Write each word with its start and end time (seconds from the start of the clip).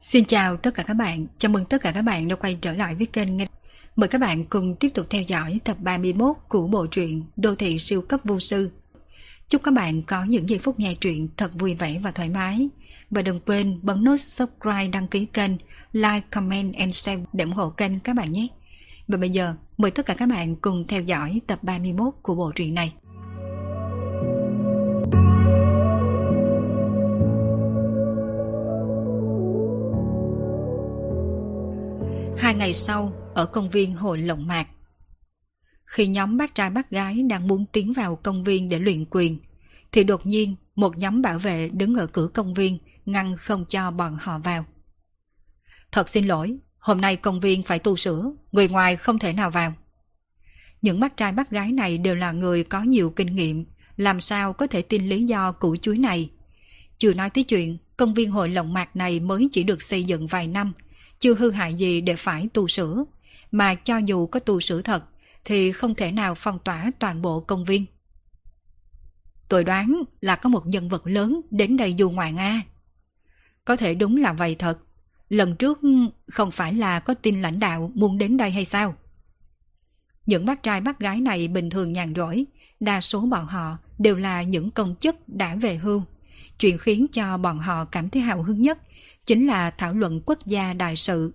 Xin 0.00 0.24
chào 0.24 0.56
tất 0.56 0.74
cả 0.74 0.82
các 0.82 0.94
bạn, 0.94 1.26
chào 1.38 1.52
mừng 1.52 1.64
tất 1.64 1.82
cả 1.82 1.92
các 1.92 2.02
bạn 2.02 2.28
đã 2.28 2.36
quay 2.36 2.58
trở 2.60 2.72
lại 2.72 2.94
với 2.94 3.06
kênh 3.06 3.36
nghe. 3.36 3.46
Mời 3.96 4.08
các 4.08 4.20
bạn 4.20 4.44
cùng 4.44 4.76
tiếp 4.76 4.88
tục 4.94 5.06
theo 5.10 5.22
dõi 5.22 5.60
tập 5.64 5.76
31 5.80 6.36
của 6.48 6.68
bộ 6.68 6.86
truyện 6.86 7.24
Đô 7.36 7.54
thị 7.54 7.78
siêu 7.78 8.02
cấp 8.02 8.20
vô 8.24 8.38
sư. 8.38 8.70
Chúc 9.48 9.62
các 9.62 9.74
bạn 9.74 10.02
có 10.02 10.24
những 10.24 10.48
giây 10.48 10.58
phút 10.58 10.78
nghe 10.78 10.94
truyện 10.94 11.28
thật 11.36 11.50
vui 11.54 11.74
vẻ 11.74 12.00
và 12.02 12.10
thoải 12.10 12.28
mái. 12.28 12.68
Và 13.10 13.22
đừng 13.22 13.40
quên 13.40 13.80
bấm 13.82 14.04
nút 14.04 14.20
subscribe 14.20 14.88
đăng 14.88 15.08
ký 15.08 15.24
kênh, 15.24 15.52
like, 15.92 16.26
comment 16.30 16.74
and 16.74 16.94
share 16.94 17.22
để 17.32 17.44
ủng 17.44 17.52
hộ 17.52 17.70
kênh 17.70 18.00
các 18.00 18.16
bạn 18.16 18.32
nhé. 18.32 18.46
Và 19.08 19.16
bây 19.16 19.30
giờ, 19.30 19.54
mời 19.78 19.90
tất 19.90 20.06
cả 20.06 20.14
các 20.14 20.28
bạn 20.28 20.56
cùng 20.56 20.86
theo 20.86 21.02
dõi 21.02 21.40
tập 21.46 21.58
31 21.62 22.14
của 22.22 22.34
bộ 22.34 22.52
truyện 22.54 22.74
này. 22.74 22.92
Hai 32.50 32.56
ngày 32.56 32.72
sau, 32.72 33.12
ở 33.34 33.46
công 33.46 33.70
viên 33.70 33.94
Hội 33.94 34.18
Lộng 34.18 34.46
Mạc. 34.46 34.68
Khi 35.84 36.06
nhóm 36.06 36.36
bác 36.36 36.54
trai 36.54 36.70
bác 36.70 36.90
gái 36.90 37.22
đang 37.22 37.48
muốn 37.48 37.66
tiến 37.72 37.92
vào 37.92 38.16
công 38.16 38.44
viên 38.44 38.68
để 38.68 38.78
luyện 38.78 39.04
quyền, 39.10 39.38
thì 39.92 40.04
đột 40.04 40.26
nhiên 40.26 40.56
một 40.74 40.98
nhóm 40.98 41.22
bảo 41.22 41.38
vệ 41.38 41.68
đứng 41.68 41.94
ở 41.94 42.06
cửa 42.06 42.28
công 42.34 42.54
viên 42.54 42.78
ngăn 43.06 43.36
không 43.36 43.64
cho 43.68 43.90
bọn 43.90 44.16
họ 44.20 44.38
vào. 44.38 44.64
Thật 45.92 46.08
xin 46.08 46.26
lỗi, 46.26 46.58
hôm 46.78 47.00
nay 47.00 47.16
công 47.16 47.40
viên 47.40 47.62
phải 47.62 47.78
tu 47.78 47.96
sửa, 47.96 48.32
người 48.52 48.68
ngoài 48.68 48.96
không 48.96 49.18
thể 49.18 49.32
nào 49.32 49.50
vào. 49.50 49.72
Những 50.82 51.00
bác 51.00 51.16
trai 51.16 51.32
bác 51.32 51.50
gái 51.50 51.72
này 51.72 51.98
đều 51.98 52.14
là 52.14 52.32
người 52.32 52.64
có 52.64 52.82
nhiều 52.82 53.10
kinh 53.10 53.36
nghiệm, 53.36 53.64
làm 53.96 54.20
sao 54.20 54.52
có 54.52 54.66
thể 54.66 54.82
tin 54.82 55.08
lý 55.08 55.24
do 55.24 55.52
củ 55.52 55.76
chuối 55.76 55.98
này. 55.98 56.30
Chưa 56.98 57.14
nói 57.14 57.30
tới 57.30 57.44
chuyện, 57.44 57.78
công 57.96 58.14
viên 58.14 58.30
hội 58.30 58.48
lộng 58.48 58.72
mạc 58.72 58.96
này 58.96 59.20
mới 59.20 59.48
chỉ 59.52 59.62
được 59.62 59.82
xây 59.82 60.04
dựng 60.04 60.26
vài 60.26 60.46
năm, 60.46 60.72
chưa 61.20 61.34
hư 61.34 61.50
hại 61.50 61.74
gì 61.74 62.00
để 62.00 62.16
phải 62.16 62.48
tu 62.54 62.68
sửa, 62.68 63.04
mà 63.50 63.74
cho 63.74 63.98
dù 63.98 64.26
có 64.26 64.40
tu 64.40 64.60
sửa 64.60 64.82
thật 64.82 65.04
thì 65.44 65.72
không 65.72 65.94
thể 65.94 66.12
nào 66.12 66.34
phong 66.34 66.58
tỏa 66.58 66.90
toàn 66.98 67.22
bộ 67.22 67.40
công 67.40 67.64
viên. 67.64 67.86
Tôi 69.48 69.64
đoán 69.64 70.02
là 70.20 70.36
có 70.36 70.48
một 70.48 70.66
nhân 70.66 70.88
vật 70.88 71.06
lớn 71.06 71.40
đến 71.50 71.76
đây 71.76 71.94
du 71.98 72.10
ngoạn 72.10 72.36
A. 72.36 72.62
Có 73.64 73.76
thể 73.76 73.94
đúng 73.94 74.16
là 74.16 74.32
vậy 74.32 74.54
thật. 74.54 74.78
Lần 75.28 75.56
trước 75.56 75.80
không 76.30 76.50
phải 76.50 76.74
là 76.74 77.00
có 77.00 77.14
tin 77.14 77.42
lãnh 77.42 77.60
đạo 77.60 77.92
muốn 77.94 78.18
đến 78.18 78.36
đây 78.36 78.50
hay 78.50 78.64
sao? 78.64 78.94
Những 80.26 80.46
bác 80.46 80.62
trai 80.62 80.80
bác 80.80 81.00
gái 81.00 81.20
này 81.20 81.48
bình 81.48 81.70
thường 81.70 81.92
nhàn 81.92 82.14
rỗi, 82.14 82.44
đa 82.80 83.00
số 83.00 83.20
bọn 83.20 83.46
họ 83.46 83.78
đều 83.98 84.16
là 84.16 84.42
những 84.42 84.70
công 84.70 84.96
chức 84.96 85.16
đã 85.28 85.54
về 85.54 85.76
hưu. 85.76 86.02
Chuyện 86.58 86.78
khiến 86.78 87.06
cho 87.12 87.36
bọn 87.36 87.58
họ 87.58 87.84
cảm 87.84 88.10
thấy 88.10 88.22
hào 88.22 88.42
hứng 88.42 88.62
nhất 88.62 88.78
chính 89.26 89.46
là 89.46 89.70
thảo 89.70 89.94
luận 89.94 90.20
quốc 90.26 90.46
gia 90.46 90.72
đại 90.72 90.96
sự, 90.96 91.32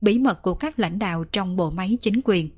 bí 0.00 0.18
mật 0.18 0.42
của 0.42 0.54
các 0.54 0.78
lãnh 0.78 0.98
đạo 0.98 1.24
trong 1.24 1.56
bộ 1.56 1.70
máy 1.70 1.98
chính 2.00 2.20
quyền. 2.24 2.50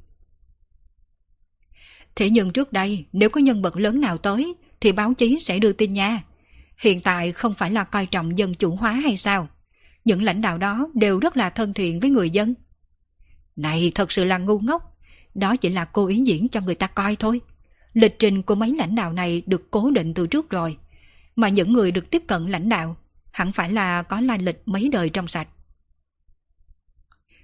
Thế 2.16 2.30
nhưng 2.30 2.52
trước 2.52 2.72
đây, 2.72 3.04
nếu 3.12 3.30
có 3.30 3.40
nhân 3.40 3.62
vật 3.62 3.76
lớn 3.76 4.00
nào 4.00 4.18
tới, 4.18 4.54
thì 4.80 4.92
báo 4.92 5.14
chí 5.14 5.38
sẽ 5.38 5.58
đưa 5.58 5.72
tin 5.72 5.92
nha. 5.92 6.22
Hiện 6.78 7.00
tại 7.00 7.32
không 7.32 7.54
phải 7.54 7.70
là 7.70 7.84
coi 7.84 8.06
trọng 8.06 8.38
dân 8.38 8.54
chủ 8.54 8.76
hóa 8.76 8.92
hay 8.92 9.16
sao? 9.16 9.48
Những 10.04 10.22
lãnh 10.22 10.40
đạo 10.40 10.58
đó 10.58 10.88
đều 10.94 11.18
rất 11.18 11.36
là 11.36 11.50
thân 11.50 11.74
thiện 11.74 12.00
với 12.00 12.10
người 12.10 12.30
dân. 12.30 12.54
Này 13.56 13.92
thật 13.94 14.12
sự 14.12 14.24
là 14.24 14.38
ngu 14.38 14.58
ngốc. 14.58 14.82
Đó 15.34 15.56
chỉ 15.56 15.68
là 15.68 15.84
cô 15.84 16.06
ý 16.06 16.20
diễn 16.26 16.48
cho 16.48 16.60
người 16.60 16.74
ta 16.74 16.86
coi 16.86 17.16
thôi. 17.16 17.40
Lịch 17.92 18.18
trình 18.18 18.42
của 18.42 18.54
mấy 18.54 18.74
lãnh 18.78 18.94
đạo 18.94 19.12
này 19.12 19.42
được 19.46 19.70
cố 19.70 19.90
định 19.90 20.14
từ 20.14 20.26
trước 20.26 20.50
rồi. 20.50 20.76
Mà 21.36 21.48
những 21.48 21.72
người 21.72 21.90
được 21.90 22.10
tiếp 22.10 22.22
cận 22.26 22.50
lãnh 22.50 22.68
đạo 22.68 22.96
hẳn 23.38 23.52
phải 23.52 23.70
là 23.70 24.02
có 24.02 24.20
lai 24.20 24.38
lịch 24.38 24.62
mấy 24.66 24.88
đời 24.88 25.10
trong 25.10 25.28
sạch. 25.28 25.48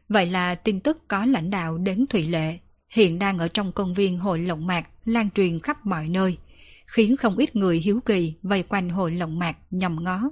Vậy 0.08 0.26
là 0.26 0.54
tin 0.54 0.80
tức 0.80 1.08
có 1.08 1.26
lãnh 1.26 1.50
đạo 1.50 1.78
đến 1.78 2.06
Thụy 2.10 2.26
Lệ 2.26 2.58
hiện 2.88 3.18
đang 3.18 3.38
ở 3.38 3.48
trong 3.48 3.72
công 3.72 3.94
viên 3.94 4.18
hội 4.18 4.38
lộng 4.38 4.66
mạc 4.66 4.88
lan 5.04 5.30
truyền 5.30 5.60
khắp 5.60 5.86
mọi 5.86 6.08
nơi, 6.08 6.38
khiến 6.86 7.16
không 7.16 7.36
ít 7.36 7.56
người 7.56 7.78
hiếu 7.78 8.00
kỳ 8.06 8.34
vây 8.42 8.62
quanh 8.62 8.90
hội 8.90 9.10
lộng 9.10 9.38
mạc 9.38 9.56
nhầm 9.70 10.04
ngó. 10.04 10.30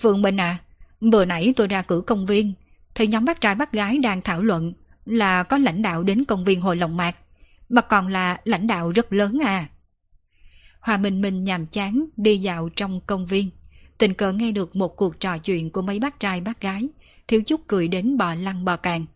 vượng 0.00 0.22
Minh 0.22 0.40
à, 0.40 0.58
vừa 1.12 1.24
nãy 1.24 1.52
tôi 1.56 1.66
ra 1.66 1.82
cửa 1.82 2.00
công 2.00 2.26
viên, 2.26 2.54
thì 2.94 3.06
nhóm 3.06 3.24
bác 3.24 3.40
trai 3.40 3.54
bác 3.54 3.72
gái 3.72 3.98
đang 3.98 4.22
thảo 4.22 4.42
luận 4.42 4.72
là 5.04 5.42
có 5.42 5.58
lãnh 5.58 5.82
đạo 5.82 6.02
đến 6.02 6.24
công 6.24 6.44
viên 6.44 6.60
hội 6.60 6.76
lộng 6.76 6.96
mạc, 6.96 7.16
mà 7.68 7.80
còn 7.80 8.08
là 8.08 8.40
lãnh 8.44 8.66
đạo 8.66 8.92
rất 8.92 9.12
lớn 9.12 9.38
à. 9.44 9.68
Hòa 10.80 10.96
Minh 10.96 11.20
Minh 11.20 11.44
nhàm 11.44 11.66
chán 11.66 12.04
đi 12.16 12.38
dạo 12.38 12.68
trong 12.68 13.00
công 13.06 13.26
viên, 13.26 13.50
tình 14.00 14.14
cờ 14.14 14.32
nghe 14.32 14.52
được 14.52 14.76
một 14.76 14.96
cuộc 14.96 15.20
trò 15.20 15.38
chuyện 15.38 15.70
của 15.70 15.82
mấy 15.82 15.98
bác 15.98 16.20
trai 16.20 16.40
bác 16.40 16.60
gái, 16.60 16.88
thiếu 17.28 17.42
chút 17.42 17.60
cười 17.66 17.88
đến 17.88 18.16
bò 18.16 18.34
lăn 18.34 18.64
bò 18.64 18.76
càng. 18.76 19.06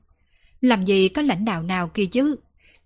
Làm 0.60 0.84
gì 0.84 1.08
có 1.08 1.22
lãnh 1.22 1.44
đạo 1.44 1.62
nào 1.62 1.88
kia 1.88 2.06
chứ? 2.06 2.36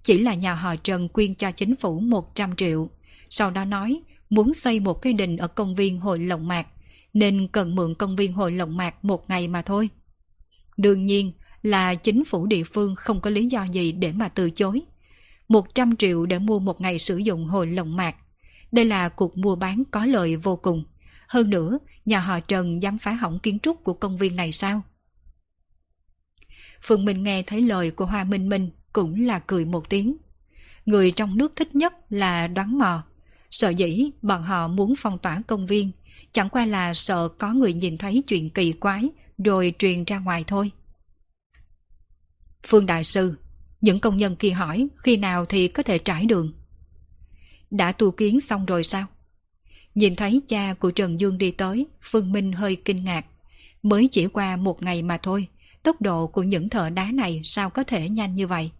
Chỉ 0.03 0.19
là 0.19 0.34
nhà 0.34 0.54
họ 0.54 0.76
Trần 0.76 1.09
quyên 1.09 1.34
cho 1.34 1.50
chính 1.50 1.76
phủ 1.76 2.00
100 2.00 2.56
triệu. 2.56 2.91
Sau 3.31 3.50
đó 3.50 3.64
nói 3.64 4.00
muốn 4.31 4.54
xây 4.54 4.81
một 4.81 4.94
cái 4.94 5.12
đình 5.12 5.36
ở 5.36 5.48
công 5.48 5.75
viên 5.75 6.00
Hội 6.00 6.19
Lộng 6.19 6.48
Mạc, 6.48 6.66
nên 7.14 7.48
cần 7.53 7.75
mượn 7.75 7.94
công 7.94 8.16
viên 8.16 8.32
Hội 8.32 8.53
Lộng 8.53 8.76
Mạc 8.76 9.04
một 9.04 9.30
ngày 9.30 9.48
mà 9.48 9.62
thôi. 9.62 9.88
Đương 10.76 11.04
nhiên 11.04 11.32
là 11.62 11.94
chính 11.94 12.25
phủ 12.25 12.47
địa 12.47 12.65
phương 12.65 12.94
không 12.94 13.20
có 13.20 13.30
lý 13.30 13.47
do 13.47 13.65
gì 13.65 13.92
để 13.92 14.12
mà 14.12 14.28
từ 14.28 14.50
chối. 14.50 14.82
100 15.48 15.97
triệu 15.97 16.26
để 16.26 16.38
mua 16.38 16.59
một 16.59 16.80
ngày 16.80 16.98
sử 16.98 17.16
dụng 17.16 17.47
Hội 17.47 17.66
Lộng 17.66 17.97
Mạc. 17.97 18.16
Đây 18.72 18.84
là 18.84 19.09
cuộc 19.09 19.38
mua 19.38 19.56
bán 19.56 19.82
có 19.91 20.06
lợi 20.06 20.36
vô 20.36 20.56
cùng. 20.56 20.84
Hơn 21.28 21.50
nữa, 21.50 21.78
nhà 22.05 22.21
họ 22.21 22.41
Trần 22.41 22.83
dám 22.83 22.99
phá 22.99 23.12
hỏng 23.12 23.39
kiến 23.39 23.59
trúc 23.59 23.84
của 23.84 23.94
công 23.94 24.19
viên 24.19 24.37
này 24.37 24.53
sao? 24.53 24.83
Phương 26.83 27.05
Minh 27.05 27.22
nghe 27.22 27.43
thấy 27.43 27.61
lời 27.61 27.91
của 27.91 28.06
Hoa 28.06 28.25
Minh 28.25 28.49
Minh 28.49 28.71
cũng 28.93 29.27
là 29.27 29.39
cười 29.39 29.65
một 29.65 29.89
tiếng. 29.89 30.16
Người 30.87 31.11
trong 31.11 31.37
nước 31.37 31.53
thích 31.56 31.75
nhất 31.75 31.94
là 32.11 32.47
đoán 32.47 32.78
mò. 32.78 33.05
Sợ 33.50 33.69
dĩ 33.69 34.11
bọn 34.22 34.43
họ 34.43 34.69
muốn 34.69 34.94
phong 34.99 35.19
tỏa 35.19 35.43
công 35.47 35.66
viên, 35.66 35.91
chẳng 36.33 36.49
qua 36.49 36.66
là 36.66 36.94
sợ 36.94 37.28
có 37.28 37.53
người 37.53 37.72
nhìn 37.72 37.99
thấy 37.99 38.22
chuyện 38.28 38.50
kỳ 38.50 38.72
quái 38.72 39.09
rồi 39.45 39.75
truyền 39.78 40.05
ra 40.05 40.19
ngoài 40.19 40.45
thôi. 40.47 40.71
Phương 42.66 42.87
Đại 42.87 43.05
Sư, 43.05 43.39
những 43.81 44.00
công 44.00 44.19
nhân 44.19 44.37
kia 44.37 44.50
hỏi 44.50 44.89
khi 44.97 45.16
nào 45.16 45.47
thì 45.47 45.69
có 45.69 45.83
thể 45.83 45.99
trải 45.99 46.27
đường. 46.27 46.53
Đã 47.71 47.93
tu 47.93 48.10
kiến 48.10 48.41
xong 48.41 48.66
rồi 48.66 48.84
sao? 48.84 49.06
Nhìn 49.98 50.16
thấy 50.16 50.42
cha 50.48 50.75
của 50.75 50.91
Trần 50.91 51.20
Dương 51.20 51.38
đi 51.38 51.50
tới, 51.50 51.86
Phương 52.03 52.32
Minh 52.32 52.53
hơi 52.53 52.76
kinh 52.76 53.04
ngạc. 53.04 53.26
Mới 53.82 54.09
chỉ 54.10 54.26
qua 54.26 54.56
một 54.56 54.82
ngày 54.82 55.03
mà 55.03 55.19
thôi, 55.22 55.48
tốc 55.82 56.03
độ 56.03 56.26
của 56.26 56.42
những 56.42 56.69
thợ 56.69 56.91
đá 56.91 57.10
này 57.12 57.41
sao 57.44 57.70
có 57.70 57.84
thể 57.84 58.09
nhanh 58.09 58.34
như 58.34 58.47
vậy? 58.47 58.70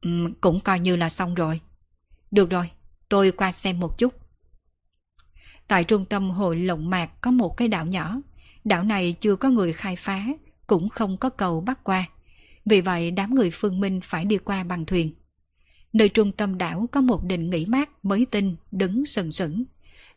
Ừ, 0.00 0.10
cũng 0.40 0.60
coi 0.60 0.80
như 0.80 0.96
là 0.96 1.08
xong 1.08 1.34
rồi. 1.34 1.60
Được 2.30 2.50
rồi, 2.50 2.70
tôi 3.08 3.30
qua 3.30 3.52
xem 3.52 3.80
một 3.80 3.98
chút. 3.98 4.14
Tại 5.68 5.84
trung 5.84 6.04
tâm 6.04 6.30
hội 6.30 6.56
lộng 6.56 6.90
mạc 6.90 7.20
có 7.20 7.30
một 7.30 7.56
cái 7.56 7.68
đảo 7.68 7.86
nhỏ. 7.86 8.20
Đảo 8.64 8.84
này 8.84 9.16
chưa 9.20 9.36
có 9.36 9.48
người 9.48 9.72
khai 9.72 9.96
phá, 9.96 10.26
cũng 10.66 10.88
không 10.88 11.16
có 11.16 11.30
cầu 11.30 11.60
bắt 11.60 11.84
qua. 11.84 12.08
Vì 12.64 12.80
vậy 12.80 13.10
đám 13.10 13.34
người 13.34 13.50
phương 13.50 13.80
minh 13.80 14.00
phải 14.00 14.24
đi 14.24 14.38
qua 14.38 14.64
bằng 14.64 14.86
thuyền. 14.86 15.14
Nơi 15.92 16.08
trung 16.08 16.32
tâm 16.32 16.58
đảo 16.58 16.86
có 16.92 17.00
một 17.00 17.24
đình 17.24 17.50
nghỉ 17.50 17.66
mát 17.66 18.04
mới 18.04 18.26
tinh 18.30 18.56
đứng 18.72 19.06
sừng 19.06 19.32
sững. 19.32 19.64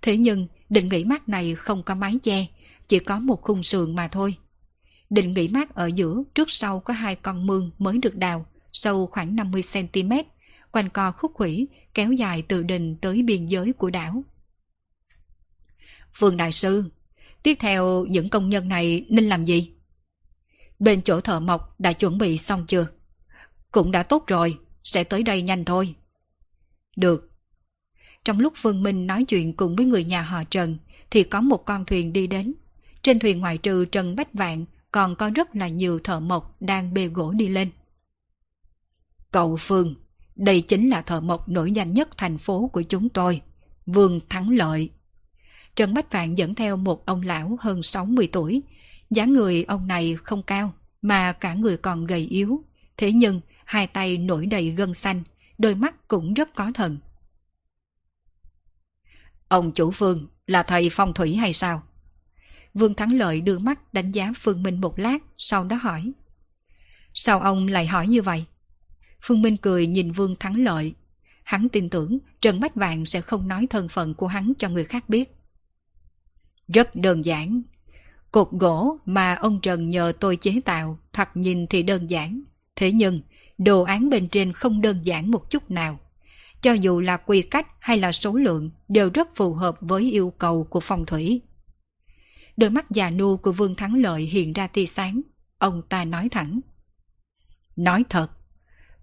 Thế 0.02 0.18
nhưng 0.18 0.48
định 0.70 0.90
nghỉ 0.90 1.04
mát 1.04 1.30
này 1.30 1.56
không 1.56 1.84
có 1.84 1.96
mái 1.96 2.14
che, 2.24 2.46
chỉ 2.88 3.00
có 3.00 3.20
một 3.20 3.42
khung 3.42 3.64
sườn 3.64 3.96
mà 3.96 4.08
thôi. 4.08 4.36
định 5.10 5.34
nghỉ 5.34 5.48
mát 5.48 5.76
ở 5.76 5.90
giữa 5.96 6.24
trước 6.36 6.52
sau 6.52 6.80
có 6.80 6.94
hai 6.94 7.16
con 7.16 7.48
mương 7.48 7.72
mới 7.78 7.98
được 7.98 8.16
đào, 8.16 8.46
sâu 8.72 9.08
khoảng 9.08 9.36
50cm, 9.36 10.24
quanh 10.72 10.90
co 10.90 11.12
khúc 11.12 11.32
khủy, 11.34 11.68
kéo 11.94 12.12
dài 12.12 12.42
từ 12.42 12.64
đình 12.64 12.96
tới 12.96 13.24
biên 13.24 13.48
giới 13.48 13.74
của 13.74 13.90
đảo. 13.90 14.24
Phương 16.14 16.38
Đại 16.38 16.52
Sư, 16.52 16.84
tiếp 17.44 17.58
theo 17.60 18.06
những 18.06 18.30
công 18.30 18.50
nhân 18.50 18.68
này 18.68 19.06
nên 19.10 19.30
làm 19.30 19.46
gì? 19.46 19.74
Bên 20.80 21.02
chỗ 21.02 21.22
thợ 21.22 21.40
mộc 21.40 21.80
đã 21.80 21.94
chuẩn 21.94 22.18
bị 22.18 22.38
xong 22.38 22.66
chưa? 22.68 22.88
Cũng 23.72 23.92
đã 23.92 24.04
tốt 24.04 24.24
rồi, 24.28 24.58
sẽ 24.84 25.04
tới 25.04 25.24
đây 25.24 25.42
nhanh 25.42 25.66
thôi. 25.66 25.96
Được. 26.96 27.29
Trong 28.26 28.40
lúc 28.40 28.54
Phương 28.56 28.84
Minh 28.84 29.08
nói 29.08 29.24
chuyện 29.24 29.54
cùng 29.54 29.76
với 29.76 29.86
người 29.86 30.04
nhà 30.04 30.22
họ 30.22 30.44
Trần, 30.44 30.78
thì 31.12 31.24
có 31.24 31.42
một 31.42 31.66
con 31.66 31.86
thuyền 31.86 32.14
đi 32.14 32.28
đến. 32.28 32.54
Trên 33.02 33.20
thuyền 33.20 33.40
ngoại 33.40 33.58
trừ 33.58 33.86
Trần 33.86 34.16
Bách 34.16 34.34
Vạn, 34.34 34.66
còn 34.92 35.16
có 35.16 35.30
rất 35.30 35.56
là 35.56 35.68
nhiều 35.68 36.00
thợ 36.00 36.20
mộc 36.20 36.62
đang 36.62 36.94
bê 36.94 37.08
gỗ 37.08 37.32
đi 37.32 37.48
lên. 37.48 37.70
Cậu 39.32 39.56
Phương, 39.60 39.96
đây 40.36 40.62
chính 40.62 40.90
là 40.90 41.02
thợ 41.02 41.22
mộc 41.22 41.50
nổi 41.50 41.72
danh 41.72 41.94
nhất 41.94 42.18
thành 42.18 42.38
phố 42.38 42.68
của 42.74 42.82
chúng 42.82 43.10
tôi, 43.10 43.42
Vương 43.86 44.20
Thắng 44.30 44.50
Lợi. 44.50 44.90
Trần 45.76 45.94
Bách 45.94 46.12
Vạn 46.12 46.38
dẫn 46.38 46.56
theo 46.56 46.78
một 46.78 47.06
ông 47.06 47.22
lão 47.22 47.58
hơn 47.60 47.84
60 47.84 48.30
tuổi. 48.32 48.62
dáng 49.10 49.34
người 49.34 49.64
ông 49.64 49.88
này 49.88 50.16
không 50.16 50.44
cao, 50.44 50.74
mà 51.02 51.32
cả 51.32 51.54
người 51.54 51.78
còn 51.78 52.06
gầy 52.06 52.22
yếu. 52.22 52.64
Thế 52.98 53.12
nhưng, 53.12 53.42
hai 53.66 53.88
tay 53.88 54.18
nổi 54.18 54.46
đầy 54.46 54.70
gân 54.70 54.94
xanh, 54.94 55.24
đôi 55.58 55.76
mắt 55.76 56.08
cũng 56.08 56.34
rất 56.34 56.56
có 56.56 56.72
thần. 56.74 56.98
Ông 59.50 59.72
chủ 59.72 59.92
Phương 59.92 60.28
là 60.48 60.64
thầy 60.64 60.90
phong 60.92 61.14
thủy 61.14 61.36
hay 61.36 61.54
sao? 61.54 61.84
Vương 62.74 62.94
Thắng 62.94 63.18
Lợi 63.18 63.42
đưa 63.42 63.60
mắt 63.60 63.94
đánh 63.94 64.12
giá 64.12 64.34
Phương 64.36 64.64
Minh 64.64 64.82
một 64.82 65.00
lát, 65.00 65.18
sau 65.38 65.64
đó 65.64 65.76
hỏi. 65.82 66.12
Sao 67.14 67.40
ông 67.40 67.68
lại 67.68 67.88
hỏi 67.88 68.08
như 68.08 68.22
vậy? 68.22 68.46
Phương 69.22 69.42
Minh 69.42 69.58
cười 69.58 69.88
nhìn 69.88 70.12
Vương 70.12 70.36
Thắng 70.36 70.64
Lợi. 70.64 70.94
Hắn 71.44 71.70
tin 71.70 71.90
tưởng 71.90 72.20
Trần 72.42 72.60
Bách 72.60 72.76
Vạn 72.76 73.06
sẽ 73.06 73.22
không 73.22 73.48
nói 73.48 73.68
thân 73.70 73.90
phận 73.90 74.14
của 74.14 74.28
hắn 74.28 74.54
cho 74.58 74.70
người 74.70 74.84
khác 74.84 75.10
biết. 75.10 75.36
Rất 76.68 76.96
đơn 76.96 77.26
giản. 77.26 77.62
Cột 78.32 78.52
gỗ 78.52 78.98
mà 79.06 79.34
ông 79.34 79.62
Trần 79.62 79.90
nhờ 79.90 80.14
tôi 80.20 80.36
chế 80.36 80.62
tạo, 80.66 81.00
thoạt 81.14 81.38
nhìn 81.38 81.68
thì 81.68 81.84
đơn 81.84 82.10
giản. 82.10 82.42
Thế 82.76 82.92
nhưng, 82.92 83.22
đồ 83.58 83.84
án 83.84 84.10
bên 84.10 84.30
trên 84.30 84.54
không 84.54 84.82
đơn 84.82 85.00
giản 85.04 85.32
một 85.32 85.50
chút 85.50 85.72
nào. 85.72 86.00
Cho 86.62 86.74
dù 86.74 87.00
là 87.00 87.18
quy 87.18 87.42
cách 87.42 87.68
hay 87.80 87.98
là 87.98 88.12
số 88.12 88.34
lượng 88.34 88.72
đều 88.88 89.10
rất 89.14 89.36
phù 89.36 89.54
hợp 89.54 89.78
với 89.82 90.12
yêu 90.12 90.34
cầu 90.38 90.64
của 90.64 90.80
phong 90.80 91.06
thủy. 91.06 91.42
Đôi 92.58 92.70
mắt 92.70 92.92
già 92.92 93.10
nua 93.10 93.38
của 93.38 93.52
Vương 93.52 93.76
Thắng 93.76 94.02
Lợi 94.02 94.22
hiện 94.22 94.54
ra 94.54 94.68
tia 94.68 94.86
sáng. 94.86 95.22
Ông 95.58 95.82
ta 95.90 96.06
nói 96.06 96.30
thẳng. 96.32 96.60
Nói 97.76 98.04
thật, 98.10 98.28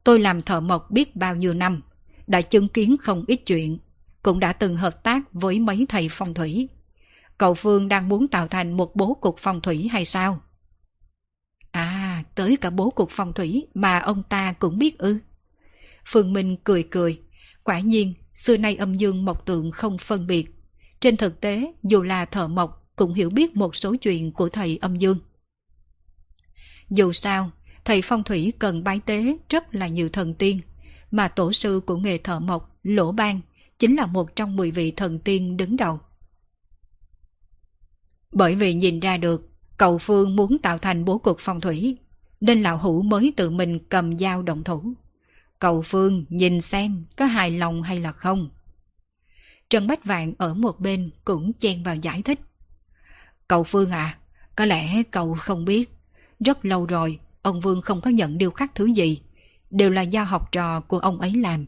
tôi 0.04 0.20
làm 0.20 0.42
thợ 0.42 0.60
mộc 0.60 0.90
biết 0.90 1.16
bao 1.16 1.36
nhiêu 1.36 1.54
năm, 1.54 1.82
đã 2.26 2.40
chứng 2.40 2.68
kiến 2.68 2.96
không 3.00 3.24
ít 3.26 3.36
chuyện, 3.46 3.78
cũng 4.22 4.40
đã 4.40 4.52
từng 4.52 4.76
hợp 4.76 5.02
tác 5.02 5.32
với 5.32 5.60
mấy 5.60 5.86
thầy 5.88 6.08
phong 6.10 6.34
thủy. 6.34 6.68
Cậu 7.38 7.54
Phương 7.54 7.88
đang 7.88 8.08
muốn 8.08 8.28
tạo 8.28 8.48
thành 8.48 8.76
một 8.76 8.96
bố 8.96 9.14
cục 9.14 9.36
phong 9.38 9.60
thủy 9.60 9.88
hay 9.88 10.04
sao? 10.04 10.40
À, 11.70 12.24
tới 12.34 12.56
cả 12.56 12.70
bố 12.70 12.90
cục 12.90 13.08
phong 13.10 13.32
thủy 13.32 13.66
mà 13.74 13.98
ông 13.98 14.22
ta 14.22 14.52
cũng 14.52 14.78
biết 14.78 14.98
ư. 14.98 15.18
Phương 16.04 16.32
Minh 16.32 16.56
cười 16.64 16.82
cười. 16.82 17.22
Quả 17.66 17.80
nhiên, 17.80 18.14
xưa 18.34 18.56
nay 18.56 18.76
âm 18.76 18.94
dương 18.94 19.24
mộc 19.24 19.46
tượng 19.46 19.70
không 19.70 19.98
phân 19.98 20.26
biệt. 20.26 20.46
Trên 21.00 21.16
thực 21.16 21.40
tế, 21.40 21.72
dù 21.82 22.02
là 22.02 22.24
thợ 22.24 22.48
mộc 22.48 22.92
cũng 22.96 23.14
hiểu 23.14 23.30
biết 23.30 23.56
một 23.56 23.76
số 23.76 23.96
chuyện 23.96 24.32
của 24.32 24.48
thầy 24.48 24.76
âm 24.76 24.96
dương. 24.96 25.18
Dù 26.90 27.12
sao, 27.12 27.50
thầy 27.84 28.02
phong 28.02 28.24
thủy 28.24 28.52
cần 28.58 28.84
bái 28.84 29.00
tế 29.06 29.36
rất 29.48 29.74
là 29.74 29.88
nhiều 29.88 30.08
thần 30.08 30.34
tiên, 30.34 30.60
mà 31.10 31.28
tổ 31.28 31.52
sư 31.52 31.80
của 31.86 31.96
nghề 31.96 32.18
thợ 32.18 32.40
mộc, 32.40 32.78
Lỗ 32.82 33.12
Ban, 33.12 33.40
chính 33.78 33.96
là 33.96 34.06
một 34.06 34.36
trong 34.36 34.56
10 34.56 34.70
vị 34.70 34.90
thần 34.90 35.18
tiên 35.18 35.56
đứng 35.56 35.76
đầu. 35.76 35.98
Bởi 38.32 38.54
vì 38.54 38.74
nhìn 38.74 39.00
ra 39.00 39.16
được, 39.16 39.50
cậu 39.76 39.98
Phương 39.98 40.36
muốn 40.36 40.58
tạo 40.58 40.78
thành 40.78 41.04
bố 41.04 41.18
cục 41.18 41.36
phong 41.40 41.60
thủy, 41.60 41.96
nên 42.40 42.62
lão 42.62 42.78
hữu 42.78 43.02
mới 43.02 43.32
tự 43.36 43.50
mình 43.50 43.78
cầm 43.88 44.18
dao 44.18 44.42
động 44.42 44.64
thủ 44.64 44.94
cầu 45.58 45.82
Phương 45.82 46.24
nhìn 46.28 46.60
xem 46.60 47.04
có 47.16 47.24
hài 47.24 47.50
lòng 47.50 47.82
hay 47.82 48.00
là 48.00 48.12
không. 48.12 48.50
Trần 49.70 49.86
Bách 49.86 50.04
Vạn 50.04 50.32
ở 50.38 50.54
một 50.54 50.80
bên 50.80 51.10
cũng 51.24 51.52
chen 51.52 51.82
vào 51.82 51.96
giải 51.96 52.22
thích. 52.22 52.40
Cậu 53.48 53.64
Phương 53.64 53.90
à, 53.90 54.18
có 54.56 54.64
lẽ 54.64 55.02
cậu 55.10 55.34
không 55.34 55.64
biết. 55.64 55.90
Rất 56.40 56.64
lâu 56.64 56.86
rồi, 56.86 57.18
ông 57.42 57.60
Vương 57.60 57.82
không 57.82 58.00
có 58.00 58.10
nhận 58.10 58.38
điều 58.38 58.50
khắc 58.50 58.74
thứ 58.74 58.86
gì. 58.86 59.20
Đều 59.70 59.90
là 59.90 60.02
do 60.02 60.22
học 60.22 60.52
trò 60.52 60.80
của 60.80 60.98
ông 60.98 61.20
ấy 61.20 61.34
làm. 61.34 61.66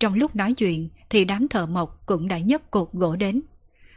Trong 0.00 0.14
lúc 0.14 0.36
nói 0.36 0.54
chuyện 0.54 0.88
thì 1.10 1.24
đám 1.24 1.48
thợ 1.48 1.66
mộc 1.66 2.06
cũng 2.06 2.28
đã 2.28 2.38
nhấc 2.38 2.70
cột 2.70 2.88
gỗ 2.92 3.16
đến. 3.16 3.42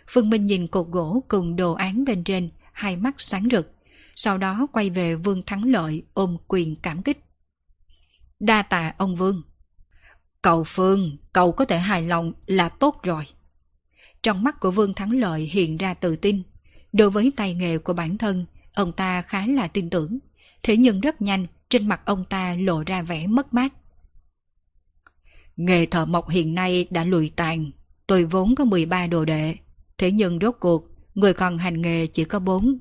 Phương 0.07 0.29
Minh 0.29 0.45
nhìn 0.45 0.67
cột 0.67 0.87
gỗ 0.87 1.23
cùng 1.27 1.55
đồ 1.55 1.73
án 1.73 2.05
bên 2.05 2.23
trên, 2.23 2.49
hai 2.73 2.97
mắt 2.97 3.15
sáng 3.17 3.47
rực. 3.51 3.71
Sau 4.15 4.37
đó 4.37 4.67
quay 4.73 4.89
về 4.89 5.15
Vương 5.15 5.43
Thắng 5.45 5.63
Lợi 5.63 6.03
ôm 6.13 6.37
quyền 6.47 6.75
cảm 6.75 7.03
kích. 7.03 7.23
Đa 8.43 8.61
tạ 8.61 8.93
ông 8.97 9.15
Vương. 9.15 9.41
Cậu 10.41 10.63
Phương, 10.63 11.17
cậu 11.33 11.51
có 11.51 11.65
thể 11.65 11.77
hài 11.77 12.01
lòng 12.01 12.33
là 12.45 12.69
tốt 12.69 12.99
rồi. 13.03 13.27
Trong 14.23 14.43
mắt 14.43 14.59
của 14.59 14.71
Vương 14.71 14.93
Thắng 14.93 15.11
Lợi 15.11 15.41
hiện 15.41 15.77
ra 15.77 15.93
tự 15.93 16.15
tin. 16.15 16.43
Đối 16.93 17.09
với 17.09 17.31
tay 17.35 17.53
nghề 17.53 17.77
của 17.77 17.93
bản 17.93 18.17
thân, 18.17 18.45
ông 18.73 18.91
ta 18.91 19.21
khá 19.21 19.47
là 19.47 19.67
tin 19.67 19.89
tưởng. 19.89 20.19
Thế 20.63 20.77
nhưng 20.77 21.01
rất 21.01 21.21
nhanh, 21.21 21.47
trên 21.69 21.87
mặt 21.87 22.01
ông 22.05 22.25
ta 22.25 22.55
lộ 22.59 22.83
ra 22.83 23.01
vẻ 23.01 23.27
mất 23.27 23.53
mát. 23.53 23.73
Nghề 25.55 25.85
thợ 25.85 26.05
mộc 26.05 26.29
hiện 26.29 26.55
nay 26.55 26.87
đã 26.89 27.03
lùi 27.03 27.31
tàn. 27.35 27.71
Tôi 28.07 28.25
vốn 28.25 28.55
có 28.55 28.65
13 28.65 29.07
đồ 29.07 29.25
đệ. 29.25 29.55
Thế 29.97 30.11
nhưng 30.11 30.39
rốt 30.41 30.55
cuộc, 30.59 30.87
người 31.15 31.33
còn 31.33 31.57
hành 31.57 31.81
nghề 31.81 32.07
chỉ 32.07 32.23
có 32.23 32.39
4. 32.39 32.77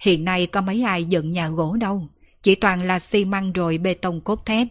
Hiện 0.00 0.24
nay 0.24 0.46
có 0.46 0.60
mấy 0.60 0.82
ai 0.82 1.04
dựng 1.04 1.30
nhà 1.30 1.48
gỗ 1.48 1.76
đâu. 1.76 2.08
Chỉ 2.42 2.54
toàn 2.54 2.82
là 2.82 2.98
xi 2.98 3.24
măng 3.24 3.52
rồi 3.52 3.78
bê 3.78 3.94
tông 3.94 4.20
cốt 4.20 4.46
thép. 4.46 4.68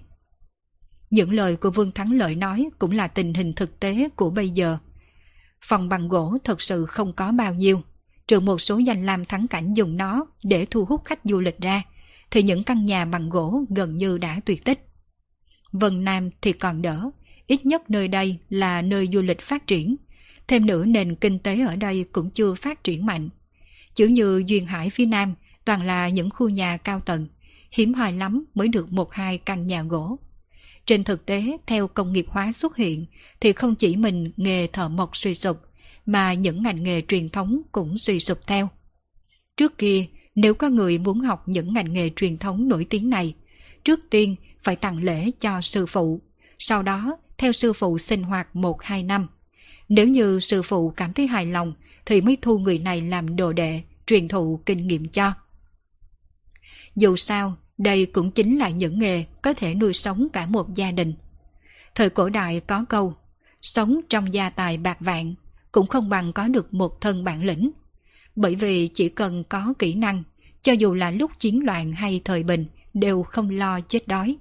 Những 1.16 1.34
lời 1.34 1.56
của 1.56 1.72
Vương 1.72 1.92
Thắng 1.92 2.12
Lợi 2.12 2.36
nói 2.36 2.70
cũng 2.80 2.92
là 2.92 3.08
tình 3.08 3.34
hình 3.34 3.54
thực 3.54 3.80
tế 3.80 4.10
của 4.16 4.30
bây 4.30 4.50
giờ. 4.50 4.78
Phòng 5.62 5.90
bằng 5.90 6.08
gỗ 6.08 6.38
thật 6.44 6.62
sự 6.62 6.86
không 6.86 7.14
có 7.14 7.32
bao 7.32 7.54
nhiêu 7.54 7.82
trừ 8.28 8.40
một 8.40 8.62
số 8.62 8.78
danh 8.78 9.06
lam 9.06 9.26
thắng 9.26 9.48
cảnh 9.48 9.74
dùng 9.74 9.98
nó 9.98 10.26
để 10.44 10.66
thu 10.66 10.86
hút 10.86 11.06
khách 11.06 11.20
du 11.24 11.40
lịch 11.40 11.60
ra, 11.60 11.84
thì 12.32 12.44
những 12.44 12.64
căn 12.64 12.86
nhà 12.86 13.06
bằng 13.06 13.30
gỗ 13.30 13.64
gần 13.70 13.98
như 13.98 14.18
đã 14.18 14.40
tuyệt 14.46 14.66
tích. 14.66 14.88
Vân 15.72 16.04
Nam 16.04 16.30
thì 16.42 16.54
còn 16.54 16.82
đỡ, 16.82 17.10
ít 17.48 17.66
nhất 17.66 17.90
nơi 17.90 18.08
đây 18.08 18.40
là 18.50 18.82
nơi 18.82 19.10
du 19.14 19.22
lịch 19.22 19.42
phát 19.42 19.68
triển. 19.68 19.96
Thêm 20.48 20.66
nữa 20.66 20.86
nền 20.86 21.16
kinh 21.16 21.40
tế 21.40 21.62
ở 21.62 21.76
đây 21.76 22.06
cũng 22.12 22.30
chưa 22.30 22.54
phát 22.54 22.84
triển 22.84 23.06
mạnh. 23.06 23.30
Chứ 23.94 24.08
như 24.08 24.44
Duyên 24.48 24.66
Hải 24.66 24.90
phía 24.90 25.06
Nam 25.06 25.36
toàn 25.66 25.86
là 25.86 26.10
những 26.10 26.30
khu 26.30 26.50
nhà 26.50 26.78
cao 26.78 27.00
tầng, 27.00 27.28
hiếm 27.72 27.94
hoi 27.94 28.14
lắm 28.14 28.46
mới 28.56 28.68
được 28.68 28.92
một 28.92 29.14
hai 29.14 29.38
căn 29.38 29.68
nhà 29.68 29.84
gỗ. 29.84 30.20
Trên 30.86 31.04
thực 31.04 31.26
tế, 31.26 31.58
theo 31.66 31.88
công 31.88 32.14
nghiệp 32.14 32.26
hóa 32.30 32.52
xuất 32.52 32.76
hiện, 32.76 33.06
thì 33.40 33.54
không 33.54 33.76
chỉ 33.76 33.96
mình 33.96 34.32
nghề 34.38 34.68
thợ 34.68 34.90
mộc 34.90 35.18
suy 35.18 35.36
sụp, 35.36 35.62
mà 36.06 36.34
những 36.34 36.64
ngành 36.64 36.84
nghề 36.84 37.02
truyền 37.02 37.30
thống 37.30 37.62
cũng 37.72 37.98
suy 37.98 38.20
sụp 38.20 38.48
theo. 38.48 38.70
Trước 39.58 39.78
kia, 39.78 40.06
nếu 40.36 40.54
có 40.54 40.70
người 40.70 40.98
muốn 40.98 41.20
học 41.20 41.44
những 41.48 41.74
ngành 41.74 41.94
nghề 41.94 42.10
truyền 42.16 42.38
thống 42.38 42.68
nổi 42.68 42.86
tiếng 42.90 43.10
này, 43.10 43.34
trước 43.84 44.00
tiên 44.10 44.36
phải 44.64 44.76
tặng 44.76 45.04
lễ 45.04 45.32
cho 45.40 45.62
sư 45.62 45.86
phụ, 45.86 46.22
sau 46.60 46.84
đó 46.84 47.18
theo 47.38 47.52
sư 47.52 47.74
phụ 47.74 47.98
sinh 47.98 48.24
hoạt 48.24 48.48
1-2 48.54 49.06
năm. 49.06 49.28
Nếu 49.90 50.08
như 50.08 50.40
sư 50.40 50.62
phụ 50.62 50.90
cảm 50.90 51.14
thấy 51.14 51.28
hài 51.28 51.46
lòng 51.46 51.74
thì 52.06 52.22
mới 52.22 52.38
thu 52.42 52.60
người 52.60 52.80
này 52.80 53.02
làm 53.02 53.36
đồ 53.36 53.54
đệ, 53.54 53.82
truyền 54.08 54.28
thụ 54.28 54.60
kinh 54.66 54.88
nghiệm 54.88 55.08
cho. 55.08 55.34
Dù 56.96 57.16
sao, 57.16 57.56
đây 57.78 58.06
cũng 58.06 58.32
chính 58.32 58.58
là 58.58 58.70
những 58.70 59.00
nghề 59.00 59.24
có 59.42 59.54
thể 59.54 59.76
nuôi 59.76 59.94
sống 59.94 60.28
cả 60.34 60.46
một 60.46 60.74
gia 60.74 60.92
đình. 60.92 61.14
Thời 61.96 62.10
cổ 62.10 62.30
đại 62.30 62.60
có 62.60 62.86
câu, 62.90 63.14
sống 63.62 64.00
trong 64.10 64.34
gia 64.34 64.50
tài 64.50 64.78
bạc 64.78 64.98
vạn, 65.00 65.36
cũng 65.72 65.88
không 65.88 66.10
bằng 66.10 66.34
có 66.34 66.48
được 66.48 66.74
một 66.74 67.02
thân 67.02 67.24
bản 67.24 67.44
lĩnh. 67.44 67.72
Bởi 68.36 68.56
vì 68.56 68.88
chỉ 68.88 69.10
cần 69.10 69.44
có 69.44 69.74
kỹ 69.80 69.94
năng, 69.96 70.24
cho 70.62 70.74
dù 70.74 70.94
là 70.94 71.12
lúc 71.12 71.32
chiến 71.40 71.66
loạn 71.66 71.94
hay 71.94 72.22
thời 72.26 72.44
bình, 72.44 72.66
đều 72.94 73.24
không 73.24 73.50
lo 73.50 73.80
chết 73.80 74.08
đói. 74.08 74.38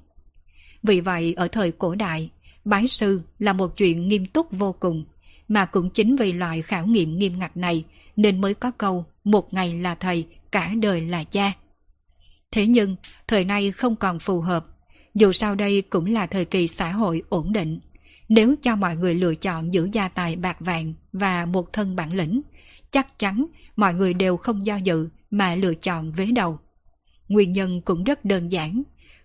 Vì 0.82 1.00
vậy 1.00 1.34
ở 1.34 1.48
thời 1.48 1.72
cổ 1.72 1.94
đại, 1.94 2.30
bái 2.64 2.86
sư 2.86 3.20
là 3.38 3.52
một 3.52 3.76
chuyện 3.76 4.08
nghiêm 4.08 4.26
túc 4.26 4.46
vô 4.50 4.72
cùng, 4.72 5.04
mà 5.48 5.64
cũng 5.64 5.90
chính 5.90 6.16
vì 6.16 6.32
loại 6.32 6.62
khảo 6.62 6.86
nghiệm 6.86 7.18
nghiêm 7.18 7.38
ngặt 7.38 7.56
này 7.56 7.84
nên 8.16 8.40
mới 8.40 8.54
có 8.54 8.70
câu 8.70 9.04
một 9.24 9.54
ngày 9.54 9.74
là 9.74 9.94
thầy, 9.94 10.26
cả 10.52 10.72
đời 10.82 11.00
là 11.00 11.24
cha. 11.24 11.52
Thế 12.54 12.66
nhưng, 12.66 12.96
thời 13.28 13.44
nay 13.44 13.70
không 13.70 13.96
còn 13.96 14.18
phù 14.18 14.40
hợp, 14.40 14.66
dù 15.14 15.32
sao 15.32 15.54
đây 15.54 15.82
cũng 15.82 16.06
là 16.06 16.26
thời 16.26 16.44
kỳ 16.44 16.66
xã 16.68 16.92
hội 16.92 17.22
ổn 17.28 17.52
định. 17.52 17.80
Nếu 18.28 18.54
cho 18.62 18.76
mọi 18.76 18.96
người 18.96 19.14
lựa 19.14 19.34
chọn 19.34 19.74
giữ 19.74 19.88
gia 19.92 20.08
tài 20.08 20.36
bạc 20.36 20.56
vàng 20.60 20.94
và 21.12 21.46
một 21.46 21.72
thân 21.72 21.96
bản 21.96 22.12
lĩnh, 22.12 22.42
chắc 22.90 23.18
chắn 23.18 23.46
mọi 23.76 23.94
người 23.94 24.14
đều 24.14 24.36
không 24.36 24.66
do 24.66 24.76
dự 24.76 25.08
mà 25.30 25.54
lựa 25.54 25.74
chọn 25.74 26.12
vế 26.12 26.26
đầu. 26.26 26.58
Nguyên 27.28 27.52
nhân 27.52 27.80
cũng 27.80 28.04
rất 28.04 28.24
đơn 28.24 28.52
giản, 28.52 28.82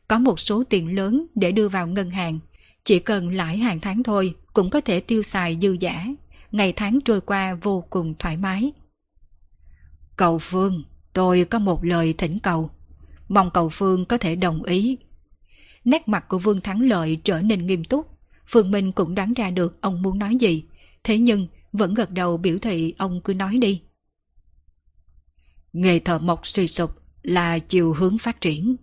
có 0.07 0.19
một 0.19 0.39
số 0.39 0.63
tiền 0.63 0.95
lớn 0.95 1.25
để 1.35 1.51
đưa 1.51 1.69
vào 1.69 1.87
ngân 1.87 2.11
hàng, 2.11 2.39
chỉ 2.83 2.99
cần 2.99 3.35
lãi 3.35 3.57
hàng 3.57 3.79
tháng 3.79 4.03
thôi 4.03 4.35
cũng 4.53 4.69
có 4.69 4.81
thể 4.81 4.99
tiêu 4.99 5.23
xài 5.23 5.57
dư 5.61 5.77
giả, 5.79 6.07
ngày 6.51 6.73
tháng 6.75 6.99
trôi 7.05 7.21
qua 7.21 7.53
vô 7.61 7.83
cùng 7.89 8.13
thoải 8.19 8.37
mái. 8.37 8.71
Cầu 10.15 10.39
Phương, 10.39 10.83
tôi 11.13 11.45
có 11.49 11.59
một 11.59 11.85
lời 11.85 12.13
thỉnh 12.13 12.39
cầu, 12.39 12.69
mong 13.29 13.49
cầu 13.53 13.69
Phương 13.69 14.05
có 14.05 14.17
thể 14.17 14.35
đồng 14.35 14.63
ý. 14.63 14.97
Nét 15.85 16.07
mặt 16.07 16.25
của 16.27 16.39
Vương 16.39 16.61
Thắng 16.61 16.81
Lợi 16.81 17.19
trở 17.23 17.41
nên 17.41 17.65
nghiêm 17.65 17.83
túc, 17.83 18.07
Phương 18.47 18.71
Minh 18.71 18.91
cũng 18.91 19.15
đoán 19.15 19.33
ra 19.33 19.49
được 19.49 19.81
ông 19.81 20.01
muốn 20.01 20.19
nói 20.19 20.35
gì, 20.35 20.63
thế 21.03 21.17
nhưng 21.17 21.47
vẫn 21.73 21.93
gật 21.93 22.11
đầu 22.11 22.37
biểu 22.37 22.57
thị 22.59 22.93
ông 22.97 23.21
cứ 23.21 23.33
nói 23.33 23.57
đi. 23.61 23.81
Nghề 25.73 25.99
thợ 25.99 26.19
mộc 26.19 26.47
suy 26.47 26.67
sụp 26.67 26.91
là 27.23 27.59
chiều 27.59 27.93
hướng 27.93 28.17
phát 28.17 28.41
triển. 28.41 28.75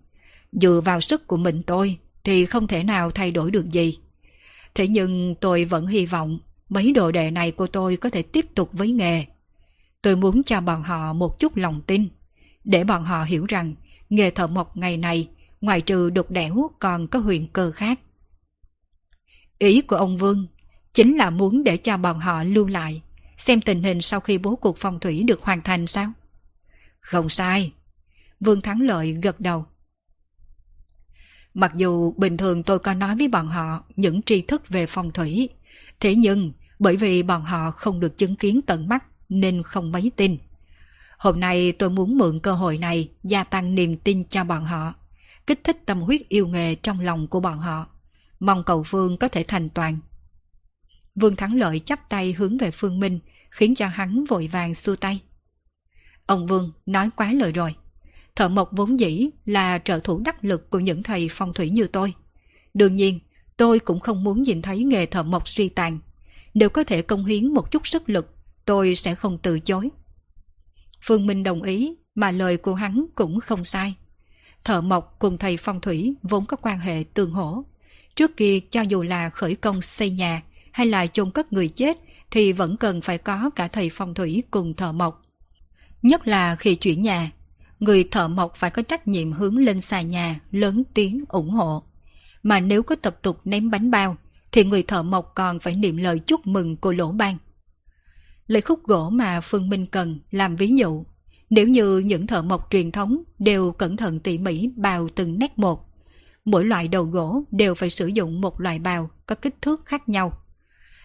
Dựa 0.52 0.80
vào 0.84 1.00
sức 1.00 1.26
của 1.26 1.36
mình 1.36 1.62
tôi 1.62 1.98
thì 2.24 2.44
không 2.44 2.66
thể 2.66 2.84
nào 2.84 3.10
thay 3.10 3.30
đổi 3.30 3.50
được 3.50 3.70
gì. 3.70 3.98
Thế 4.74 4.88
nhưng 4.88 5.34
tôi 5.40 5.64
vẫn 5.64 5.86
hy 5.86 6.06
vọng 6.06 6.38
mấy 6.68 6.92
đồ 6.92 7.12
đệ 7.12 7.30
này 7.30 7.50
của 7.50 7.66
tôi 7.66 7.96
có 7.96 8.10
thể 8.10 8.22
tiếp 8.22 8.46
tục 8.54 8.70
với 8.72 8.92
nghề. 8.92 9.24
Tôi 10.02 10.16
muốn 10.16 10.42
cho 10.42 10.60
bọn 10.60 10.82
họ 10.82 11.12
một 11.12 11.38
chút 11.38 11.56
lòng 11.56 11.80
tin, 11.86 12.08
để 12.64 12.84
bọn 12.84 13.04
họ 13.04 13.24
hiểu 13.24 13.46
rằng 13.48 13.74
nghề 14.10 14.30
thợ 14.30 14.46
mộc 14.46 14.76
ngày 14.76 14.96
này 14.96 15.28
ngoài 15.60 15.80
trừ 15.80 16.10
đục 16.10 16.30
đẽo 16.30 16.70
còn 16.78 17.08
có 17.08 17.18
huyền 17.18 17.46
cơ 17.52 17.70
khác. 17.70 18.00
Ý 19.58 19.80
của 19.80 19.96
ông 19.96 20.16
Vương 20.16 20.46
chính 20.92 21.16
là 21.16 21.30
muốn 21.30 21.64
để 21.64 21.76
cho 21.76 21.96
bọn 21.96 22.18
họ 22.18 22.42
lưu 22.42 22.66
lại, 22.66 23.02
xem 23.36 23.60
tình 23.60 23.82
hình 23.82 24.00
sau 24.00 24.20
khi 24.20 24.38
bố 24.38 24.56
cục 24.56 24.76
phong 24.78 25.00
thủy 25.00 25.22
được 25.22 25.42
hoàn 25.42 25.62
thành 25.62 25.86
sao? 25.86 26.12
Không 27.00 27.28
sai. 27.28 27.72
Vương 28.40 28.60
Thắng 28.60 28.80
Lợi 28.80 29.12
gật 29.12 29.40
đầu. 29.40 29.66
Mặc 31.54 31.72
dù 31.74 32.12
bình 32.16 32.36
thường 32.36 32.62
tôi 32.62 32.78
có 32.78 32.94
nói 32.94 33.16
với 33.16 33.28
bọn 33.28 33.46
họ 33.46 33.84
những 33.96 34.22
tri 34.22 34.40
thức 34.40 34.68
về 34.68 34.86
phong 34.86 35.10
thủy, 35.10 35.48
thế 36.00 36.14
nhưng 36.14 36.52
bởi 36.78 36.96
vì 36.96 37.22
bọn 37.22 37.42
họ 37.42 37.70
không 37.70 38.00
được 38.00 38.18
chứng 38.18 38.36
kiến 38.36 38.60
tận 38.62 38.88
mắt 38.88 39.04
nên 39.28 39.62
không 39.62 39.92
mấy 39.92 40.10
tin. 40.16 40.38
Hôm 41.18 41.40
nay 41.40 41.72
tôi 41.72 41.90
muốn 41.90 42.18
mượn 42.18 42.40
cơ 42.40 42.52
hội 42.52 42.78
này 42.78 43.10
gia 43.24 43.44
tăng 43.44 43.74
niềm 43.74 43.96
tin 43.96 44.24
cho 44.24 44.44
bọn 44.44 44.64
họ, 44.64 44.94
kích 45.46 45.64
thích 45.64 45.78
tâm 45.86 46.00
huyết 46.00 46.28
yêu 46.28 46.46
nghề 46.46 46.74
trong 46.74 47.00
lòng 47.00 47.26
của 47.28 47.40
bọn 47.40 47.58
họ. 47.58 47.86
Mong 48.40 48.62
cầu 48.64 48.82
Phương 48.82 49.16
có 49.16 49.28
thể 49.28 49.44
thành 49.48 49.68
toàn. 49.68 49.98
Vương 51.14 51.36
Thắng 51.36 51.58
Lợi 51.58 51.80
chắp 51.80 52.08
tay 52.08 52.32
hướng 52.32 52.58
về 52.58 52.70
Phương 52.70 53.00
Minh, 53.00 53.20
khiến 53.50 53.74
cho 53.74 53.86
hắn 53.86 54.24
vội 54.24 54.48
vàng 54.52 54.74
xua 54.74 54.96
tay. 54.96 55.20
Ông 56.26 56.46
Vương 56.46 56.72
nói 56.86 57.10
quá 57.16 57.32
lời 57.32 57.52
rồi. 57.52 57.74
Thợ 58.36 58.48
mộc 58.48 58.70
vốn 58.72 59.00
dĩ 59.00 59.28
là 59.44 59.78
trợ 59.78 59.98
thủ 59.98 60.18
đắc 60.24 60.44
lực 60.44 60.70
của 60.70 60.78
những 60.78 61.02
thầy 61.02 61.28
phong 61.30 61.52
thủy 61.52 61.70
như 61.70 61.86
tôi. 61.86 62.14
Đương 62.74 62.94
nhiên, 62.94 63.20
tôi 63.56 63.78
cũng 63.78 64.00
không 64.00 64.24
muốn 64.24 64.42
nhìn 64.42 64.62
thấy 64.62 64.84
nghề 64.84 65.06
thợ 65.06 65.22
mộc 65.22 65.48
suy 65.48 65.68
tàn. 65.68 65.98
Nếu 66.54 66.68
có 66.68 66.84
thể 66.84 67.02
công 67.02 67.24
hiến 67.24 67.54
một 67.54 67.70
chút 67.70 67.86
sức 67.86 68.08
lực, 68.08 68.34
tôi 68.64 68.94
sẽ 68.94 69.14
không 69.14 69.38
từ 69.38 69.60
chối. 69.60 69.90
Phương 71.06 71.26
Minh 71.26 71.42
đồng 71.42 71.62
ý, 71.62 71.94
mà 72.14 72.30
lời 72.30 72.56
của 72.56 72.74
hắn 72.74 73.06
cũng 73.14 73.40
không 73.40 73.64
sai. 73.64 73.94
Thợ 74.64 74.80
mộc 74.80 75.16
cùng 75.18 75.38
thầy 75.38 75.56
phong 75.56 75.80
thủy 75.80 76.14
vốn 76.22 76.46
có 76.46 76.56
quan 76.56 76.80
hệ 76.80 77.04
tương 77.14 77.32
hỗ. 77.32 77.64
Trước 78.14 78.36
kia 78.36 78.60
cho 78.70 78.80
dù 78.80 79.02
là 79.02 79.30
khởi 79.30 79.54
công 79.54 79.82
xây 79.82 80.10
nhà 80.10 80.42
hay 80.72 80.86
là 80.86 81.06
chôn 81.06 81.30
cất 81.30 81.52
người 81.52 81.68
chết 81.68 81.98
thì 82.30 82.52
vẫn 82.52 82.76
cần 82.76 83.00
phải 83.00 83.18
có 83.18 83.50
cả 83.56 83.68
thầy 83.68 83.90
phong 83.92 84.14
thủy 84.14 84.42
cùng 84.50 84.74
thợ 84.74 84.92
mộc. 84.92 85.22
Nhất 86.02 86.28
là 86.28 86.56
khi 86.56 86.74
chuyển 86.74 87.02
nhà, 87.02 87.30
người 87.80 88.04
thợ 88.04 88.28
mộc 88.28 88.54
phải 88.56 88.70
có 88.70 88.82
trách 88.82 89.08
nhiệm 89.08 89.32
hướng 89.32 89.58
lên 89.58 89.80
xà 89.80 90.00
nhà 90.00 90.40
lớn 90.50 90.82
tiếng 90.94 91.24
ủng 91.28 91.50
hộ. 91.50 91.82
Mà 92.42 92.60
nếu 92.60 92.82
có 92.82 92.96
tập 92.96 93.18
tục 93.22 93.40
ném 93.44 93.70
bánh 93.70 93.90
bao, 93.90 94.16
thì 94.52 94.64
người 94.64 94.82
thợ 94.82 95.02
mộc 95.02 95.32
còn 95.34 95.58
phải 95.58 95.76
niệm 95.76 95.96
lời 95.96 96.18
chúc 96.18 96.46
mừng 96.46 96.76
của 96.76 96.92
lỗ 96.92 97.12
ban. 97.12 97.36
Lấy 98.46 98.60
khúc 98.60 98.84
gỗ 98.84 99.10
mà 99.10 99.40
Phương 99.40 99.68
Minh 99.68 99.86
cần 99.86 100.18
làm 100.30 100.56
ví 100.56 100.68
dụ, 100.68 101.04
nếu 101.50 101.68
như 101.68 101.98
những 101.98 102.26
thợ 102.26 102.42
mộc 102.42 102.68
truyền 102.70 102.90
thống 102.90 103.22
đều 103.38 103.72
cẩn 103.72 103.96
thận 103.96 104.20
tỉ 104.20 104.38
mỉ 104.38 104.70
bào 104.76 105.08
từng 105.14 105.38
nét 105.38 105.58
một, 105.58 105.86
mỗi 106.44 106.64
loại 106.64 106.88
đầu 106.88 107.04
gỗ 107.04 107.42
đều 107.50 107.74
phải 107.74 107.90
sử 107.90 108.06
dụng 108.06 108.40
một 108.40 108.60
loại 108.60 108.78
bào 108.78 109.10
có 109.26 109.34
kích 109.34 109.62
thước 109.62 109.86
khác 109.86 110.08
nhau. 110.08 110.32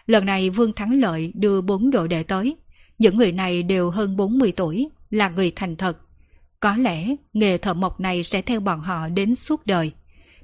Lần 0.05 0.25
này 0.25 0.49
Vương 0.49 0.73
Thắng 0.73 0.99
Lợi 1.01 1.31
đưa 1.35 1.61
bốn 1.61 1.91
đội 1.91 2.07
đệ 2.07 2.23
tới, 2.23 2.55
những 2.99 3.17
người 3.17 3.31
này 3.31 3.63
đều 3.63 3.89
hơn 3.89 4.17
40 4.17 4.51
tuổi, 4.51 4.89
là 5.09 5.29
người 5.29 5.51
thành 5.55 5.75
thật. 5.75 5.97
Có 6.59 6.77
lẽ 6.77 7.15
nghề 7.33 7.57
thợ 7.57 7.73
mộc 7.73 7.99
này 7.99 8.23
sẽ 8.23 8.41
theo 8.41 8.59
bọn 8.59 8.81
họ 8.81 9.09
đến 9.09 9.35
suốt 9.35 9.65
đời, 9.65 9.91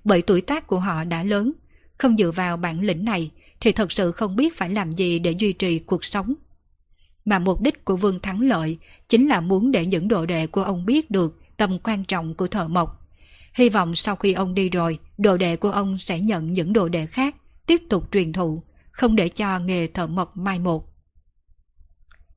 bởi 0.03 0.21
tuổi 0.21 0.41
tác 0.41 0.67
của 0.67 0.79
họ 0.79 1.03
đã 1.03 1.23
lớn, 1.23 1.51
không 1.97 2.17
dựa 2.17 2.31
vào 2.31 2.57
bản 2.57 2.81
lĩnh 2.81 3.05
này 3.05 3.31
thì 3.59 3.71
thật 3.71 3.91
sự 3.91 4.11
không 4.11 4.35
biết 4.35 4.57
phải 4.57 4.69
làm 4.69 4.91
gì 4.91 5.19
để 5.19 5.31
duy 5.31 5.53
trì 5.53 5.79
cuộc 5.79 6.05
sống. 6.05 6.33
Mà 7.27 7.39
mục 7.39 7.61
đích 7.61 7.85
của 7.85 7.97
Vương 7.97 8.19
Thắng 8.19 8.41
Lợi 8.41 8.77
chính 9.09 9.27
là 9.27 9.41
muốn 9.41 9.71
để 9.71 9.85
những 9.85 10.07
đồ 10.07 10.25
đệ 10.25 10.47
của 10.47 10.63
ông 10.63 10.85
biết 10.85 11.11
được 11.11 11.39
tầm 11.57 11.79
quan 11.83 12.03
trọng 12.03 12.33
của 12.33 12.47
thợ 12.47 12.67
mộc. 12.67 13.07
Hy 13.53 13.69
vọng 13.69 13.95
sau 13.95 14.15
khi 14.15 14.33
ông 14.33 14.53
đi 14.53 14.69
rồi, 14.69 14.99
đồ 15.17 15.37
đệ 15.37 15.55
của 15.55 15.69
ông 15.69 15.97
sẽ 15.97 16.19
nhận 16.19 16.53
những 16.53 16.73
đồ 16.73 16.89
đệ 16.89 17.05
khác, 17.05 17.35
tiếp 17.65 17.81
tục 17.89 18.11
truyền 18.11 18.33
thụ, 18.33 18.63
không 18.91 19.15
để 19.15 19.29
cho 19.29 19.59
nghề 19.59 19.87
thợ 19.87 20.07
mộc 20.07 20.37
mai 20.37 20.59
một. 20.59 20.89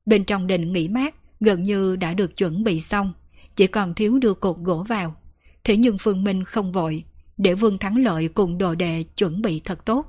Bên 0.05 0.25
trong 0.25 0.47
đình 0.47 0.73
nghỉ 0.73 0.87
mát, 0.87 1.15
gần 1.39 1.63
như 1.63 1.95
đã 1.95 2.13
được 2.13 2.37
chuẩn 2.37 2.63
bị 2.63 2.81
xong, 2.81 3.13
chỉ 3.55 3.67
còn 3.67 3.93
thiếu 3.93 4.19
đưa 4.19 4.33
cột 4.33 4.57
gỗ 4.57 4.85
vào. 4.87 5.15
Thế 5.63 5.77
nhưng 5.77 5.97
Phương 5.99 6.23
Minh 6.23 6.43
không 6.43 6.71
vội, 6.71 7.03
để 7.37 7.53
Vương 7.53 7.77
Thắng 7.77 7.97
Lợi 7.97 8.27
cùng 8.27 8.57
đồ 8.57 8.75
đệ 8.75 9.03
chuẩn 9.03 9.41
bị 9.41 9.61
thật 9.65 9.85
tốt. 9.85 10.05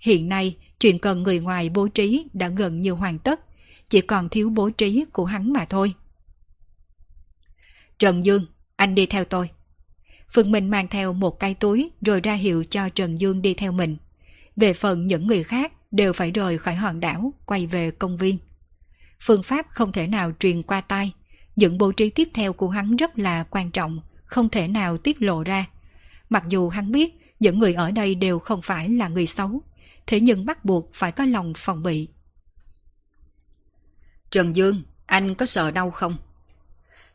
Hiện 0.00 0.28
nay, 0.28 0.56
chuyện 0.80 0.98
cần 0.98 1.22
người 1.22 1.40
ngoài 1.40 1.68
bố 1.68 1.88
trí 1.88 2.26
đã 2.32 2.48
gần 2.48 2.82
như 2.82 2.92
hoàn 2.92 3.18
tất, 3.18 3.40
chỉ 3.90 4.00
còn 4.00 4.28
thiếu 4.28 4.50
bố 4.50 4.70
trí 4.70 5.04
của 5.12 5.24
hắn 5.24 5.52
mà 5.52 5.64
thôi. 5.64 5.94
Trần 7.98 8.24
Dương, 8.24 8.46
anh 8.76 8.94
đi 8.94 9.06
theo 9.06 9.24
tôi. 9.24 9.50
Phương 10.28 10.52
Minh 10.52 10.70
mang 10.70 10.88
theo 10.88 11.12
một 11.12 11.38
cái 11.38 11.54
túi 11.54 11.90
rồi 12.00 12.20
ra 12.20 12.34
hiệu 12.34 12.64
cho 12.70 12.88
Trần 12.88 13.20
Dương 13.20 13.42
đi 13.42 13.54
theo 13.54 13.72
mình. 13.72 13.96
Về 14.56 14.72
phần 14.72 15.06
những 15.06 15.26
người 15.26 15.42
khác 15.42 15.72
đều 15.90 16.12
phải 16.12 16.30
rời 16.30 16.58
khỏi 16.58 16.74
hòn 16.74 17.00
đảo, 17.00 17.32
quay 17.46 17.66
về 17.66 17.90
công 17.90 18.16
viên. 18.16 18.38
Phương 19.20 19.42
pháp 19.42 19.66
không 19.68 19.92
thể 19.92 20.06
nào 20.06 20.32
truyền 20.38 20.62
qua 20.62 20.80
tay. 20.80 21.12
Những 21.56 21.78
bố 21.78 21.92
trí 21.92 22.10
tiếp 22.10 22.28
theo 22.34 22.52
của 22.52 22.68
hắn 22.68 22.96
rất 22.96 23.18
là 23.18 23.44
quan 23.50 23.70
trọng, 23.70 24.00
không 24.24 24.48
thể 24.48 24.68
nào 24.68 24.98
tiết 24.98 25.22
lộ 25.22 25.42
ra. 25.42 25.66
Mặc 26.28 26.44
dù 26.48 26.68
hắn 26.68 26.92
biết 26.92 27.14
những 27.40 27.58
người 27.58 27.74
ở 27.74 27.90
đây 27.90 28.14
đều 28.14 28.38
không 28.38 28.62
phải 28.62 28.88
là 28.88 29.08
người 29.08 29.26
xấu, 29.26 29.62
thế 30.06 30.20
nhưng 30.20 30.46
bắt 30.46 30.64
buộc 30.64 30.90
phải 30.94 31.12
có 31.12 31.24
lòng 31.24 31.52
phòng 31.56 31.82
bị. 31.82 32.08
Trần 34.30 34.56
Dương, 34.56 34.82
anh 35.06 35.34
có 35.34 35.46
sợ 35.46 35.70
đau 35.70 35.90
không? 35.90 36.16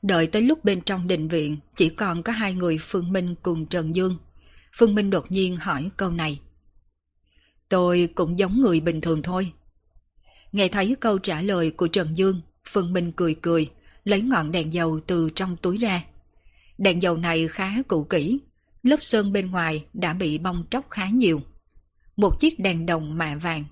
Đợi 0.01 0.27
tới 0.27 0.41
lúc 0.41 0.65
bên 0.65 0.81
trong 0.81 1.07
định 1.07 1.27
viện 1.27 1.57
chỉ 1.75 1.89
còn 1.89 2.23
có 2.23 2.33
hai 2.33 2.53
người 2.53 2.77
Phương 2.81 3.13
Minh 3.13 3.35
cùng 3.41 3.65
Trần 3.65 3.95
Dương. 3.95 4.17
Phương 4.77 4.95
Minh 4.95 5.09
đột 5.09 5.31
nhiên 5.31 5.57
hỏi 5.57 5.89
câu 5.97 6.11
này. 6.11 6.39
Tôi 7.69 8.09
cũng 8.15 8.39
giống 8.39 8.61
người 8.61 8.79
bình 8.79 9.01
thường 9.01 9.21
thôi. 9.21 9.51
Nghe 10.51 10.67
thấy 10.67 10.95
câu 10.99 11.17
trả 11.17 11.41
lời 11.41 11.71
của 11.71 11.87
Trần 11.87 12.17
Dương, 12.17 12.41
Phương 12.67 12.93
Minh 12.93 13.11
cười 13.11 13.33
cười, 13.33 13.71
lấy 14.03 14.21
ngọn 14.21 14.51
đèn 14.51 14.73
dầu 14.73 14.99
từ 15.07 15.29
trong 15.35 15.57
túi 15.57 15.77
ra. 15.77 16.03
Đèn 16.77 17.01
dầu 17.01 17.17
này 17.17 17.47
khá 17.47 17.81
cũ 17.87 18.03
kỹ, 18.03 18.39
lớp 18.83 18.97
sơn 19.01 19.33
bên 19.33 19.51
ngoài 19.51 19.85
đã 19.93 20.13
bị 20.13 20.37
bong 20.37 20.65
tróc 20.69 20.89
khá 20.89 21.09
nhiều. 21.09 21.41
Một 22.17 22.39
chiếc 22.39 22.59
đèn 22.59 22.85
đồng 22.85 23.17
mạ 23.17 23.35
vàng. 23.35 23.63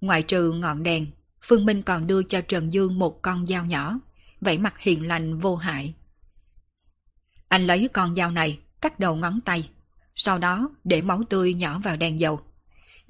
ngoại 0.00 0.22
trừ 0.22 0.52
ngọn 0.52 0.82
đèn, 0.82 1.06
Phương 1.48 1.66
Minh 1.66 1.82
còn 1.82 2.06
đưa 2.06 2.22
cho 2.22 2.40
Trần 2.40 2.72
Dương 2.72 2.98
một 2.98 3.22
con 3.22 3.46
dao 3.46 3.64
nhỏ, 3.64 3.98
vẻ 4.40 4.58
mặt 4.58 4.78
hiền 4.78 5.06
lành 5.06 5.38
vô 5.38 5.56
hại. 5.56 5.94
Anh 7.48 7.66
lấy 7.66 7.88
con 7.92 8.14
dao 8.14 8.30
này, 8.30 8.58
cắt 8.80 9.00
đầu 9.00 9.16
ngón 9.16 9.40
tay, 9.40 9.68
sau 10.14 10.38
đó 10.38 10.70
để 10.84 11.02
máu 11.02 11.22
tươi 11.28 11.54
nhỏ 11.54 11.78
vào 11.78 11.96
đèn 11.96 12.20
dầu. 12.20 12.40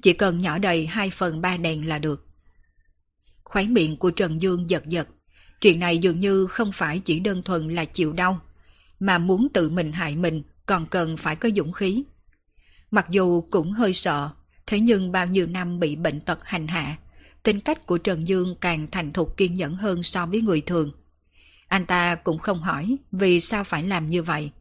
Chỉ 0.01 0.13
cần 0.13 0.41
nhỏ 0.41 0.57
đầy 0.57 0.87
2 0.87 1.09
phần 1.09 1.41
3 1.41 1.57
đèn 1.57 1.87
là 1.87 1.99
được. 1.99 2.27
Khói 3.43 3.67
miệng 3.67 3.97
của 3.97 4.11
Trần 4.11 4.41
Dương 4.41 4.69
giật 4.69 4.85
giật. 4.87 5.07
Chuyện 5.61 5.79
này 5.79 5.97
dường 5.97 6.19
như 6.19 6.47
không 6.47 6.71
phải 6.71 6.99
chỉ 6.99 7.19
đơn 7.19 7.43
thuần 7.43 7.75
là 7.75 7.85
chịu 7.85 8.13
đau, 8.13 8.39
mà 8.99 9.17
muốn 9.17 9.47
tự 9.53 9.69
mình 9.69 9.91
hại 9.91 10.15
mình 10.15 10.43
còn 10.65 10.85
cần 10.85 11.17
phải 11.17 11.35
có 11.35 11.49
dũng 11.55 11.71
khí. 11.71 12.03
Mặc 12.91 13.05
dù 13.09 13.41
cũng 13.41 13.71
hơi 13.71 13.93
sợ, 13.93 14.29
thế 14.67 14.79
nhưng 14.79 15.11
bao 15.11 15.25
nhiêu 15.25 15.47
năm 15.47 15.79
bị 15.79 15.95
bệnh 15.95 16.19
tật 16.19 16.45
hành 16.45 16.67
hạ, 16.67 16.97
tính 17.47 17.59
cách 17.59 17.85
của 17.85 17.97
Trần 17.97 18.27
Dương 18.27 18.55
càng 18.61 18.87
thành 18.91 19.13
thục 19.13 19.37
kiên 19.37 19.53
nhẫn 19.53 19.75
hơn 19.75 20.03
so 20.03 20.25
với 20.25 20.41
người 20.41 20.61
thường. 20.61 20.91
Anh 21.67 21.85
ta 21.85 22.15
cũng 22.15 22.37
không 22.37 22.61
hỏi 22.61 22.97
vì 23.11 23.39
sao 23.39 23.63
phải 23.63 23.83
làm 23.83 24.09
như 24.09 24.23
vậy. 24.23 24.51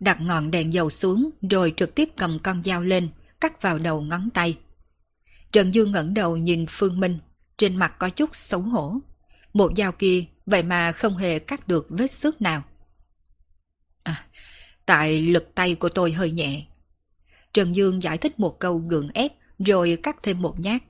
Đặt 0.00 0.20
ngọn 0.20 0.50
đèn 0.50 0.72
dầu 0.72 0.90
xuống 0.90 1.30
rồi 1.50 1.74
trực 1.76 1.94
tiếp 1.94 2.08
cầm 2.16 2.38
con 2.42 2.62
dao 2.64 2.82
lên, 2.84 3.08
cắt 3.40 3.62
vào 3.62 3.78
đầu 3.78 4.00
ngón 4.00 4.30
tay. 4.30 4.58
Trần 5.52 5.74
Dương 5.74 5.92
ngẩng 5.92 6.14
đầu 6.14 6.36
nhìn 6.36 6.66
Phương 6.68 7.00
Minh, 7.00 7.18
trên 7.56 7.76
mặt 7.76 7.94
có 7.98 8.08
chút 8.10 8.34
xấu 8.34 8.60
hổ. 8.60 8.94
Một 9.52 9.72
dao 9.76 9.92
kia 9.92 10.24
vậy 10.46 10.62
mà 10.62 10.92
không 10.92 11.16
hề 11.16 11.38
cắt 11.38 11.68
được 11.68 11.86
vết 11.88 12.10
xước 12.10 12.42
nào. 12.42 12.62
À, 14.02 14.26
tại 14.86 15.22
lực 15.22 15.54
tay 15.54 15.74
của 15.74 15.88
tôi 15.88 16.12
hơi 16.12 16.30
nhẹ. 16.30 16.64
Trần 17.52 17.76
Dương 17.76 18.02
giải 18.02 18.18
thích 18.18 18.40
một 18.40 18.58
câu 18.60 18.78
gượng 18.78 19.08
ép 19.14 19.32
rồi 19.58 19.98
cắt 20.02 20.16
thêm 20.22 20.42
một 20.42 20.60
nhát. 20.60 20.82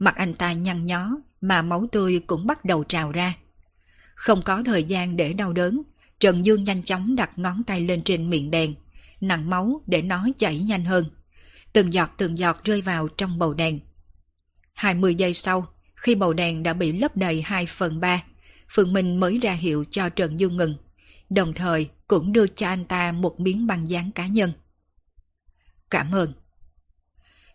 Mặt 0.00 0.16
anh 0.16 0.34
ta 0.34 0.52
nhăn 0.52 0.84
nhó 0.84 1.10
mà 1.40 1.62
máu 1.62 1.86
tươi 1.92 2.20
cũng 2.26 2.46
bắt 2.46 2.64
đầu 2.64 2.84
trào 2.84 3.12
ra. 3.12 3.34
Không 4.14 4.42
có 4.42 4.62
thời 4.62 4.84
gian 4.84 5.16
để 5.16 5.32
đau 5.32 5.52
đớn, 5.52 5.82
Trần 6.18 6.44
Dương 6.44 6.64
nhanh 6.64 6.82
chóng 6.82 7.16
đặt 7.16 7.38
ngón 7.38 7.64
tay 7.64 7.80
lên 7.80 8.02
trên 8.02 8.30
miệng 8.30 8.50
đèn, 8.50 8.74
nặng 9.20 9.50
máu 9.50 9.82
để 9.86 10.02
nó 10.02 10.28
chảy 10.38 10.58
nhanh 10.58 10.84
hơn. 10.84 11.10
Từng 11.72 11.92
giọt 11.92 12.10
từng 12.16 12.38
giọt 12.38 12.64
rơi 12.64 12.82
vào 12.82 13.08
trong 13.08 13.38
bầu 13.38 13.54
đèn. 13.54 13.80
20 14.74 15.14
giây 15.14 15.34
sau, 15.34 15.66
khi 15.94 16.14
bầu 16.14 16.32
đèn 16.32 16.62
đã 16.62 16.72
bị 16.72 16.92
lấp 16.92 17.16
đầy 17.16 17.42
2 17.42 17.66
phần 17.66 18.00
3, 18.00 18.22
Phương 18.68 18.92
Minh 18.92 19.20
mới 19.20 19.38
ra 19.38 19.52
hiệu 19.52 19.84
cho 19.90 20.08
Trần 20.08 20.40
Dương 20.40 20.56
ngừng, 20.56 20.76
đồng 21.30 21.54
thời 21.54 21.88
cũng 22.08 22.32
đưa 22.32 22.46
cho 22.46 22.68
anh 22.68 22.84
ta 22.84 23.12
một 23.12 23.40
miếng 23.40 23.66
băng 23.66 23.88
dán 23.88 24.10
cá 24.10 24.26
nhân. 24.26 24.52
Cảm 25.90 26.14
ơn. 26.14 26.32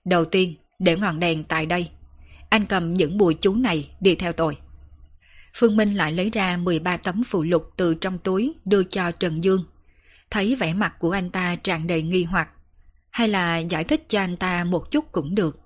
Đầu 0.05 0.25
tiên, 0.25 0.55
để 0.79 0.97
ngọn 0.97 1.19
đèn 1.19 1.43
tại 1.43 1.65
đây. 1.65 1.89
Anh 2.49 2.65
cầm 2.65 2.93
những 2.93 3.17
bùi 3.17 3.33
chú 3.33 3.55
này 3.55 3.89
đi 3.99 4.15
theo 4.15 4.33
tôi. 4.33 4.57
Phương 5.53 5.77
Minh 5.77 5.93
lại 5.93 6.11
lấy 6.11 6.29
ra 6.29 6.57
13 6.57 6.97
tấm 6.97 7.23
phụ 7.23 7.43
lục 7.43 7.63
từ 7.77 7.95
trong 7.95 8.17
túi 8.17 8.53
đưa 8.65 8.83
cho 8.83 9.11
Trần 9.11 9.43
Dương. 9.43 9.65
Thấy 10.29 10.55
vẻ 10.55 10.73
mặt 10.73 10.95
của 10.99 11.11
anh 11.11 11.29
ta 11.29 11.55
tràn 11.55 11.87
đầy 11.87 12.01
nghi 12.01 12.23
hoặc, 12.23 12.49
hay 13.09 13.27
là 13.27 13.57
giải 13.57 13.83
thích 13.83 14.09
cho 14.09 14.19
anh 14.19 14.37
ta 14.37 14.63
một 14.63 14.91
chút 14.91 15.11
cũng 15.11 15.35
được. 15.35 15.59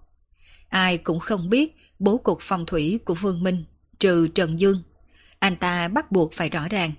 Ai 0.69 0.97
cũng 0.97 1.19
không 1.19 1.49
biết 1.49 1.75
bố 1.99 2.17
cục 2.17 2.37
phong 2.41 2.65
thủy 2.65 2.99
của 3.05 3.15
Phương 3.15 3.43
Minh, 3.43 3.63
trừ 3.99 4.27
Trần 4.27 4.59
Dương. 4.59 4.83
Anh 5.39 5.55
ta 5.55 5.87
bắt 5.87 6.11
buộc 6.11 6.33
phải 6.33 6.49
rõ 6.49 6.67
ràng. 6.67 6.91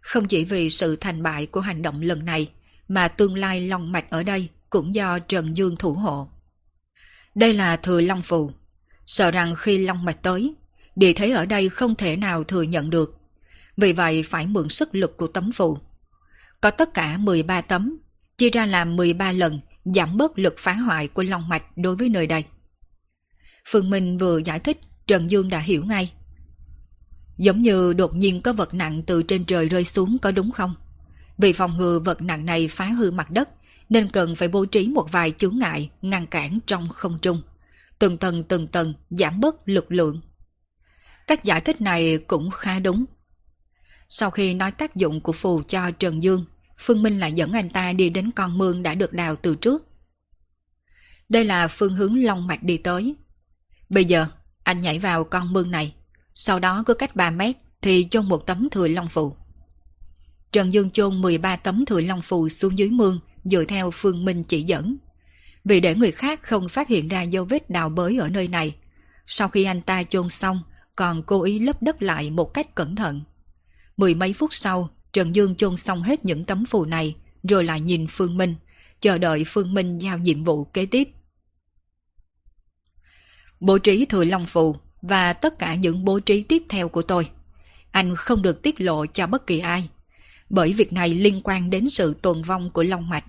Không 0.00 0.28
chỉ 0.28 0.44
vì 0.44 0.70
sự 0.70 0.96
thành 0.96 1.22
bại 1.22 1.46
của 1.46 1.60
hành 1.60 1.82
động 1.82 2.00
lần 2.00 2.24
này, 2.24 2.48
mà 2.88 3.08
tương 3.08 3.34
lai 3.34 3.68
long 3.68 3.92
mạch 3.92 4.10
ở 4.10 4.22
đây 4.22 4.48
cũng 4.70 4.94
do 4.94 5.18
Trần 5.18 5.56
Dương 5.56 5.76
thủ 5.76 5.92
hộ. 5.92 6.28
Đây 7.34 7.54
là 7.54 7.76
thừa 7.76 8.00
long 8.00 8.22
phù, 8.22 8.50
sợ 9.06 9.30
rằng 9.30 9.54
khi 9.56 9.78
long 9.78 10.04
mạch 10.04 10.22
tới, 10.22 10.54
địa 10.96 11.12
thế 11.12 11.30
ở 11.30 11.46
đây 11.46 11.68
không 11.68 11.94
thể 11.94 12.16
nào 12.16 12.44
thừa 12.44 12.62
nhận 12.62 12.90
được. 12.90 13.18
Vì 13.76 13.92
vậy 13.92 14.22
phải 14.22 14.46
mượn 14.46 14.68
sức 14.68 14.94
lực 14.94 15.16
của 15.16 15.26
tấm 15.26 15.52
phù. 15.52 15.78
Có 16.60 16.70
tất 16.70 16.94
cả 16.94 17.16
13 17.18 17.60
tấm, 17.60 17.98
chia 18.38 18.50
ra 18.50 18.66
làm 18.66 18.96
13 18.96 19.32
lần 19.32 19.60
giảm 19.84 20.16
bớt 20.16 20.38
lực 20.38 20.54
phá 20.58 20.72
hoại 20.72 21.08
của 21.08 21.22
long 21.22 21.48
mạch 21.48 21.62
đối 21.76 21.96
với 21.96 22.08
nơi 22.08 22.26
đây. 22.26 22.44
Phương 23.68 23.90
Minh 23.90 24.18
vừa 24.18 24.38
giải 24.38 24.58
thích, 24.58 24.78
Trần 25.06 25.30
Dương 25.30 25.48
đã 25.48 25.58
hiểu 25.58 25.84
ngay. 25.84 26.12
Giống 27.38 27.62
như 27.62 27.92
đột 27.92 28.14
nhiên 28.14 28.42
có 28.42 28.52
vật 28.52 28.74
nặng 28.74 29.02
từ 29.06 29.22
trên 29.22 29.44
trời 29.44 29.68
rơi 29.68 29.84
xuống 29.84 30.18
có 30.22 30.30
đúng 30.30 30.50
không? 30.50 30.74
Vì 31.38 31.52
phòng 31.52 31.76
ngừa 31.76 31.98
vật 31.98 32.22
nặng 32.22 32.46
này 32.46 32.68
phá 32.68 32.86
hư 32.86 33.10
mặt 33.10 33.30
đất, 33.30 33.48
nên 33.88 34.08
cần 34.08 34.36
phải 34.36 34.48
bố 34.48 34.64
trí 34.64 34.88
một 34.88 35.12
vài 35.12 35.30
chướng 35.30 35.58
ngại 35.58 35.90
ngăn 36.02 36.26
cản 36.26 36.58
trong 36.66 36.88
không 36.88 37.18
trung. 37.22 37.42
Từng 38.02 38.18
tầng 38.18 38.44
từng 38.44 38.66
tầng 38.66 38.94
giảm 39.10 39.40
bớt 39.40 39.68
lực 39.68 39.92
lượng. 39.92 40.20
Cách 41.26 41.44
giải 41.44 41.60
thích 41.60 41.80
này 41.80 42.18
cũng 42.18 42.50
khá 42.50 42.78
đúng. 42.78 43.04
Sau 44.08 44.30
khi 44.30 44.54
nói 44.54 44.70
tác 44.70 44.96
dụng 44.96 45.20
của 45.20 45.32
phù 45.32 45.62
cho 45.62 45.90
Trần 45.90 46.22
Dương, 46.22 46.44
Phương 46.78 47.02
Minh 47.02 47.20
lại 47.20 47.32
dẫn 47.32 47.52
anh 47.52 47.70
ta 47.70 47.92
đi 47.92 48.10
đến 48.10 48.30
con 48.30 48.58
mương 48.58 48.82
đã 48.82 48.94
được 48.94 49.12
đào 49.12 49.36
từ 49.36 49.54
trước. 49.54 49.86
Đây 51.28 51.44
là 51.44 51.68
phương 51.68 51.94
hướng 51.94 52.24
Long 52.24 52.46
Mạch 52.46 52.62
đi 52.62 52.76
tới. 52.76 53.14
Bây 53.88 54.04
giờ, 54.04 54.26
anh 54.62 54.78
nhảy 54.78 54.98
vào 54.98 55.24
con 55.24 55.52
mương 55.52 55.70
này, 55.70 55.94
sau 56.34 56.58
đó 56.58 56.82
cứ 56.86 56.94
cách 56.94 57.16
3 57.16 57.30
mét 57.30 57.56
thì 57.82 58.08
chôn 58.10 58.28
một 58.28 58.46
tấm 58.46 58.68
thừa 58.70 58.88
long 58.88 59.08
phù. 59.08 59.36
Trần 60.52 60.72
Dương 60.72 60.90
chôn 60.90 61.20
13 61.20 61.56
tấm 61.56 61.84
thừa 61.86 62.00
long 62.00 62.22
phù 62.22 62.48
xuống 62.48 62.78
dưới 62.78 62.90
mương 62.90 63.20
dựa 63.44 63.64
theo 63.64 63.90
Phương 63.90 64.24
Minh 64.24 64.44
chỉ 64.44 64.62
dẫn. 64.62 64.96
Vì 65.64 65.80
để 65.80 65.94
người 65.94 66.12
khác 66.12 66.42
không 66.42 66.68
phát 66.68 66.88
hiện 66.88 67.08
ra 67.08 67.22
dấu 67.22 67.44
vết 67.44 67.70
đào 67.70 67.88
bới 67.88 68.18
ở 68.18 68.28
nơi 68.28 68.48
này, 68.48 68.76
sau 69.26 69.48
khi 69.48 69.64
anh 69.64 69.82
ta 69.82 70.02
chôn 70.02 70.28
xong, 70.28 70.62
còn 70.96 71.22
cố 71.22 71.42
ý 71.42 71.58
lấp 71.58 71.82
đất 71.82 72.02
lại 72.02 72.30
một 72.30 72.54
cách 72.54 72.74
cẩn 72.74 72.96
thận. 72.96 73.20
Mười 73.96 74.14
mấy 74.14 74.32
phút 74.32 74.54
sau, 74.54 74.90
Trần 75.12 75.34
Dương 75.34 75.54
chôn 75.54 75.76
xong 75.76 76.02
hết 76.02 76.24
những 76.24 76.44
tấm 76.44 76.64
phù 76.64 76.84
này, 76.84 77.16
rồi 77.48 77.64
lại 77.64 77.80
nhìn 77.80 78.06
Phương 78.10 78.36
Minh, 78.36 78.54
chờ 79.00 79.18
đợi 79.18 79.44
Phương 79.46 79.74
Minh 79.74 79.98
giao 79.98 80.18
nhiệm 80.18 80.44
vụ 80.44 80.64
kế 80.64 80.86
tiếp. 80.86 81.08
Bố 83.60 83.78
trí 83.78 84.06
thừa 84.06 84.24
long 84.24 84.46
phù 84.46 84.76
và 85.02 85.32
tất 85.32 85.58
cả 85.58 85.74
những 85.74 86.04
bố 86.04 86.20
trí 86.20 86.42
tiếp 86.42 86.62
theo 86.68 86.88
của 86.88 87.02
tôi. 87.02 87.28
Anh 87.90 88.16
không 88.16 88.42
được 88.42 88.62
tiết 88.62 88.80
lộ 88.80 89.06
cho 89.06 89.26
bất 89.26 89.46
kỳ 89.46 89.58
ai. 89.58 89.88
Bởi 90.50 90.72
việc 90.72 90.92
này 90.92 91.14
liên 91.14 91.40
quan 91.44 91.70
đến 91.70 91.90
sự 91.90 92.14
tồn 92.22 92.42
vong 92.42 92.70
của 92.70 92.82
Long 92.82 93.08
Mạch. 93.08 93.24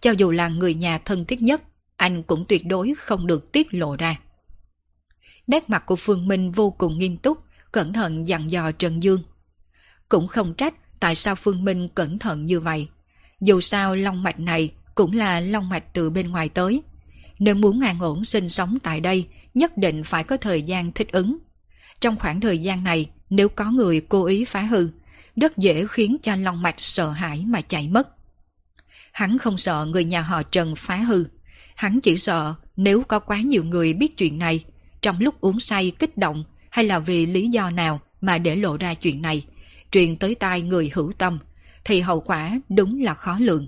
Cho 0.00 0.10
dù 0.10 0.30
là 0.30 0.48
người 0.48 0.74
nhà 0.74 0.98
thân 0.98 1.24
thiết 1.24 1.42
nhất, 1.42 1.62
anh 2.00 2.22
cũng 2.22 2.44
tuyệt 2.48 2.66
đối 2.66 2.94
không 2.94 3.26
được 3.26 3.52
tiết 3.52 3.74
lộ 3.74 3.96
ra. 3.96 4.16
Nét 5.46 5.70
mặt 5.70 5.86
của 5.86 5.96
Phương 5.96 6.28
Minh 6.28 6.52
vô 6.52 6.70
cùng 6.70 6.98
nghiêm 6.98 7.16
túc, 7.16 7.38
cẩn 7.72 7.92
thận 7.92 8.28
dặn 8.28 8.50
dò 8.50 8.72
Trần 8.72 9.02
Dương. 9.02 9.22
Cũng 10.08 10.28
không 10.28 10.54
trách 10.54 11.00
tại 11.00 11.14
sao 11.14 11.34
Phương 11.34 11.64
Minh 11.64 11.88
cẩn 11.94 12.18
thận 12.18 12.46
như 12.46 12.60
vậy. 12.60 12.88
Dù 13.40 13.60
sao 13.60 13.96
long 13.96 14.22
mạch 14.22 14.40
này 14.40 14.72
cũng 14.94 15.12
là 15.12 15.40
long 15.40 15.68
mạch 15.68 15.94
từ 15.94 16.10
bên 16.10 16.30
ngoài 16.30 16.48
tới. 16.48 16.82
Nếu 17.38 17.54
muốn 17.54 17.80
an 17.80 18.00
ổn 18.00 18.24
sinh 18.24 18.48
sống 18.48 18.78
tại 18.82 19.00
đây, 19.00 19.26
nhất 19.54 19.76
định 19.76 20.04
phải 20.04 20.24
có 20.24 20.36
thời 20.36 20.62
gian 20.62 20.92
thích 20.92 21.12
ứng. 21.12 21.38
Trong 22.00 22.16
khoảng 22.16 22.40
thời 22.40 22.58
gian 22.58 22.84
này, 22.84 23.10
nếu 23.30 23.48
có 23.48 23.70
người 23.70 24.00
cố 24.00 24.24
ý 24.24 24.44
phá 24.44 24.62
hư, 24.62 24.88
rất 25.36 25.56
dễ 25.56 25.86
khiến 25.86 26.16
cho 26.22 26.36
long 26.36 26.62
mạch 26.62 26.80
sợ 26.80 27.10
hãi 27.10 27.44
mà 27.46 27.60
chạy 27.60 27.88
mất. 27.88 28.08
Hắn 29.12 29.38
không 29.38 29.58
sợ 29.58 29.84
người 29.84 30.04
nhà 30.04 30.22
họ 30.22 30.42
Trần 30.42 30.76
phá 30.76 30.96
hư. 30.96 31.24
Hắn 31.80 32.00
chỉ 32.00 32.16
sợ 32.16 32.54
nếu 32.76 33.02
có 33.02 33.18
quá 33.18 33.40
nhiều 33.40 33.64
người 33.64 33.92
biết 33.92 34.16
chuyện 34.16 34.38
này, 34.38 34.64
trong 35.02 35.20
lúc 35.20 35.40
uống 35.40 35.60
say 35.60 35.92
kích 35.98 36.18
động 36.18 36.44
hay 36.70 36.84
là 36.84 36.98
vì 36.98 37.26
lý 37.26 37.48
do 37.48 37.70
nào 37.70 38.00
mà 38.20 38.38
để 38.38 38.56
lộ 38.56 38.76
ra 38.76 38.94
chuyện 38.94 39.22
này, 39.22 39.46
truyền 39.90 40.16
tới 40.16 40.34
tai 40.34 40.62
người 40.62 40.90
hữu 40.94 41.12
tâm, 41.18 41.38
thì 41.84 42.00
hậu 42.00 42.20
quả 42.20 42.60
đúng 42.68 43.02
là 43.02 43.14
khó 43.14 43.38
lường. 43.40 43.66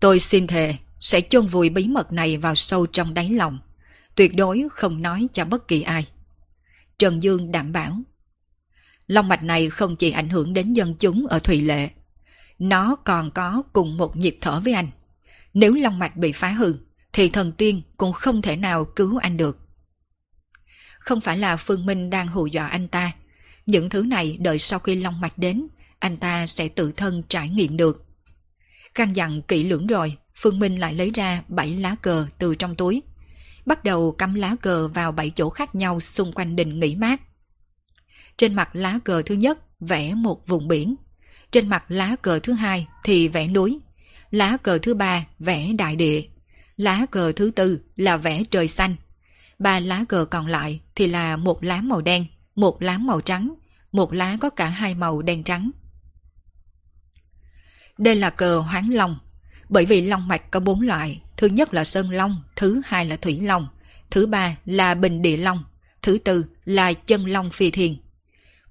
Tôi 0.00 0.20
xin 0.20 0.46
thề 0.46 0.74
sẽ 1.00 1.20
chôn 1.20 1.46
vùi 1.46 1.70
bí 1.70 1.88
mật 1.88 2.12
này 2.12 2.36
vào 2.36 2.54
sâu 2.54 2.86
trong 2.86 3.14
đáy 3.14 3.30
lòng, 3.30 3.58
tuyệt 4.14 4.34
đối 4.34 4.68
không 4.72 5.02
nói 5.02 5.28
cho 5.32 5.44
bất 5.44 5.68
kỳ 5.68 5.82
ai. 5.82 6.06
Trần 6.98 7.22
Dương 7.22 7.52
đảm 7.52 7.72
bảo. 7.72 7.98
Long 9.06 9.28
mạch 9.28 9.42
này 9.42 9.70
không 9.70 9.96
chỉ 9.96 10.10
ảnh 10.10 10.28
hưởng 10.28 10.52
đến 10.52 10.72
dân 10.72 10.94
chúng 10.94 11.26
ở 11.26 11.38
Thủy 11.38 11.60
Lệ, 11.60 11.88
nó 12.58 12.96
còn 12.96 13.30
có 13.30 13.62
cùng 13.72 13.96
một 13.96 14.16
nhịp 14.16 14.38
thở 14.40 14.60
với 14.60 14.72
anh. 14.72 14.90
Nếu 15.54 15.74
long 15.74 15.98
mạch 15.98 16.16
bị 16.16 16.32
phá 16.32 16.48
hư, 16.48 16.74
thì 17.12 17.28
thần 17.28 17.52
tiên 17.52 17.82
cũng 17.96 18.12
không 18.12 18.42
thể 18.42 18.56
nào 18.56 18.84
cứu 18.84 19.16
anh 19.16 19.36
được. 19.36 19.58
Không 20.98 21.20
phải 21.20 21.38
là 21.38 21.56
Phương 21.56 21.86
Minh 21.86 22.10
đang 22.10 22.28
hù 22.28 22.46
dọa 22.46 22.66
anh 22.66 22.88
ta, 22.88 23.12
những 23.66 23.90
thứ 23.90 24.02
này 24.02 24.36
đợi 24.40 24.58
sau 24.58 24.78
khi 24.78 24.96
long 24.96 25.20
mạch 25.20 25.38
đến, 25.38 25.66
anh 25.98 26.16
ta 26.16 26.46
sẽ 26.46 26.68
tự 26.68 26.92
thân 26.92 27.22
trải 27.28 27.48
nghiệm 27.48 27.76
được. 27.76 28.06
Căn 28.94 29.12
dặn 29.12 29.42
kỹ 29.42 29.64
lưỡng 29.64 29.86
rồi, 29.86 30.16
Phương 30.36 30.58
Minh 30.58 30.80
lại 30.80 30.94
lấy 30.94 31.10
ra 31.10 31.42
bảy 31.48 31.76
lá 31.76 31.96
cờ 32.02 32.26
từ 32.38 32.54
trong 32.54 32.74
túi. 32.74 33.02
Bắt 33.66 33.84
đầu 33.84 34.12
cắm 34.12 34.34
lá 34.34 34.56
cờ 34.62 34.88
vào 34.88 35.12
bảy 35.12 35.30
chỗ 35.30 35.50
khác 35.50 35.74
nhau 35.74 36.00
xung 36.00 36.32
quanh 36.32 36.56
đình 36.56 36.80
nghỉ 36.80 36.96
mát. 36.96 37.20
Trên 38.36 38.54
mặt 38.54 38.76
lá 38.76 38.98
cờ 39.04 39.22
thứ 39.22 39.34
nhất 39.34 39.58
vẽ 39.80 40.14
một 40.14 40.46
vùng 40.46 40.68
biển. 40.68 40.94
Trên 41.50 41.68
mặt 41.68 41.84
lá 41.88 42.16
cờ 42.22 42.38
thứ 42.38 42.52
hai 42.52 42.86
thì 43.04 43.28
vẽ 43.28 43.46
núi. 43.48 43.80
Lá 44.32 44.56
cờ 44.56 44.78
thứ 44.78 44.94
ba 44.94 45.26
vẽ 45.38 45.72
đại 45.72 45.96
địa. 45.96 46.22
Lá 46.76 47.06
cờ 47.10 47.32
thứ 47.32 47.50
tư 47.56 47.80
là 47.96 48.16
vẽ 48.16 48.44
trời 48.50 48.68
xanh. 48.68 48.96
Ba 49.58 49.80
lá 49.80 50.04
cờ 50.08 50.24
còn 50.24 50.46
lại 50.46 50.80
thì 50.94 51.06
là 51.06 51.36
một 51.36 51.64
lá 51.64 51.80
màu 51.80 52.00
đen, 52.00 52.26
một 52.54 52.82
lá 52.82 52.98
màu 52.98 53.20
trắng, 53.20 53.54
một 53.92 54.12
lá 54.12 54.36
có 54.40 54.50
cả 54.50 54.66
hai 54.66 54.94
màu 54.94 55.22
đen 55.22 55.42
trắng. 55.42 55.70
Đây 57.98 58.14
là 58.14 58.30
cờ 58.30 58.58
hoáng 58.58 58.94
long, 58.94 59.18
bởi 59.68 59.86
vì 59.86 60.00
long 60.00 60.28
mạch 60.28 60.50
có 60.50 60.60
bốn 60.60 60.80
loại, 60.80 61.22
thứ 61.36 61.46
nhất 61.46 61.74
là 61.74 61.84
sơn 61.84 62.10
long, 62.10 62.42
thứ 62.56 62.82
hai 62.84 63.06
là 63.06 63.16
thủy 63.16 63.40
long, 63.40 63.68
thứ 64.10 64.26
ba 64.26 64.56
là 64.66 64.94
bình 64.94 65.22
địa 65.22 65.36
long, 65.36 65.64
thứ 66.02 66.18
tư 66.24 66.44
là 66.64 66.92
chân 66.92 67.26
long 67.26 67.50
phi 67.50 67.70
thiền. 67.70 67.96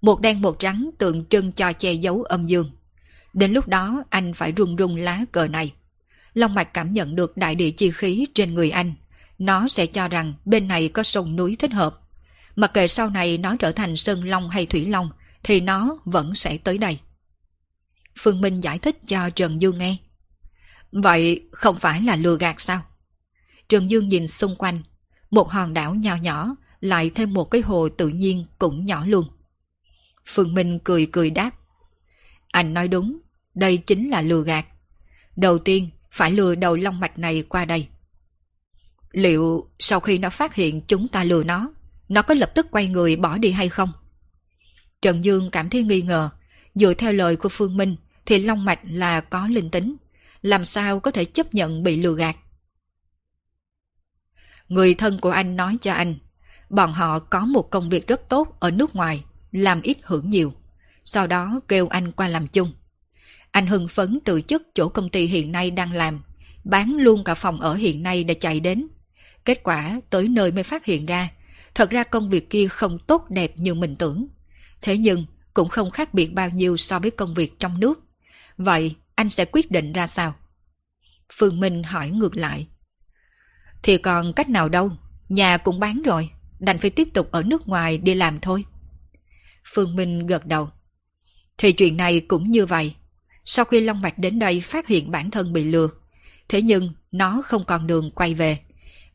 Một 0.02 0.22
đen 0.22 0.42
một 0.42 0.60
trắng 0.60 0.90
tượng 0.98 1.26
trưng 1.26 1.52
cho 1.52 1.74
che 1.74 1.94
giấu 1.94 2.24
âm 2.24 2.48
dương. 2.48 2.72
Đến 3.34 3.54
lúc 3.54 3.68
đó 3.68 4.04
anh 4.10 4.34
phải 4.34 4.54
rung 4.58 4.78
rung 4.78 4.96
lá 4.96 5.26
cờ 5.32 5.48
này. 5.48 5.74
Long 6.34 6.56
mạch 6.56 6.74
cảm 6.74 6.94
nhận 6.94 7.16
được 7.16 7.38
đại 7.38 7.56
địa 7.56 7.72
chi 7.72 7.92
khí 7.92 8.26
trên 8.34 8.54
người 8.54 8.72
anh. 8.72 8.94
Nó 9.40 9.68
sẽ 9.68 9.86
cho 9.86 10.08
rằng 10.08 10.34
bên 10.46 10.68
này 10.68 10.88
có 10.88 11.04
sông 11.04 11.36
núi 11.36 11.56
thích 11.56 11.72
hợp. 11.72 12.00
Mặc 12.56 12.72
kệ 12.74 12.88
sau 12.88 13.10
này 13.10 13.38
nó 13.38 13.56
trở 13.60 13.72
thành 13.72 13.96
Sơn 13.96 14.24
Long 14.24 14.50
hay 14.50 14.66
Thủy 14.66 14.86
Long, 14.86 15.10
thì 15.44 15.62
nó 15.62 15.98
vẫn 16.06 16.36
sẽ 16.36 16.58
tới 16.58 16.78
đây. 16.78 17.00
Phương 18.20 18.42
Minh 18.42 18.62
giải 18.62 18.80
thích 18.80 18.98
cho 19.08 19.30
Trần 19.30 19.62
Dương 19.62 19.78
nghe. 19.78 19.98
Vậy 20.92 21.42
không 21.52 21.80
phải 21.80 22.02
là 22.02 22.16
lừa 22.16 22.38
gạt 22.38 22.62
sao? 22.62 22.82
Trần 23.70 23.92
Dương 23.92 24.08
nhìn 24.08 24.28
xung 24.28 24.56
quanh, 24.56 24.84
một 25.32 25.50
hòn 25.50 25.74
đảo 25.74 25.96
nhỏ 25.96 26.16
nhỏ, 26.16 26.56
lại 26.82 27.10
thêm 27.16 27.34
một 27.34 27.46
cái 27.46 27.62
hồ 27.62 27.90
tự 27.90 28.08
nhiên 28.08 28.46
cũng 28.60 28.86
nhỏ 28.86 29.06
luôn. 29.06 29.26
Phương 30.26 30.54
Minh 30.54 30.80
cười 30.84 31.06
cười 31.06 31.30
đáp. 31.30 31.52
Anh 32.52 32.74
nói 32.74 32.88
đúng, 32.88 33.20
đây 33.54 33.78
chính 33.78 34.10
là 34.10 34.22
lừa 34.22 34.44
gạt. 34.44 34.66
Đầu 35.36 35.60
tiên, 35.60 35.90
phải 36.12 36.32
lừa 36.32 36.56
đầu 36.56 36.76
long 36.76 37.00
mạch 37.00 37.20
này 37.20 37.44
qua 37.50 37.66
đây. 37.66 37.88
Liệu 39.12 39.70
sau 39.80 40.00
khi 40.00 40.18
nó 40.18 40.30
phát 40.30 40.56
hiện 40.56 40.82
chúng 40.88 41.08
ta 41.08 41.24
lừa 41.24 41.44
nó, 41.44 41.74
nó 42.10 42.22
có 42.22 42.34
lập 42.34 42.52
tức 42.56 42.68
quay 42.72 42.88
người 42.88 43.16
bỏ 43.16 43.38
đi 43.38 43.52
hay 43.52 43.70
không? 43.70 43.92
Trần 45.02 45.26
Dương 45.26 45.52
cảm 45.52 45.70
thấy 45.70 45.84
nghi 45.84 46.02
ngờ, 46.02 46.30
dựa 46.76 46.94
theo 46.94 47.14
lời 47.14 47.36
của 47.36 47.50
Phương 47.50 47.78
Minh 47.78 47.96
thì 48.26 48.40
Long 48.40 48.66
Mạch 48.66 48.80
là 48.84 49.22
có 49.22 49.48
linh 49.48 49.70
tính, 49.70 49.96
làm 50.42 50.66
sao 50.66 51.00
có 51.00 51.12
thể 51.12 51.26
chấp 51.26 51.54
nhận 51.54 51.84
bị 51.84 51.96
lừa 51.96 52.14
gạt. 52.14 52.36
Người 54.68 54.94
thân 54.94 55.20
của 55.20 55.30
anh 55.30 55.56
nói 55.56 55.78
cho 55.82 55.94
anh, 55.94 56.16
bọn 56.70 56.92
họ 56.92 57.20
có 57.20 57.46
một 57.46 57.72
công 57.72 57.90
việc 57.90 58.08
rất 58.08 58.30
tốt 58.30 58.56
ở 58.60 58.72
nước 58.72 58.96
ngoài, 58.96 59.24
làm 59.52 59.82
ít 59.82 59.98
hưởng 60.04 60.30
nhiều, 60.30 60.54
sau 61.06 61.28
đó 61.28 61.60
kêu 61.68 61.88
anh 61.88 62.12
qua 62.12 62.28
làm 62.28 62.48
chung. 62.48 62.74
Anh 63.52 63.68
hưng 63.68 63.88
phấn 63.88 64.20
từ 64.26 64.42
chức 64.42 64.64
chỗ 64.76 64.90
công 64.90 65.10
ty 65.10 65.26
hiện 65.26 65.52
nay 65.52 65.72
đang 65.72 65.94
làm, 65.94 66.24
bán 66.64 66.96
luôn 66.98 67.24
cả 67.24 67.36
phòng 67.36 67.62
ở 67.62 67.76
hiện 67.76 68.04
nay 68.04 68.24
để 68.24 68.34
chạy 68.34 68.60
đến. 68.60 68.88
Kết 69.46 69.64
quả 69.64 70.02
tới 70.10 70.28
nơi 70.28 70.52
mới 70.52 70.64
phát 70.64 70.86
hiện 70.86 71.06
ra 71.06 71.30
Thật 71.76 71.90
ra 71.90 72.04
công 72.04 72.30
việc 72.30 72.50
kia 72.50 72.68
không 72.68 73.00
tốt 73.00 73.26
đẹp 73.30 73.54
như 73.58 73.74
mình 73.74 73.96
tưởng. 73.96 74.28
Thế 74.82 74.98
nhưng 74.98 75.26
cũng 75.54 75.70
không 75.70 75.92
khác 75.92 76.14
biệt 76.14 76.34
bao 76.34 76.50
nhiêu 76.50 76.78
so 76.78 77.00
với 77.00 77.12
công 77.12 77.34
việc 77.34 77.60
trong 77.60 77.80
nước. 77.80 78.00
Vậy 78.58 78.96
anh 79.16 79.30
sẽ 79.30 79.46
quyết 79.46 79.72
định 79.72 79.94
ra 79.94 80.08
sao? 80.08 80.36
Phương 81.34 81.60
Minh 81.60 81.84
hỏi 81.84 82.10
ngược 82.10 82.38
lại. 82.38 82.68
Thì 83.84 83.98
còn 83.98 84.34
cách 84.34 84.50
nào 84.50 84.70
đâu, 84.70 84.92
nhà 85.30 85.58
cũng 85.58 85.80
bán 85.80 86.02
rồi, 86.02 86.30
đành 86.60 86.80
phải 86.80 86.90
tiếp 86.90 87.08
tục 87.14 87.32
ở 87.32 87.44
nước 87.44 87.68
ngoài 87.68 87.98
đi 87.98 88.14
làm 88.14 88.40
thôi. 88.40 88.66
Phương 89.74 89.96
Minh 89.96 90.28
gật 90.28 90.46
đầu. 90.46 90.70
Thì 91.58 91.72
chuyện 91.72 91.98
này 91.98 92.20
cũng 92.20 92.52
như 92.52 92.66
vậy. 92.66 92.96
Sau 93.46 93.66
khi 93.66 93.82
Long 93.82 94.02
Mạch 94.02 94.18
đến 94.18 94.40
đây 94.40 94.62
phát 94.62 94.88
hiện 94.88 95.12
bản 95.12 95.32
thân 95.32 95.54
bị 95.54 95.64
lừa, 95.64 95.88
thế 96.50 96.62
nhưng 96.62 96.94
nó 97.12 97.42
không 97.46 97.66
còn 97.66 97.88
đường 97.88 98.12
quay 98.12 98.34
về. 98.34 98.60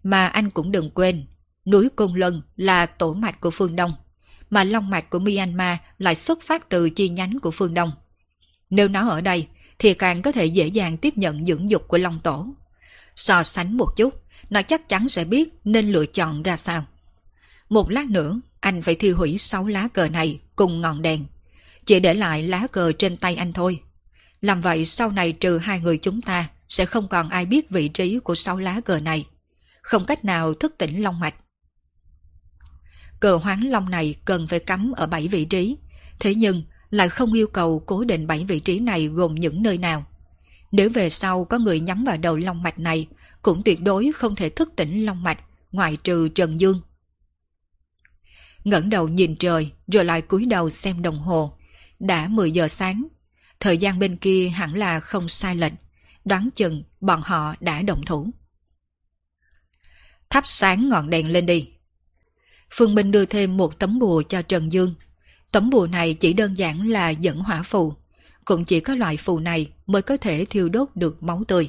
Mà 0.02 0.26
anh 0.26 0.50
cũng 0.50 0.72
đừng 0.72 0.90
quên, 0.90 1.26
núi 1.66 1.88
Côn 1.96 2.14
Lân 2.14 2.40
là 2.56 2.86
tổ 2.86 3.14
mạch 3.14 3.40
của 3.40 3.50
phương 3.50 3.76
Đông, 3.76 3.94
mà 4.50 4.64
long 4.64 4.90
mạch 4.90 5.10
của 5.10 5.18
Myanmar 5.18 5.78
lại 5.98 6.14
xuất 6.14 6.42
phát 6.42 6.68
từ 6.68 6.90
chi 6.90 7.08
nhánh 7.08 7.38
của 7.40 7.50
phương 7.50 7.74
Đông. 7.74 7.92
Nếu 8.70 8.88
nó 8.88 9.08
ở 9.08 9.20
đây, 9.20 9.46
thì 9.78 9.94
càng 9.94 10.22
có 10.22 10.32
thể 10.32 10.46
dễ 10.46 10.66
dàng 10.66 10.96
tiếp 10.96 11.16
nhận 11.16 11.46
dưỡng 11.46 11.70
dục 11.70 11.88
của 11.88 11.98
Long 11.98 12.20
Tổ. 12.20 12.46
So 13.16 13.42
sánh 13.42 13.76
một 13.76 13.88
chút, 13.96 14.22
nó 14.50 14.62
chắc 14.62 14.88
chắn 14.88 15.08
sẽ 15.08 15.24
biết 15.24 15.48
nên 15.64 15.92
lựa 15.92 16.06
chọn 16.06 16.42
ra 16.42 16.56
sao. 16.56 16.84
Một 17.68 17.90
lát 17.90 18.10
nữa, 18.10 18.40
anh 18.60 18.82
phải 18.82 18.94
thiêu 18.94 19.16
hủy 19.16 19.38
sáu 19.38 19.66
lá 19.66 19.88
cờ 19.88 20.08
này 20.08 20.40
cùng 20.56 20.80
ngọn 20.80 21.02
đèn. 21.02 21.26
Chỉ 21.84 22.00
để 22.00 22.14
lại 22.14 22.42
lá 22.42 22.66
cờ 22.72 22.92
trên 22.92 23.16
tay 23.16 23.34
anh 23.34 23.52
thôi. 23.52 23.80
Làm 24.46 24.60
vậy 24.60 24.84
sau 24.84 25.10
này 25.10 25.32
trừ 25.32 25.58
hai 25.58 25.80
người 25.80 25.98
chúng 25.98 26.22
ta 26.22 26.48
sẽ 26.68 26.86
không 26.86 27.08
còn 27.08 27.28
ai 27.28 27.46
biết 27.46 27.70
vị 27.70 27.88
trí 27.88 28.18
của 28.18 28.34
sáu 28.34 28.58
lá 28.58 28.80
cờ 28.84 29.00
này. 29.00 29.26
Không 29.82 30.04
cách 30.04 30.24
nào 30.24 30.54
thức 30.54 30.74
tỉnh 30.78 31.02
long 31.02 31.20
mạch. 31.20 31.34
Cờ 33.20 33.36
hoán 33.36 33.60
long 33.60 33.90
này 33.90 34.14
cần 34.24 34.46
phải 34.46 34.58
cắm 34.58 34.92
ở 34.96 35.06
bảy 35.06 35.28
vị 35.28 35.44
trí. 35.44 35.76
Thế 36.20 36.34
nhưng 36.34 36.62
lại 36.90 37.08
không 37.08 37.32
yêu 37.32 37.46
cầu 37.46 37.82
cố 37.86 38.04
định 38.04 38.26
bảy 38.26 38.44
vị 38.44 38.60
trí 38.60 38.78
này 38.78 39.06
gồm 39.06 39.34
những 39.34 39.62
nơi 39.62 39.78
nào. 39.78 40.06
Nếu 40.72 40.90
về 40.90 41.10
sau 41.10 41.44
có 41.44 41.58
người 41.58 41.80
nhắm 41.80 42.04
vào 42.04 42.16
đầu 42.16 42.36
long 42.36 42.62
mạch 42.62 42.78
này, 42.78 43.06
cũng 43.42 43.62
tuyệt 43.64 43.82
đối 43.82 44.12
không 44.12 44.36
thể 44.36 44.48
thức 44.48 44.72
tỉnh 44.76 45.06
long 45.06 45.22
mạch, 45.22 45.38
ngoại 45.72 45.96
trừ 45.96 46.28
Trần 46.28 46.60
Dương. 46.60 46.80
ngẩng 48.64 48.90
đầu 48.90 49.08
nhìn 49.08 49.36
trời, 49.36 49.70
rồi 49.86 50.04
lại 50.04 50.22
cúi 50.22 50.46
đầu 50.46 50.70
xem 50.70 51.02
đồng 51.02 51.18
hồ. 51.18 51.58
Đã 51.98 52.28
10 52.28 52.50
giờ 52.50 52.68
sáng. 52.68 53.08
Thời 53.60 53.78
gian 53.78 53.98
bên 53.98 54.16
kia 54.16 54.48
hẳn 54.48 54.74
là 54.74 55.00
không 55.00 55.28
sai 55.28 55.56
lệch. 55.56 55.72
Đoán 56.24 56.48
chừng 56.54 56.82
bọn 57.00 57.20
họ 57.24 57.54
đã 57.60 57.82
động 57.82 58.04
thủ. 58.04 58.30
Thắp 60.30 60.44
sáng 60.46 60.88
ngọn 60.88 61.10
đèn 61.10 61.30
lên 61.30 61.46
đi. 61.46 61.68
Phương 62.70 62.94
Minh 62.94 63.10
đưa 63.10 63.24
thêm 63.24 63.56
một 63.56 63.78
tấm 63.78 63.98
bùa 63.98 64.22
cho 64.28 64.42
Trần 64.42 64.72
Dương. 64.72 64.94
Tấm 65.52 65.70
bùa 65.70 65.86
này 65.86 66.14
chỉ 66.14 66.32
đơn 66.32 66.58
giản 66.58 66.88
là 66.88 67.10
dẫn 67.10 67.40
hỏa 67.40 67.62
phù. 67.62 67.94
Cũng 68.44 68.64
chỉ 68.64 68.80
có 68.80 68.94
loại 68.94 69.16
phù 69.16 69.38
này 69.38 69.70
mới 69.86 70.02
có 70.02 70.16
thể 70.16 70.44
thiêu 70.44 70.68
đốt 70.68 70.88
được 70.94 71.22
máu 71.22 71.44
tươi. 71.48 71.68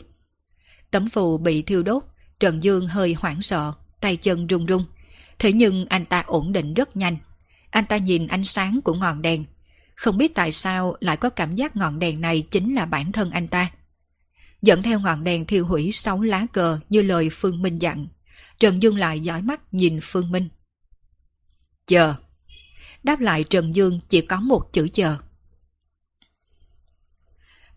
Tấm 0.91 1.09
phù 1.09 1.37
bị 1.37 1.61
thiêu 1.61 1.83
đốt, 1.83 2.03
Trần 2.39 2.63
Dương 2.63 2.87
hơi 2.87 3.13
hoảng 3.13 3.41
sợ, 3.41 3.73
tay 4.01 4.17
chân 4.17 4.47
run 4.47 4.65
run. 4.65 4.85
Thế 5.39 5.53
nhưng 5.53 5.85
anh 5.85 6.05
ta 6.05 6.23
ổn 6.27 6.51
định 6.51 6.73
rất 6.73 6.97
nhanh. 6.97 7.17
Anh 7.69 7.85
ta 7.85 7.97
nhìn 7.97 8.27
ánh 8.27 8.43
sáng 8.43 8.79
của 8.83 8.93
ngọn 8.93 9.21
đèn. 9.21 9.45
Không 9.97 10.17
biết 10.17 10.35
tại 10.35 10.51
sao 10.51 10.95
lại 10.99 11.17
có 11.17 11.29
cảm 11.29 11.55
giác 11.55 11.75
ngọn 11.75 11.99
đèn 11.99 12.21
này 12.21 12.47
chính 12.51 12.75
là 12.75 12.85
bản 12.85 13.11
thân 13.11 13.31
anh 13.31 13.47
ta. 13.47 13.71
Dẫn 14.61 14.83
theo 14.83 14.99
ngọn 14.99 15.23
đèn 15.23 15.45
thiêu 15.45 15.65
hủy 15.65 15.91
sáu 15.91 16.21
lá 16.21 16.45
cờ 16.53 16.79
như 16.89 17.01
lời 17.01 17.29
Phương 17.31 17.61
Minh 17.61 17.81
dặn. 17.81 18.07
Trần 18.59 18.81
Dương 18.81 18.97
lại 18.97 19.19
dõi 19.19 19.41
mắt 19.41 19.73
nhìn 19.73 19.99
Phương 20.03 20.31
Minh. 20.31 20.49
Chờ. 21.87 22.15
Đáp 23.03 23.19
lại 23.19 23.43
Trần 23.43 23.75
Dương 23.75 23.99
chỉ 24.09 24.21
có 24.21 24.39
một 24.39 24.69
chữ 24.73 24.87
chờ. 24.93 25.17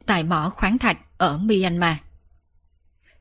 Tại 0.06 0.24
mỏ 0.24 0.50
khoáng 0.50 0.78
thạch 0.78 0.98
ở 1.18 1.38
Myanmar. 1.38 1.96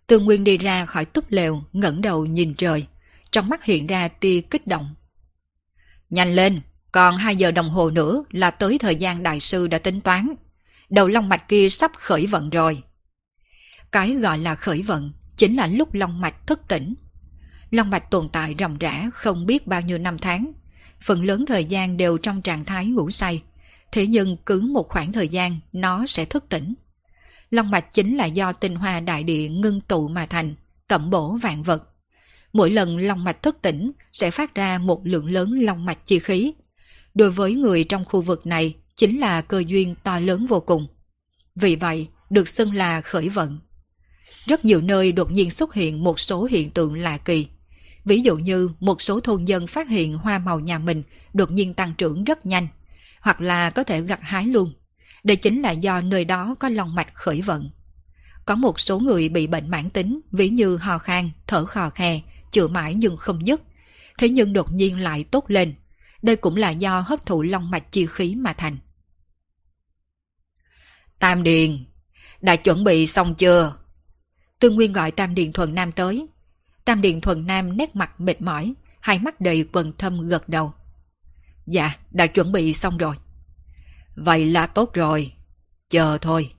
Tương 0.08 0.26
Nguyên 0.26 0.44
đi 0.44 0.58
ra 0.58 0.86
khỏi 0.86 1.06
túp 1.06 1.26
lều, 1.32 1.64
ngẩng 1.74 2.02
đầu 2.02 2.26
nhìn 2.26 2.54
trời. 2.54 2.88
Trong 3.32 3.50
mắt 3.50 3.64
hiện 3.64 3.88
ra 3.88 4.08
tia 4.08 4.42
kích 4.42 4.68
động. 4.68 4.96
Nhanh 6.10 6.36
lên, 6.36 6.62
còn 6.92 7.18
2 7.18 7.36
giờ 7.36 7.52
đồng 7.52 7.70
hồ 7.70 7.90
nữa 7.90 8.24
là 8.32 8.52
tới 8.52 8.78
thời 8.78 8.96
gian 8.96 9.24
đại 9.24 9.40
sư 9.40 9.68
đã 9.68 9.78
tính 9.78 10.02
toán. 10.02 10.34
Đầu 10.90 11.08
long 11.08 11.30
mạch 11.30 11.48
kia 11.48 11.70
sắp 11.70 11.92
khởi 11.96 12.26
vận 12.26 12.50
rồi. 12.50 12.84
Cái 13.92 14.14
gọi 14.14 14.40
là 14.40 14.56
khởi 14.56 14.82
vận 14.82 15.12
chính 15.36 15.56
là 15.56 15.68
lúc 15.68 15.94
long 15.94 16.22
mạch 16.22 16.48
thức 16.48 16.62
tỉnh. 16.68 16.94
Long 17.72 17.90
mạch 17.90 18.12
tồn 18.12 18.30
tại 18.30 18.56
ròng 18.60 18.78
rã 18.78 19.10
không 19.14 19.46
biết 19.46 19.68
bao 19.68 19.82
nhiêu 19.82 19.98
năm 19.98 20.18
tháng, 20.18 20.52
phần 21.02 21.24
lớn 21.24 21.46
thời 21.46 21.66
gian 21.66 21.98
đều 21.98 22.18
trong 22.18 22.42
trạng 22.42 22.66
thái 22.66 22.86
ngủ 22.86 23.10
say. 23.12 23.44
Thế 23.92 24.08
nhưng 24.08 24.38
cứ 24.46 24.62
một 24.62 24.90
khoảng 24.90 25.12
thời 25.12 25.28
gian 25.28 25.60
nó 25.74 26.06
sẽ 26.06 26.26
thức 26.26 26.46
tỉnh. 26.50 26.74
Long 27.52 27.72
mạch 27.72 27.94
chính 27.94 28.18
là 28.18 28.26
do 28.26 28.54
tinh 28.54 28.76
hoa 28.76 29.00
đại 29.00 29.24
địa 29.24 29.50
ngưng 29.50 29.82
tụ 29.82 30.08
mà 30.08 30.26
thành, 30.26 30.56
tẩm 30.88 31.10
bổ 31.10 31.38
vạn 31.38 31.64
vật. 31.64 31.90
Mỗi 32.54 32.70
lần 32.70 32.98
long 32.98 33.24
mạch 33.24 33.44
thức 33.44 33.58
tỉnh 33.62 33.92
sẽ 34.12 34.32
phát 34.32 34.56
ra 34.56 34.78
một 34.78 35.02
lượng 35.08 35.30
lớn 35.30 35.52
long 35.62 35.86
mạch 35.86 36.06
chi 36.06 36.20
khí. 36.20 36.54
Đối 37.16 37.32
với 37.32 37.56
người 37.56 37.84
trong 37.84 38.06
khu 38.06 38.22
vực 38.22 38.48
này 38.48 38.76
chính 38.96 39.20
là 39.20 39.42
cơ 39.42 39.64
duyên 39.68 39.96
to 40.04 40.20
lớn 40.20 40.48
vô 40.48 40.60
cùng. 40.60 40.88
Vì 41.56 41.76
vậy, 41.76 42.08
được 42.30 42.48
xưng 42.48 42.74
là 42.74 43.02
khởi 43.02 43.30
vận. 43.30 43.60
Rất 44.46 44.66
nhiều 44.66 44.82
nơi 44.82 45.12
đột 45.12 45.32
nhiên 45.32 45.52
xuất 45.52 45.74
hiện 45.74 46.04
một 46.04 46.20
số 46.20 46.44
hiện 46.44 46.72
tượng 46.72 46.94
lạ 46.94 47.18
kỳ. 47.18 47.48
Ví 48.06 48.22
dụ 48.22 48.38
như 48.38 48.70
một 48.80 49.02
số 49.02 49.20
thôn 49.20 49.46
dân 49.46 49.68
phát 49.68 49.90
hiện 49.90 50.18
hoa 50.18 50.40
màu 50.40 50.60
nhà 50.60 50.80
mình 50.80 51.04
đột 51.34 51.52
nhiên 51.52 51.74
tăng 51.74 51.94
trưởng 51.98 52.24
rất 52.24 52.46
nhanh, 52.46 52.68
hoặc 53.22 53.42
là 53.42 53.70
có 53.70 53.84
thể 53.84 54.02
gặt 54.02 54.20
hái 54.22 54.46
luôn. 54.46 54.74
Đây 55.24 55.36
chính 55.36 55.62
là 55.62 55.72
do 55.72 56.02
nơi 56.02 56.26
đó 56.26 56.56
có 56.60 56.70
lòng 56.70 56.96
mạch 56.96 57.14
khởi 57.14 57.42
vận. 57.42 57.70
Có 58.46 58.56
một 58.56 58.80
số 58.80 59.00
người 59.00 59.30
bị 59.30 59.48
bệnh 59.48 59.70
mãn 59.70 59.90
tính, 59.90 60.20
ví 60.32 60.50
như 60.50 60.78
ho 60.78 60.98
khan, 60.98 61.30
thở 61.48 61.66
khò 61.66 61.90
khe, 61.90 62.22
chữa 62.52 62.68
mãi 62.68 62.94
nhưng 62.94 63.18
không 63.18 63.48
dứt. 63.48 63.62
Thế 64.18 64.30
nhưng 64.30 64.54
đột 64.54 64.72
nhiên 64.72 65.00
lại 65.00 65.24
tốt 65.24 65.46
lên. 65.48 65.74
Đây 66.22 66.36
cũng 66.36 66.56
là 66.56 66.70
do 66.70 67.00
hấp 67.00 67.26
thụ 67.26 67.42
long 67.42 67.72
mạch 67.72 67.92
chi 67.92 68.06
khí 68.06 68.36
mà 68.36 68.54
thành. 68.54 68.78
Tam 71.20 71.44
Điền, 71.44 71.86
đã 72.42 72.56
chuẩn 72.56 72.84
bị 72.84 73.08
xong 73.08 73.36
chưa? 73.36 73.76
Tương 74.60 74.76
Nguyên 74.76 74.94
gọi 74.94 75.12
Tam 75.12 75.36
Điền 75.36 75.54
Thuần 75.54 75.76
Nam 75.76 75.92
tới, 75.92 76.28
Tam 76.86 77.02
Điền 77.02 77.22
Thuần 77.22 77.48
Nam 77.48 77.78
nét 77.78 77.96
mặt 77.96 78.22
mệt 78.22 78.42
mỏi, 78.42 78.74
hai 79.00 79.20
mắt 79.20 79.42
đầy 79.42 79.66
quần 79.72 79.94
thâm 79.98 80.28
gật 80.28 80.50
đầu. 80.50 80.74
Dạ, 81.66 81.92
đã 82.12 82.28
chuẩn 82.28 82.52
bị 82.52 82.74
xong 82.74 82.98
rồi. 82.98 83.16
Vậy 84.16 84.46
là 84.46 84.68
tốt 84.68 84.94
rồi. 84.94 85.34
Chờ 85.90 86.18
thôi. 86.22 86.54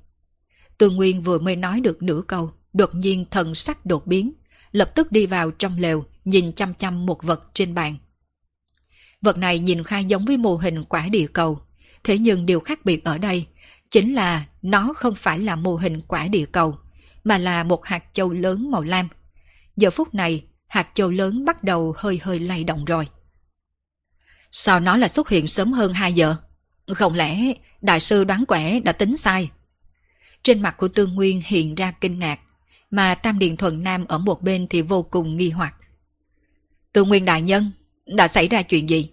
Tương 0.79 0.97
Nguyên 0.97 1.23
vừa 1.23 1.39
mới 1.39 1.57
nói 1.57 1.81
được 1.81 2.03
nửa 2.03 2.23
câu, 2.27 2.53
đột 2.73 2.95
nhiên 2.95 3.25
thần 3.31 3.55
sắc 3.55 3.87
đột 3.87 4.07
biến, 4.07 4.33
lập 4.73 4.93
tức 4.95 5.13
đi 5.13 5.27
vào 5.27 5.51
trong 5.51 5.79
lều, 5.79 6.05
nhìn 6.25 6.53
chăm 6.53 6.75
chăm 6.75 7.07
một 7.07 7.23
vật 7.23 7.51
trên 7.55 7.75
bàn. 7.75 7.97
Vật 9.23 9.39
này 9.39 9.59
nhìn 9.59 9.85
khai 9.85 10.05
giống 10.05 10.25
với 10.25 10.37
mô 10.37 10.57
hình 10.57 10.85
quả 10.85 11.09
địa 11.09 11.27
cầu, 11.27 11.61
thế 12.05 12.19
nhưng 12.19 12.47
điều 12.47 12.61
khác 12.61 12.85
biệt 12.85 13.05
ở 13.05 13.19
đây 13.19 13.47
chính 13.91 14.15
là 14.15 14.47
nó 14.63 14.93
không 14.97 15.15
phải 15.15 15.39
là 15.39 15.57
mô 15.57 15.77
hình 15.77 16.01
quả 16.01 16.29
địa 16.29 16.47
cầu, 16.47 16.79
mà 17.25 17.39
là 17.39 17.65
một 17.65 17.85
hạt 17.85 18.05
châu 18.13 18.33
lớn 18.33 18.71
màu 18.71 18.83
lam 18.83 19.09
Giờ 19.77 19.91
phút 19.91 20.15
này, 20.15 20.45
hạt 20.67 20.89
châu 20.95 21.11
lớn 21.11 21.45
bắt 21.45 21.65
đầu 21.65 21.95
hơi 21.97 22.21
hơi 22.23 22.41
lay 22.41 22.65
động 22.65 22.85
rồi. 22.85 23.09
Sao 24.51 24.81
nó 24.81 24.97
lại 24.97 25.09
xuất 25.09 25.29
hiện 25.29 25.47
sớm 25.47 25.73
hơn 25.73 25.93
2 25.93 26.13
giờ? 26.13 26.37
Không 26.87 27.15
lẽ 27.15 27.55
đại 27.81 28.01
sư 28.01 28.25
đoán 28.25 28.47
quẻ 28.47 28.81
đã 28.81 28.93
tính 28.93 29.17
sai? 29.17 29.51
Trên 30.43 30.63
mặt 30.63 30.77
của 30.77 30.89
Tương 30.89 31.15
Nguyên 31.15 31.43
hiện 31.45 31.75
ra 31.75 31.91
kinh 31.91 32.19
ngạc, 32.19 32.41
mà 32.91 33.15
Tam 33.15 33.39
Điện 33.39 33.57
Thuần 33.57 33.83
Nam 33.83 34.05
ở 34.09 34.19
một 34.19 34.43
bên 34.43 34.67
thì 34.71 34.83
vô 34.83 35.03
cùng 35.03 35.37
nghi 35.37 35.51
hoặc. 35.51 35.75
Tương 36.93 37.09
Nguyên 37.09 37.25
đại 37.25 37.43
nhân, 37.43 37.71
đã 38.17 38.29
xảy 38.29 38.49
ra 38.49 38.63
chuyện 38.63 38.91
gì? 38.91 39.11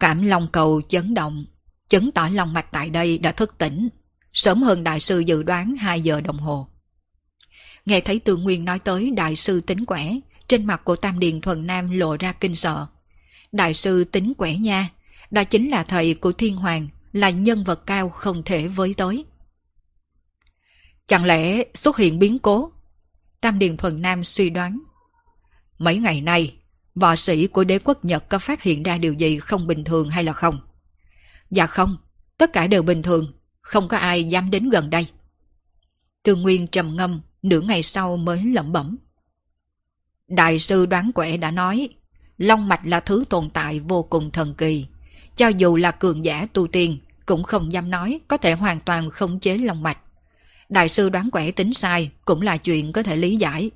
Cảm 0.00 0.22
lòng 0.22 0.48
cầu 0.52 0.82
chấn 0.88 1.14
động, 1.14 1.46
chứng 1.88 2.12
tỏ 2.12 2.28
lòng 2.32 2.52
mạch 2.52 2.72
tại 2.72 2.90
đây 2.90 3.18
đã 3.18 3.32
thức 3.32 3.58
tỉnh, 3.58 3.88
sớm 4.32 4.62
hơn 4.62 4.84
đại 4.84 5.00
sư 5.00 5.18
dự 5.18 5.42
đoán 5.42 5.76
2 5.76 6.00
giờ 6.00 6.20
đồng 6.20 6.38
hồ. 6.38 6.68
Nghe 7.86 8.00
thấy 8.00 8.18
Tương 8.18 8.42
Nguyên 8.42 8.64
nói 8.64 8.78
tới 8.78 9.10
đại 9.10 9.36
sư 9.36 9.60
tính 9.60 9.84
quẻ, 9.84 10.20
trên 10.48 10.66
mặt 10.66 10.84
của 10.84 10.96
Tam 10.96 11.18
Điền 11.18 11.40
Thuần 11.40 11.66
Nam 11.66 11.90
lộ 11.90 12.16
ra 12.16 12.32
kinh 12.32 12.54
sợ. 12.54 12.86
Đại 13.52 13.74
sư 13.74 14.04
tính 14.04 14.32
quẻ 14.38 14.56
nha, 14.56 14.90
đó 15.30 15.44
chính 15.44 15.70
là 15.70 15.84
thầy 15.84 16.14
của 16.14 16.32
Thiên 16.32 16.56
Hoàng, 16.56 16.88
là 17.12 17.30
nhân 17.30 17.64
vật 17.64 17.86
cao 17.86 18.08
không 18.08 18.42
thể 18.42 18.68
với 18.68 18.94
tới. 18.96 19.24
Chẳng 21.06 21.24
lẽ 21.24 21.64
xuất 21.74 21.96
hiện 21.96 22.18
biến 22.18 22.38
cố? 22.38 22.72
Tam 23.40 23.58
Điền 23.58 23.76
Thuần 23.76 24.02
Nam 24.02 24.24
suy 24.24 24.50
đoán. 24.50 24.80
Mấy 25.78 25.96
ngày 25.96 26.20
nay, 26.20 26.56
võ 26.94 27.16
sĩ 27.16 27.46
của 27.46 27.64
đế 27.64 27.78
quốc 27.78 28.04
Nhật 28.04 28.28
có 28.28 28.38
phát 28.38 28.62
hiện 28.62 28.82
ra 28.82 28.98
điều 28.98 29.12
gì 29.12 29.38
không 29.38 29.66
bình 29.66 29.84
thường 29.84 30.08
hay 30.08 30.24
là 30.24 30.32
không? 30.32 30.60
Dạ 31.50 31.66
không, 31.66 31.96
tất 32.38 32.52
cả 32.52 32.66
đều 32.66 32.82
bình 32.82 33.02
thường, 33.02 33.32
không 33.60 33.88
có 33.88 33.96
ai 33.96 34.24
dám 34.24 34.50
đến 34.50 34.68
gần 34.68 34.90
đây. 34.90 35.06
Tương 36.22 36.42
Nguyên 36.42 36.66
trầm 36.66 36.96
ngâm, 36.96 37.20
nửa 37.42 37.60
ngày 37.60 37.82
sau 37.82 38.16
mới 38.16 38.44
lẩm 38.44 38.72
bẩm. 38.72 38.96
Đại 40.28 40.58
sư 40.58 40.86
đoán 40.86 41.10
quẻ 41.14 41.36
đã 41.36 41.50
nói, 41.50 41.88
long 42.38 42.68
mạch 42.68 42.86
là 42.86 43.00
thứ 43.00 43.24
tồn 43.30 43.50
tại 43.50 43.80
vô 43.80 44.02
cùng 44.02 44.30
thần 44.30 44.54
kỳ. 44.54 44.86
Cho 45.36 45.48
dù 45.48 45.76
là 45.76 45.90
cường 45.90 46.24
giả 46.24 46.46
tu 46.52 46.66
tiên, 46.66 46.98
cũng 47.26 47.42
không 47.42 47.72
dám 47.72 47.90
nói 47.90 48.20
có 48.28 48.36
thể 48.36 48.52
hoàn 48.52 48.80
toàn 48.80 49.10
khống 49.10 49.40
chế 49.40 49.58
long 49.58 49.82
mạch. 49.82 49.98
Đại 50.68 50.88
sư 50.88 51.08
đoán 51.08 51.30
quẻ 51.30 51.50
tính 51.50 51.72
sai 51.72 52.10
cũng 52.24 52.42
là 52.42 52.56
chuyện 52.56 52.92
có 52.92 53.02
thể 53.02 53.16
lý 53.16 53.36
giải. 53.36 53.70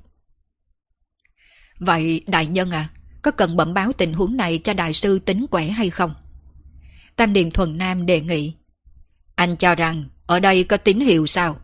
Vậy 1.78 2.24
đại 2.26 2.46
nhân 2.46 2.70
à, 2.70 2.88
có 3.28 3.32
cần 3.32 3.56
bẩm 3.56 3.74
báo 3.74 3.92
tình 3.92 4.12
huống 4.12 4.36
này 4.36 4.58
cho 4.58 4.74
đại 4.74 4.92
sư 4.92 5.18
tính 5.18 5.46
quẻ 5.50 5.66
hay 5.66 5.90
không? 5.90 6.14
Tam 7.16 7.32
Điền 7.32 7.50
Thuần 7.50 7.78
Nam 7.78 8.06
đề 8.06 8.20
nghị. 8.20 8.54
Anh 9.34 9.56
cho 9.56 9.74
rằng 9.74 10.08
ở 10.26 10.40
đây 10.40 10.64
có 10.64 10.76
tín 10.76 11.00
hiệu 11.00 11.26
sao? 11.26 11.60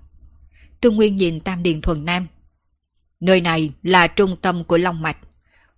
Tương 0.81 0.97
Nguyên 0.97 1.17
nhìn 1.17 1.41
Tam 1.41 1.63
Điền 1.63 1.81
Thuần 1.81 2.05
Nam. 2.05 2.27
Nơi 3.21 3.41
này 3.41 3.71
là 3.83 4.07
trung 4.07 4.37
tâm 4.37 4.65
của 4.65 4.79
Long 4.79 5.03
Mạch. 5.03 5.17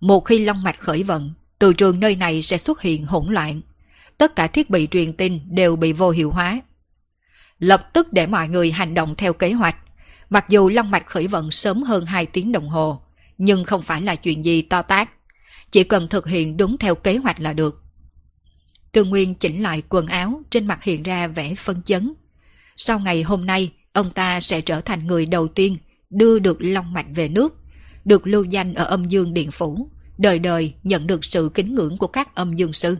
Một 0.00 0.20
khi 0.20 0.38
Long 0.38 0.62
Mạch 0.62 0.78
khởi 0.78 1.02
vận, 1.02 1.32
từ 1.58 1.72
trường 1.72 2.00
nơi 2.00 2.16
này 2.16 2.42
sẽ 2.42 2.58
xuất 2.58 2.82
hiện 2.82 3.06
hỗn 3.06 3.32
loạn. 3.32 3.60
Tất 4.18 4.36
cả 4.36 4.46
thiết 4.46 4.70
bị 4.70 4.88
truyền 4.90 5.12
tin 5.12 5.40
đều 5.50 5.76
bị 5.76 5.92
vô 5.92 6.10
hiệu 6.10 6.30
hóa. 6.30 6.60
Lập 7.58 7.90
tức 7.92 8.12
để 8.12 8.26
mọi 8.26 8.48
người 8.48 8.72
hành 8.72 8.94
động 8.94 9.14
theo 9.16 9.32
kế 9.32 9.52
hoạch. 9.52 9.76
Mặc 10.30 10.48
dù 10.48 10.68
Long 10.68 10.90
Mạch 10.90 11.06
khởi 11.06 11.26
vận 11.26 11.50
sớm 11.50 11.82
hơn 11.82 12.06
2 12.06 12.26
tiếng 12.26 12.52
đồng 12.52 12.68
hồ, 12.68 13.00
nhưng 13.38 13.64
không 13.64 13.82
phải 13.82 14.02
là 14.02 14.14
chuyện 14.14 14.44
gì 14.44 14.62
to 14.62 14.82
tác. 14.82 15.10
Chỉ 15.70 15.84
cần 15.84 16.08
thực 16.08 16.26
hiện 16.26 16.56
đúng 16.56 16.78
theo 16.78 16.94
kế 16.94 17.16
hoạch 17.16 17.40
là 17.40 17.52
được. 17.52 17.82
Tương 18.92 19.10
Nguyên 19.10 19.34
chỉnh 19.34 19.62
lại 19.62 19.82
quần 19.88 20.06
áo, 20.06 20.42
trên 20.50 20.66
mặt 20.66 20.82
hiện 20.82 21.02
ra 21.02 21.26
vẻ 21.26 21.54
phân 21.54 21.82
chấn. 21.82 22.14
Sau 22.76 22.98
ngày 22.98 23.22
hôm 23.22 23.46
nay, 23.46 23.72
ông 23.92 24.10
ta 24.10 24.40
sẽ 24.40 24.60
trở 24.60 24.80
thành 24.80 25.06
người 25.06 25.26
đầu 25.26 25.48
tiên 25.48 25.76
đưa 26.10 26.38
được 26.38 26.56
Long 26.60 26.92
Mạch 26.92 27.06
về 27.14 27.28
nước, 27.28 27.54
được 28.04 28.26
lưu 28.26 28.44
danh 28.44 28.74
ở 28.74 28.84
âm 28.84 29.08
dương 29.08 29.34
điện 29.34 29.50
phủ, 29.50 29.90
đời 30.18 30.38
đời 30.38 30.74
nhận 30.82 31.06
được 31.06 31.24
sự 31.24 31.50
kính 31.54 31.74
ngưỡng 31.74 31.98
của 31.98 32.06
các 32.06 32.34
âm 32.34 32.56
dương 32.56 32.72
sư. 32.72 32.96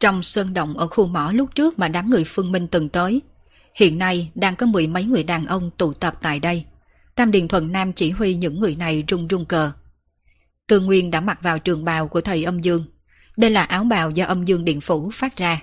Trong 0.00 0.22
sơn 0.22 0.54
động 0.54 0.78
ở 0.78 0.86
khu 0.86 1.06
mỏ 1.06 1.32
lúc 1.34 1.54
trước 1.54 1.78
mà 1.78 1.88
đám 1.88 2.10
người 2.10 2.24
phương 2.26 2.52
minh 2.52 2.68
từng 2.68 2.88
tới, 2.88 3.22
hiện 3.74 3.98
nay 3.98 4.30
đang 4.34 4.56
có 4.56 4.66
mười 4.66 4.86
mấy 4.86 5.04
người 5.04 5.24
đàn 5.24 5.46
ông 5.46 5.70
tụ 5.70 5.92
tập 5.92 6.18
tại 6.22 6.40
đây. 6.40 6.64
Tam 7.14 7.30
Điền 7.30 7.48
Thuần 7.48 7.72
Nam 7.72 7.92
chỉ 7.92 8.10
huy 8.10 8.34
những 8.34 8.60
người 8.60 8.76
này 8.76 9.04
rung 9.08 9.28
rung 9.30 9.44
cờ. 9.44 9.72
Tương 10.66 10.86
Nguyên 10.86 11.10
đã 11.10 11.20
mặc 11.20 11.38
vào 11.42 11.58
trường 11.58 11.84
bào 11.84 12.08
của 12.08 12.20
thầy 12.20 12.44
âm 12.44 12.60
dương. 12.60 12.84
Đây 13.36 13.50
là 13.50 13.62
áo 13.64 13.84
bào 13.84 14.10
do 14.10 14.26
âm 14.26 14.44
dương 14.44 14.64
điện 14.64 14.80
phủ 14.80 15.10
phát 15.12 15.36
ra. 15.36 15.62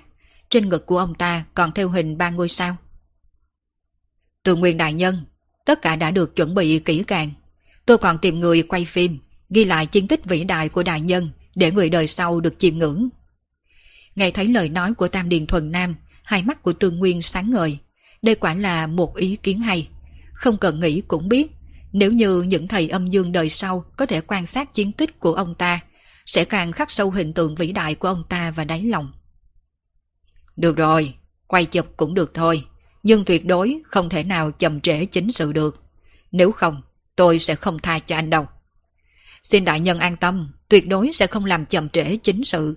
Trên 0.50 0.68
ngực 0.68 0.86
của 0.86 0.98
ông 0.98 1.14
ta 1.14 1.44
còn 1.54 1.72
theo 1.72 1.88
hình 1.88 2.18
ba 2.18 2.30
ngôi 2.30 2.48
sao. 2.48 2.76
Tương 4.42 4.60
Nguyên 4.60 4.76
Đại 4.76 4.92
Nhân, 4.92 5.24
tất 5.64 5.82
cả 5.82 5.96
đã 5.96 6.10
được 6.10 6.36
chuẩn 6.36 6.54
bị 6.54 6.78
kỹ 6.78 7.02
càng. 7.06 7.30
Tôi 7.86 7.98
còn 7.98 8.18
tìm 8.18 8.40
người 8.40 8.62
quay 8.62 8.84
phim, 8.84 9.18
ghi 9.50 9.64
lại 9.64 9.86
chiến 9.86 10.08
tích 10.08 10.24
vĩ 10.24 10.44
đại 10.44 10.68
của 10.68 10.82
Đại 10.82 11.00
Nhân 11.00 11.30
để 11.54 11.70
người 11.70 11.88
đời 11.88 12.06
sau 12.06 12.40
được 12.40 12.58
chiêm 12.58 12.78
ngưỡng. 12.78 13.08
Nghe 14.14 14.30
thấy 14.30 14.48
lời 14.48 14.68
nói 14.68 14.94
của 14.94 15.08
Tam 15.08 15.28
Điền 15.28 15.46
Thuần 15.46 15.72
Nam, 15.72 15.94
hai 16.22 16.42
mắt 16.42 16.62
của 16.62 16.72
Tương 16.72 16.98
Nguyên 16.98 17.22
sáng 17.22 17.50
ngời. 17.50 17.78
Đây 18.22 18.34
quả 18.34 18.54
là 18.54 18.86
một 18.86 19.16
ý 19.16 19.36
kiến 19.36 19.60
hay. 19.60 19.88
Không 20.32 20.56
cần 20.56 20.80
nghĩ 20.80 21.00
cũng 21.00 21.28
biết, 21.28 21.52
nếu 21.92 22.12
như 22.12 22.42
những 22.42 22.68
thầy 22.68 22.88
âm 22.88 23.10
dương 23.10 23.32
đời 23.32 23.48
sau 23.48 23.84
có 23.96 24.06
thể 24.06 24.20
quan 24.20 24.46
sát 24.46 24.74
chiến 24.74 24.92
tích 24.92 25.20
của 25.20 25.34
ông 25.34 25.54
ta, 25.54 25.80
sẽ 26.26 26.44
càng 26.44 26.72
khắc 26.72 26.90
sâu 26.90 27.10
hình 27.10 27.32
tượng 27.32 27.54
vĩ 27.54 27.72
đại 27.72 27.94
của 27.94 28.08
ông 28.08 28.24
ta 28.28 28.50
và 28.50 28.64
đáy 28.64 28.82
lòng. 28.82 29.12
Được 30.56 30.76
rồi, 30.76 31.14
quay 31.46 31.64
chụp 31.64 31.86
cũng 31.96 32.14
được 32.14 32.34
thôi, 32.34 32.64
nhưng 33.02 33.24
tuyệt 33.24 33.46
đối 33.46 33.80
không 33.84 34.08
thể 34.08 34.24
nào 34.24 34.50
chậm 34.50 34.80
trễ 34.80 35.04
chính 35.04 35.30
sự 35.30 35.52
được. 35.52 35.82
Nếu 36.32 36.52
không, 36.52 36.82
tôi 37.16 37.38
sẽ 37.38 37.54
không 37.54 37.78
tha 37.78 37.98
cho 37.98 38.16
anh 38.16 38.30
đâu. 38.30 38.46
Xin 39.42 39.64
đại 39.64 39.80
nhân 39.80 39.98
an 39.98 40.16
tâm, 40.16 40.52
tuyệt 40.68 40.88
đối 40.88 41.12
sẽ 41.12 41.26
không 41.26 41.44
làm 41.44 41.66
chậm 41.66 41.88
trễ 41.88 42.16
chính 42.16 42.44
sự. 42.44 42.76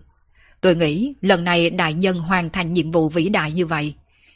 Tôi 0.62 0.76
nghĩ 0.76 1.14
lần 1.22 1.44
này 1.44 1.70
đại 1.70 1.94
nhân 1.94 2.20
hoàn 2.20 2.50
thành 2.50 2.74
nhiệm 2.74 2.92
vụ 2.92 3.10
vĩ 3.10 3.30
đại 3.30 3.52
như 3.52 3.66
vậy. 3.66 3.94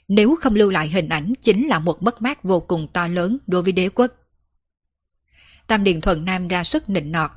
Nếu 0.08 0.36
không 0.42 0.56
lưu 0.56 0.70
lại 0.70 0.89
hình 0.89 1.10
ảnh 1.10 1.34
chính 1.42 1.68
là 1.68 1.80
một 1.80 2.04
mất 2.04 2.22
mát 2.22 2.44
vô 2.44 2.60
cùng 2.60 2.88
to 2.94 3.08
lớn 3.08 3.38
đối 3.48 3.63
với 3.63 3.72
đế 3.72 3.89
quốc. 3.89 4.12
Tam 5.70 5.84
Điền 5.84 6.02
thuận 6.02 6.26
Nam 6.26 6.48
ra 6.48 6.64
sức 6.64 6.90
nịnh 6.90 7.12
nọt. 7.12 7.32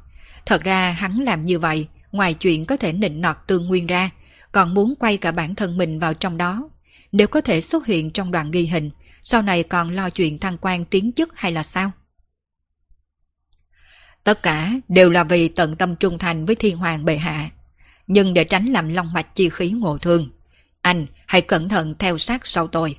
Thật 0.47 0.63
ra 0.63 0.91
hắn 0.91 1.19
làm 1.19 1.47
như 1.47 1.59
vậy, 1.59 1.89
ngoài 2.13 2.35
chuyện 2.35 2.67
có 2.67 2.77
thể 2.77 2.93
nịnh 2.93 3.21
nọt 3.21 3.37
tương 3.47 3.67
nguyên 3.67 3.87
ra, 3.87 4.11
còn 4.53 4.75
muốn 4.75 4.95
quay 4.99 5.17
cả 5.17 5.33
bản 5.33 5.55
thân 5.55 5.77
mình 5.77 5.99
vào 5.99 6.15
trong 6.15 6.37
đó. 6.37 6.69
Nếu 7.13 7.27
có 7.27 7.41
thể 7.41 7.61
xuất 7.61 7.87
hiện 7.87 8.11
trong 8.11 8.31
đoạn 8.31 8.51
ghi 8.51 8.67
hình, 8.67 8.91
sau 9.23 9.43
này 9.43 9.63
còn 9.63 9.91
lo 9.91 10.11
chuyện 10.11 10.39
thăng 10.39 10.59
quan 10.59 10.85
tiến 10.85 11.13
chức 11.13 11.39
hay 11.39 11.53
là 11.53 11.63
sao? 11.63 11.91
Tất 14.25 14.43
cả 14.43 14.73
đều 14.89 15.11
là 15.11 15.25
vì 15.25 15.49
tận 15.49 15.77
tâm 15.77 15.97
trung 15.97 16.19
thành 16.19 16.47
với 16.47 16.55
thiên 16.55 16.77
hoàng 16.77 17.05
bệ 17.05 17.17
hạ. 17.17 17.51
Nhưng 18.07 18.35
để 18.35 18.45
tránh 18.45 18.67
làm 18.67 18.89
long 18.89 19.13
mạch 19.13 19.35
chi 19.35 19.49
khí 19.49 19.71
ngộ 19.71 19.99
thương, 19.99 20.31
anh 20.81 21.07
hãy 21.27 21.41
cẩn 21.41 21.69
thận 21.69 21.95
theo 21.99 22.19
sát 22.19 22.47
sau 22.47 22.67
tôi. 22.67 22.97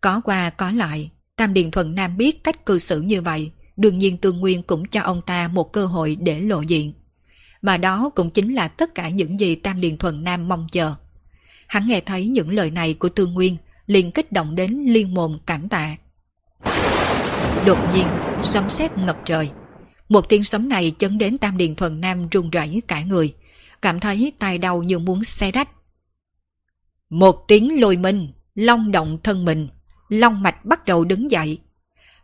Có 0.00 0.20
qua 0.24 0.50
có 0.50 0.70
lại, 0.70 1.10
Tam 1.36 1.54
Điền 1.54 1.70
thuận 1.70 1.94
Nam 1.94 2.16
biết 2.16 2.44
cách 2.44 2.66
cư 2.66 2.78
xử 2.78 3.00
như 3.00 3.22
vậy, 3.22 3.52
đương 3.80 3.98
nhiên 3.98 4.16
Tương 4.16 4.40
Nguyên 4.40 4.62
cũng 4.62 4.86
cho 4.86 5.00
ông 5.00 5.22
ta 5.22 5.48
một 5.48 5.72
cơ 5.72 5.86
hội 5.86 6.16
để 6.20 6.40
lộ 6.40 6.60
diện. 6.60 6.92
Mà 7.62 7.76
đó 7.76 8.10
cũng 8.14 8.30
chính 8.30 8.54
là 8.54 8.68
tất 8.68 8.94
cả 8.94 9.08
những 9.08 9.40
gì 9.40 9.54
Tam 9.54 9.80
Điền 9.80 9.98
Thuần 9.98 10.24
Nam 10.24 10.48
mong 10.48 10.66
chờ. 10.72 10.94
Hắn 11.66 11.86
nghe 11.86 12.00
thấy 12.00 12.28
những 12.28 12.50
lời 12.50 12.70
này 12.70 12.94
của 12.94 13.08
Tương 13.08 13.34
Nguyên, 13.34 13.56
liền 13.86 14.12
kích 14.12 14.32
động 14.32 14.54
đến 14.54 14.84
liên 14.86 15.14
mồm 15.14 15.38
cảm 15.46 15.68
tạ. 15.68 15.96
Đột 17.66 17.78
nhiên, 17.94 18.06
sấm 18.42 18.70
sét 18.70 18.98
ngập 18.98 19.18
trời. 19.24 19.50
Một 20.08 20.28
tiếng 20.28 20.44
sấm 20.44 20.68
này 20.68 20.92
chấn 20.98 21.18
đến 21.18 21.38
Tam 21.38 21.56
Điền 21.56 21.74
Thuần 21.74 22.00
Nam 22.00 22.28
run 22.28 22.50
rẩy 22.50 22.82
cả 22.88 23.02
người, 23.02 23.34
cảm 23.82 24.00
thấy 24.00 24.32
tai 24.38 24.58
đau 24.58 24.82
như 24.82 24.98
muốn 24.98 25.24
xe 25.24 25.50
rách. 25.50 25.68
Một 27.10 27.44
tiếng 27.48 27.80
lôi 27.80 27.96
minh, 27.96 28.32
long 28.54 28.92
động 28.92 29.18
thân 29.22 29.44
mình, 29.44 29.68
long 30.08 30.42
mạch 30.42 30.64
bắt 30.64 30.84
đầu 30.84 31.04
đứng 31.04 31.30
dậy. 31.30 31.58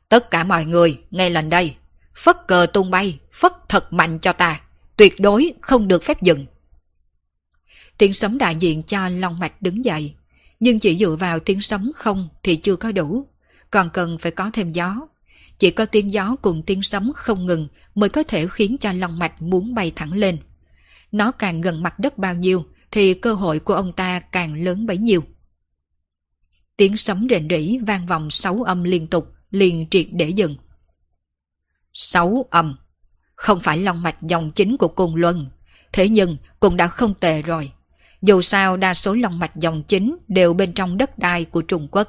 Tất 0.09 0.31
cả 0.31 0.45
mọi 0.45 0.65
người, 0.65 1.01
nghe 1.11 1.31
lần 1.31 1.51
đây, 1.51 1.77
phất 2.15 2.37
cờ 2.49 2.67
tung 2.73 2.91
bay, 2.91 3.19
phất 3.33 3.53
thật 3.69 3.93
mạnh 3.93 4.19
cho 4.19 4.33
ta, 4.33 4.61
tuyệt 4.97 5.21
đối 5.21 5.53
không 5.61 5.89
được 5.89 6.05
phép 6.05 6.23
dừng. 6.23 6.47
Tiếng 7.99 8.13
sấm 8.13 8.39
đại 8.39 8.57
diện 8.57 8.83
cho 8.83 9.09
long 9.09 9.39
mạch 9.39 9.63
đứng 9.63 9.85
dậy, 9.85 10.15
nhưng 10.61 10.79
chỉ 10.79 10.97
dựa 10.97 11.17
vào 11.21 11.39
tiếng 11.39 11.61
sấm 11.61 11.93
không 11.95 12.29
thì 12.43 12.57
chưa 12.57 12.77
có 12.77 12.93
đủ, 12.93 13.27
còn 13.71 13.91
cần 13.91 14.19
phải 14.19 14.33
có 14.33 14.51
thêm 14.53 14.73
gió. 14.73 15.01
Chỉ 15.59 15.71
có 15.71 15.85
tiếng 15.85 16.13
gió 16.13 16.37
cùng 16.43 16.63
tiếng 16.63 16.83
sấm 16.83 17.13
không 17.15 17.47
ngừng 17.47 17.69
mới 17.95 18.09
có 18.09 18.23
thể 18.23 18.47
khiến 18.47 18.77
cho 18.81 18.93
long 18.93 19.19
mạch 19.19 19.43
muốn 19.43 19.75
bay 19.75 19.93
thẳng 19.97 20.13
lên. 20.13 20.39
Nó 21.13 21.31
càng 21.31 21.61
gần 21.61 21.83
mặt 21.83 21.99
đất 21.99 22.19
bao 22.19 22.35
nhiêu 22.35 22.65
thì 22.91 23.15
cơ 23.15 23.35
hội 23.35 23.59
của 23.59 23.75
ông 23.75 23.93
ta 23.93 24.21
càng 24.21 24.65
lớn 24.65 24.87
bấy 24.87 24.99
nhiêu. 24.99 25.25
Tiếng 26.77 26.97
sấm 26.97 27.27
rền 27.31 27.49
rỉ 27.51 27.79
vang 27.79 28.07
vòng 28.07 28.31
sáu 28.31 28.63
âm 28.63 28.85
liên 28.85 29.07
tục, 29.07 29.36
liền 29.51 29.87
triệt 29.91 30.07
để 30.13 30.29
dừng. 30.29 30.57
Sáu 31.93 32.47
âm, 32.51 32.77
không 33.35 33.61
phải 33.61 33.79
long 33.79 34.03
mạch 34.03 34.23
dòng 34.23 34.51
chính 34.51 34.77
của 34.77 34.89
cung 34.89 35.17
luân, 35.17 35.51
thế 35.93 36.09
nhưng 36.09 36.37
cũng 36.61 36.77
đã 36.77 36.89
không 36.89 37.15
tệ 37.15 37.43
rồi. 37.43 37.73
Dù 38.23 38.43
sao 38.43 38.77
đa 38.77 38.95
số 38.95 39.15
long 39.15 39.39
mạch 39.39 39.57
dòng 39.57 39.83
chính 39.83 40.17
đều 40.29 40.55
bên 40.55 40.73
trong 40.73 40.97
đất 40.97 41.19
đai 41.19 41.45
của 41.45 41.63
Trung 41.63 41.89
Quốc. 41.91 42.09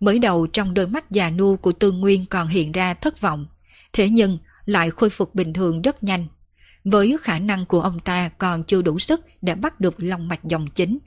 Mới 0.00 0.18
đầu 0.18 0.46
trong 0.46 0.74
đôi 0.74 0.86
mắt 0.86 1.10
già 1.10 1.30
nua 1.30 1.56
của 1.56 1.72
Tương 1.72 2.00
Nguyên 2.00 2.26
còn 2.26 2.48
hiện 2.48 2.72
ra 2.72 2.94
thất 2.94 3.20
vọng, 3.20 3.46
thế 3.92 4.08
nhưng 4.08 4.38
lại 4.64 4.90
khôi 4.90 5.10
phục 5.10 5.34
bình 5.34 5.52
thường 5.52 5.82
rất 5.82 6.04
nhanh. 6.04 6.26
Với 6.84 7.16
khả 7.20 7.38
năng 7.38 7.66
của 7.66 7.80
ông 7.80 8.00
ta 8.00 8.28
còn 8.28 8.64
chưa 8.64 8.82
đủ 8.82 8.98
sức 8.98 9.20
để 9.42 9.54
bắt 9.54 9.80
được 9.80 9.94
long 9.98 10.28
mạch 10.28 10.44
dòng 10.44 10.66
chính. 10.74 10.98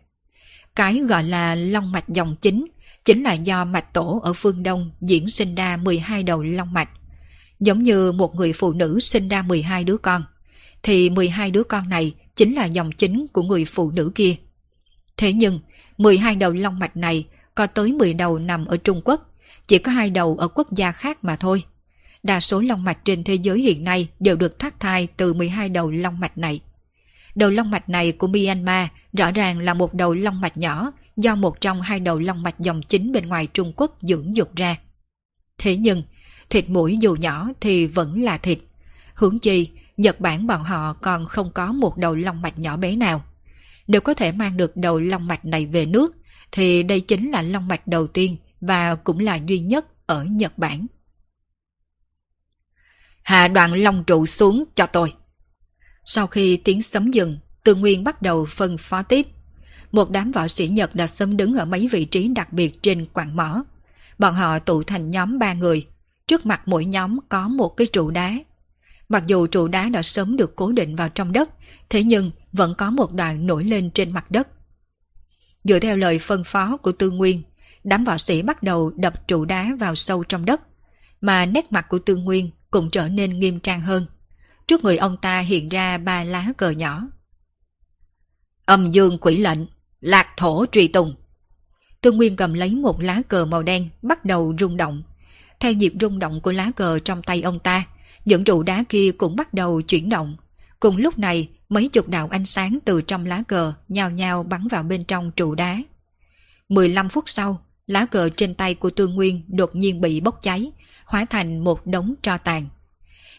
Cái 0.75 0.99
gọi 0.99 1.23
là 1.23 1.55
long 1.55 1.91
mạch 1.91 2.09
dòng 2.09 2.35
chính 2.41 2.65
chính 3.07 3.23
là 3.23 3.33
do 3.33 3.65
mạch 3.65 3.93
tổ 3.93 4.21
ở 4.23 4.33
phương 4.33 4.63
Đông 4.63 4.91
diễn 5.01 5.29
sinh 5.29 5.55
ra 5.55 5.77
12 5.77 6.23
đầu 6.23 6.43
long 6.43 6.73
mạch. 6.73 6.89
Giống 7.59 7.83
như 7.83 8.11
một 8.11 8.35
người 8.35 8.53
phụ 8.53 8.73
nữ 8.73 8.99
sinh 8.99 9.27
ra 9.27 9.41
12 9.41 9.83
đứa 9.83 9.97
con, 9.97 10.23
thì 10.83 11.09
12 11.09 11.51
đứa 11.51 11.63
con 11.63 11.89
này 11.89 12.13
chính 12.35 12.55
là 12.55 12.65
dòng 12.65 12.91
chính 12.91 13.27
của 13.33 13.41
người 13.41 13.65
phụ 13.65 13.91
nữ 13.91 14.11
kia. 14.15 14.35
Thế 15.17 15.33
nhưng, 15.33 15.59
12 15.97 16.35
đầu 16.35 16.53
long 16.53 16.79
mạch 16.79 16.97
này 16.97 17.25
có 17.55 17.67
tới 17.67 17.93
10 17.93 18.13
đầu 18.13 18.39
nằm 18.39 18.65
ở 18.65 18.77
Trung 18.77 19.01
Quốc, 19.05 19.33
chỉ 19.67 19.77
có 19.77 19.91
hai 19.91 20.09
đầu 20.09 20.35
ở 20.39 20.47
quốc 20.47 20.71
gia 20.71 20.91
khác 20.91 21.23
mà 21.23 21.35
thôi. 21.35 21.63
Đa 22.23 22.39
số 22.39 22.61
long 22.61 22.83
mạch 22.83 23.05
trên 23.05 23.23
thế 23.23 23.35
giới 23.35 23.61
hiện 23.61 23.83
nay 23.83 24.07
đều 24.19 24.35
được 24.35 24.59
thoát 24.59 24.79
thai 24.79 25.07
từ 25.17 25.33
12 25.33 25.69
đầu 25.69 25.91
long 25.91 26.19
mạch 26.19 26.37
này. 26.37 26.59
Đầu 27.35 27.49
long 27.49 27.71
mạch 27.71 27.89
này 27.89 28.11
của 28.11 28.27
Myanmar 28.27 28.87
rõ 29.13 29.31
ràng 29.31 29.59
là 29.59 29.73
một 29.73 29.93
đầu 29.93 30.13
long 30.13 30.41
mạch 30.41 30.57
nhỏ 30.57 30.91
do 31.17 31.35
một 31.35 31.61
trong 31.61 31.81
hai 31.81 31.99
đầu 31.99 32.19
long 32.19 32.43
mạch 32.43 32.59
dòng 32.59 32.81
chính 32.81 33.11
bên 33.11 33.27
ngoài 33.27 33.47
Trung 33.47 33.73
Quốc 33.75 33.97
dưỡng 34.01 34.35
dục 34.35 34.55
ra. 34.55 34.75
Thế 35.57 35.77
nhưng, 35.77 36.03
thịt 36.49 36.69
mũi 36.69 36.97
dù 37.01 37.15
nhỏ 37.15 37.49
thì 37.61 37.87
vẫn 37.87 38.23
là 38.23 38.37
thịt. 38.37 38.59
Hướng 39.13 39.39
chi, 39.39 39.69
Nhật 39.97 40.19
Bản 40.19 40.47
bọn 40.47 40.63
họ 40.63 40.93
còn 40.93 41.25
không 41.25 41.51
có 41.51 41.71
một 41.71 41.97
đầu 41.97 42.15
long 42.15 42.41
mạch 42.41 42.59
nhỏ 42.59 42.77
bé 42.77 42.95
nào. 42.95 43.23
Nếu 43.87 44.01
có 44.01 44.13
thể 44.13 44.31
mang 44.31 44.57
được 44.57 44.77
đầu 44.77 44.99
long 44.99 45.27
mạch 45.27 45.45
này 45.45 45.65
về 45.65 45.85
nước, 45.85 46.15
thì 46.51 46.83
đây 46.83 47.01
chính 47.01 47.31
là 47.31 47.41
long 47.41 47.67
mạch 47.67 47.87
đầu 47.87 48.07
tiên 48.07 48.37
và 48.61 48.95
cũng 48.95 49.19
là 49.19 49.35
duy 49.35 49.59
nhất 49.59 49.85
ở 50.07 50.23
Nhật 50.23 50.57
Bản. 50.57 50.85
Hạ 53.23 53.47
đoạn 53.47 53.73
long 53.73 54.03
trụ 54.03 54.25
xuống 54.25 54.63
cho 54.75 54.85
tôi. 54.85 55.13
Sau 56.05 56.27
khi 56.27 56.57
tiếng 56.57 56.81
sấm 56.81 57.11
dừng, 57.11 57.39
Tư 57.63 57.75
Nguyên 57.75 58.03
bắt 58.03 58.21
đầu 58.21 58.45
phân 58.45 58.77
phó 58.77 59.03
tiếp. 59.03 59.27
Một 59.91 60.11
đám 60.11 60.31
võ 60.31 60.47
sĩ 60.47 60.67
Nhật 60.67 60.95
đã 60.95 61.07
sớm 61.07 61.37
đứng 61.37 61.53
ở 61.53 61.65
mấy 61.65 61.87
vị 61.91 62.05
trí 62.05 62.27
đặc 62.27 62.53
biệt 62.53 62.83
trên 62.83 63.05
quảng 63.05 63.35
mỏ. 63.35 63.63
Bọn 64.19 64.35
họ 64.35 64.59
tụ 64.59 64.83
thành 64.83 65.11
nhóm 65.11 65.39
ba 65.39 65.53
người. 65.53 65.87
Trước 66.27 66.45
mặt 66.45 66.61
mỗi 66.65 66.85
nhóm 66.85 67.19
có 67.29 67.47
một 67.47 67.69
cái 67.69 67.87
trụ 67.87 68.11
đá. 68.11 68.33
Mặc 69.09 69.23
dù 69.27 69.47
trụ 69.47 69.67
đá 69.67 69.89
đã 69.89 70.01
sớm 70.01 70.37
được 70.37 70.55
cố 70.55 70.71
định 70.71 70.95
vào 70.95 71.09
trong 71.09 71.31
đất, 71.31 71.49
thế 71.89 72.03
nhưng 72.03 72.31
vẫn 72.53 72.75
có 72.77 72.91
một 72.91 73.13
đoạn 73.13 73.47
nổi 73.47 73.63
lên 73.63 73.91
trên 73.91 74.11
mặt 74.11 74.31
đất. 74.31 74.47
Dựa 75.63 75.79
theo 75.79 75.97
lời 75.97 76.19
phân 76.19 76.43
phó 76.43 76.77
của 76.77 76.91
Tư 76.91 77.09
Nguyên, 77.09 77.43
đám 77.83 78.03
võ 78.03 78.17
sĩ 78.17 78.41
bắt 78.41 78.63
đầu 78.63 78.91
đập 78.95 79.27
trụ 79.27 79.45
đá 79.45 79.75
vào 79.79 79.95
sâu 79.95 80.23
trong 80.23 80.45
đất, 80.45 80.61
mà 81.21 81.45
nét 81.45 81.71
mặt 81.71 81.85
của 81.89 81.99
Tư 81.99 82.15
Nguyên 82.15 82.49
cũng 82.71 82.89
trở 82.89 83.07
nên 83.07 83.39
nghiêm 83.39 83.59
trang 83.59 83.81
hơn. 83.81 84.05
Trước 84.67 84.83
người 84.83 84.97
ông 84.97 85.17
ta 85.21 85.39
hiện 85.39 85.69
ra 85.69 85.97
ba 85.97 86.23
lá 86.23 86.47
cờ 86.57 86.69
nhỏ. 86.69 87.07
Âm 88.65 88.91
dương 88.91 89.17
quỷ 89.21 89.37
lệnh, 89.37 89.59
lạc 90.01 90.27
thổ 90.37 90.65
truy 90.71 90.87
tùng. 90.87 91.15
Tương 92.01 92.17
Nguyên 92.17 92.35
cầm 92.35 92.53
lấy 92.53 92.75
một 92.75 93.01
lá 93.01 93.21
cờ 93.27 93.45
màu 93.45 93.63
đen, 93.63 93.89
bắt 94.01 94.25
đầu 94.25 94.55
rung 94.59 94.77
động. 94.77 95.03
Theo 95.59 95.73
nhịp 95.73 95.93
rung 96.01 96.19
động 96.19 96.41
của 96.41 96.51
lá 96.51 96.71
cờ 96.75 96.99
trong 96.99 97.23
tay 97.23 97.41
ông 97.41 97.59
ta, 97.59 97.83
những 98.25 98.43
trụ 98.43 98.63
đá 98.63 98.83
kia 98.89 99.11
cũng 99.17 99.35
bắt 99.35 99.53
đầu 99.53 99.81
chuyển 99.81 100.09
động. 100.09 100.37
Cùng 100.79 100.97
lúc 100.97 101.19
này, 101.19 101.49
mấy 101.69 101.89
chục 101.89 102.07
đạo 102.07 102.27
ánh 102.31 102.45
sáng 102.45 102.79
từ 102.85 103.01
trong 103.01 103.25
lá 103.25 103.43
cờ 103.47 103.73
nhào 103.87 104.11
nhào 104.11 104.43
bắn 104.43 104.67
vào 104.67 104.83
bên 104.83 105.03
trong 105.03 105.31
trụ 105.31 105.55
đá. 105.55 105.81
15 106.69 107.09
phút 107.09 107.29
sau, 107.29 107.59
lá 107.87 108.05
cờ 108.05 108.29
trên 108.29 108.55
tay 108.55 108.75
của 108.75 108.89
Tương 108.89 109.15
Nguyên 109.15 109.41
đột 109.47 109.75
nhiên 109.75 110.01
bị 110.01 110.19
bốc 110.19 110.39
cháy, 110.41 110.71
hóa 111.05 111.25
thành 111.25 111.63
một 111.63 111.87
đống 111.87 112.13
tro 112.23 112.37
tàn. 112.37 112.69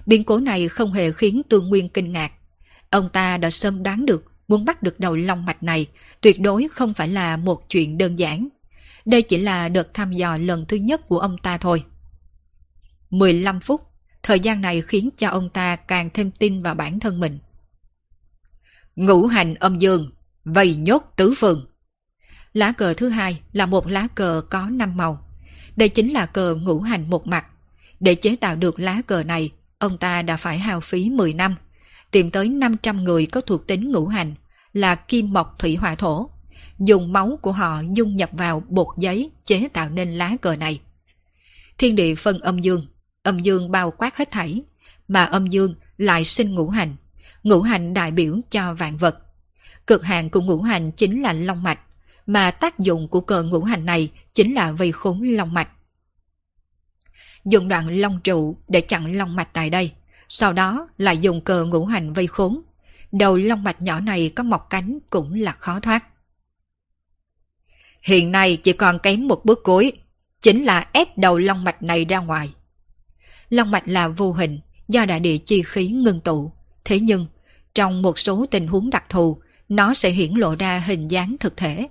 Biến 0.06 0.24
cố 0.24 0.40
này 0.40 0.68
không 0.68 0.92
hề 0.92 1.12
khiến 1.12 1.42
Tương 1.48 1.68
Nguyên 1.68 1.88
kinh 1.88 2.12
ngạc. 2.12 2.32
Ông 2.90 3.08
ta 3.08 3.36
đã 3.36 3.50
sớm 3.50 3.82
đoán 3.82 4.06
được 4.06 4.24
muốn 4.48 4.64
bắt 4.64 4.82
được 4.82 5.00
đầu 5.00 5.16
long 5.16 5.46
mạch 5.46 5.62
này 5.62 5.86
tuyệt 6.20 6.40
đối 6.40 6.68
không 6.68 6.94
phải 6.94 7.08
là 7.08 7.36
một 7.36 7.68
chuyện 7.68 7.98
đơn 7.98 8.18
giản. 8.18 8.48
Đây 9.04 9.22
chỉ 9.22 9.38
là 9.38 9.68
đợt 9.68 9.94
thăm 9.94 10.12
dò 10.12 10.36
lần 10.36 10.66
thứ 10.66 10.76
nhất 10.76 11.08
của 11.08 11.18
ông 11.18 11.38
ta 11.38 11.58
thôi. 11.58 11.84
15 13.10 13.60
phút, 13.60 13.82
thời 14.22 14.40
gian 14.40 14.60
này 14.60 14.82
khiến 14.82 15.10
cho 15.16 15.28
ông 15.28 15.48
ta 15.48 15.76
càng 15.76 16.10
thêm 16.14 16.30
tin 16.30 16.62
vào 16.62 16.74
bản 16.74 17.00
thân 17.00 17.20
mình. 17.20 17.38
Ngũ 18.96 19.26
hành 19.26 19.54
âm 19.54 19.78
dương, 19.78 20.10
vây 20.44 20.76
nhốt 20.76 21.12
tứ 21.16 21.34
phương. 21.36 21.66
Lá 22.52 22.72
cờ 22.72 22.94
thứ 22.94 23.08
hai 23.08 23.40
là 23.52 23.66
một 23.66 23.86
lá 23.86 24.08
cờ 24.14 24.42
có 24.50 24.68
5 24.70 24.96
màu. 24.96 25.24
Đây 25.76 25.88
chính 25.88 26.12
là 26.12 26.26
cờ 26.26 26.54
ngũ 26.54 26.80
hành 26.80 27.10
một 27.10 27.26
mặt. 27.26 27.46
Để 28.00 28.14
chế 28.14 28.36
tạo 28.36 28.56
được 28.56 28.80
lá 28.80 29.02
cờ 29.06 29.22
này, 29.22 29.50
ông 29.78 29.98
ta 29.98 30.22
đã 30.22 30.36
phải 30.36 30.58
hao 30.58 30.80
phí 30.80 31.10
10 31.10 31.32
năm, 31.32 31.54
tìm 32.10 32.30
tới 32.30 32.48
500 32.48 33.04
người 33.04 33.26
có 33.26 33.40
thuộc 33.40 33.66
tính 33.66 33.92
ngũ 33.92 34.06
hành, 34.06 34.34
là 34.72 34.94
kim 34.94 35.32
mộc 35.32 35.58
thủy 35.58 35.76
hỏa 35.76 35.94
thổ. 35.94 36.30
Dùng 36.78 37.12
máu 37.12 37.38
của 37.42 37.52
họ 37.52 37.82
dung 37.92 38.16
nhập 38.16 38.30
vào 38.32 38.62
bột 38.68 38.86
giấy 38.98 39.30
chế 39.44 39.68
tạo 39.72 39.90
nên 39.90 40.14
lá 40.14 40.36
cờ 40.40 40.56
này. 40.56 40.80
Thiên 41.78 41.96
địa 41.96 42.14
phân 42.14 42.40
âm 42.40 42.58
dương, 42.58 42.86
âm 43.22 43.40
dương 43.40 43.70
bao 43.70 43.90
quát 43.90 44.16
hết 44.16 44.30
thảy, 44.30 44.62
mà 45.08 45.24
âm 45.24 45.46
dương 45.46 45.74
lại 45.96 46.24
sinh 46.24 46.54
ngũ 46.54 46.68
hành. 46.68 46.96
Ngũ 47.42 47.62
hành 47.62 47.94
đại 47.94 48.10
biểu 48.10 48.36
cho 48.50 48.74
vạn 48.74 48.96
vật. 48.96 49.18
Cực 49.86 50.04
hạn 50.04 50.30
của 50.30 50.40
ngũ 50.40 50.62
hành 50.62 50.92
chính 50.92 51.22
là 51.22 51.32
long 51.32 51.62
mạch, 51.62 51.80
mà 52.26 52.50
tác 52.50 52.78
dụng 52.78 53.08
của 53.08 53.20
cờ 53.20 53.42
ngũ 53.42 53.62
hành 53.62 53.84
này 53.84 54.10
chính 54.34 54.54
là 54.54 54.72
vây 54.72 54.92
khốn 54.92 55.22
long 55.22 55.54
mạch. 55.54 55.68
Dùng 57.44 57.68
đoạn 57.68 57.88
long 58.00 58.20
trụ 58.20 58.56
để 58.68 58.80
chặn 58.80 59.16
long 59.16 59.36
mạch 59.36 59.48
tại 59.52 59.70
đây, 59.70 59.92
sau 60.28 60.52
đó 60.52 60.88
lại 60.98 61.18
dùng 61.18 61.40
cờ 61.40 61.64
ngũ 61.64 61.84
hành 61.84 62.12
vây 62.12 62.26
khốn. 62.26 62.62
Đầu 63.12 63.36
long 63.36 63.62
mạch 63.62 63.82
nhỏ 63.82 64.00
này 64.00 64.32
có 64.36 64.42
mọc 64.42 64.66
cánh 64.70 64.98
cũng 65.10 65.34
là 65.34 65.52
khó 65.52 65.80
thoát. 65.80 66.04
Hiện 68.02 68.32
nay 68.32 68.56
chỉ 68.56 68.72
còn 68.72 68.98
kém 68.98 69.28
một 69.28 69.44
bước 69.44 69.60
cuối, 69.62 69.92
chính 70.42 70.64
là 70.64 70.88
ép 70.92 71.18
đầu 71.18 71.38
long 71.38 71.64
mạch 71.64 71.82
này 71.82 72.04
ra 72.04 72.18
ngoài. 72.18 72.52
Long 73.48 73.70
mạch 73.70 73.88
là 73.88 74.08
vô 74.08 74.32
hình, 74.32 74.60
do 74.88 75.04
đại 75.04 75.20
địa 75.20 75.38
chi 75.38 75.62
khí 75.62 75.88
ngưng 75.88 76.20
tụ. 76.20 76.52
Thế 76.84 77.00
nhưng, 77.00 77.26
trong 77.74 78.02
một 78.02 78.18
số 78.18 78.46
tình 78.50 78.66
huống 78.66 78.90
đặc 78.90 79.04
thù, 79.08 79.40
nó 79.68 79.94
sẽ 79.94 80.10
hiển 80.10 80.34
lộ 80.34 80.54
ra 80.54 80.78
hình 80.78 81.08
dáng 81.08 81.36
thực 81.40 81.56
thể. 81.56 81.88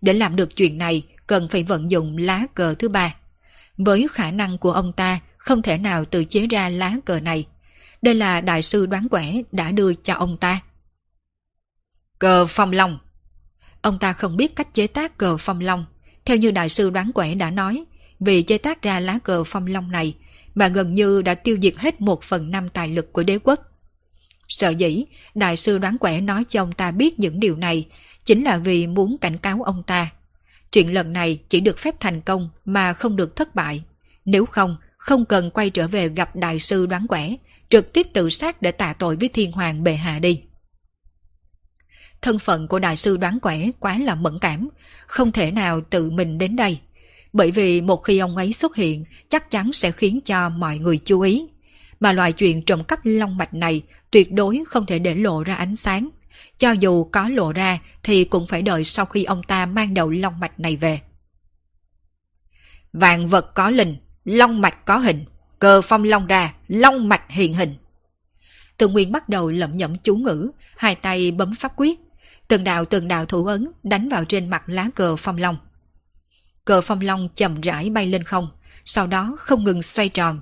Để 0.00 0.12
làm 0.12 0.36
được 0.36 0.56
chuyện 0.56 0.78
này, 0.78 1.02
cần 1.26 1.48
phải 1.48 1.62
vận 1.62 1.90
dụng 1.90 2.16
lá 2.16 2.46
cờ 2.54 2.74
thứ 2.74 2.88
ba. 2.88 3.14
Với 3.76 4.06
khả 4.10 4.30
năng 4.30 4.58
của 4.58 4.72
ông 4.72 4.92
ta, 4.92 5.20
không 5.36 5.62
thể 5.62 5.78
nào 5.78 6.04
tự 6.04 6.24
chế 6.24 6.46
ra 6.46 6.68
lá 6.68 6.96
cờ 7.04 7.20
này. 7.20 7.46
Đây 8.04 8.14
là 8.14 8.40
đại 8.40 8.62
sư 8.62 8.86
đoán 8.86 9.08
quẻ 9.08 9.42
đã 9.52 9.72
đưa 9.72 9.94
cho 9.94 10.14
ông 10.14 10.36
ta. 10.36 10.60
Cờ 12.18 12.46
phong 12.46 12.72
long 12.72 12.98
Ông 13.82 13.98
ta 13.98 14.12
không 14.12 14.36
biết 14.36 14.56
cách 14.56 14.74
chế 14.74 14.86
tác 14.86 15.18
cờ 15.18 15.36
phong 15.36 15.60
long. 15.60 15.86
Theo 16.24 16.36
như 16.36 16.50
đại 16.50 16.68
sư 16.68 16.90
đoán 16.90 17.12
quẻ 17.12 17.34
đã 17.34 17.50
nói, 17.50 17.84
vì 18.20 18.42
chế 18.42 18.58
tác 18.58 18.82
ra 18.82 19.00
lá 19.00 19.18
cờ 19.24 19.44
phong 19.44 19.66
long 19.66 19.92
này 19.92 20.14
mà 20.54 20.68
gần 20.68 20.94
như 20.94 21.22
đã 21.22 21.34
tiêu 21.34 21.58
diệt 21.62 21.74
hết 21.78 22.00
một 22.00 22.22
phần 22.22 22.50
năm 22.50 22.68
tài 22.68 22.88
lực 22.88 23.12
của 23.12 23.22
đế 23.22 23.38
quốc. 23.38 23.60
Sợ 24.48 24.68
dĩ, 24.68 25.04
đại 25.34 25.56
sư 25.56 25.78
đoán 25.78 25.98
quẻ 25.98 26.20
nói 26.20 26.44
cho 26.48 26.62
ông 26.62 26.72
ta 26.72 26.90
biết 26.90 27.18
những 27.18 27.40
điều 27.40 27.56
này 27.56 27.86
chính 28.24 28.44
là 28.44 28.56
vì 28.56 28.86
muốn 28.86 29.16
cảnh 29.20 29.38
cáo 29.38 29.62
ông 29.62 29.82
ta. 29.82 30.10
Chuyện 30.72 30.92
lần 30.92 31.12
này 31.12 31.38
chỉ 31.48 31.60
được 31.60 31.78
phép 31.78 31.94
thành 32.00 32.20
công 32.20 32.50
mà 32.64 32.92
không 32.92 33.16
được 33.16 33.36
thất 33.36 33.54
bại. 33.54 33.82
Nếu 34.24 34.46
không, 34.46 34.76
không 34.96 35.24
cần 35.24 35.50
quay 35.50 35.70
trở 35.70 35.88
về 35.88 36.08
gặp 36.08 36.36
đại 36.36 36.58
sư 36.58 36.86
đoán 36.86 37.06
quẻ, 37.06 37.36
trực 37.68 37.92
tiếp 37.92 38.06
tự 38.12 38.30
sát 38.30 38.62
để 38.62 38.72
tạ 38.72 38.92
tội 38.92 39.16
với 39.16 39.28
thiên 39.28 39.52
hoàng 39.52 39.84
bệ 39.84 39.94
hạ 39.94 40.18
đi. 40.18 40.42
Thân 42.22 42.38
phận 42.38 42.68
của 42.68 42.78
đại 42.78 42.96
sư 42.96 43.16
đoán 43.16 43.38
quẻ 43.40 43.70
quá 43.80 43.98
là 43.98 44.14
mẫn 44.14 44.38
cảm, 44.40 44.68
không 45.06 45.32
thể 45.32 45.50
nào 45.50 45.80
tự 45.80 46.10
mình 46.10 46.38
đến 46.38 46.56
đây. 46.56 46.80
Bởi 47.32 47.50
vì 47.50 47.80
một 47.80 47.96
khi 47.96 48.18
ông 48.18 48.36
ấy 48.36 48.52
xuất 48.52 48.76
hiện, 48.76 49.04
chắc 49.28 49.50
chắn 49.50 49.72
sẽ 49.72 49.92
khiến 49.92 50.20
cho 50.24 50.48
mọi 50.48 50.78
người 50.78 50.98
chú 51.04 51.20
ý. 51.20 51.46
Mà 52.00 52.12
loại 52.12 52.32
chuyện 52.32 52.62
trộm 52.62 52.84
cắp 52.84 52.98
long 53.04 53.36
mạch 53.36 53.54
này 53.54 53.82
tuyệt 54.10 54.32
đối 54.32 54.62
không 54.66 54.86
thể 54.86 54.98
để 54.98 55.14
lộ 55.14 55.42
ra 55.44 55.54
ánh 55.54 55.76
sáng. 55.76 56.08
Cho 56.58 56.72
dù 56.72 57.04
có 57.04 57.28
lộ 57.28 57.52
ra 57.52 57.78
thì 58.02 58.24
cũng 58.24 58.46
phải 58.46 58.62
đợi 58.62 58.84
sau 58.84 59.04
khi 59.04 59.24
ông 59.24 59.42
ta 59.42 59.66
mang 59.66 59.94
đầu 59.94 60.10
long 60.10 60.40
mạch 60.40 60.60
này 60.60 60.76
về. 60.76 61.00
Vạn 62.92 63.28
vật 63.28 63.54
có 63.54 63.70
linh, 63.70 63.96
long 64.24 64.60
mạch 64.60 64.86
có 64.86 64.98
hình, 64.98 65.24
cờ 65.58 65.80
phong 65.80 66.04
long 66.04 66.26
đà 66.26 66.52
long 66.68 67.08
mạch 67.08 67.22
hiện 67.28 67.54
hình. 67.54 67.74
Tường 68.78 68.92
Nguyên 68.92 69.12
bắt 69.12 69.28
đầu 69.28 69.50
lẩm 69.50 69.76
nhẩm 69.76 69.96
chú 69.96 70.16
ngữ, 70.16 70.50
hai 70.76 70.94
tay 70.94 71.30
bấm 71.30 71.54
pháp 71.54 71.72
quyết. 71.76 72.00
Từng 72.48 72.64
đạo 72.64 72.84
từng 72.84 73.08
đạo 73.08 73.26
thủ 73.26 73.46
ấn 73.46 73.68
đánh 73.82 74.08
vào 74.08 74.24
trên 74.24 74.50
mặt 74.50 74.62
lá 74.66 74.90
cờ 74.94 75.16
phong 75.16 75.36
long. 75.36 75.56
Cờ 76.64 76.80
phong 76.80 77.00
long 77.00 77.28
chậm 77.34 77.60
rãi 77.60 77.90
bay 77.90 78.06
lên 78.06 78.24
không, 78.24 78.48
sau 78.84 79.06
đó 79.06 79.36
không 79.38 79.64
ngừng 79.64 79.82
xoay 79.82 80.08
tròn. 80.08 80.40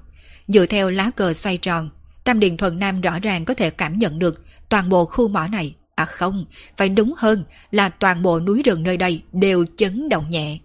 Dựa 0.49 0.67
theo 0.67 0.91
lá 0.91 1.11
cờ 1.17 1.33
xoay 1.33 1.59
tròn, 1.59 1.91
Tam 2.25 2.41
Điền 2.41 2.57
Thuần 2.57 2.79
Nam 2.79 3.01
rõ 3.01 3.19
ràng 3.19 3.45
có 3.45 3.55
thể 3.55 3.71
cảm 3.71 3.99
nhận 3.99 4.19
được 4.19 4.45
toàn 4.69 4.89
bộ 4.89 5.05
khu 5.05 5.29
mỏ 5.29 5.47
này. 5.47 5.75
À 5.95 6.05
không, 6.05 6.45
phải 6.77 6.89
đúng 6.89 7.15
hơn 7.17 7.45
là 7.71 7.89
toàn 7.89 8.23
bộ 8.23 8.41
núi 8.41 8.63
rừng 8.63 8.83
nơi 8.83 8.97
đây 8.97 9.23
đều 9.33 9.65
chấn 9.77 10.09
động 10.09 10.31
nhẹ. 10.31 10.59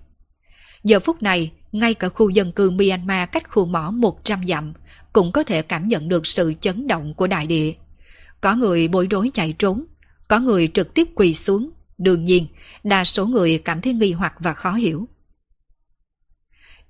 Giờ 0.84 1.00
phút 1.00 1.22
này, 1.22 1.52
ngay 1.72 1.94
cả 1.94 2.10
khu 2.10 2.30
dân 2.30 2.52
cư 2.52 2.72
Myanmar 2.72 3.30
cách 3.32 3.50
khu 3.50 3.66
mỏ 3.66 3.92
100 3.92 4.48
dặm 4.48 4.74
cũng 5.14 5.32
có 5.32 5.44
thể 5.44 5.62
cảm 5.62 5.88
nhận 5.88 6.10
được 6.10 6.28
sự 6.28 6.54
chấn 6.62 6.88
động 6.88 7.14
của 7.14 7.28
đại 7.28 7.48
địa. 7.48 7.74
Có 8.42 8.56
người 8.56 8.88
bối 8.88 9.08
rối 9.12 9.30
chạy 9.34 9.54
trốn, 9.54 9.86
có 10.28 10.40
người 10.40 10.68
trực 10.68 10.94
tiếp 10.94 11.08
quỳ 11.16 11.34
xuống. 11.34 11.70
Đương 11.98 12.26
nhiên, 12.26 12.48
đa 12.84 13.04
số 13.04 13.26
người 13.26 13.58
cảm 13.58 13.82
thấy 13.82 13.94
nghi 13.94 14.12
hoặc 14.12 14.34
và 14.40 14.54
khó 14.54 14.74
hiểu 14.74 15.08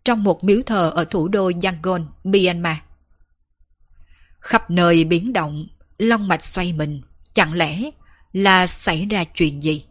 trong 0.08 0.24
một 0.24 0.44
miếu 0.44 0.62
thờ 0.66 0.92
ở 0.96 1.06
thủ 1.06 1.28
đô 1.28 1.52
Yangon, 1.64 2.08
Myanmar. 2.24 2.78
Khắp 4.40 4.72
nơi 4.72 5.04
biến 5.04 5.34
động, 5.34 5.68
long 5.98 6.28
mạch 6.28 6.44
xoay 6.44 6.74
mình, 6.74 7.02
chẳng 7.34 7.54
lẽ 7.54 7.90
là 8.34 8.68
xảy 8.68 9.06
ra 9.06 9.24
chuyện 9.24 9.64
gì? 9.64 9.86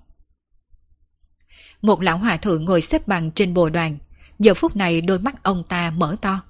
Một 1.83 2.03
lão 2.03 2.18
hòa 2.18 2.37
thượng 2.37 2.64
ngồi 2.64 2.81
xếp 2.81 3.09
bằng 3.09 3.31
trên 3.31 3.55
bồ 3.55 3.68
đoàn, 3.68 3.99
giờ 4.38 4.55
phút 4.55 4.77
này 4.77 5.01
đôi 5.01 5.18
mắt 5.18 5.42
ông 5.42 5.64
ta 5.68 5.90
mở 5.90 6.16
to. 6.20 6.40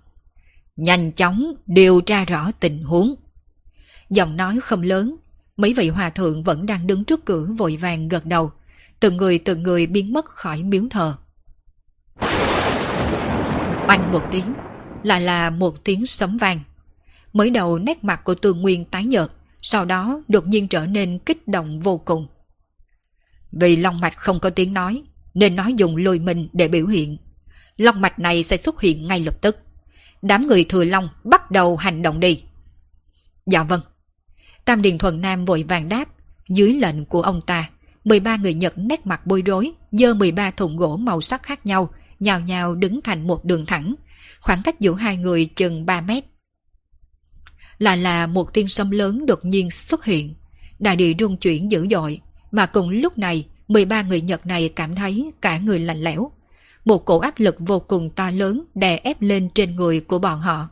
Nhanh 0.77 1.12
chóng 1.12 1.55
điều 1.66 2.01
tra 2.01 2.25
rõ 2.25 2.51
tình 2.61 2.83
huống. 2.83 3.14
Giọng 4.11 4.37
nói 4.37 4.61
không 4.62 4.82
lớn, 4.82 5.16
mấy 5.57 5.74
vị 5.74 5.89
hòa 5.89 6.11
thượng 6.11 6.43
vẫn 6.43 6.66
đang 6.66 6.87
đứng 6.87 7.05
trước 7.05 7.24
cửa 7.24 7.49
vội 7.59 7.76
vàng 7.76 8.09
gật 8.09 8.26
đầu, 8.26 8.51
từng 9.01 9.16
người 9.16 9.39
từng 9.39 9.62
người 9.62 9.87
biến 9.87 10.12
mất 10.12 10.24
khỏi 10.24 10.62
miếu 10.62 10.82
thờ. 10.91 11.16
anh 13.89 14.12
một 14.12 14.22
tiếng, 14.30 14.55
lại 15.03 15.20
là 15.20 15.51
một 15.51 15.84
tiếng 15.84 16.07
sấm 16.07 16.37
vang. 16.37 16.61
Mới 17.32 17.51
đầu 17.51 17.78
nét 17.78 18.05
mặt 18.05 18.24
của 18.24 18.34
tường 18.34 18.62
Nguyên 18.62 18.84
tái 18.84 19.05
nhợt, 19.05 19.30
sau 19.62 19.84
đó 19.84 20.22
đột 20.28 20.47
nhiên 20.47 20.68
trở 20.68 20.87
nên 20.87 21.18
kích 21.18 21.49
động 21.49 21.80
vô 21.80 21.99
cùng. 21.99 22.26
Vì 23.53 23.76
long 23.76 24.01
mạch 24.01 24.16
không 24.16 24.41
có 24.41 24.51
tiếng 24.51 24.74
nói, 24.74 25.03
nên 25.34 25.57
nói 25.57 25.74
dùng 25.74 25.97
lôi 25.97 26.18
mình 26.18 26.49
để 26.53 26.68
biểu 26.68 26.87
hiện. 26.87 27.16
Long 27.77 28.01
mạch 28.01 28.18
này 28.18 28.43
sẽ 28.43 28.57
xuất 28.57 28.81
hiện 28.81 29.07
ngay 29.07 29.20
lập 29.20 29.43
tức. 29.43 29.59
Đám 30.22 30.47
người 30.47 30.64
thừa 30.64 30.85
long 30.85 31.09
bắt 31.24 31.51
đầu 31.51 31.77
hành 31.77 32.03
động 32.03 32.20
đi. 32.20 32.43
Dạ 33.47 33.62
vâng. 33.62 33.81
Tam 34.64 34.83
Điền 34.83 34.99
Thuần 34.99 35.20
Nam 35.20 35.45
vội 35.45 35.64
vàng 35.68 35.89
đáp, 35.89 36.09
dưới 36.49 36.74
lệnh 36.74 37.05
của 37.05 37.22
ông 37.22 37.41
ta, 37.41 37.70
13 38.05 38.37
người 38.37 38.55
Nhật 38.55 38.72
nét 38.77 39.07
mặt 39.07 39.27
bối 39.27 39.43
rối, 39.43 39.72
dơ 39.93 40.14
13 40.14 40.51
thùng 40.51 40.77
gỗ 40.77 40.97
màu 40.97 41.20
sắc 41.20 41.43
khác 41.43 41.66
nhau, 41.66 41.89
nhào 42.20 42.41
nhào 42.41 42.74
đứng 42.74 43.01
thành 43.05 43.27
một 43.27 43.45
đường 43.45 43.66
thẳng, 43.66 43.95
khoảng 44.41 44.62
cách 44.62 44.81
giữa 44.81 44.95
hai 44.95 45.16
người 45.16 45.47
chừng 45.47 45.87
3 45.87 46.01
mét. 46.01 46.24
Là 47.79 47.97
là 47.97 48.27
một 48.27 48.55
tiên 48.55 48.68
sâm 48.68 48.91
lớn 48.91 49.27
đột 49.27 49.45
nhiên 49.45 49.70
xuất 49.70 50.05
hiện, 50.05 50.35
đại 50.79 50.97
địa 50.97 51.12
rung 51.18 51.37
chuyển 51.37 51.70
dữ 51.70 51.87
dội, 51.91 52.20
mà 52.51 52.66
cùng 52.66 52.89
lúc 52.89 53.18
này 53.18 53.47
13 53.68 54.03
người 54.03 54.20
Nhật 54.20 54.47
này 54.47 54.68
cảm 54.68 54.95
thấy 54.95 55.33
cả 55.41 55.59
người 55.59 55.79
lạnh 55.79 56.03
lẽo. 56.03 56.31
Một 56.87 57.05
cổ 57.05 57.18
áp 57.18 57.34
lực 57.41 57.57
vô 57.59 57.78
cùng 57.80 58.11
to 58.11 58.30
lớn 58.30 58.64
đè 58.74 58.97
ép 58.97 59.22
lên 59.22 59.49
trên 59.55 59.76
người 59.76 60.01
của 60.01 60.18
bọn 60.18 60.41
họ. 60.41 60.68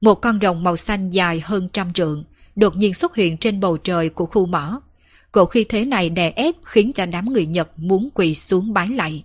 Một 0.00 0.14
con 0.14 0.38
rồng 0.42 0.64
màu 0.64 0.76
xanh 0.76 1.10
dài 1.10 1.40
hơn 1.44 1.68
trăm 1.72 1.92
trượng 1.92 2.24
đột 2.56 2.76
nhiên 2.76 2.94
xuất 2.94 3.14
hiện 3.16 3.36
trên 3.36 3.60
bầu 3.60 3.76
trời 3.76 4.08
của 4.08 4.26
khu 4.26 4.46
mỏ. 4.46 4.80
Cổ 5.32 5.44
khi 5.44 5.64
thế 5.64 5.84
này 5.84 6.10
đè 6.10 6.30
ép 6.30 6.54
khiến 6.64 6.92
cho 6.92 7.06
đám 7.06 7.32
người 7.32 7.46
Nhật 7.46 7.70
muốn 7.76 8.08
quỳ 8.14 8.34
xuống 8.34 8.72
bái 8.72 8.88
lạy. 8.88 9.24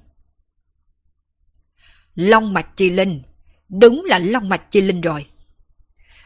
Long 2.16 2.54
mạch 2.54 2.78
chi 2.78 2.90
linh, 2.90 3.22
đúng 3.70 4.06
là 4.06 4.20
long 4.20 4.50
mạch 4.50 4.72
chi 4.72 4.82
linh 4.82 5.02
rồi. 5.02 5.26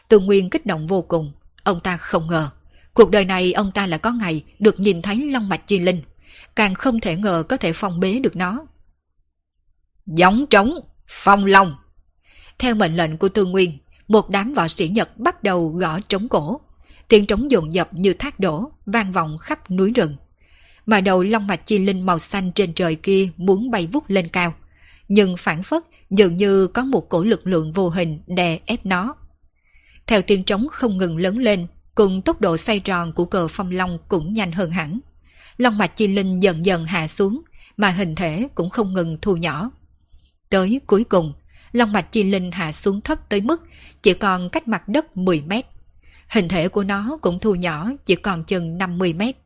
Từ 0.08 0.18
Nguyên 0.18 0.50
kích 0.50 0.66
động 0.66 0.86
vô 0.86 1.02
cùng, 1.02 1.32
ông 1.64 1.80
ta 1.80 1.96
không 1.96 2.26
ngờ. 2.26 2.50
Cuộc 2.94 3.10
đời 3.10 3.24
này 3.24 3.52
ông 3.52 3.72
ta 3.72 3.86
là 3.86 3.98
có 3.98 4.12
ngày 4.12 4.44
được 4.58 4.80
nhìn 4.80 5.02
thấy 5.02 5.30
long 5.30 5.48
mạch 5.48 5.66
chi 5.66 5.78
linh, 5.78 6.02
càng 6.56 6.74
không 6.74 7.00
thể 7.00 7.16
ngờ 7.16 7.42
có 7.48 7.56
thể 7.56 7.72
phong 7.72 8.00
bế 8.00 8.18
được 8.18 8.36
nó. 8.36 8.66
Giống 10.06 10.46
trống, 10.50 10.74
phong 11.06 11.44
long. 11.44 11.76
Theo 12.58 12.74
mệnh 12.74 12.96
lệnh 12.96 13.16
của 13.16 13.28
Tư 13.28 13.44
Nguyên, 13.44 13.78
một 14.08 14.30
đám 14.30 14.52
võ 14.54 14.68
sĩ 14.68 14.88
Nhật 14.88 15.18
bắt 15.18 15.42
đầu 15.42 15.68
gõ 15.68 16.00
trống 16.08 16.28
cổ. 16.28 16.60
Tiếng 17.08 17.26
trống 17.26 17.50
dồn 17.50 17.74
dập 17.74 17.94
như 17.94 18.12
thác 18.12 18.40
đổ, 18.40 18.70
vang 18.86 19.12
vọng 19.12 19.38
khắp 19.38 19.70
núi 19.70 19.92
rừng. 19.92 20.16
Mà 20.86 21.00
đầu 21.00 21.22
long 21.22 21.46
mạch 21.46 21.66
chi 21.66 21.78
linh 21.78 22.06
màu 22.06 22.18
xanh 22.18 22.52
trên 22.52 22.72
trời 22.72 22.94
kia 22.94 23.28
muốn 23.36 23.70
bay 23.70 23.86
vút 23.86 24.04
lên 24.08 24.28
cao. 24.28 24.54
Nhưng 25.08 25.36
phản 25.36 25.62
phất 25.62 25.82
dường 26.10 26.36
như 26.36 26.66
có 26.66 26.84
một 26.84 27.08
cổ 27.08 27.24
lực 27.24 27.46
lượng 27.46 27.72
vô 27.72 27.88
hình 27.88 28.20
đè 28.26 28.58
ép 28.66 28.86
nó. 28.86 29.14
Theo 30.06 30.22
tiếng 30.22 30.44
trống 30.44 30.66
không 30.68 30.96
ngừng 30.96 31.16
lớn 31.16 31.38
lên, 31.38 31.66
cùng 31.94 32.22
tốc 32.22 32.40
độ 32.40 32.56
xoay 32.56 32.80
tròn 32.80 33.12
của 33.12 33.24
cờ 33.24 33.48
phong 33.48 33.70
long 33.70 33.98
cũng 34.08 34.32
nhanh 34.32 34.52
hơn 34.52 34.70
hẳn. 34.70 35.00
Long 35.56 35.78
mạch 35.78 35.96
chi 35.96 36.08
linh 36.08 36.40
dần 36.40 36.66
dần 36.66 36.84
hạ 36.84 37.08
xuống, 37.08 37.42
mà 37.76 37.90
hình 37.90 38.14
thể 38.14 38.48
cũng 38.54 38.70
không 38.70 38.92
ngừng 38.92 39.18
thu 39.22 39.36
nhỏ. 39.36 39.70
Tới 40.56 40.80
cuối 40.86 41.04
cùng, 41.04 41.32
long 41.72 41.92
mạch 41.92 42.12
chi 42.12 42.24
linh 42.24 42.50
hạ 42.52 42.72
xuống 42.72 43.00
thấp 43.00 43.28
tới 43.28 43.40
mức 43.40 43.64
chỉ 44.02 44.12
còn 44.12 44.50
cách 44.50 44.68
mặt 44.68 44.88
đất 44.88 45.16
10 45.16 45.40
mét. 45.40 45.66
Hình 46.28 46.48
thể 46.48 46.68
của 46.68 46.84
nó 46.84 47.18
cũng 47.22 47.38
thu 47.38 47.54
nhỏ 47.54 47.90
chỉ 48.06 48.14
còn 48.14 48.44
chừng 48.44 48.78
50 48.78 49.12
mét. 49.12 49.36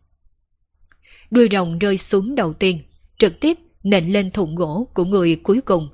Đuôi 1.31 1.49
rồng 1.53 1.79
rơi 1.79 1.99
xuống 1.99 2.35
đầu 2.35 2.53
tiên, 2.53 2.81
trực 3.19 3.41
tiếp 3.41 3.59
nện 3.83 4.13
lên 4.13 4.31
thùng 4.31 4.55
gỗ 4.55 4.89
của 4.95 5.05
người 5.05 5.37
cuối 5.43 5.61
cùng. 5.61 5.89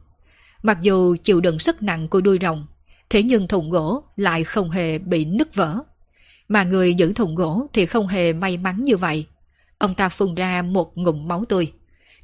Mặc 0.63 0.79
dù 0.83 1.17
chịu 1.23 1.41
đựng 1.41 1.59
sức 1.59 1.83
nặng 1.83 2.09
của 2.09 2.21
đuôi 2.21 2.39
rồng, 2.43 2.67
thế 3.11 3.23
nhưng 3.23 3.49
thùng 3.49 3.71
gỗ 3.71 4.03
lại 4.17 4.45
không 4.45 4.71
hề 4.71 4.99
bị 4.99 5.25
nứt 5.25 5.55
vỡ. 5.55 5.79
Mà 6.49 6.65
người 6.65 6.95
giữ 6.95 7.13
thùng 7.13 7.35
gỗ 7.35 7.67
thì 7.73 7.87
không 7.87 8.07
hề 8.07 8.33
may 8.33 8.57
mắn 8.57 8.85
như 8.85 8.97
vậy. 8.97 9.27
Ông 9.79 9.95
ta 9.95 10.09
phun 10.09 10.35
ra 10.35 10.63
một 10.63 10.99
ngụm 10.99 11.29
máu 11.29 11.45
tươi. 11.49 11.73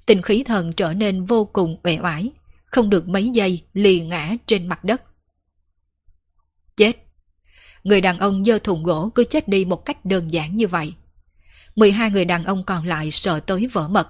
Tình 0.07 0.23
khí 0.23 0.45
thần 0.45 0.73
trở 0.73 0.93
nên 0.93 1.25
vô 1.25 1.45
cùng 1.45 1.77
uể 1.83 1.99
oải, 2.03 2.31
không 2.73 2.91
được 2.91 3.09
mấy 3.09 3.31
giây 3.31 3.63
lì 3.73 4.01
ngã 4.01 4.37
trên 4.47 4.67
mặt 4.67 4.85
đất. 4.85 5.03
Chết! 6.77 6.97
Người 7.85 8.01
đàn 8.01 8.19
ông 8.19 8.45
dơ 8.45 8.59
thùng 8.59 8.83
gỗ 8.83 9.11
cứ 9.15 9.25
chết 9.25 9.49
đi 9.49 9.65
một 9.65 9.85
cách 9.85 10.05
đơn 10.05 10.33
giản 10.33 10.57
như 10.57 10.69
vậy. 10.69 10.95
12 11.77 12.11
người 12.11 12.25
đàn 12.25 12.45
ông 12.45 12.65
còn 12.65 12.87
lại 12.87 13.11
sợ 13.11 13.41
tới 13.41 13.67
vỡ 13.67 13.89
mật. 13.89 14.09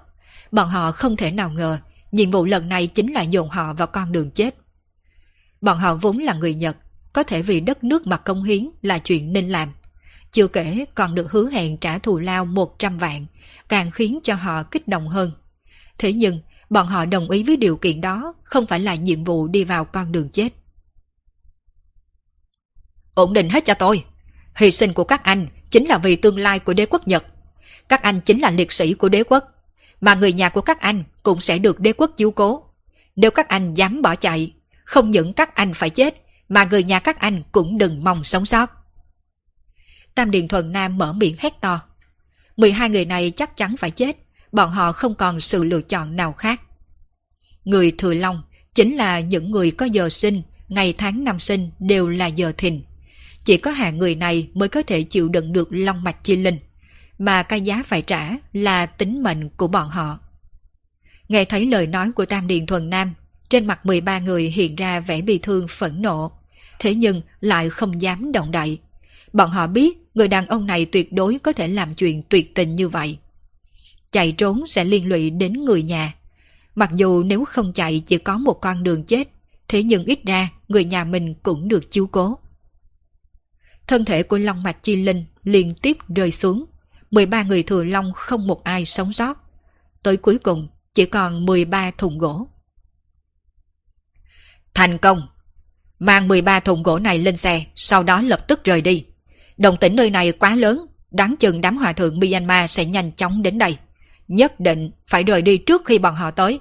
Bọn 0.52 0.68
họ 0.68 0.92
không 0.92 1.16
thể 1.16 1.30
nào 1.30 1.50
ngờ 1.50 1.78
nhiệm 2.12 2.30
vụ 2.30 2.44
lần 2.44 2.68
này 2.68 2.86
chính 2.86 3.12
là 3.12 3.22
dồn 3.22 3.48
họ 3.48 3.72
vào 3.72 3.86
con 3.86 4.12
đường 4.12 4.30
chết. 4.30 4.56
Bọn 5.60 5.78
họ 5.78 5.94
vốn 5.94 6.18
là 6.18 6.34
người 6.34 6.54
Nhật, 6.54 6.76
có 7.12 7.22
thể 7.22 7.42
vì 7.42 7.60
đất 7.60 7.84
nước 7.84 8.06
mà 8.06 8.16
công 8.16 8.42
hiến 8.42 8.68
là 8.82 8.98
chuyện 8.98 9.32
nên 9.32 9.48
làm. 9.48 9.72
Chưa 10.32 10.46
kể 10.46 10.84
còn 10.94 11.14
được 11.14 11.30
hứa 11.30 11.50
hẹn 11.50 11.76
trả 11.76 11.98
thù 11.98 12.18
lao 12.18 12.44
100 12.44 12.98
vạn, 12.98 13.26
càng 13.68 13.90
khiến 13.90 14.18
cho 14.22 14.34
họ 14.34 14.62
kích 14.62 14.88
động 14.88 15.08
hơn. 15.08 15.32
Thế 15.98 16.12
nhưng, 16.12 16.40
bọn 16.72 16.86
họ 16.86 17.04
đồng 17.04 17.30
ý 17.30 17.42
với 17.42 17.56
điều 17.56 17.76
kiện 17.76 18.00
đó 18.00 18.34
không 18.44 18.66
phải 18.66 18.80
là 18.80 18.94
nhiệm 18.94 19.24
vụ 19.24 19.48
đi 19.48 19.64
vào 19.64 19.84
con 19.84 20.12
đường 20.12 20.28
chết. 20.28 20.52
Ổn 23.14 23.32
định 23.32 23.48
hết 23.48 23.64
cho 23.64 23.74
tôi. 23.74 24.04
Hy 24.54 24.70
sinh 24.70 24.92
của 24.92 25.04
các 25.04 25.24
anh 25.24 25.48
chính 25.70 25.88
là 25.88 25.98
vì 25.98 26.16
tương 26.16 26.38
lai 26.38 26.58
của 26.58 26.74
đế 26.74 26.86
quốc 26.86 27.08
Nhật. 27.08 27.24
Các 27.88 28.02
anh 28.02 28.20
chính 28.20 28.40
là 28.40 28.50
liệt 28.50 28.72
sĩ 28.72 28.94
của 28.94 29.08
đế 29.08 29.22
quốc. 29.22 29.44
Mà 30.00 30.14
người 30.14 30.32
nhà 30.32 30.48
của 30.48 30.60
các 30.60 30.80
anh 30.80 31.04
cũng 31.22 31.40
sẽ 31.40 31.58
được 31.58 31.80
đế 31.80 31.92
quốc 31.92 32.10
chiếu 32.16 32.30
cố. 32.30 32.64
Nếu 33.16 33.30
các 33.30 33.48
anh 33.48 33.74
dám 33.74 34.02
bỏ 34.02 34.16
chạy, 34.16 34.52
không 34.84 35.10
những 35.10 35.32
các 35.32 35.54
anh 35.54 35.74
phải 35.74 35.90
chết, 35.90 36.14
mà 36.48 36.64
người 36.64 36.82
nhà 36.82 37.00
các 37.00 37.18
anh 37.18 37.42
cũng 37.52 37.78
đừng 37.78 38.04
mong 38.04 38.24
sống 38.24 38.46
sót. 38.46 38.70
Tam 40.14 40.30
Điền 40.30 40.48
Thuần 40.48 40.72
Nam 40.72 40.98
mở 40.98 41.12
miệng 41.12 41.36
hét 41.38 41.60
to. 41.60 41.80
12 42.56 42.88
người 42.88 43.04
này 43.04 43.32
chắc 43.36 43.56
chắn 43.56 43.76
phải 43.76 43.90
chết, 43.90 44.16
bọn 44.52 44.70
họ 44.70 44.92
không 44.92 45.14
còn 45.14 45.40
sự 45.40 45.64
lựa 45.64 45.82
chọn 45.82 46.16
nào 46.16 46.32
khác. 46.32 46.60
Người 47.64 47.92
Thừa 47.98 48.14
Long 48.14 48.42
chính 48.74 48.96
là 48.96 49.20
những 49.20 49.50
người 49.50 49.70
có 49.70 49.86
giờ 49.86 50.08
sinh, 50.08 50.42
ngày 50.68 50.94
tháng 50.98 51.24
năm 51.24 51.40
sinh 51.40 51.70
đều 51.78 52.08
là 52.08 52.26
giờ 52.26 52.52
thìn. 52.58 52.82
Chỉ 53.44 53.56
có 53.56 53.70
hạng 53.70 53.98
người 53.98 54.14
này 54.14 54.48
mới 54.54 54.68
có 54.68 54.82
thể 54.82 55.02
chịu 55.02 55.28
đựng 55.28 55.52
được 55.52 55.68
long 55.70 56.04
mạch 56.04 56.24
chi 56.24 56.36
linh, 56.36 56.58
mà 57.18 57.42
cái 57.42 57.60
giá 57.60 57.82
phải 57.86 58.02
trả 58.02 58.36
là 58.52 58.86
tính 58.86 59.22
mệnh 59.22 59.48
của 59.48 59.68
bọn 59.68 59.88
họ. 59.88 60.18
Nghe 61.28 61.44
thấy 61.44 61.66
lời 61.66 61.86
nói 61.86 62.12
của 62.12 62.26
Tam 62.26 62.46
Điền 62.46 62.66
Thuần 62.66 62.90
Nam, 62.90 63.14
trên 63.48 63.66
mặt 63.66 63.86
13 63.86 64.18
người 64.18 64.44
hiện 64.44 64.76
ra 64.76 65.00
vẻ 65.00 65.20
bị 65.20 65.38
thương 65.38 65.66
phẫn 65.68 66.02
nộ, 66.02 66.32
thế 66.78 66.94
nhưng 66.94 67.22
lại 67.40 67.70
không 67.70 68.02
dám 68.02 68.32
động 68.32 68.50
đậy. 68.50 68.78
Bọn 69.32 69.50
họ 69.50 69.66
biết 69.66 69.98
người 70.14 70.28
đàn 70.28 70.46
ông 70.46 70.66
này 70.66 70.84
tuyệt 70.84 71.12
đối 71.12 71.38
có 71.38 71.52
thể 71.52 71.68
làm 71.68 71.94
chuyện 71.94 72.22
tuyệt 72.28 72.54
tình 72.54 72.76
như 72.76 72.88
vậy. 72.88 73.18
Chạy 74.12 74.32
trốn 74.32 74.66
sẽ 74.66 74.84
liên 74.84 75.08
lụy 75.08 75.30
đến 75.30 75.64
người 75.64 75.82
nhà. 75.82 76.14
Mặc 76.74 76.90
dù 76.94 77.22
nếu 77.22 77.44
không 77.44 77.72
chạy 77.72 78.02
chỉ 78.06 78.18
có 78.18 78.38
một 78.38 78.54
con 78.54 78.82
đường 78.82 79.04
chết, 79.04 79.28
thế 79.68 79.82
nhưng 79.82 80.04
ít 80.04 80.24
ra 80.24 80.48
người 80.68 80.84
nhà 80.84 81.04
mình 81.04 81.34
cũng 81.42 81.68
được 81.68 81.90
chiếu 81.90 82.06
cố. 82.06 82.38
Thân 83.86 84.04
thể 84.04 84.22
của 84.22 84.38
Long 84.38 84.62
Mạch 84.62 84.82
Chi 84.82 84.96
Linh 84.96 85.24
liên 85.44 85.74
tiếp 85.82 85.96
rơi 86.16 86.30
xuống. 86.30 86.64
13 87.10 87.42
người 87.42 87.62
thừa 87.62 87.84
Long 87.84 88.12
không 88.12 88.46
một 88.46 88.64
ai 88.64 88.84
sống 88.84 89.12
sót. 89.12 89.38
Tới 90.02 90.16
cuối 90.16 90.38
cùng 90.38 90.68
chỉ 90.94 91.06
còn 91.06 91.46
13 91.46 91.90
thùng 91.90 92.18
gỗ. 92.18 92.46
Thành 94.74 94.98
công! 94.98 95.28
Mang 95.98 96.28
13 96.28 96.60
thùng 96.60 96.82
gỗ 96.82 96.98
này 96.98 97.18
lên 97.18 97.36
xe, 97.36 97.66
sau 97.74 98.02
đó 98.02 98.22
lập 98.22 98.48
tức 98.48 98.64
rời 98.64 98.80
đi. 98.80 99.06
Đồng 99.56 99.76
tỉnh 99.76 99.96
nơi 99.96 100.10
này 100.10 100.32
quá 100.32 100.56
lớn, 100.56 100.86
đáng 101.10 101.34
chừng 101.38 101.60
đám 101.60 101.76
hòa 101.76 101.92
thượng 101.92 102.20
Myanmar 102.20 102.70
sẽ 102.70 102.84
nhanh 102.84 103.12
chóng 103.12 103.42
đến 103.42 103.58
đây. 103.58 103.78
Nhất 104.32 104.60
định 104.60 104.90
phải 105.08 105.22
rời 105.22 105.42
đi 105.42 105.58
trước 105.58 105.82
khi 105.84 105.98
bọn 105.98 106.14
họ 106.14 106.30
tới. 106.30 106.60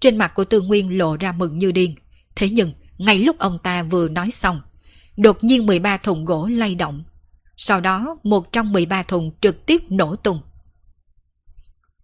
Trên 0.00 0.16
mặt 0.16 0.32
của 0.34 0.44
Tư 0.44 0.60
Nguyên 0.60 0.98
lộ 0.98 1.16
ra 1.16 1.32
mừng 1.32 1.58
như 1.58 1.72
điên. 1.72 1.94
Thế 2.36 2.48
nhưng, 2.48 2.72
ngay 2.98 3.18
lúc 3.18 3.38
ông 3.38 3.58
ta 3.62 3.82
vừa 3.82 4.08
nói 4.08 4.30
xong, 4.30 4.60
đột 5.16 5.44
nhiên 5.44 5.66
13 5.66 5.96
thùng 5.96 6.24
gỗ 6.24 6.46
lay 6.46 6.74
động. 6.74 7.04
Sau 7.56 7.80
đó, 7.80 8.16
một 8.22 8.52
trong 8.52 8.72
13 8.72 9.02
thùng 9.02 9.30
trực 9.40 9.66
tiếp 9.66 9.82
nổ 9.88 10.16
tung. 10.16 10.40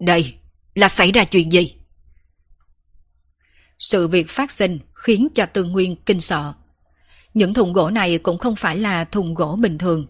Đây, 0.00 0.34
là 0.74 0.88
xảy 0.88 1.12
ra 1.12 1.24
chuyện 1.24 1.52
gì? 1.52 1.74
Sự 3.78 4.08
việc 4.08 4.30
phát 4.30 4.50
sinh 4.50 4.78
khiến 4.94 5.28
cho 5.34 5.46
Tư 5.46 5.64
Nguyên 5.64 5.96
kinh 5.96 6.20
sợ. 6.20 6.52
Những 7.34 7.54
thùng 7.54 7.72
gỗ 7.72 7.90
này 7.90 8.18
cũng 8.18 8.38
không 8.38 8.56
phải 8.56 8.76
là 8.76 9.04
thùng 9.04 9.34
gỗ 9.34 9.58
bình 9.60 9.78
thường. 9.78 10.06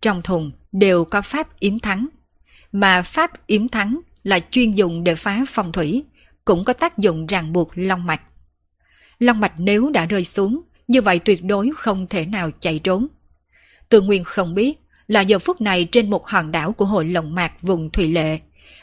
Trong 0.00 0.22
thùng 0.22 0.52
đều 0.72 1.04
có 1.04 1.22
pháp 1.22 1.60
yếm 1.60 1.78
thắng. 1.78 2.08
Mà 2.72 3.02
pháp 3.02 3.46
yếm 3.46 3.68
thắng 3.68 4.00
là 4.24 4.40
chuyên 4.50 4.72
dùng 4.72 5.04
để 5.04 5.14
phá 5.14 5.44
phong 5.48 5.72
thủy, 5.72 6.04
cũng 6.44 6.64
có 6.64 6.72
tác 6.72 6.98
dụng 6.98 7.26
ràng 7.26 7.52
buộc 7.52 7.70
long 7.74 8.06
mạch. 8.06 8.20
Long 9.18 9.40
mạch 9.40 9.52
nếu 9.58 9.90
đã 9.90 10.06
rơi 10.06 10.24
xuống, 10.24 10.60
như 10.88 11.02
vậy 11.02 11.18
tuyệt 11.18 11.44
đối 11.44 11.70
không 11.76 12.06
thể 12.06 12.26
nào 12.26 12.50
chạy 12.60 12.78
trốn. 12.78 13.06
Tư 13.88 14.00
Nguyên 14.00 14.24
không 14.24 14.54
biết 14.54 14.80
là 15.06 15.20
giờ 15.20 15.38
phút 15.38 15.60
này 15.60 15.84
trên 15.84 16.10
một 16.10 16.26
hòn 16.26 16.52
đảo 16.52 16.72
của 16.72 16.84
hội 16.84 17.04
lồng 17.04 17.34
mạc 17.34 17.62
vùng 17.62 17.90
Thủy 17.90 18.08
Lệ, 18.08 18.38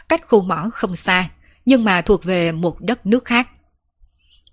cách 0.10 0.28
khu 0.28 0.42
mỏ 0.42 0.70
không 0.74 0.96
xa, 0.96 1.30
nhưng 1.66 1.84
mà 1.84 2.02
thuộc 2.02 2.24
về 2.24 2.52
một 2.52 2.82
đất 2.82 3.06
nước 3.06 3.26
khác. 3.26 3.48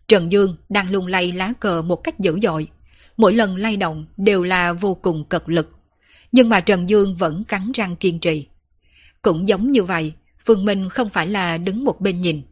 Trần 0.09 0.33
Dương 0.33 0.57
đang 0.69 0.91
lung 0.91 1.07
lay 1.07 1.33
lá 1.33 1.53
cờ 1.61 1.83
một 1.83 1.97
cách 1.97 2.19
dữ 2.19 2.39
dội. 2.43 2.69
Mỗi 3.17 3.33
lần 3.35 3.57
lay 3.57 3.77
động 3.77 4.07
đều 4.17 4.43
là 4.43 4.73
vô 4.73 4.95
cùng 4.95 5.25
cật 5.25 5.43
lực. 5.47 5.71
Nhưng 6.33 6.49
mà 6.49 6.61
Trần 6.61 6.89
Dương 6.89 7.17
vẫn 7.17 7.45
cắn 7.45 7.73
răng 7.73 7.97
kiên 7.97 8.19
trì. 8.19 8.49
Cũng 9.23 9.49
giống 9.49 9.71
như 9.71 9.85
vậy, 9.85 10.13
Phương 10.47 10.65
Minh 10.65 10.89
không 10.89 11.09
phải 11.09 11.27
là 11.27 11.59
đứng 11.59 11.85
một 11.85 12.01
bên 12.01 12.21
nhìn. 12.21 12.43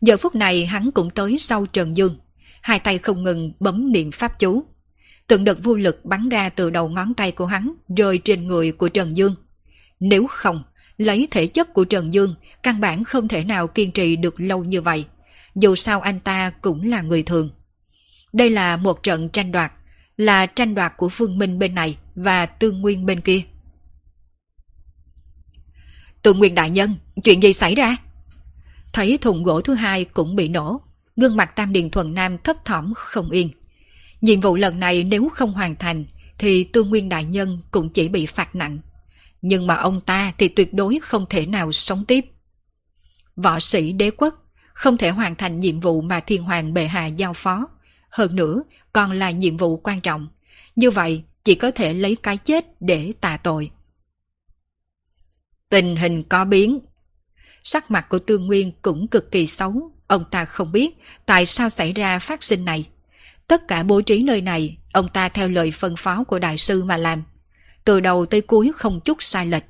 Giờ 0.00 0.16
phút 0.16 0.34
này 0.34 0.66
hắn 0.66 0.90
cũng 0.92 1.10
tới 1.10 1.38
sau 1.38 1.66
Trần 1.66 1.96
Dương. 1.96 2.16
Hai 2.62 2.78
tay 2.78 2.98
không 2.98 3.22
ngừng 3.22 3.52
bấm 3.60 3.92
niệm 3.92 4.10
pháp 4.10 4.38
chú. 4.38 4.64
Từng 5.26 5.44
đợt 5.44 5.62
vô 5.62 5.76
lực 5.76 6.04
bắn 6.04 6.28
ra 6.28 6.48
từ 6.48 6.70
đầu 6.70 6.88
ngón 6.88 7.14
tay 7.14 7.32
của 7.32 7.46
hắn 7.46 7.74
rơi 7.96 8.18
trên 8.18 8.46
người 8.46 8.72
của 8.72 8.88
Trần 8.88 9.16
Dương. 9.16 9.34
Nếu 10.00 10.26
không, 10.26 10.62
lấy 10.96 11.28
thể 11.30 11.46
chất 11.46 11.74
của 11.74 11.84
Trần 11.84 12.12
Dương, 12.12 12.34
căn 12.62 12.80
bản 12.80 13.04
không 13.04 13.28
thể 13.28 13.44
nào 13.44 13.66
kiên 13.66 13.92
trì 13.92 14.16
được 14.16 14.40
lâu 14.40 14.64
như 14.64 14.80
vậy 14.80 15.04
dù 15.54 15.74
sao 15.74 16.00
anh 16.00 16.20
ta 16.20 16.50
cũng 16.50 16.88
là 16.88 17.02
người 17.02 17.22
thường. 17.22 17.50
Đây 18.32 18.50
là 18.50 18.76
một 18.76 19.02
trận 19.02 19.28
tranh 19.28 19.52
đoạt, 19.52 19.72
là 20.16 20.46
tranh 20.46 20.74
đoạt 20.74 20.92
của 20.96 21.08
Phương 21.08 21.38
Minh 21.38 21.58
bên 21.58 21.74
này 21.74 21.96
và 22.14 22.46
Tương 22.46 22.80
Nguyên 22.80 23.06
bên 23.06 23.20
kia. 23.20 23.42
Tượng 26.22 26.38
Nguyên 26.38 26.54
Đại 26.54 26.70
Nhân, 26.70 26.94
chuyện 27.24 27.42
gì 27.42 27.52
xảy 27.52 27.74
ra? 27.74 27.96
Thấy 28.92 29.18
thùng 29.18 29.42
gỗ 29.42 29.60
thứ 29.60 29.74
hai 29.74 30.04
cũng 30.04 30.36
bị 30.36 30.48
nổ, 30.48 30.80
gương 31.16 31.36
mặt 31.36 31.56
Tam 31.56 31.72
Điền 31.72 31.90
Thuần 31.90 32.14
Nam 32.14 32.38
thấp 32.38 32.56
thỏm 32.64 32.92
không 32.94 33.30
yên. 33.30 33.50
Nhiệm 34.20 34.40
vụ 34.40 34.56
lần 34.56 34.80
này 34.80 35.04
nếu 35.04 35.28
không 35.32 35.52
hoàn 35.52 35.76
thành, 35.76 36.04
thì 36.38 36.64
Tương 36.64 36.90
Nguyên 36.90 37.08
Đại 37.08 37.24
Nhân 37.24 37.58
cũng 37.70 37.88
chỉ 37.88 38.08
bị 38.08 38.26
phạt 38.26 38.54
nặng. 38.54 38.78
Nhưng 39.42 39.66
mà 39.66 39.74
ông 39.74 40.00
ta 40.00 40.32
thì 40.38 40.48
tuyệt 40.48 40.74
đối 40.74 40.98
không 41.02 41.26
thể 41.30 41.46
nào 41.46 41.72
sống 41.72 42.04
tiếp. 42.04 42.24
Võ 43.36 43.60
sĩ 43.60 43.92
đế 43.92 44.10
quốc 44.10 44.34
không 44.72 44.96
thể 44.96 45.10
hoàn 45.10 45.34
thành 45.34 45.60
nhiệm 45.60 45.80
vụ 45.80 46.00
mà 46.00 46.20
thiên 46.20 46.42
hoàng 46.42 46.74
bệ 46.74 46.86
hạ 46.86 47.06
giao 47.06 47.32
phó. 47.32 47.68
Hơn 48.10 48.36
nữa, 48.36 48.62
còn 48.92 49.12
là 49.12 49.30
nhiệm 49.30 49.56
vụ 49.56 49.76
quan 49.76 50.00
trọng. 50.00 50.28
Như 50.76 50.90
vậy, 50.90 51.22
chỉ 51.44 51.54
có 51.54 51.70
thể 51.70 51.94
lấy 51.94 52.16
cái 52.16 52.36
chết 52.36 52.80
để 52.80 53.12
tạ 53.20 53.36
tội. 53.36 53.70
Tình 55.70 55.96
hình 55.96 56.22
có 56.22 56.44
biến. 56.44 56.78
Sắc 57.62 57.90
mặt 57.90 58.08
của 58.08 58.18
Tương 58.18 58.46
Nguyên 58.46 58.72
cũng 58.82 59.08
cực 59.08 59.30
kỳ 59.30 59.46
xấu. 59.46 59.92
Ông 60.06 60.24
ta 60.30 60.44
không 60.44 60.72
biết 60.72 60.98
tại 61.26 61.46
sao 61.46 61.68
xảy 61.68 61.92
ra 61.92 62.18
phát 62.18 62.42
sinh 62.42 62.64
này. 62.64 62.88
Tất 63.46 63.68
cả 63.68 63.82
bố 63.82 64.00
trí 64.00 64.22
nơi 64.22 64.40
này, 64.40 64.78
ông 64.92 65.08
ta 65.08 65.28
theo 65.28 65.48
lời 65.48 65.70
phân 65.70 65.96
phó 65.96 66.24
của 66.24 66.38
đại 66.38 66.56
sư 66.56 66.84
mà 66.84 66.96
làm. 66.96 67.22
Từ 67.84 68.00
đầu 68.00 68.26
tới 68.26 68.40
cuối 68.40 68.72
không 68.76 69.00
chút 69.00 69.22
sai 69.22 69.46
lệch. 69.46 69.64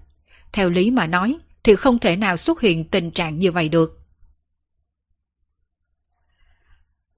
Theo 0.52 0.70
lý 0.70 0.90
mà 0.90 1.06
nói, 1.06 1.36
thì 1.62 1.76
không 1.76 1.98
thể 1.98 2.16
nào 2.16 2.36
xuất 2.36 2.60
hiện 2.60 2.84
tình 2.84 3.10
trạng 3.10 3.38
như 3.38 3.52
vậy 3.52 3.68
được. 3.68 4.00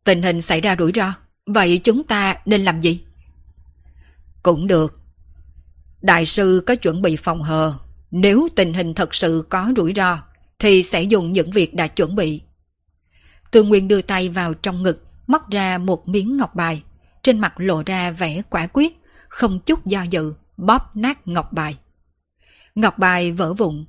Tình 0.04 0.22
hình 0.22 0.42
xảy 0.42 0.60
ra 0.60 0.76
rủi 0.78 0.92
ro, 0.94 1.12
vậy 1.46 1.80
chúng 1.84 2.04
ta 2.04 2.36
nên 2.44 2.64
làm 2.64 2.80
gì? 2.80 3.00
Cũng 4.42 4.66
được. 4.66 5.00
Đại 6.00 6.26
sư 6.26 6.62
có 6.66 6.74
chuẩn 6.74 7.02
bị 7.02 7.16
phòng 7.16 7.42
hờ, 7.42 7.74
nếu 8.12 8.48
tình 8.56 8.72
hình 8.72 8.94
thật 8.94 9.14
sự 9.14 9.44
có 9.48 9.72
rủi 9.76 9.92
ro, 9.96 10.18
thì 10.58 10.82
sẽ 10.82 11.02
dùng 11.02 11.32
những 11.32 11.50
việc 11.50 11.74
đã 11.74 11.86
chuẩn 11.86 12.16
bị. 12.16 12.40
Tương 13.50 13.68
Nguyên 13.68 13.88
đưa 13.88 14.02
tay 14.02 14.28
vào 14.28 14.54
trong 14.54 14.82
ngực, 14.82 15.06
móc 15.26 15.50
ra 15.50 15.78
một 15.78 16.08
miếng 16.08 16.36
ngọc 16.36 16.54
bài, 16.54 16.82
trên 17.22 17.38
mặt 17.38 17.54
lộ 17.56 17.82
ra 17.86 18.10
vẻ 18.10 18.42
quả 18.50 18.66
quyết, 18.72 18.98
không 19.28 19.60
chút 19.66 19.84
do 19.84 20.02
dự, 20.02 20.34
bóp 20.56 20.96
nát 20.96 21.28
ngọc 21.28 21.52
bài. 21.52 21.76
Ngọc 22.74 22.98
bài 22.98 23.32
vỡ 23.32 23.54
vụn, 23.54 23.84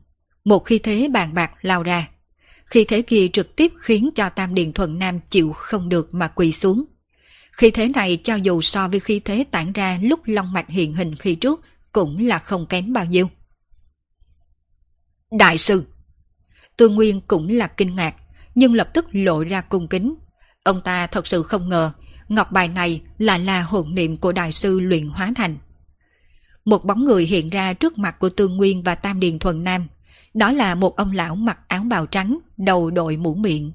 một 0.45 0.59
khi 0.59 0.79
thế 0.79 1.09
bàn 1.13 1.33
bạc 1.33 1.51
lao 1.61 1.83
ra. 1.83 2.09
Khi 2.65 2.83
thế 2.83 3.01
kia 3.01 3.27
trực 3.33 3.55
tiếp 3.55 3.73
khiến 3.79 4.09
cho 4.15 4.29
Tam 4.29 4.53
Điền 4.53 4.73
Thuận 4.73 4.99
Nam 4.99 5.19
chịu 5.29 5.53
không 5.53 5.89
được 5.89 6.13
mà 6.13 6.27
quỳ 6.27 6.51
xuống. 6.51 6.85
Khi 7.51 7.71
thế 7.71 7.87
này 7.87 8.17
cho 8.23 8.35
dù 8.35 8.61
so 8.61 8.87
với 8.87 8.99
khi 8.99 9.19
thế 9.19 9.45
tản 9.51 9.73
ra 9.73 9.99
lúc 10.01 10.19
long 10.25 10.53
mạch 10.53 10.69
hiện 10.69 10.95
hình 10.95 11.15
khi 11.15 11.35
trước 11.35 11.61
cũng 11.91 12.27
là 12.27 12.37
không 12.37 12.65
kém 12.67 12.93
bao 12.93 13.05
nhiêu. 13.05 13.29
Đại 15.37 15.57
sư 15.57 15.83
Tương 16.77 16.95
Nguyên 16.95 17.21
cũng 17.21 17.49
là 17.49 17.67
kinh 17.67 17.95
ngạc, 17.95 18.15
nhưng 18.55 18.73
lập 18.73 18.89
tức 18.93 19.05
lộ 19.11 19.43
ra 19.43 19.61
cung 19.61 19.87
kính. 19.87 20.15
Ông 20.63 20.81
ta 20.81 21.07
thật 21.07 21.27
sự 21.27 21.43
không 21.43 21.69
ngờ, 21.69 21.91
ngọc 22.29 22.51
bài 22.51 22.67
này 22.67 23.01
là 23.17 23.37
là 23.37 23.61
hồn 23.61 23.95
niệm 23.95 24.17
của 24.17 24.31
đại 24.31 24.51
sư 24.51 24.79
luyện 24.79 25.07
hóa 25.07 25.31
thành. 25.35 25.57
Một 26.65 26.85
bóng 26.85 27.03
người 27.03 27.25
hiện 27.25 27.49
ra 27.49 27.73
trước 27.73 27.97
mặt 27.97 28.19
của 28.19 28.29
Tương 28.29 28.57
Nguyên 28.57 28.83
và 28.83 28.95
Tam 28.95 29.19
Điền 29.19 29.39
Thuần 29.39 29.63
Nam. 29.63 29.87
Đó 30.33 30.51
là 30.51 30.75
một 30.75 30.95
ông 30.95 31.11
lão 31.11 31.35
mặc 31.35 31.59
áo 31.67 31.83
bào 31.83 32.05
trắng, 32.05 32.39
đầu 32.57 32.91
đội 32.91 33.17
mũ 33.17 33.35
miệng. 33.35 33.71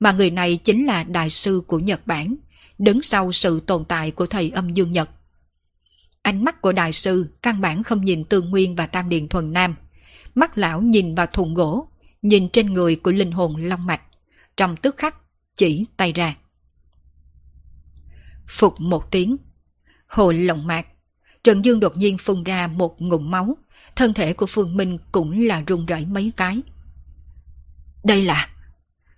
Mà 0.00 0.12
người 0.12 0.30
này 0.30 0.56
chính 0.56 0.86
là 0.86 1.04
đại 1.04 1.30
sư 1.30 1.62
của 1.66 1.78
Nhật 1.78 2.06
Bản, 2.06 2.36
đứng 2.78 3.02
sau 3.02 3.32
sự 3.32 3.60
tồn 3.60 3.84
tại 3.84 4.10
của 4.10 4.26
thầy 4.26 4.50
âm 4.50 4.74
dương 4.74 4.92
Nhật. 4.92 5.10
Ánh 6.22 6.44
mắt 6.44 6.62
của 6.62 6.72
đại 6.72 6.92
sư 6.92 7.26
căn 7.42 7.60
bản 7.60 7.82
không 7.82 8.04
nhìn 8.04 8.24
Tương 8.24 8.50
Nguyên 8.50 8.76
và 8.76 8.86
Tam 8.86 9.08
Điền 9.08 9.28
Thuần 9.28 9.52
Nam. 9.52 9.74
Mắt 10.36 10.58
lão 10.58 10.82
nhìn 10.82 11.14
vào 11.14 11.26
thùng 11.26 11.54
gỗ, 11.54 11.88
nhìn 12.22 12.48
trên 12.48 12.72
người 12.72 12.96
của 12.96 13.12
linh 13.12 13.32
hồn 13.32 13.56
long 13.56 13.86
mạch. 13.86 14.00
Trong 14.56 14.76
tức 14.76 14.96
khắc, 14.96 15.16
chỉ 15.54 15.84
tay 15.96 16.12
ra. 16.12 16.36
Phục 18.48 18.80
một 18.80 19.10
tiếng. 19.10 19.36
Hồ 20.06 20.32
lộng 20.32 20.66
mạc. 20.66 20.86
Trần 21.44 21.64
Dương 21.64 21.80
đột 21.80 21.96
nhiên 21.96 22.18
phun 22.18 22.44
ra 22.44 22.66
một 22.66 23.02
ngụm 23.02 23.30
máu. 23.30 23.56
Thân 23.96 24.14
thể 24.14 24.32
của 24.32 24.46
Phương 24.46 24.76
Minh 24.76 24.98
cũng 25.12 25.46
là 25.46 25.62
run 25.66 25.86
rẩy 25.86 26.06
mấy 26.06 26.32
cái. 26.36 26.60
Đây 28.04 28.24
là... 28.24 28.48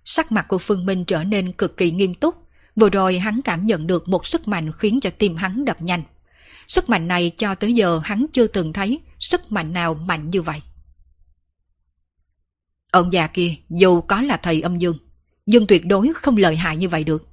Sắc 0.05 0.31
mặt 0.31 0.45
của 0.47 0.57
Phương 0.57 0.85
Minh 0.85 1.05
trở 1.05 1.23
nên 1.23 1.51
cực 1.51 1.77
kỳ 1.77 1.91
nghiêm 1.91 2.13
túc. 2.13 2.35
Vừa 2.75 2.89
rồi 2.89 3.19
hắn 3.19 3.41
cảm 3.41 3.65
nhận 3.65 3.87
được 3.87 4.07
một 4.07 4.25
sức 4.25 4.47
mạnh 4.47 4.71
khiến 4.71 4.99
cho 4.99 5.09
tim 5.09 5.35
hắn 5.35 5.65
đập 5.65 5.81
nhanh. 5.81 6.03
Sức 6.67 6.89
mạnh 6.89 7.07
này 7.07 7.31
cho 7.37 7.55
tới 7.55 7.73
giờ 7.73 8.01
hắn 8.03 8.25
chưa 8.31 8.47
từng 8.47 8.73
thấy 8.73 8.99
sức 9.19 9.51
mạnh 9.51 9.73
nào 9.73 9.93
mạnh 9.93 10.29
như 10.29 10.41
vậy. 10.41 10.61
Ông 12.91 13.13
già 13.13 13.27
kia 13.27 13.55
dù 13.69 14.01
có 14.01 14.21
là 14.21 14.37
thầy 14.37 14.61
âm 14.61 14.77
dương, 14.77 14.97
nhưng 15.45 15.67
tuyệt 15.67 15.85
đối 15.85 16.13
không 16.15 16.37
lợi 16.37 16.55
hại 16.55 16.77
như 16.77 16.89
vậy 16.89 17.03
được. 17.03 17.27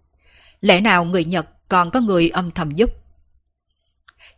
Lẽ 0.61 0.81
nào 0.81 1.05
người 1.05 1.25
Nhật 1.25 1.69
còn 1.69 1.91
có 1.91 2.01
người 2.01 2.29
âm 2.29 2.51
thầm 2.51 2.71
giúp? 2.71 2.91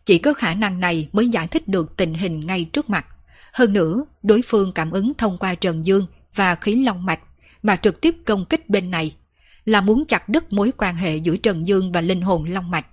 Chỉ 0.05 0.17
có 0.17 0.33
khả 0.33 0.53
năng 0.53 0.79
này 0.79 1.09
mới 1.13 1.29
giải 1.29 1.47
thích 1.47 1.67
được 1.67 1.97
tình 1.97 2.13
hình 2.13 2.39
ngay 2.39 2.63
trước 2.63 2.89
mặt. 2.89 3.05
Hơn 3.53 3.73
nữa, 3.73 4.05
đối 4.23 4.41
phương 4.45 4.71
cảm 4.71 4.91
ứng 4.91 5.13
thông 5.17 5.37
qua 5.37 5.55
Trần 5.55 5.85
Dương 5.85 6.07
và 6.35 6.55
khí 6.55 6.75
long 6.75 7.05
mạch 7.05 7.19
mà 7.63 7.75
trực 7.75 8.01
tiếp 8.01 8.15
công 8.25 8.45
kích 8.45 8.69
bên 8.69 8.91
này 8.91 9.15
là 9.65 9.81
muốn 9.81 10.05
chặt 10.05 10.29
đứt 10.29 10.53
mối 10.53 10.71
quan 10.77 10.95
hệ 10.95 11.17
giữa 11.17 11.37
Trần 11.37 11.67
Dương 11.67 11.91
và 11.91 12.01
linh 12.01 12.21
hồn 12.21 12.45
long 12.45 12.71
mạch. 12.71 12.85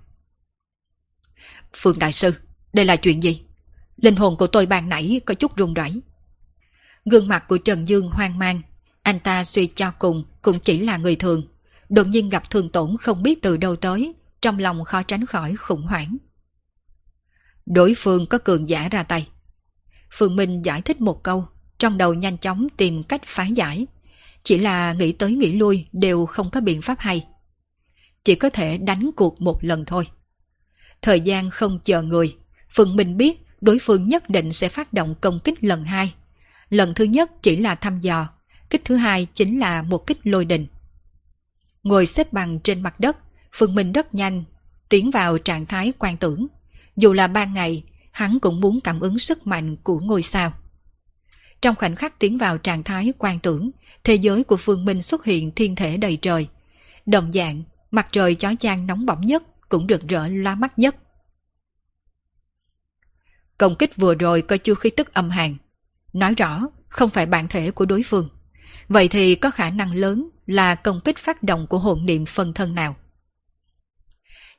Phương 1.73 1.99
Đại 1.99 2.11
Sư, 2.11 2.33
đây 2.73 2.85
là 2.85 2.95
chuyện 2.95 3.23
gì? 3.23 3.41
Linh 3.97 4.15
hồn 4.15 4.37
của 4.37 4.47
tôi 4.47 4.65
ban 4.65 4.89
nãy 4.89 5.21
có 5.25 5.33
chút 5.33 5.55
run 5.55 5.73
rẩy. 5.73 6.01
Gương 7.11 7.27
mặt 7.27 7.47
của 7.47 7.57
Trần 7.57 7.87
Dương 7.87 8.09
hoang 8.09 8.39
mang, 8.39 8.61
anh 9.03 9.19
ta 9.19 9.43
suy 9.43 9.67
cho 9.67 9.91
cùng 9.91 10.25
cũng 10.41 10.59
chỉ 10.59 10.79
là 10.79 10.97
người 10.97 11.15
thường. 11.15 11.47
Đột 11.89 12.07
nhiên 12.07 12.29
gặp 12.29 12.49
thương 12.49 12.69
tổn 12.69 12.97
không 12.97 13.23
biết 13.23 13.41
từ 13.41 13.57
đâu 13.57 13.75
tới, 13.75 14.13
trong 14.41 14.59
lòng 14.59 14.83
khó 14.83 15.03
tránh 15.03 15.25
khỏi 15.25 15.55
khủng 15.55 15.81
hoảng. 15.81 16.17
Đối 17.65 17.93
phương 17.97 18.25
có 18.25 18.37
cường 18.37 18.69
giả 18.69 18.89
ra 18.89 19.03
tay. 19.03 19.27
Phương 20.11 20.35
Minh 20.35 20.61
giải 20.65 20.81
thích 20.81 21.01
một 21.01 21.23
câu, 21.23 21.45
trong 21.77 21.97
đầu 21.97 22.13
nhanh 22.13 22.37
chóng 22.37 22.67
tìm 22.77 23.03
cách 23.03 23.21
phá 23.25 23.45
giải. 23.45 23.87
Chỉ 24.43 24.57
là 24.57 24.93
nghĩ 24.93 25.11
tới 25.11 25.33
nghĩ 25.33 25.51
lui 25.51 25.85
đều 25.91 26.25
không 26.25 26.51
có 26.51 26.61
biện 26.61 26.81
pháp 26.81 26.99
hay. 26.99 27.27
Chỉ 28.23 28.35
có 28.35 28.49
thể 28.49 28.77
đánh 28.77 29.09
cuộc 29.15 29.41
một 29.41 29.63
lần 29.63 29.85
thôi. 29.85 30.07
Thời 31.01 31.21
gian 31.21 31.49
không 31.49 31.79
chờ 31.83 32.01
người, 32.01 32.35
Phương 32.69 32.95
Minh 32.95 33.17
biết 33.17 33.41
đối 33.61 33.79
phương 33.81 34.07
nhất 34.07 34.29
định 34.29 34.53
sẽ 34.53 34.69
phát 34.69 34.93
động 34.93 35.15
công 35.21 35.39
kích 35.39 35.63
lần 35.63 35.83
hai. 35.83 36.13
Lần 36.69 36.93
thứ 36.93 37.03
nhất 37.03 37.31
chỉ 37.41 37.57
là 37.57 37.75
thăm 37.75 37.99
dò, 37.99 38.29
kích 38.69 38.85
thứ 38.85 38.95
hai 38.95 39.27
chính 39.33 39.59
là 39.59 39.81
một 39.81 40.07
kích 40.07 40.19
lôi 40.23 40.45
đình. 40.45 40.67
Ngồi 41.83 42.05
xếp 42.05 42.33
bằng 42.33 42.59
trên 42.59 42.81
mặt 42.81 42.99
đất, 42.99 43.17
Phương 43.53 43.75
Minh 43.75 43.91
rất 43.91 44.15
nhanh, 44.15 44.43
tiến 44.89 45.11
vào 45.11 45.37
trạng 45.37 45.65
thái 45.65 45.93
quan 45.99 46.17
tưởng. 46.17 46.47
Dù 46.95 47.13
là 47.13 47.27
ban 47.27 47.53
ngày, 47.53 47.83
hắn 48.11 48.39
cũng 48.39 48.61
muốn 48.61 48.79
cảm 48.81 48.99
ứng 48.99 49.19
sức 49.19 49.47
mạnh 49.47 49.75
của 49.83 49.99
ngôi 49.99 50.21
sao. 50.21 50.53
Trong 51.61 51.75
khoảnh 51.75 51.95
khắc 51.95 52.19
tiến 52.19 52.37
vào 52.37 52.57
trạng 52.57 52.83
thái 52.83 53.13
quan 53.17 53.39
tưởng, 53.39 53.71
thế 54.03 54.15
giới 54.15 54.43
của 54.43 54.57
Phương 54.57 54.85
Minh 54.85 55.01
xuất 55.01 55.25
hiện 55.25 55.51
thiên 55.51 55.75
thể 55.75 55.97
đầy 55.97 56.17
trời. 56.17 56.47
Đồng 57.05 57.31
dạng, 57.31 57.63
mặt 57.91 58.07
trời 58.11 58.35
chói 58.35 58.55
chang 58.55 58.87
nóng 58.87 59.05
bỏng 59.05 59.21
nhất 59.21 59.43
cũng 59.69 59.87
rực 59.89 60.07
rỡ 60.07 60.27
loa 60.27 60.55
mắt 60.55 60.79
nhất. 60.79 60.95
Công 63.57 63.75
kích 63.75 63.95
vừa 63.95 64.15
rồi 64.15 64.41
có 64.41 64.57
chưa 64.57 64.75
khí 64.75 64.89
tức 64.89 65.13
âm 65.13 65.29
hàn. 65.29 65.57
Nói 66.13 66.35
rõ, 66.35 66.61
không 66.89 67.09
phải 67.09 67.25
bản 67.25 67.47
thể 67.47 67.71
của 67.71 67.85
đối 67.85 68.03
phương. 68.03 68.29
Vậy 68.89 69.07
thì 69.07 69.35
có 69.35 69.51
khả 69.51 69.69
năng 69.69 69.95
lớn 69.95 70.29
là 70.45 70.75
công 70.75 71.01
kích 71.01 71.17
phát 71.17 71.43
động 71.43 71.67
của 71.67 71.79
hồn 71.79 72.05
niệm 72.05 72.25
phân 72.25 72.53
thân 72.53 72.75
nào. 72.75 72.95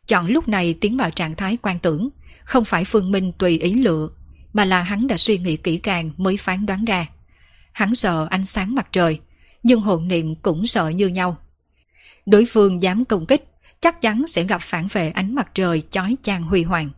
Chọn 0.07 0.27
lúc 0.27 0.49
này 0.49 0.75
tiến 0.81 0.97
vào 0.97 1.11
trạng 1.11 1.35
thái 1.35 1.57
quan 1.63 1.79
tưởng, 1.79 2.09
không 2.45 2.65
phải 2.65 2.85
Phương 2.85 3.11
Minh 3.11 3.33
tùy 3.39 3.59
ý 3.59 3.75
lựa, 3.75 4.09
mà 4.53 4.65
là 4.65 4.83
hắn 4.83 5.07
đã 5.07 5.17
suy 5.17 5.39
nghĩ 5.39 5.57
kỹ 5.57 5.79
càng 5.79 6.11
mới 6.17 6.37
phán 6.37 6.67
đoán 6.67 6.85
ra. 6.85 7.07
Hắn 7.73 7.95
sợ 7.95 8.27
ánh 8.31 8.45
sáng 8.45 8.75
mặt 8.75 8.89
trời, 8.93 9.21
nhưng 9.63 9.81
hồn 9.81 10.09
niệm 10.09 10.35
cũng 10.35 10.67
sợ 10.67 10.89
như 10.89 11.09
nhau. 11.09 11.37
Đối 12.27 12.45
phương 12.45 12.83
dám 12.83 13.05
công 13.05 13.27
kích, 13.27 13.45
chắc 13.81 14.01
chắn 14.01 14.27
sẽ 14.27 14.43
gặp 14.43 14.61
phản 14.61 14.87
vệ 14.93 15.11
ánh 15.11 15.35
mặt 15.35 15.51
trời 15.55 15.83
chói 15.91 16.17
chang 16.23 16.43
huy 16.43 16.63
hoàng. 16.63 16.91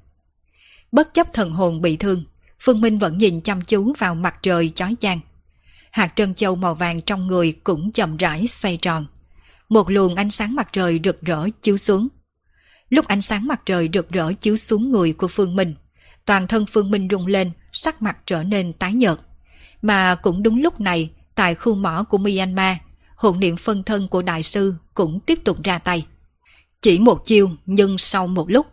Bất 0.92 1.14
chấp 1.14 1.32
thần 1.32 1.52
hồn 1.52 1.80
bị 1.80 1.96
thương, 1.96 2.24
Phương 2.62 2.80
Minh 2.80 2.98
vẫn 2.98 3.18
nhìn 3.18 3.40
chăm 3.40 3.60
chú 3.60 3.92
vào 3.98 4.14
mặt 4.14 4.34
trời 4.42 4.68
chói 4.68 4.96
chang. 5.00 5.20
Hạt 5.90 6.12
trân 6.16 6.34
châu 6.34 6.56
màu 6.56 6.74
vàng 6.74 7.00
trong 7.00 7.26
người 7.26 7.52
cũng 7.52 7.92
chậm 7.92 8.16
rãi 8.16 8.46
xoay 8.46 8.76
tròn. 8.76 9.06
Một 9.68 9.90
luồng 9.90 10.14
ánh 10.14 10.30
sáng 10.30 10.54
mặt 10.54 10.68
trời 10.72 11.00
rực 11.04 11.20
rỡ 11.20 11.48
chiếu 11.62 11.76
xuống. 11.76 12.08
Lúc 12.88 13.06
ánh 13.06 13.20
sáng 13.20 13.46
mặt 13.46 13.60
trời 13.66 13.88
rực 13.92 14.10
rỡ 14.10 14.32
chiếu 14.32 14.56
xuống 14.56 14.90
người 14.90 15.12
của 15.12 15.28
Phương 15.28 15.56
Minh, 15.56 15.74
toàn 16.26 16.46
thân 16.46 16.66
Phương 16.66 16.90
Minh 16.90 17.08
rung 17.10 17.26
lên, 17.26 17.50
sắc 17.72 18.02
mặt 18.02 18.16
trở 18.26 18.42
nên 18.42 18.72
tái 18.72 18.92
nhợt. 18.92 19.18
Mà 19.82 20.14
cũng 20.14 20.42
đúng 20.42 20.62
lúc 20.62 20.80
này, 20.80 21.10
tại 21.34 21.54
khu 21.54 21.74
mỏ 21.74 22.04
của 22.08 22.18
Myanmar, 22.18 22.76
hồn 23.16 23.40
niệm 23.40 23.56
phân 23.56 23.82
thân 23.82 24.08
của 24.08 24.22
đại 24.22 24.42
sư 24.42 24.74
cũng 24.94 25.20
tiếp 25.20 25.38
tục 25.44 25.62
ra 25.64 25.78
tay. 25.78 26.06
Chỉ 26.80 26.98
một 26.98 27.26
chiêu 27.26 27.50
nhưng 27.66 27.98
sau 27.98 28.26
một 28.26 28.50
lúc, 28.50 28.66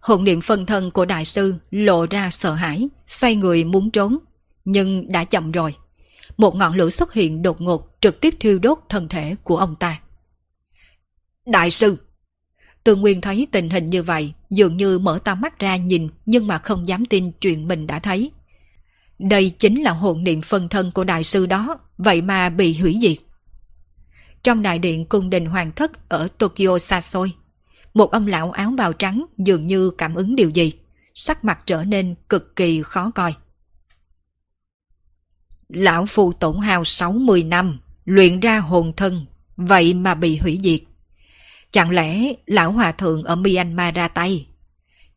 hồn 0.00 0.24
niệm 0.24 0.40
phân 0.40 0.66
thân 0.66 0.90
của 0.90 1.04
đại 1.04 1.24
sư 1.24 1.54
lộ 1.70 2.06
ra 2.10 2.30
sợ 2.30 2.54
hãi, 2.54 2.88
xoay 3.06 3.36
người 3.36 3.64
muốn 3.64 3.90
trốn, 3.90 4.18
nhưng 4.64 5.12
đã 5.12 5.24
chậm 5.24 5.52
rồi. 5.52 5.74
một 6.36 6.54
ngọn 6.54 6.74
lửa 6.74 6.90
xuất 6.90 7.12
hiện 7.12 7.42
đột 7.42 7.60
ngột 7.60 7.96
trực 8.00 8.20
tiếp 8.20 8.34
thiêu 8.40 8.58
đốt 8.58 8.78
thân 8.88 9.08
thể 9.08 9.34
của 9.42 9.56
ông 9.56 9.76
ta. 9.76 10.00
Đại 11.46 11.70
sư! 11.70 11.96
Tương 12.84 13.00
Nguyên 13.00 13.20
thấy 13.20 13.46
tình 13.52 13.70
hình 13.70 13.90
như 13.90 14.02
vậy, 14.02 14.32
dường 14.50 14.76
như 14.76 14.98
mở 14.98 15.18
to 15.24 15.34
mắt 15.34 15.58
ra 15.58 15.76
nhìn 15.76 16.08
nhưng 16.26 16.46
mà 16.46 16.58
không 16.58 16.88
dám 16.88 17.04
tin 17.04 17.32
chuyện 17.32 17.68
mình 17.68 17.86
đã 17.86 17.98
thấy. 17.98 18.30
Đây 19.18 19.50
chính 19.50 19.82
là 19.82 19.90
hồn 19.90 20.24
niệm 20.24 20.42
phân 20.42 20.68
thân 20.68 20.90
của 20.90 21.04
đại 21.04 21.24
sư 21.24 21.46
đó, 21.46 21.78
vậy 21.98 22.22
mà 22.22 22.48
bị 22.48 22.78
hủy 22.78 22.98
diệt. 23.00 23.16
Trong 24.42 24.62
đại 24.62 24.78
điện 24.78 25.04
cung 25.04 25.30
đình 25.30 25.46
hoàng 25.46 25.72
thất 25.72 26.08
ở 26.08 26.28
Tokyo 26.38 26.78
xa 26.78 27.00
xôi, 27.00 27.32
một 27.98 28.10
ông 28.10 28.26
lão 28.26 28.50
áo 28.50 28.70
bào 28.70 28.92
trắng 28.92 29.24
dường 29.38 29.66
như 29.66 29.90
cảm 29.90 30.14
ứng 30.14 30.36
điều 30.36 30.50
gì, 30.50 30.72
sắc 31.14 31.44
mặt 31.44 31.58
trở 31.66 31.84
nên 31.84 32.14
cực 32.28 32.56
kỳ 32.56 32.82
khó 32.82 33.10
coi. 33.10 33.34
Lão 35.68 36.06
phù 36.06 36.32
tổn 36.32 36.58
hào 36.58 36.84
60 36.84 37.42
năm, 37.42 37.80
luyện 38.04 38.40
ra 38.40 38.58
hồn 38.58 38.92
thân, 38.96 39.26
vậy 39.56 39.94
mà 39.94 40.14
bị 40.14 40.36
hủy 40.36 40.60
diệt. 40.62 40.80
Chẳng 41.70 41.90
lẽ 41.90 42.32
lão 42.46 42.72
hòa 42.72 42.92
thượng 42.92 43.24
ở 43.24 43.36
Myanmar 43.36 43.94
ra 43.94 44.08
tay? 44.08 44.46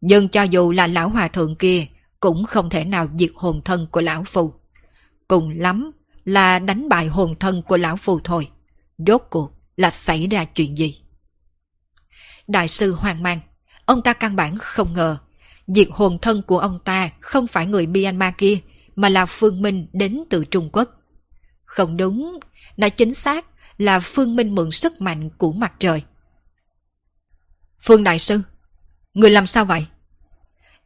Nhưng 0.01 0.29
cho 0.29 0.43
dù 0.43 0.71
là 0.71 0.87
lão 0.87 1.09
hòa 1.09 1.27
thượng 1.27 1.55
kia, 1.55 1.85
cũng 2.19 2.43
không 2.43 2.69
thể 2.69 2.83
nào 2.83 3.07
diệt 3.17 3.31
hồn 3.35 3.61
thân 3.65 3.87
của 3.91 4.01
lão 4.01 4.23
phù. 4.23 4.53
Cùng 5.27 5.49
lắm 5.49 5.91
là 6.25 6.59
đánh 6.59 6.89
bại 6.89 7.07
hồn 7.07 7.35
thân 7.39 7.61
của 7.61 7.77
lão 7.77 7.97
phù 7.97 8.19
thôi. 8.23 8.47
Rốt 8.97 9.21
cuộc 9.29 9.51
là 9.77 9.89
xảy 9.89 10.27
ra 10.27 10.45
chuyện 10.45 10.77
gì? 10.77 11.01
Đại 12.51 12.67
sư 12.67 12.93
hoang 12.93 13.23
mang, 13.23 13.39
ông 13.85 14.01
ta 14.01 14.13
căn 14.13 14.35
bản 14.35 14.57
không 14.57 14.93
ngờ, 14.93 15.17
diệt 15.67 15.87
hồn 15.91 16.17
thân 16.21 16.41
của 16.41 16.59
ông 16.59 16.79
ta 16.85 17.09
không 17.19 17.47
phải 17.47 17.65
người 17.65 17.87
Myanmar 17.87 18.33
kia, 18.37 18.59
mà 18.95 19.09
là 19.09 19.25
Phương 19.25 19.61
Minh 19.61 19.87
đến 19.93 20.23
từ 20.29 20.45
Trung 20.45 20.69
Quốc. 20.73 20.89
Không 21.65 21.97
đúng, 21.97 22.39
nói 22.77 22.89
chính 22.89 23.13
xác 23.13 23.45
là 23.77 23.99
Phương 23.99 24.35
Minh 24.35 24.55
mượn 24.55 24.71
sức 24.71 25.01
mạnh 25.01 25.29
của 25.37 25.51
mặt 25.51 25.73
trời. 25.79 26.03
Phương 27.79 28.03
Đại 28.03 28.19
Sư, 28.19 28.41
người 29.13 29.29
làm 29.29 29.47
sao 29.47 29.65
vậy? 29.65 29.85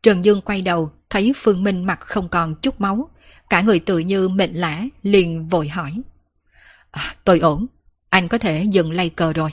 Trần 0.03 0.25
Dương 0.25 0.41
quay 0.41 0.61
đầu, 0.61 0.91
thấy 1.09 1.33
Phương 1.35 1.63
Minh 1.63 1.83
mặt 1.85 1.99
không 1.99 2.29
còn 2.29 2.55
chút 2.55 2.81
máu, 2.81 3.09
cả 3.49 3.61
người 3.61 3.79
tự 3.79 3.99
như 3.99 4.29
mệt 4.29 4.49
lã, 4.53 4.83
liền 5.03 5.47
vội 5.47 5.69
hỏi. 5.69 6.01
À, 6.91 7.15
tôi 7.23 7.39
ổn, 7.39 7.67
anh 8.09 8.27
có 8.27 8.37
thể 8.37 8.65
dừng 8.71 8.91
lay 8.91 9.09
cờ 9.09 9.33
rồi. 9.33 9.51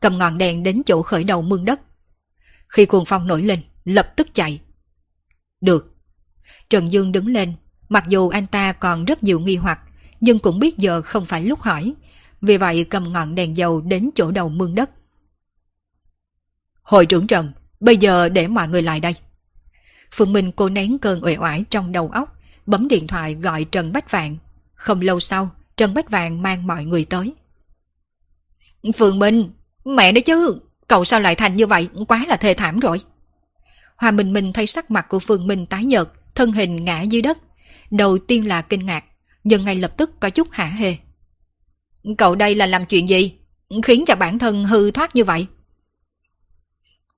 Cầm 0.00 0.18
ngọn 0.18 0.38
đèn 0.38 0.62
đến 0.62 0.82
chỗ 0.86 1.02
khởi 1.02 1.24
đầu 1.24 1.42
mương 1.42 1.64
đất. 1.64 1.80
Khi 2.68 2.86
cuồng 2.86 3.04
phong 3.04 3.26
nổi 3.26 3.42
lên, 3.42 3.62
lập 3.84 4.16
tức 4.16 4.28
chạy. 4.32 4.60
Được. 5.60 5.94
Trần 6.70 6.92
Dương 6.92 7.12
đứng 7.12 7.26
lên, 7.26 7.54
mặc 7.88 8.04
dù 8.08 8.28
anh 8.28 8.46
ta 8.46 8.72
còn 8.72 9.04
rất 9.04 9.22
nhiều 9.22 9.40
nghi 9.40 9.56
hoặc, 9.56 9.80
nhưng 10.20 10.38
cũng 10.38 10.58
biết 10.58 10.78
giờ 10.78 11.02
không 11.02 11.26
phải 11.26 11.42
lúc 11.42 11.60
hỏi. 11.60 11.94
Vì 12.40 12.56
vậy 12.56 12.84
cầm 12.84 13.12
ngọn 13.12 13.34
đèn 13.34 13.56
dầu 13.56 13.80
đến 13.80 14.10
chỗ 14.14 14.30
đầu 14.30 14.48
mương 14.48 14.74
đất. 14.74 14.90
Hội 16.82 17.06
trưởng 17.06 17.26
Trần, 17.26 17.52
bây 17.80 17.96
giờ 17.96 18.28
để 18.28 18.48
mọi 18.48 18.68
người 18.68 18.82
lại 18.82 19.00
đây. 19.00 19.14
Phương 20.10 20.32
Minh 20.32 20.52
cô 20.52 20.68
nén 20.68 20.98
cơn 20.98 21.24
uể 21.24 21.36
oải 21.36 21.64
trong 21.70 21.92
đầu 21.92 22.08
óc, 22.08 22.36
bấm 22.66 22.88
điện 22.88 23.06
thoại 23.06 23.34
gọi 23.34 23.64
Trần 23.64 23.92
Bách 23.92 24.10
Vạn. 24.10 24.36
Không 24.74 25.00
lâu 25.00 25.20
sau, 25.20 25.50
Trần 25.76 25.94
Bách 25.94 26.10
Vạn 26.10 26.42
mang 26.42 26.66
mọi 26.66 26.84
người 26.84 27.04
tới. 27.04 27.34
Phương 28.94 29.18
Minh, 29.18 29.50
mẹ 29.96 30.12
nói 30.12 30.20
chứ, 30.20 30.60
cậu 30.88 31.04
sao 31.04 31.20
lại 31.20 31.34
thành 31.34 31.56
như 31.56 31.66
vậy, 31.66 31.88
quá 32.08 32.24
là 32.28 32.36
thê 32.36 32.54
thảm 32.54 32.80
rồi. 32.80 33.00
hòa 33.96 34.10
Minh 34.10 34.32
Minh 34.32 34.52
thấy 34.52 34.66
sắc 34.66 34.90
mặt 34.90 35.06
của 35.08 35.18
Phương 35.18 35.46
Minh 35.46 35.66
tái 35.66 35.84
nhợt, 35.84 36.08
thân 36.34 36.52
hình 36.52 36.84
ngã 36.84 37.02
dưới 37.02 37.22
đất. 37.22 37.38
Đầu 37.90 38.18
tiên 38.18 38.46
là 38.48 38.62
kinh 38.62 38.86
ngạc, 38.86 39.04
nhưng 39.44 39.64
ngay 39.64 39.76
lập 39.76 39.94
tức 39.96 40.10
có 40.20 40.30
chút 40.30 40.48
hả 40.50 40.64
hê. 40.64 40.96
Cậu 42.18 42.34
đây 42.34 42.54
là 42.54 42.66
làm 42.66 42.86
chuyện 42.86 43.08
gì? 43.08 43.38
Khiến 43.82 44.04
cho 44.06 44.14
bản 44.14 44.38
thân 44.38 44.64
hư 44.64 44.90
thoát 44.90 45.16
như 45.16 45.24
vậy? 45.24 45.46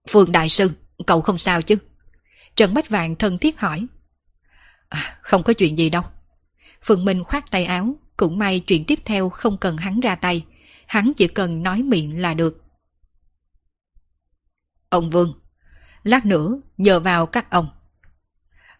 Phương 0.09 0.33
Đại 0.33 0.49
Sư, 0.49 0.71
cậu 1.07 1.21
không 1.21 1.39
sao 1.39 1.63
chứ? 1.63 1.77
Trần 2.57 2.75
Bách 2.75 2.89
vàng 2.89 3.17
thân 3.17 3.39
thiết 3.39 3.61
hỏi. 3.61 3.87
À, 4.89 5.19
không 5.23 5.43
có 5.43 5.53
chuyện 5.53 5.79
gì 5.79 5.91
đâu. 5.91 6.03
Phương 6.83 7.05
Minh 7.05 7.25
khoát 7.25 7.51
tay 7.51 7.65
áo, 7.65 7.95
cũng 8.17 8.39
may 8.39 8.61
chuyện 8.61 8.85
tiếp 8.85 8.99
theo 9.05 9.29
không 9.29 9.57
cần 9.57 9.77
hắn 9.77 10.01
ra 10.01 10.15
tay, 10.15 10.45
hắn 10.91 11.13
chỉ 11.17 11.29
cần 11.29 11.63
nói 11.63 11.83
miệng 11.83 12.21
là 12.21 12.35
được. 12.35 12.65
Ông 14.89 15.11
Vương, 15.11 15.41
lát 16.03 16.27
nữa 16.27 16.61
nhờ 16.77 17.01
vào 17.01 17.27
các 17.27 17.51
ông. 17.51 17.69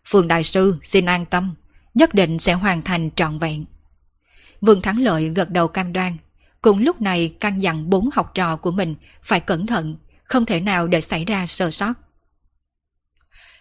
Phương 0.05 0.29
Đại 0.29 0.43
Sư 0.43 0.79
xin 0.83 1.07
an 1.07 1.27
tâm, 1.27 1.55
nhất 1.95 2.15
định 2.15 2.39
sẽ 2.39 2.53
hoàn 2.53 2.83
thành 2.83 3.11
trọn 3.17 3.39
vẹn. 3.39 3.65
Vương 4.61 4.83
Thắng 4.83 4.99
Lợi 4.99 5.29
gật 5.29 5.51
đầu 5.51 5.69
cam 5.69 5.93
đoan, 5.93 6.17
cùng 6.63 6.79
lúc 6.79 7.01
này 7.01 7.37
căn 7.41 7.59
dặn 7.59 7.91
bốn 7.91 8.09
học 8.13 8.31
trò 8.35 8.57
của 8.57 8.71
mình 8.71 8.95
phải 9.23 9.41
cẩn 9.41 9.67
thận, 9.67 9.97
không 10.25 10.47
thể 10.47 10.61
nào 10.61 10.89
để 10.89 11.01
xảy 11.01 11.25
ra 11.25 11.47
sơ 11.47 11.71
sót. 11.71 11.93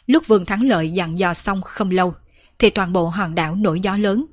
Lúc 0.05 0.27
Vương 0.27 0.45
Thắng 0.45 0.67
Lợi 0.67 0.91
dặn 0.91 1.19
dò 1.19 1.33
xong 1.33 1.61
không 1.61 1.91
lâu, 1.91 2.13
thì 2.59 2.69
toàn 2.69 2.93
bộ 2.93 3.09
hòn 3.09 3.35
đảo 3.35 3.55
nổi 3.55 3.79
gió 3.79 3.97
lớn. 3.97 4.25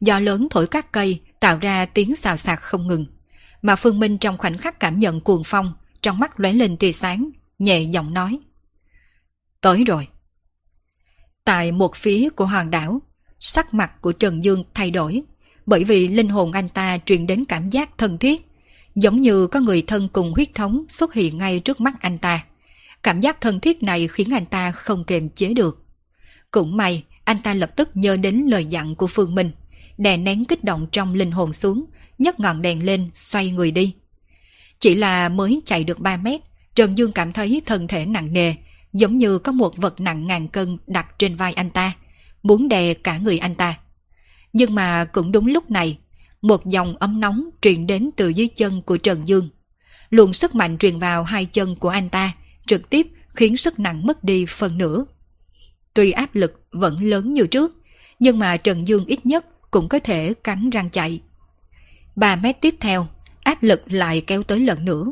Gió 0.00 0.20
lớn 0.20 0.48
thổi 0.50 0.66
các 0.66 0.92
cây 0.92 1.20
tạo 1.40 1.58
ra 1.58 1.86
tiếng 1.86 2.16
xào 2.16 2.36
xạc 2.36 2.60
không 2.60 2.86
ngừng. 2.86 3.17
Mà 3.62 3.76
Phương 3.76 4.00
Minh 4.00 4.18
trong 4.18 4.38
khoảnh 4.38 4.58
khắc 4.58 4.80
cảm 4.80 4.98
nhận 4.98 5.20
cuồng 5.20 5.42
phong, 5.44 5.72
trong 6.02 6.18
mắt 6.18 6.40
lóe 6.40 6.52
lên 6.52 6.76
tia 6.76 6.92
sáng, 6.92 7.30
nhẹ 7.58 7.80
giọng 7.80 8.14
nói. 8.14 8.38
Tới 9.60 9.84
rồi. 9.84 10.08
Tại 11.44 11.72
một 11.72 11.96
phía 11.96 12.28
của 12.30 12.46
hòn 12.46 12.70
đảo, 12.70 13.02
sắc 13.40 13.74
mặt 13.74 14.00
của 14.00 14.12
Trần 14.12 14.44
Dương 14.44 14.64
thay 14.74 14.90
đổi, 14.90 15.22
bởi 15.66 15.84
vì 15.84 16.08
linh 16.08 16.28
hồn 16.28 16.52
anh 16.52 16.68
ta 16.68 16.98
truyền 17.06 17.26
đến 17.26 17.44
cảm 17.44 17.70
giác 17.70 17.98
thân 17.98 18.18
thiết, 18.18 18.46
giống 18.94 19.20
như 19.22 19.46
có 19.46 19.60
người 19.60 19.82
thân 19.82 20.08
cùng 20.08 20.32
huyết 20.32 20.54
thống 20.54 20.84
xuất 20.88 21.14
hiện 21.14 21.38
ngay 21.38 21.60
trước 21.60 21.80
mắt 21.80 21.94
anh 22.00 22.18
ta. 22.18 22.44
Cảm 23.02 23.20
giác 23.20 23.40
thân 23.40 23.60
thiết 23.60 23.82
này 23.82 24.08
khiến 24.08 24.34
anh 24.34 24.46
ta 24.46 24.72
không 24.72 25.04
kiềm 25.04 25.28
chế 25.28 25.54
được. 25.54 25.84
Cũng 26.50 26.76
may, 26.76 27.04
anh 27.24 27.42
ta 27.42 27.54
lập 27.54 27.76
tức 27.76 27.90
nhớ 27.94 28.16
đến 28.16 28.46
lời 28.48 28.66
dặn 28.66 28.94
của 28.94 29.06
Phương 29.06 29.34
Minh, 29.34 29.50
đè 29.98 30.16
nén 30.16 30.44
kích 30.44 30.64
động 30.64 30.86
trong 30.92 31.14
linh 31.14 31.30
hồn 31.30 31.52
xuống, 31.52 31.84
nhấc 32.18 32.40
ngọn 32.40 32.62
đèn 32.62 32.84
lên, 32.84 33.08
xoay 33.12 33.50
người 33.50 33.70
đi. 33.70 33.94
Chỉ 34.80 34.94
là 34.94 35.28
mới 35.28 35.62
chạy 35.64 35.84
được 35.84 35.98
3 35.98 36.16
mét, 36.16 36.40
Trần 36.74 36.98
Dương 36.98 37.12
cảm 37.12 37.32
thấy 37.32 37.62
thân 37.66 37.88
thể 37.88 38.06
nặng 38.06 38.32
nề, 38.32 38.54
giống 38.92 39.16
như 39.16 39.38
có 39.38 39.52
một 39.52 39.76
vật 39.76 40.00
nặng 40.00 40.26
ngàn 40.26 40.48
cân 40.48 40.78
đặt 40.86 41.18
trên 41.18 41.36
vai 41.36 41.52
anh 41.52 41.70
ta, 41.70 41.92
muốn 42.42 42.68
đè 42.68 42.94
cả 42.94 43.18
người 43.18 43.38
anh 43.38 43.54
ta. 43.54 43.78
Nhưng 44.52 44.74
mà 44.74 45.04
cũng 45.04 45.32
đúng 45.32 45.46
lúc 45.46 45.70
này, 45.70 45.98
một 46.42 46.66
dòng 46.66 46.96
ấm 46.96 47.20
nóng 47.20 47.50
truyền 47.62 47.86
đến 47.86 48.10
từ 48.16 48.28
dưới 48.28 48.48
chân 48.48 48.82
của 48.82 48.96
Trần 48.96 49.28
Dương. 49.28 49.48
Luồng 50.10 50.32
sức 50.32 50.54
mạnh 50.54 50.78
truyền 50.78 50.98
vào 50.98 51.24
hai 51.24 51.44
chân 51.44 51.76
của 51.76 51.88
anh 51.88 52.08
ta, 52.08 52.32
trực 52.66 52.90
tiếp 52.90 53.06
khiến 53.34 53.56
sức 53.56 53.78
nặng 53.78 54.06
mất 54.06 54.24
đi 54.24 54.44
phần 54.48 54.78
nửa. 54.78 55.04
Tuy 55.94 56.10
áp 56.10 56.34
lực 56.34 56.62
vẫn 56.70 57.02
lớn 57.02 57.32
như 57.32 57.46
trước, 57.46 57.76
nhưng 58.18 58.38
mà 58.38 58.56
Trần 58.56 58.88
Dương 58.88 59.04
ít 59.06 59.26
nhất 59.26 59.70
cũng 59.70 59.88
có 59.88 59.98
thể 59.98 60.34
cắn 60.44 60.70
răng 60.70 60.90
chạy. 60.90 61.20
3 62.18 62.36
mét 62.36 62.60
tiếp 62.60 62.74
theo, 62.80 63.06
áp 63.42 63.62
lực 63.62 63.92
lại 63.92 64.20
kéo 64.20 64.42
tới 64.42 64.60
lần 64.60 64.84
nữa, 64.84 65.04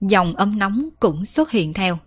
dòng 0.00 0.36
ấm 0.36 0.58
nóng 0.58 0.88
cũng 1.00 1.24
xuất 1.24 1.50
hiện 1.50 1.72
theo. 1.72 1.98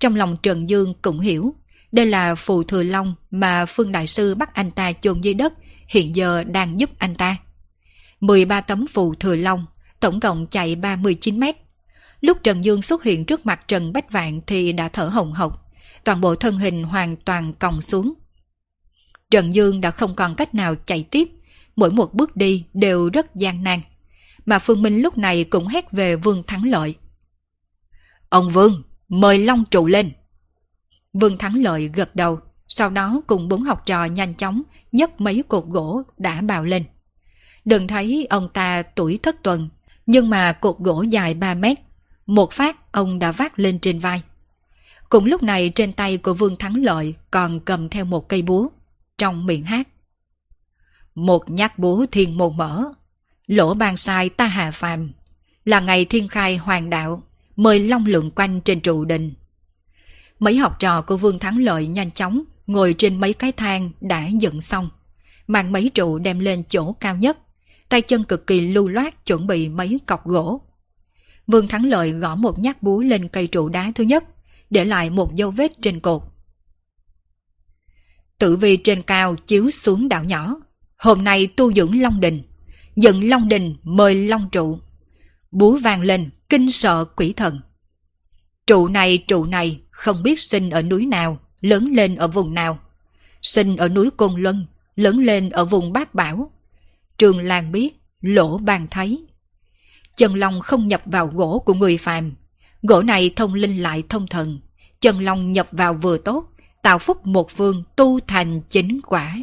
Trong 0.00 0.16
lòng 0.16 0.36
Trần 0.42 0.68
Dương 0.68 0.94
cũng 1.02 1.20
hiểu, 1.20 1.54
đây 1.92 2.06
là 2.06 2.34
phù 2.34 2.62
thừa 2.62 2.82
long 2.82 3.14
mà 3.30 3.66
Phương 3.66 3.92
Đại 3.92 4.06
Sư 4.06 4.34
bắt 4.34 4.54
anh 4.54 4.70
ta 4.70 4.92
chôn 4.92 5.20
dưới 5.20 5.34
đất, 5.34 5.52
hiện 5.88 6.16
giờ 6.16 6.44
đang 6.44 6.80
giúp 6.80 6.90
anh 6.98 7.14
ta. 7.14 7.36
13 8.20 8.60
tấm 8.60 8.86
phù 8.86 9.14
thừa 9.14 9.36
long, 9.36 9.66
tổng 10.00 10.20
cộng 10.20 10.46
chạy 10.46 10.76
39 10.76 11.40
mét. 11.40 11.56
Lúc 12.20 12.38
Trần 12.42 12.64
Dương 12.64 12.82
xuất 12.82 13.02
hiện 13.02 13.24
trước 13.24 13.46
mặt 13.46 13.68
Trần 13.68 13.92
Bách 13.92 14.12
Vạn 14.12 14.40
thì 14.46 14.72
đã 14.72 14.88
thở 14.88 15.06
hồng 15.06 15.32
hộc, 15.32 15.72
toàn 16.04 16.20
bộ 16.20 16.34
thân 16.34 16.58
hình 16.58 16.84
hoàn 16.84 17.16
toàn 17.16 17.52
còng 17.52 17.82
xuống. 17.82 18.14
Trần 19.30 19.54
Dương 19.54 19.80
đã 19.80 19.90
không 19.90 20.16
còn 20.16 20.34
cách 20.34 20.54
nào 20.54 20.74
chạy 20.84 21.02
tiếp, 21.10 21.28
mỗi 21.76 21.90
một 21.90 22.14
bước 22.14 22.36
đi 22.36 22.64
đều 22.74 23.10
rất 23.12 23.34
gian 23.34 23.64
nan. 23.64 23.80
Mà 24.46 24.58
Phương 24.58 24.82
Minh 24.82 25.02
lúc 25.02 25.18
này 25.18 25.44
cũng 25.44 25.66
hét 25.66 25.92
về 25.92 26.16
Vương 26.16 26.42
Thắng 26.46 26.64
Lợi. 26.64 26.94
Ông 28.28 28.50
Vương, 28.50 28.82
mời 29.08 29.38
Long 29.38 29.64
trụ 29.70 29.86
lên. 29.86 30.10
Vương 31.12 31.38
Thắng 31.38 31.62
Lợi 31.62 31.90
gật 31.94 32.16
đầu, 32.16 32.40
sau 32.68 32.90
đó 32.90 33.20
cùng 33.26 33.48
bốn 33.48 33.62
học 33.62 33.86
trò 33.86 34.04
nhanh 34.04 34.34
chóng 34.34 34.62
nhấc 34.92 35.20
mấy 35.20 35.42
cột 35.48 35.64
gỗ 35.66 36.02
đã 36.18 36.40
bào 36.40 36.64
lên. 36.64 36.84
Đừng 37.64 37.88
thấy 37.88 38.26
ông 38.30 38.48
ta 38.48 38.82
tuổi 38.82 39.18
thất 39.22 39.42
tuần, 39.42 39.68
nhưng 40.06 40.30
mà 40.30 40.52
cột 40.52 40.78
gỗ 40.78 41.02
dài 41.02 41.34
3 41.34 41.54
mét, 41.54 41.78
một 42.26 42.52
phát 42.52 42.92
ông 42.92 43.18
đã 43.18 43.32
vác 43.32 43.58
lên 43.58 43.78
trên 43.78 43.98
vai. 43.98 44.22
Cùng 45.08 45.24
lúc 45.24 45.42
này 45.42 45.68
trên 45.74 45.92
tay 45.92 46.16
của 46.16 46.34
Vương 46.34 46.56
Thắng 46.56 46.84
Lợi 46.84 47.14
còn 47.30 47.60
cầm 47.60 47.88
theo 47.88 48.04
một 48.04 48.28
cây 48.28 48.42
búa, 48.42 48.68
trong 49.18 49.46
miệng 49.46 49.64
hát. 49.64 49.88
Một 51.16 51.50
nhát 51.50 51.78
búa 51.78 52.06
thiên 52.12 52.36
môn 52.36 52.56
mở, 52.56 52.84
lỗ 53.46 53.74
ban 53.74 53.96
sai 53.96 54.28
ta 54.28 54.46
hạ 54.46 54.70
phàm, 54.70 55.12
là 55.64 55.80
ngày 55.80 56.04
thiên 56.04 56.28
khai 56.28 56.56
hoàng 56.56 56.90
đạo, 56.90 57.22
mời 57.56 57.80
long 57.80 58.06
lượng 58.06 58.30
quanh 58.30 58.60
trên 58.60 58.80
trụ 58.80 59.04
đình. 59.04 59.34
Mấy 60.38 60.56
học 60.56 60.76
trò 60.78 61.02
của 61.02 61.16
Vương 61.16 61.38
Thắng 61.38 61.58
Lợi 61.58 61.86
nhanh 61.86 62.10
chóng 62.10 62.44
ngồi 62.66 62.94
trên 62.98 63.20
mấy 63.20 63.32
cái 63.32 63.52
thang 63.52 63.90
đã 64.00 64.26
dựng 64.26 64.60
xong, 64.60 64.90
mang 65.46 65.72
mấy 65.72 65.90
trụ 65.94 66.18
đem 66.18 66.38
lên 66.38 66.62
chỗ 66.68 66.92
cao 66.92 67.16
nhất, 67.16 67.38
tay 67.88 68.02
chân 68.02 68.24
cực 68.24 68.46
kỳ 68.46 68.60
lưu 68.60 68.88
loát 68.88 69.26
chuẩn 69.26 69.46
bị 69.46 69.68
mấy 69.68 70.00
cọc 70.06 70.24
gỗ. 70.24 70.60
Vương 71.46 71.68
Thắng 71.68 71.84
Lợi 71.84 72.12
gõ 72.12 72.34
một 72.34 72.58
nhát 72.58 72.82
búa 72.82 73.02
lên 73.02 73.28
cây 73.28 73.46
trụ 73.46 73.68
đá 73.68 73.92
thứ 73.94 74.04
nhất, 74.04 74.24
để 74.70 74.84
lại 74.84 75.10
một 75.10 75.34
dấu 75.34 75.50
vết 75.50 75.72
trên 75.82 76.00
cột. 76.00 76.22
Tử 78.38 78.56
vi 78.56 78.76
trên 78.76 79.02
cao 79.02 79.36
chiếu 79.36 79.70
xuống 79.70 80.08
đảo 80.08 80.24
nhỏ. 80.24 80.56
Hôm 80.96 81.24
nay 81.24 81.46
tu 81.46 81.72
dưỡng 81.72 82.00
Long 82.00 82.20
Đình. 82.20 82.42
Dựng 82.96 83.28
Long 83.28 83.48
Đình 83.48 83.76
mời 83.82 84.14
Long 84.14 84.50
Trụ. 84.50 84.78
Búa 85.50 85.78
vang 85.78 86.02
lên, 86.02 86.30
kinh 86.48 86.70
sợ 86.70 87.04
quỷ 87.04 87.32
thần. 87.32 87.60
Trụ 88.66 88.88
này 88.88 89.18
trụ 89.18 89.44
này 89.44 89.80
không 89.90 90.22
biết 90.22 90.40
sinh 90.40 90.70
ở 90.70 90.82
núi 90.82 91.06
nào, 91.06 91.38
lớn 91.60 91.92
lên 91.94 92.16
ở 92.16 92.28
vùng 92.28 92.54
nào. 92.54 92.78
Sinh 93.42 93.76
ở 93.76 93.88
núi 93.88 94.10
Côn 94.10 94.42
Luân, 94.42 94.66
lớn 94.96 95.18
lên 95.18 95.50
ở 95.50 95.64
vùng 95.64 95.92
Bát 95.92 96.14
Bảo. 96.14 96.50
Trường 97.18 97.40
làng 97.40 97.72
biết, 97.72 98.00
lỗ 98.20 98.58
bàn 98.58 98.86
thấy. 98.90 99.24
Chân 100.16 100.34
Long 100.34 100.60
không 100.60 100.86
nhập 100.86 101.02
vào 101.04 101.26
gỗ 101.26 101.62
của 101.66 101.74
người 101.74 101.96
phàm. 101.96 102.34
Gỗ 102.82 103.02
này 103.02 103.30
thông 103.36 103.54
linh 103.54 103.82
lại 103.82 104.02
thông 104.08 104.26
thần. 104.26 104.60
Chân 105.00 105.20
Long 105.20 105.52
nhập 105.52 105.68
vào 105.72 105.94
vừa 105.94 106.18
tốt, 106.18 106.48
tạo 106.82 106.98
phúc 106.98 107.26
một 107.26 107.56
vương 107.56 107.82
tu 107.96 108.20
thành 108.20 108.60
chính 108.68 109.00
quả. 109.06 109.36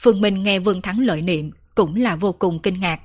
Phương 0.00 0.20
Minh 0.20 0.42
nghe 0.42 0.58
Vương 0.58 0.82
Thắng 0.82 1.00
lợi 1.00 1.22
niệm 1.22 1.50
cũng 1.74 1.96
là 1.96 2.16
vô 2.16 2.32
cùng 2.32 2.58
kinh 2.62 2.80
ngạc. 2.80 3.00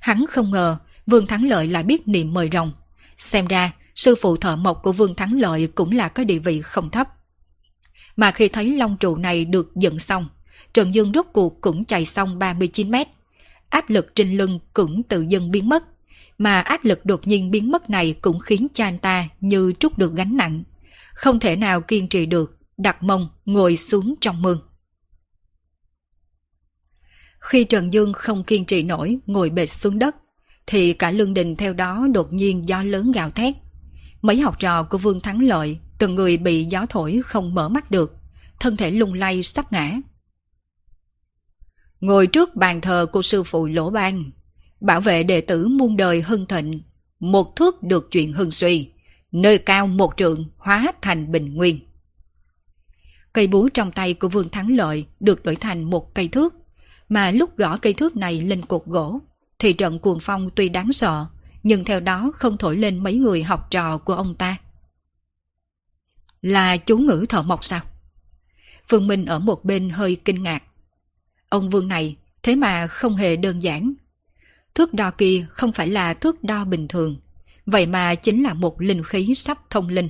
Hắn 0.00 0.24
không 0.26 0.50
ngờ 0.50 0.76
Vương 1.06 1.26
Thắng 1.26 1.44
Lợi 1.48 1.66
lại 1.66 1.82
biết 1.82 2.08
niệm 2.08 2.34
mời 2.34 2.48
rồng. 2.52 2.72
Xem 3.16 3.46
ra, 3.46 3.72
sư 3.94 4.14
phụ 4.20 4.36
thợ 4.36 4.56
mộc 4.56 4.82
của 4.82 4.92
Vương 4.92 5.14
Thắng 5.14 5.40
Lợi 5.40 5.66
cũng 5.66 5.92
là 5.92 6.08
có 6.08 6.24
địa 6.24 6.38
vị 6.38 6.60
không 6.60 6.90
thấp. 6.90 7.08
Mà 8.16 8.30
khi 8.30 8.48
thấy 8.48 8.76
long 8.76 8.96
trụ 8.96 9.16
này 9.16 9.44
được 9.44 9.76
dựng 9.76 9.98
xong, 9.98 10.28
Trần 10.74 10.94
Dương 10.94 11.12
rốt 11.14 11.26
cuộc 11.32 11.60
cũng 11.60 11.84
chạy 11.84 12.04
xong 12.04 12.38
39 12.38 12.90
mét. 12.90 13.08
Áp 13.68 13.90
lực 13.90 14.14
trên 14.14 14.36
lưng 14.36 14.58
cũng 14.72 15.02
tự 15.02 15.20
dưng 15.28 15.50
biến 15.50 15.68
mất. 15.68 15.84
Mà 16.38 16.60
áp 16.60 16.84
lực 16.84 17.04
đột 17.04 17.26
nhiên 17.26 17.50
biến 17.50 17.70
mất 17.70 17.90
này 17.90 18.14
cũng 18.20 18.40
khiến 18.40 18.66
cha 18.74 18.84
anh 18.84 18.98
ta 18.98 19.28
như 19.40 19.72
trút 19.78 19.98
được 19.98 20.14
gánh 20.14 20.36
nặng. 20.36 20.62
Không 21.14 21.40
thể 21.40 21.56
nào 21.56 21.80
kiên 21.80 22.08
trì 22.08 22.26
được, 22.26 22.56
đặt 22.76 23.02
mông 23.02 23.28
ngồi 23.44 23.76
xuống 23.76 24.14
trong 24.20 24.42
mương. 24.42 24.60
Khi 27.42 27.64
Trần 27.64 27.92
Dương 27.92 28.12
không 28.12 28.44
kiên 28.44 28.64
trì 28.64 28.82
nổi 28.82 29.18
ngồi 29.26 29.50
bệt 29.50 29.66
xuống 29.66 29.98
đất, 29.98 30.16
thì 30.66 30.92
cả 30.92 31.10
lương 31.10 31.34
đình 31.34 31.56
theo 31.56 31.72
đó 31.72 32.06
đột 32.14 32.32
nhiên 32.32 32.68
gió 32.68 32.82
lớn 32.82 33.12
gào 33.12 33.30
thét. 33.30 33.54
Mấy 34.22 34.40
học 34.40 34.58
trò 34.58 34.82
của 34.82 34.98
Vương 34.98 35.20
Thắng 35.20 35.40
Lợi, 35.40 35.78
từng 35.98 36.14
người 36.14 36.36
bị 36.36 36.64
gió 36.64 36.86
thổi 36.88 37.20
không 37.24 37.54
mở 37.54 37.68
mắt 37.68 37.90
được, 37.90 38.16
thân 38.60 38.76
thể 38.76 38.90
lung 38.90 39.14
lay 39.14 39.42
sắp 39.42 39.72
ngã. 39.72 40.00
Ngồi 42.00 42.26
trước 42.26 42.56
bàn 42.56 42.80
thờ 42.80 43.06
của 43.12 43.22
sư 43.22 43.42
phụ 43.42 43.66
Lỗ 43.66 43.90
Ban, 43.90 44.30
bảo 44.80 45.00
vệ 45.00 45.22
đệ 45.22 45.40
tử 45.40 45.68
muôn 45.68 45.96
đời 45.96 46.22
hưng 46.22 46.46
thịnh, 46.46 46.82
một 47.20 47.56
thước 47.56 47.82
được 47.82 48.08
chuyện 48.10 48.32
hưng 48.32 48.50
suy, 48.50 48.90
nơi 49.32 49.58
cao 49.58 49.86
một 49.86 50.12
trượng 50.16 50.50
hóa 50.56 50.92
thành 51.02 51.32
bình 51.32 51.54
nguyên. 51.54 51.80
Cây 53.32 53.46
búa 53.46 53.68
trong 53.74 53.92
tay 53.92 54.14
của 54.14 54.28
Vương 54.28 54.48
Thắng 54.48 54.76
Lợi 54.76 55.06
được 55.20 55.44
đổi 55.44 55.56
thành 55.56 55.84
một 55.84 56.14
cây 56.14 56.28
thước, 56.28 56.54
mà 57.12 57.30
lúc 57.30 57.56
gõ 57.56 57.78
cây 57.78 57.92
thước 57.92 58.16
này 58.16 58.40
lên 58.40 58.64
cột 58.64 58.82
gỗ, 58.86 59.20
thì 59.58 59.72
trận 59.72 59.98
cuồng 59.98 60.18
phong 60.20 60.50
tuy 60.56 60.68
đáng 60.68 60.92
sợ, 60.92 61.26
nhưng 61.62 61.84
theo 61.84 62.00
đó 62.00 62.30
không 62.34 62.58
thổi 62.58 62.76
lên 62.76 62.98
mấy 62.98 63.14
người 63.14 63.42
học 63.42 63.70
trò 63.70 63.98
của 63.98 64.14
ông 64.14 64.34
ta. 64.34 64.56
Là 66.42 66.76
chú 66.76 66.98
ngữ 66.98 67.26
thợ 67.28 67.42
mộc 67.42 67.64
sao? 67.64 67.80
Phương 68.88 69.06
Minh 69.06 69.26
ở 69.26 69.38
một 69.38 69.64
bên 69.64 69.90
hơi 69.90 70.16
kinh 70.24 70.42
ngạc. 70.42 70.62
Ông 71.48 71.70
Vương 71.70 71.88
này 71.88 72.16
thế 72.42 72.56
mà 72.56 72.86
không 72.86 73.16
hề 73.16 73.36
đơn 73.36 73.62
giản. 73.62 73.94
Thước 74.74 74.94
đo 74.94 75.10
kia 75.10 75.46
không 75.50 75.72
phải 75.72 75.88
là 75.88 76.14
thước 76.14 76.44
đo 76.44 76.64
bình 76.64 76.88
thường, 76.88 77.20
vậy 77.66 77.86
mà 77.86 78.14
chính 78.14 78.42
là 78.42 78.54
một 78.54 78.80
linh 78.80 79.04
khí 79.04 79.34
sắp 79.34 79.58
thông 79.70 79.88
linh. 79.88 80.08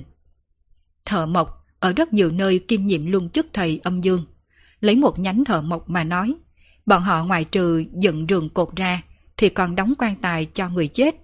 Thợ 1.05 1.25
mộc 1.25 1.65
ở 1.79 1.93
rất 1.93 2.13
nhiều 2.13 2.31
nơi 2.31 2.59
kim 2.59 2.87
nhiệm 2.87 3.05
luôn 3.05 3.29
chức 3.29 3.47
thầy 3.53 3.79
âm 3.83 4.01
dương. 4.01 4.25
Lấy 4.79 4.95
một 4.95 5.19
nhánh 5.19 5.45
thợ 5.45 5.61
mộc 5.61 5.89
mà 5.89 6.03
nói, 6.03 6.35
bọn 6.85 7.01
họ 7.01 7.23
ngoài 7.23 7.43
trừ 7.43 7.83
dựng 7.93 8.25
rường 8.29 8.49
cột 8.49 8.75
ra 8.75 9.01
thì 9.37 9.49
còn 9.49 9.75
đóng 9.75 9.93
quan 9.99 10.15
tài 10.15 10.45
cho 10.45 10.69
người 10.69 10.87
chết, 10.87 11.15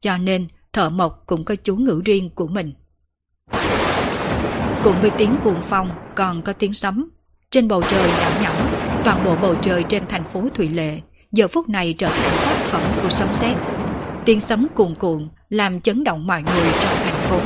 cho 0.00 0.18
nên 0.18 0.46
thợ 0.72 0.90
mộc 0.90 1.22
cũng 1.26 1.44
có 1.44 1.54
chú 1.54 1.76
ngữ 1.76 2.02
riêng 2.04 2.30
của 2.34 2.48
mình. 2.48 2.72
Cùng 4.84 5.00
với 5.00 5.10
tiếng 5.18 5.36
cuồng 5.42 5.62
phong 5.62 5.90
còn 6.16 6.42
có 6.42 6.52
tiếng 6.52 6.72
sấm. 6.72 7.10
Trên 7.50 7.68
bầu 7.68 7.82
trời 7.90 8.08
đảo 8.08 8.42
nhỏng, 8.42 8.56
toàn 9.04 9.24
bộ 9.24 9.36
bầu 9.36 9.54
trời 9.62 9.84
trên 9.88 10.02
thành 10.08 10.24
phố 10.24 10.48
Thủy 10.54 10.68
Lệ 10.68 11.00
giờ 11.32 11.48
phút 11.48 11.68
này 11.68 11.94
trở 11.98 12.08
thành 12.08 12.36
tác 12.44 12.56
phẩm 12.64 12.82
của 13.02 13.08
sấm 13.08 13.28
sét. 13.34 13.56
Tiếng 14.24 14.40
sấm 14.40 14.66
cuồn 14.74 14.94
cuộn 14.94 15.28
làm 15.48 15.80
chấn 15.80 16.04
động 16.04 16.26
mọi 16.26 16.42
người 16.42 16.72
trong 16.80 16.96
thành 17.04 17.20
phố. 17.20 17.40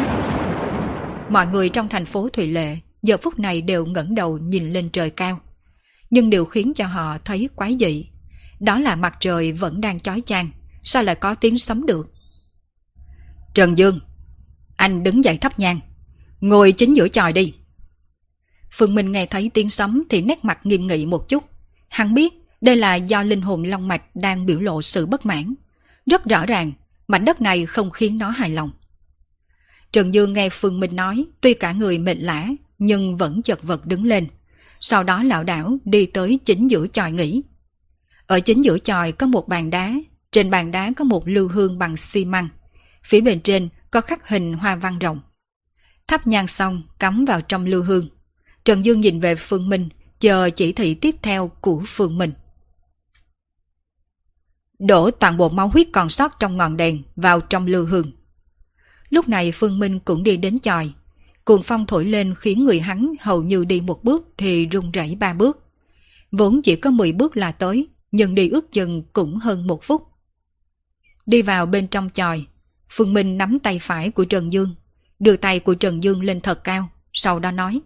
Mọi 1.29 1.47
người 1.47 1.69
trong 1.69 1.89
thành 1.89 2.07
phố 2.07 2.29
Thủy 2.33 2.47
Lệ 2.47 2.77
giờ 3.03 3.17
phút 3.23 3.39
này 3.39 3.61
đều 3.61 3.87
ngẩng 3.87 4.15
đầu 4.15 4.39
nhìn 4.39 4.73
lên 4.73 4.91
trời 4.91 5.11
cao. 5.11 5.41
Nhưng 6.11 6.31
điều 6.31 6.45
khiến 6.45 6.73
cho 6.75 6.87
họ 6.87 7.19
thấy 7.25 7.49
quái 7.57 7.77
dị 7.81 8.11
đó 8.61 8.79
là 8.79 8.97
mặt 8.97 9.17
trời 9.21 9.53
vẫn 9.53 9.81
đang 9.81 10.01
chói 10.01 10.23
chang, 10.27 10.51
sao 10.83 11.03
lại 11.03 11.15
có 11.15 11.35
tiếng 11.35 11.59
sấm 11.59 11.87
được? 11.87 12.13
Trần 13.55 13.79
Dương, 13.79 14.01
anh 14.77 15.03
đứng 15.03 15.25
dậy 15.25 15.39
thấp 15.39 15.59
nhang, 15.59 15.81
ngồi 16.41 16.73
chính 16.73 16.97
giữa 16.97 17.09
tròi 17.09 17.33
đi. 17.33 17.55
Phương 18.71 18.95
Minh 18.95 19.13
nghe 19.13 19.27
thấy 19.27 19.51
tiếng 19.55 19.71
sấm 19.71 20.03
thì 20.11 20.23
nét 20.23 20.45
mặt 20.45 20.67
nghiêm 20.67 20.87
nghị 20.87 21.07
một 21.07 21.29
chút. 21.29 21.45
Hắn 21.89 22.15
biết 22.15 22.35
đây 22.61 22.77
là 22.77 22.95
do 22.95 23.23
linh 23.23 23.43
hồn 23.43 23.63
long 23.63 23.89
mạch 23.89 24.17
đang 24.17 24.47
biểu 24.47 24.61
lộ 24.61 24.83
sự 24.83 25.07
bất 25.07 25.27
mãn. 25.27 25.55
Rất 26.07 26.25
rõ 26.25 26.47
ràng, 26.47 26.73
mảnh 27.09 27.25
đất 27.25 27.41
này 27.41 27.67
không 27.67 27.91
khiến 27.91 28.19
nó 28.19 28.31
hài 28.31 28.51
lòng. 28.51 28.71
Trần 29.93 30.15
Dương 30.15 30.33
nghe 30.33 30.49
Phương 30.49 30.81
Minh 30.81 30.97
nói, 30.97 31.25
tuy 31.41 31.55
cả 31.55 31.73
người 31.73 31.99
mệt 31.99 32.15
lã, 32.15 32.49
nhưng 32.79 33.17
vẫn 33.17 33.43
chật 33.43 33.63
vật 33.63 33.87
đứng 33.87 34.05
lên. 34.05 34.27
Sau 34.81 35.03
đó 35.03 35.23
lão 35.23 35.45
đảo 35.45 35.79
đi 35.85 36.07
tới 36.07 36.39
chính 36.45 36.71
giữa 36.71 36.87
tròi 36.87 37.13
nghỉ. 37.13 37.43
Ở 38.27 38.41
chính 38.41 38.65
giữa 38.65 38.79
chòi 38.79 39.13
có 39.13 39.27
một 39.27 39.49
bàn 39.49 39.71
đá, 39.71 39.95
trên 40.33 40.51
bàn 40.51 40.71
đá 40.71 40.93
có 40.97 41.05
một 41.05 41.29
lưu 41.29 41.49
hương 41.49 41.79
bằng 41.79 41.97
xi 41.97 42.25
măng. 42.25 42.49
Phía 43.05 43.21
bên 43.21 43.41
trên 43.41 43.69
có 43.91 44.01
khắc 44.01 44.29
hình 44.29 44.55
hoa 44.55 44.77
văn 44.77 44.99
rồng. 45.01 45.21
Thắp 46.09 46.27
nhang 46.27 46.47
xong 46.47 46.83
cắm 46.99 47.25
vào 47.25 47.41
trong 47.41 47.67
lưu 47.67 47.83
hương. 47.83 48.09
Trần 48.65 48.85
Dương 48.85 49.01
nhìn 49.01 49.21
về 49.21 49.35
Phương 49.35 49.69
Minh, 49.69 49.89
chờ 50.21 50.51
chỉ 50.51 50.73
thị 50.73 50.95
tiếp 50.95 51.17
theo 51.23 51.49
của 51.61 51.83
Phương 51.87 52.19
Minh. 52.19 52.33
Đổ 54.79 55.11
toàn 55.11 55.37
bộ 55.37 55.49
máu 55.49 55.69
huyết 55.69 55.87
còn 55.93 56.09
sót 56.09 56.41
trong 56.41 56.57
ngọn 56.57 56.77
đèn 56.77 57.03
vào 57.17 57.41
trong 57.41 57.67
lưu 57.67 57.87
hương. 57.87 58.13
Lúc 59.11 59.29
này 59.29 59.53
Phương 59.53 59.79
Minh 59.79 60.01
cũng 60.01 60.23
đi 60.23 60.37
đến 60.37 60.61
chòi. 60.61 60.93
Cuồng 61.45 61.63
phong 61.63 61.87
thổi 61.87 62.05
lên 62.05 62.35
khiến 62.35 62.65
người 62.65 62.81
hắn 62.81 63.13
hầu 63.21 63.43
như 63.43 63.65
đi 63.65 63.81
một 63.81 64.05
bước 64.05 64.29
thì 64.37 64.69
rung 64.73 64.91
rẩy 64.91 65.15
ba 65.15 65.35
bước. 65.35 65.65
Vốn 66.33 66.63
chỉ 66.63 66.77
có 66.77 66.91
10 66.91 67.13
bước 67.13 67.37
là 67.37 67.53
tới, 67.53 67.89
nhưng 68.13 68.35
đi 68.35 68.49
ước 68.49 68.73
chừng 68.73 69.03
cũng 69.13 69.37
hơn 69.37 69.67
một 69.67 69.83
phút. 69.83 70.03
Đi 71.27 71.43
vào 71.43 71.67
bên 71.67 71.89
trong 71.89 72.11
chòi, 72.11 72.47
Phương 72.91 73.15
Minh 73.15 73.39
nắm 73.39 73.59
tay 73.59 73.79
phải 73.79 74.11
của 74.11 74.25
Trần 74.25 74.53
Dương, 74.53 74.75
đưa 75.19 75.37
tay 75.37 75.61
của 75.61 75.75
Trần 75.75 76.03
Dương 76.03 76.23
lên 76.23 76.41
thật 76.41 76.65
cao, 76.65 76.89
sau 77.13 77.39
đó 77.39 77.51
nói. 77.51 77.81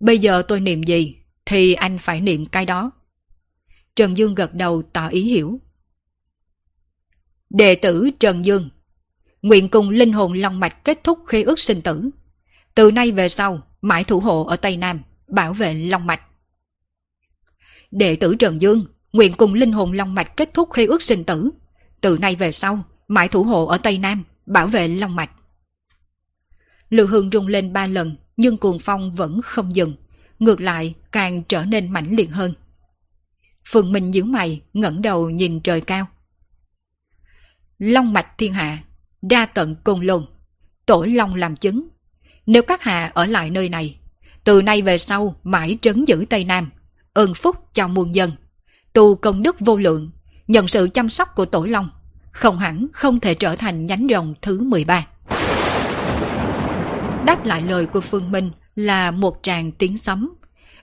Bây 0.00 0.18
giờ 0.18 0.42
tôi 0.42 0.60
niệm 0.60 0.82
gì, 0.82 1.16
thì 1.46 1.74
anh 1.74 1.98
phải 1.98 2.20
niệm 2.20 2.46
cái 2.46 2.66
đó. 2.66 2.90
Trần 3.96 4.18
Dương 4.18 4.34
gật 4.34 4.54
đầu 4.54 4.82
tỏ 4.82 5.08
ý 5.08 5.22
hiểu. 5.22 5.60
Đệ 7.50 7.74
tử 7.74 8.10
Trần 8.20 8.44
Dương, 8.44 8.70
nguyện 9.42 9.68
cùng 9.68 9.90
linh 9.90 10.12
hồn 10.12 10.32
long 10.32 10.60
mạch 10.60 10.84
kết 10.84 11.04
thúc 11.04 11.18
khế 11.26 11.42
ước 11.42 11.58
sinh 11.58 11.80
tử. 11.80 12.10
Từ 12.74 12.90
nay 12.90 13.12
về 13.12 13.28
sau, 13.28 13.62
mãi 13.82 14.04
thủ 14.04 14.20
hộ 14.20 14.44
ở 14.44 14.56
Tây 14.56 14.76
Nam, 14.76 15.02
bảo 15.28 15.52
vệ 15.52 15.74
long 15.74 16.06
mạch. 16.06 16.20
Đệ 17.90 18.16
tử 18.16 18.34
Trần 18.34 18.60
Dương, 18.60 18.86
nguyện 19.12 19.32
cùng 19.36 19.54
linh 19.54 19.72
hồn 19.72 19.92
Long 19.92 20.14
Mạch 20.14 20.36
kết 20.36 20.54
thúc 20.54 20.70
khế 20.72 20.86
ước 20.86 21.02
sinh 21.02 21.24
tử. 21.24 21.50
Từ 22.00 22.18
nay 22.18 22.36
về 22.36 22.52
sau, 22.52 22.82
mãi 23.08 23.28
thủ 23.28 23.42
hộ 23.42 23.66
ở 23.66 23.78
Tây 23.78 23.98
Nam, 23.98 24.24
bảo 24.46 24.66
vệ 24.66 24.88
Long 24.88 25.16
Mạch. 25.16 25.30
Lưu 26.90 27.06
Hương 27.06 27.30
rung 27.30 27.46
lên 27.46 27.72
ba 27.72 27.86
lần, 27.86 28.16
nhưng 28.36 28.56
cuồng 28.56 28.78
phong 28.78 29.12
vẫn 29.12 29.40
không 29.42 29.76
dừng. 29.76 29.94
Ngược 30.38 30.60
lại, 30.60 30.94
càng 31.12 31.42
trở 31.42 31.64
nên 31.64 31.88
mãnh 31.88 32.16
liệt 32.16 32.30
hơn. 32.30 32.54
Phương 33.64 33.92
Minh 33.92 34.10
nhíu 34.10 34.24
mày, 34.24 34.60
ngẩng 34.72 35.02
đầu 35.02 35.30
nhìn 35.30 35.60
trời 35.60 35.80
cao. 35.80 36.06
Long 37.78 38.12
mạch 38.12 38.38
thiên 38.38 38.52
hạ, 38.52 38.84
ra 39.30 39.46
tận 39.46 39.76
côn 39.84 40.06
lôn, 40.06 40.26
tổ 40.86 41.04
long 41.08 41.34
làm 41.34 41.56
chứng. 41.56 41.88
Nếu 42.46 42.62
các 42.62 42.82
hạ 42.82 43.10
ở 43.14 43.26
lại 43.26 43.50
nơi 43.50 43.68
này, 43.68 43.98
từ 44.44 44.62
nay 44.62 44.82
về 44.82 44.98
sau 44.98 45.34
mãi 45.42 45.78
trấn 45.82 46.04
giữ 46.04 46.24
Tây 46.30 46.44
Nam, 46.44 46.70
ơn 47.12 47.34
phúc 47.34 47.56
cho 47.74 47.88
muôn 47.88 48.14
dân. 48.14 48.32
Tu 48.92 49.14
công 49.14 49.42
đức 49.42 49.56
vô 49.60 49.76
lượng, 49.76 50.10
nhận 50.48 50.68
sự 50.68 50.88
chăm 50.94 51.08
sóc 51.08 51.28
của 51.34 51.44
Tổ 51.44 51.64
Long, 51.64 51.90
không 52.32 52.58
hẳn 52.58 52.86
không 52.92 53.20
thể 53.20 53.34
trở 53.34 53.56
thành 53.56 53.86
nhánh 53.86 54.06
rồng 54.10 54.34
thứ 54.42 54.60
13. 54.60 55.06
Đáp 57.26 57.44
lại 57.44 57.62
lời 57.62 57.86
của 57.86 58.00
Phương 58.00 58.32
Minh 58.32 58.50
là 58.76 59.10
một 59.10 59.38
tràng 59.42 59.72
tiếng 59.72 59.98
sấm, 59.98 60.34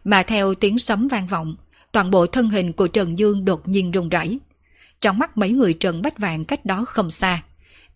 mà 0.03 0.23
theo 0.23 0.53
tiếng 0.55 0.77
sấm 0.77 1.07
vang 1.07 1.27
vọng, 1.27 1.55
toàn 1.91 2.11
bộ 2.11 2.27
thân 2.27 2.49
hình 2.49 2.73
của 2.73 2.88
Trần 2.88 3.19
Dương 3.19 3.45
đột 3.45 3.67
nhiên 3.67 3.91
rung 3.93 4.09
rẩy. 4.09 4.39
Trong 5.01 5.19
mắt 5.19 5.38
mấy 5.38 5.51
người 5.51 5.73
Trần 5.73 6.01
Bách 6.01 6.19
Vạn 6.19 6.45
cách 6.45 6.65
đó 6.65 6.85
không 6.85 7.11
xa. 7.11 7.43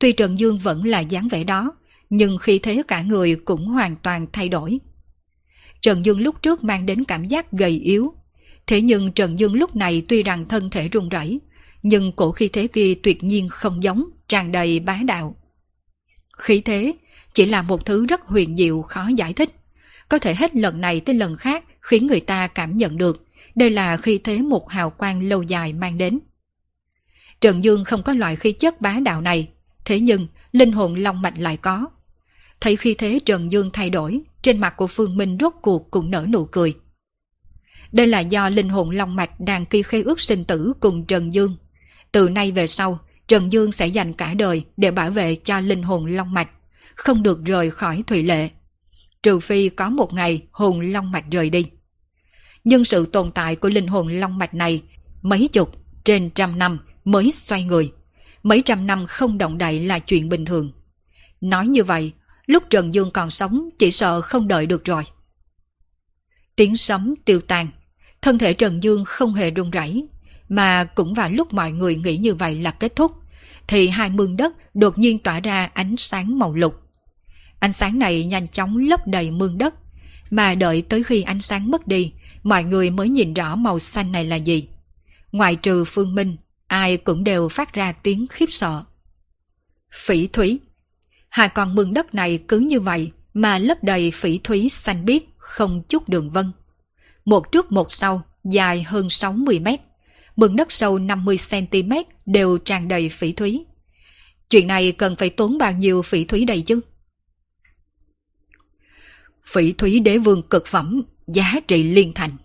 Tuy 0.01 0.11
Trần 0.11 0.39
Dương 0.39 0.57
vẫn 0.57 0.85
là 0.85 0.99
dáng 0.99 1.27
vẻ 1.27 1.43
đó, 1.43 1.71
nhưng 2.09 2.37
khi 2.37 2.59
thế 2.59 2.81
cả 2.87 3.01
người 3.01 3.35
cũng 3.45 3.65
hoàn 3.65 3.95
toàn 3.95 4.25
thay 4.33 4.49
đổi. 4.49 4.79
Trần 5.81 6.05
Dương 6.05 6.21
lúc 6.21 6.41
trước 6.41 6.63
mang 6.63 6.85
đến 6.85 7.03
cảm 7.03 7.27
giác 7.27 7.51
gầy 7.51 7.71
yếu. 7.71 8.13
Thế 8.67 8.81
nhưng 8.81 9.11
Trần 9.11 9.39
Dương 9.39 9.53
lúc 9.53 9.75
này 9.75 10.05
tuy 10.07 10.23
rằng 10.23 10.47
thân 10.47 10.69
thể 10.69 10.87
run 10.87 11.09
rẩy, 11.09 11.39
nhưng 11.83 12.11
cổ 12.11 12.31
khí 12.31 12.47
thế 12.47 12.67
kia 12.67 12.93
tuyệt 13.03 13.23
nhiên 13.23 13.49
không 13.49 13.83
giống, 13.83 14.03
tràn 14.27 14.51
đầy 14.51 14.79
bá 14.79 14.99
đạo. 15.05 15.35
Khí 16.37 16.61
thế 16.61 16.93
chỉ 17.33 17.45
là 17.45 17.61
một 17.61 17.85
thứ 17.85 18.05
rất 18.05 18.21
huyền 18.21 18.57
diệu 18.57 18.81
khó 18.81 19.07
giải 19.15 19.33
thích. 19.33 19.49
Có 20.09 20.19
thể 20.19 20.35
hết 20.35 20.55
lần 20.55 20.81
này 20.81 20.99
tới 20.99 21.15
lần 21.15 21.35
khác 21.35 21.65
khiến 21.81 22.07
người 22.07 22.19
ta 22.19 22.47
cảm 22.47 22.77
nhận 22.77 22.97
được 22.97 23.25
đây 23.55 23.69
là 23.69 23.97
khí 23.97 24.19
thế 24.23 24.41
một 24.41 24.69
hào 24.69 24.89
quang 24.89 25.23
lâu 25.23 25.43
dài 25.43 25.73
mang 25.73 25.97
đến. 25.97 26.19
Trần 27.41 27.63
Dương 27.63 27.83
không 27.83 28.03
có 28.03 28.13
loại 28.13 28.35
khí 28.35 28.51
chất 28.51 28.81
bá 28.81 28.97
đạo 29.03 29.21
này, 29.21 29.49
thế 29.85 29.99
nhưng 29.99 30.27
linh 30.51 30.71
hồn 30.71 30.95
long 30.95 31.21
mạch 31.21 31.37
lại 31.37 31.57
có. 31.57 31.87
Thấy 32.61 32.75
khi 32.75 32.93
thế 32.93 33.19
Trần 33.25 33.51
Dương 33.51 33.69
thay 33.73 33.89
đổi, 33.89 34.21
trên 34.41 34.59
mặt 34.59 34.73
của 34.77 34.87
Phương 34.87 35.17
Minh 35.17 35.37
rốt 35.39 35.53
cuộc 35.61 35.91
cũng 35.91 36.11
nở 36.11 36.25
nụ 36.29 36.45
cười. 36.45 36.75
Đây 37.91 38.07
là 38.07 38.19
do 38.19 38.49
linh 38.49 38.69
hồn 38.69 38.89
long 38.89 39.15
mạch 39.15 39.39
đang 39.39 39.65
ký 39.65 39.83
khế 39.83 40.01
ước 40.01 40.21
sinh 40.21 40.43
tử 40.43 40.73
cùng 40.79 41.05
Trần 41.05 41.33
Dương. 41.33 41.55
Từ 42.11 42.29
nay 42.29 42.51
về 42.51 42.67
sau, 42.67 42.99
Trần 43.27 43.53
Dương 43.53 43.71
sẽ 43.71 43.87
dành 43.87 44.13
cả 44.13 44.33
đời 44.33 44.65
để 44.77 44.91
bảo 44.91 45.11
vệ 45.11 45.35
cho 45.35 45.59
linh 45.59 45.83
hồn 45.83 46.05
long 46.05 46.33
mạch, 46.33 46.49
không 46.95 47.23
được 47.23 47.43
rời 47.45 47.71
khỏi 47.71 48.03
Thủy 48.07 48.23
Lệ. 48.23 48.49
Trừ 49.23 49.39
phi 49.39 49.69
có 49.69 49.89
một 49.89 50.13
ngày 50.13 50.41
hồn 50.51 50.79
long 50.79 51.11
mạch 51.11 51.25
rời 51.31 51.49
đi. 51.49 51.65
Nhưng 52.63 52.85
sự 52.85 53.05
tồn 53.05 53.31
tại 53.31 53.55
của 53.55 53.69
linh 53.69 53.87
hồn 53.87 54.07
long 54.07 54.37
mạch 54.37 54.53
này 54.53 54.83
mấy 55.21 55.47
chục, 55.47 55.75
trên 56.03 56.29
trăm 56.29 56.59
năm 56.59 56.79
mới 57.05 57.31
xoay 57.31 57.63
người. 57.63 57.91
Mấy 58.43 58.61
trăm 58.61 58.87
năm 58.87 59.05
không 59.05 59.37
động 59.37 59.57
đậy 59.57 59.79
là 59.79 59.99
chuyện 59.99 60.29
bình 60.29 60.45
thường. 60.45 60.71
Nói 61.41 61.67
như 61.67 61.83
vậy, 61.83 62.13
lúc 62.45 62.63
Trần 62.69 62.93
Dương 62.93 63.11
còn 63.11 63.29
sống 63.29 63.69
chỉ 63.79 63.91
sợ 63.91 64.21
không 64.21 64.47
đợi 64.47 64.65
được 64.65 64.85
rồi. 64.85 65.03
Tiếng 66.55 66.77
sấm 66.77 67.13
tiêu 67.25 67.41
tan, 67.41 67.67
thân 68.21 68.37
thể 68.37 68.53
Trần 68.53 68.83
Dương 68.83 69.05
không 69.05 69.33
hề 69.33 69.51
run 69.51 69.71
rẩy, 69.71 70.07
mà 70.49 70.83
cũng 70.83 71.13
vào 71.13 71.29
lúc 71.29 71.53
mọi 71.53 71.71
người 71.71 71.95
nghĩ 71.95 72.17
như 72.17 72.33
vậy 72.35 72.55
là 72.55 72.71
kết 72.71 72.95
thúc, 72.95 73.11
thì 73.67 73.87
hai 73.87 74.09
mương 74.09 74.37
đất 74.37 74.75
đột 74.75 74.97
nhiên 74.97 75.19
tỏa 75.19 75.39
ra 75.39 75.69
ánh 75.73 75.97
sáng 75.97 76.39
màu 76.39 76.53
lục. 76.53 76.75
Ánh 77.59 77.73
sáng 77.73 77.99
này 77.99 78.25
nhanh 78.25 78.47
chóng 78.47 78.77
lấp 78.77 79.07
đầy 79.07 79.31
mương 79.31 79.57
đất, 79.57 79.75
mà 80.29 80.55
đợi 80.55 80.81
tới 80.81 81.03
khi 81.03 81.21
ánh 81.21 81.41
sáng 81.41 81.71
mất 81.71 81.87
đi, 81.87 82.13
mọi 82.43 82.63
người 82.63 82.89
mới 82.89 83.09
nhìn 83.09 83.33
rõ 83.33 83.55
màu 83.55 83.79
xanh 83.79 84.11
này 84.11 84.25
là 84.25 84.35
gì. 84.35 84.67
Ngoài 85.31 85.55
trừ 85.55 85.83
Phương 85.85 86.15
Minh, 86.15 86.37
ai 86.71 86.97
cũng 86.97 87.23
đều 87.23 87.49
phát 87.49 87.73
ra 87.73 87.91
tiếng 87.91 88.27
khiếp 88.27 88.45
sợ. 88.49 88.83
Phỉ 89.93 90.27
thúy 90.27 90.59
Hai 91.29 91.49
con 91.49 91.75
mương 91.75 91.93
đất 91.93 92.15
này 92.15 92.39
cứ 92.47 92.59
như 92.59 92.79
vậy 92.79 93.11
mà 93.33 93.57
lấp 93.57 93.83
đầy 93.83 94.11
phỉ 94.11 94.37
thúy 94.37 94.69
xanh 94.69 95.05
biếc, 95.05 95.21
không 95.37 95.83
chút 95.89 96.09
đường 96.09 96.31
vân. 96.31 96.51
Một 97.25 97.51
trước 97.51 97.71
một 97.71 97.91
sau, 97.91 98.21
dài 98.43 98.83
hơn 98.83 99.09
60 99.09 99.59
mét. 99.59 99.79
Mương 100.35 100.55
đất 100.55 100.71
sâu 100.71 100.99
50cm 100.99 102.03
đều 102.25 102.57
tràn 102.57 102.87
đầy 102.87 103.09
phỉ 103.09 103.31
thúy. 103.31 103.65
Chuyện 104.49 104.67
này 104.67 104.91
cần 104.91 105.15
phải 105.15 105.29
tốn 105.29 105.57
bao 105.57 105.71
nhiêu 105.71 106.01
phỉ 106.01 106.25
thúy 106.25 106.45
đầy 106.45 106.61
chứ? 106.61 106.79
Phỉ 109.45 109.71
thúy 109.71 109.99
đế 109.99 110.17
vương 110.17 110.41
cực 110.41 110.67
phẩm, 110.67 111.01
giá 111.27 111.59
trị 111.67 111.83
liên 111.83 112.13
thành. 112.13 112.37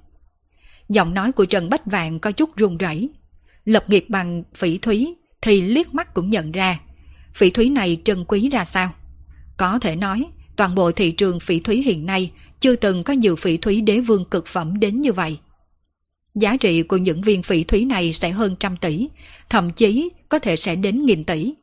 Giọng 0.88 1.14
nói 1.14 1.32
của 1.32 1.44
Trần 1.44 1.68
Bách 1.68 1.86
Vạn 1.86 2.18
có 2.18 2.32
chút 2.32 2.56
run 2.56 2.78
rẩy. 2.78 3.10
Lập 3.66 3.90
nghiệp 3.90 4.04
bằng 4.08 4.42
phỉ 4.54 4.78
thúy 4.78 5.14
thì 5.42 5.62
liếc 5.62 5.94
mắt 5.94 6.14
cũng 6.14 6.30
nhận 6.30 6.52
ra. 6.52 6.80
Phỉ 7.34 7.50
thúy 7.50 7.70
này 7.70 8.00
trân 8.04 8.24
quý 8.24 8.48
ra 8.48 8.64
sao? 8.64 8.90
Có 9.56 9.78
thể 9.78 9.96
nói, 9.96 10.26
toàn 10.56 10.74
bộ 10.74 10.92
thị 10.92 11.12
trường 11.12 11.40
phỉ 11.40 11.60
thúy 11.60 11.82
hiện 11.82 12.06
nay 12.06 12.30
chưa 12.60 12.76
từng 12.76 13.02
có 13.04 13.12
nhiều 13.12 13.36
phỉ 13.36 13.56
thúy 13.56 13.80
đế 13.80 14.00
vương 14.00 14.24
cực 14.24 14.46
phẩm 14.46 14.80
đến 14.80 15.00
như 15.00 15.12
vậy. 15.12 15.38
Giá 16.34 16.56
trị 16.56 16.82
của 16.82 16.96
những 16.96 17.22
viên 17.22 17.42
phỉ 17.42 17.64
thúy 17.64 17.84
này 17.84 18.12
sẽ 18.12 18.30
hơn 18.30 18.56
trăm 18.60 18.76
tỷ, 18.76 19.08
thậm 19.50 19.70
chí 19.70 20.08
có 20.28 20.38
thể 20.38 20.56
sẽ 20.56 20.76
đến 20.76 21.04
nghìn 21.06 21.24
tỷ. 21.24 21.54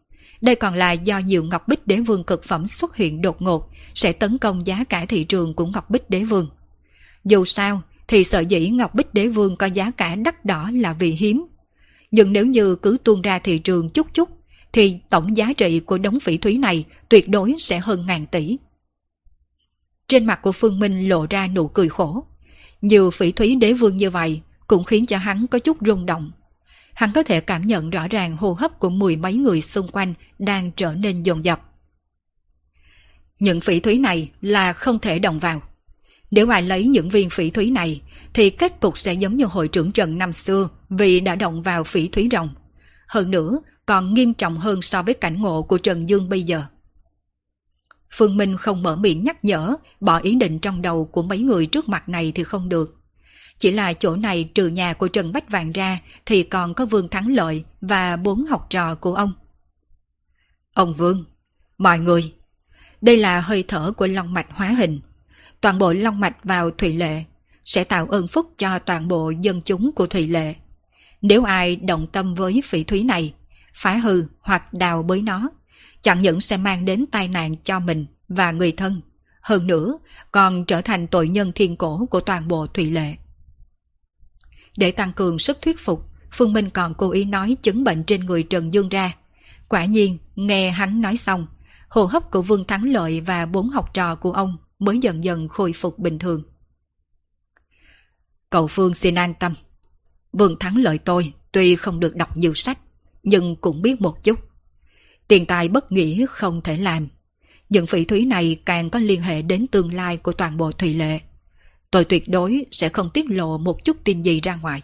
Đây 0.41 0.55
còn 0.55 0.75
là 0.75 0.91
do 0.91 1.19
nhiều 1.19 1.43
ngọc 1.43 1.67
bích 1.67 1.87
đế 1.87 1.95
vương 1.95 2.23
cực 2.23 2.43
phẩm 2.43 2.67
xuất 2.67 2.95
hiện 2.95 3.21
đột 3.21 3.41
ngột, 3.41 3.69
sẽ 3.95 4.11
tấn 4.11 4.37
công 4.37 4.67
giá 4.67 4.83
cả 4.83 5.05
thị 5.05 5.23
trường 5.23 5.53
của 5.53 5.65
ngọc 5.65 5.89
bích 5.89 6.09
đế 6.09 6.23
vương. 6.23 6.49
Dù 7.25 7.45
sao, 7.45 7.81
thì 8.07 8.23
sở 8.23 8.39
dĩ 8.39 8.69
ngọc 8.69 8.95
bích 8.95 9.13
đế 9.13 9.27
vương 9.27 9.55
có 9.55 9.65
giá 9.65 9.91
cả 9.91 10.15
đắt 10.15 10.45
đỏ 10.45 10.69
là 10.73 10.93
vì 10.93 11.11
hiếm. 11.11 11.45
Nhưng 12.13 12.33
nếu 12.33 12.45
như 12.45 12.75
cứ 12.75 12.97
tuôn 13.03 13.21
ra 13.21 13.39
thị 13.39 13.59
trường 13.59 13.89
chút 13.89 14.07
chút, 14.13 14.29
thì 14.73 14.99
tổng 15.09 15.37
giá 15.37 15.53
trị 15.53 15.79
của 15.79 15.97
đống 15.97 16.19
phỉ 16.19 16.37
thúy 16.37 16.57
này 16.57 16.85
tuyệt 17.09 17.29
đối 17.29 17.55
sẽ 17.59 17.79
hơn 17.79 18.05
ngàn 18.05 18.25
tỷ. 18.25 18.57
Trên 20.07 20.25
mặt 20.25 20.39
của 20.41 20.51
Phương 20.51 20.79
Minh 20.79 21.09
lộ 21.09 21.25
ra 21.29 21.47
nụ 21.47 21.67
cười 21.67 21.89
khổ. 21.89 22.23
Nhiều 22.81 23.11
phỉ 23.11 23.31
thúy 23.31 23.55
đế 23.55 23.73
vương 23.73 23.97
như 23.97 24.09
vậy 24.09 24.41
cũng 24.67 24.83
khiến 24.83 25.05
cho 25.05 25.17
hắn 25.17 25.47
có 25.47 25.59
chút 25.59 25.77
rung 25.85 26.05
động. 26.05 26.31
Hắn 26.93 27.11
có 27.15 27.23
thể 27.23 27.41
cảm 27.41 27.65
nhận 27.65 27.89
rõ 27.89 28.07
ràng 28.07 28.37
hô 28.37 28.53
hấp 28.53 28.79
của 28.79 28.89
mười 28.89 29.15
mấy 29.15 29.33
người 29.33 29.61
xung 29.61 29.87
quanh 29.87 30.13
đang 30.39 30.71
trở 30.71 30.93
nên 30.93 31.23
dồn 31.23 31.45
dập. 31.45 31.61
Những 33.39 33.61
phỉ 33.61 33.79
thúy 33.79 33.99
này 33.99 34.31
là 34.41 34.73
không 34.73 34.99
thể 34.99 35.19
động 35.19 35.39
vào. 35.39 35.61
Nếu 36.33 36.49
ai 36.49 36.61
lấy 36.61 36.87
những 36.87 37.09
viên 37.09 37.29
phỉ 37.29 37.49
thúy 37.49 37.71
này, 37.71 38.01
thì 38.33 38.49
kết 38.49 38.79
cục 38.79 38.97
sẽ 38.97 39.13
giống 39.13 39.37
như 39.37 39.45
hội 39.45 39.67
trưởng 39.67 39.91
Trần 39.91 40.17
năm 40.17 40.33
xưa 40.33 40.69
vì 40.89 41.19
đã 41.19 41.35
động 41.35 41.61
vào 41.61 41.83
phỉ 41.83 42.07
thúy 42.07 42.29
rồng. 42.31 42.49
Hơn 43.07 43.31
nữa, 43.31 43.59
còn 43.85 44.13
nghiêm 44.13 44.33
trọng 44.33 44.57
hơn 44.57 44.81
so 44.81 45.01
với 45.01 45.13
cảnh 45.13 45.41
ngộ 45.41 45.61
của 45.61 45.77
Trần 45.77 46.09
Dương 46.09 46.29
bây 46.29 46.43
giờ. 46.43 46.63
Phương 48.11 48.37
Minh 48.37 48.57
không 48.57 48.83
mở 48.83 48.95
miệng 48.95 49.23
nhắc 49.23 49.45
nhở, 49.45 49.75
bỏ 49.99 50.19
ý 50.19 50.35
định 50.35 50.59
trong 50.59 50.81
đầu 50.81 51.05
của 51.05 51.23
mấy 51.23 51.39
người 51.39 51.65
trước 51.65 51.89
mặt 51.89 52.09
này 52.09 52.31
thì 52.35 52.43
không 52.43 52.69
được. 52.69 52.95
Chỉ 53.57 53.71
là 53.71 53.93
chỗ 53.93 54.15
này 54.15 54.43
trừ 54.43 54.67
nhà 54.67 54.93
của 54.93 55.07
Trần 55.07 55.31
Bách 55.31 55.49
Vàng 55.49 55.71
ra 55.71 55.99
thì 56.25 56.43
còn 56.43 56.73
có 56.73 56.85
Vương 56.85 57.09
Thắng 57.09 57.35
Lợi 57.35 57.63
và 57.81 58.15
bốn 58.15 58.45
học 58.45 58.67
trò 58.69 58.95
của 58.95 59.15
ông. 59.15 59.33
Ông 60.73 60.93
Vương, 60.93 61.25
mọi 61.77 61.99
người, 61.99 62.33
đây 63.01 63.17
là 63.17 63.41
hơi 63.41 63.63
thở 63.67 63.91
của 63.91 64.07
long 64.07 64.33
mạch 64.33 64.47
hóa 64.49 64.67
hình. 64.67 65.01
Toàn 65.63 65.77
bộ 65.77 65.93
long 65.93 66.19
mạch 66.19 66.43
vào 66.43 66.71
Thủy 66.71 66.93
Lệ 66.93 67.23
sẽ 67.63 67.83
tạo 67.83 68.05
ơn 68.05 68.27
phúc 68.27 68.53
cho 68.57 68.79
toàn 68.79 69.07
bộ 69.07 69.29
dân 69.29 69.61
chúng 69.61 69.91
của 69.91 70.07
Thủy 70.07 70.27
Lệ. 70.27 70.55
Nếu 71.21 71.43
ai 71.43 71.75
động 71.75 72.07
tâm 72.07 72.35
với 72.35 72.61
phỉ 72.65 72.83
thúy 72.83 73.03
này, 73.03 73.33
phá 73.73 73.93
hư 73.97 74.23
hoặc 74.39 74.73
đào 74.73 75.03
bới 75.03 75.21
nó, 75.21 75.49
chẳng 76.01 76.21
những 76.21 76.41
sẽ 76.41 76.57
mang 76.57 76.85
đến 76.85 77.05
tai 77.11 77.27
nạn 77.27 77.55
cho 77.63 77.79
mình 77.79 78.05
và 78.27 78.51
người 78.51 78.71
thân, 78.71 79.01
hơn 79.41 79.67
nữa 79.67 79.97
còn 80.31 80.65
trở 80.65 80.81
thành 80.81 81.07
tội 81.07 81.29
nhân 81.29 81.51
thiên 81.55 81.75
cổ 81.75 82.05
của 82.05 82.19
toàn 82.19 82.47
bộ 82.47 82.67
Thủy 82.67 82.91
Lệ. 82.91 83.15
Để 84.77 84.91
tăng 84.91 85.13
cường 85.13 85.39
sức 85.39 85.61
thuyết 85.61 85.79
phục, 85.79 86.05
Phương 86.31 86.53
Minh 86.53 86.69
còn 86.69 86.93
cố 86.93 87.11
ý 87.11 87.25
nói 87.25 87.57
chứng 87.61 87.83
bệnh 87.83 88.03
trên 88.03 88.25
người 88.25 88.43
Trần 88.43 88.73
Dương 88.73 88.89
ra. 88.89 89.15
Quả 89.69 89.85
nhiên, 89.85 90.17
nghe 90.35 90.69
hắn 90.71 91.01
nói 91.01 91.17
xong, 91.17 91.47
hô 91.89 92.05
hấp 92.05 92.31
của 92.31 92.41
Vương 92.41 92.65
Thắng 92.65 92.91
Lợi 92.91 93.21
và 93.21 93.45
bốn 93.45 93.69
học 93.69 93.93
trò 93.93 94.15
của 94.15 94.31
ông 94.31 94.57
mới 94.85 94.99
dần 94.99 95.23
dần 95.23 95.47
khôi 95.47 95.73
phục 95.73 95.99
bình 95.99 96.19
thường. 96.19 96.43
Cậu 98.49 98.67
Phương 98.67 98.93
xin 98.93 99.15
an 99.15 99.33
tâm. 99.39 99.53
Vương 100.33 100.59
Thắng 100.59 100.77
Lợi 100.77 100.97
tôi 100.97 101.33
tuy 101.51 101.75
không 101.75 101.99
được 101.99 102.15
đọc 102.15 102.37
nhiều 102.37 102.53
sách, 102.53 102.79
nhưng 103.23 103.55
cũng 103.55 103.81
biết 103.81 104.01
một 104.01 104.23
chút. 104.23 104.39
Tiền 105.27 105.45
tài 105.45 105.67
bất 105.67 105.91
nghĩa 105.91 106.25
không 106.25 106.61
thể 106.61 106.77
làm. 106.77 107.07
Những 107.69 107.87
phỉ 107.87 108.05
thúy 108.05 108.25
này 108.25 108.61
càng 108.65 108.89
có 108.89 108.99
liên 108.99 109.21
hệ 109.21 109.41
đến 109.41 109.67
tương 109.67 109.93
lai 109.93 110.17
của 110.17 110.33
toàn 110.33 110.57
bộ 110.57 110.71
thủy 110.71 110.93
lệ. 110.93 111.19
Tôi 111.91 112.05
tuyệt 112.05 112.29
đối 112.29 112.65
sẽ 112.71 112.89
không 112.89 113.09
tiết 113.13 113.25
lộ 113.29 113.57
một 113.57 113.85
chút 113.85 113.97
tin 114.03 114.21
gì 114.21 114.41
ra 114.41 114.55
ngoài. 114.55 114.81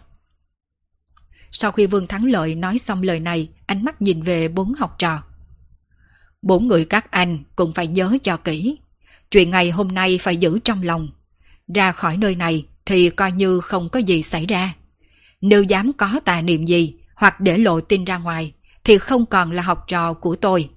Sau 1.50 1.72
khi 1.72 1.86
Vương 1.86 2.06
Thắng 2.06 2.24
Lợi 2.24 2.54
nói 2.54 2.78
xong 2.78 3.02
lời 3.02 3.20
này, 3.20 3.48
ánh 3.66 3.84
mắt 3.84 4.02
nhìn 4.02 4.22
về 4.22 4.48
bốn 4.48 4.74
học 4.74 4.94
trò. 4.98 5.22
Bốn 6.42 6.66
người 6.66 6.84
các 6.84 7.10
anh 7.10 7.44
cũng 7.56 7.72
phải 7.74 7.86
nhớ 7.86 8.18
cho 8.22 8.36
kỹ. 8.36 8.78
Chuyện 9.30 9.50
ngày 9.50 9.70
hôm 9.70 9.88
nay 9.88 10.18
phải 10.18 10.36
giữ 10.36 10.58
trong 10.64 10.82
lòng. 10.82 11.08
Ra 11.74 11.92
khỏi 11.92 12.16
nơi 12.16 12.34
này 12.34 12.66
thì 12.86 13.10
coi 13.10 13.32
như 13.32 13.60
không 13.60 13.88
có 13.88 14.00
gì 14.00 14.22
xảy 14.22 14.46
ra. 14.46 14.74
Nếu 15.40 15.62
dám 15.62 15.92
có 15.92 16.20
tà 16.24 16.42
niệm 16.42 16.64
gì 16.64 16.94
hoặc 17.14 17.40
để 17.40 17.58
lộ 17.58 17.80
tin 17.80 18.04
ra 18.04 18.18
ngoài 18.18 18.52
thì 18.84 18.98
không 18.98 19.26
còn 19.26 19.52
là 19.52 19.62
học 19.62 19.84
trò 19.88 20.12
của 20.12 20.36
tôi. 20.36 20.70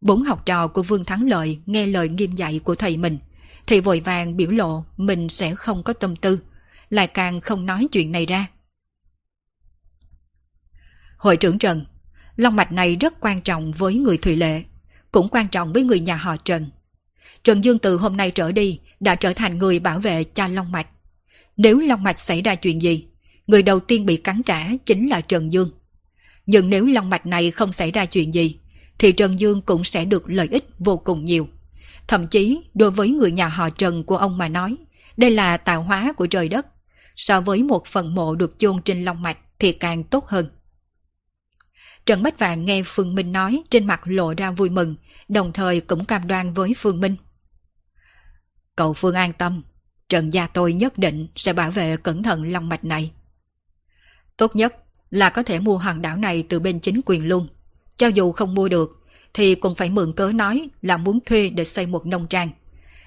Bốn 0.00 0.22
học 0.22 0.46
trò 0.46 0.68
của 0.68 0.82
Vương 0.82 1.04
Thắng 1.04 1.28
Lợi 1.28 1.58
nghe 1.66 1.86
lời 1.86 2.08
nghiêm 2.08 2.34
dạy 2.34 2.60
của 2.64 2.74
thầy 2.74 2.96
mình 2.96 3.18
thì 3.66 3.80
vội 3.80 4.00
vàng 4.00 4.36
biểu 4.36 4.50
lộ 4.50 4.84
mình 4.96 5.28
sẽ 5.28 5.54
không 5.54 5.82
có 5.82 5.92
tâm 5.92 6.16
tư, 6.16 6.38
lại 6.90 7.06
càng 7.06 7.40
không 7.40 7.66
nói 7.66 7.88
chuyện 7.92 8.12
này 8.12 8.26
ra. 8.26 8.46
Hội 11.16 11.36
trưởng 11.36 11.58
Trần, 11.58 11.84
Long 12.36 12.56
mạch 12.56 12.72
này 12.72 12.96
rất 12.96 13.14
quan 13.20 13.40
trọng 13.40 13.72
với 13.72 13.94
người 13.94 14.18
Thủy 14.18 14.36
Lệ, 14.36 14.62
cũng 15.12 15.28
quan 15.28 15.48
trọng 15.48 15.72
với 15.72 15.82
người 15.82 16.00
nhà 16.00 16.16
họ 16.16 16.36
Trần. 16.36 16.70
Trần 17.44 17.64
Dương 17.64 17.78
từ 17.78 17.96
hôm 17.96 18.16
nay 18.16 18.30
trở 18.30 18.52
đi 18.52 18.80
đã 19.00 19.14
trở 19.14 19.32
thành 19.32 19.58
người 19.58 19.78
bảo 19.78 19.98
vệ 20.00 20.24
cho 20.24 20.48
Long 20.48 20.72
mạch. 20.72 20.86
Nếu 21.56 21.80
Long 21.80 22.02
Mạch 22.02 22.18
xảy 22.18 22.42
ra 22.42 22.54
chuyện 22.54 22.82
gì, 22.82 23.06
người 23.46 23.62
đầu 23.62 23.80
tiên 23.80 24.06
bị 24.06 24.16
cắn 24.16 24.42
trả 24.42 24.70
chính 24.84 25.06
là 25.06 25.20
Trần 25.20 25.52
Dương. 25.52 25.70
Nhưng 26.46 26.70
nếu 26.70 26.86
Long 26.86 27.10
Mạch 27.10 27.26
này 27.26 27.50
không 27.50 27.72
xảy 27.72 27.90
ra 27.90 28.04
chuyện 28.04 28.34
gì, 28.34 28.58
thì 28.98 29.12
Trần 29.12 29.40
Dương 29.40 29.62
cũng 29.62 29.84
sẽ 29.84 30.04
được 30.04 30.30
lợi 30.30 30.48
ích 30.50 30.64
vô 30.78 30.96
cùng 30.96 31.24
nhiều. 31.24 31.48
Thậm 32.08 32.26
chí, 32.26 32.60
đối 32.74 32.90
với 32.90 33.08
người 33.08 33.32
nhà 33.32 33.48
họ 33.48 33.70
Trần 33.70 34.04
của 34.04 34.16
ông 34.16 34.38
mà 34.38 34.48
nói, 34.48 34.76
đây 35.16 35.30
là 35.30 35.56
tạo 35.56 35.82
hóa 35.82 36.12
của 36.12 36.26
trời 36.26 36.48
đất. 36.48 36.66
So 37.16 37.40
với 37.40 37.62
một 37.62 37.86
phần 37.86 38.14
mộ 38.14 38.34
được 38.34 38.54
chôn 38.58 38.82
trên 38.82 39.04
Long 39.04 39.22
Mạch 39.22 39.38
thì 39.58 39.72
càng 39.72 40.04
tốt 40.04 40.26
hơn. 40.26 40.48
Trần 42.06 42.22
Bách 42.22 42.38
Vạn 42.38 42.64
nghe 42.64 42.82
Phương 42.86 43.14
Minh 43.14 43.32
nói 43.32 43.62
trên 43.70 43.86
mặt 43.86 44.00
lộ 44.04 44.34
ra 44.34 44.50
vui 44.50 44.70
mừng, 44.70 44.96
đồng 45.28 45.52
thời 45.52 45.80
cũng 45.80 46.04
cam 46.04 46.26
đoan 46.26 46.54
với 46.54 46.74
Phương 46.76 47.00
Minh. 47.00 47.16
Cậu 48.76 48.92
Phương 48.92 49.14
an 49.14 49.32
tâm, 49.32 49.62
Trần 50.08 50.32
gia 50.32 50.46
tôi 50.46 50.74
nhất 50.74 50.98
định 50.98 51.28
sẽ 51.36 51.52
bảo 51.52 51.70
vệ 51.70 51.96
cẩn 51.96 52.22
thận 52.22 52.52
long 52.52 52.68
mạch 52.68 52.84
này. 52.84 53.12
Tốt 54.36 54.56
nhất 54.56 54.76
là 55.10 55.30
có 55.30 55.42
thể 55.42 55.60
mua 55.60 55.78
hòn 55.78 56.02
đảo 56.02 56.16
này 56.16 56.44
từ 56.48 56.60
bên 56.60 56.80
chính 56.80 57.00
quyền 57.06 57.26
luôn. 57.26 57.48
Cho 57.96 58.06
dù 58.06 58.32
không 58.32 58.54
mua 58.54 58.68
được, 58.68 59.04
thì 59.34 59.54
cũng 59.54 59.74
phải 59.74 59.90
mượn 59.90 60.12
cớ 60.12 60.32
nói 60.32 60.68
là 60.82 60.96
muốn 60.96 61.20
thuê 61.26 61.48
để 61.48 61.64
xây 61.64 61.86
một 61.86 62.06
nông 62.06 62.26
trang. 62.26 62.50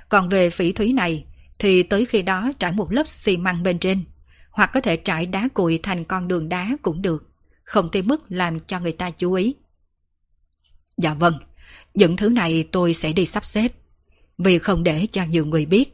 Còn 0.09 0.30
về 0.30 0.49
phỉ 0.49 0.72
thúy 0.72 0.93
này, 0.93 1.26
thì 1.59 1.84
tới 1.84 2.05
khi 2.05 2.22
đó 2.22 2.51
trải 2.59 2.72
một 2.72 2.91
lớp 2.91 3.07
xi 3.07 3.38
măng 3.38 3.63
bên 3.63 3.80
trên, 3.80 4.05
hoặc 4.51 4.70
có 4.74 4.82
thể 4.82 4.97
trải 4.97 5.26
đá 5.26 5.47
cùi 5.53 5.80
thành 5.84 6.03
con 6.03 6.28
đường 6.28 6.49
đá 6.49 6.78
cũng 6.82 7.01
được, 7.01 7.30
không 7.63 7.89
tới 7.91 8.01
mức 8.01 8.24
làm 8.30 8.59
cho 8.59 8.80
người 8.80 8.91
ta 8.91 9.09
chú 9.09 9.34
ý. 9.34 9.55
Dạ 10.97 11.13
vâng, 11.13 11.39
những 11.93 12.18
thứ 12.18 12.30
này 12.30 12.68
tôi 12.72 12.93
sẽ 12.93 13.13
đi 13.13 13.26
sắp 13.26 13.45
xếp, 13.45 13.72
vì 14.38 14.57
không 14.57 14.83
để 14.83 15.07
cho 15.11 15.23
nhiều 15.23 15.45
người 15.45 15.65
biết. 15.65 15.93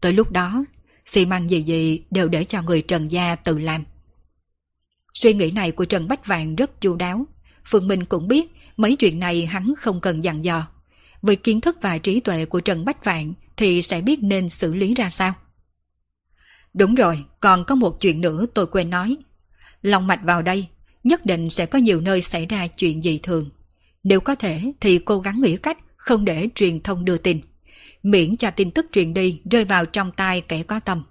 Tới 0.00 0.12
lúc 0.12 0.30
đó, 0.30 0.64
xi 1.04 1.26
măng 1.26 1.50
gì 1.50 1.62
gì 1.62 2.02
đều 2.10 2.28
để 2.28 2.44
cho 2.44 2.62
người 2.62 2.82
Trần 2.82 3.10
Gia 3.10 3.34
tự 3.34 3.58
làm. 3.58 3.84
Suy 5.14 5.34
nghĩ 5.34 5.50
này 5.50 5.72
của 5.72 5.84
Trần 5.84 6.08
Bách 6.08 6.26
Vàng 6.26 6.56
rất 6.56 6.80
chu 6.80 6.96
đáo. 6.96 7.26
Phương 7.64 7.88
Minh 7.88 8.04
cũng 8.04 8.28
biết 8.28 8.52
mấy 8.76 8.96
chuyện 8.96 9.18
này 9.18 9.46
hắn 9.46 9.72
không 9.78 10.00
cần 10.00 10.24
dặn 10.24 10.44
dò. 10.44 10.68
Với 11.22 11.36
kiến 11.36 11.60
thức 11.60 11.76
và 11.80 11.98
trí 11.98 12.20
tuệ 12.20 12.44
của 12.44 12.60
Trần 12.60 12.84
Bách 12.84 13.04
Vạn 13.04 13.34
thì 13.56 13.82
sẽ 13.82 14.00
biết 14.00 14.22
nên 14.22 14.48
xử 14.48 14.74
lý 14.74 14.94
ra 14.94 15.08
sao. 15.08 15.34
Đúng 16.74 16.94
rồi, 16.94 17.24
còn 17.40 17.64
có 17.64 17.74
một 17.74 18.00
chuyện 18.00 18.20
nữa 18.20 18.46
tôi 18.54 18.66
quên 18.66 18.90
nói. 18.90 19.16
Lòng 19.82 20.06
mạch 20.06 20.20
vào 20.24 20.42
đây, 20.42 20.68
nhất 21.04 21.26
định 21.26 21.50
sẽ 21.50 21.66
có 21.66 21.78
nhiều 21.78 22.00
nơi 22.00 22.22
xảy 22.22 22.46
ra 22.46 22.66
chuyện 22.66 23.02
dị 23.02 23.18
thường. 23.18 23.50
Nếu 24.02 24.20
có 24.20 24.34
thể 24.34 24.72
thì 24.80 24.98
cố 24.98 25.18
gắng 25.18 25.40
nghĩ 25.40 25.56
cách 25.56 25.78
không 25.96 26.24
để 26.24 26.48
truyền 26.54 26.80
thông 26.80 27.04
đưa 27.04 27.18
tin. 27.18 27.40
Miễn 28.02 28.36
cho 28.36 28.50
tin 28.50 28.70
tức 28.70 28.86
truyền 28.92 29.14
đi 29.14 29.40
rơi 29.50 29.64
vào 29.64 29.86
trong 29.86 30.12
tay 30.12 30.40
kẻ 30.40 30.62
có 30.62 30.80
tâm. 30.80 31.04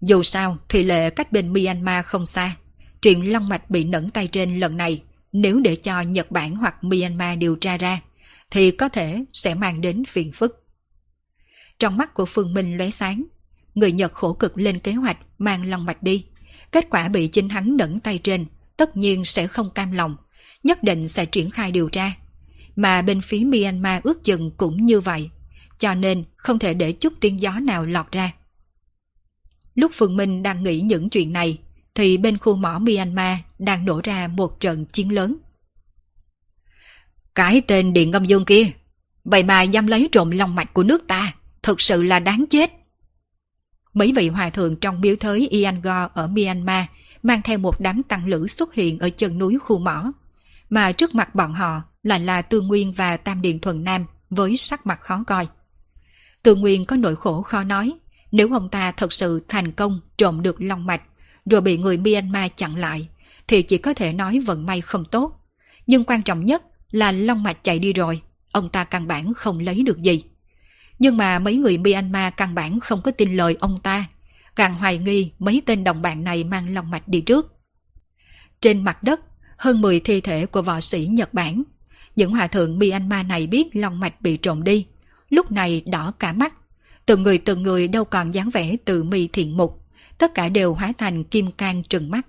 Dù 0.00 0.22
sao, 0.22 0.56
Thủy 0.68 0.84
Lệ 0.84 1.10
cách 1.10 1.32
bên 1.32 1.52
Myanmar 1.52 2.04
không 2.04 2.26
xa. 2.26 2.56
Chuyện 3.02 3.32
Long 3.32 3.48
Mạch 3.48 3.70
bị 3.70 3.84
nẫn 3.84 4.10
tay 4.10 4.26
trên 4.26 4.60
lần 4.60 4.76
này, 4.76 5.02
nếu 5.32 5.60
để 5.60 5.76
cho 5.76 6.00
Nhật 6.00 6.30
Bản 6.30 6.56
hoặc 6.56 6.84
Myanmar 6.84 7.38
điều 7.38 7.56
tra 7.56 7.76
ra, 7.76 8.00
thì 8.50 8.70
có 8.70 8.88
thể 8.88 9.24
sẽ 9.32 9.54
mang 9.54 9.80
đến 9.80 10.04
phiền 10.04 10.32
phức. 10.32 10.64
Trong 11.78 11.96
mắt 11.96 12.14
của 12.14 12.26
Phương 12.26 12.54
Minh 12.54 12.76
lóe 12.78 12.90
sáng, 12.90 13.24
người 13.74 13.92
Nhật 13.92 14.12
khổ 14.12 14.32
cực 14.32 14.58
lên 14.58 14.78
kế 14.78 14.92
hoạch 14.92 15.18
mang 15.38 15.70
Long 15.70 15.86
Mạch 15.86 16.02
đi. 16.02 16.26
Kết 16.72 16.86
quả 16.90 17.08
bị 17.08 17.26
chính 17.26 17.48
hắn 17.48 17.76
nẫn 17.76 18.00
tay 18.00 18.18
trên, 18.18 18.46
tất 18.76 18.96
nhiên 18.96 19.24
sẽ 19.24 19.46
không 19.46 19.70
cam 19.70 19.92
lòng, 19.92 20.16
nhất 20.62 20.82
định 20.82 21.08
sẽ 21.08 21.26
triển 21.26 21.50
khai 21.50 21.72
điều 21.72 21.88
tra. 21.88 22.12
Mà 22.76 23.02
bên 23.02 23.20
phía 23.20 23.44
Myanmar 23.44 24.02
ước 24.02 24.24
chừng 24.24 24.50
cũng 24.56 24.86
như 24.86 25.00
vậy, 25.00 25.30
cho 25.78 25.94
nên 25.94 26.24
không 26.36 26.58
thể 26.58 26.74
để 26.74 26.92
chút 26.92 27.12
tiếng 27.20 27.40
gió 27.40 27.52
nào 27.52 27.86
lọt 27.86 28.12
ra. 28.12 28.32
Lúc 29.74 29.90
Phương 29.94 30.16
Minh 30.16 30.42
đang 30.42 30.62
nghĩ 30.62 30.80
những 30.80 31.10
chuyện 31.10 31.32
này, 31.32 31.58
thì 31.94 32.16
bên 32.16 32.38
khu 32.38 32.56
mỏ 32.56 32.78
Myanmar 32.78 33.38
đang 33.58 33.84
nổ 33.84 34.00
ra 34.04 34.28
một 34.28 34.60
trận 34.60 34.84
chiến 34.86 35.12
lớn. 35.12 35.36
Cái 37.34 37.60
tên 37.60 37.92
Điện 37.92 38.10
Ngâm 38.10 38.24
Dương 38.24 38.44
kia, 38.44 38.66
vậy 39.24 39.42
mà 39.42 39.62
dám 39.62 39.86
lấy 39.86 40.08
trộm 40.12 40.30
lòng 40.30 40.54
mạch 40.54 40.74
của 40.74 40.82
nước 40.82 41.06
ta, 41.06 41.32
thực 41.62 41.80
sự 41.80 42.02
là 42.02 42.18
đáng 42.18 42.44
chết. 42.50 42.72
Mấy 43.94 44.12
vị 44.16 44.28
hòa 44.28 44.50
thượng 44.50 44.76
trong 44.76 45.00
miếu 45.00 45.16
thới 45.16 45.48
Iangor 45.48 46.10
ở 46.14 46.26
Myanmar 46.26 46.86
mang 47.22 47.42
theo 47.42 47.58
một 47.58 47.80
đám 47.80 48.02
tăng 48.02 48.26
lữ 48.26 48.46
xuất 48.46 48.74
hiện 48.74 48.98
ở 48.98 49.10
chân 49.10 49.38
núi 49.38 49.58
khu 49.58 49.78
mỏ, 49.78 50.12
mà 50.70 50.92
trước 50.92 51.14
mặt 51.14 51.34
bọn 51.34 51.52
họ 51.52 51.82
là 52.02 52.18
là 52.18 52.42
Tương 52.42 52.66
Nguyên 52.66 52.92
và 52.92 53.16
Tam 53.16 53.42
Điện 53.42 53.58
Thuần 53.60 53.84
Nam 53.84 54.06
với 54.30 54.56
sắc 54.56 54.86
mặt 54.86 55.00
khó 55.00 55.24
coi. 55.26 55.48
Tương 56.44 56.60
Nguyên 56.60 56.84
có 56.84 56.96
nỗi 56.96 57.16
khổ 57.16 57.42
khó 57.42 57.64
nói, 57.64 57.92
nếu 58.32 58.52
ông 58.52 58.68
ta 58.68 58.92
thật 58.92 59.12
sự 59.12 59.44
thành 59.48 59.72
công 59.72 60.00
trộm 60.18 60.42
được 60.42 60.62
long 60.62 60.86
mạch, 60.86 61.02
rồi 61.50 61.60
bị 61.60 61.78
người 61.78 61.96
Myanmar 61.96 62.50
chặn 62.56 62.76
lại, 62.76 63.08
thì 63.48 63.62
chỉ 63.62 63.78
có 63.78 63.94
thể 63.94 64.12
nói 64.12 64.40
vận 64.40 64.66
may 64.66 64.80
không 64.80 65.04
tốt. 65.04 65.40
Nhưng 65.86 66.04
quan 66.04 66.22
trọng 66.22 66.44
nhất 66.44 66.62
là 66.90 67.12
long 67.12 67.42
mạch 67.42 67.64
chạy 67.64 67.78
đi 67.78 67.92
rồi, 67.92 68.22
ông 68.52 68.68
ta 68.68 68.84
căn 68.84 69.06
bản 69.06 69.34
không 69.34 69.58
lấy 69.58 69.82
được 69.82 69.98
gì. 69.98 70.22
Nhưng 70.98 71.16
mà 71.16 71.38
mấy 71.38 71.56
người 71.56 71.78
Myanmar 71.78 72.32
căn 72.36 72.54
bản 72.54 72.80
không 72.80 73.02
có 73.02 73.10
tin 73.10 73.36
lời 73.36 73.56
ông 73.60 73.80
ta, 73.82 74.04
càng 74.56 74.74
hoài 74.74 74.98
nghi 74.98 75.32
mấy 75.38 75.62
tên 75.66 75.84
đồng 75.84 76.02
bạn 76.02 76.24
này 76.24 76.44
mang 76.44 76.74
long 76.74 76.90
mạch 76.90 77.08
đi 77.08 77.20
trước. 77.20 77.54
Trên 78.60 78.84
mặt 78.84 79.02
đất, 79.02 79.20
hơn 79.58 79.80
10 79.80 80.00
thi 80.00 80.20
thể 80.20 80.46
của 80.46 80.62
võ 80.62 80.80
sĩ 80.80 81.06
Nhật 81.06 81.34
Bản. 81.34 81.62
Những 82.16 82.32
hòa 82.32 82.46
thượng 82.46 82.78
Myanmar 82.78 83.26
này 83.26 83.46
biết 83.46 83.76
long 83.76 84.00
mạch 84.00 84.20
bị 84.20 84.36
trộm 84.36 84.64
đi, 84.64 84.86
lúc 85.34 85.52
này 85.52 85.82
đỏ 85.86 86.12
cả 86.18 86.32
mắt. 86.32 86.54
Từng 87.06 87.22
người 87.22 87.38
từng 87.38 87.62
người 87.62 87.88
đâu 87.88 88.04
còn 88.04 88.30
dáng 88.30 88.50
vẻ 88.50 88.76
từ 88.84 89.02
mi 89.02 89.28
thiện 89.28 89.56
mục, 89.56 89.84
tất 90.18 90.34
cả 90.34 90.48
đều 90.48 90.74
hóa 90.74 90.92
thành 90.98 91.24
kim 91.24 91.50
cang 91.50 91.82
trừng 91.82 92.10
mắt. 92.10 92.26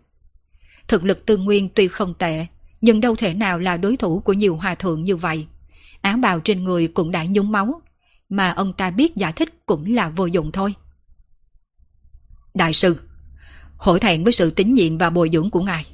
Thực 0.88 1.04
lực 1.04 1.26
tương 1.26 1.46
nguyên 1.46 1.70
tuy 1.70 1.88
không 1.88 2.14
tệ, 2.14 2.46
nhưng 2.82 3.02
đâu 3.02 3.16
thể 3.16 3.34
nào 3.34 3.60
là 3.60 3.78
đối 3.78 3.98
thủ 3.98 4.20
của 4.20 4.34
nhiều 4.34 4.56
hòa 4.56 4.76
thượng 4.76 5.04
như 5.04 5.16
vậy. 5.16 5.48
Áo 6.02 6.18
bào 6.18 6.40
trên 6.40 6.64
người 6.64 6.88
cũng 6.88 7.12
đã 7.12 7.26
nhúng 7.30 7.52
máu, 7.52 7.82
mà 8.30 8.52
ông 8.52 8.74
ta 8.74 8.92
biết 8.92 9.16
giải 9.16 9.32
thích 9.32 9.66
cũng 9.66 9.96
là 9.96 10.10
vô 10.10 10.26
dụng 10.26 10.52
thôi. 10.52 10.74
Đại 12.54 12.74
sư, 12.74 13.00
hổ 13.78 13.98
thẹn 13.98 14.24
với 14.24 14.34
sự 14.34 14.52
tín 14.52 14.74
nhiệm 14.74 14.98
và 14.98 15.10
bồi 15.10 15.30
dưỡng 15.34 15.50
của 15.50 15.62
ngài. 15.62 15.86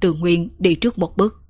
Tương 0.00 0.20
Nguyên 0.20 0.48
đi 0.58 0.74
trước 0.74 0.98
một 0.98 1.16
bước. 1.16 1.42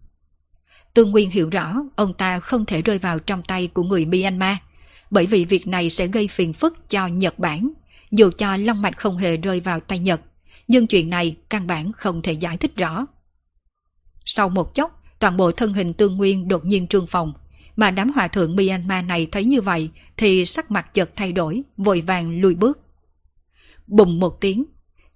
Tương 0.95 1.11
Nguyên 1.11 1.31
hiểu 1.31 1.51
rõ 1.51 1.77
ông 1.97 2.15
ta 2.15 2.41
không 2.41 2.65
thể 2.65 2.83
rơi 2.83 2.99
vào 2.99 3.19
trong 3.19 3.43
tay 3.43 3.67
của 3.67 3.83
người 3.83 4.05
Myanmar, 4.05 4.57
bởi 5.13 5.27
vì 5.27 5.45
việc 5.45 5.67
này 5.67 5.91
sẽ 5.91 6.07
gây 6.07 6.29
phiền 6.29 6.53
phức 6.53 6.89
cho 6.89 7.07
Nhật 7.07 7.39
Bản. 7.39 7.71
Dù 8.11 8.31
cho 8.39 8.57
Long 8.57 8.83
Mạch 8.83 8.97
không 8.97 9.17
hề 9.17 9.37
rơi 9.37 9.61
vào 9.61 9.81
tay 9.81 9.99
Nhật, 9.99 10.21
nhưng 10.69 10.87
chuyện 10.87 11.11
này 11.11 11.37
căn 11.51 11.67
bản 11.67 11.93
không 11.93 12.23
thể 12.23 12.33
giải 12.33 12.57
thích 12.57 12.77
rõ. 12.77 13.07
Sau 14.25 14.49
một 14.49 14.75
chốc, 14.75 15.03
toàn 15.19 15.37
bộ 15.37 15.53
thân 15.53 15.75
hình 15.75 15.93
tương 15.93 16.17
nguyên 16.17 16.49
đột 16.49 16.65
nhiên 16.65 16.87
trương 16.87 17.07
phòng, 17.07 17.33
mà 17.77 17.91
đám 17.91 18.11
hòa 18.15 18.29
thượng 18.29 18.57
Myanmar 18.57 19.05
này 19.05 19.27
thấy 19.27 19.45
như 19.45 19.61
vậy 19.61 19.91
thì 20.17 20.45
sắc 20.45 20.71
mặt 20.71 20.95
chợt 20.95 21.11
thay 21.17 21.33
đổi, 21.33 21.63
vội 21.77 22.01
vàng 22.01 22.41
lùi 22.41 22.55
bước. 22.55 22.79
Bùng 23.87 24.21
một 24.21 24.41
tiếng, 24.41 24.65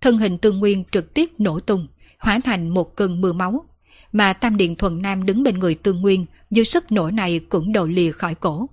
thân 0.00 0.18
hình 0.18 0.38
tương 0.38 0.58
nguyên 0.58 0.84
trực 0.92 1.14
tiếp 1.14 1.30
nổ 1.38 1.60
tung, 1.60 1.86
hóa 2.18 2.40
thành 2.44 2.68
một 2.68 2.96
cơn 2.96 3.20
mưa 3.20 3.32
máu, 3.32 3.64
mà 4.12 4.32
Tam 4.32 4.56
Điện 4.56 4.76
Thuần 4.76 5.02
Nam 5.02 5.26
đứng 5.26 5.42
bên 5.42 5.58
người 5.58 5.74
tương 5.74 6.00
nguyên, 6.00 6.26
dư 6.50 6.64
sức 6.64 6.92
nổ 6.92 7.10
này 7.10 7.38
cũng 7.38 7.72
đầu 7.72 7.86
lìa 7.86 8.12
khỏi 8.12 8.34
cổ. 8.34 8.68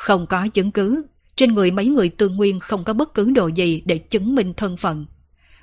Không 0.00 0.26
có 0.26 0.48
chứng 0.48 0.70
cứ, 0.70 1.04
trên 1.36 1.54
người 1.54 1.70
mấy 1.70 1.86
người 1.86 2.08
tương 2.08 2.36
nguyên 2.36 2.60
không 2.60 2.84
có 2.84 2.92
bất 2.92 3.14
cứ 3.14 3.30
đồ 3.30 3.46
gì 3.46 3.82
để 3.84 3.98
chứng 3.98 4.34
minh 4.34 4.54
thân 4.56 4.76
phận. 4.76 5.06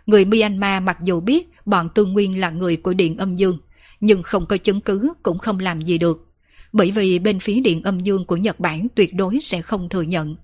Người 0.06 0.26
Myanmar 0.26 0.84
mặc 0.84 0.98
dù 1.04 1.20
biết 1.20 1.50
bọn 1.66 1.90
tương 1.96 2.14
nguyên 2.14 2.40
là 2.40 2.50
người 2.50 2.76
của 2.78 2.94
Điện 2.94 3.18
Âm 3.18 3.34
Dương, 3.34 3.58
nhưng 4.00 4.24
không 4.24 4.46
có 4.46 4.58
chứng 4.58 4.82
cứ 4.82 5.14
cũng 5.24 5.38
không 5.38 5.60
làm 5.60 5.82
gì 5.82 5.98
được. 5.98 6.28
Bởi 6.74 6.92
vì 6.92 7.20
bên 7.20 7.40
phía 7.40 7.60
Điện 7.60 7.84
Âm 7.84 8.00
Dương 8.00 8.26
của 8.26 8.38
Nhật 8.38 8.60
Bản 8.60 8.88
tuyệt 8.96 9.14
đối 9.14 9.40
sẽ 9.40 9.62
không 9.62 9.90
thừa 9.90 10.02
nhận. 10.02 10.36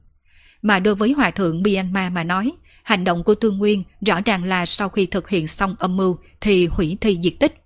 Mà 0.61 0.79
đối 0.79 0.95
với 0.95 1.11
Hòa 1.11 1.31
Thượng 1.31 1.63
Myanmar 1.63 2.11
mà 2.11 2.23
nói, 2.23 2.51
hành 2.83 3.03
động 3.03 3.23
của 3.23 3.35
Tương 3.35 3.57
Nguyên 3.57 3.83
rõ 4.05 4.21
ràng 4.25 4.43
là 4.43 4.65
sau 4.65 4.89
khi 4.89 5.05
thực 5.05 5.29
hiện 5.29 5.47
xong 5.47 5.75
âm 5.79 5.97
mưu 5.97 6.17
thì 6.41 6.67
hủy 6.67 6.97
thi 7.01 7.19
diệt 7.23 7.33
tích. 7.39 7.63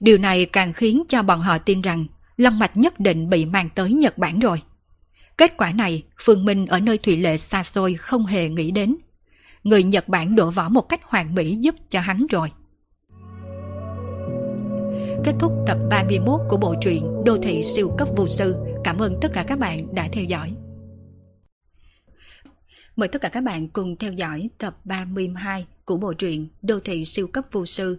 Điều 0.00 0.18
này 0.18 0.44
càng 0.44 0.72
khiến 0.72 1.02
cho 1.08 1.22
bọn 1.22 1.40
họ 1.40 1.58
tin 1.58 1.80
rằng 1.80 2.06
Long 2.36 2.58
Mạch 2.58 2.76
nhất 2.76 3.00
định 3.00 3.30
bị 3.30 3.44
mang 3.44 3.68
tới 3.74 3.92
Nhật 3.92 4.18
Bản 4.18 4.38
rồi. 4.38 4.60
Kết 5.38 5.56
quả 5.56 5.72
này, 5.72 6.02
Phương 6.20 6.44
Minh 6.44 6.66
ở 6.66 6.80
nơi 6.80 6.98
Thủy 6.98 7.16
Lệ 7.16 7.36
xa 7.36 7.62
xôi 7.62 7.94
không 7.94 8.26
hề 8.26 8.48
nghĩ 8.48 8.70
đến. 8.70 8.96
Người 9.64 9.82
Nhật 9.82 10.08
Bản 10.08 10.36
đổ 10.36 10.50
võ 10.50 10.68
một 10.68 10.88
cách 10.88 11.00
hoàn 11.04 11.34
mỹ 11.34 11.56
giúp 11.60 11.74
cho 11.90 12.00
hắn 12.00 12.26
rồi. 12.30 12.52
Kết 15.24 15.34
thúc 15.40 15.52
tập 15.66 15.78
31 15.90 16.40
của 16.48 16.56
bộ 16.56 16.74
truyện 16.80 17.22
Đô 17.24 17.38
thị 17.42 17.62
siêu 17.62 17.94
cấp 17.98 18.08
vô 18.16 18.28
sư. 18.28 18.56
Cảm 18.84 18.98
ơn 18.98 19.18
tất 19.20 19.28
cả 19.32 19.42
các 19.42 19.58
bạn 19.58 19.94
đã 19.94 20.08
theo 20.12 20.24
dõi. 20.24 20.54
Mời 22.96 23.08
tất 23.08 23.22
cả 23.22 23.28
các 23.28 23.44
bạn 23.44 23.68
cùng 23.68 23.96
theo 23.96 24.12
dõi 24.12 24.50
tập 24.58 24.76
32 24.84 25.66
của 25.84 25.96
bộ 25.96 26.12
truyện 26.12 26.48
Đô 26.62 26.80
thị 26.80 27.04
siêu 27.04 27.26
cấp 27.26 27.44
vô 27.52 27.66
sư 27.66 27.98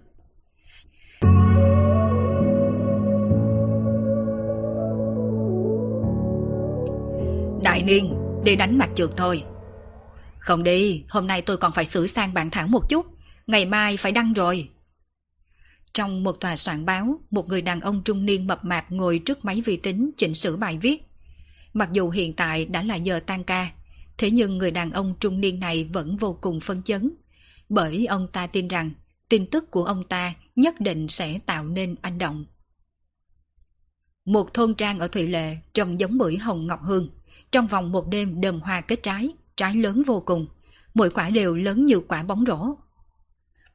Đại 7.80 7.86
niên, 7.86 8.14
đi 8.44 8.56
đánh 8.56 8.78
mặt 8.78 8.90
trượt 8.96 9.10
thôi. 9.18 9.44
Không 10.40 10.64
đi, 10.64 11.04
hôm 11.10 11.28
nay 11.28 11.42
tôi 11.42 11.58
còn 11.58 11.74
phải 11.74 11.86
sửa 11.86 12.08
sang 12.08 12.34
bản 12.34 12.50
thảo 12.50 12.68
một 12.68 12.90
chút, 12.90 13.06
ngày 13.48 13.66
mai 13.66 13.98
phải 13.98 14.12
đăng 14.12 14.34
rồi. 14.34 14.70
Trong 15.94 16.24
một 16.24 16.32
tòa 16.32 16.56
soạn 16.56 16.86
báo, 16.86 17.22
một 17.32 17.48
người 17.48 17.62
đàn 17.62 17.82
ông 17.82 18.02
trung 18.04 18.26
niên 18.26 18.48
mập 18.48 18.66
mạp 18.66 18.92
ngồi 18.92 19.20
trước 19.20 19.46
máy 19.46 19.62
vi 19.62 19.78
tính 19.78 20.12
chỉnh 20.18 20.34
sửa 20.34 20.56
bài 20.56 20.78
viết. 20.82 21.04
Mặc 21.74 21.90
dù 21.92 22.10
hiện 22.10 22.34
tại 22.34 22.66
đã 22.66 22.84
là 22.84 22.96
giờ 22.96 23.20
tan 23.26 23.44
ca, 23.44 23.72
thế 24.18 24.32
nhưng 24.32 24.58
người 24.58 24.72
đàn 24.72 24.92
ông 24.92 25.16
trung 25.20 25.42
niên 25.42 25.60
này 25.60 25.90
vẫn 25.94 26.18
vô 26.18 26.38
cùng 26.42 26.60
phân 26.60 26.84
chấn, 26.84 27.12
bởi 27.70 28.06
ông 28.06 28.28
ta 28.32 28.48
tin 28.48 28.68
rằng 28.68 28.92
tin 29.30 29.46
tức 29.46 29.72
của 29.72 29.84
ông 29.84 30.04
ta 30.10 30.34
nhất 30.56 30.80
định 30.80 31.08
sẽ 31.08 31.40
tạo 31.46 31.66
nên 31.66 31.96
anh 32.02 32.18
động. 32.18 32.46
Một 34.26 34.54
thôn 34.54 34.76
trang 34.76 35.00
ở 35.00 35.08
Thụy 35.08 35.28
Lệ 35.28 35.58
trông 35.74 36.00
giống 36.00 36.18
bưởi 36.18 36.38
hồng 36.38 36.68
ngọc 36.68 36.80
hương, 36.84 37.10
trong 37.52 37.68
vòng 37.68 37.92
một 37.92 38.08
đêm 38.08 38.42
đầm 38.42 38.60
hoa 38.60 38.82
kết 38.82 39.04
trái, 39.04 39.30
trái 39.56 39.76
lớn 39.76 40.04
vô 40.08 40.24
cùng, 40.26 40.48
mỗi 40.94 41.10
quả 41.10 41.30
đều 41.30 41.56
lớn 41.56 41.86
như 41.86 42.00
quả 42.00 42.24
bóng 42.24 42.44
rổ. 42.48 42.76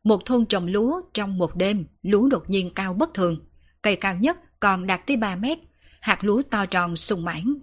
Một 0.05 0.25
thôn 0.25 0.47
trồng 0.47 0.67
lúa 0.67 1.01
trong 1.15 1.39
một 1.39 1.57
đêm, 1.57 1.87
lúa 2.03 2.29
đột 2.29 2.51
nhiên 2.51 2.71
cao 2.75 2.95
bất 2.95 3.15
thường, 3.15 3.47
cây 3.83 3.97
cao 3.97 4.17
nhất 4.17 4.61
còn 4.61 4.87
đạt 4.87 5.07
tới 5.07 5.17
3 5.17 5.37
mét, 5.37 5.59
hạt 6.01 6.25
lúa 6.25 6.43
to 6.51 6.67
tròn 6.67 6.97
sung 6.97 7.25
mãn. 7.25 7.55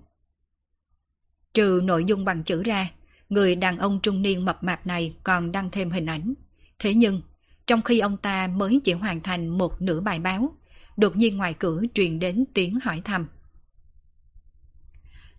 Trừ 1.53 1.82
nội 1.84 2.05
dung 2.05 2.26
bằng 2.26 2.43
chữ 2.43 2.64
ra, 2.64 2.89
người 3.30 3.55
đàn 3.55 3.78
ông 3.78 3.99
trung 4.03 4.22
niên 4.22 4.45
mập 4.45 4.64
mạp 4.64 4.88
này 4.88 5.16
còn 5.24 5.51
đăng 5.51 5.72
thêm 5.72 5.91
hình 5.91 6.05
ảnh. 6.05 6.34
Thế 6.80 6.93
nhưng, 6.93 7.22
trong 7.68 7.82
khi 7.82 7.99
ông 7.99 8.18
ta 8.18 8.47
mới 8.47 8.82
chỉ 8.84 8.93
hoàn 8.93 9.22
thành 9.22 9.47
một 9.47 9.82
nửa 9.82 10.01
bài 10.01 10.20
báo, 10.20 10.55
đột 10.97 11.16
nhiên 11.16 11.38
ngoài 11.38 11.53
cửa 11.53 11.82
truyền 11.93 12.20
đến 12.20 12.45
tiếng 12.53 12.80
hỏi 12.84 13.01
thăm. 13.05 13.28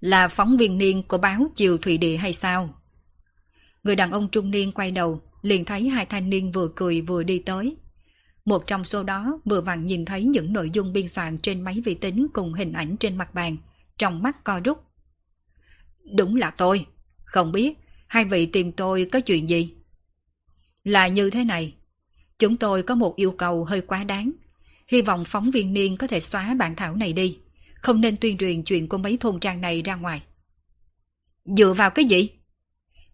Là 0.02 0.28
phóng 0.28 0.56
viên 0.56 0.78
niên 0.78 1.02
của 1.02 1.18
báo 1.18 1.50
Chiều 1.54 1.78
Thụy 1.78 1.98
Địa 1.98 2.16
hay 2.16 2.32
sao? 2.32 2.74
Người 3.82 3.96
đàn 3.96 4.10
ông 4.10 4.28
trung 4.28 4.50
niên 4.50 4.72
quay 4.72 4.90
đầu, 4.90 5.20
liền 5.42 5.64
thấy 5.64 5.88
hai 5.88 6.06
thanh 6.06 6.30
niên 6.30 6.52
vừa 6.52 6.68
cười 6.76 7.00
vừa 7.00 7.22
đi 7.22 7.38
tới. 7.38 7.76
Một 8.44 8.66
trong 8.66 8.84
số 8.84 9.02
đó 9.02 9.40
vừa 9.44 9.60
vặn 9.60 9.86
nhìn 9.86 10.04
thấy 10.04 10.24
những 10.24 10.52
nội 10.52 10.70
dung 10.70 10.92
biên 10.92 11.08
soạn 11.08 11.38
trên 11.38 11.60
máy 11.60 11.80
vi 11.84 11.94
tính 11.94 12.26
cùng 12.32 12.52
hình 12.52 12.72
ảnh 12.72 12.96
trên 12.96 13.16
mặt 13.16 13.34
bàn, 13.34 13.56
trong 13.98 14.22
mắt 14.22 14.44
co 14.44 14.60
rút. 14.64 14.84
Đúng 16.16 16.36
là 16.36 16.50
tôi, 16.50 16.86
không 17.24 17.52
biết 17.52 17.78
hai 18.06 18.24
vị 18.24 18.46
tìm 18.46 18.72
tôi 18.72 19.06
có 19.12 19.20
chuyện 19.20 19.48
gì? 19.48 19.74
Là 20.84 21.08
như 21.08 21.30
thế 21.30 21.44
này, 21.44 21.74
chúng 22.38 22.56
tôi 22.56 22.82
có 22.82 22.94
một 22.94 23.16
yêu 23.16 23.32
cầu 23.32 23.64
hơi 23.64 23.80
quá 23.80 24.04
đáng. 24.04 24.32
Hy 24.88 25.02
vọng 25.02 25.24
phóng 25.26 25.50
viên 25.50 25.72
niên 25.72 25.96
có 25.96 26.06
thể 26.06 26.20
xóa 26.20 26.54
bản 26.54 26.76
thảo 26.76 26.96
này 26.96 27.12
đi, 27.12 27.38
không 27.82 28.00
nên 28.00 28.16
tuyên 28.16 28.38
truyền 28.38 28.62
chuyện 28.62 28.88
của 28.88 28.98
mấy 28.98 29.16
thôn 29.16 29.40
trang 29.40 29.60
này 29.60 29.82
ra 29.82 29.94
ngoài. 29.94 30.22
Dựa 31.44 31.72
vào 31.72 31.90
cái 31.90 32.04
gì? 32.04 32.30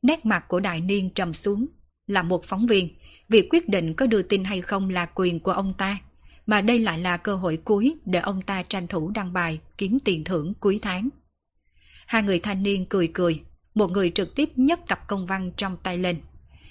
Nét 0.02 0.26
mặt 0.26 0.44
của 0.48 0.60
đại 0.60 0.80
niên 0.80 1.10
trầm 1.10 1.34
xuống, 1.34 1.66
là 2.06 2.22
một 2.22 2.44
phóng 2.44 2.66
viên, 2.66 2.88
việc 3.28 3.46
quyết 3.50 3.68
định 3.68 3.94
có 3.94 4.06
đưa 4.06 4.22
tin 4.22 4.44
hay 4.44 4.60
không 4.60 4.90
là 4.90 5.06
quyền 5.06 5.40
của 5.40 5.52
ông 5.52 5.74
ta, 5.78 5.98
mà 6.46 6.60
đây 6.60 6.78
lại 6.78 6.98
là 6.98 7.16
cơ 7.16 7.34
hội 7.34 7.56
cuối 7.56 7.94
để 8.04 8.18
ông 8.18 8.42
ta 8.42 8.62
tranh 8.62 8.86
thủ 8.86 9.10
đăng 9.10 9.32
bài 9.32 9.60
kiếm 9.78 9.98
tiền 10.04 10.24
thưởng 10.24 10.54
cuối 10.60 10.78
tháng. 10.82 11.08
Hai 12.06 12.22
người 12.22 12.38
thanh 12.38 12.62
niên 12.62 12.86
cười 12.86 13.08
cười, 13.14 13.42
một 13.74 13.90
người 13.90 14.10
trực 14.10 14.34
tiếp 14.34 14.50
nhấc 14.56 14.86
cặp 14.88 15.08
công 15.08 15.26
văn 15.26 15.52
trong 15.56 15.76
tay 15.82 15.98
lên. 15.98 16.20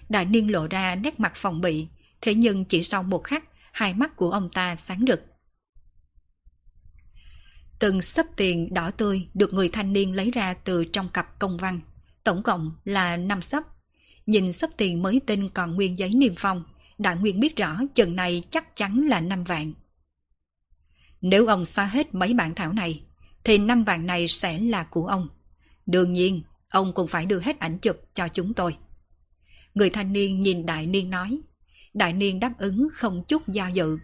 Đại 0.10 0.26
niên 0.26 0.52
lộ 0.52 0.68
ra 0.68 0.96
nét 0.96 1.20
mặt 1.20 1.32
phòng 1.36 1.62
bị, 1.62 1.88
thế 2.22 2.34
nhưng 2.34 2.66
chỉ 2.66 2.84
sau 2.84 3.04
một 3.04 3.24
khắc, 3.24 3.44
hai 3.72 3.94
mắt 3.94 4.16
của 4.16 4.32
ông 4.32 4.50
ta 4.54 4.76
sáng 4.76 5.06
rực. 5.08 5.22
Từng 7.80 8.02
sấp 8.02 8.26
tiền 8.36 8.74
đỏ 8.74 8.92
tươi 8.92 9.28
được 9.34 9.54
người 9.54 9.70
thanh 9.70 9.94
niên 9.94 10.14
lấy 10.14 10.32
ra 10.32 10.54
từ 10.54 10.86
trong 10.86 11.10
cặp 11.10 11.40
công 11.40 11.58
văn, 11.58 11.80
tổng 12.24 12.44
cộng 12.44 12.72
là 12.86 13.18
5 13.18 13.42
sấp. 13.42 13.64
Nhìn 14.26 14.54
sấp 14.54 14.70
tiền 14.78 15.02
mới 15.02 15.22
tinh 15.26 15.50
còn 15.50 15.76
nguyên 15.76 16.00
giấy 16.00 16.14
niêm 16.14 16.34
phong, 16.38 16.64
Đại 16.98 17.16
Nguyên 17.16 17.40
biết 17.40 17.56
rõ 17.56 17.80
chừng 17.96 18.16
này 18.16 18.44
chắc 18.50 18.76
chắn 18.76 19.08
là 19.08 19.22
5 19.22 19.44
vạn. 19.44 19.74
Nếu 21.22 21.48
ông 21.48 21.66
xóa 21.66 21.86
hết 21.86 22.16
mấy 22.16 22.34
bản 22.34 22.56
thảo 22.56 22.74
này, 22.74 23.04
thì 23.44 23.58
5 23.58 23.84
vạn 23.84 24.06
này 24.06 24.28
sẽ 24.28 24.60
là 24.60 24.84
của 24.84 25.08
ông. 25.08 25.28
Đương 25.86 26.14
nhiên, 26.14 26.42
ông 26.70 26.94
cũng 26.94 27.08
phải 27.08 27.26
đưa 27.26 27.40
hết 27.40 27.60
ảnh 27.60 27.78
chụp 27.78 27.98
cho 28.14 28.28
chúng 28.28 28.54
tôi. 28.54 28.78
Người 29.74 29.90
thanh 29.90 30.14
niên 30.14 30.40
nhìn 30.40 30.66
đại 30.66 30.88
niên 30.88 31.10
nói. 31.10 31.40
Đại 31.94 32.14
niên 32.14 32.40
đáp 32.40 32.54
ứng 32.58 32.88
không 32.94 33.24
chút 33.28 33.48
do 33.48 33.68
dự. 33.68 33.98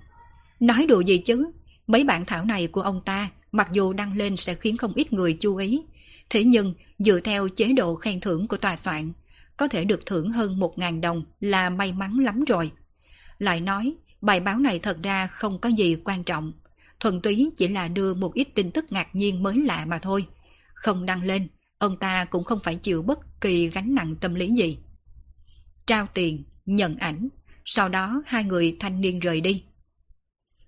Nói 0.60 0.86
đùa 0.86 1.02
gì 1.02 1.18
chứ, 1.18 1.52
mấy 1.88 2.04
bản 2.04 2.26
thảo 2.26 2.46
này 2.46 2.68
của 2.68 2.82
ông 2.82 3.02
ta 3.06 3.30
mặc 3.54 3.68
dù 3.72 3.94
đăng 3.94 4.18
lên 4.18 4.38
sẽ 4.38 4.56
khiến 4.56 4.78
không 4.78 4.94
ít 4.96 5.14
người 5.14 5.34
chú 5.34 5.56
ý. 5.56 5.82
Thế 6.30 6.44
nhưng, 6.44 6.74
dựa 7.00 7.20
theo 7.20 7.48
chế 7.48 7.74
độ 7.74 7.96
khen 7.96 8.20
thưởng 8.20 8.48
của 8.48 8.58
tòa 8.58 8.76
soạn, 8.76 9.14
có 9.58 9.68
thể 9.68 9.86
được 9.86 10.06
thưởng 10.06 10.32
hơn 10.32 10.60
1.000 10.60 11.02
đồng 11.02 11.24
là 11.40 11.70
may 11.70 11.94
mắn 11.94 12.20
lắm 12.20 12.44
rồi. 12.44 12.72
Lại 13.40 13.62
nói, 13.62 13.94
bài 14.22 14.40
báo 14.40 14.60
này 14.60 14.80
thật 14.80 14.98
ra 15.04 15.28
không 15.28 15.60
có 15.60 15.70
gì 15.70 15.96
quan 16.06 16.24
trọng. 16.24 16.54
Thuần 17.00 17.22
túy 17.22 17.50
chỉ 17.56 17.68
là 17.68 17.88
đưa 17.88 18.14
một 18.14 18.34
ít 18.34 18.48
tin 18.56 18.72
tức 18.72 18.86
ngạc 18.92 19.16
nhiên 19.16 19.44
mới 19.44 19.58
lạ 19.58 19.86
mà 19.86 20.00
thôi. 20.00 20.26
Không 20.74 21.06
đăng 21.06 21.24
lên, 21.24 21.48
ông 21.78 21.98
ta 21.98 22.26
cũng 22.26 22.44
không 22.44 22.60
phải 22.64 22.76
chịu 22.76 23.02
bất 23.02 23.42
kỳ 23.42 23.68
gánh 23.68 23.96
nặng 23.96 24.16
tâm 24.16 24.36
lý 24.36 24.52
gì. 24.52 24.78
Trao 25.86 26.08
tiền, 26.14 26.44
nhận 26.66 26.98
ảnh, 26.98 27.30
sau 27.66 27.90
đó 27.90 28.22
hai 28.26 28.44
người 28.44 28.78
thanh 28.80 29.02
niên 29.02 29.20
rời 29.20 29.42
đi. 29.42 29.64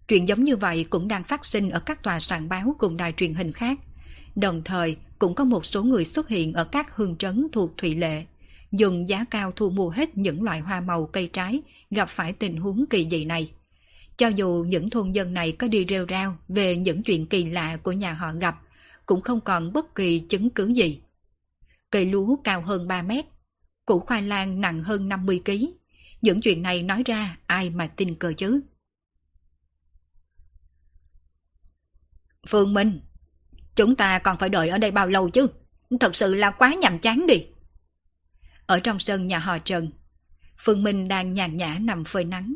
Chuyện 0.07 0.27
giống 0.27 0.43
như 0.43 0.57
vậy 0.57 0.85
cũng 0.89 1.07
đang 1.07 1.23
phát 1.23 1.45
sinh 1.45 1.69
ở 1.69 1.79
các 1.79 2.03
tòa 2.03 2.19
soạn 2.19 2.49
báo 2.49 2.75
cùng 2.79 2.97
đài 2.97 3.11
truyền 3.11 3.33
hình 3.33 3.51
khác. 3.51 3.79
Đồng 4.35 4.61
thời 4.65 4.97
cũng 5.19 5.33
có 5.33 5.43
một 5.43 5.65
số 5.65 5.83
người 5.83 6.05
xuất 6.05 6.27
hiện 6.27 6.53
ở 6.53 6.63
các 6.63 6.95
hương 6.95 7.15
trấn 7.15 7.47
thuộc 7.51 7.77
Thụy 7.77 7.95
Lệ, 7.95 8.25
dùng 8.71 9.09
giá 9.09 9.25
cao 9.31 9.51
thu 9.51 9.69
mua 9.69 9.89
hết 9.89 10.17
những 10.17 10.43
loại 10.43 10.59
hoa 10.59 10.81
màu 10.81 11.05
cây 11.05 11.29
trái 11.33 11.61
gặp 11.91 12.09
phải 12.09 12.33
tình 12.33 12.57
huống 12.57 12.85
kỳ 12.89 13.07
dị 13.09 13.25
này. 13.25 13.51
Cho 14.17 14.27
dù 14.27 14.65
những 14.67 14.89
thôn 14.89 15.11
dân 15.11 15.33
này 15.33 15.51
có 15.51 15.67
đi 15.67 15.85
rêu 15.89 16.05
rao 16.09 16.37
về 16.47 16.77
những 16.77 17.03
chuyện 17.03 17.25
kỳ 17.25 17.45
lạ 17.45 17.77
của 17.83 17.91
nhà 17.91 18.13
họ 18.13 18.31
gặp, 18.31 18.55
cũng 19.05 19.21
không 19.21 19.41
còn 19.41 19.73
bất 19.73 19.95
kỳ 19.95 20.19
chứng 20.19 20.49
cứ 20.49 20.67
gì. 20.67 20.99
Cây 21.91 22.05
lúa 22.05 22.35
cao 22.43 22.61
hơn 22.61 22.87
3 22.87 23.01
mét, 23.01 23.25
củ 23.85 23.99
khoai 23.99 24.21
lang 24.21 24.61
nặng 24.61 24.79
hơn 24.79 25.09
50 25.09 25.41
kg. 25.45 25.51
Những 26.21 26.41
chuyện 26.41 26.61
này 26.61 26.83
nói 26.83 27.03
ra 27.05 27.37
ai 27.47 27.69
mà 27.69 27.87
tin 27.87 28.15
cơ 28.15 28.33
chứ? 28.37 28.61
Phương 32.47 32.73
Minh, 32.73 32.99
chúng 33.75 33.95
ta 33.95 34.19
còn 34.19 34.37
phải 34.37 34.49
đợi 34.49 34.69
ở 34.69 34.77
đây 34.77 34.91
bao 34.91 35.07
lâu 35.07 35.29
chứ? 35.29 35.47
Thật 35.99 36.15
sự 36.15 36.35
là 36.35 36.51
quá 36.51 36.75
nhàm 36.81 36.99
chán 36.99 37.27
đi. 37.27 37.45
Ở 38.65 38.79
trong 38.79 38.99
sân 38.99 39.25
nhà 39.25 39.39
họ 39.39 39.57
Trần, 39.57 39.91
Phương 40.57 40.83
Minh 40.83 41.07
đang 41.07 41.33
nhàn 41.33 41.57
nhã 41.57 41.77
nằm 41.81 42.03
phơi 42.03 42.25
nắng. 42.25 42.55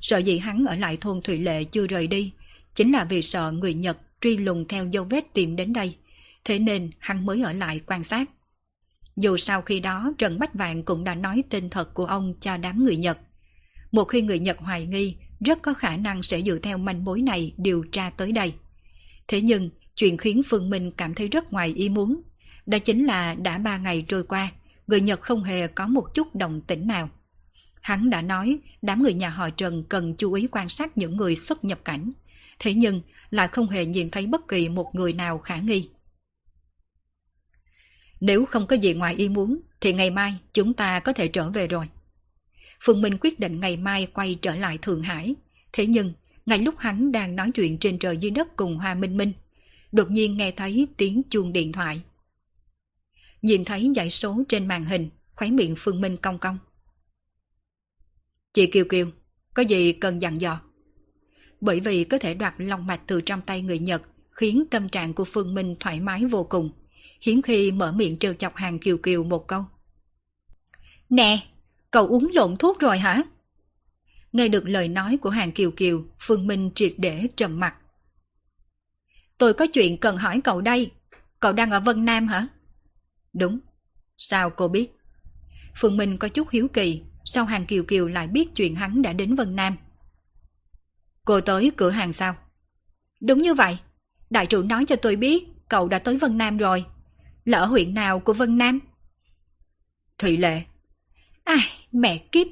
Sợ 0.00 0.18
gì 0.18 0.38
hắn 0.38 0.66
ở 0.66 0.74
lại 0.74 0.96
thôn 0.96 1.22
Thủy 1.22 1.38
Lệ 1.38 1.64
chưa 1.64 1.86
rời 1.86 2.06
đi, 2.06 2.32
chính 2.74 2.92
là 2.92 3.04
vì 3.04 3.22
sợ 3.22 3.52
người 3.52 3.74
Nhật 3.74 3.98
truy 4.20 4.36
lùng 4.36 4.68
theo 4.68 4.86
dấu 4.86 5.04
vết 5.04 5.24
tìm 5.34 5.56
đến 5.56 5.72
đây, 5.72 5.96
thế 6.44 6.58
nên 6.58 6.90
hắn 6.98 7.26
mới 7.26 7.42
ở 7.42 7.52
lại 7.52 7.80
quan 7.86 8.04
sát. 8.04 8.30
Dù 9.16 9.36
sau 9.36 9.62
khi 9.62 9.80
đó 9.80 10.12
Trần 10.18 10.38
Bách 10.38 10.54
Vạn 10.54 10.82
cũng 10.82 11.04
đã 11.04 11.14
nói 11.14 11.44
tên 11.50 11.70
thật 11.70 11.94
của 11.94 12.04
ông 12.04 12.34
cho 12.40 12.56
đám 12.56 12.84
người 12.84 12.96
Nhật. 12.96 13.18
Một 13.92 14.04
khi 14.04 14.22
người 14.22 14.38
Nhật 14.38 14.58
hoài 14.58 14.86
nghi, 14.86 15.16
rất 15.40 15.62
có 15.62 15.74
khả 15.74 15.96
năng 15.96 16.22
sẽ 16.22 16.42
dựa 16.42 16.58
theo 16.58 16.78
manh 16.78 17.04
mối 17.04 17.22
này 17.22 17.54
điều 17.56 17.84
tra 17.92 18.10
tới 18.10 18.32
đây. 18.32 18.54
Thế 19.28 19.40
nhưng, 19.40 19.70
chuyện 19.94 20.16
khiến 20.16 20.42
Phương 20.46 20.70
Minh 20.70 20.90
cảm 20.90 21.14
thấy 21.14 21.28
rất 21.28 21.52
ngoài 21.52 21.72
ý 21.76 21.88
muốn. 21.88 22.22
Đó 22.66 22.78
chính 22.78 23.06
là 23.06 23.34
đã 23.34 23.58
ba 23.58 23.78
ngày 23.78 24.04
trôi 24.08 24.22
qua, 24.22 24.52
người 24.86 25.00
Nhật 25.00 25.20
không 25.20 25.42
hề 25.42 25.66
có 25.66 25.86
một 25.86 26.04
chút 26.14 26.34
đồng 26.34 26.60
tĩnh 26.60 26.86
nào. 26.86 27.10
Hắn 27.80 28.10
đã 28.10 28.22
nói 28.22 28.58
đám 28.82 29.02
người 29.02 29.14
nhà 29.14 29.28
họ 29.28 29.50
Trần 29.50 29.84
cần 29.88 30.14
chú 30.16 30.32
ý 30.32 30.46
quan 30.52 30.68
sát 30.68 30.98
những 30.98 31.16
người 31.16 31.36
xuất 31.36 31.64
nhập 31.64 31.78
cảnh. 31.84 32.12
Thế 32.58 32.74
nhưng 32.74 33.02
lại 33.30 33.48
không 33.48 33.68
hề 33.68 33.86
nhìn 33.86 34.10
thấy 34.10 34.26
bất 34.26 34.48
kỳ 34.48 34.68
một 34.68 34.94
người 34.94 35.12
nào 35.12 35.38
khả 35.38 35.56
nghi. 35.56 35.88
Nếu 38.20 38.44
không 38.46 38.66
có 38.66 38.76
gì 38.76 38.94
ngoài 38.94 39.14
ý 39.14 39.28
muốn, 39.28 39.60
thì 39.80 39.92
ngày 39.92 40.10
mai 40.10 40.34
chúng 40.52 40.74
ta 40.74 41.00
có 41.00 41.12
thể 41.12 41.28
trở 41.28 41.50
về 41.50 41.66
rồi. 41.66 41.84
Phương 42.84 43.02
Minh 43.02 43.18
quyết 43.20 43.40
định 43.40 43.60
ngày 43.60 43.76
mai 43.76 44.06
quay 44.06 44.34
trở 44.34 44.56
lại 44.56 44.78
Thượng 44.78 45.02
Hải. 45.02 45.34
Thế 45.72 45.86
nhưng, 45.86 46.12
ngay 46.50 46.58
lúc 46.58 46.78
hắn 46.78 47.12
đang 47.12 47.36
nói 47.36 47.50
chuyện 47.54 47.78
trên 47.78 47.98
trời 47.98 48.16
dưới 48.16 48.30
đất 48.30 48.56
cùng 48.56 48.76
Hoa 48.76 48.94
Minh 48.94 49.16
Minh, 49.16 49.32
đột 49.92 50.10
nhiên 50.10 50.36
nghe 50.36 50.50
thấy 50.50 50.88
tiếng 50.96 51.22
chuông 51.30 51.52
điện 51.52 51.72
thoại. 51.72 52.02
Nhìn 53.42 53.64
thấy 53.64 53.92
dãy 53.96 54.10
số 54.10 54.42
trên 54.48 54.68
màn 54.68 54.84
hình, 54.84 55.10
khóe 55.34 55.50
miệng 55.50 55.74
Phương 55.78 56.00
Minh 56.00 56.16
cong 56.16 56.38
cong. 56.38 56.58
Chị 58.52 58.66
Kiều 58.66 58.84
Kiều, 58.84 59.06
có 59.54 59.62
gì 59.62 59.92
cần 59.92 60.22
dặn 60.22 60.40
dò? 60.40 60.60
Bởi 61.60 61.80
vì 61.80 62.04
có 62.04 62.18
thể 62.18 62.34
đoạt 62.34 62.54
lòng 62.58 62.86
mạch 62.86 63.00
từ 63.06 63.20
trong 63.20 63.40
tay 63.42 63.62
người 63.62 63.78
Nhật, 63.78 64.02
khiến 64.30 64.64
tâm 64.70 64.88
trạng 64.88 65.14
của 65.14 65.24
Phương 65.24 65.54
Minh 65.54 65.76
thoải 65.80 66.00
mái 66.00 66.24
vô 66.24 66.44
cùng 66.44 66.70
hiếm 67.20 67.42
khi 67.42 67.72
mở 67.72 67.92
miệng 67.92 68.18
trêu 68.18 68.34
chọc 68.34 68.56
hàng 68.56 68.78
kiều 68.78 68.98
kiều 68.98 69.24
một 69.24 69.48
câu. 69.48 69.64
Nè, 71.10 71.38
cậu 71.90 72.06
uống 72.06 72.30
lộn 72.32 72.56
thuốc 72.56 72.78
rồi 72.78 72.98
hả? 72.98 73.22
Nghe 74.32 74.48
được 74.48 74.68
lời 74.68 74.88
nói 74.88 75.16
của 75.16 75.30
hàng 75.30 75.52
kiều 75.52 75.70
kiều, 75.70 76.04
Phương 76.20 76.46
Minh 76.46 76.70
triệt 76.74 76.94
để 76.98 77.26
trầm 77.36 77.60
mặt. 77.60 77.74
Tôi 79.38 79.54
có 79.54 79.66
chuyện 79.72 79.98
cần 79.98 80.16
hỏi 80.16 80.40
cậu 80.44 80.60
đây. 80.60 80.90
Cậu 81.40 81.52
đang 81.52 81.70
ở 81.70 81.80
Vân 81.80 82.04
Nam 82.04 82.28
hả? 82.28 82.46
Đúng. 83.32 83.58
Sao 84.16 84.50
cô 84.50 84.68
biết? 84.68 84.90
Phương 85.76 85.96
Minh 85.96 86.16
có 86.16 86.28
chút 86.28 86.50
hiếu 86.50 86.68
kỳ, 86.68 87.02
sao 87.24 87.44
hàng 87.44 87.66
Kiều 87.66 87.84
Kiều 87.84 88.08
lại 88.08 88.26
biết 88.26 88.48
chuyện 88.56 88.74
hắn 88.74 89.02
đã 89.02 89.12
đến 89.12 89.34
Vân 89.34 89.56
Nam. 89.56 89.76
Cô 91.24 91.40
tới 91.40 91.72
cửa 91.76 91.90
hàng 91.90 92.12
sao? 92.12 92.36
Đúng 93.20 93.42
như 93.42 93.54
vậy. 93.54 93.78
Đại 94.30 94.46
trụ 94.46 94.62
nói 94.62 94.84
cho 94.84 94.96
tôi 94.96 95.16
biết 95.16 95.44
cậu 95.68 95.88
đã 95.88 95.98
tới 95.98 96.18
Vân 96.18 96.38
Nam 96.38 96.56
rồi. 96.56 96.84
Lỡ 97.44 97.66
huyện 97.66 97.94
nào 97.94 98.20
của 98.20 98.32
Vân 98.32 98.58
Nam? 98.58 98.78
Thụy 100.18 100.36
Lệ. 100.36 100.62
Ai, 101.44 101.60
mẹ 101.92 102.18
kiếp. 102.18 102.46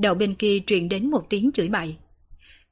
Đầu 0.00 0.14
bên 0.14 0.34
kia 0.34 0.58
truyền 0.66 0.88
đến 0.88 1.10
một 1.10 1.30
tiếng 1.30 1.52
chửi 1.52 1.68
bậy. 1.68 1.96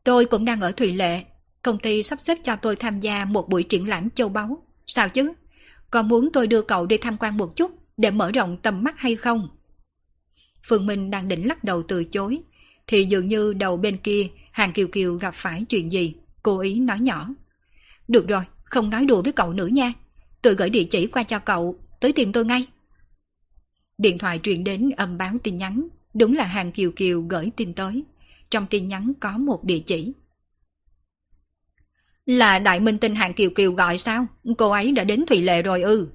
Tôi 0.04 0.24
cũng 0.24 0.44
đang 0.44 0.60
ở 0.60 0.72
Thụy 0.72 0.92
Lệ. 0.92 1.24
Công 1.62 1.78
ty 1.78 2.02
sắp 2.02 2.20
xếp 2.20 2.38
cho 2.44 2.56
tôi 2.56 2.76
tham 2.76 3.00
gia 3.00 3.24
một 3.24 3.48
buổi 3.48 3.62
triển 3.62 3.88
lãm 3.88 4.10
châu 4.10 4.28
báu. 4.28 4.62
Sao 4.86 5.08
chứ? 5.08 5.32
Còn 5.90 6.08
muốn 6.08 6.28
tôi 6.32 6.46
đưa 6.46 6.62
cậu 6.62 6.86
đi 6.86 6.96
tham 6.96 7.16
quan 7.20 7.36
một 7.36 7.56
chút 7.56 7.70
để 7.96 8.10
mở 8.10 8.32
rộng 8.32 8.58
tầm 8.62 8.84
mắt 8.84 8.98
hay 8.98 9.16
không? 9.16 9.48
Phương 10.66 10.86
Minh 10.86 11.10
đang 11.10 11.28
định 11.28 11.48
lắc 11.48 11.64
đầu 11.64 11.82
từ 11.82 12.04
chối, 12.04 12.40
thì 12.86 13.04
dường 13.04 13.28
như 13.28 13.52
đầu 13.52 13.76
bên 13.76 13.96
kia 13.96 14.28
Hàng 14.52 14.72
Kiều 14.72 14.88
Kiều 14.88 15.14
gặp 15.14 15.34
phải 15.34 15.64
chuyện 15.68 15.92
gì, 15.92 16.14
cố 16.42 16.60
ý 16.60 16.80
nói 16.80 17.00
nhỏ. 17.00 17.28
Được 18.08 18.28
rồi, 18.28 18.42
không 18.64 18.90
nói 18.90 19.06
đùa 19.06 19.22
với 19.22 19.32
cậu 19.32 19.52
nữa 19.52 19.66
nha. 19.66 19.92
Tôi 20.42 20.54
gửi 20.54 20.70
địa 20.70 20.84
chỉ 20.84 21.06
qua 21.06 21.22
cho 21.22 21.38
cậu, 21.38 21.78
tới 22.00 22.12
tìm 22.12 22.32
tôi 22.32 22.44
ngay. 22.44 22.66
Điện 23.98 24.18
thoại 24.18 24.40
truyền 24.42 24.64
đến 24.64 24.90
âm 24.96 25.18
báo 25.18 25.32
tin 25.42 25.56
nhắn, 25.56 25.88
đúng 26.14 26.34
là 26.34 26.44
Hàng 26.44 26.72
Kiều 26.72 26.90
Kiều 26.96 27.20
gửi 27.20 27.50
tin 27.56 27.72
tới. 27.72 28.04
Trong 28.50 28.66
tin 28.66 28.88
nhắn 28.88 29.12
có 29.20 29.38
một 29.38 29.64
địa 29.64 29.78
chỉ. 29.78 30.12
Là 32.26 32.58
đại 32.58 32.80
minh 32.80 32.98
tinh 32.98 33.14
Hàng 33.14 33.34
Kiều 33.34 33.50
Kiều 33.50 33.72
gọi 33.72 33.98
sao? 33.98 34.26
Cô 34.58 34.70
ấy 34.70 34.92
đã 34.92 35.04
đến 35.04 35.24
Thụy 35.26 35.42
Lệ 35.42 35.62
rồi 35.62 35.82
ư. 35.82 36.08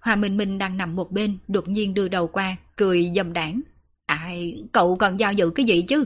Hoa 0.00 0.16
Minh 0.16 0.36
Minh 0.36 0.58
đang 0.58 0.76
nằm 0.76 0.96
một 0.96 1.12
bên, 1.12 1.38
đột 1.48 1.68
nhiên 1.68 1.94
đưa 1.94 2.08
đầu 2.08 2.26
qua, 2.26 2.56
cười 2.76 3.12
dầm 3.16 3.32
đảng. 3.32 3.60
Ai, 4.06 4.62
cậu 4.72 4.96
còn 4.96 5.16
giao 5.16 5.32
dự 5.32 5.50
cái 5.50 5.66
gì 5.66 5.82
chứ? 5.82 6.04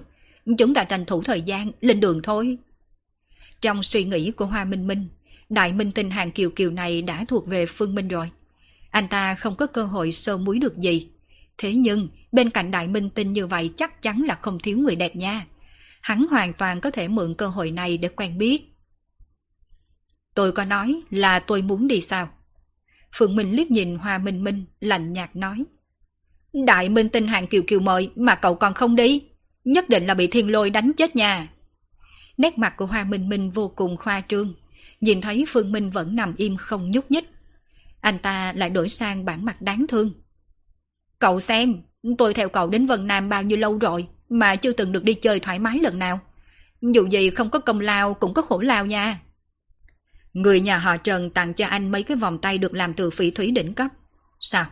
Chúng 0.59 0.75
ta 0.75 0.85
tranh 0.85 1.05
thủ 1.05 1.23
thời 1.23 1.43
gian, 1.43 1.73
lên 1.81 2.01
đường 2.01 2.21
thôi. 2.23 2.59
Trong 3.61 3.83
suy 3.83 4.05
nghĩ 4.05 4.31
của 4.31 4.47
Hoa 4.47 4.65
Minh 4.65 4.87
Minh, 4.87 5.09
đại 5.49 5.73
minh 5.73 5.93
tinh 5.93 6.11
hàng 6.11 6.31
kiều 6.31 6.51
kiều 6.51 6.71
này 6.71 7.03
đã 7.03 7.25
thuộc 7.29 7.47
về 7.47 7.67
Phương 7.67 7.95
Minh 7.95 8.09
rồi. 8.09 8.31
Anh 8.91 9.09
ta 9.09 9.35
không 9.35 9.57
có 9.57 9.67
cơ 9.67 9.85
hội 9.85 10.13
sơ 10.13 10.37
muối 10.37 10.59
được 10.59 10.77
gì. 10.77 11.09
Thế 11.59 11.75
nhưng, 11.75 12.09
bên 12.33 12.51
cạnh 12.51 12.71
đại 12.71 12.89
minh 12.89 13.11
tinh 13.11 13.33
như 13.33 13.47
vậy 13.47 13.73
chắc 13.77 14.03
chắn 14.03 14.23
là 14.23 14.35
không 14.35 14.59
thiếu 14.59 14.79
người 14.79 14.97
đẹp 14.97 15.17
nha. 15.17 15.47
Hắn 16.01 16.27
hoàn 16.31 16.53
toàn 16.53 16.81
có 16.81 16.91
thể 16.91 17.09
mượn 17.09 17.35
cơ 17.35 17.49
hội 17.49 17.71
này 17.71 17.99
để 17.99 18.09
quen 18.09 18.39
biết. 18.39 18.63
Tôi 20.35 20.53
có 20.53 20.65
nói 20.65 21.03
là 21.11 21.39
tôi 21.39 21.63
muốn 21.63 21.89
đi 21.89 22.01
sao? 22.01 22.29
Phượng 23.17 23.37
Minh 23.37 23.53
liếc 23.53 23.71
nhìn 23.71 23.99
Hoa 23.99 24.19
Minh 24.19 24.45
Minh, 24.45 24.65
lạnh 24.81 25.13
nhạt 25.13 25.37
nói. 25.37 25.65
Đại 26.67 26.89
minh 26.89 27.09
tinh 27.09 27.27
hàng 27.27 27.47
kiều 27.47 27.63
kiều 27.67 27.81
mời 27.81 28.11
mà 28.17 28.35
cậu 28.35 28.55
còn 28.55 28.75
không 28.75 28.97
đi. 28.97 29.23
Nhất 29.65 29.89
định 29.89 30.07
là 30.07 30.15
bị 30.15 30.27
thiên 30.27 30.51
lôi 30.51 30.71
đánh 30.71 30.93
chết 30.97 31.17
nha. 31.17 31.49
Nét 32.37 32.59
mặt 32.59 32.75
của 32.77 32.87
Hoa 32.87 33.05
Minh 33.05 33.29
Minh 33.29 33.51
vô 33.51 33.73
cùng 33.77 33.97
khoa 33.97 34.23
trương. 34.29 34.55
Nhìn 35.01 35.21
thấy 35.21 35.45
Phương 35.49 35.73
Minh 35.73 35.91
vẫn 35.91 36.17
nằm 36.17 36.35
im 36.37 36.57
không 36.57 36.91
nhúc 36.91 37.11
nhích. 37.11 37.31
Anh 38.01 38.19
ta 38.19 38.53
lại 38.53 38.71
đổi 38.71 38.89
sang 38.89 39.25
bản 39.25 39.45
mặt 39.45 39.63
đáng 39.63 39.87
thương. 39.89 40.13
Cậu 41.19 41.41
xem, 41.41 41.83
tôi 42.19 42.35
theo 42.35 42.49
cậu 42.49 42.71
đến 42.71 42.87
Vân 42.87 43.07
Nam 43.07 43.29
bao 43.29 43.43
nhiêu 43.43 43.59
lâu 43.59 43.79
rồi 43.79 44.09
mà 44.29 44.57
chưa 44.57 44.73
từng 44.73 44.93
được 44.93 45.05
đi 45.05 45.15
chơi 45.15 45.41
thoải 45.41 45.59
mái 45.59 45.79
lần 45.79 45.99
nào. 45.99 46.21
Dù 46.81 47.07
gì 47.07 47.31
không 47.31 47.51
có 47.51 47.59
công 47.59 47.81
lao 47.81 48.15
cũng 48.15 48.35
có 48.35 48.43
khổ 48.43 48.61
lao 48.61 48.87
nha. 48.87 49.21
Người 50.33 50.61
nhà 50.61 50.79
họ 50.79 50.97
Trần 50.97 51.31
tặng 51.31 51.55
cho 51.55 51.67
anh 51.67 51.91
mấy 51.91 52.03
cái 52.03 52.17
vòng 52.17 52.39
tay 52.39 52.59
được 52.59 52.75
làm 52.75 52.95
từ 52.95 53.11
phỉ 53.11 53.31
thúy 53.31 53.51
đỉnh 53.51 53.75
cấp. 53.75 53.91
Sao? 54.41 54.67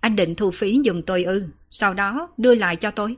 Anh 0.00 0.16
định 0.16 0.34
thu 0.34 0.50
phí 0.50 0.80
dùng 0.84 1.02
tôi 1.02 1.24
ư, 1.24 1.48
sau 1.70 1.94
đó 1.94 2.28
đưa 2.36 2.54
lại 2.54 2.76
cho 2.76 2.90
tôi. 2.90 3.16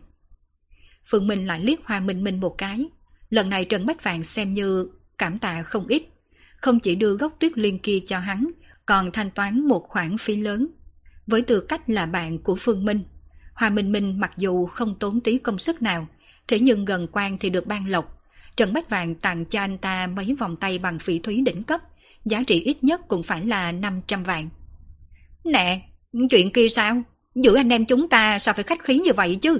Phương 1.10 1.26
Minh 1.26 1.46
lại 1.46 1.60
liếc 1.60 1.78
Hoa 1.84 2.00
Minh 2.00 2.24
Minh 2.24 2.40
một 2.40 2.54
cái. 2.58 2.84
Lần 3.30 3.50
này 3.50 3.64
Trần 3.64 3.86
Bách 3.86 4.04
Vàng 4.04 4.22
xem 4.22 4.54
như 4.54 4.88
cảm 5.18 5.38
tạ 5.38 5.62
không 5.62 5.86
ít. 5.86 6.02
Không 6.56 6.80
chỉ 6.80 6.94
đưa 6.94 7.16
gốc 7.16 7.36
tuyết 7.40 7.58
liên 7.58 7.78
kia 7.78 7.98
cho 8.06 8.18
hắn, 8.18 8.46
còn 8.86 9.10
thanh 9.12 9.30
toán 9.30 9.68
một 9.68 9.84
khoản 9.88 10.18
phí 10.18 10.36
lớn. 10.36 10.68
Với 11.26 11.42
tư 11.42 11.60
cách 11.60 11.90
là 11.90 12.06
bạn 12.06 12.38
của 12.38 12.56
Phương 12.56 12.84
Minh, 12.84 13.04
Hoa 13.54 13.70
Minh 13.70 13.92
Minh 13.92 14.20
mặc 14.20 14.32
dù 14.36 14.66
không 14.66 14.98
tốn 14.98 15.20
tí 15.20 15.38
công 15.38 15.58
sức 15.58 15.82
nào, 15.82 16.06
thế 16.48 16.58
nhưng 16.58 16.84
gần 16.84 17.06
quan 17.12 17.38
thì 17.38 17.50
được 17.50 17.66
ban 17.66 17.88
lộc. 17.88 18.22
Trần 18.56 18.72
Bách 18.72 18.90
Vàng 18.90 19.14
tặng 19.14 19.44
cho 19.44 19.60
anh 19.60 19.78
ta 19.78 20.06
mấy 20.06 20.34
vòng 20.38 20.56
tay 20.56 20.78
bằng 20.78 20.98
phỉ 20.98 21.18
thúy 21.18 21.40
đỉnh 21.40 21.62
cấp, 21.62 21.80
giá 22.24 22.42
trị 22.46 22.60
ít 22.60 22.84
nhất 22.84 23.00
cũng 23.08 23.22
phải 23.22 23.46
là 23.46 23.72
500 23.72 24.22
vạn. 24.22 24.48
Nè, 25.44 25.80
chuyện 26.30 26.52
kia 26.52 26.68
sao? 26.68 27.02
Giữa 27.34 27.56
anh 27.56 27.68
em 27.68 27.84
chúng 27.84 28.08
ta 28.08 28.38
sao 28.38 28.54
phải 28.54 28.64
khách 28.64 28.82
khí 28.82 28.98
như 28.98 29.12
vậy 29.16 29.36
chứ? 29.36 29.58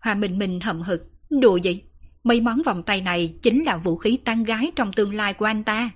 Hoa 0.00 0.14
Minh 0.14 0.38
Minh 0.38 0.60
hậm 0.60 0.82
hực, 0.82 1.02
đùa 1.30 1.56
gì? 1.56 1.82
Mấy 2.24 2.40
món 2.40 2.62
vòng 2.62 2.82
tay 2.82 3.00
này 3.00 3.34
chính 3.42 3.64
là 3.64 3.76
vũ 3.76 3.96
khí 3.96 4.18
tăng 4.24 4.44
gái 4.44 4.72
trong 4.76 4.92
tương 4.92 5.14
lai 5.14 5.34
của 5.34 5.44
anh 5.44 5.64
ta. 5.64 5.90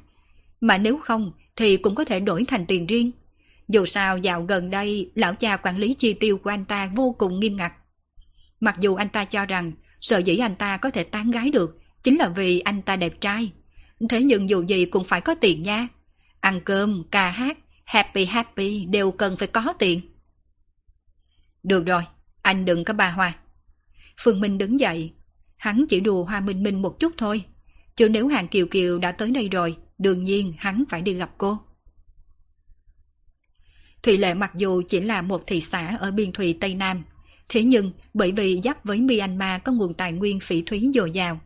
Mà 0.60 0.78
nếu 0.78 0.98
không 0.98 1.32
thì 1.56 1.76
cũng 1.76 1.94
có 1.94 2.04
thể 2.04 2.20
đổi 2.20 2.44
thành 2.48 2.66
tiền 2.66 2.86
riêng. 2.86 3.10
Dù 3.68 3.86
sao 3.86 4.18
dạo 4.18 4.42
gần 4.42 4.70
đây 4.70 5.10
lão 5.14 5.34
cha 5.34 5.56
quản 5.56 5.78
lý 5.78 5.94
chi 5.94 6.12
tiêu 6.12 6.38
của 6.38 6.50
anh 6.50 6.64
ta 6.64 6.90
vô 6.94 7.14
cùng 7.18 7.40
nghiêm 7.40 7.56
ngặt. 7.56 7.72
Mặc 8.60 8.76
dù 8.80 8.94
anh 8.94 9.08
ta 9.08 9.24
cho 9.24 9.46
rằng 9.46 9.72
sợ 10.00 10.18
dĩ 10.18 10.36
anh 10.36 10.56
ta 10.56 10.76
có 10.76 10.90
thể 10.90 11.04
tán 11.04 11.30
gái 11.30 11.50
được 11.50 11.78
chính 12.02 12.18
là 12.18 12.28
vì 12.28 12.60
anh 12.60 12.82
ta 12.82 12.96
đẹp 12.96 13.20
trai. 13.20 13.52
Thế 14.10 14.22
nhưng 14.22 14.48
dù 14.48 14.62
gì 14.62 14.84
cũng 14.84 15.04
phải 15.04 15.20
có 15.20 15.34
tiền 15.34 15.62
nha. 15.62 15.88
Ăn 16.40 16.60
cơm, 16.64 17.04
ca 17.10 17.30
hát, 17.30 17.58
happy 17.84 18.24
happy 18.24 18.84
đều 18.84 19.10
cần 19.10 19.36
phải 19.36 19.48
có 19.48 19.74
tiền. 19.78 20.00
Được 21.62 21.86
rồi, 21.86 22.02
anh 22.42 22.64
đừng 22.64 22.84
có 22.84 22.94
bà 22.94 23.10
hoa. 23.10 23.34
Phương 24.20 24.40
Minh 24.40 24.58
đứng 24.58 24.80
dậy. 24.80 25.12
Hắn 25.56 25.84
chỉ 25.88 26.00
đùa 26.00 26.24
Hoa 26.24 26.40
Minh 26.40 26.62
Minh 26.62 26.82
một 26.82 26.98
chút 26.98 27.12
thôi. 27.18 27.44
Chứ 27.96 28.08
nếu 28.08 28.28
Hàng 28.28 28.48
Kiều 28.48 28.66
Kiều 28.66 28.98
đã 28.98 29.12
tới 29.12 29.30
đây 29.30 29.48
rồi, 29.48 29.76
đương 29.98 30.22
nhiên 30.22 30.54
hắn 30.58 30.84
phải 30.90 31.02
đi 31.02 31.14
gặp 31.14 31.30
cô. 31.38 31.58
Thủy 34.02 34.18
Lệ 34.18 34.34
mặc 34.34 34.52
dù 34.56 34.82
chỉ 34.88 35.00
là 35.00 35.22
một 35.22 35.46
thị 35.46 35.60
xã 35.60 35.96
ở 36.00 36.10
biên 36.10 36.32
thùy 36.32 36.56
Tây 36.60 36.74
Nam, 36.74 37.02
thế 37.48 37.62
nhưng 37.62 37.92
bởi 38.14 38.32
vì 38.32 38.60
giáp 38.64 38.84
với 38.84 39.00
Myanmar 39.00 39.60
có 39.64 39.72
nguồn 39.72 39.94
tài 39.94 40.12
nguyên 40.12 40.40
phỉ 40.40 40.62
thúy 40.62 40.90
dồi 40.94 41.10
dào, 41.10 41.40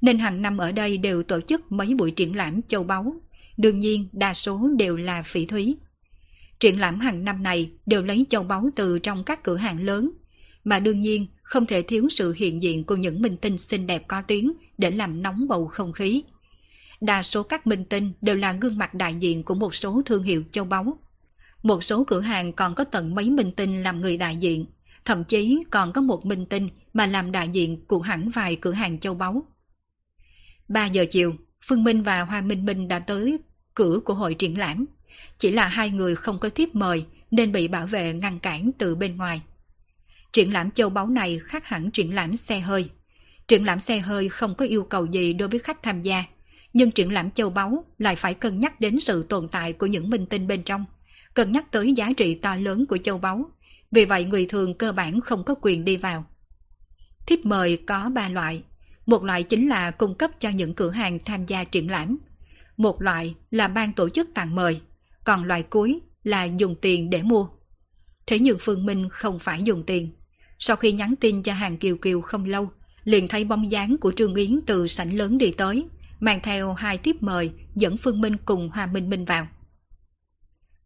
nên 0.00 0.18
hàng 0.18 0.42
năm 0.42 0.58
ở 0.58 0.72
đây 0.72 0.98
đều 0.98 1.22
tổ 1.22 1.40
chức 1.40 1.72
mấy 1.72 1.94
buổi 1.94 2.10
triển 2.10 2.36
lãm 2.36 2.62
châu 2.62 2.84
báu. 2.84 3.14
Đương 3.56 3.78
nhiên, 3.80 4.08
đa 4.12 4.34
số 4.34 4.68
đều 4.76 4.96
là 4.96 5.22
phỉ 5.22 5.46
thúy. 5.46 5.76
Triển 6.60 6.80
lãm 6.80 7.00
hàng 7.00 7.24
năm 7.24 7.42
này 7.42 7.70
đều 7.86 8.02
lấy 8.02 8.26
châu 8.28 8.42
báu 8.42 8.70
từ 8.76 8.98
trong 8.98 9.24
các 9.24 9.42
cửa 9.42 9.56
hàng 9.56 9.84
lớn, 9.84 10.10
mà 10.64 10.80
đương 10.80 11.00
nhiên 11.00 11.26
không 11.42 11.66
thể 11.66 11.82
thiếu 11.82 12.08
sự 12.10 12.34
hiện 12.36 12.62
diện 12.62 12.84
của 12.84 12.96
những 12.96 13.22
minh 13.22 13.36
tinh 13.36 13.58
xinh 13.58 13.86
đẹp 13.86 14.08
có 14.08 14.22
tiếng 14.22 14.52
để 14.78 14.90
làm 14.90 15.22
nóng 15.22 15.48
bầu 15.48 15.66
không 15.66 15.92
khí. 15.92 16.22
Đa 17.00 17.22
số 17.22 17.42
các 17.42 17.66
minh 17.66 17.84
tinh 17.84 18.12
đều 18.20 18.36
là 18.36 18.52
gương 18.52 18.78
mặt 18.78 18.94
đại 18.94 19.14
diện 19.14 19.42
của 19.42 19.54
một 19.54 19.74
số 19.74 20.02
thương 20.06 20.22
hiệu 20.22 20.42
châu 20.50 20.64
báu. 20.64 20.98
Một 21.62 21.84
số 21.84 22.04
cửa 22.04 22.20
hàng 22.20 22.52
còn 22.52 22.74
có 22.74 22.84
tận 22.84 23.14
mấy 23.14 23.30
minh 23.30 23.52
tinh 23.52 23.82
làm 23.82 24.00
người 24.00 24.16
đại 24.16 24.36
diện, 24.36 24.66
thậm 25.04 25.24
chí 25.24 25.58
còn 25.70 25.92
có 25.92 26.00
một 26.00 26.26
minh 26.26 26.46
tinh 26.46 26.68
mà 26.92 27.06
làm 27.06 27.32
đại 27.32 27.48
diện 27.48 27.86
của 27.86 28.00
hẳn 28.00 28.30
vài 28.30 28.56
cửa 28.56 28.72
hàng 28.72 28.98
châu 28.98 29.14
báu. 29.14 29.42
3 30.68 30.86
giờ 30.86 31.04
chiều, 31.10 31.34
Phương 31.66 31.84
Minh 31.84 32.02
và 32.02 32.22
Hoa 32.22 32.40
Minh 32.40 32.64
Minh 32.64 32.88
đã 32.88 32.98
tới 32.98 33.38
cửa 33.74 34.00
của 34.04 34.14
hội 34.14 34.34
triển 34.34 34.58
lãm. 34.58 34.86
Chỉ 35.38 35.50
là 35.50 35.68
hai 35.68 35.90
người 35.90 36.16
không 36.16 36.38
có 36.38 36.48
tiếp 36.48 36.68
mời 36.72 37.04
nên 37.30 37.52
bị 37.52 37.68
bảo 37.68 37.86
vệ 37.86 38.12
ngăn 38.12 38.38
cản 38.38 38.70
từ 38.78 38.94
bên 38.94 39.16
ngoài. 39.16 39.42
Triển 40.32 40.52
lãm 40.52 40.70
châu 40.70 40.90
báu 40.90 41.06
này 41.06 41.38
khác 41.38 41.66
hẳn 41.66 41.90
triển 41.90 42.14
lãm 42.14 42.36
xe 42.36 42.60
hơi. 42.60 42.90
Triển 43.48 43.64
lãm 43.64 43.80
xe 43.80 43.98
hơi 43.98 44.28
không 44.28 44.54
có 44.54 44.64
yêu 44.64 44.82
cầu 44.82 45.06
gì 45.06 45.32
đối 45.32 45.48
với 45.48 45.58
khách 45.58 45.82
tham 45.82 46.02
gia, 46.02 46.24
nhưng 46.72 46.90
triển 46.90 47.12
lãm 47.12 47.30
châu 47.30 47.50
báu 47.50 47.84
lại 47.98 48.16
phải 48.16 48.34
cân 48.34 48.60
nhắc 48.60 48.80
đến 48.80 49.00
sự 49.00 49.22
tồn 49.22 49.48
tại 49.48 49.72
của 49.72 49.86
những 49.86 50.10
minh 50.10 50.26
tinh 50.26 50.46
bên 50.46 50.62
trong, 50.62 50.84
cần 51.40 51.52
nhắc 51.52 51.72
tới 51.72 51.92
giá 51.92 52.12
trị 52.16 52.34
to 52.34 52.56
lớn 52.56 52.86
của 52.86 52.98
châu 52.98 53.18
báu. 53.18 53.50
Vì 53.90 54.04
vậy 54.04 54.24
người 54.24 54.46
thường 54.46 54.74
cơ 54.74 54.92
bản 54.92 55.20
không 55.20 55.44
có 55.44 55.54
quyền 55.62 55.84
đi 55.84 55.96
vào. 55.96 56.24
Thiếp 57.26 57.38
mời 57.44 57.76
có 57.86 58.10
ba 58.14 58.28
loại, 58.28 58.62
một 59.06 59.24
loại 59.24 59.42
chính 59.42 59.68
là 59.68 59.90
cung 59.90 60.14
cấp 60.14 60.30
cho 60.40 60.48
những 60.48 60.74
cửa 60.74 60.90
hàng 60.90 61.18
tham 61.24 61.46
gia 61.46 61.64
triển 61.64 61.90
lãm. 61.90 62.18
Một 62.76 63.02
loại 63.02 63.34
là 63.50 63.68
ban 63.68 63.92
tổ 63.92 64.08
chức 64.08 64.28
tặng 64.34 64.54
mời, 64.54 64.80
còn 65.24 65.44
loại 65.44 65.62
cuối 65.62 66.00
là 66.24 66.44
dùng 66.44 66.74
tiền 66.74 67.10
để 67.10 67.22
mua. 67.22 67.48
Thế 68.26 68.38
nhưng 68.38 68.58
Phương 68.60 68.86
Minh 68.86 69.08
không 69.08 69.38
phải 69.38 69.62
dùng 69.62 69.82
tiền. 69.86 70.10
Sau 70.58 70.76
khi 70.76 70.92
nhắn 70.92 71.14
tin 71.20 71.42
cho 71.42 71.52
hàng 71.52 71.76
Kiều 71.76 71.96
Kiều 71.96 72.20
không 72.20 72.44
lâu, 72.44 72.70
liền 73.04 73.28
thấy 73.28 73.44
bóng 73.44 73.70
dáng 73.70 73.96
của 74.00 74.12
Trương 74.16 74.34
Yến 74.34 74.60
từ 74.66 74.86
sảnh 74.86 75.16
lớn 75.16 75.38
đi 75.38 75.50
tới, 75.50 75.84
mang 76.20 76.40
theo 76.42 76.74
hai 76.74 76.98
tiếp 76.98 77.16
mời 77.20 77.52
dẫn 77.74 77.96
Phương 77.96 78.20
Minh 78.20 78.36
cùng 78.44 78.68
Hoa 78.68 78.86
Minh 78.86 79.10
Minh 79.10 79.24
vào. 79.24 79.46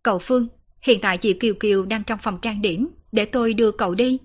Cậu 0.04 0.18
Phương, 0.18 0.48
hiện 0.82 1.00
tại 1.00 1.18
chị 1.18 1.32
Kiều 1.32 1.54
Kiều 1.54 1.86
đang 1.86 2.04
trong 2.04 2.18
phòng 2.22 2.38
trang 2.42 2.62
điểm, 2.62 2.88
để 3.12 3.24
tôi 3.24 3.54
đưa 3.54 3.70
cậu 3.70 3.94
đi. 3.94 4.18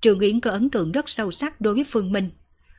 Trường 0.00 0.18
Yến 0.18 0.40
có 0.40 0.50
ấn 0.50 0.70
tượng 0.70 0.92
rất 0.92 1.08
sâu 1.08 1.30
sắc 1.30 1.60
đối 1.60 1.74
với 1.74 1.84
Phương 1.88 2.12
Minh, 2.12 2.30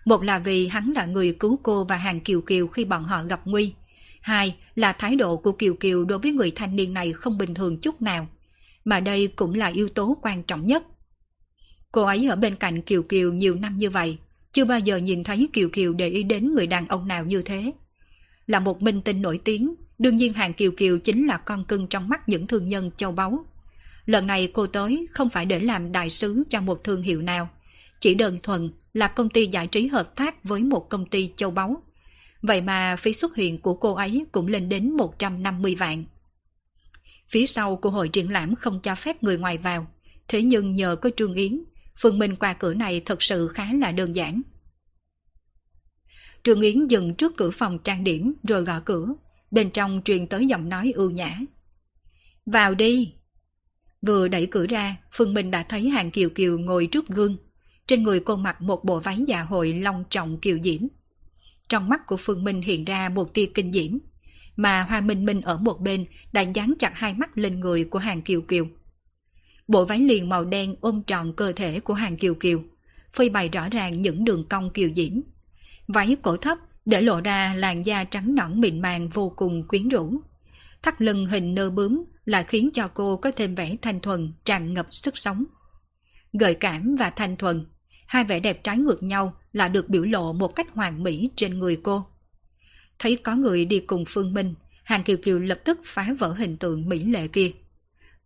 một 0.06 0.23
là 0.23 0.39
vì 0.39 0.68
hắn 0.68 0.91
là 0.95 1.06
người 1.06 1.35
cứu 1.39 1.60
cô 1.64 1.84
và 1.84 1.95
hàng 1.95 2.19
Kiều 2.19 2.41
Kiều 2.41 2.68
khi 2.68 2.85
bọn 2.85 3.03
họ 3.03 3.23
gặp 3.23 3.41
nguy. 3.45 3.73
Hai 4.22 4.56
là 4.76 4.91
thái 4.91 5.15
độ 5.15 5.38
của 5.38 5.52
Kiều 5.52 5.73
Kiều 5.73 6.06
đối 6.06 6.19
với 6.19 6.31
người 6.31 6.52
thanh 6.52 6.76
niên 6.76 6.94
này 6.94 7.14
không 7.14 7.38
bình 7.38 7.53
thường 7.53 7.77
chút 7.77 8.02
nào. 8.02 8.27
mà 8.85 8.99
đây 8.99 9.27
cũng 9.27 9.53
là 9.53 9.68
yếu 9.68 9.89
tố 9.89 10.18
quan 10.22 10.44
trọng 10.44 10.65
nhất. 10.65 10.84
Cô 11.91 12.03
ấy 12.03 12.27
ở 12.27 12.35
bên 12.35 12.56
cạnh 12.56 12.81
Kiều 12.81 13.03
Kiều 13.03 13.34
nhiều 13.34 13.56
năm 13.56 13.77
như 13.77 13.89
vậy, 13.89 14.18
chưa 14.52 14.65
bao 14.65 14.80
giờ 14.80 14.98
nhìn 14.98 15.23
thấy 15.23 15.49
Kiều 15.53 15.69
Kiều 15.69 15.94
để 15.94 16.07
ý 16.07 16.23
đến 16.23 16.53
người 16.53 16.68
đàn 16.68 16.88
ông 16.88 17.07
nào 17.07 17.26
như 17.26 17.41
thế. 17.41 17.72
Là 18.48 18.60
một 18.60 18.81
minh 18.81 19.02
tinh 19.02 19.22
nổi 19.22 19.39
tiếng, 19.44 19.76
đương 19.99 20.15
nhiên 20.15 20.33
hàng 20.33 20.53
Kiều 20.53 20.71
Kiều 20.71 20.99
chính 20.99 21.27
là 21.27 21.37
con 21.37 21.65
cưng 21.65 21.87
trong 21.87 22.09
mắt 22.09 22.29
những 22.29 22.47
thương 22.47 22.67
nhân 22.67 22.91
châu 22.97 23.11
báu. 23.11 23.45
Lần 24.05 24.27
này 24.27 24.51
cô 24.53 24.67
tới 24.67 25.07
không 25.11 25.29
phải 25.29 25.45
để 25.45 25.59
làm 25.59 25.91
đại 25.91 26.09
sứ 26.09 26.43
cho 26.49 26.61
một 26.61 26.83
thương 26.83 27.01
hiệu 27.01 27.21
nào, 27.21 27.49
chỉ 27.99 28.13
đơn 28.13 28.39
thuần 28.43 28.71
là 28.93 29.07
công 29.07 29.29
ty 29.29 29.47
giải 29.47 29.67
trí 29.67 29.87
hợp 29.87 30.15
tác 30.15 30.43
với 30.43 30.63
một 30.63 30.89
công 30.89 31.05
ty 31.05 31.31
châu 31.35 31.51
báu. 31.51 31.83
Vậy 32.41 32.61
mà 32.61 32.95
phí 32.95 33.13
xuất 33.13 33.35
hiện 33.35 33.61
của 33.61 33.73
cô 33.73 33.93
ấy 33.93 34.25
cũng 34.31 34.47
lên 34.47 34.69
đến 34.69 34.91
150 34.91 35.75
vạn. 35.75 36.03
Phía 37.29 37.45
sau 37.45 37.75
của 37.75 37.89
hội 37.89 38.09
triển 38.09 38.31
lãm 38.31 38.55
không 38.55 38.79
cho 38.83 38.95
phép 38.95 39.23
người 39.23 39.37
ngoài 39.37 39.57
vào, 39.57 39.87
thế 40.27 40.41
nhưng 40.41 40.73
nhờ 40.73 40.95
có 40.95 41.09
Trương 41.17 41.33
Yến, 41.33 41.63
Phương 42.01 42.19
Minh 42.19 42.35
qua 42.35 42.53
cửa 42.53 42.73
này 42.73 43.01
thật 43.05 43.21
sự 43.21 43.47
khá 43.47 43.73
là 43.73 43.91
đơn 43.91 44.15
giản. 44.15 44.41
Trương 46.43 46.61
Yến 46.61 46.87
dừng 46.87 47.15
trước 47.15 47.37
cửa 47.37 47.51
phòng 47.51 47.79
trang 47.83 48.03
điểm 48.03 48.33
rồi 48.47 48.61
gõ 48.61 48.79
cửa, 48.79 49.07
bên 49.51 49.71
trong 49.71 50.01
truyền 50.05 50.27
tới 50.27 50.45
giọng 50.45 50.69
nói 50.69 50.91
ưu 50.95 51.11
nhã. 51.11 51.39
Vào 52.45 52.75
đi! 52.75 53.13
Vừa 54.01 54.27
đẩy 54.27 54.45
cửa 54.45 54.67
ra, 54.67 54.95
Phương 55.11 55.33
Minh 55.33 55.51
đã 55.51 55.63
thấy 55.63 55.89
hàng 55.89 56.11
kiều 56.11 56.29
kiều 56.29 56.59
ngồi 56.59 56.87
trước 56.91 57.07
gương. 57.07 57.37
Trên 57.87 58.03
người 58.03 58.19
cô 58.19 58.35
mặc 58.35 58.61
một 58.61 58.83
bộ 58.83 58.99
váy 58.99 59.23
dạ 59.27 59.41
hội 59.41 59.73
long 59.73 60.03
trọng 60.09 60.39
kiều 60.39 60.57
diễm. 60.63 60.81
Trong 61.69 61.89
mắt 61.89 62.07
của 62.07 62.17
Phương 62.17 62.43
Minh 62.43 62.61
hiện 62.61 62.85
ra 62.85 63.09
một 63.09 63.33
tia 63.33 63.45
kinh 63.45 63.71
diễm, 63.73 63.97
mà 64.55 64.83
Hoa 64.83 65.01
Minh 65.01 65.25
Minh 65.25 65.41
ở 65.41 65.57
một 65.57 65.79
bên 65.81 66.05
đã 66.31 66.41
dán 66.41 66.73
chặt 66.79 66.91
hai 66.95 67.13
mắt 67.13 67.37
lên 67.37 67.59
người 67.59 67.83
của 67.83 67.99
hàng 67.99 68.21
kiều 68.21 68.41
kiều. 68.41 68.67
Bộ 69.67 69.85
váy 69.85 69.99
liền 69.99 70.29
màu 70.29 70.45
đen 70.45 70.75
ôm 70.81 71.03
trọn 71.07 71.33
cơ 71.33 71.51
thể 71.51 71.79
của 71.79 71.93
hàng 71.93 72.17
kiều 72.17 72.33
kiều, 72.33 72.63
phơi 73.13 73.29
bày 73.29 73.49
rõ 73.49 73.69
ràng 73.69 74.01
những 74.01 74.25
đường 74.25 74.47
cong 74.49 74.69
kiều 74.73 74.89
diễm. 74.95 75.21
Váy 75.87 76.15
cổ 76.21 76.37
thấp 76.37 76.57
để 76.88 77.01
lộ 77.01 77.22
ra 77.22 77.53
làn 77.53 77.85
da 77.85 78.03
trắng 78.03 78.35
nõn 78.35 78.61
mịn 78.61 78.81
màng 78.81 79.09
vô 79.09 79.34
cùng 79.35 79.68
quyến 79.68 79.89
rũ. 79.89 80.22
Thắt 80.81 81.01
lưng 81.01 81.26
hình 81.26 81.55
nơ 81.55 81.69
bướm 81.69 82.03
lại 82.26 82.43
khiến 82.47 82.69
cho 82.73 82.88
cô 82.88 83.18
có 83.18 83.31
thêm 83.31 83.55
vẻ 83.55 83.76
thanh 83.81 83.99
thuần, 83.99 84.34
tràn 84.45 84.73
ngập 84.73 84.88
sức 84.91 85.18
sống. 85.18 85.43
Gợi 86.34 86.53
cảm 86.53 86.95
và 86.99 87.09
thanh 87.09 87.38
thuần, 87.38 87.65
hai 88.07 88.23
vẻ 88.23 88.39
đẹp 88.39 88.64
trái 88.64 88.77
ngược 88.77 89.03
nhau 89.03 89.38
là 89.53 89.68
được 89.68 89.89
biểu 89.89 90.03
lộ 90.05 90.34
một 90.34 90.47
cách 90.47 90.68
hoàn 90.73 91.03
mỹ 91.03 91.30
trên 91.35 91.59
người 91.59 91.76
cô. 91.84 92.05
Thấy 92.99 93.15
có 93.15 93.35
người 93.35 93.65
đi 93.65 93.80
cùng 93.80 94.03
Phương 94.07 94.34
Minh, 94.34 94.53
Hàng 94.84 95.03
Kiều 95.03 95.18
Kiều 95.18 95.39
lập 95.39 95.59
tức 95.65 95.80
phá 95.85 96.07
vỡ 96.19 96.34
hình 96.34 96.57
tượng 96.57 96.89
mỹ 96.89 97.03
lệ 97.03 97.27
kia. 97.27 97.51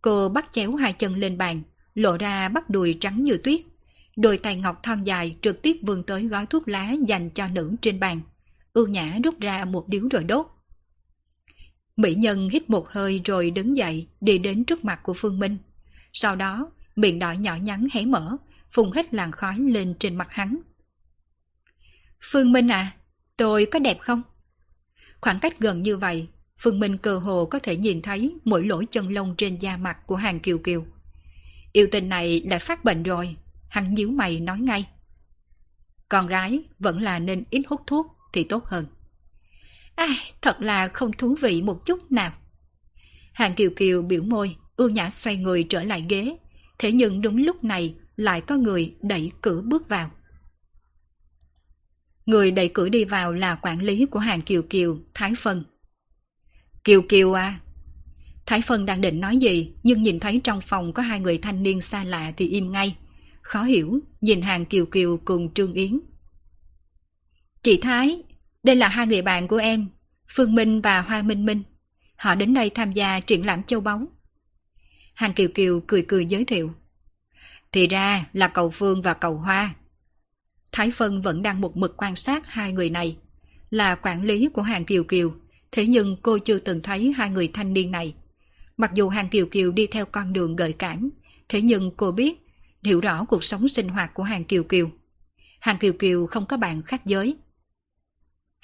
Cô 0.02 0.28
bắt 0.28 0.46
chéo 0.52 0.74
hai 0.74 0.92
chân 0.92 1.16
lên 1.16 1.38
bàn, 1.38 1.62
lộ 1.94 2.16
ra 2.16 2.48
bắp 2.48 2.70
đùi 2.70 2.96
trắng 3.00 3.22
như 3.22 3.36
tuyết. 3.36 3.60
Đôi 4.16 4.38
tay 4.38 4.56
ngọc 4.56 4.82
thon 4.82 5.04
dài 5.04 5.36
trực 5.42 5.62
tiếp 5.62 5.76
vươn 5.82 6.02
tới 6.02 6.24
gói 6.24 6.46
thuốc 6.46 6.68
lá 6.68 6.94
dành 7.06 7.30
cho 7.30 7.48
nữ 7.48 7.74
trên 7.80 8.00
bàn. 8.00 8.20
Ưu 8.72 8.88
nhã 8.88 9.18
rút 9.24 9.40
ra 9.40 9.64
một 9.64 9.88
điếu 9.88 10.08
rồi 10.10 10.24
đốt. 10.24 10.46
Mỹ 11.96 12.14
nhân 12.14 12.48
hít 12.48 12.70
một 12.70 12.88
hơi 12.88 13.20
rồi 13.24 13.50
đứng 13.50 13.76
dậy 13.76 14.08
đi 14.20 14.38
đến 14.38 14.64
trước 14.64 14.84
mặt 14.84 15.00
của 15.02 15.14
Phương 15.16 15.38
Minh. 15.38 15.56
Sau 16.12 16.36
đó, 16.36 16.70
miệng 16.96 17.18
đỏ 17.18 17.32
nhỏ 17.32 17.54
nhắn 17.54 17.86
hé 17.92 18.04
mở, 18.04 18.36
phun 18.72 18.90
hết 18.94 19.14
làn 19.14 19.32
khói 19.32 19.58
lên 19.58 19.94
trên 19.98 20.14
mặt 20.14 20.28
hắn. 20.30 20.58
Phương 22.30 22.52
Minh 22.52 22.68
à, 22.68 22.96
tôi 23.36 23.66
có 23.66 23.78
đẹp 23.78 23.98
không? 24.00 24.22
Khoảng 25.20 25.40
cách 25.40 25.60
gần 25.60 25.82
như 25.82 25.96
vậy, 25.96 26.28
Phương 26.58 26.80
Minh 26.80 26.96
cơ 26.96 27.18
hồ 27.18 27.46
có 27.46 27.58
thể 27.58 27.76
nhìn 27.76 28.02
thấy 28.02 28.34
mỗi 28.44 28.66
lỗ 28.66 28.82
chân 28.90 29.12
lông 29.12 29.34
trên 29.38 29.56
da 29.56 29.76
mặt 29.76 30.06
của 30.06 30.16
hàng 30.16 30.40
kiều 30.40 30.58
kiều. 30.58 30.84
Yêu 31.72 31.86
tình 31.92 32.08
này 32.08 32.42
lại 32.50 32.58
phát 32.58 32.84
bệnh 32.84 33.02
rồi, 33.02 33.36
hắn 33.68 33.94
nhíu 33.94 34.10
mày 34.10 34.40
nói 34.40 34.60
ngay. 34.60 34.88
Con 36.08 36.26
gái 36.26 36.62
vẫn 36.78 37.02
là 37.02 37.18
nên 37.18 37.44
ít 37.50 37.62
hút 37.68 37.80
thuốc 37.86 38.06
thì 38.32 38.44
tốt 38.44 38.66
hơn. 38.66 38.86
Ai, 39.94 40.16
thật 40.42 40.60
là 40.60 40.88
không 40.88 41.12
thú 41.12 41.34
vị 41.40 41.62
một 41.62 41.86
chút 41.86 42.12
nào. 42.12 42.32
Hàng 43.32 43.54
kiều 43.54 43.70
kiều 43.76 44.02
biểu 44.02 44.22
môi, 44.22 44.56
ưu 44.76 44.88
nhã 44.90 45.10
xoay 45.10 45.36
người 45.36 45.64
trở 45.64 45.82
lại 45.82 46.04
ghế. 46.08 46.36
Thế 46.78 46.92
nhưng 46.92 47.20
đúng 47.20 47.36
lúc 47.36 47.64
này 47.64 47.94
lại 48.16 48.40
có 48.40 48.56
người 48.56 48.94
đẩy 49.02 49.30
cửa 49.40 49.62
bước 49.64 49.88
vào. 49.88 50.10
Người 52.26 52.50
đẩy 52.50 52.68
cửa 52.68 52.88
đi 52.88 53.04
vào 53.04 53.32
là 53.32 53.54
quản 53.54 53.82
lý 53.82 54.06
của 54.06 54.18
hàng 54.18 54.42
Kiều 54.42 54.62
Kiều, 54.62 54.98
Thái 55.14 55.32
Phân. 55.38 55.64
Kiều 56.84 57.02
Kiều 57.02 57.32
à! 57.32 57.60
Thái 58.46 58.62
Phân 58.62 58.86
đang 58.86 59.00
định 59.00 59.20
nói 59.20 59.36
gì, 59.36 59.72
nhưng 59.82 60.02
nhìn 60.02 60.20
thấy 60.20 60.40
trong 60.44 60.60
phòng 60.60 60.92
có 60.92 61.02
hai 61.02 61.20
người 61.20 61.38
thanh 61.38 61.62
niên 61.62 61.80
xa 61.80 62.04
lạ 62.04 62.32
thì 62.36 62.48
im 62.48 62.72
ngay. 62.72 62.96
Khó 63.42 63.62
hiểu, 63.62 64.00
nhìn 64.20 64.42
hàng 64.42 64.64
Kiều 64.64 64.86
Kiều 64.86 65.16
cùng 65.24 65.54
Trương 65.54 65.72
Yến. 65.72 66.00
Chị 67.62 67.78
Thái, 67.82 68.22
đây 68.62 68.76
là 68.76 68.88
hai 68.88 69.06
người 69.06 69.22
bạn 69.22 69.48
của 69.48 69.56
em, 69.56 69.86
Phương 70.28 70.54
Minh 70.54 70.80
và 70.80 71.00
Hoa 71.00 71.22
Minh 71.22 71.46
Minh. 71.46 71.62
Họ 72.16 72.34
đến 72.34 72.54
đây 72.54 72.70
tham 72.70 72.92
gia 72.92 73.20
triển 73.20 73.46
lãm 73.46 73.62
châu 73.62 73.80
báu. 73.80 74.06
Hàng 75.14 75.32
Kiều 75.32 75.48
Kiều 75.48 75.80
cười 75.86 76.04
cười 76.08 76.26
giới 76.26 76.44
thiệu. 76.44 76.72
Thì 77.72 77.86
ra 77.86 78.26
là 78.32 78.48
cầu 78.48 78.70
Phương 78.70 79.02
và 79.02 79.14
cầu 79.14 79.34
Hoa. 79.36 79.74
Thái 80.72 80.90
Phân 80.90 81.22
vẫn 81.22 81.42
đang 81.42 81.60
một 81.60 81.76
mực 81.76 81.94
quan 81.96 82.16
sát 82.16 82.46
hai 82.46 82.72
người 82.72 82.90
này. 82.90 83.16
Là 83.70 83.94
quản 83.94 84.24
lý 84.24 84.48
của 84.48 84.62
hàng 84.62 84.84
Kiều 84.84 85.04
Kiều, 85.04 85.34
thế 85.72 85.86
nhưng 85.86 86.16
cô 86.22 86.38
chưa 86.38 86.58
từng 86.58 86.82
thấy 86.82 87.12
hai 87.16 87.30
người 87.30 87.48
thanh 87.48 87.72
niên 87.72 87.90
này. 87.90 88.14
Mặc 88.76 88.90
dù 88.94 89.08
hàng 89.08 89.28
Kiều 89.28 89.46
Kiều 89.46 89.72
đi 89.72 89.86
theo 89.86 90.06
con 90.06 90.32
đường 90.32 90.56
gợi 90.56 90.72
cảm, 90.72 91.10
thế 91.48 91.60
nhưng 91.60 91.90
cô 91.96 92.12
biết, 92.12 92.46
hiểu 92.82 93.00
rõ 93.00 93.24
cuộc 93.24 93.44
sống 93.44 93.68
sinh 93.68 93.88
hoạt 93.88 94.14
của 94.14 94.22
hàng 94.22 94.44
Kiều 94.44 94.64
Kiều. 94.64 94.90
Hàng 95.60 95.78
Kiều 95.78 95.92
Kiều 95.92 96.26
không 96.26 96.46
có 96.46 96.56
bạn 96.56 96.82
khác 96.82 97.06
giới. 97.06 97.36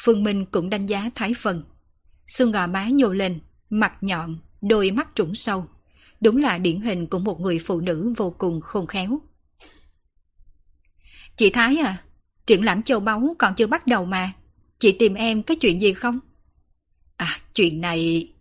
Phương 0.02 0.24
Minh 0.24 0.44
cũng 0.46 0.70
đánh 0.70 0.86
giá 0.86 1.10
Thái 1.14 1.32
phần 1.34 1.64
Xương 2.26 2.52
gò 2.52 2.66
má 2.66 2.88
nhô 2.88 3.12
lên, 3.12 3.40
mặt 3.70 3.92
nhọn, 4.00 4.38
đôi 4.60 4.90
mắt 4.90 5.08
trũng 5.14 5.34
sâu. 5.34 5.64
Đúng 6.20 6.36
là 6.36 6.58
điển 6.58 6.80
hình 6.80 7.06
của 7.06 7.18
một 7.18 7.40
người 7.40 7.58
phụ 7.58 7.80
nữ 7.80 8.12
vô 8.16 8.34
cùng 8.38 8.60
khôn 8.60 8.86
khéo. 8.86 9.20
Chị 11.36 11.50
Thái 11.50 11.76
à, 11.76 12.02
triển 12.46 12.64
lãm 12.64 12.82
châu 12.82 13.00
báu 13.00 13.36
còn 13.38 13.54
chưa 13.54 13.66
bắt 13.66 13.86
đầu 13.86 14.04
mà. 14.04 14.32
Chị 14.78 14.92
tìm 14.92 15.14
em 15.14 15.42
có 15.42 15.54
chuyện 15.60 15.82
gì 15.82 15.92
không? 15.92 16.20
À, 17.16 17.40
chuyện 17.54 17.80
này... 17.80 18.32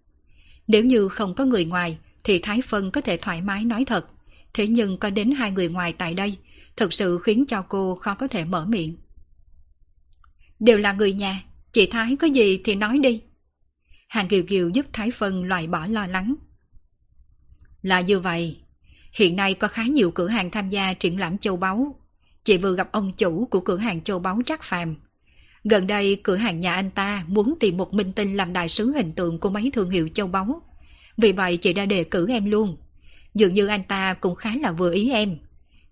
Nếu 0.67 0.83
như 0.83 1.07
không 1.07 1.35
có 1.35 1.45
người 1.45 1.65
ngoài, 1.65 1.97
thì 2.23 2.39
Thái 2.39 2.61
Phân 2.61 2.91
có 2.91 3.01
thể 3.01 3.17
thoải 3.17 3.41
mái 3.41 3.65
nói 3.65 3.85
thật. 3.85 4.07
Thế 4.53 4.67
nhưng 4.67 4.97
có 4.97 5.09
đến 5.09 5.31
hai 5.31 5.51
người 5.51 5.69
ngoài 5.69 5.93
tại 5.93 6.13
đây, 6.13 6.37
thực 6.75 6.93
sự 6.93 7.19
khiến 7.23 7.45
cho 7.45 7.61
cô 7.61 7.95
khó 7.95 8.15
có 8.15 8.27
thể 8.27 8.45
mở 8.45 8.65
miệng. 8.65 8.97
Đều 10.59 10.77
là 10.77 10.93
người 10.93 11.13
nhà, 11.13 11.43
chị 11.77 11.85
Thái 11.85 12.15
có 12.15 12.27
gì 12.27 12.61
thì 12.63 12.75
nói 12.75 12.99
đi. 12.99 13.21
Hàng 14.09 14.27
Kiều 14.27 14.43
Kiều 14.43 14.69
giúp 14.69 14.85
Thái 14.93 15.11
Phân 15.11 15.43
loại 15.43 15.67
bỏ 15.67 15.87
lo 15.87 16.07
lắng. 16.07 16.35
Là 17.81 18.01
như 18.01 18.19
vậy, 18.19 18.57
hiện 19.13 19.35
nay 19.35 19.53
có 19.53 19.67
khá 19.67 19.83
nhiều 19.83 20.11
cửa 20.11 20.27
hàng 20.27 20.51
tham 20.51 20.69
gia 20.69 20.93
triển 20.93 21.19
lãm 21.19 21.37
châu 21.37 21.57
báu. 21.57 21.95
Chị 22.43 22.57
vừa 22.57 22.75
gặp 22.75 22.91
ông 22.91 23.11
chủ 23.13 23.47
của 23.51 23.59
cửa 23.59 23.77
hàng 23.77 24.01
châu 24.01 24.19
báu 24.19 24.41
Trác 24.45 24.63
Phàm. 24.63 24.95
Gần 25.63 25.87
đây 25.87 26.19
cửa 26.23 26.35
hàng 26.35 26.59
nhà 26.59 26.73
anh 26.73 26.91
ta 26.91 27.23
muốn 27.27 27.53
tìm 27.59 27.77
một 27.77 27.93
minh 27.93 28.11
tinh 28.11 28.37
làm 28.37 28.53
đại 28.53 28.69
sứ 28.69 28.91
hình 28.91 29.13
tượng 29.13 29.39
của 29.39 29.49
mấy 29.49 29.71
thương 29.73 29.89
hiệu 29.89 30.09
châu 30.13 30.27
báu. 30.27 30.61
Vì 31.17 31.31
vậy 31.31 31.57
chị 31.57 31.73
đã 31.73 31.85
đề 31.85 32.03
cử 32.03 32.29
em 32.29 32.51
luôn. 32.51 32.77
Dường 33.33 33.53
như 33.53 33.67
anh 33.67 33.83
ta 33.83 34.13
cũng 34.13 34.35
khá 34.35 34.53
là 34.61 34.71
vừa 34.71 34.93
ý 34.93 35.11
em. 35.11 35.37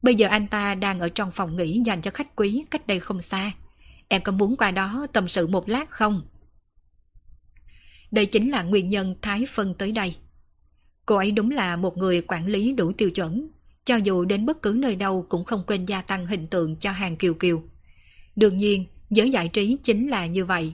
Bây 0.01 0.15
giờ 0.15 0.27
anh 0.27 0.47
ta 0.47 0.75
đang 0.75 0.99
ở 0.99 1.09
trong 1.09 1.31
phòng 1.31 1.55
nghỉ 1.55 1.81
dành 1.85 2.01
cho 2.01 2.11
khách 2.11 2.35
quý 2.35 2.65
cách 2.71 2.87
đây 2.87 2.99
không 2.99 3.21
xa. 3.21 3.51
Em 4.07 4.21
có 4.21 4.31
muốn 4.31 4.57
qua 4.57 4.71
đó 4.71 5.07
tâm 5.13 5.27
sự 5.27 5.47
một 5.47 5.69
lát 5.69 5.89
không? 5.89 6.21
Đây 8.11 8.25
chính 8.25 8.51
là 8.51 8.63
nguyên 8.63 8.89
nhân 8.89 9.15
Thái 9.21 9.45
Phân 9.49 9.73
tới 9.73 9.91
đây. 9.91 10.15
Cô 11.05 11.15
ấy 11.15 11.31
đúng 11.31 11.51
là 11.51 11.75
một 11.75 11.97
người 11.97 12.21
quản 12.21 12.47
lý 12.47 12.73
đủ 12.73 12.91
tiêu 12.91 13.11
chuẩn, 13.11 13.49
cho 13.85 13.95
dù 13.95 14.25
đến 14.25 14.45
bất 14.45 14.61
cứ 14.61 14.75
nơi 14.77 14.95
đâu 14.95 15.25
cũng 15.29 15.45
không 15.45 15.63
quên 15.67 15.85
gia 15.85 16.01
tăng 16.01 16.27
hình 16.27 16.47
tượng 16.47 16.75
cho 16.75 16.91
hàng 16.91 17.17
kiều 17.17 17.33
kiều. 17.33 17.63
Đương 18.35 18.57
nhiên, 18.57 18.85
giới 19.09 19.31
giải 19.31 19.47
trí 19.47 19.77
chính 19.83 20.09
là 20.09 20.25
như 20.25 20.45
vậy. 20.45 20.73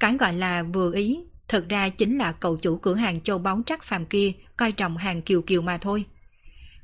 Cái 0.00 0.16
gọi 0.16 0.34
là 0.34 0.62
vừa 0.62 0.94
ý, 0.94 1.18
thật 1.48 1.68
ra 1.68 1.88
chính 1.88 2.18
là 2.18 2.32
cậu 2.32 2.56
chủ 2.56 2.76
cửa 2.76 2.94
hàng 2.94 3.20
châu 3.20 3.38
báu 3.38 3.62
trắc 3.66 3.84
phàm 3.84 4.06
kia 4.06 4.32
coi 4.56 4.72
trọng 4.72 4.96
hàng 4.96 5.22
kiều 5.22 5.42
kiều 5.42 5.62
mà 5.62 5.78
thôi. 5.78 6.04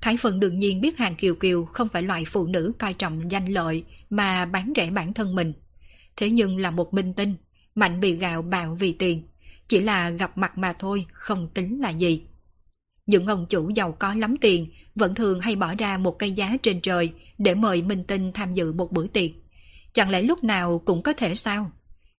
Thái 0.01 0.17
Phần 0.17 0.41
đương 0.41 0.59
nhiên 0.59 0.81
biết 0.81 0.99
hàng 0.99 1.17
kiều 1.17 1.35
kiều 1.35 1.65
không 1.65 1.89
phải 1.89 2.03
loại 2.03 2.25
phụ 2.25 2.47
nữ 2.47 2.73
coi 2.79 2.95
trọng 2.95 3.31
danh 3.31 3.47
lợi 3.47 3.85
mà 4.11 4.45
bán 4.45 4.73
rẻ 4.77 4.91
bản 4.91 5.13
thân 5.13 5.35
mình. 5.35 5.53
Thế 6.19 6.31
nhưng 6.31 6.59
là 6.59 6.71
một 6.71 6.95
minh 6.95 7.13
tinh, 7.15 7.37
mạnh 7.75 8.01
bị 8.01 8.17
gạo 8.17 8.43
bạo 8.43 8.75
vì 8.75 8.93
tiền. 8.93 9.29
Chỉ 9.69 9.81
là 9.81 10.11
gặp 10.11 10.39
mặt 10.39 10.59
mà 10.59 10.73
thôi, 10.73 11.07
không 11.13 11.49
tính 11.55 11.81
là 11.81 11.91
gì. 11.91 12.23
Những 13.07 13.27
ông 13.27 13.47
chủ 13.49 13.71
giàu 13.71 13.93
có 13.93 14.15
lắm 14.15 14.37
tiền 14.41 14.71
vẫn 14.95 15.15
thường 15.15 15.41
hay 15.41 15.57
bỏ 15.57 15.75
ra 15.75 15.99
một 15.99 16.19
cây 16.19 16.33
giá 16.33 16.57
trên 16.63 16.81
trời 16.81 17.13
để 17.39 17.55
mời 17.55 17.83
minh 17.83 18.05
tinh 18.05 18.33
tham 18.33 18.55
dự 18.55 18.73
một 18.73 18.93
bữa 18.93 19.07
tiệc. 19.07 19.31
Chẳng 19.93 20.11
lẽ 20.11 20.23
lúc 20.23 20.45
nào 20.45 20.79
cũng 20.79 21.03
có 21.03 21.13
thể 21.13 21.35
sao? 21.35 21.71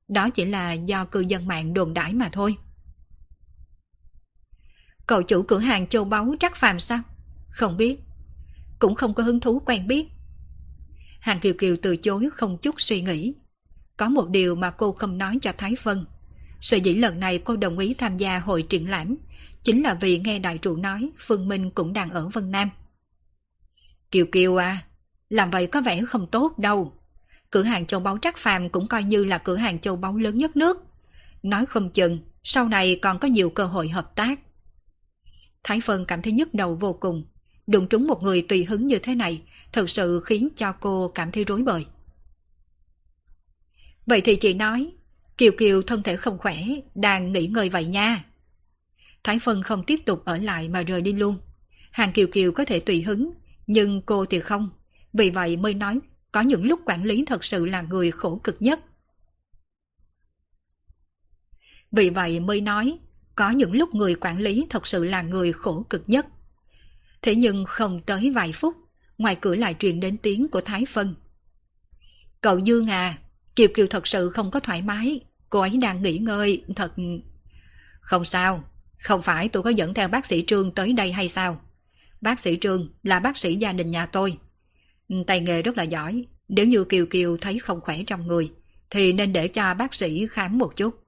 Đó 0.08 0.30
chỉ 0.30 0.46
là 0.46 0.74
do 0.74 1.06
cư 1.06 1.20
dân 1.20 1.48
mạng 1.48 1.74
đồn 1.74 1.94
đãi 1.94 2.14
mà 2.14 2.30
thôi. 2.32 2.56
Cậu 5.08 5.24
chủ 5.24 5.44
cửa 5.44 5.60
hàng 5.60 5.88
châu 5.88 6.04
báu 6.04 6.36
trắc 6.40 6.56
phàm 6.56 6.80
sao? 6.80 7.00
Không 7.50 7.78
biết. 7.78 8.00
Cũng 8.80 8.96
không 8.96 9.14
có 9.14 9.24
hứng 9.24 9.40
thú 9.40 9.60
quen 9.66 9.88
biết. 9.88 10.08
Hàng 11.20 11.40
Kiều 11.40 11.54
Kiều 11.54 11.76
từ 11.82 11.98
chối 11.98 12.30
không 12.34 12.58
chút 12.58 12.82
suy 12.82 13.02
nghĩ. 13.02 13.34
Có 14.00 14.10
một 14.10 14.30
điều 14.30 14.56
mà 14.56 14.70
cô 14.70 14.92
không 14.92 15.18
nói 15.18 15.38
cho 15.42 15.52
Thái 15.58 15.76
Vân. 15.84 16.06
Sở 16.60 16.78
dĩ 16.78 16.94
lần 16.94 17.20
này 17.20 17.38
cô 17.38 17.56
đồng 17.56 17.78
ý 17.78 17.94
tham 17.94 18.18
gia 18.18 18.40
hội 18.40 18.64
triển 18.64 18.90
lãm 18.90 19.16
chính 19.64 19.84
là 19.84 19.94
vì 19.94 20.20
nghe 20.20 20.40
đại 20.40 20.58
trụ 20.58 20.76
nói 20.76 21.10
Phương 21.20 21.48
Minh 21.48 21.72
cũng 21.72 21.94
đang 21.94 22.10
ở 22.10 22.30
Vân 22.34 22.52
Nam. 22.52 22.70
Kiều 24.12 24.26
Kiều 24.32 24.56
à, 24.56 24.84
làm 25.30 25.52
vậy 25.52 25.68
có 25.68 25.82
vẻ 25.82 26.02
không 26.06 26.28
tốt 26.28 26.60
đâu. 26.60 26.94
Cửa 27.50 27.64
hàng 27.64 27.86
châu 27.86 28.00
báu 28.00 28.18
Trắc 28.18 28.38
Phàm 28.38 28.70
cũng 28.70 28.88
coi 28.88 29.04
như 29.04 29.24
là 29.24 29.38
cửa 29.38 29.56
hàng 29.56 29.80
châu 29.80 29.96
báu 29.96 30.18
lớn 30.18 30.38
nhất 30.38 30.58
nước. 30.58 30.84
Nói 31.44 31.66
không 31.66 31.90
chừng, 31.90 32.20
sau 32.44 32.68
này 32.68 33.00
còn 33.02 33.20
có 33.20 33.28
nhiều 33.28 33.50
cơ 33.50 33.66
hội 33.66 33.90
hợp 33.90 34.16
tác. 34.16 34.40
Thái 35.64 35.82
Vân 35.86 36.06
cảm 36.06 36.22
thấy 36.22 36.34
nhức 36.34 36.54
đầu 36.54 36.76
vô 36.76 36.94
cùng. 36.94 37.24
Đụng 37.68 37.88
trúng 37.88 38.08
một 38.08 38.24
người 38.24 38.42
tùy 38.42 38.66
hứng 38.66 38.88
như 38.88 39.00
thế 39.00 39.16
này, 39.16 39.42
thật 39.72 39.90
sự 39.90 40.22
khiến 40.26 40.50
cho 40.56 40.72
cô 40.72 41.12
cảm 41.16 41.32
thấy 41.32 41.44
rối 41.44 41.62
bời. 41.62 41.86
Vậy 44.10 44.22
thì 44.22 44.36
chị 44.36 44.54
nói, 44.54 44.92
Kiều 45.38 45.52
Kiều 45.58 45.82
thân 45.82 46.04
thể 46.04 46.18
không 46.18 46.38
khỏe, 46.38 46.58
đang 46.96 47.32
nghỉ 47.34 47.48
ngơi 47.48 47.70
vậy 47.70 47.86
nha. 47.86 48.26
Thái 49.24 49.40
Phân 49.40 49.62
không 49.62 49.84
tiếp 49.84 50.00
tục 50.06 50.26
ở 50.26 50.38
lại 50.38 50.70
mà 50.70 50.82
rời 50.82 51.02
đi 51.02 51.14
luôn. 51.14 51.40
Hàng 51.92 52.12
Kiều 52.12 52.28
Kiều 52.28 52.52
có 52.52 52.66
thể 52.66 52.80
tùy 52.80 53.02
hứng, 53.02 53.32
nhưng 53.68 54.02
cô 54.02 54.26
thì 54.26 54.40
không. 54.40 54.70
Vì 55.14 55.30
vậy 55.30 55.58
mới 55.58 55.74
nói 55.74 56.00
có 56.32 56.42
những 56.42 56.66
lúc 56.66 56.80
quản 56.86 57.04
lý 57.04 57.26
thật 57.26 57.44
sự 57.44 57.66
là 57.66 57.82
người 57.82 58.12
khổ 58.12 58.42
cực 58.44 58.56
nhất. 58.60 58.80
Vì 61.92 62.10
vậy 62.10 62.40
mới 62.40 62.62
nói 62.62 63.00
có 63.36 63.50
những 63.50 63.74
lúc 63.74 63.96
người 63.96 64.16
quản 64.16 64.40
lý 64.40 64.66
thật 64.70 64.88
sự 64.88 65.06
là 65.06 65.22
người 65.22 65.54
khổ 65.54 65.86
cực 65.90 66.04
nhất. 66.08 66.28
Thế 67.22 67.36
nhưng 67.36 67.66
không 67.66 68.02
tới 68.06 68.32
vài 68.36 68.52
phút, 68.54 68.76
ngoài 69.18 69.38
cửa 69.42 69.56
lại 69.56 69.76
truyền 69.80 70.00
đến 70.00 70.18
tiếng 70.18 70.48
của 70.48 70.62
Thái 70.62 70.86
Phân. 70.86 71.16
Cậu 72.42 72.60
Dương 72.60 72.88
à, 72.88 73.18
Kiều 73.60 73.68
Kiều 73.74 73.88
thật 73.88 74.08
sự 74.08 74.30
không 74.30 74.52
có 74.52 74.60
thoải 74.60 74.82
mái, 74.82 75.20
cô 75.50 75.60
ấy 75.60 75.78
đang 75.78 76.02
nghỉ 76.02 76.18
ngơi, 76.18 76.64
thật... 76.76 76.94
Không 78.00 78.26
sao, 78.26 78.64
không 78.98 79.22
phải 79.22 79.50
tôi 79.50 79.64
có 79.64 79.70
dẫn 79.70 79.94
theo 79.94 80.08
bác 80.08 80.26
sĩ 80.26 80.44
Trương 80.48 80.72
tới 80.72 80.94
đây 80.94 81.12
hay 81.12 81.30
sao? 81.30 81.62
Bác 82.22 82.40
sĩ 82.40 82.58
Trương 82.62 82.90
là 83.04 83.20
bác 83.20 83.38
sĩ 83.38 83.56
gia 83.56 83.74
đình 83.74 83.92
nhà 83.92 84.06
tôi. 84.06 84.38
Tay 85.28 85.40
nghề 85.40 85.62
rất 85.62 85.78
là 85.78 85.84
giỏi, 85.84 86.26
nếu 86.48 86.66
như 86.66 86.84
Kiều 86.84 87.06
Kiều 87.06 87.38
thấy 87.38 87.60
không 87.60 87.82
khỏe 87.82 88.04
trong 88.08 88.28
người, 88.28 88.52
thì 88.90 89.14
nên 89.14 89.34
để 89.34 89.48
cho 89.48 89.74
bác 89.74 89.94
sĩ 89.94 90.28
khám 90.32 90.58
một 90.58 90.76
chút. 90.76 91.04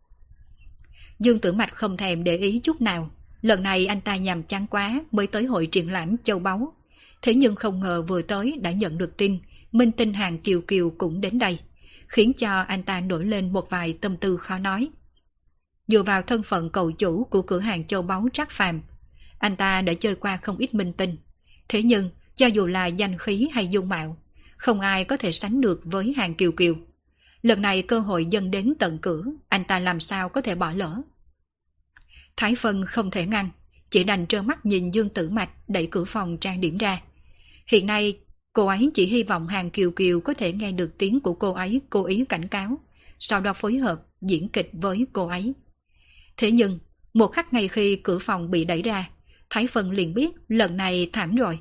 Dương 1.19 1.40
Tử 1.40 1.53
Mạch 1.53 1.76
không 1.76 1.98
thèm 1.98 2.23
để 2.23 2.38
ý 2.38 2.60
chút 2.60 2.82
nào, 2.82 3.11
lần 3.41 3.64
này 3.64 3.86
anh 3.86 4.02
ta 4.02 4.15
nhằm 4.15 4.44
chán 4.44 4.68
quá 4.68 5.02
mới 5.11 5.28
tới 5.28 5.45
hội 5.45 5.68
triển 5.68 5.91
lãm 5.91 6.18
châu 6.23 6.40
báu. 6.40 6.73
Thế 7.22 7.34
nhưng 7.34 7.56
không 7.56 7.80
ngờ 7.80 8.02
vừa 8.02 8.22
tới 8.22 8.57
đã 8.61 8.72
nhận 8.72 8.98
được 8.98 9.18
tin, 9.18 9.40
Minh 9.72 9.91
Tinh 9.91 10.14
Hàng 10.14 10.38
Kiều 10.38 10.61
Kiều 10.61 10.90
cũng 10.90 11.22
đến 11.22 11.40
đây, 11.40 11.60
khiến 12.11 12.33
cho 12.33 12.59
anh 12.61 12.83
ta 12.83 13.01
nổi 13.01 13.25
lên 13.25 13.53
một 13.53 13.69
vài 13.69 13.97
tâm 14.01 14.17
tư 14.17 14.38
khó 14.38 14.57
nói. 14.57 14.89
Dựa 15.88 16.03
vào 16.03 16.21
thân 16.21 16.43
phận 16.43 16.69
cầu 16.69 16.91
chủ 16.91 17.23
của 17.23 17.41
cửa 17.41 17.59
hàng 17.59 17.85
châu 17.85 18.01
báu 18.01 18.27
Trác 18.33 18.51
Phàm, 18.51 18.81
anh 19.39 19.55
ta 19.55 19.81
đã 19.81 19.93
chơi 19.93 20.15
qua 20.15 20.38
không 20.38 20.57
ít 20.57 20.73
minh 20.73 20.93
tinh. 20.93 21.17
Thế 21.69 21.83
nhưng, 21.83 22.09
cho 22.35 22.47
dù 22.47 22.67
là 22.67 22.85
danh 22.85 23.17
khí 23.17 23.49
hay 23.51 23.67
dung 23.67 23.89
mạo, 23.89 24.17
không 24.57 24.81
ai 24.81 25.03
có 25.03 25.17
thể 25.17 25.31
sánh 25.31 25.61
được 25.61 25.81
với 25.83 26.13
hàng 26.13 26.35
kiều 26.35 26.51
kiều. 26.51 26.75
Lần 27.41 27.61
này 27.61 27.81
cơ 27.81 27.99
hội 27.99 28.25
dâng 28.25 28.51
đến 28.51 28.73
tận 28.79 28.97
cửa, 29.01 29.23
anh 29.49 29.63
ta 29.63 29.79
làm 29.79 29.99
sao 29.99 30.29
có 30.29 30.41
thể 30.41 30.55
bỏ 30.55 30.73
lỡ. 30.73 31.01
Thái 32.38 32.55
Phân 32.55 32.85
không 32.85 33.11
thể 33.11 33.25
ngăn, 33.25 33.49
chỉ 33.89 34.03
đành 34.03 34.27
trơ 34.27 34.41
mắt 34.41 34.65
nhìn 34.65 34.91
Dương 34.91 35.09
Tử 35.09 35.29
Mạch 35.29 35.49
đẩy 35.69 35.88
cửa 35.88 36.05
phòng 36.05 36.38
trang 36.38 36.61
điểm 36.61 36.77
ra. 36.77 37.01
Hiện 37.67 37.85
nay, 37.85 38.19
cô 38.53 38.65
ấy 38.65 38.91
chỉ 38.94 39.06
hy 39.06 39.23
vọng 39.23 39.48
hàng 39.48 39.69
kiều 39.69 39.91
kiều 39.91 40.22
có 40.22 40.34
thể 40.34 40.53
nghe 40.53 40.72
được 40.72 40.98
tiếng 40.98 41.19
của 41.19 41.34
cô 41.34 41.53
ấy 41.53 41.82
cố 41.90 42.06
ý 42.06 42.26
cảnh 42.26 42.48
cáo, 42.48 42.80
sau 43.19 43.41
đó 43.41 43.53
phối 43.53 43.78
hợp 43.78 44.02
diễn 44.22 44.49
kịch 44.49 44.69
với 44.73 45.06
cô 45.14 45.28
ấy. 45.28 45.53
Thế 46.38 46.52
nhưng, 46.52 46.80
một 47.14 47.28
khắc 47.28 47.53
ngay 47.53 47.68
khi 47.68 47.95
cửa 47.95 48.19
phòng 48.19 48.52
bị 48.52 48.65
đẩy 48.65 48.82
ra, 48.82 49.10
Thái 49.49 49.68
Phân 49.68 49.91
liền 49.91 50.14
biết 50.14 50.30
lần 50.48 50.78
này 50.78 51.10
thảm 51.14 51.36
rồi. 51.36 51.60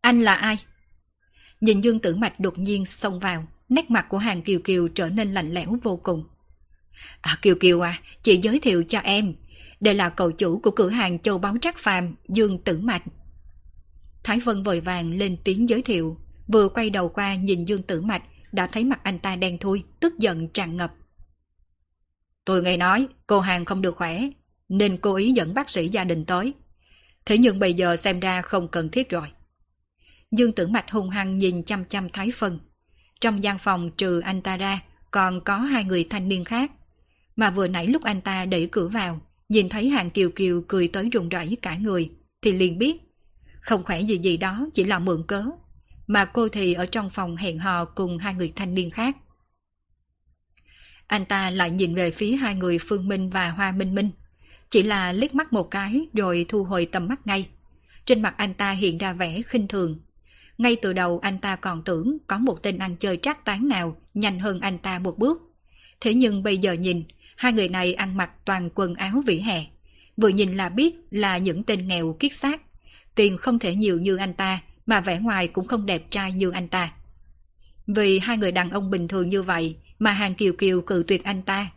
Anh 0.00 0.22
là 0.22 0.34
ai? 0.34 0.58
Nhìn 1.60 1.80
Dương 1.80 1.98
Tử 1.98 2.16
Mạch 2.16 2.40
đột 2.40 2.58
nhiên 2.58 2.84
xông 2.84 3.20
vào, 3.20 3.46
nét 3.68 3.90
mặt 3.90 4.06
của 4.08 4.18
hàng 4.18 4.42
Kiều 4.42 4.60
Kiều 4.64 4.88
trở 4.88 5.08
nên 5.08 5.34
lạnh 5.34 5.52
lẽo 5.52 5.78
vô 5.82 5.96
cùng. 5.96 6.24
À, 7.20 7.38
Kiều 7.42 7.54
Kiều 7.60 7.80
à, 7.80 8.00
chị 8.22 8.38
giới 8.42 8.60
thiệu 8.60 8.84
cho 8.88 8.98
em. 8.98 9.34
Đây 9.80 9.94
là 9.94 10.08
cậu 10.08 10.32
chủ 10.32 10.60
của 10.62 10.70
cửa 10.70 10.88
hàng 10.88 11.18
châu 11.18 11.38
báu 11.38 11.56
trác 11.62 11.78
phàm, 11.78 12.14
Dương 12.28 12.58
Tử 12.58 12.78
Mạch. 12.78 13.02
Thái 14.28 14.40
Vân 14.40 14.62
vội 14.62 14.80
vàng 14.80 15.12
lên 15.12 15.36
tiếng 15.44 15.68
giới 15.68 15.82
thiệu, 15.82 16.16
vừa 16.48 16.68
quay 16.68 16.90
đầu 16.90 17.08
qua 17.08 17.34
nhìn 17.34 17.64
Dương 17.64 17.82
Tử 17.82 18.00
Mạch, 18.00 18.22
đã 18.52 18.66
thấy 18.66 18.84
mặt 18.84 19.00
anh 19.02 19.18
ta 19.18 19.36
đen 19.36 19.58
thui, 19.58 19.84
tức 20.00 20.18
giận 20.18 20.48
tràn 20.48 20.76
ngập. 20.76 20.94
Tôi 22.44 22.62
nghe 22.62 22.76
nói 22.76 23.08
cô 23.26 23.40
hàng 23.40 23.64
không 23.64 23.82
được 23.82 23.96
khỏe, 23.96 24.28
nên 24.68 24.96
cố 24.96 25.14
ý 25.14 25.32
dẫn 25.32 25.54
bác 25.54 25.70
sĩ 25.70 25.88
gia 25.88 26.04
đình 26.04 26.24
tới. 26.24 26.52
Thế 27.26 27.38
nhưng 27.38 27.58
bây 27.58 27.74
giờ 27.74 27.96
xem 27.96 28.20
ra 28.20 28.42
không 28.42 28.68
cần 28.68 28.88
thiết 28.88 29.10
rồi. 29.10 29.26
Dương 30.30 30.52
Tử 30.52 30.66
Mạch 30.66 30.90
hung 30.90 31.10
hăng 31.10 31.38
nhìn 31.38 31.62
chăm 31.62 31.84
chăm 31.84 32.08
Thái 32.10 32.30
Phân. 32.30 32.58
Trong 33.20 33.44
gian 33.44 33.58
phòng 33.58 33.90
trừ 33.96 34.20
anh 34.20 34.42
ta 34.42 34.56
ra, 34.56 34.82
còn 35.10 35.40
có 35.44 35.56
hai 35.56 35.84
người 35.84 36.04
thanh 36.10 36.28
niên 36.28 36.44
khác. 36.44 36.72
Mà 37.36 37.50
vừa 37.50 37.68
nãy 37.68 37.86
lúc 37.86 38.02
anh 38.02 38.20
ta 38.20 38.44
đẩy 38.44 38.68
cửa 38.72 38.88
vào, 38.88 39.20
nhìn 39.48 39.68
thấy 39.68 39.88
hàng 39.88 40.10
kiều 40.10 40.30
kiều 40.30 40.62
cười 40.68 40.88
tới 40.88 41.08
rùng 41.12 41.28
rẩy 41.28 41.56
cả 41.62 41.76
người, 41.76 42.10
thì 42.42 42.52
liền 42.52 42.78
biết. 42.78 43.07
Không 43.60 43.84
khỏe 43.84 44.00
gì 44.00 44.18
gì 44.18 44.36
đó 44.36 44.66
chỉ 44.72 44.84
là 44.84 44.98
mượn 44.98 45.22
cớ. 45.28 45.44
Mà 46.06 46.24
cô 46.24 46.48
thì 46.48 46.74
ở 46.74 46.86
trong 46.86 47.10
phòng 47.10 47.36
hẹn 47.36 47.58
hò 47.58 47.84
cùng 47.84 48.18
hai 48.18 48.34
người 48.34 48.52
thanh 48.56 48.74
niên 48.74 48.90
khác. 48.90 49.16
Anh 51.06 51.24
ta 51.24 51.50
lại 51.50 51.70
nhìn 51.70 51.94
về 51.94 52.10
phía 52.10 52.36
hai 52.36 52.54
người 52.54 52.78
Phương 52.78 53.08
Minh 53.08 53.30
và 53.30 53.50
Hoa 53.50 53.72
Minh 53.72 53.94
Minh. 53.94 54.10
Chỉ 54.70 54.82
là 54.82 55.12
liếc 55.12 55.34
mắt 55.34 55.52
một 55.52 55.70
cái 55.70 56.06
rồi 56.14 56.46
thu 56.48 56.64
hồi 56.64 56.86
tầm 56.92 57.08
mắt 57.08 57.26
ngay. 57.26 57.48
Trên 58.04 58.22
mặt 58.22 58.34
anh 58.36 58.54
ta 58.54 58.70
hiện 58.70 58.98
ra 58.98 59.12
vẻ 59.12 59.42
khinh 59.42 59.68
thường. 59.68 59.98
Ngay 60.58 60.76
từ 60.82 60.92
đầu 60.92 61.18
anh 61.22 61.38
ta 61.38 61.56
còn 61.56 61.84
tưởng 61.84 62.18
có 62.26 62.38
một 62.38 62.62
tên 62.62 62.78
ăn 62.78 62.96
chơi 62.96 63.18
trác 63.22 63.44
tán 63.44 63.68
nào 63.68 63.96
nhanh 64.14 64.40
hơn 64.40 64.60
anh 64.60 64.78
ta 64.78 64.98
một 64.98 65.18
bước. 65.18 65.42
Thế 66.00 66.14
nhưng 66.14 66.42
bây 66.42 66.58
giờ 66.58 66.72
nhìn, 66.72 67.04
hai 67.36 67.52
người 67.52 67.68
này 67.68 67.94
ăn 67.94 68.16
mặc 68.16 68.30
toàn 68.44 68.70
quần 68.74 68.94
áo 68.94 69.22
vỉa 69.26 69.40
hè. 69.40 69.66
Vừa 70.16 70.28
nhìn 70.28 70.56
là 70.56 70.68
biết 70.68 70.94
là 71.10 71.38
những 71.38 71.64
tên 71.64 71.88
nghèo 71.88 72.16
kiết 72.20 72.34
xác. 72.34 72.62
Tiền 73.18 73.36
không 73.36 73.58
thể 73.58 73.74
nhiều 73.74 74.00
như 74.00 74.16
anh 74.16 74.34
ta, 74.34 74.60
mà 74.86 75.00
vẻ 75.00 75.18
ngoài 75.18 75.48
cũng 75.48 75.66
không 75.66 75.86
đẹp 75.86 76.10
trai 76.10 76.32
như 76.32 76.50
anh 76.50 76.68
ta. 76.68 76.92
Vì 77.86 78.18
hai 78.18 78.36
người 78.36 78.52
đàn 78.52 78.70
ông 78.70 78.90
bình 78.90 79.08
thường 79.08 79.28
như 79.28 79.42
vậy 79.42 79.76
mà 79.98 80.12
Hàng 80.12 80.34
Kiều 80.34 80.52
Kiều 80.52 80.80
cự 80.80 81.04
tuyệt 81.06 81.24
anh 81.24 81.42
ta. 81.42 81.70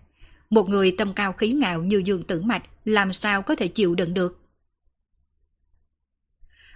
Một 0.50 0.70
người 0.70 0.96
tâm 0.98 1.14
cao 1.14 1.34
khí 1.34 1.52
ngạo 1.52 1.84
như 1.84 2.02
Dương 2.06 2.24
Tử 2.24 2.42
Mạch 2.42 2.64
làm 2.86 3.14
sao 3.14 3.42
có 3.42 3.56
thể 3.56 3.68
chịu 3.68 3.96
đựng 3.96 4.14
được. 4.14 4.42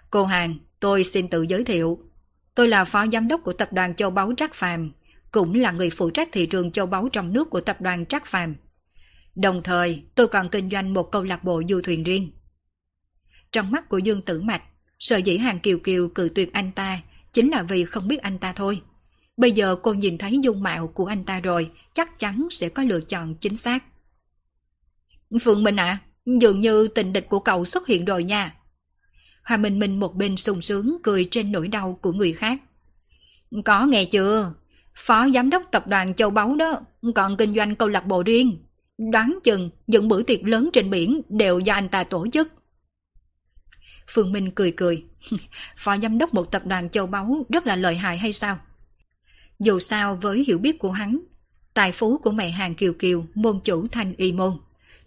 Cô 0.10 0.26
Hàng, 0.26 0.58
tôi 0.80 1.04
xin 1.04 1.28
tự 1.28 1.42
giới 1.42 1.64
thiệu. 1.64 2.00
Tôi 2.56 2.68
là 2.68 2.86
phó 2.86 3.08
giám 3.08 3.28
đốc 3.28 3.42
của 3.44 3.54
tập 3.54 3.74
đoàn 3.74 3.96
Châu 3.96 4.10
Báu 4.10 4.34
Trác 4.38 4.54
Phàm, 4.54 4.92
cũng 5.32 5.54
là 5.54 5.72
người 5.72 5.90
phụ 5.90 6.10
trách 6.10 6.30
thị 6.32 6.46
trường 6.46 6.72
châu 6.72 6.86
báu 6.86 7.10
trong 7.10 7.34
nước 7.34 7.50
của 7.50 7.62
tập 7.62 7.82
đoàn 7.82 8.06
Trác 8.06 8.26
Phàm. 8.26 8.56
Đồng 9.36 9.64
thời, 9.64 10.04
tôi 10.16 10.28
còn 10.28 10.50
kinh 10.50 10.70
doanh 10.70 10.94
một 10.94 11.12
câu 11.12 11.24
lạc 11.24 11.44
bộ 11.44 11.62
du 11.70 11.82
thuyền 11.82 12.04
riêng. 12.04 12.32
Trong 13.56 13.72
mắt 13.72 13.90
của 13.90 13.98
Dương 13.98 14.22
Tử 14.22 14.42
Mạch, 14.42 14.62
sợ 15.00 15.18
dĩ 15.18 15.38
Hàng 15.38 15.60
Kiều 15.60 15.78
Kiều 15.78 16.08
cự 16.08 16.30
tuyệt 16.36 16.54
anh 16.54 16.72
ta 16.72 17.02
chính 17.34 17.52
là 17.52 17.64
vì 17.64 17.86
không 17.86 18.08
biết 18.08 18.22
anh 18.22 18.38
ta 18.38 18.54
thôi. 18.54 18.82
Bây 19.38 19.52
giờ 19.52 19.76
cô 19.84 19.94
nhìn 19.94 20.18
thấy 20.18 20.40
dung 20.44 20.64
mạo 20.64 20.88
của 20.88 21.06
anh 21.06 21.24
ta 21.24 21.40
rồi, 21.40 21.72
chắc 21.94 22.20
chắn 22.20 22.48
sẽ 22.52 22.70
có 22.70 22.84
lựa 22.84 23.00
chọn 23.02 23.36
chính 23.36 23.58
xác. 23.58 23.84
Phượng 25.42 25.64
Minh 25.64 25.76
ạ, 25.76 25.98
dường 26.26 26.60
như 26.60 26.88
tình 26.88 27.14
địch 27.14 27.30
của 27.30 27.40
cậu 27.40 27.66
xuất 27.66 27.88
hiện 27.88 28.06
rồi 28.06 28.24
nha. 28.24 28.56
Hoa 29.44 29.58
Minh 29.58 29.80
Minh 29.80 30.00
một 30.00 30.16
bên 30.16 30.38
sung 30.38 30.62
sướng 30.62 30.98
cười 31.04 31.28
trên 31.32 31.52
nỗi 31.52 31.68
đau 31.68 32.00
của 32.02 32.14
người 32.14 32.34
khác. 32.34 32.62
Có 33.66 33.86
nghe 33.86 34.06
chưa? 34.06 34.54
Phó 34.96 35.28
giám 35.34 35.50
đốc 35.50 35.64
tập 35.72 35.88
đoàn 35.88 36.14
Châu 36.14 36.30
Báu 36.30 36.56
đó, 36.56 36.80
còn 37.16 37.38
kinh 37.38 37.56
doanh 37.56 37.76
câu 37.76 37.90
lạc 37.90 38.08
bộ 38.08 38.24
riêng. 38.24 38.58
Đoán 39.12 39.40
chừng 39.44 39.70
những 39.88 40.08
bữa 40.08 40.24
tiệc 40.24 40.44
lớn 40.44 40.70
trên 40.74 40.90
biển 40.90 41.22
đều 41.30 41.60
do 41.60 41.74
anh 41.74 41.90
ta 41.90 42.04
tổ 42.04 42.28
chức. 42.28 42.52
Phương 44.08 44.32
Minh 44.32 44.52
cười 44.52 44.72
cười. 44.72 45.04
Phó 45.78 45.98
giám 45.98 46.18
đốc 46.18 46.34
một 46.34 46.52
tập 46.52 46.66
đoàn 46.66 46.90
Châu 46.90 47.08
Báu 47.08 47.46
rất 47.50 47.68
là 47.68 47.76
lợi 47.76 47.96
hại 47.96 48.18
hay 48.18 48.34
sao? 48.34 48.60
Dù 49.60 49.80
sao 49.80 50.16
với 50.16 50.44
hiểu 50.48 50.58
biết 50.58 50.80
của 50.80 50.92
hắn, 50.92 51.20
tài 51.74 51.92
phú 51.92 52.18
của 52.18 52.32
mẹ 52.32 52.50
hàng 52.50 52.76
Kiều 52.76 52.94
Kiều, 52.94 53.26
môn 53.34 53.60
chủ 53.64 53.88
thanh 53.88 54.16
y 54.18 54.32
môn, 54.32 54.52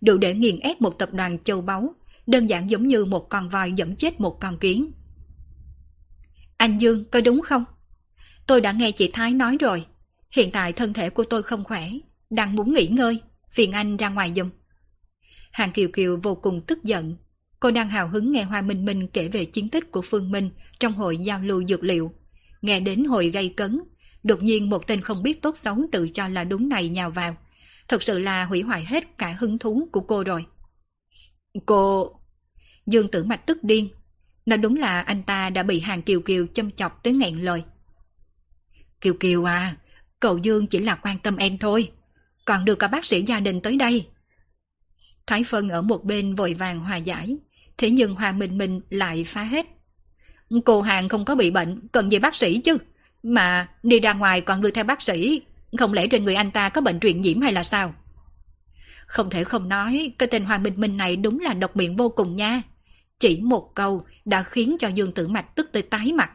đủ 0.01 0.17
để 0.17 0.35
nghiền 0.35 0.59
ép 0.59 0.81
một 0.81 0.99
tập 0.99 1.13
đoàn 1.13 1.39
châu 1.39 1.61
báu, 1.63 1.95
đơn 2.27 2.47
giản 2.47 2.71
giống 2.71 2.87
như 2.87 3.05
một 3.05 3.29
con 3.29 3.49
voi 3.49 3.73
dẫm 3.77 3.97
chết 3.97 4.21
một 4.21 4.41
con 4.41 4.59
kiến. 4.59 4.93
Anh 6.57 6.79
Dương, 6.79 7.05
có 7.05 7.21
đúng 7.21 7.41
không? 7.41 7.65
Tôi 8.47 8.61
đã 8.61 8.73
nghe 8.73 8.93
chị 8.93 9.11
Thái 9.13 9.31
nói 9.31 9.57
rồi, 9.61 9.87
hiện 10.31 10.51
tại 10.51 10.73
thân 10.73 10.93
thể 10.93 11.11
của 11.11 11.25
tôi 11.25 11.43
không 11.43 11.65
khỏe, 11.65 11.91
đang 12.31 12.57
muốn 12.57 12.73
nghỉ 12.73 12.87
ngơi, 12.87 13.21
phiền 13.51 13.73
anh 13.73 13.97
ra 13.97 14.09
ngoài 14.09 14.33
giùm. 14.37 14.51
Hàng 15.53 15.73
Kiều 15.73 15.89
Kiều 15.93 16.21
vô 16.23 16.35
cùng 16.35 16.61
tức 16.67 16.85
giận, 16.85 17.17
Cô 17.61 17.71
đang 17.71 17.89
hào 17.89 18.09
hứng 18.09 18.33
nghe 18.33 18.43
Hoa 18.43 18.63
Minh 18.63 18.85
Minh 18.85 19.09
kể 19.09 19.29
về 19.29 19.45
chiến 19.45 19.69
tích 19.69 19.91
của 19.91 20.03
Phương 20.03 20.31
Minh 20.31 20.51
trong 20.81 20.93
hội 20.93 21.19
giao 21.19 21.41
lưu 21.41 21.65
dược 21.65 21.85
liệu. 21.85 22.13
Nghe 22.63 22.81
đến 22.81 23.05
hội 23.05 23.29
gây 23.29 23.49
cấn, 23.49 23.81
đột 24.23 24.43
nhiên 24.43 24.71
một 24.71 24.87
tên 24.87 25.01
không 25.01 25.23
biết 25.23 25.43
tốt 25.43 25.57
xấu 25.57 25.77
tự 25.93 26.09
cho 26.09 26.29
là 26.29 26.45
đúng 26.45 26.69
này 26.69 26.89
nhào 26.89 27.11
vào. 27.11 27.37
Thật 27.89 28.03
sự 28.03 28.19
là 28.19 28.45
hủy 28.45 28.63
hoại 28.63 28.85
hết 28.85 29.19
cả 29.19 29.37
hứng 29.39 29.59
thú 29.59 29.89
của 29.93 30.01
cô 30.01 30.25
rồi. 30.25 30.47
Cô... 31.67 32.15
Dương 32.87 33.09
tử 33.09 33.25
mạch 33.25 33.47
tức 33.47 33.65
điên. 33.65 33.89
Nó 34.47 34.57
đúng 34.57 34.77
là 34.77 35.01
anh 35.01 35.23
ta 35.23 35.51
đã 35.51 35.63
bị 35.63 35.81
hàng 35.81 36.03
Kiều 36.03 36.21
Kiều 36.21 36.47
châm 36.47 36.71
chọc 36.71 37.03
tới 37.03 37.13
nghẹn 37.13 37.43
lời. 37.43 37.63
Kiều 39.01 39.15
Kiều 39.21 39.45
à, 39.45 39.77
cậu 40.21 40.39
Dương 40.39 40.67
chỉ 40.67 40.79
là 40.79 40.95
quan 40.95 41.19
tâm 41.19 41.37
em 41.37 41.59
thôi. 41.59 41.93
Còn 42.45 42.65
được 42.65 42.79
cả 42.79 42.89
bác 42.89 43.05
sĩ 43.05 43.23
gia 43.23 43.41
đình 43.41 43.61
tới 43.61 43.77
đây. 43.77 44.07
Thái 45.27 45.45
Phân 45.45 45.69
ở 45.69 45.83
một 45.83 46.05
bên 46.05 46.35
vội 46.35 46.55
vàng 46.55 46.81
hòa 46.81 46.97
giải. 46.97 47.37
Thế 47.79 47.91
nhưng 47.91 48.15
Hoa 48.15 48.33
Minh 48.33 48.59
Minh 48.59 48.81
lại 48.91 49.25
phá 49.25 49.43
hết. 49.43 49.67
Cô 50.65 50.83
hàng 50.83 51.09
không 51.09 51.25
có 51.25 51.35
bị 51.35 51.51
bệnh, 51.51 51.89
cần 51.89 52.13
gì 52.13 52.19
bác 52.19 52.37
sĩ 52.37 52.61
chứ. 52.61 52.79
Mà 53.23 53.69
đi 53.83 54.01
ra 54.01 54.13
ngoài 54.13 54.41
còn 54.41 54.61
đưa 54.61 54.71
theo 54.71 54.85
bác 54.85 55.03
sĩ, 55.03 55.43
không 55.79 55.93
lẽ 55.93 56.07
trên 56.07 56.25
người 56.25 56.35
anh 56.35 56.51
ta 56.51 56.69
có 56.69 56.81
bệnh 56.81 57.01
truyền 57.01 57.21
nhiễm 57.21 57.41
hay 57.41 57.53
là 57.53 57.63
sao? 57.63 57.95
Không 59.07 59.31
thể 59.31 59.45
không 59.45 59.69
nói, 59.69 60.13
cái 60.19 60.29
tên 60.33 60.45
Hoa 60.45 60.59
Minh 60.59 60.75
Minh 60.77 60.97
này 60.97 61.17
đúng 61.17 61.41
là 61.41 61.55
độc 61.55 61.77
miệng 61.77 61.97
vô 61.97 62.09
cùng 62.09 62.37
nha. 62.37 62.63
Chỉ 63.19 63.41
một 63.41 63.75
câu 63.75 64.07
đã 64.25 64.43
khiến 64.43 64.77
cho 64.81 64.89
Dương 64.89 65.13
Tử 65.13 65.29
Mạch 65.29 65.57
tức 65.57 65.71
tới 65.73 65.83
tái 65.83 66.13
mặt. 66.13 66.31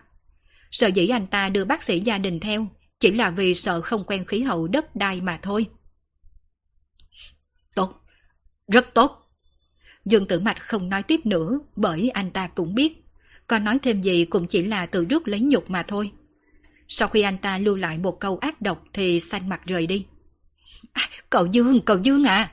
Sợ 0.72 0.88
dĩ 0.88 1.08
anh 1.08 1.28
ta 1.28 1.50
đưa 1.50 1.66
bác 1.66 1.84
sĩ 1.84 2.00
gia 2.00 2.18
đình 2.18 2.40
theo, 2.40 2.68
chỉ 3.00 3.12
là 3.12 3.30
vì 3.30 3.54
sợ 3.54 3.82
không 3.82 4.04
quen 4.04 4.26
khí 4.26 4.42
hậu 4.42 4.68
đất 4.68 4.96
đai 4.96 5.22
mà 5.22 5.40
thôi. 5.42 5.66
Tốt, 7.76 8.02
rất 8.68 8.94
tốt. 8.94 9.23
Dương 10.06 10.28
Tử 10.28 10.40
Mạch 10.40 10.62
không 10.62 10.90
nói 10.90 11.04
tiếp 11.04 11.26
nữa 11.26 11.60
bởi 11.76 12.10
anh 12.10 12.32
ta 12.32 12.48
cũng 12.48 12.76
biết. 12.76 13.04
Còn 13.48 13.64
nói 13.64 13.80
thêm 13.80 14.02
gì 14.02 14.26
cũng 14.26 14.48
chỉ 14.48 14.64
là 14.64 14.86
tự 14.86 15.06
rước 15.06 15.28
lấy 15.28 15.40
nhục 15.40 15.70
mà 15.70 15.84
thôi. 15.84 16.12
Sau 16.88 17.08
khi 17.08 17.22
anh 17.22 17.38
ta 17.38 17.58
lưu 17.58 17.76
lại 17.76 17.98
một 17.98 18.20
câu 18.20 18.38
ác 18.38 18.62
độc 18.62 18.84
thì 18.94 19.20
xanh 19.20 19.50
mặt 19.50 19.62
rời 19.66 19.88
đi. 19.88 20.06
À, 20.94 21.02
cậu 21.30 21.46
Dương, 21.46 21.82
cậu 21.82 21.98
Dương 21.98 22.24
à! 22.24 22.52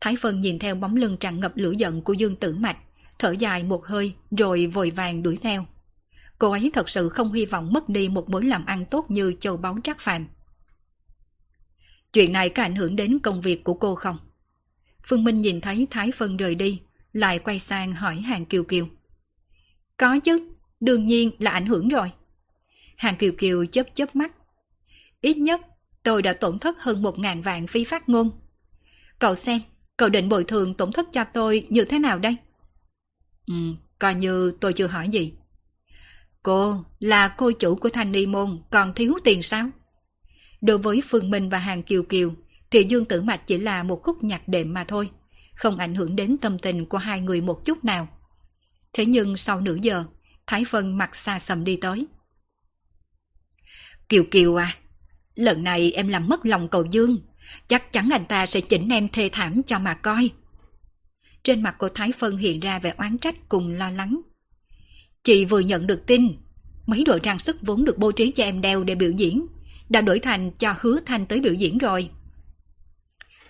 Thái 0.00 0.16
Phân 0.16 0.40
nhìn 0.40 0.58
theo 0.58 0.74
bóng 0.74 0.96
lưng 0.96 1.16
tràn 1.16 1.40
ngập 1.40 1.56
lửa 1.56 1.72
giận 1.78 2.02
của 2.02 2.12
Dương 2.12 2.36
Tử 2.36 2.54
Mạch, 2.54 2.76
thở 3.18 3.30
dài 3.30 3.64
một 3.64 3.86
hơi 3.86 4.14
rồi 4.38 4.66
vội 4.66 4.90
vàng 4.90 5.22
đuổi 5.22 5.38
theo. 5.42 5.66
Cô 6.38 6.50
ấy 6.50 6.70
thật 6.74 6.88
sự 6.88 7.08
không 7.08 7.32
hy 7.32 7.46
vọng 7.46 7.72
mất 7.72 7.88
đi 7.88 8.08
một 8.08 8.30
mối 8.30 8.44
làm 8.44 8.66
ăn 8.66 8.84
tốt 8.90 9.06
như 9.08 9.34
châu 9.40 9.56
báu 9.56 9.78
trác 9.84 10.00
phàm. 10.00 10.26
Chuyện 12.12 12.32
này 12.32 12.48
có 12.48 12.62
ảnh 12.62 12.76
hưởng 12.76 12.96
đến 12.96 13.18
công 13.18 13.40
việc 13.40 13.64
của 13.64 13.74
cô 13.74 13.94
không? 13.94 14.18
Phương 15.06 15.24
Minh 15.24 15.40
nhìn 15.40 15.60
thấy 15.60 15.86
Thái 15.90 16.10
Phân 16.12 16.36
rời 16.36 16.54
đi, 16.54 16.80
lại 17.12 17.38
quay 17.38 17.58
sang 17.58 17.92
hỏi 17.92 18.16
Hàng 18.16 18.46
Kiều 18.46 18.64
Kiều. 18.64 18.88
Có 19.96 20.18
chứ, 20.18 20.48
đương 20.80 21.06
nhiên 21.06 21.30
là 21.38 21.50
ảnh 21.50 21.66
hưởng 21.66 21.88
rồi. 21.88 22.12
Hàng 22.96 23.16
Kiều 23.16 23.32
Kiều 23.38 23.66
chớp 23.66 23.86
chớp 23.94 24.16
mắt. 24.16 24.32
Ít 25.20 25.36
nhất, 25.36 25.60
tôi 26.02 26.22
đã 26.22 26.32
tổn 26.32 26.58
thất 26.58 26.82
hơn 26.82 27.02
một 27.02 27.18
ngàn 27.18 27.42
vạn 27.42 27.66
phi 27.66 27.84
phát 27.84 28.08
ngôn. 28.08 28.30
Cậu 29.18 29.34
xem, 29.34 29.60
cậu 29.96 30.08
định 30.08 30.28
bồi 30.28 30.44
thường 30.44 30.74
tổn 30.74 30.92
thất 30.92 31.06
cho 31.12 31.24
tôi 31.24 31.66
như 31.70 31.84
thế 31.84 31.98
nào 31.98 32.18
đây? 32.18 32.36
Ừ, 33.46 33.54
coi 33.98 34.14
như 34.14 34.56
tôi 34.60 34.72
chưa 34.72 34.86
hỏi 34.86 35.08
gì. 35.08 35.32
Cô 36.42 36.84
là 36.98 37.28
cô 37.28 37.50
chủ 37.52 37.74
của 37.74 37.88
Thanh 37.88 38.12
Ni 38.12 38.26
Môn, 38.26 38.62
còn 38.70 38.94
thiếu 38.94 39.14
tiền 39.24 39.42
sao? 39.42 39.70
Đối 40.60 40.78
với 40.78 41.00
Phương 41.08 41.30
Minh 41.30 41.48
và 41.48 41.58
Hàng 41.58 41.82
Kiều 41.82 42.02
Kiều, 42.02 42.34
thì 42.72 42.84
Dương 42.88 43.04
Tử 43.04 43.22
Mạch 43.22 43.46
chỉ 43.46 43.58
là 43.58 43.82
một 43.82 44.02
khúc 44.02 44.24
nhạc 44.24 44.48
đệm 44.48 44.72
mà 44.72 44.84
thôi, 44.84 45.10
không 45.54 45.78
ảnh 45.78 45.94
hưởng 45.94 46.16
đến 46.16 46.36
tâm 46.38 46.58
tình 46.58 46.86
của 46.86 46.98
hai 46.98 47.20
người 47.20 47.40
một 47.40 47.64
chút 47.64 47.84
nào. 47.84 48.08
Thế 48.92 49.06
nhưng 49.06 49.36
sau 49.36 49.60
nửa 49.60 49.76
giờ, 49.82 50.04
Thái 50.46 50.64
Vân 50.70 50.98
mặt 50.98 51.16
xa 51.16 51.38
sầm 51.38 51.64
đi 51.64 51.76
tới. 51.76 52.06
Kiều 54.08 54.24
Kiều 54.30 54.56
à, 54.56 54.76
lần 55.34 55.64
này 55.64 55.92
em 55.92 56.08
làm 56.08 56.28
mất 56.28 56.46
lòng 56.46 56.68
cậu 56.68 56.84
Dương, 56.90 57.18
chắc 57.66 57.92
chắn 57.92 58.08
anh 58.12 58.24
ta 58.24 58.46
sẽ 58.46 58.60
chỉnh 58.60 58.88
em 58.88 59.08
thê 59.08 59.28
thảm 59.32 59.62
cho 59.62 59.78
mà 59.78 59.94
coi. 59.94 60.30
Trên 61.42 61.62
mặt 61.62 61.78
của 61.78 61.88
Thái 61.88 62.12
Phân 62.12 62.36
hiện 62.36 62.60
ra 62.60 62.78
vẻ 62.78 62.94
oán 62.96 63.18
trách 63.18 63.48
cùng 63.48 63.70
lo 63.70 63.90
lắng. 63.90 64.20
Chị 65.24 65.44
vừa 65.44 65.60
nhận 65.60 65.86
được 65.86 66.06
tin, 66.06 66.28
mấy 66.86 67.04
đội 67.04 67.20
trang 67.20 67.38
sức 67.38 67.56
vốn 67.62 67.84
được 67.84 67.98
bố 67.98 68.12
trí 68.12 68.30
cho 68.30 68.44
em 68.44 68.60
đeo 68.60 68.84
để 68.84 68.94
biểu 68.94 69.10
diễn, 69.10 69.46
đã 69.88 70.00
đổi 70.00 70.18
thành 70.18 70.50
cho 70.50 70.74
Hứa 70.80 71.00
Thanh 71.06 71.26
tới 71.26 71.40
biểu 71.40 71.54
diễn 71.54 71.78
rồi. 71.78 72.10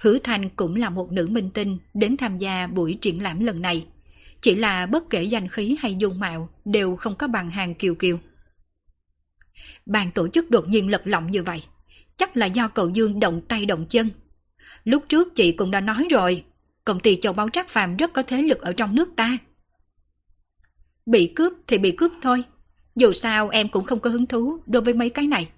Hứa 0.03 0.19
Thanh 0.19 0.49
cũng 0.49 0.77
là 0.77 0.91
một 0.91 1.13
nữ 1.13 1.27
minh 1.27 1.51
tinh 1.51 1.79
đến 1.95 2.17
tham 2.17 2.39
gia 2.39 2.67
buổi 2.67 2.99
triển 3.01 3.23
lãm 3.23 3.45
lần 3.45 3.63
này. 3.63 3.87
Chỉ 4.41 4.55
là 4.55 4.87
bất 4.87 5.11
kể 5.11 5.23
danh 5.23 5.49
khí 5.49 5.77
hay 5.81 5.95
dung 5.95 6.21
mạo 6.21 6.49
đều 6.65 6.97
không 6.97 7.17
có 7.17 7.29
bằng 7.29 7.51
hàng 7.51 7.75
kiều 7.75 7.95
kiều. 7.95 8.19
Bàn 9.87 10.11
tổ 10.15 10.29
chức 10.29 10.51
đột 10.51 10.69
nhiên 10.69 10.89
lật 10.89 11.03
lọng 11.05 11.31
như 11.31 11.43
vậy. 11.43 11.63
Chắc 12.17 12.37
là 12.37 12.47
do 12.47 12.69
cậu 12.69 12.89
Dương 12.89 13.21
động 13.21 13.41
tay 13.49 13.67
động 13.67 13.87
chân. 13.89 14.11
Lúc 14.85 15.05
trước 15.09 15.35
chị 15.35 15.53
cũng 15.53 15.71
đã 15.71 15.81
nói 15.81 16.07
rồi, 16.11 16.45
công 16.85 17.01
ty 17.01 17.19
châu 17.21 17.33
báu 17.33 17.49
trác 17.49 17.69
phàm 17.69 17.97
rất 17.97 18.13
có 18.13 18.23
thế 18.23 18.43
lực 18.43 18.61
ở 18.61 18.73
trong 18.73 18.95
nước 18.95 19.09
ta. 19.17 19.39
Bị 21.07 21.33
cướp 21.37 21.53
thì 21.67 21.79
bị 21.79 21.91
cướp 21.91 22.13
thôi. 22.23 22.45
Dù 22.97 23.13
sao 23.13 23.49
em 23.49 23.69
cũng 23.69 23.85
không 23.85 24.01
có 24.01 24.11
hứng 24.11 24.27
thú 24.27 24.59
đối 24.67 24.83
với 24.83 24.95
mấy 24.95 25.11
cái 25.11 25.27
này. 25.27 25.49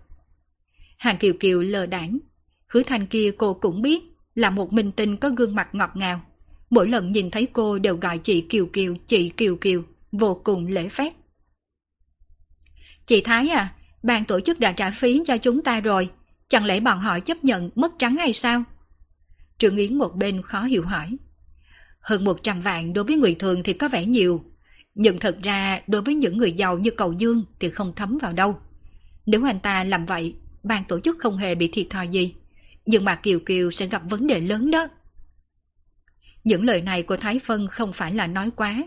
Hàng 0.98 1.16
Kiều 1.16 1.32
Kiều 1.40 1.62
lờ 1.62 1.86
đảng. 1.86 2.18
Hứa 2.66 2.82
thanh 2.82 3.06
kia 3.06 3.30
cô 3.38 3.54
cũng 3.54 3.82
biết 3.82 4.13
là 4.34 4.50
một 4.50 4.72
minh 4.72 4.92
tinh 4.92 5.16
có 5.16 5.30
gương 5.36 5.54
mặt 5.54 5.68
ngọt 5.72 5.90
ngào. 5.94 6.20
Mỗi 6.70 6.88
lần 6.88 7.10
nhìn 7.10 7.30
thấy 7.30 7.46
cô 7.52 7.78
đều 7.78 7.96
gọi 7.96 8.18
chị 8.18 8.40
Kiều 8.40 8.66
Kiều, 8.66 8.96
chị 9.06 9.28
Kiều 9.28 9.56
Kiều, 9.56 9.82
vô 10.12 10.40
cùng 10.44 10.66
lễ 10.66 10.88
phép. 10.88 11.12
Chị 13.06 13.20
Thái 13.20 13.48
à, 13.48 13.74
ban 14.02 14.24
tổ 14.24 14.40
chức 14.40 14.60
đã 14.60 14.72
trả 14.72 14.90
phí 14.90 15.22
cho 15.24 15.36
chúng 15.36 15.62
ta 15.62 15.80
rồi, 15.80 16.10
chẳng 16.48 16.64
lẽ 16.64 16.80
bọn 16.80 17.00
họ 17.00 17.20
chấp 17.20 17.44
nhận 17.44 17.70
mất 17.74 17.92
trắng 17.98 18.16
hay 18.16 18.32
sao? 18.32 18.64
Trương 19.58 19.76
Yến 19.76 19.98
một 19.98 20.16
bên 20.16 20.42
khó 20.42 20.62
hiểu 20.62 20.84
hỏi. 20.84 21.16
Hơn 22.00 22.24
100 22.24 22.60
vạn 22.60 22.92
đối 22.92 23.04
với 23.04 23.16
người 23.16 23.34
thường 23.34 23.62
thì 23.62 23.72
có 23.72 23.88
vẻ 23.88 24.06
nhiều, 24.06 24.44
nhưng 24.94 25.18
thật 25.18 25.38
ra 25.42 25.80
đối 25.86 26.02
với 26.02 26.14
những 26.14 26.36
người 26.36 26.52
giàu 26.52 26.78
như 26.78 26.90
cầu 26.90 27.12
Dương 27.12 27.44
thì 27.60 27.70
không 27.70 27.92
thấm 27.96 28.18
vào 28.18 28.32
đâu. 28.32 28.56
Nếu 29.26 29.44
anh 29.44 29.60
ta 29.60 29.84
làm 29.84 30.06
vậy, 30.06 30.34
ban 30.62 30.84
tổ 30.84 31.00
chức 31.00 31.18
không 31.18 31.36
hề 31.36 31.54
bị 31.54 31.68
thiệt 31.68 31.86
thòi 31.90 32.08
gì. 32.08 32.34
Nhưng 32.86 33.04
mà 33.04 33.14
Kiều 33.14 33.38
Kiều 33.38 33.70
sẽ 33.70 33.86
gặp 33.86 34.02
vấn 34.10 34.26
đề 34.26 34.40
lớn 34.40 34.70
đó. 34.70 34.88
Những 36.44 36.64
lời 36.64 36.82
này 36.82 37.02
của 37.02 37.16
Thái 37.16 37.38
Phân 37.38 37.66
không 37.66 37.92
phải 37.92 38.14
là 38.14 38.26
nói 38.26 38.50
quá. 38.56 38.82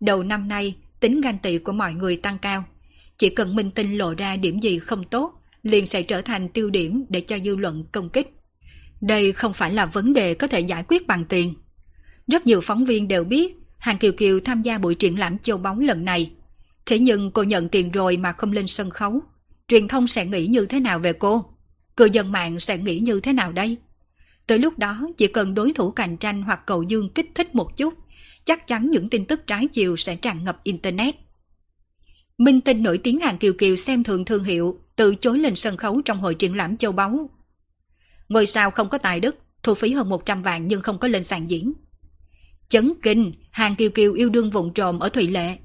Đầu 0.00 0.22
năm 0.22 0.48
nay, 0.48 0.76
tính 1.00 1.20
ganh 1.20 1.38
tị 1.38 1.58
của 1.58 1.72
mọi 1.72 1.94
người 1.94 2.16
tăng 2.16 2.38
cao. 2.38 2.64
Chỉ 3.18 3.28
cần 3.28 3.56
minh 3.56 3.70
tinh 3.70 3.98
lộ 3.98 4.14
ra 4.14 4.36
điểm 4.36 4.58
gì 4.58 4.78
không 4.78 5.04
tốt, 5.04 5.32
liền 5.62 5.86
sẽ 5.86 6.02
trở 6.02 6.22
thành 6.22 6.48
tiêu 6.48 6.70
điểm 6.70 7.04
để 7.08 7.20
cho 7.20 7.38
dư 7.38 7.56
luận 7.56 7.84
công 7.92 8.08
kích. 8.08 8.32
Đây 9.00 9.32
không 9.32 9.52
phải 9.52 9.72
là 9.72 9.86
vấn 9.86 10.12
đề 10.12 10.34
có 10.34 10.46
thể 10.46 10.60
giải 10.60 10.84
quyết 10.88 11.06
bằng 11.06 11.24
tiền. 11.24 11.54
Rất 12.26 12.46
nhiều 12.46 12.60
phóng 12.60 12.84
viên 12.84 13.08
đều 13.08 13.24
biết 13.24 13.56
Hàng 13.78 13.98
Kiều 13.98 14.12
Kiều 14.12 14.40
tham 14.40 14.62
gia 14.62 14.78
buổi 14.78 14.94
triển 14.94 15.18
lãm 15.18 15.38
châu 15.38 15.58
bóng 15.58 15.80
lần 15.80 16.04
này. 16.04 16.30
Thế 16.86 16.98
nhưng 16.98 17.30
cô 17.30 17.42
nhận 17.42 17.68
tiền 17.68 17.90
rồi 17.90 18.16
mà 18.16 18.32
không 18.32 18.52
lên 18.52 18.66
sân 18.66 18.90
khấu. 18.90 19.20
Truyền 19.68 19.88
thông 19.88 20.06
sẽ 20.06 20.26
nghĩ 20.26 20.46
như 20.46 20.66
thế 20.66 20.80
nào 20.80 20.98
về 20.98 21.12
cô? 21.12 21.51
Cư 21.96 22.08
dân 22.12 22.32
mạng 22.32 22.60
sẽ 22.60 22.78
nghĩ 22.78 22.98
như 22.98 23.20
thế 23.20 23.32
nào 23.32 23.52
đây? 23.52 23.76
Tới 24.46 24.58
lúc 24.58 24.78
đó 24.78 25.08
chỉ 25.16 25.26
cần 25.26 25.54
đối 25.54 25.72
thủ 25.72 25.90
cạnh 25.90 26.16
tranh 26.16 26.42
hoặc 26.42 26.60
cầu 26.66 26.82
dương 26.82 27.08
kích 27.08 27.30
thích 27.34 27.54
một 27.54 27.76
chút, 27.76 27.94
chắc 28.44 28.66
chắn 28.66 28.90
những 28.90 29.08
tin 29.08 29.24
tức 29.24 29.46
trái 29.46 29.66
chiều 29.66 29.96
sẽ 29.96 30.16
tràn 30.16 30.44
ngập 30.44 30.60
Internet. 30.64 31.14
Minh 32.38 32.60
tinh 32.60 32.82
nổi 32.82 32.98
tiếng 32.98 33.18
hàng 33.18 33.38
Kiều 33.38 33.52
Kiều 33.52 33.76
xem 33.76 34.04
thường 34.04 34.24
thương 34.24 34.44
hiệu, 34.44 34.80
từ 34.96 35.14
chối 35.14 35.38
lên 35.38 35.56
sân 35.56 35.76
khấu 35.76 36.02
trong 36.04 36.20
hội 36.20 36.34
triển 36.34 36.56
lãm 36.56 36.76
châu 36.76 36.92
báu. 36.92 37.30
Ngôi 38.28 38.46
sao 38.46 38.70
không 38.70 38.88
có 38.88 38.98
tài 38.98 39.20
đức, 39.20 39.36
thu 39.62 39.74
phí 39.74 39.92
hơn 39.92 40.08
100 40.08 40.42
vạn 40.42 40.66
nhưng 40.66 40.80
không 40.82 40.98
có 40.98 41.08
lên 41.08 41.24
sàn 41.24 41.50
diễn. 41.50 41.72
Chấn 42.68 42.92
kinh, 43.02 43.32
hàng 43.50 43.76
Kiều 43.76 43.90
Kiều 43.90 44.12
yêu 44.12 44.30
đương 44.30 44.50
vụn 44.50 44.72
trộm 44.72 44.98
ở 44.98 45.08
Thụy 45.08 45.26
Lệ. 45.26 45.56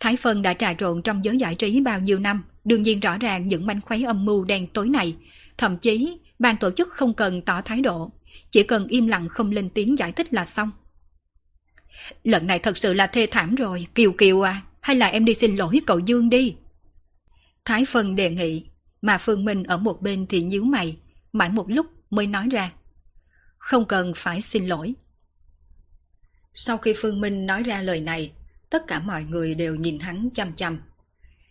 Thái 0.00 0.16
Phân 0.16 0.42
đã 0.42 0.54
trà 0.54 0.74
trộn 0.74 1.02
trong 1.02 1.24
giới 1.24 1.36
giải 1.38 1.54
trí 1.54 1.80
bao 1.80 2.00
nhiêu 2.00 2.18
năm, 2.18 2.44
đương 2.64 2.82
nhiên 2.82 3.00
rõ 3.00 3.18
ràng 3.18 3.48
những 3.48 3.66
manh 3.66 3.80
khuấy 3.80 4.04
âm 4.04 4.24
mưu 4.24 4.44
đen 4.44 4.66
tối 4.66 4.88
này. 4.88 5.16
Thậm 5.58 5.78
chí, 5.78 6.18
ban 6.38 6.56
tổ 6.56 6.70
chức 6.70 6.88
không 6.88 7.14
cần 7.14 7.42
tỏ 7.42 7.60
thái 7.64 7.80
độ, 7.80 8.12
chỉ 8.50 8.62
cần 8.62 8.86
im 8.86 9.06
lặng 9.06 9.28
không 9.28 9.50
lên 9.50 9.70
tiếng 9.70 9.98
giải 9.98 10.12
thích 10.12 10.34
là 10.34 10.44
xong. 10.44 10.70
Lần 12.24 12.46
này 12.46 12.58
thật 12.58 12.78
sự 12.78 12.94
là 12.94 13.06
thê 13.06 13.26
thảm 13.30 13.54
rồi, 13.54 13.86
Kiều 13.94 14.12
Kiều 14.12 14.40
à, 14.46 14.62
hay 14.80 14.96
là 14.96 15.06
em 15.06 15.24
đi 15.24 15.34
xin 15.34 15.56
lỗi 15.56 15.80
cậu 15.86 15.98
Dương 15.98 16.30
đi. 16.30 16.56
Thái 17.64 17.84
Phân 17.84 18.16
đề 18.16 18.30
nghị, 18.30 18.66
mà 19.02 19.18
Phương 19.18 19.44
Minh 19.44 19.64
ở 19.64 19.78
một 19.78 20.02
bên 20.02 20.26
thì 20.26 20.42
nhíu 20.42 20.64
mày, 20.64 20.96
mãi 21.32 21.50
một 21.50 21.70
lúc 21.70 21.86
mới 22.10 22.26
nói 22.26 22.48
ra. 22.52 22.72
Không 23.58 23.84
cần 23.84 24.12
phải 24.16 24.40
xin 24.40 24.66
lỗi. 24.66 24.94
Sau 26.52 26.78
khi 26.78 26.94
Phương 26.96 27.20
Minh 27.20 27.46
nói 27.46 27.62
ra 27.62 27.82
lời 27.82 28.00
này, 28.00 28.32
tất 28.70 28.86
cả 28.86 29.00
mọi 29.00 29.24
người 29.24 29.54
đều 29.54 29.74
nhìn 29.74 29.98
hắn 29.98 30.28
chăm 30.34 30.54
chăm. 30.54 30.80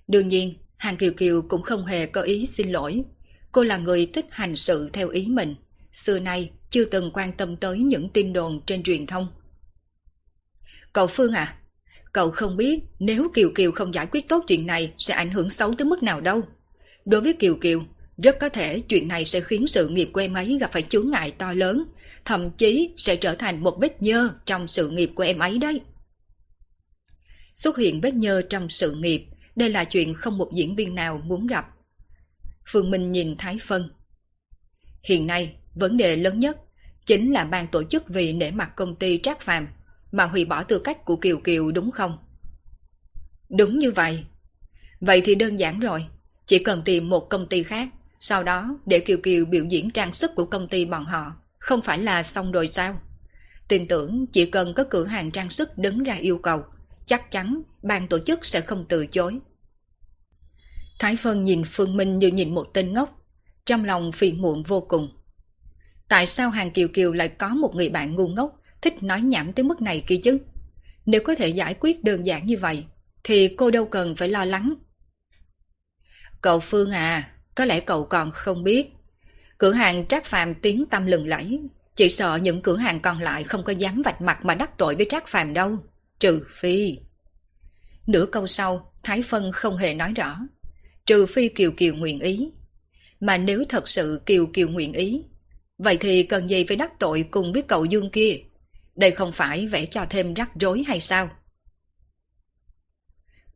Đương 0.07 0.27
nhiên, 0.27 0.56
Hàng 0.84 0.97
Kiều 0.97 1.11
Kiều 1.18 1.41
cũng 1.41 1.61
không 1.61 1.85
hề 1.85 2.05
có 2.05 2.22
ý 2.22 2.45
xin 2.45 2.72
lỗi. 2.72 3.03
Cô 3.51 3.64
là 3.64 3.77
người 3.77 4.05
thích 4.05 4.26
hành 4.31 4.55
sự 4.55 4.89
theo 4.93 5.10
ý 5.10 5.26
mình. 5.26 5.55
Xưa 5.91 6.19
nay 6.19 6.51
chưa 6.69 6.85
từng 6.85 7.11
quan 7.14 7.34
tâm 7.34 7.55
tới 7.55 7.80
những 7.80 8.10
tin 8.10 8.34
đồn 8.34 8.61
trên 8.65 8.84
truyền 8.84 9.07
thông. 9.07 9.27
Cậu 10.93 11.07
Phương 11.07 11.31
à, 11.31 11.55
cậu 12.14 12.31
không 12.31 12.57
biết 12.57 12.80
nếu 12.99 13.31
Kiều 13.34 13.49
Kiều 13.55 13.72
không 13.72 13.93
giải 13.93 14.07
quyết 14.11 14.27
tốt 14.27 14.43
chuyện 14.47 14.68
này 14.68 14.93
sẽ 14.97 15.14
ảnh 15.14 15.31
hưởng 15.31 15.49
xấu 15.49 15.76
tới 15.76 15.85
mức 15.85 16.03
nào 16.03 16.22
đâu. 16.22 16.41
Đối 17.05 17.22
với 17.22 17.34
Kiều 17.34 17.55
Kiều, 17.55 17.84
rất 18.18 18.39
có 18.39 18.49
thể 18.49 18.80
chuyện 18.80 19.07
này 19.07 19.26
sẽ 19.26 19.41
khiến 19.41 19.68
sự 19.68 19.88
nghiệp 19.88 20.10
của 20.14 20.22
em 20.22 20.34
ấy 20.34 20.57
gặp 20.61 20.72
phải 20.72 20.81
chướng 20.81 21.10
ngại 21.10 21.31
to 21.31 21.53
lớn, 21.53 21.84
thậm 22.26 22.51
chí 22.51 22.89
sẽ 22.97 23.15
trở 23.15 23.35
thành 23.35 23.64
một 23.64 23.77
vết 23.81 24.01
nhơ 24.01 24.30
trong 24.45 24.68
sự 24.68 24.89
nghiệp 24.89 25.11
của 25.15 25.23
em 25.23 25.39
ấy 25.39 25.57
đấy. 25.57 25.81
Xuất 27.53 27.77
hiện 27.77 28.01
vết 28.01 28.14
nhơ 28.14 28.41
trong 28.49 28.69
sự 28.69 28.95
nghiệp, 28.95 29.26
đây 29.56 29.70
là 29.70 29.84
chuyện 29.84 30.14
không 30.14 30.38
một 30.38 30.52
diễn 30.54 30.76
viên 30.76 30.96
nào 30.96 31.22
muốn 31.26 31.48
gặp. 31.48 31.70
Phương 32.66 32.92
Minh 32.92 33.12
nhìn 33.12 33.36
Thái 33.38 33.58
Phân. 33.62 33.90
Hiện 35.04 35.28
nay, 35.28 35.56
vấn 35.76 35.98
đề 35.98 36.16
lớn 36.16 36.40
nhất 36.40 36.58
chính 37.06 37.34
là 37.34 37.46
ban 37.46 37.68
tổ 37.68 37.84
chức 37.84 38.04
vì 38.08 38.34
nể 38.34 38.52
mặt 38.52 38.76
công 38.76 38.96
ty 38.96 39.20
Trác 39.24 39.42
Phàm 39.42 39.68
mà 40.12 40.24
hủy 40.24 40.46
bỏ 40.46 40.64
tư 40.64 40.80
cách 40.80 41.06
của 41.06 41.16
Kiều 41.16 41.38
Kiều 41.38 41.72
đúng 41.72 41.92
không? 41.92 42.18
Đúng 43.50 43.78
như 43.78 43.92
vậy. 43.92 44.24
Vậy 45.02 45.22
thì 45.26 45.36
đơn 45.36 45.60
giản 45.60 45.80
rồi, 45.80 46.06
chỉ 46.46 46.60
cần 46.60 46.82
tìm 46.86 47.10
một 47.10 47.30
công 47.30 47.48
ty 47.48 47.64
khác, 47.64 47.90
sau 48.20 48.44
đó 48.44 48.78
để 48.86 49.00
Kiều 49.00 49.18
Kiều 49.18 49.46
biểu 49.46 49.66
diễn 49.66 49.92
trang 49.92 50.14
sức 50.14 50.32
của 50.36 50.46
công 50.46 50.68
ty 50.68 50.86
bọn 50.86 51.06
họ, 51.06 51.36
không 51.60 51.82
phải 51.82 52.00
là 52.00 52.24
xong 52.24 52.52
rồi 52.52 52.68
sao? 52.68 53.02
Tin 53.68 53.88
tưởng 53.88 54.26
chỉ 54.28 54.46
cần 54.46 54.74
có 54.74 54.84
cửa 54.90 55.06
hàng 55.06 55.32
trang 55.32 55.50
sức 55.50 55.78
đứng 55.78 56.04
ra 56.04 56.14
yêu 56.14 56.38
cầu, 56.38 56.64
chắc 57.06 57.32
chắn 57.32 57.62
ban 57.84 58.08
tổ 58.08 58.20
chức 58.20 58.46
sẽ 58.46 58.62
không 58.62 58.86
từ 58.90 59.06
chối. 59.08 59.40
Thái 61.00 61.16
Phân 61.16 61.44
nhìn 61.44 61.64
Phương 61.66 61.98
Minh 61.98 62.20
như 62.20 62.28
nhìn 62.28 62.56
một 62.56 62.68
tên 62.74 62.94
ngốc, 62.94 63.22
trong 63.66 63.86
lòng 63.86 64.12
phiền 64.12 64.42
muộn 64.42 64.64
vô 64.64 64.82
cùng. 64.82 65.10
Tại 66.08 66.26
sao 66.26 66.50
Hàng 66.50 66.72
Kiều 66.72 66.88
Kiều 66.88 67.14
lại 67.14 67.28
có 67.28 67.50
một 67.50 67.76
người 67.76 67.90
bạn 67.90 68.16
ngu 68.16 68.28
ngốc 68.28 68.60
thích 68.82 69.04
nói 69.04 69.22
nhảm 69.22 69.54
tới 69.54 69.64
mức 69.64 69.82
này 69.82 70.04
kia 70.08 70.18
chứ? 70.24 70.38
Nếu 71.06 71.22
có 71.24 71.36
thể 71.36 71.48
giải 71.48 71.76
quyết 71.80 72.04
đơn 72.04 72.26
giản 72.26 72.46
như 72.46 72.58
vậy, 72.58 72.86
thì 73.24 73.56
cô 73.58 73.72
đâu 73.72 73.86
cần 73.86 74.16
phải 74.16 74.30
lo 74.30 74.46
lắng. 74.46 74.74
Cậu 76.42 76.60
Phương 76.60 76.92
à, 76.92 77.30
có 77.56 77.66
lẽ 77.66 77.80
cậu 77.80 78.06
còn 78.06 78.32
không 78.32 78.64
biết. 78.64 78.90
Cửa 79.58 79.72
hàng 79.72 80.08
Trác 80.08 80.26
Phàm 80.26 80.56
tiếng 80.56 80.86
tâm 80.86 81.06
lừng 81.06 81.28
lẫy, 81.28 81.60
chỉ 81.96 82.10
sợ 82.10 82.36
những 82.36 82.62
cửa 82.62 82.78
hàng 82.78 83.00
còn 83.00 83.22
lại 83.22 83.44
không 83.44 83.64
có 83.64 83.74
dám 83.74 84.02
vạch 84.06 84.22
mặt 84.22 84.46
mà 84.46 84.56
đắc 84.56 84.78
tội 84.78 84.96
với 84.96 85.06
Trác 85.10 85.28
Phàm 85.28 85.54
đâu, 85.54 85.78
trừ 86.24 86.45
phi. 86.50 86.98
Nửa 88.08 88.26
câu 88.26 88.48
sau, 88.48 88.94
Thái 89.04 89.22
Phân 89.22 89.52
không 89.52 89.78
hề 89.78 89.94
nói 89.94 90.14
rõ, 90.14 90.40
trừ 91.06 91.26
phi 91.26 91.50
Kiều 91.50 91.72
Kiều 91.72 91.95
nguyện 91.95 92.20
ý. 92.20 92.50
Mà 93.20 93.38
nếu 93.38 93.64
thật 93.70 93.88
sự 93.88 94.22
Kiều 94.26 94.45
Kiều 94.45 94.68
nguyện 94.70 94.94
ý, 94.94 95.24
vậy 95.78 95.98
thì 96.00 96.24
cần 96.24 96.50
gì 96.50 96.66
phải 96.68 96.78
đắc 96.78 96.91
tội 97.00 97.26
cùng 97.32 97.54
với 97.54 97.62
cậu 97.62 97.86
Dương 97.86 98.10
kia? 98.10 98.38
Đây 98.95 99.12
không 99.12 99.32
phải 99.32 99.68
vẽ 99.68 99.86
cho 99.86 100.06
thêm 100.10 100.34
rắc 100.34 100.52
rối 100.60 100.84
hay 100.88 101.00
sao? 101.00 101.30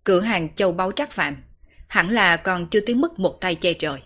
Cửa 0.03 0.22
hàng 0.22 0.56
châu 0.56 0.72
báu 0.72 0.91
trác 0.91 1.11
phạm, 1.11 1.44
hẳn 1.88 2.10
là 2.10 2.38
còn 2.38 2.69
chưa 2.69 2.80
tới 2.80 2.95
mức 2.95 3.19
một 3.19 3.38
tay 3.41 3.56
che 3.56 3.73
trời. 3.73 4.02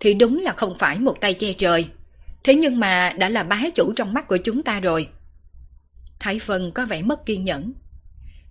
Thì 0.00 0.14
đúng 0.14 0.40
là 0.40 0.52
không 0.52 0.78
phải 0.78 0.98
một 0.98 1.16
tay 1.20 1.34
che 1.34 1.52
trời, 1.52 1.86
thế 2.44 2.54
nhưng 2.54 2.80
mà 2.80 3.12
đã 3.18 3.28
là 3.28 3.42
bá 3.42 3.62
chủ 3.74 3.92
trong 3.92 4.14
mắt 4.14 4.28
của 4.28 4.36
chúng 4.36 4.62
ta 4.62 4.80
rồi. 4.80 5.08
Thái 6.20 6.40
Vân 6.46 6.70
có 6.74 6.86
vẻ 6.86 7.02
mất 7.02 7.26
kiên 7.26 7.44
nhẫn. 7.44 7.72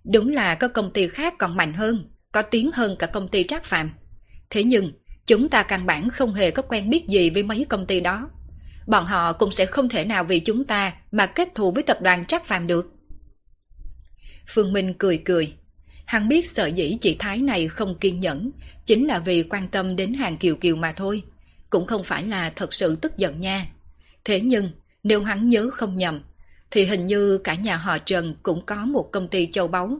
Đúng 0.04 0.28
là 0.28 0.54
có 0.54 0.68
công 0.68 0.92
ty 0.92 1.08
khác 1.08 1.34
còn 1.38 1.56
mạnh 1.56 1.72
hơn, 1.72 2.10
có 2.32 2.42
tiếng 2.42 2.70
hơn 2.74 2.96
cả 2.98 3.06
công 3.06 3.28
ty 3.28 3.44
trác 3.44 3.64
phạm. 3.64 3.90
Thế 4.50 4.64
nhưng, 4.64 4.92
chúng 5.26 5.48
ta 5.48 5.62
căn 5.62 5.86
bản 5.86 6.10
không 6.10 6.34
hề 6.34 6.50
có 6.50 6.62
quen 6.62 6.90
biết 6.90 7.06
gì 7.08 7.30
với 7.30 7.42
mấy 7.42 7.66
công 7.68 7.86
ty 7.86 8.00
đó 8.00 8.30
bọn 8.90 9.06
họ 9.06 9.32
cũng 9.32 9.50
sẽ 9.50 9.66
không 9.66 9.88
thể 9.88 10.04
nào 10.04 10.24
vì 10.24 10.40
chúng 10.40 10.64
ta 10.64 10.92
mà 11.12 11.26
kết 11.26 11.48
thù 11.54 11.72
với 11.72 11.82
tập 11.82 12.02
đoàn 12.02 12.24
Trác 12.24 12.44
phạm 12.44 12.66
được. 12.66 12.92
Phương 14.46 14.72
Minh 14.72 14.94
cười 14.98 15.18
cười. 15.24 15.52
Hắn 16.06 16.28
biết 16.28 16.48
sợ 16.48 16.66
dĩ 16.66 16.98
chị 17.00 17.16
Thái 17.18 17.38
này 17.38 17.68
không 17.68 17.98
kiên 17.98 18.20
nhẫn, 18.20 18.50
chính 18.84 19.06
là 19.06 19.18
vì 19.18 19.42
quan 19.42 19.68
tâm 19.68 19.96
đến 19.96 20.14
hàng 20.14 20.38
kiều 20.38 20.56
kiều 20.56 20.76
mà 20.76 20.92
thôi. 20.92 21.22
Cũng 21.70 21.86
không 21.86 22.04
phải 22.04 22.26
là 22.26 22.50
thật 22.50 22.72
sự 22.72 22.96
tức 22.96 23.16
giận 23.16 23.40
nha. 23.40 23.66
Thế 24.24 24.40
nhưng, 24.40 24.70
nếu 25.02 25.22
hắn 25.22 25.48
nhớ 25.48 25.70
không 25.72 25.96
nhầm, 25.96 26.22
thì 26.70 26.84
hình 26.84 27.06
như 27.06 27.38
cả 27.38 27.54
nhà 27.54 27.76
họ 27.76 27.98
Trần 27.98 28.34
cũng 28.42 28.66
có 28.66 28.86
một 28.86 29.08
công 29.12 29.28
ty 29.28 29.48
châu 29.50 29.68
báu. 29.68 29.98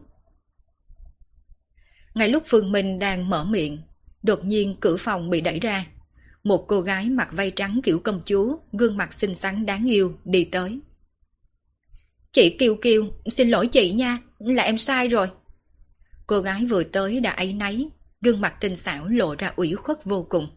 Ngay 2.15 2.29
lúc 2.29 2.43
Phương 2.47 2.73
Minh 2.73 2.99
đang 2.99 3.31
mở 3.31 3.45
miệng, 3.45 3.79
đột 4.23 4.45
nhiên 4.45 4.77
cửa 4.81 4.97
phòng 4.97 5.31
bị 5.31 5.41
đẩy 5.41 5.61
ra. 5.61 5.87
Một 6.45 6.65
cô 6.69 6.81
gái 6.81 7.11
mặc 7.11 7.29
vây 7.33 7.51
trắng 7.51 7.81
kiểu 7.85 8.01
công 8.01 8.23
chúa, 8.25 8.57
gương 8.73 8.97
mặt 8.97 9.13
xinh 9.13 9.35
xắn 9.35 9.67
đáng 9.67 9.91
yêu, 9.91 10.19
đi 10.25 10.45
tới. 10.45 10.81
Chị 12.33 12.57
Kiều 12.59 12.77
Kiều, 12.77 13.07
xin 13.31 13.51
lỗi 13.51 13.67
chị 13.67 13.93
nha, 13.93 14.19
là 14.39 14.63
em 14.63 14.79
sai 14.79 15.09
rồi. 15.09 15.31
Cô 16.27 16.41
gái 16.41 16.67
vừa 16.67 16.85
tới 16.85 17.21
đã 17.21 17.31
ấy 17.31 17.53
nấy, 17.53 17.89
gương 18.21 18.41
mặt 18.41 18.55
tinh 18.61 18.77
xảo 18.77 19.09
lộ 19.09 19.35
ra 19.35 19.53
ủy 19.57 19.75
khuất 19.75 20.05
vô 20.05 20.27
cùng. 20.29 20.49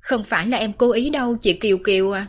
Không 0.00 0.24
phải 0.24 0.46
là 0.46 0.58
em 0.58 0.72
cố 0.72 0.92
ý 0.92 1.10
đâu 1.10 1.36
chị 1.36 1.52
Kiều 1.52 1.78
Kiều 1.78 2.10
à. 2.10 2.26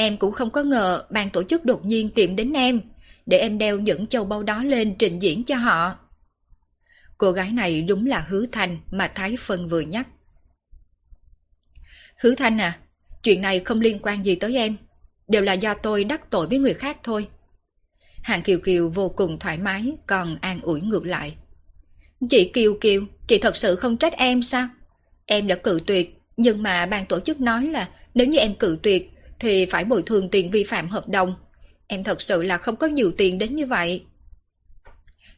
Em 0.00 0.16
cũng 0.16 0.32
không 0.32 0.50
có 0.50 0.62
ngờ 0.62 1.02
ban 1.10 1.30
tổ 1.30 1.42
chức 1.42 1.64
đột 1.64 1.84
nhiên 1.84 2.10
tìm 2.10 2.36
đến 2.36 2.52
em, 2.52 2.80
để 3.26 3.38
em 3.38 3.58
đeo 3.58 3.78
những 3.78 4.06
châu 4.06 4.24
báu 4.24 4.42
đó 4.42 4.64
lên 4.64 4.94
trình 4.98 5.18
diễn 5.22 5.44
cho 5.44 5.56
họ. 5.56 5.98
Cô 7.18 7.32
gái 7.32 7.52
này 7.52 7.82
đúng 7.82 8.06
là 8.06 8.20
hứa 8.28 8.46
thanh 8.52 8.78
mà 8.90 9.12
Thái 9.14 9.36
Phân 9.38 9.68
vừa 9.68 9.80
nhắc. 9.80 10.08
Hứa 12.22 12.34
Thanh 12.34 12.60
à, 12.60 12.78
chuyện 13.22 13.40
này 13.40 13.60
không 13.60 13.80
liên 13.80 13.98
quan 14.02 14.24
gì 14.24 14.34
tới 14.34 14.56
em. 14.56 14.76
Đều 15.28 15.42
là 15.42 15.52
do 15.52 15.74
tôi 15.74 16.04
đắc 16.04 16.30
tội 16.30 16.46
với 16.46 16.58
người 16.58 16.74
khác 16.74 16.96
thôi. 17.02 17.28
Hàng 18.22 18.42
Kiều 18.42 18.58
Kiều 18.58 18.88
vô 18.88 19.08
cùng 19.08 19.38
thoải 19.38 19.58
mái, 19.58 19.92
còn 20.06 20.36
an 20.40 20.60
ủi 20.62 20.80
ngược 20.80 21.06
lại. 21.06 21.36
Chị 22.30 22.50
Kiều 22.54 22.74
Kiều, 22.80 23.02
chị 23.26 23.38
thật 23.38 23.56
sự 23.56 23.76
không 23.76 23.96
trách 23.96 24.12
em 24.12 24.42
sao? 24.42 24.68
Em 25.26 25.46
đã 25.46 25.54
cự 25.54 25.80
tuyệt, 25.86 26.18
nhưng 26.36 26.62
mà 26.62 26.86
ban 26.86 27.06
tổ 27.06 27.20
chức 27.20 27.40
nói 27.40 27.66
là 27.66 27.88
nếu 28.14 28.26
như 28.26 28.38
em 28.38 28.54
cự 28.54 28.78
tuyệt 28.82 29.12
thì 29.40 29.66
phải 29.66 29.84
bồi 29.84 30.02
thường 30.02 30.28
tiền 30.30 30.50
vi 30.50 30.64
phạm 30.64 30.88
hợp 30.88 31.08
đồng. 31.08 31.34
Em 31.86 32.04
thật 32.04 32.22
sự 32.22 32.42
là 32.42 32.58
không 32.58 32.76
có 32.76 32.86
nhiều 32.86 33.12
tiền 33.16 33.38
đến 33.38 33.54
như 33.54 33.66
vậy. 33.66 34.04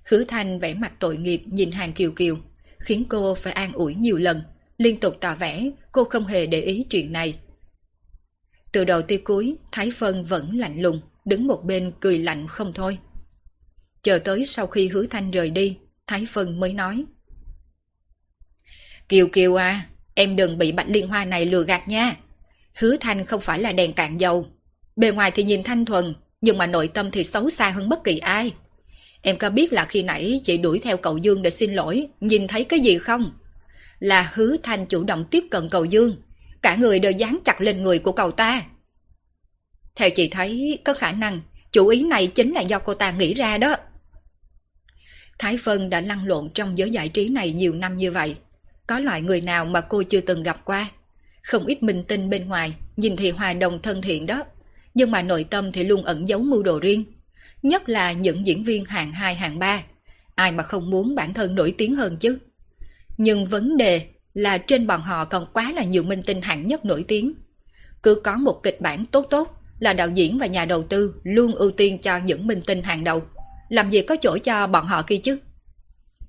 Hứa 0.05 0.25
Thanh 0.25 0.59
vẻ 0.59 0.75
mặt 0.75 0.93
tội 0.99 1.17
nghiệp 1.17 1.43
nhìn 1.47 1.71
Hàng 1.71 1.93
Kiều 1.93 2.11
Kiều, 2.11 2.37
khiến 2.79 3.05
cô 3.09 3.35
phải 3.35 3.53
an 3.53 3.73
ủi 3.73 3.95
nhiều 3.95 4.19
lần 4.19 4.43
liên 4.79 5.01
tục 5.01 5.17
tỏ 5.21 5.35
vẻ 5.35 5.71
cô 5.93 6.05
không 6.05 6.27
hề 6.27 6.47
để 6.47 6.61
ý 6.61 6.87
chuyện 6.91 7.13
này. 7.13 7.39
Từ 8.73 8.85
đầu 8.85 9.03
tới 9.03 9.19
cuối, 9.19 9.57
Thái 9.73 9.91
Phân 9.91 10.25
vẫn 10.25 10.59
lạnh 10.59 10.81
lùng, 10.81 11.01
đứng 11.25 11.47
một 11.47 11.65
bên 11.65 11.93
cười 12.01 12.19
lạnh 12.19 12.47
không 12.49 12.73
thôi. 12.73 12.99
Chờ 14.03 14.19
tới 14.19 14.45
sau 14.45 14.67
khi 14.67 14.89
hứa 14.89 15.07
thanh 15.07 15.31
rời 15.31 15.51
đi, 15.51 15.79
Thái 16.07 16.27
Phân 16.31 16.61
mới 16.61 16.73
nói. 16.73 17.05
Kiều 19.09 19.29
Kiều 19.29 19.55
à, 19.55 19.87
em 20.15 20.37
đừng 20.37 20.59
bị 20.59 20.73
Bạch 20.73 20.89
Liên 20.89 21.09
Hoa 21.09 21.25
này 21.25 21.47
lừa 21.47 21.65
gạt 21.65 21.89
nha. 21.89 22.17
Hứa 22.81 22.97
thanh 22.97 23.25
không 23.25 23.41
phải 23.41 23.59
là 23.59 23.73
đèn 23.73 23.93
cạn 23.93 24.21
dầu. 24.21 24.47
Bề 24.97 25.11
ngoài 25.11 25.31
thì 25.31 25.43
nhìn 25.43 25.63
thanh 25.63 25.85
thuần, 25.85 26.15
nhưng 26.41 26.59
mà 26.59 26.67
nội 26.67 26.89
tâm 26.89 27.11
thì 27.11 27.25
xấu 27.25 27.51
xa 27.51 27.71
hơn 27.71 27.89
bất 27.89 28.05
kỳ 28.05 28.19
ai. 28.19 28.55
Em 29.23 29.39
có 29.39 29.51
biết 29.51 29.73
là 29.73 29.85
khi 29.85 30.03
nãy 30.03 30.41
chị 30.43 30.59
đuổi 30.59 30.79
theo 30.79 30.97
cậu 30.97 31.19
Dương 31.19 31.43
để 31.43 31.51
xin 31.51 31.75
lỗi, 31.75 32.09
nhìn 32.21 32.49
thấy 32.49 32.65
cái 32.65 32.81
gì 32.81 32.99
không? 32.99 33.33
là 34.01 34.31
hứa 34.35 34.57
thanh 34.63 34.87
chủ 34.87 35.05
động 35.05 35.25
tiếp 35.31 35.45
cận 35.51 35.69
cậu 35.69 35.85
dương, 35.85 36.17
cả 36.63 36.77
người 36.77 36.99
đều 36.99 37.13
dán 37.13 37.39
chặt 37.45 37.61
lên 37.61 37.83
người 37.83 37.99
của 37.99 38.13
cậu 38.13 38.31
ta. 38.31 38.63
Theo 39.95 40.11
chị 40.11 40.29
thấy, 40.29 40.79
có 40.85 40.95
khả 40.95 41.13
năng 41.13 41.41
chủ 41.73 41.89
ý 41.89 42.03
này 42.03 42.27
chính 42.27 42.53
là 42.53 42.61
do 42.61 42.79
cô 42.79 42.95
ta 42.95 43.11
nghĩ 43.11 43.35
ra 43.35 43.59
đó. 43.59 43.77
Thái 45.39 45.57
Phân 45.57 45.91
đã 45.91 46.01
lăn 46.01 46.27
lộn 46.27 46.51
trong 46.55 46.79
giới 46.79 46.91
giải 46.91 47.09
trí 47.09 47.29
này 47.29 47.53
nhiều 47.53 47.75
năm 47.75 47.97
như 47.97 48.13
vậy. 48.13 48.37
Có 48.87 49.01
loại 49.01 49.23
người 49.23 49.41
nào 49.41 49.65
mà 49.65 49.81
cô 49.81 50.03
chưa 50.03 50.21
từng 50.21 50.43
gặp 50.43 50.65
qua. 50.65 50.89
Không 51.51 51.67
ít 51.67 51.83
minh 51.83 52.03
tinh 52.03 52.31
bên 52.31 52.49
ngoài, 52.49 52.75
nhìn 52.97 53.17
thì 53.17 53.31
hòa 53.31 53.53
đồng 53.53 53.83
thân 53.83 54.03
thiện 54.03 54.27
đó. 54.27 54.45
Nhưng 54.95 55.11
mà 55.11 55.23
nội 55.23 55.45
tâm 55.51 55.73
thì 55.73 55.85
luôn 55.85 56.05
ẩn 56.05 56.29
giấu 56.29 56.41
mưu 56.41 56.63
đồ 56.63 56.79
riêng. 56.81 57.05
Nhất 57.63 57.89
là 57.89 58.13
những 58.13 58.47
diễn 58.47 58.65
viên 58.65 58.85
hạng 58.85 59.13
2 59.13 59.35
hạng 59.35 59.59
3. 59.59 59.83
Ai 60.35 60.53
mà 60.53 60.63
không 60.63 60.91
muốn 60.91 61.15
bản 61.15 61.35
thân 61.35 61.55
nổi 61.55 61.75
tiếng 61.79 61.97
hơn 61.97 62.17
chứ. 62.17 62.39
Nhưng 63.19 63.47
vấn 63.47 63.77
đề 63.77 64.07
là 64.35 64.59
trên 64.59 64.87
bọn 64.87 65.03
họ 65.03 65.25
còn 65.25 65.47
quá 65.53 65.73
là 65.77 65.85
nhiều 65.85 66.03
minh 66.03 66.23
tinh 66.27 66.43
hạng 66.43 66.67
nhất 66.67 66.85
nổi 66.85 67.05
tiếng. 67.09 67.35
Cứ 68.03 68.15
có 68.15 68.37
một 68.37 68.61
kịch 68.63 68.81
bản 68.81 69.07
tốt 69.07 69.27
tốt 69.31 69.63
là 69.79 69.93
đạo 69.93 70.09
diễn 70.09 70.39
và 70.39 70.47
nhà 70.47 70.65
đầu 70.65 70.83
tư 70.83 71.15
luôn 71.23 71.55
ưu 71.55 71.71
tiên 71.71 71.99
cho 71.99 72.19
những 72.19 72.47
minh 72.47 72.61
tinh 72.67 72.83
hàng 72.83 73.05
đầu. 73.05 73.23
Làm 73.69 73.91
gì 73.91 74.03
có 74.03 74.17
chỗ 74.21 74.39
cho 74.39 74.67
bọn 74.67 74.87
họ 74.87 75.03
kia 75.03 75.19
chứ? 75.23 75.39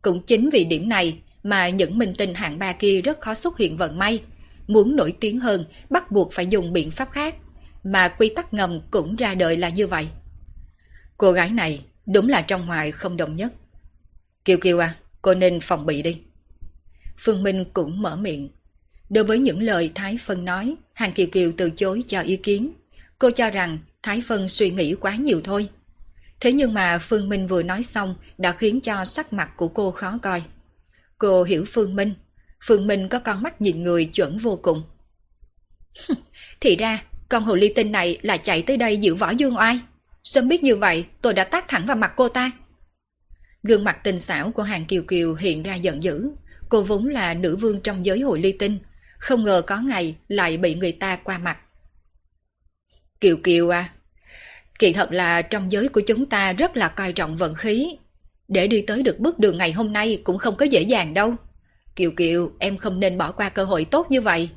Cũng 0.02 0.22
chính 0.22 0.49
vì 0.49 0.65
điểm 0.65 0.89
này 0.89 1.18
mà 1.43 1.69
những 1.69 1.98
minh 1.98 2.14
tinh 2.18 2.34
hạng 2.34 2.60
ba 2.60 2.73
kia 2.73 3.02
rất 3.02 3.22
khó 3.22 3.34
xuất 3.34 3.57
hiện 3.57 3.77
vận 3.77 3.99
may. 3.99 4.19
Muốn 4.72 4.95
nổi 4.95 5.14
tiếng 5.19 5.39
hơn 5.39 5.65
bắt 5.89 6.11
buộc 6.11 6.34
phải 6.34 6.48
dùng 6.48 6.73
biện 6.73 6.91
pháp 6.91 7.11
khác. 7.11 7.35
Mà 7.84 8.07
quy 8.07 8.30
tắc 8.35 8.53
ngầm 8.53 8.81
cũng 8.91 9.15
ra 9.15 9.35
đời 9.35 9.57
là 9.57 9.69
như 9.69 9.88
vậy. 9.88 10.07
Cô 11.18 11.31
gái 11.31 11.49
này 11.49 11.85
đúng 12.06 12.30
là 12.30 12.41
trong 12.41 12.65
ngoài 12.65 12.91
không 12.91 13.18
đồng 13.18 13.35
nhất. 13.35 13.53
Kiều 14.45 14.57
Kiều 14.57 14.80
à, 14.80 14.95
cô 15.22 15.34
nên 15.34 15.60
phòng 15.60 15.85
bị 15.85 16.02
đi. 16.02 16.18
Phương 17.18 17.43
Minh 17.43 17.65
cũng 17.73 18.02
mở 18.02 18.15
miệng. 18.15 18.49
Đối 19.10 19.23
với 19.23 19.39
những 19.39 19.61
lời 19.61 19.91
Thái 19.95 20.18
Phân 20.18 20.45
nói, 20.45 20.76
Hàng 20.93 21.14
Kiều 21.14 21.27
Kiều 21.27 21.52
từ 21.57 21.69
chối 21.69 22.03
cho 22.07 22.22
ý 22.22 22.35
kiến. 22.35 22.73
Cô 23.19 23.31
cho 23.31 23.49
rằng 23.49 23.80
Thái 24.03 24.22
Phân 24.27 24.48
suy 24.48 24.72
nghĩ 24.72 24.95
quá 24.95 25.15
nhiều 25.15 25.41
thôi. 25.43 25.69
Thế 26.39 26.52
nhưng 26.52 26.73
mà 26.73 26.98
Phương 26.98 27.30
Minh 27.30 27.48
vừa 27.48 27.64
nói 27.64 27.84
xong 27.84 28.15
đã 28.38 28.52
khiến 28.52 28.81
cho 28.81 29.06
sắc 29.06 29.34
mặt 29.34 29.49
của 29.57 29.68
cô 29.68 29.91
khó 29.91 30.19
coi. 30.22 30.43
Cô 31.18 31.43
hiểu 31.43 31.65
Phương 31.68 31.95
Minh. 31.95 32.14
Phương 32.65 32.88
Minh 32.88 33.07
có 33.09 33.19
con 33.19 33.43
mắt 33.43 33.61
nhìn 33.61 33.83
người 33.83 34.05
chuẩn 34.05 34.38
vô 34.38 34.59
cùng. 34.61 34.83
Thì 36.59 36.75
ra, 36.75 37.03
con 37.29 37.43
hồ 37.43 37.55
ly 37.55 37.73
tinh 37.75 37.91
này 37.91 38.17
là 38.21 38.38
chạy 38.38 38.61
tới 38.61 38.77
đây 38.77 38.97
giữ 38.97 39.15
võ 39.15 39.29
dương 39.31 39.57
oai. 39.57 39.79
Sớm 40.23 40.47
biết 40.47 40.63
như 40.63 40.75
vậy, 40.75 41.05
tôi 41.21 41.33
đã 41.33 41.43
tác 41.43 41.67
thẳng 41.67 41.85
vào 41.85 41.95
mặt 41.95 42.13
cô 42.15 42.29
ta. 42.29 42.51
Gương 43.63 43.83
mặt 43.83 43.97
tinh 44.03 44.19
xảo 44.19 44.51
của 44.51 44.63
hàng 44.63 44.85
kiều 44.85 45.03
kiều 45.03 45.35
hiện 45.35 45.63
ra 45.63 45.75
giận 45.75 46.03
dữ. 46.03 46.29
Cô 46.69 46.81
vốn 46.81 47.07
là 47.07 47.33
nữ 47.33 47.55
vương 47.55 47.81
trong 47.81 48.05
giới 48.05 48.19
hội 48.19 48.39
ly 48.39 48.51
tinh. 48.51 48.79
Không 49.17 49.43
ngờ 49.43 49.61
có 49.67 49.81
ngày 49.81 50.15
lại 50.27 50.57
bị 50.57 50.75
người 50.75 50.91
ta 50.91 51.15
qua 51.15 51.38
mặt. 51.38 51.57
Kiều 53.21 53.38
kiều 53.43 53.69
à, 53.69 53.89
kỳ 54.79 54.93
thật 54.93 55.11
là 55.11 55.41
trong 55.41 55.71
giới 55.71 55.89
của 55.89 56.01
chúng 56.01 56.25
ta 56.25 56.53
rất 56.53 56.77
là 56.77 56.88
coi 56.88 57.13
trọng 57.13 57.38
vận 57.38 57.55
khí. 57.55 57.97
Để 58.47 58.67
đi 58.67 58.81
tới 58.81 59.03
được 59.03 59.19
bước 59.19 59.39
đường 59.39 59.57
ngày 59.57 59.71
hôm 59.71 59.93
nay 59.93 60.21
cũng 60.23 60.38
không 60.38 60.55
có 60.55 60.65
dễ 60.65 60.81
dàng 60.81 61.13
đâu. 61.13 61.35
Kiều 61.95 62.11
Kiều, 62.11 62.51
em 62.59 62.77
không 62.77 62.99
nên 62.99 63.18
bỏ 63.18 63.31
qua 63.31 63.49
cơ 63.49 63.63
hội 63.63 63.85
tốt 63.85 64.07
như 64.09 64.22
vậy. 64.22 64.49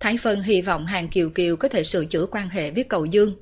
Thái 0.00 0.16
Phân 0.16 0.42
hy 0.42 0.62
vọng 0.62 0.86
hàng 0.86 1.08
Kiều 1.08 1.30
Kiều 1.30 1.56
có 1.56 1.68
thể 1.68 1.84
sửa 1.84 2.04
chữa 2.04 2.26
quan 2.26 2.48
hệ 2.48 2.70
với 2.70 2.84
cậu 2.84 3.04
Dương. 3.04 3.36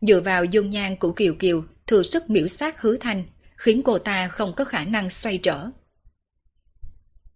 Dựa 0.00 0.20
vào 0.20 0.44
dung 0.44 0.70
nhan 0.70 0.96
của 0.96 1.12
Kiều 1.12 1.34
Kiều, 1.34 1.64
thừa 1.86 2.02
sức 2.02 2.30
miễu 2.30 2.46
sát 2.46 2.80
hứa 2.80 2.96
thanh, 2.96 3.24
khiến 3.56 3.82
cô 3.84 3.98
ta 3.98 4.28
không 4.28 4.54
có 4.56 4.64
khả 4.64 4.84
năng 4.84 5.10
xoay 5.10 5.38
trở. 5.38 5.70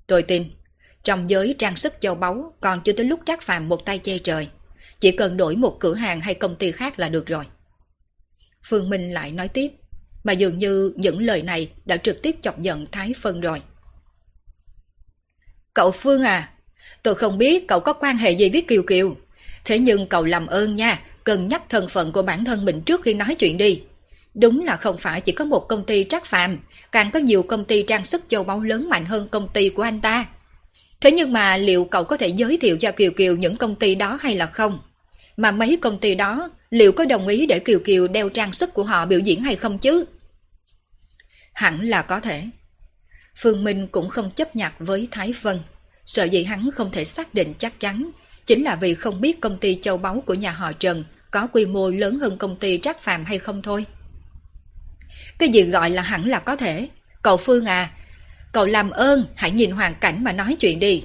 Tôi 0.07 0.23
tin, 0.23 0.51
trong 1.03 1.31
giới 1.31 1.55
trang 1.59 1.77
sức 1.77 1.93
châu 2.01 2.15
báu 2.15 2.55
còn 2.61 2.81
chưa 2.85 2.93
tới 2.93 3.07
lúc 3.07 3.21
trác 3.27 3.43
phàm 3.43 3.69
một 3.69 3.85
tay 3.85 3.99
che 3.99 4.19
trời. 4.19 4.49
Chỉ 5.01 5.11
cần 5.11 5.37
đổi 5.37 5.57
một 5.57 5.77
cửa 5.81 5.95
hàng 5.95 6.21
hay 6.21 6.35
công 6.35 6.57
ty 6.57 6.73
khác 6.73 6.99
là 6.99 7.09
được 7.09 7.27
rồi. 7.27 7.45
Phương 8.63 8.91
Minh 8.91 9.11
lại 9.13 9.33
nói 9.33 9.49
tiếp, 9.49 9.73
mà 10.25 10.33
dường 10.33 10.59
như 10.59 10.93
những 10.97 11.21
lời 11.21 11.43
này 11.43 11.73
đã 11.85 11.97
trực 11.97 12.23
tiếp 12.23 12.37
chọc 12.43 12.63
giận 12.63 12.87
Thái 12.93 13.13
Phân 13.21 13.41
rồi. 13.41 13.63
Cậu 15.77 15.91
Phương 15.91 16.23
à, 16.23 16.49
tôi 17.03 17.15
không 17.15 17.39
biết 17.39 17.69
cậu 17.69 17.81
có 17.81 17.93
quan 17.93 18.17
hệ 18.17 18.31
gì 18.31 18.51
với 18.53 18.63
Kiều 18.63 18.83
Kiều. 18.83 19.17
Thế 19.65 19.79
nhưng 19.79 20.07
cậu 20.07 20.25
làm 20.25 20.47
ơn 20.47 20.77
nha, 20.77 21.01
cần 21.25 21.49
nhắc 21.49 21.63
thân 21.69 21.89
phận 21.89 22.13
của 22.13 22.23
bản 22.23 22.45
thân 22.45 22.65
mình 22.65 22.81
trước 22.81 23.03
khi 23.03 23.15
nói 23.15 23.35
chuyện 23.35 23.57
đi. 23.57 23.83
Đúng 24.35 24.65
là 24.65 24.77
không 24.77 24.99
phải 24.99 25.21
chỉ 25.21 25.33
có 25.33 25.45
một 25.45 25.69
công 25.69 25.85
ty 25.85 26.05
trác 26.05 26.25
phạm, 26.25 26.59
càng 26.93 27.11
có 27.11 27.21
nhiều 27.21 27.43
công 27.43 27.65
ty 27.65 27.83
trang 27.83 28.05
sức 28.05 28.23
châu 28.29 28.45
báu 28.45 28.61
lớn 28.61 28.89
mạnh 28.89 29.07
hơn 29.07 29.29
công 29.29 29.49
ty 29.49 29.69
của 29.69 29.83
anh 29.83 30.01
ta. 30.01 30.27
Thế 31.01 31.13
nhưng 31.13 31.33
mà 31.33 31.57
liệu 31.57 31.85
cậu 31.85 32.05
có 32.05 32.17
thể 32.17 32.29
giới 32.29 32.57
thiệu 32.57 32.77
cho 32.77 32.93
Kiều 32.93 33.11
Kiều 33.11 33.37
những 33.37 33.57
công 33.57 33.75
ty 33.75 33.95
đó 33.95 34.19
hay 34.21 34.35
là 34.35 34.47
không? 34.47 34.81
Mà 35.37 35.51
mấy 35.51 35.79
công 35.83 35.99
ty 35.99 36.15
đó 36.15 36.51
liệu 36.71 36.93
có 36.93 37.05
đồng 37.05 37.27
ý 37.27 37.47
để 37.47 37.59
Kiều 37.59 37.79
Kiều 37.79 38.09
đeo 38.09 38.29
trang 38.29 38.53
sức 38.53 38.75
của 38.75 38.85
họ 38.85 39.07
biểu 39.07 39.19
diễn 39.19 39.41
hay 39.41 39.57
không 39.57 39.79
chứ? 39.79 40.05
Hẳn 41.53 41.89
là 41.89 42.03
có 42.03 42.21
thể. 42.21 42.45
Phương 43.39 43.65
Minh 43.65 43.87
cũng 43.87 44.09
không 44.09 44.31
chấp 44.31 44.57
nhặt 44.57 44.75
với 44.79 45.09
Thái 45.11 45.33
Vân. 45.43 45.61
Sợ 46.07 46.25
dĩ 46.25 46.45
hắn 46.45 46.71
không 46.71 46.91
thể 46.93 47.05
xác 47.05 47.35
định 47.35 47.55
chắc 47.59 47.81
chắn, 47.81 48.11
chính 48.47 48.65
là 48.65 48.77
vì 48.77 48.95
không 48.95 49.21
biết 49.21 49.41
công 49.41 49.59
ty 49.59 49.79
châu 49.83 49.97
báu 49.97 50.23
của 50.27 50.35
nhà 50.35 50.51
họ 50.51 50.73
Trần 50.73 51.05
có 51.31 51.47
quy 51.47 51.67
mô 51.67 51.91
lớn 51.91 52.19
hơn 52.19 52.39
công 52.39 52.57
ty 52.57 52.79
Trác 52.79 53.01
phạm 53.01 53.25
hay 53.25 53.39
không 53.39 53.63
thôi. 53.63 53.87
Cái 55.39 55.49
gì 55.49 55.63
gọi 55.63 55.91
là 55.91 56.03
hẳn 56.03 56.29
là 56.29 56.39
có 56.39 56.57
thể. 56.57 56.89
Cậu 57.23 57.37
Phương 57.37 57.65
à, 57.65 57.91
cậu 58.53 58.67
làm 58.67 58.91
ơn 58.91 59.27
hãy 59.37 59.51
nhìn 59.51 59.71
hoàn 59.71 59.95
cảnh 59.95 60.25
mà 60.25 60.33
nói 60.33 60.57
chuyện 60.61 60.79
đi. 60.79 61.05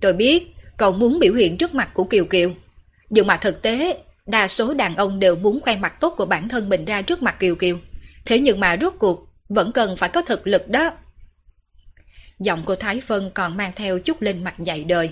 Tôi 0.00 0.12
biết 0.12 0.54
cậu 0.76 0.92
muốn 0.92 1.18
biểu 1.18 1.34
hiện 1.34 1.56
trước 1.56 1.74
mặt 1.74 1.90
của 1.94 2.04
Kiều 2.04 2.24
Kiều. 2.24 2.52
Nhưng 3.10 3.26
mà 3.26 3.36
thực 3.36 3.62
tế, 3.62 3.98
đa 4.26 4.48
số 4.48 4.74
đàn 4.74 4.96
ông 4.96 5.20
đều 5.20 5.36
muốn 5.36 5.60
khoe 5.60 5.76
mặt 5.76 6.00
tốt 6.00 6.14
của 6.16 6.26
bản 6.26 6.48
thân 6.48 6.68
mình 6.68 6.84
ra 6.84 7.02
trước 7.02 7.22
mặt 7.22 7.40
Kiều 7.40 7.54
Kiều. 7.54 7.78
Thế 8.24 8.38
nhưng 8.38 8.60
mà 8.60 8.76
rốt 8.80 8.94
cuộc 8.98 9.28
vẫn 9.48 9.72
cần 9.72 9.96
phải 9.96 10.08
có 10.08 10.22
thực 10.22 10.46
lực 10.46 10.68
đó. 10.68 10.90
Giọng 12.42 12.64
của 12.64 12.76
Thái 12.76 13.00
Vân 13.06 13.30
còn 13.34 13.56
mang 13.56 13.72
theo 13.76 13.98
chút 13.98 14.22
lên 14.22 14.44
mặt 14.44 14.54
dạy 14.58 14.84
đời. 14.84 15.10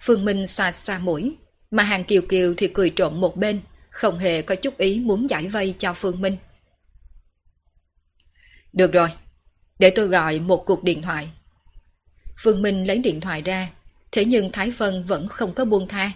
Phương 0.00 0.24
Minh 0.24 0.46
xoa 0.46 0.72
xoa 0.72 0.98
mũi, 0.98 1.36
mà 1.70 1.82
hàng 1.82 2.04
Kiều 2.04 2.22
Kiều 2.22 2.54
thì 2.56 2.68
cười 2.68 2.92
trộn 2.96 3.20
một 3.20 3.36
bên, 3.36 3.60
không 3.90 4.18
hề 4.18 4.42
có 4.42 4.54
chút 4.54 4.78
ý 4.78 5.00
muốn 5.00 5.30
giải 5.30 5.48
vây 5.48 5.74
cho 5.78 5.94
Phương 5.94 6.20
Minh. 6.20 6.36
Được 8.72 8.92
rồi, 8.92 9.08
để 9.78 9.90
tôi 9.90 10.06
gọi 10.06 10.40
một 10.40 10.66
cuộc 10.66 10.84
điện 10.84 11.02
thoại. 11.02 11.28
Phương 12.38 12.62
Minh 12.62 12.86
lấy 12.86 12.98
điện 12.98 13.20
thoại 13.20 13.42
ra, 13.42 13.68
thế 14.12 14.24
nhưng 14.24 14.52
Thái 14.52 14.70
Vân 14.70 15.04
vẫn 15.04 15.28
không 15.28 15.54
có 15.54 15.64
buông 15.64 15.88
tha. 15.88 16.10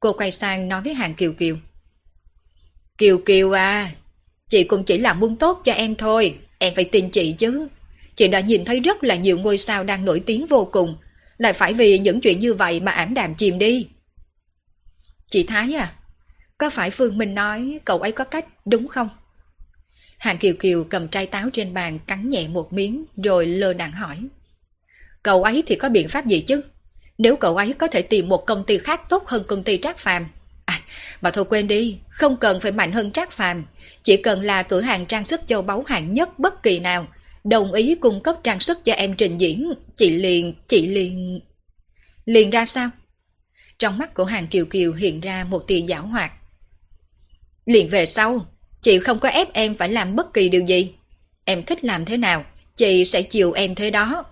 Cô 0.00 0.12
quay 0.12 0.30
sang 0.30 0.68
nói 0.68 0.82
với 0.82 0.94
hàng 0.94 1.14
Kiều 1.14 1.32
Kiều. 1.32 1.56
Kiều 2.98 3.18
Kiều 3.18 3.52
à, 3.52 3.92
chị 4.48 4.64
cũng 4.64 4.84
chỉ 4.84 4.98
là 4.98 5.14
muốn 5.14 5.36
tốt 5.36 5.60
cho 5.64 5.72
em 5.72 5.96
thôi, 5.96 6.38
em 6.58 6.74
phải 6.74 6.84
tin 6.84 7.10
chị 7.10 7.32
chứ. 7.32 7.68
Chị 8.20 8.28
đã 8.28 8.40
nhìn 8.40 8.64
thấy 8.64 8.80
rất 8.80 9.04
là 9.04 9.14
nhiều 9.14 9.38
ngôi 9.38 9.58
sao 9.58 9.84
đang 9.84 10.04
nổi 10.04 10.22
tiếng 10.26 10.46
vô 10.46 10.68
cùng, 10.72 10.96
lại 11.38 11.52
phải 11.52 11.72
vì 11.72 11.98
những 11.98 12.20
chuyện 12.20 12.38
như 12.38 12.54
vậy 12.54 12.80
mà 12.80 12.92
ảm 12.92 13.14
đạm 13.14 13.34
chìm 13.34 13.58
đi. 13.58 13.88
Chị 15.30 15.42
Thái 15.42 15.74
à, 15.74 15.92
có 16.58 16.70
phải 16.70 16.90
Phương 16.90 17.18
Minh 17.18 17.34
nói 17.34 17.78
cậu 17.84 17.98
ấy 17.98 18.12
có 18.12 18.24
cách 18.24 18.46
đúng 18.64 18.88
không? 18.88 19.08
Hàng 20.18 20.38
Kiều 20.38 20.54
Kiều 20.54 20.84
cầm 20.84 21.08
trái 21.08 21.26
táo 21.26 21.50
trên 21.52 21.74
bàn 21.74 21.98
cắn 21.98 22.28
nhẹ 22.28 22.48
một 22.48 22.72
miếng 22.72 23.04
rồi 23.24 23.46
lơ 23.46 23.72
đạn 23.72 23.92
hỏi. 23.92 24.16
Cậu 25.22 25.42
ấy 25.44 25.62
thì 25.66 25.74
có 25.74 25.88
biện 25.88 26.08
pháp 26.08 26.26
gì 26.26 26.40
chứ? 26.40 26.62
Nếu 27.18 27.36
cậu 27.36 27.56
ấy 27.56 27.72
có 27.72 27.86
thể 27.86 28.02
tìm 28.02 28.28
một 28.28 28.46
công 28.46 28.64
ty 28.64 28.78
khác 28.78 29.00
tốt 29.08 29.26
hơn 29.26 29.44
công 29.48 29.62
ty 29.62 29.78
Trác 29.78 29.98
Phàm. 29.98 30.28
À, 30.64 30.80
mà 31.20 31.30
thôi 31.30 31.44
quên 31.48 31.68
đi, 31.68 31.98
không 32.08 32.36
cần 32.36 32.60
phải 32.60 32.72
mạnh 32.72 32.92
hơn 32.92 33.12
Trác 33.12 33.32
Phàm, 33.32 33.64
chỉ 34.02 34.16
cần 34.16 34.42
là 34.42 34.62
cửa 34.62 34.80
hàng 34.80 35.06
trang 35.06 35.24
sức 35.24 35.40
châu 35.46 35.62
báu 35.62 35.84
hạng 35.86 36.12
nhất 36.12 36.38
bất 36.38 36.62
kỳ 36.62 36.78
nào, 36.78 37.06
đồng 37.44 37.72
ý 37.72 37.94
cung 37.94 38.22
cấp 38.22 38.36
trang 38.44 38.60
sức 38.60 38.84
cho 38.84 38.92
em 38.92 39.14
trình 39.16 39.38
diễn, 39.38 39.72
chị 39.96 40.12
liền, 40.12 40.54
chị 40.68 40.86
liền... 40.86 41.40
Liền 42.24 42.50
ra 42.50 42.64
sao? 42.64 42.90
Trong 43.78 43.98
mắt 43.98 44.14
của 44.14 44.24
hàng 44.24 44.46
Kiều 44.46 44.64
Kiều 44.64 44.92
hiện 44.92 45.20
ra 45.20 45.44
một 45.44 45.66
tia 45.66 45.80
giảo 45.88 46.06
hoạt. 46.06 46.32
Liền 47.66 47.88
về 47.88 48.06
sau, 48.06 48.46
chị 48.80 48.98
không 48.98 49.18
có 49.18 49.28
ép 49.28 49.52
em 49.52 49.74
phải 49.74 49.88
làm 49.88 50.16
bất 50.16 50.34
kỳ 50.34 50.48
điều 50.48 50.66
gì. 50.66 50.94
Em 51.44 51.62
thích 51.64 51.84
làm 51.84 52.04
thế 52.04 52.16
nào, 52.16 52.44
chị 52.76 53.04
sẽ 53.04 53.22
chiều 53.22 53.52
em 53.52 53.74
thế 53.74 53.90
đó. 53.90 54.24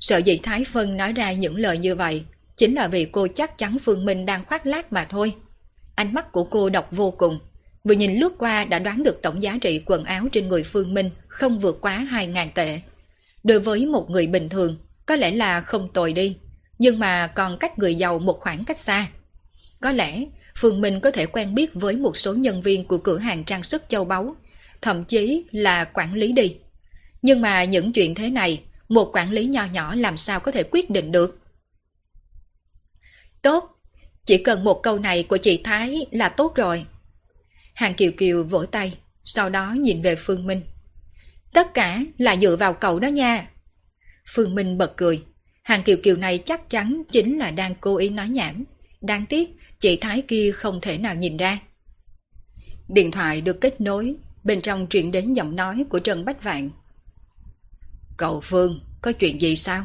Sợ 0.00 0.18
dĩ 0.18 0.40
Thái 0.42 0.64
Phân 0.64 0.96
nói 0.96 1.12
ra 1.12 1.32
những 1.32 1.56
lời 1.56 1.78
như 1.78 1.94
vậy, 1.94 2.24
chính 2.56 2.74
là 2.74 2.88
vì 2.88 3.04
cô 3.04 3.26
chắc 3.34 3.58
chắn 3.58 3.76
Phương 3.78 4.04
Minh 4.04 4.26
đang 4.26 4.44
khoác 4.44 4.66
lác 4.66 4.92
mà 4.92 5.04
thôi. 5.04 5.34
Ánh 5.94 6.14
mắt 6.14 6.32
của 6.32 6.44
cô 6.44 6.70
độc 6.70 6.88
vô 6.90 7.10
cùng, 7.10 7.38
vừa 7.86 7.94
nhìn 7.94 8.14
lướt 8.14 8.32
qua 8.38 8.64
đã 8.64 8.78
đoán 8.78 9.02
được 9.02 9.22
tổng 9.22 9.42
giá 9.42 9.58
trị 9.60 9.82
quần 9.86 10.04
áo 10.04 10.28
trên 10.32 10.48
người 10.48 10.62
Phương 10.62 10.94
Minh 10.94 11.10
không 11.28 11.58
vượt 11.58 11.78
quá 11.80 12.06
2.000 12.10 12.48
tệ. 12.54 12.80
Đối 13.44 13.60
với 13.60 13.86
một 13.86 14.10
người 14.10 14.26
bình 14.26 14.48
thường, 14.48 14.76
có 15.06 15.16
lẽ 15.16 15.30
là 15.30 15.60
không 15.60 15.92
tồi 15.92 16.12
đi, 16.12 16.36
nhưng 16.78 16.98
mà 16.98 17.26
còn 17.26 17.58
cách 17.58 17.78
người 17.78 17.94
giàu 17.94 18.18
một 18.18 18.40
khoảng 18.40 18.64
cách 18.64 18.76
xa. 18.76 19.06
Có 19.80 19.92
lẽ 19.92 20.24
Phương 20.56 20.80
Minh 20.80 21.00
có 21.00 21.10
thể 21.10 21.26
quen 21.26 21.54
biết 21.54 21.70
với 21.74 21.96
một 21.96 22.16
số 22.16 22.34
nhân 22.34 22.62
viên 22.62 22.84
của 22.84 22.98
cửa 22.98 23.18
hàng 23.18 23.44
trang 23.44 23.62
sức 23.62 23.82
châu 23.88 24.04
báu, 24.04 24.36
thậm 24.82 25.04
chí 25.04 25.44
là 25.50 25.84
quản 25.84 26.14
lý 26.14 26.32
đi. 26.32 26.56
Nhưng 27.22 27.40
mà 27.40 27.64
những 27.64 27.92
chuyện 27.92 28.14
thế 28.14 28.30
này 28.30 28.62
một 28.88 29.16
quản 29.16 29.30
lý 29.30 29.44
nho 29.44 29.64
nhỏ 29.64 29.94
làm 29.94 30.16
sao 30.16 30.40
có 30.40 30.52
thể 30.52 30.62
quyết 30.62 30.90
định 30.90 31.12
được. 31.12 31.38
Tốt, 33.42 33.78
chỉ 34.24 34.38
cần 34.38 34.64
một 34.64 34.82
câu 34.82 34.98
này 34.98 35.22
của 35.22 35.36
chị 35.36 35.60
Thái 35.64 36.06
là 36.10 36.28
tốt 36.28 36.54
rồi. 36.54 36.86
Hàng 37.76 37.94
Kiều 37.94 38.12
Kiều 38.16 38.44
vỗ 38.44 38.66
tay, 38.66 38.98
sau 39.24 39.50
đó 39.50 39.72
nhìn 39.72 40.02
về 40.02 40.16
Phương 40.16 40.46
Minh. 40.46 40.62
Tất 41.52 41.74
cả 41.74 42.02
là 42.18 42.36
dựa 42.36 42.56
vào 42.56 42.72
cậu 42.72 43.00
đó 43.00 43.08
nha. 43.08 43.48
Phương 44.28 44.54
Minh 44.54 44.78
bật 44.78 44.96
cười. 44.96 45.24
Hàng 45.62 45.82
Kiều 45.82 45.96
Kiều 46.02 46.16
này 46.16 46.38
chắc 46.38 46.70
chắn 46.70 47.02
chính 47.10 47.38
là 47.38 47.50
đang 47.50 47.74
cố 47.74 47.96
ý 47.96 48.08
nói 48.08 48.28
nhảm. 48.28 48.64
Đáng 49.00 49.26
tiếc, 49.26 49.56
chị 49.78 49.96
Thái 49.96 50.22
kia 50.22 50.52
không 50.52 50.80
thể 50.80 50.98
nào 50.98 51.14
nhìn 51.14 51.36
ra. 51.36 51.58
Điện 52.88 53.10
thoại 53.10 53.40
được 53.40 53.60
kết 53.60 53.80
nối, 53.80 54.14
bên 54.44 54.60
trong 54.60 54.86
truyền 54.90 55.10
đến 55.10 55.32
giọng 55.32 55.56
nói 55.56 55.84
của 55.88 55.98
Trần 55.98 56.24
Bách 56.24 56.42
Vạn. 56.42 56.70
Cậu 58.16 58.40
Phương, 58.40 58.80
có 59.02 59.12
chuyện 59.12 59.40
gì 59.40 59.56
sao? 59.56 59.84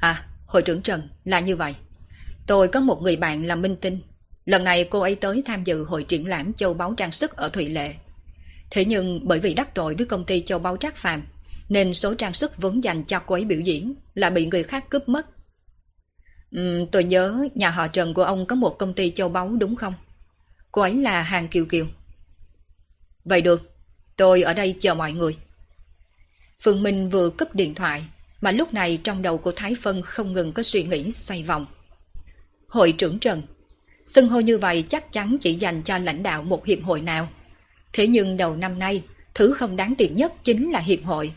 À, 0.00 0.26
hội 0.46 0.62
trưởng 0.62 0.82
Trần, 0.82 1.08
là 1.24 1.40
như 1.40 1.56
vậy. 1.56 1.74
Tôi 2.46 2.68
có 2.68 2.80
một 2.80 3.02
người 3.02 3.16
bạn 3.16 3.46
là 3.46 3.56
Minh 3.56 3.76
Tinh. 3.80 4.00
Lần 4.44 4.64
này 4.64 4.84
cô 4.84 5.00
ấy 5.00 5.14
tới 5.14 5.42
tham 5.44 5.64
dự 5.64 5.84
hội 5.84 6.04
triển 6.04 6.26
lãm 6.26 6.52
châu 6.52 6.74
báu 6.74 6.94
trang 6.96 7.12
sức 7.12 7.36
ở 7.36 7.48
Thụy 7.48 7.68
Lệ. 7.68 7.94
Thế 8.70 8.84
nhưng 8.84 9.20
bởi 9.28 9.40
vì 9.40 9.54
đắc 9.54 9.74
tội 9.74 9.94
với 9.94 10.06
công 10.06 10.24
ty 10.24 10.42
châu 10.42 10.58
báu 10.58 10.76
Trác 10.76 10.96
Phàm, 10.96 11.22
nên 11.68 11.94
số 11.94 12.14
trang 12.14 12.32
sức 12.32 12.56
vốn 12.56 12.84
dành 12.84 13.04
cho 13.04 13.18
cô 13.18 13.34
ấy 13.34 13.44
biểu 13.44 13.60
diễn 13.60 13.94
là 14.14 14.30
bị 14.30 14.46
người 14.46 14.62
khác 14.62 14.90
cướp 14.90 15.08
mất. 15.08 15.26
Uhm, 16.58 16.86
tôi 16.92 17.04
nhớ 17.04 17.48
nhà 17.54 17.70
họ 17.70 17.88
Trần 17.88 18.14
của 18.14 18.24
ông 18.24 18.46
có 18.46 18.56
một 18.56 18.78
công 18.78 18.94
ty 18.94 19.10
châu 19.10 19.28
báu 19.28 19.48
đúng 19.48 19.76
không? 19.76 19.94
Cô 20.72 20.82
ấy 20.82 20.94
là 20.94 21.22
Hàng 21.22 21.48
Kiều 21.48 21.64
Kiều. 21.64 21.86
Vậy 23.24 23.40
được, 23.40 23.70
tôi 24.16 24.42
ở 24.42 24.54
đây 24.54 24.76
chờ 24.80 24.94
mọi 24.94 25.12
người. 25.12 25.36
Phương 26.62 26.82
Minh 26.82 27.10
vừa 27.10 27.30
cúp 27.30 27.54
điện 27.54 27.74
thoại, 27.74 28.04
mà 28.40 28.52
lúc 28.52 28.74
này 28.74 28.98
trong 29.04 29.22
đầu 29.22 29.38
của 29.38 29.52
Thái 29.56 29.74
Phân 29.82 30.02
không 30.02 30.32
ngừng 30.32 30.52
có 30.52 30.62
suy 30.62 30.82
nghĩ 30.82 31.10
xoay 31.10 31.42
vòng. 31.42 31.66
Hội 32.68 32.92
trưởng 32.92 33.18
Trần 33.18 33.42
Xưng 34.04 34.28
hô 34.28 34.40
như 34.40 34.58
vậy 34.58 34.84
chắc 34.88 35.12
chắn 35.12 35.36
chỉ 35.40 35.54
dành 35.54 35.82
cho 35.82 35.98
lãnh 35.98 36.22
đạo 36.22 36.42
một 36.42 36.66
hiệp 36.66 36.78
hội 36.82 37.00
nào. 37.00 37.28
Thế 37.92 38.06
nhưng 38.06 38.36
đầu 38.36 38.56
năm 38.56 38.78
nay, 38.78 39.02
thứ 39.34 39.52
không 39.52 39.76
đáng 39.76 39.94
tiền 39.98 40.16
nhất 40.16 40.32
chính 40.44 40.70
là 40.70 40.78
hiệp 40.78 41.04
hội. 41.04 41.32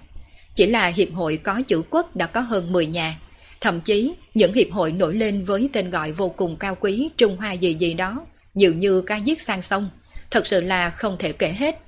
Chỉ 0.53 0.67
là 0.67 0.87
hiệp 0.87 1.13
hội 1.13 1.37
có 1.37 1.61
chữ 1.67 1.81
quốc 1.89 2.15
đã 2.15 2.25
có 2.25 2.41
hơn 2.41 2.71
10 2.71 2.85
nhà. 2.85 3.19
Thậm 3.61 3.81
chí, 3.81 4.13
những 4.33 4.53
hiệp 4.53 4.67
hội 4.71 4.91
nổi 4.91 5.15
lên 5.15 5.45
với 5.45 5.69
tên 5.73 5.89
gọi 5.89 6.11
vô 6.11 6.29
cùng 6.29 6.57
cao 6.57 6.75
quý 6.79 7.09
Trung 7.17 7.37
Hoa 7.37 7.51
gì 7.51 7.73
gì 7.73 7.93
đó, 7.93 8.25
dường 8.55 8.79
như 8.79 9.01
ca 9.01 9.17
giết 9.17 9.41
sang 9.41 9.61
sông, 9.61 9.89
thật 10.31 10.47
sự 10.47 10.61
là 10.61 10.89
không 10.89 11.17
thể 11.19 11.31
kể 11.31 11.53
hết. 11.57 11.79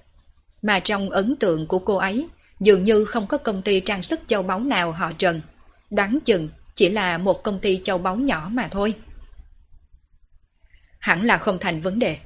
Mà 0.62 0.80
trong 0.80 1.10
ấn 1.10 1.36
tượng 1.36 1.68
của 1.68 1.80
cô 1.80 1.96
ấy, 1.96 2.28
dường 2.60 2.84
như 2.84 3.06
không 3.06 3.28
có 3.28 3.38
công 3.38 3.62
ty 3.62 3.80
trang 3.80 4.04
sức 4.04 4.20
châu 4.28 4.44
báu 4.44 4.60
nào 4.60 4.92
họ 4.92 5.12
Trần. 5.18 5.42
Đoán 5.90 6.20
chừng 6.26 6.50
chỉ 6.76 6.90
là 6.90 7.18
một 7.18 7.44
công 7.44 7.60
ty 7.60 7.80
châu 7.84 7.98
báu 7.98 8.16
nhỏ 8.16 8.50
mà 8.52 8.68
thôi. 8.72 8.94
Hẳn 11.00 11.26
là 11.26 11.38
không 11.38 11.60
thành 11.60 11.82
vấn 11.82 12.00
đề. 12.00 12.18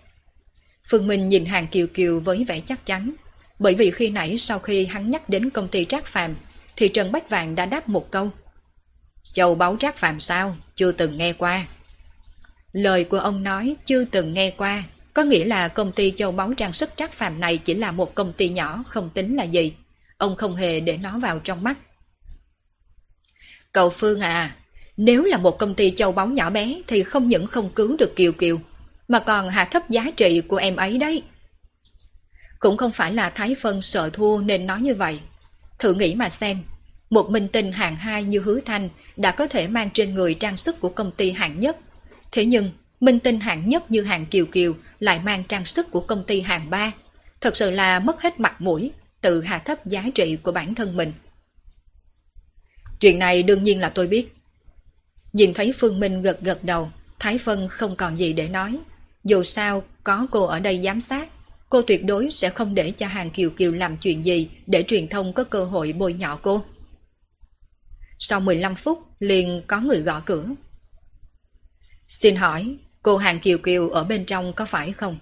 Phương 0.90 1.08
Minh 1.08 1.30
nhìn 1.30 1.46
hàng 1.46 1.68
kiều 1.68 1.88
kiều 1.88 2.20
với 2.20 2.46
vẻ 2.48 2.62
chắc 2.66 2.86
chắn, 2.86 3.14
bởi 3.60 3.76
vì 3.76 3.92
khi 3.92 4.10
nãy 4.10 4.38
sau 4.38 4.60
khi 4.60 4.86
hắn 4.86 5.10
nhắc 5.10 5.30
đến 5.30 5.50
công 5.50 5.68
ty 5.68 5.86
Trác 5.86 6.06
Phàm 6.06 6.36
thì 6.76 6.88
Trần 6.88 7.12
Bách 7.12 7.30
Vàng 7.30 7.56
đã 7.56 7.66
đáp 7.66 7.90
một 7.90 8.12
câu. 8.12 8.30
Châu 9.32 9.56
báu 9.56 9.78
Trác 9.80 9.98
Phàm 9.98 10.20
sao? 10.20 10.58
Chưa 10.76 10.92
từng 10.92 11.18
nghe 11.18 11.34
qua. 11.34 11.66
Lời 12.72 13.04
của 13.04 13.20
ông 13.20 13.44
nói 13.44 13.76
chưa 13.86 14.06
từng 14.06 14.34
nghe 14.34 14.52
qua, 14.52 14.84
có 15.14 15.24
nghĩa 15.24 15.46
là 15.46 15.68
công 15.68 15.92
ty 15.92 16.14
châu 16.18 16.32
báu 16.32 16.54
trang 16.54 16.74
sức 16.74 16.90
Trác 16.96 17.12
Phàm 17.12 17.40
này 17.40 17.58
chỉ 17.58 17.74
là 17.74 17.92
một 17.92 18.16
công 18.16 18.34
ty 18.34 18.50
nhỏ 18.50 18.84
không 18.88 19.10
tính 19.10 19.36
là 19.36 19.44
gì. 19.44 19.74
Ông 20.18 20.36
không 20.36 20.56
hề 20.56 20.80
để 20.80 20.98
nó 20.98 21.20
vào 21.20 21.40
trong 21.40 21.64
mắt. 21.64 21.78
Cậu 23.72 23.90
Phương 23.90 24.20
à, 24.20 24.56
nếu 24.98 25.24
là 25.24 25.38
một 25.38 25.58
công 25.58 25.76
ty 25.76 25.92
châu 25.92 26.12
báu 26.12 26.28
nhỏ 26.28 26.50
bé 26.50 26.82
thì 26.88 27.04
không 27.04 27.28
những 27.28 27.48
không 27.48 27.74
cứu 27.74 27.98
được 27.98 28.16
Kiều 28.16 28.32
Kiều, 28.32 28.60
mà 29.08 29.20
còn 29.20 29.50
hạ 29.50 29.66
thấp 29.66 29.90
giá 29.90 30.12
trị 30.18 30.42
của 30.42 30.58
em 30.58 30.76
ấy 30.76 30.98
đấy. 30.98 31.24
Cũng 32.60 32.78
không 32.78 32.92
phải 32.92 33.14
là 33.14 33.30
Thái 33.30 33.56
Phân 33.62 33.82
sợ 33.82 34.10
thua 34.14 34.42
nên 34.42 34.68
nói 34.68 34.82
như 34.82 34.96
vậy. 34.96 35.20
Thử 35.80 35.94
nghĩ 35.94 36.16
mà 36.16 36.30
xem, 36.30 36.64
một 37.10 37.30
minh 37.30 37.48
tinh 37.48 37.72
hạng 37.72 37.96
hai 37.96 38.24
như 38.24 38.40
Hứa 38.40 38.60
Thanh 38.60 38.90
đã 39.18 39.32
có 39.32 39.48
thể 39.48 39.68
mang 39.68 39.90
trên 39.94 40.16
người 40.16 40.34
trang 40.34 40.58
sức 40.58 40.80
của 40.80 40.90
công 40.90 41.12
ty 41.12 41.32
hạng 41.32 41.60
nhất. 41.60 41.78
Thế 42.32 42.46
nhưng, 42.46 42.72
minh 43.00 43.20
tinh 43.20 43.40
hạng 43.40 43.68
nhất 43.68 43.92
như 43.92 44.02
hạng 44.02 44.26
Kiều 44.26 44.46
Kiều 44.46 44.76
lại 45.00 45.20
mang 45.24 45.44
trang 45.44 45.66
sức 45.66 45.92
của 45.92 46.00
công 46.00 46.24
ty 46.24 46.42
hạng 46.42 46.70
ba. 46.70 46.92
Thật 47.42 47.58
sự 47.58 47.72
là 47.72 48.00
mất 48.00 48.22
hết 48.22 48.40
mặt 48.40 48.62
mũi, 48.62 48.92
tự 49.22 49.42
hạ 49.42 49.58
thấp 49.58 49.86
giá 49.86 50.06
trị 50.16 50.38
của 50.44 50.52
bản 50.52 50.76
thân 50.76 50.98
mình. 50.98 51.14
Chuyện 53.00 53.20
này 53.20 53.44
đương 53.44 53.64
nhiên 53.64 53.80
là 53.80 53.90
tôi 53.90 54.08
biết. 54.08 54.34
Nhìn 55.34 55.54
thấy 55.54 55.74
Phương 55.76 56.00
Minh 56.00 56.22
gật 56.22 56.42
gật 56.42 56.64
đầu, 56.64 56.92
Thái 57.20 57.38
Phân 57.38 57.68
không 57.68 57.96
còn 57.96 58.18
gì 58.18 58.34
để 58.34 58.50
nói. 58.50 58.80
Dù 59.24 59.44
sao, 59.44 59.84
có 60.04 60.28
cô 60.32 60.46
ở 60.46 60.60
đây 60.60 60.82
giám 60.84 61.02
sát, 61.02 61.30
cô 61.70 61.82
tuyệt 61.82 62.06
đối 62.06 62.32
sẽ 62.32 62.50
không 62.50 62.76
để 62.76 62.92
cho 62.92 63.08
hàng 63.08 63.30
Kiều 63.30 63.50
Kiều 63.50 63.72
làm 63.72 63.98
chuyện 63.98 64.26
gì 64.26 64.50
để 64.68 64.84
truyền 64.88 65.08
thông 65.08 65.34
có 65.34 65.44
cơ 65.44 65.66
hội 65.66 65.94
bôi 65.94 66.14
nhọ 66.14 66.40
cô. 66.42 66.64
Sau 68.20 68.40
15 68.40 68.76
phút, 68.76 69.00
liền 69.20 69.62
có 69.68 69.80
người 69.80 70.00
gõ 70.00 70.20
cửa. 70.20 70.46
Xin 72.08 72.36
hỏi, 72.36 72.76
cô 73.02 73.18
hàng 73.18 73.40
Kiều 73.40 73.58
Kiều 73.58 73.90
ở 73.90 74.04
bên 74.04 74.26
trong 74.26 74.54
có 74.54 74.66
phải 74.66 74.92
không? 74.92 75.20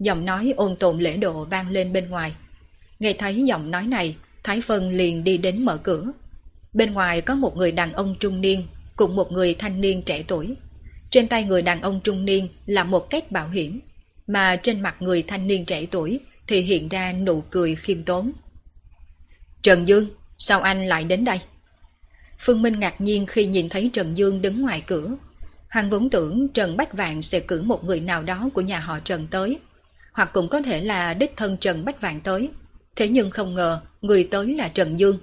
Giọng 0.00 0.24
nói 0.24 0.54
ôn 0.56 0.76
tồn 0.76 1.00
lễ 1.00 1.16
độ 1.16 1.44
vang 1.44 1.70
lên 1.70 1.92
bên 1.92 2.10
ngoài. 2.10 2.34
Nghe 2.98 3.12
thấy 3.12 3.42
giọng 3.44 3.70
nói 3.70 3.86
này, 3.86 4.16
Thái 4.44 4.60
Phân 4.60 4.90
liền 4.90 5.24
đi 5.24 5.38
đến 5.38 5.64
mở 5.64 5.76
cửa. 5.76 6.12
Bên 6.72 6.92
ngoài 6.92 7.20
có 7.20 7.34
một 7.34 7.56
người 7.56 7.72
đàn 7.72 7.92
ông 7.92 8.16
trung 8.20 8.40
niên 8.40 8.66
cùng 8.96 9.16
một 9.16 9.32
người 9.32 9.54
thanh 9.54 9.80
niên 9.80 10.02
trẻ 10.02 10.24
tuổi. 10.28 10.54
Trên 11.10 11.28
tay 11.28 11.44
người 11.44 11.62
đàn 11.62 11.82
ông 11.82 12.00
trung 12.04 12.24
niên 12.24 12.48
là 12.66 12.84
một 12.84 13.10
kết 13.10 13.32
bảo 13.32 13.48
hiểm, 13.48 13.80
mà 14.26 14.56
trên 14.56 14.80
mặt 14.80 14.96
người 15.00 15.22
thanh 15.22 15.46
niên 15.46 15.64
trẻ 15.64 15.86
tuổi 15.90 16.20
thì 16.46 16.60
hiện 16.60 16.88
ra 16.88 17.12
nụ 17.12 17.40
cười 17.50 17.74
khiêm 17.74 18.02
tốn. 18.02 18.32
Trần 19.62 19.88
Dương, 19.88 20.06
sao 20.38 20.60
anh 20.60 20.86
lại 20.86 21.04
đến 21.04 21.24
đây? 21.24 21.40
Phương 22.38 22.62
Minh 22.62 22.80
ngạc 22.80 23.00
nhiên 23.00 23.26
khi 23.26 23.46
nhìn 23.46 23.68
thấy 23.68 23.90
Trần 23.92 24.16
Dương 24.16 24.42
đứng 24.42 24.62
ngoài 24.62 24.82
cửa. 24.86 25.16
Hắn 25.68 25.90
vốn 25.90 26.10
tưởng 26.10 26.48
Trần 26.48 26.76
Bách 26.76 26.92
Vạn 26.92 27.22
sẽ 27.22 27.40
cử 27.40 27.62
một 27.62 27.84
người 27.84 28.00
nào 28.00 28.22
đó 28.22 28.48
của 28.54 28.60
nhà 28.60 28.78
họ 28.78 28.98
Trần 29.00 29.26
tới, 29.26 29.58
hoặc 30.12 30.30
cũng 30.32 30.48
có 30.48 30.62
thể 30.62 30.80
là 30.80 31.14
đích 31.14 31.36
thân 31.36 31.56
Trần 31.56 31.84
Bách 31.84 32.00
Vạn 32.00 32.20
tới. 32.20 32.50
Thế 32.96 33.08
nhưng 33.08 33.30
không 33.30 33.54
ngờ 33.54 33.80
người 34.00 34.28
tới 34.30 34.54
là 34.54 34.68
Trần 34.68 34.98
Dương. 34.98 35.18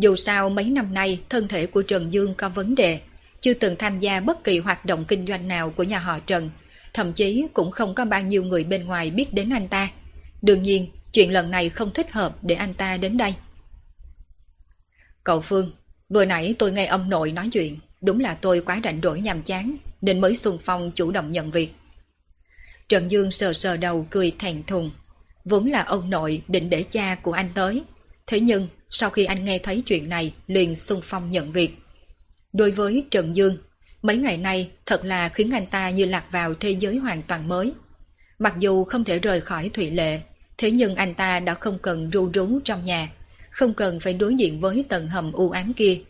Dù 0.00 0.16
sao 0.16 0.50
mấy 0.50 0.64
năm 0.64 0.94
nay 0.94 1.20
thân 1.28 1.48
thể 1.48 1.66
của 1.66 1.82
Trần 1.82 2.12
Dương 2.12 2.34
có 2.34 2.48
vấn 2.48 2.74
đề, 2.74 3.00
chưa 3.40 3.54
từng 3.54 3.76
tham 3.76 3.98
gia 3.98 4.20
bất 4.20 4.44
kỳ 4.44 4.58
hoạt 4.58 4.84
động 4.84 5.04
kinh 5.04 5.26
doanh 5.26 5.48
nào 5.48 5.70
của 5.70 5.82
nhà 5.82 5.98
họ 5.98 6.18
Trần, 6.18 6.50
thậm 6.94 7.12
chí 7.12 7.46
cũng 7.52 7.70
không 7.70 7.94
có 7.94 8.04
bao 8.04 8.22
nhiêu 8.22 8.42
người 8.42 8.64
bên 8.64 8.84
ngoài 8.84 9.10
biết 9.10 9.34
đến 9.34 9.50
anh 9.50 9.68
ta. 9.68 9.90
Đương 10.42 10.62
nhiên, 10.62 10.90
chuyện 11.12 11.32
lần 11.32 11.50
này 11.50 11.68
không 11.68 11.90
thích 11.94 12.12
hợp 12.12 12.44
để 12.44 12.54
anh 12.54 12.74
ta 12.74 12.96
đến 12.96 13.16
đây. 13.16 13.34
Cậu 15.24 15.40
Phương, 15.40 15.72
vừa 16.08 16.24
nãy 16.24 16.54
tôi 16.58 16.72
nghe 16.72 16.86
ông 16.86 17.10
nội 17.10 17.32
nói 17.32 17.48
chuyện, 17.52 17.78
đúng 18.00 18.20
là 18.20 18.34
tôi 18.34 18.60
quá 18.60 18.80
rảnh 18.84 19.00
rỗi 19.02 19.20
nhàm 19.20 19.42
chán, 19.42 19.76
nên 20.00 20.20
mới 20.20 20.34
xung 20.34 20.58
phong 20.58 20.92
chủ 20.94 21.10
động 21.10 21.32
nhận 21.32 21.50
việc. 21.50 21.74
Trần 22.88 23.10
Dương 23.10 23.30
sờ 23.30 23.52
sờ 23.52 23.76
đầu 23.76 24.06
cười 24.10 24.32
thẹn 24.38 24.62
thùng. 24.64 24.90
Vốn 25.44 25.66
là 25.66 25.82
ông 25.82 26.10
nội 26.10 26.42
định 26.48 26.70
để 26.70 26.82
cha 26.82 27.14
của 27.14 27.32
anh 27.32 27.50
tới. 27.54 27.82
Thế 28.26 28.40
nhưng 28.40 28.68
sau 28.90 29.10
khi 29.10 29.24
anh 29.24 29.44
nghe 29.44 29.58
thấy 29.58 29.80
chuyện 29.80 30.08
này 30.08 30.34
liền 30.46 30.74
xung 30.74 31.00
phong 31.02 31.30
nhận 31.30 31.52
việc. 31.52 31.70
Đối 32.52 32.70
với 32.70 33.06
Trần 33.10 33.36
Dương, 33.36 33.58
mấy 34.02 34.16
ngày 34.16 34.36
nay 34.36 34.70
thật 34.86 35.04
là 35.04 35.28
khiến 35.28 35.50
anh 35.50 35.66
ta 35.66 35.90
như 35.90 36.04
lạc 36.04 36.24
vào 36.32 36.54
thế 36.54 36.70
giới 36.70 36.96
hoàn 36.96 37.22
toàn 37.22 37.48
mới. 37.48 37.72
Mặc 38.38 38.54
dù 38.58 38.84
không 38.84 39.04
thể 39.04 39.18
rời 39.18 39.40
khỏi 39.40 39.68
Thụy 39.68 39.90
Lệ, 39.90 40.20
thế 40.58 40.70
nhưng 40.70 40.94
anh 40.94 41.14
ta 41.14 41.40
đã 41.40 41.54
không 41.54 41.78
cần 41.78 42.10
ru 42.10 42.30
rú 42.34 42.60
trong 42.64 42.84
nhà, 42.84 43.12
không 43.50 43.74
cần 43.74 44.00
phải 44.00 44.14
đối 44.14 44.34
diện 44.34 44.60
với 44.60 44.84
tầng 44.88 45.08
hầm 45.08 45.32
u 45.32 45.50
ám 45.50 45.74
kia. 45.74 46.00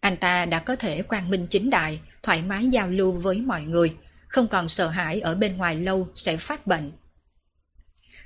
Anh 0.00 0.16
ta 0.16 0.46
đã 0.46 0.58
có 0.58 0.76
thể 0.76 1.02
quang 1.02 1.30
minh 1.30 1.46
chính 1.46 1.70
đại, 1.70 2.00
thoải 2.22 2.42
mái 2.42 2.66
giao 2.66 2.90
lưu 2.90 3.12
với 3.12 3.36
mọi 3.36 3.62
người, 3.62 3.94
không 4.28 4.48
còn 4.48 4.68
sợ 4.68 4.88
hãi 4.88 5.20
ở 5.20 5.34
bên 5.34 5.56
ngoài 5.56 5.76
lâu 5.76 6.08
sẽ 6.14 6.36
phát 6.36 6.66
bệnh. 6.66 6.92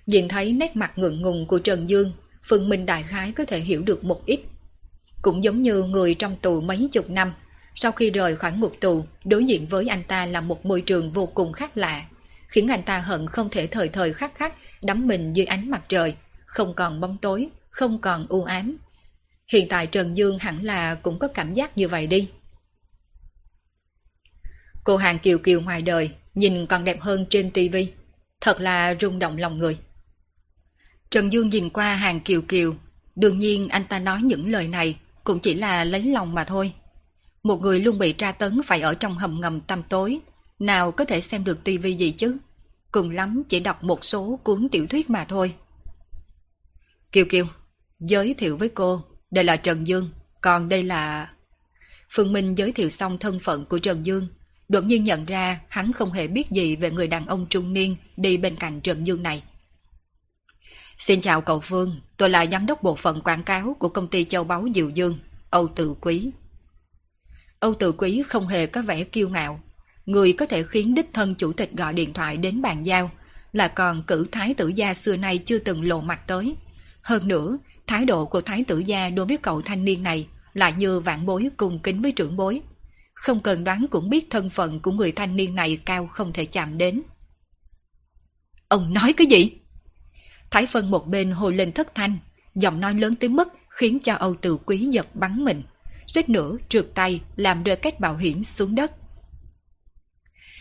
Nhìn 0.07 0.29
thấy 0.29 0.53
nét 0.53 0.77
mặt 0.77 0.93
ngượng 0.99 1.23
ngùng 1.23 1.47
của 1.47 1.59
Trần 1.59 1.91
Dương, 1.91 2.13
phần 2.49 2.69
Minh 2.69 2.87
đại 2.87 3.03
khái 3.03 3.33
có 3.33 3.45
thể 3.45 3.61
hiểu 3.61 3.83
được 3.83 4.05
một 4.05 4.27
ít. 4.27 4.41
Cũng 5.23 5.45
giống 5.45 5.63
như 5.63 5.83
người 5.83 6.15
trong 6.15 6.37
tù 6.37 6.61
mấy 6.61 6.89
chục 6.93 7.11
năm, 7.11 7.33
sau 7.75 7.93
khi 7.93 8.11
rời 8.11 8.37
khỏi 8.37 8.53
ngục 8.53 8.73
tù, 8.81 9.05
đối 9.25 9.45
diện 9.45 9.67
với 9.67 9.89
anh 9.89 10.05
ta 10.05 10.27
là 10.27 10.41
một 10.41 10.67
môi 10.67 10.81
trường 10.81 11.13
vô 11.13 11.27
cùng 11.27 11.53
khác 11.53 11.77
lạ, 11.77 12.07
khiến 12.49 12.69
anh 12.69 12.83
ta 12.83 12.99
hận 12.99 13.27
không 13.27 13.51
thể 13.51 13.67
thời 13.67 13.89
thời 13.89 14.13
khắc 14.13 14.35
khắc 14.35 14.55
đắm 14.83 15.07
mình 15.07 15.33
dưới 15.33 15.47
ánh 15.47 15.71
mặt 15.71 15.83
trời, 15.89 16.15
không 16.47 16.75
còn 16.75 17.01
bóng 17.01 17.17
tối, 17.23 17.49
không 17.71 18.01
còn 18.01 18.27
u 18.29 18.45
ám. 18.45 18.77
Hiện 19.53 19.69
tại 19.69 19.87
Trần 19.87 20.17
Dương 20.17 20.39
hẳn 20.39 20.65
là 20.65 20.95
cũng 20.95 21.19
có 21.19 21.29
cảm 21.29 21.55
giác 21.55 21.79
như 21.79 21.89
vậy 21.89 22.07
đi. 22.07 22.29
Cô 24.85 24.97
hàng 24.97 25.19
kiều 25.19 25.39
kiều 25.39 25.61
ngoài 25.61 25.83
đời, 25.83 26.11
nhìn 26.35 26.67
còn 26.67 26.85
đẹp 26.85 27.01
hơn 27.01 27.27
trên 27.31 27.51
tivi 27.51 27.93
Thật 28.41 28.61
là 28.61 28.95
rung 29.01 29.19
động 29.19 29.37
lòng 29.37 29.59
người. 29.59 29.79
Trần 31.17 31.33
Dương 31.33 31.49
nhìn 31.49 31.71
qua 31.71 31.95
hàng 31.95 32.21
kiều 32.21 32.43
kiều, 32.43 32.75
đương 33.15 33.39
nhiên 33.39 33.69
anh 33.69 33.85
ta 33.85 33.99
nói 33.99 34.23
những 34.23 34.51
lời 34.51 34.69
này 34.69 34.99
cũng 35.25 35.39
chỉ 35.39 35.55
là 35.55 35.85
lấy 35.85 36.03
lòng 36.03 36.35
mà 36.35 36.45
thôi. 36.45 36.73
Một 37.43 37.61
người 37.61 37.81
luôn 37.81 37.99
bị 37.99 38.13
tra 38.13 38.33
tấn 38.33 38.61
phải 38.67 38.81
ở 38.81 38.95
trong 38.95 39.19
hầm 39.19 39.41
ngầm 39.41 39.61
tăm 39.61 39.83
tối, 39.83 40.21
nào 40.59 40.93
có 40.93 41.05
thể 41.05 41.21
xem 41.21 41.45
được 41.45 41.65
tivi 41.65 41.97
gì 41.97 42.11
chứ? 42.11 42.37
Cùng 42.93 43.11
lắm 43.11 43.43
chỉ 43.49 43.61
đọc 43.61 43.85
một 43.85 44.05
số 44.05 44.41
cuốn 44.43 44.69
tiểu 44.69 44.87
thuyết 44.87 45.11
mà 45.11 45.25
thôi. 45.25 45.55
Kiều 47.13 47.25
Kiều, 47.25 47.47
giới 48.01 48.35
thiệu 48.35 48.57
với 48.57 48.69
cô, 48.69 49.03
đây 49.31 49.45
là 49.45 49.57
Trần 49.57 49.87
Dương, 49.87 50.11
còn 50.41 50.69
đây 50.69 50.83
là... 50.83 51.31
Phương 52.11 52.33
Minh 52.33 52.55
giới 52.59 52.73
thiệu 52.73 52.89
xong 52.89 53.19
thân 53.19 53.39
phận 53.39 53.65
của 53.65 53.79
Trần 53.79 54.07
Dương, 54.07 54.29
đột 54.69 54.85
nhiên 54.85 55.05
nhận 55.05 55.25
ra 55.25 55.61
hắn 55.69 55.93
không 55.93 56.13
hề 56.13 56.27
biết 56.27 56.51
gì 56.51 56.77
về 56.77 56.91
người 56.91 57.09
đàn 57.09 57.27
ông 57.27 57.47
trung 57.51 57.73
niên 57.73 57.97
đi 58.17 58.37
bên 58.37 58.57
cạnh 58.57 58.81
Trần 58.81 59.07
Dương 59.07 59.23
này. 59.23 59.43
Xin 60.97 61.21
chào 61.21 61.41
cậu 61.41 61.61
Phương, 61.61 62.01
tôi 62.17 62.31
là 62.31 62.47
giám 62.53 62.67
đốc 62.67 62.83
bộ 62.83 62.95
phận 62.95 63.21
quảng 63.21 63.43
cáo 63.43 63.77
của 63.79 63.89
công 63.89 64.09
ty 64.09 64.25
châu 64.25 64.45
báu 64.45 64.69
Diệu 64.75 64.91
Dương, 64.91 65.19
Âu 65.51 65.69
Tự 65.69 65.95
Quý. 66.01 66.31
Âu 67.61 67.75
Tự 67.75 67.93
Quý 67.93 68.23
không 68.27 68.49
hề 68.49 68.67
có 68.67 68.83
vẻ 68.83 69.05
kiêu 69.05 69.29
ngạo, 69.29 69.61
người 70.07 70.33
có 70.33 70.47
thể 70.47 70.63
khiến 70.63 70.95
đích 70.95 71.11
thân 71.13 71.35
chủ 71.35 71.53
tịch 71.53 71.73
gọi 71.73 71.95
điện 71.95 72.13
thoại 72.13 72.37
đến 72.37 72.63
bàn 72.63 72.87
giao, 72.87 73.11
là 73.53 73.69
còn 73.69 74.03
cử 74.03 74.27
thái 74.33 74.55
tử 74.55 74.69
gia 74.69 74.95
xưa 74.95 75.17
nay 75.17 75.39
chưa 75.39 75.59
từng 75.59 75.85
lộ 75.85 76.01
mặt 76.01 76.21
tới. 76.27 76.57
Hơn 77.03 77.29
nữa, 77.29 77.59
thái 77.87 78.05
độ 78.05 78.27
của 78.27 78.41
thái 78.41 78.65
tử 78.65 78.79
gia 78.79 79.11
đối 79.11 79.27
với 79.27 79.37
cậu 79.37 79.63
thanh 79.63 79.85
niên 79.85 80.03
này 80.03 80.29
lại 80.55 80.73
như 80.79 81.01
vạn 81.01 81.27
bối 81.27 81.49
cùng 81.57 81.79
kính 81.79 82.03
với 82.03 82.13
trưởng 82.13 82.37
bối. 82.37 82.63
Không 83.15 83.41
cần 83.41 83.65
đoán 83.65 83.87
cũng 83.91 84.11
biết 84.11 84.31
thân 84.31 84.51
phận 84.51 84.81
của 84.81 84.93
người 84.93 85.13
thanh 85.13 85.37
niên 85.37 85.55
này 85.55 85.77
cao 85.85 86.07
không 86.07 86.33
thể 86.33 86.45
chạm 86.45 86.79
đến. 86.79 87.03
Ông 88.69 88.95
nói 88.95 89.13
cái 89.13 89.27
gì? 89.27 89.53
Thái 90.51 90.67
Phân 90.67 90.91
một 90.91 91.07
bên 91.07 91.31
hồi 91.31 91.55
lên 91.55 91.73
thất 91.73 91.95
thanh, 91.95 92.19
giọng 92.55 92.81
nói 92.81 92.95
lớn 92.95 93.15
tới 93.15 93.29
mức 93.29 93.49
khiến 93.69 93.99
cho 94.03 94.15
Âu 94.15 94.35
Tử 94.35 94.57
Quý 94.67 94.79
giật 94.79 95.07
bắn 95.15 95.45
mình, 95.45 95.63
suýt 96.07 96.29
nữa 96.29 96.57
trượt 96.69 96.87
tay 96.95 97.21
làm 97.37 97.63
rơi 97.63 97.77
cách 97.77 98.01
bảo 98.01 98.17
hiểm 98.17 98.43
xuống 98.43 98.75
đất. 98.75 98.93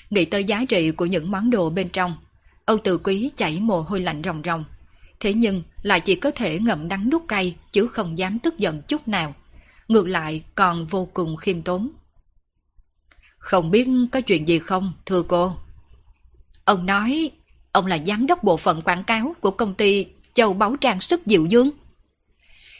Nghĩ 0.09 0.25
tới 0.25 0.43
giá 0.43 0.65
trị 0.69 0.91
của 0.91 1.05
những 1.05 1.31
món 1.31 1.49
đồ 1.49 1.69
bên 1.69 1.89
trong, 1.89 2.17
Âu 2.65 2.77
Tử 2.77 2.97
Quý 2.97 3.31
chảy 3.35 3.59
mồ 3.59 3.81
hôi 3.81 3.99
lạnh 3.99 4.21
ròng 4.25 4.41
ròng. 4.45 4.65
Thế 5.19 5.33
nhưng 5.33 5.63
lại 5.81 5.99
chỉ 5.99 6.15
có 6.15 6.31
thể 6.31 6.59
ngậm 6.59 6.87
đắng 6.87 7.09
nuốt 7.09 7.21
cay 7.27 7.55
chứ 7.71 7.87
không 7.87 8.17
dám 8.17 8.39
tức 8.39 8.57
giận 8.57 8.81
chút 8.81 9.07
nào. 9.07 9.35
Ngược 9.87 10.07
lại 10.07 10.43
còn 10.55 10.87
vô 10.87 11.09
cùng 11.13 11.37
khiêm 11.37 11.61
tốn. 11.61 11.91
Không 13.37 13.71
biết 13.71 13.87
có 14.11 14.21
chuyện 14.21 14.47
gì 14.47 14.59
không, 14.59 14.93
thưa 15.05 15.23
cô? 15.23 15.55
Ông 16.65 16.85
nói, 16.85 17.31
ông 17.75 17.85
là 17.85 17.97
giám 18.07 18.27
đốc 18.27 18.43
bộ 18.43 18.57
phận 18.57 18.81
quảng 18.81 19.03
cáo 19.03 19.35
của 19.41 19.51
công 19.51 19.73
ty 19.73 20.07
Châu 20.33 20.53
Báu 20.53 20.75
Trang 20.75 20.99
Sức 20.99 21.21
Diệu 21.25 21.45
Dương. 21.45 21.71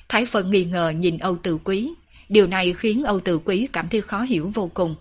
Thái 0.09 0.25
Phân 0.25 0.51
nghi 0.51 0.65
ngờ 0.65 0.89
nhìn 0.89 1.17
Âu 1.17 1.37
Từ 1.43 1.57
Quý. 1.63 1.91
Điều 2.29 2.47
này 2.47 2.73
khiến 2.73 3.03
Âu 3.03 3.19
Từ 3.19 3.39
Quý 3.45 3.67
cảm 3.73 3.89
thấy 3.89 4.01
khó 4.01 4.21
hiểu 4.21 4.51
vô 4.53 4.71
cùng. 4.73 4.95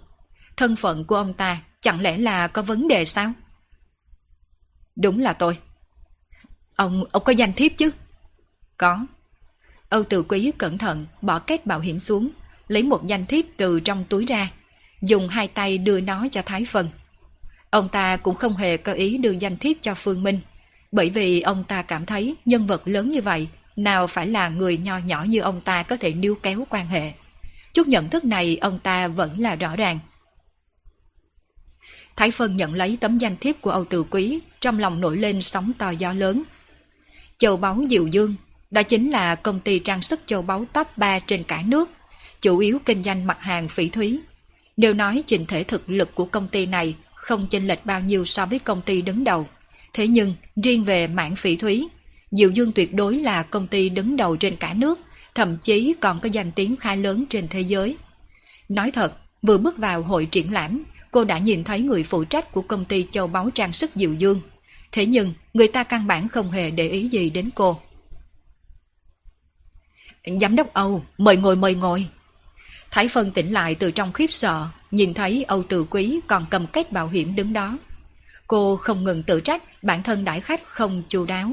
Thân 0.57 0.77
phận 0.77 1.05
của 1.05 1.17
ông 1.17 1.35
ta 1.35 1.63
chẳng 1.81 2.01
lẽ 2.01 2.19
là 2.19 2.49
có 2.49 2.63
vấn 2.63 2.89
đề 2.89 3.05
sao? 3.05 3.33
Đúng 4.97 5.21
là 5.21 5.33
tôi. 5.33 5.59
Ông, 6.77 7.05
ông 7.13 7.25
có 7.25 7.33
danh 7.33 7.53
thiếp 7.53 7.73
chứ? 7.77 7.91
Có. 8.79 9.07
Âu 9.89 10.05
Từ 10.05 10.23
Quý 10.23 10.53
cẩn 10.59 10.79
thận 10.79 11.07
bỏ 11.23 11.39
kết 11.39 11.67
bảo 11.67 11.81
hiểm 11.81 12.01
xuống, 12.01 12.31
lấy 12.69 12.83
một 12.83 13.07
danh 13.07 13.27
thiếp 13.27 13.45
từ 13.57 13.81
trong 13.81 14.05
túi 14.09 14.27
ra, 14.27 14.51
dùng 15.03 15.29
hai 15.29 15.49
tay 15.49 15.79
đưa 15.79 16.01
nó 16.01 16.27
cho 16.31 16.43
Thái 16.47 16.65
Phân. 16.65 16.89
Ông 17.75 17.89
ta 17.89 18.17
cũng 18.17 18.35
không 18.35 18.57
hề 18.57 18.77
có 18.77 18.93
ý 18.93 19.19
đưa 19.19 19.31
danh 19.31 19.57
thiếp 19.57 19.77
cho 19.81 19.95
Phương 19.95 20.23
Minh, 20.23 20.41
bởi 20.93 21.11
vì 21.11 21.41
ông 21.41 21.65
ta 21.65 21.83
cảm 21.83 22.07
thấy 22.07 22.37
nhân 22.45 22.67
vật 22.67 22.83
lớn 22.85 23.09
như 23.09 23.23
vậy 23.23 23.49
nào 23.77 24.07
phải 24.07 24.27
là 24.27 24.49
người 24.49 24.79
nho 24.79 24.99
nhỏ 24.99 25.25
như 25.29 25.41
ông 25.41 25.61
ta 25.61 25.83
có 25.83 25.97
thể 25.97 26.13
níu 26.13 26.35
kéo 26.43 26.67
quan 26.71 26.89
hệ. 26.89 27.13
Chút 27.75 27.89
nhận 27.89 28.11
thức 28.11 28.25
này 28.25 28.59
ông 28.61 28.79
ta 28.79 29.09
vẫn 29.09 29.41
là 29.41 29.55
rõ 29.55 29.77
ràng. 29.77 29.99
Thái 32.17 32.31
Phân 32.31 32.57
nhận 32.57 32.75
lấy 32.75 32.99
tấm 33.01 33.19
danh 33.19 33.37
thiếp 33.37 33.61
của 33.61 33.71
Âu 33.71 33.85
Từ 33.85 34.05
Quý, 34.11 34.41
trong 34.61 34.79
lòng 34.79 35.01
nổi 35.01 35.17
lên 35.17 35.43
sóng 35.43 35.73
to 35.79 35.91
gió 35.91 36.13
lớn. 36.13 36.43
Châu 37.39 37.57
báu 37.57 37.85
Diệu 37.91 38.07
Dương, 38.07 38.35
đó 38.71 38.83
chính 38.83 39.11
là 39.11 39.35
công 39.35 39.61
ty 39.61 39.79
trang 39.79 40.03
sức 40.03 40.21
châu 40.27 40.43
báu 40.43 40.65
top 40.73 40.87
3 40.97 41.19
trên 41.19 41.45
cả 41.45 41.63
nước, 41.67 41.91
chủ 42.41 42.59
yếu 42.59 42.79
kinh 42.85 43.03
doanh 43.03 43.27
mặt 43.27 43.41
hàng 43.41 43.69
phỉ 43.69 43.89
thúy. 43.89 44.21
Nếu 44.77 44.93
nói 44.93 45.23
trình 45.27 45.47
thể 45.47 45.63
thực 45.65 45.91
lực 45.91 46.15
của 46.15 46.25
công 46.25 46.49
ty 46.49 46.67
này 46.67 46.95
không 47.25 47.47
chênh 47.47 47.67
lệch 47.67 47.87
bao 47.87 48.01
nhiêu 48.01 48.25
so 48.25 48.47
với 48.47 48.59
công 48.59 48.83
ty 48.83 49.03
đứng 49.03 49.25
đầu, 49.25 49.49
thế 49.93 50.07
nhưng 50.07 50.35
riêng 50.63 50.85
về 50.85 51.07
mảng 51.07 51.37
phỉ 51.37 51.57
thúy, 51.57 51.89
Diệu 52.31 52.51
Dương 52.51 52.73
tuyệt 52.73 52.95
đối 52.95 53.17
là 53.17 53.43
công 53.43 53.67
ty 53.67 53.89
đứng 53.89 54.17
đầu 54.17 54.37
trên 54.37 54.57
cả 54.57 54.75
nước, 54.75 55.01
thậm 55.35 55.57
chí 55.57 55.95
còn 56.01 56.21
có 56.21 56.29
danh 56.33 56.53
tiếng 56.53 56.77
khá 56.77 56.95
lớn 56.95 57.25
trên 57.31 57.49
thế 57.49 57.61
giới. 57.61 57.97
Nói 58.69 58.91
thật, 58.91 59.13
vừa 59.43 59.59
bước 59.59 59.79
vào 59.79 60.03
hội 60.03 60.27
triển 60.27 60.53
lãm, 60.53 60.85
cô 61.11 61.25
đã 61.25 61.39
nhìn 61.39 61.65
thấy 61.65 61.81
người 61.81 62.03
phụ 62.03 62.25
trách 62.25 62.53
của 62.53 62.63
công 62.63 62.85
ty 62.85 63.07
châu 63.11 63.27
báu 63.27 63.51
trang 63.51 63.73
sức 63.73 63.91
Diệu 63.95 64.13
Dương. 64.13 64.41
Thế 64.93 65.07
nhưng, 65.07 65.35
người 65.55 65.69
ta 65.69 65.83
căn 65.85 66.07
bản 66.07 66.29
không 66.29 66.51
hề 66.51 66.71
để 66.71 66.89
ý 66.89 67.09
gì 67.09 67.31
đến 67.31 67.51
cô. 67.55 67.81
Giám 70.41 70.57
đốc 70.57 70.73
Âu, 70.73 71.05
mời 71.19 71.37
ngồi 71.37 71.57
mời 71.57 71.75
ngồi. 71.75 72.07
Thái 72.91 73.09
Phân 73.09 73.31
tỉnh 73.31 73.53
lại 73.53 73.75
từ 73.75 73.91
trong 73.91 74.13
khiếp 74.13 74.33
sợ, 74.33 74.69
nhìn 74.95 75.15
thấy 75.15 75.45
Âu 75.45 75.63
Từ 75.63 75.87
Quý 75.91 76.21
còn 76.27 76.47
cầm 76.51 76.67
kết 76.67 76.93
bảo 76.93 77.09
hiểm 77.09 77.37
đứng 77.37 77.53
đó. 77.53 77.79
Cô 78.47 78.77
không 78.77 79.05
ngừng 79.05 79.23
tự 79.23 79.41
trách 79.41 79.85
bản 79.85 80.03
thân 80.03 80.25
đãi 80.25 80.41
khách 80.41 80.65
không 80.65 81.03
chu 81.09 81.27
đáo. 81.27 81.53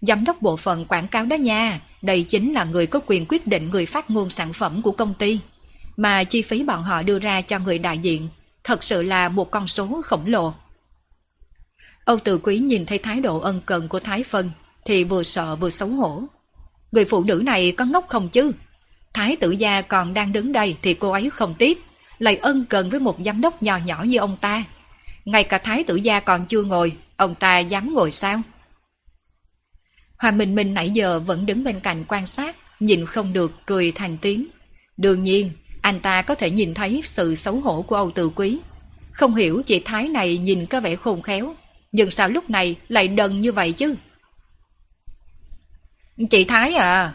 Giám 0.00 0.24
đốc 0.24 0.42
bộ 0.42 0.56
phận 0.56 0.84
quảng 0.84 1.08
cáo 1.08 1.26
đó 1.26 1.36
nha, 1.36 1.80
đây 2.02 2.22
chính 2.22 2.52
là 2.52 2.64
người 2.64 2.86
có 2.86 3.00
quyền 3.06 3.26
quyết 3.28 3.46
định 3.46 3.70
người 3.70 3.86
phát 3.86 4.10
ngôn 4.10 4.30
sản 4.30 4.52
phẩm 4.52 4.82
của 4.82 4.92
công 4.92 5.14
ty. 5.14 5.40
Mà 5.96 6.24
chi 6.24 6.42
phí 6.42 6.62
bọn 6.62 6.82
họ 6.82 7.02
đưa 7.02 7.18
ra 7.18 7.40
cho 7.40 7.58
người 7.58 7.78
đại 7.78 7.98
diện 7.98 8.28
thật 8.64 8.84
sự 8.84 9.02
là 9.02 9.28
một 9.28 9.50
con 9.50 9.66
số 9.66 10.00
khổng 10.04 10.26
lồ. 10.26 10.54
Âu 12.04 12.18
Từ 12.18 12.38
Quý 12.38 12.58
nhìn 12.58 12.86
thấy 12.86 12.98
thái 12.98 13.20
độ 13.20 13.40
ân 13.40 13.60
cần 13.66 13.88
của 13.88 14.00
Thái 14.00 14.22
Phân 14.22 14.50
thì 14.84 15.04
vừa 15.04 15.22
sợ 15.22 15.56
vừa 15.56 15.70
xấu 15.70 15.88
hổ. 15.88 16.22
Người 16.92 17.04
phụ 17.04 17.24
nữ 17.24 17.42
này 17.44 17.72
có 17.72 17.84
ngốc 17.84 18.08
không 18.08 18.28
chứ? 18.28 18.52
Thái 19.14 19.36
tử 19.36 19.50
gia 19.50 19.82
còn 19.82 20.14
đang 20.14 20.32
đứng 20.32 20.52
đây 20.52 20.76
thì 20.82 20.94
cô 20.94 21.10
ấy 21.10 21.30
không 21.30 21.54
tiếp, 21.58 21.78
lại 22.18 22.36
ân 22.36 22.64
cần 22.64 22.90
với 22.90 23.00
một 23.00 23.16
giám 23.24 23.40
đốc 23.40 23.62
nhỏ 23.62 23.78
nhỏ 23.84 24.04
như 24.06 24.18
ông 24.18 24.36
ta. 24.40 24.64
Ngay 25.24 25.44
cả 25.44 25.58
thái 25.58 25.84
tử 25.84 25.96
gia 25.96 26.20
còn 26.20 26.46
chưa 26.46 26.62
ngồi, 26.62 26.92
ông 27.16 27.34
ta 27.34 27.58
dám 27.58 27.94
ngồi 27.94 28.10
sao? 28.10 28.42
Hoa 30.18 30.30
Minh 30.30 30.54
Minh 30.54 30.74
nãy 30.74 30.90
giờ 30.90 31.20
vẫn 31.20 31.46
đứng 31.46 31.64
bên 31.64 31.80
cạnh 31.80 32.04
quan 32.08 32.26
sát, 32.26 32.56
nhìn 32.80 33.06
không 33.06 33.32
được 33.32 33.52
cười 33.66 33.92
thành 33.92 34.18
tiếng. 34.18 34.46
Đương 34.96 35.22
nhiên, 35.22 35.50
anh 35.82 36.00
ta 36.00 36.22
có 36.22 36.34
thể 36.34 36.50
nhìn 36.50 36.74
thấy 36.74 37.02
sự 37.04 37.34
xấu 37.34 37.60
hổ 37.60 37.82
của 37.82 37.96
Âu 37.96 38.10
Tử 38.10 38.30
Quý. 38.34 38.58
Không 39.12 39.34
hiểu 39.34 39.62
chị 39.66 39.82
Thái 39.84 40.08
này 40.08 40.38
nhìn 40.38 40.66
có 40.66 40.80
vẻ 40.80 40.96
khôn 40.96 41.22
khéo, 41.22 41.54
nhưng 41.92 42.10
sao 42.10 42.28
lúc 42.28 42.50
này 42.50 42.76
lại 42.88 43.08
đần 43.08 43.40
như 43.40 43.52
vậy 43.52 43.72
chứ? 43.72 43.94
Chị 46.30 46.44
Thái 46.44 46.74
à, 46.74 47.12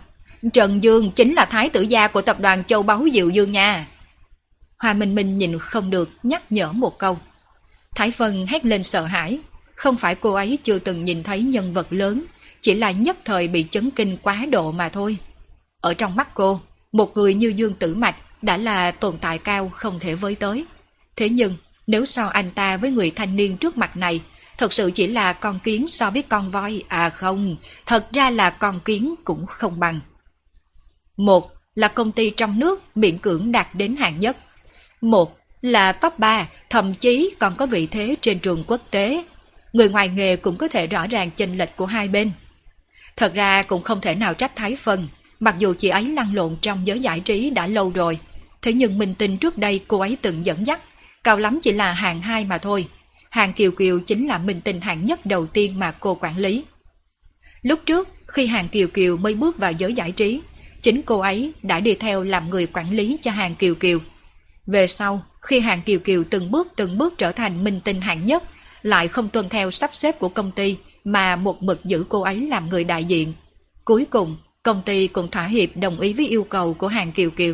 Trần 0.53 0.83
Dương 0.83 1.11
chính 1.11 1.33
là 1.33 1.45
thái 1.45 1.69
tử 1.69 1.81
gia 1.81 2.07
của 2.07 2.21
tập 2.21 2.39
đoàn 2.39 2.63
Châu 2.63 2.83
Báu 2.83 3.05
Diệu 3.13 3.29
Dương 3.29 3.51
nha. 3.51 3.87
Hoa 4.83 4.93
Minh 4.93 5.15
Minh 5.15 5.37
nhìn 5.37 5.59
không 5.59 5.89
được 5.89 6.09
nhắc 6.23 6.51
nhở 6.51 6.71
một 6.71 6.99
câu. 6.99 7.17
Thái 7.95 8.11
Vân 8.17 8.45
hét 8.49 8.65
lên 8.65 8.83
sợ 8.83 9.03
hãi, 9.05 9.39
không 9.75 9.95
phải 9.95 10.15
cô 10.15 10.33
ấy 10.33 10.57
chưa 10.63 10.79
từng 10.79 11.03
nhìn 11.03 11.23
thấy 11.23 11.41
nhân 11.41 11.73
vật 11.73 11.87
lớn, 11.89 12.25
chỉ 12.61 12.73
là 12.73 12.91
nhất 12.91 13.17
thời 13.25 13.47
bị 13.47 13.65
chấn 13.71 13.91
kinh 13.91 14.17
quá 14.17 14.45
độ 14.51 14.71
mà 14.71 14.89
thôi. 14.89 15.17
Ở 15.81 15.93
trong 15.93 16.15
mắt 16.15 16.29
cô, 16.33 16.61
một 16.91 17.17
người 17.17 17.33
như 17.33 17.53
Dương 17.55 17.73
Tử 17.73 17.95
Mạch 17.95 18.15
đã 18.41 18.57
là 18.57 18.91
tồn 18.91 19.17
tại 19.17 19.37
cao 19.37 19.69
không 19.69 19.99
thể 19.99 20.15
với 20.15 20.35
tới. 20.35 20.65
Thế 21.15 21.29
nhưng, 21.29 21.55
nếu 21.87 22.05
so 22.05 22.25
anh 22.27 22.51
ta 22.51 22.77
với 22.77 22.91
người 22.91 23.11
thanh 23.11 23.35
niên 23.35 23.57
trước 23.57 23.77
mặt 23.77 23.97
này, 23.97 24.21
thật 24.57 24.73
sự 24.73 24.91
chỉ 24.91 25.07
là 25.07 25.33
con 25.33 25.59
kiến 25.63 25.87
so 25.87 26.09
với 26.09 26.21
con 26.21 26.51
voi, 26.51 26.83
à 26.87 27.09
không, 27.09 27.55
thật 27.85 28.07
ra 28.11 28.29
là 28.29 28.49
con 28.49 28.79
kiến 28.85 29.15
cũng 29.23 29.45
không 29.45 29.79
bằng. 29.79 29.99
Một 31.17 31.51
là 31.75 31.87
công 31.87 32.11
ty 32.11 32.29
trong 32.29 32.59
nước 32.59 32.83
miễn 32.95 33.17
cưỡng 33.17 33.51
đạt 33.51 33.67
đến 33.75 33.95
hạng 33.95 34.19
nhất. 34.19 34.37
Một 35.03 35.37
là 35.61 35.91
top 35.91 36.19
3, 36.19 36.47
thậm 36.69 36.93
chí 36.93 37.35
còn 37.39 37.55
có 37.55 37.65
vị 37.65 37.87
thế 37.87 38.15
trên 38.21 38.39
trường 38.39 38.63
quốc 38.67 38.81
tế. 38.91 39.23
Người 39.73 39.89
ngoài 39.89 40.09
nghề 40.09 40.35
cũng 40.35 40.55
có 40.55 40.67
thể 40.67 40.87
rõ 40.87 41.07
ràng 41.07 41.31
chênh 41.31 41.57
lệch 41.57 41.75
của 41.75 41.85
hai 41.85 42.07
bên. 42.07 42.31
Thật 43.15 43.33
ra 43.33 43.63
cũng 43.63 43.83
không 43.83 44.01
thể 44.01 44.15
nào 44.15 44.33
trách 44.33 44.55
Thái 44.55 44.75
Phân, 44.75 45.07
mặc 45.39 45.55
dù 45.57 45.73
chị 45.77 45.89
ấy 45.89 46.03
lăn 46.03 46.35
lộn 46.35 46.57
trong 46.61 46.87
giới 46.87 46.99
giải 46.99 47.19
trí 47.19 47.49
đã 47.49 47.67
lâu 47.67 47.89
rồi. 47.89 48.19
Thế 48.61 48.73
nhưng 48.73 48.97
mình 48.97 49.15
tin 49.15 49.37
trước 49.37 49.57
đây 49.57 49.79
cô 49.87 49.99
ấy 49.99 50.17
từng 50.21 50.45
dẫn 50.45 50.67
dắt, 50.67 50.81
cao 51.23 51.39
lắm 51.39 51.59
chỉ 51.61 51.73
là 51.73 51.91
hạng 51.91 52.21
hai 52.21 52.45
mà 52.45 52.57
thôi. 52.57 52.87
Hàng 53.29 53.53
Kiều 53.53 53.71
Kiều 53.71 53.99
chính 53.99 54.27
là 54.27 54.37
minh 54.37 54.61
tinh 54.61 54.81
hạng 54.81 55.05
nhất 55.05 55.25
đầu 55.25 55.45
tiên 55.45 55.79
mà 55.79 55.91
cô 55.91 56.17
quản 56.21 56.37
lý. 56.37 56.63
Lúc 57.61 57.79
trước, 57.85 58.09
khi 58.27 58.47
Hàng 58.47 58.69
Kiều 58.69 58.87
Kiều 58.87 59.17
mới 59.17 59.35
bước 59.35 59.57
vào 59.57 59.71
giới 59.71 59.93
giải 59.93 60.11
trí, 60.11 60.41
chính 60.81 61.01
cô 61.01 61.19
ấy 61.19 61.53
đã 61.63 61.79
đi 61.79 61.95
theo 61.95 62.23
làm 62.23 62.49
người 62.49 62.67
quản 62.67 62.91
lý 62.91 63.17
cho 63.21 63.31
Hàng 63.31 63.55
Kiều 63.55 63.75
Kiều. 63.75 63.99
Về 64.67 64.87
sau, 64.87 65.25
khi 65.41 65.59
Hàng 65.59 65.81
Kiều 65.81 65.99
Kiều 65.99 66.23
từng 66.29 66.51
bước 66.51 66.67
từng 66.75 66.97
bước 66.97 67.13
trở 67.17 67.31
thành 67.31 67.63
minh 67.63 67.79
tinh 67.83 68.01
hạng 68.01 68.25
nhất, 68.25 68.43
lại 68.81 69.07
không 69.07 69.29
tuân 69.29 69.49
theo 69.49 69.71
sắp 69.71 69.89
xếp 69.93 70.19
của 70.19 70.29
công 70.29 70.51
ty 70.51 70.77
mà 71.03 71.35
một 71.35 71.63
mực 71.63 71.85
giữ 71.85 72.05
cô 72.09 72.21
ấy 72.21 72.47
làm 72.47 72.69
người 72.69 72.83
đại 72.83 73.03
diện. 73.03 73.33
Cuối 73.85 74.05
cùng, 74.05 74.37
công 74.63 74.81
ty 74.85 75.07
cũng 75.07 75.31
thỏa 75.31 75.45
hiệp 75.45 75.69
đồng 75.75 75.99
ý 75.99 76.13
với 76.13 76.27
yêu 76.27 76.43
cầu 76.43 76.73
của 76.73 76.87
Hàng 76.87 77.11
Kiều 77.11 77.29
Kiều. 77.29 77.53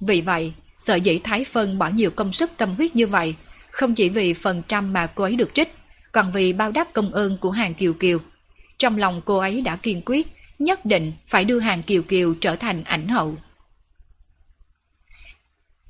Vì 0.00 0.20
vậy, 0.20 0.52
sợ 0.78 0.94
dĩ 0.94 1.18
Thái 1.18 1.44
Phân 1.44 1.78
bỏ 1.78 1.88
nhiều 1.88 2.10
công 2.10 2.32
sức 2.32 2.50
tâm 2.56 2.74
huyết 2.76 2.96
như 2.96 3.06
vậy, 3.06 3.34
không 3.70 3.94
chỉ 3.94 4.08
vì 4.08 4.34
phần 4.34 4.62
trăm 4.68 4.92
mà 4.92 5.06
cô 5.06 5.24
ấy 5.24 5.36
được 5.36 5.54
trích, 5.54 5.74
còn 6.12 6.32
vì 6.32 6.52
bao 6.52 6.72
đáp 6.72 6.92
công 6.92 7.12
ơn 7.12 7.36
của 7.36 7.50
Hàng 7.50 7.74
Kiều 7.74 7.92
Kiều. 7.92 8.18
Trong 8.78 8.98
lòng 8.98 9.22
cô 9.24 9.36
ấy 9.36 9.60
đã 9.60 9.76
kiên 9.76 10.02
quyết, 10.06 10.26
nhất 10.58 10.84
định 10.84 11.12
phải 11.26 11.44
đưa 11.44 11.58
Hàng 11.58 11.82
Kiều 11.82 12.02
Kiều 12.02 12.34
trở 12.34 12.56
thành 12.56 12.84
ảnh 12.84 13.08
hậu. 13.08 13.36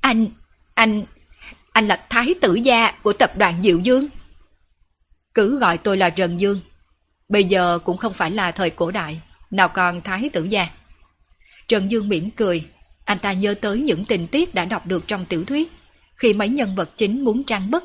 Anh, 0.05 0.27
anh, 0.73 1.03
anh 1.71 1.87
là 1.87 2.05
thái 2.09 2.33
tử 2.41 2.53
gia 2.55 2.91
của 2.91 3.13
tập 3.13 3.37
đoàn 3.37 3.63
Diệu 3.63 3.79
Dương. 3.79 4.07
Cứ 5.33 5.59
gọi 5.59 5.77
tôi 5.77 5.97
là 5.97 6.09
Trần 6.09 6.39
Dương. 6.39 6.59
Bây 7.29 7.43
giờ 7.43 7.79
cũng 7.85 7.97
không 7.97 8.13
phải 8.13 8.31
là 8.31 8.51
thời 8.51 8.69
cổ 8.69 8.91
đại, 8.91 9.21
nào 9.51 9.69
còn 9.69 10.01
thái 10.01 10.29
tử 10.29 10.43
gia. 10.43 10.67
Trần 11.67 11.91
Dương 11.91 12.09
mỉm 12.09 12.29
cười, 12.29 12.65
anh 13.05 13.19
ta 13.19 13.33
nhớ 13.33 13.53
tới 13.53 13.79
những 13.79 14.05
tình 14.05 14.27
tiết 14.27 14.53
đã 14.53 14.65
đọc 14.65 14.87
được 14.87 15.07
trong 15.07 15.25
tiểu 15.25 15.45
thuyết. 15.45 15.71
Khi 16.15 16.33
mấy 16.33 16.49
nhân 16.49 16.75
vật 16.75 16.89
chính 16.95 17.23
muốn 17.23 17.43
trang 17.43 17.71
bức, 17.71 17.83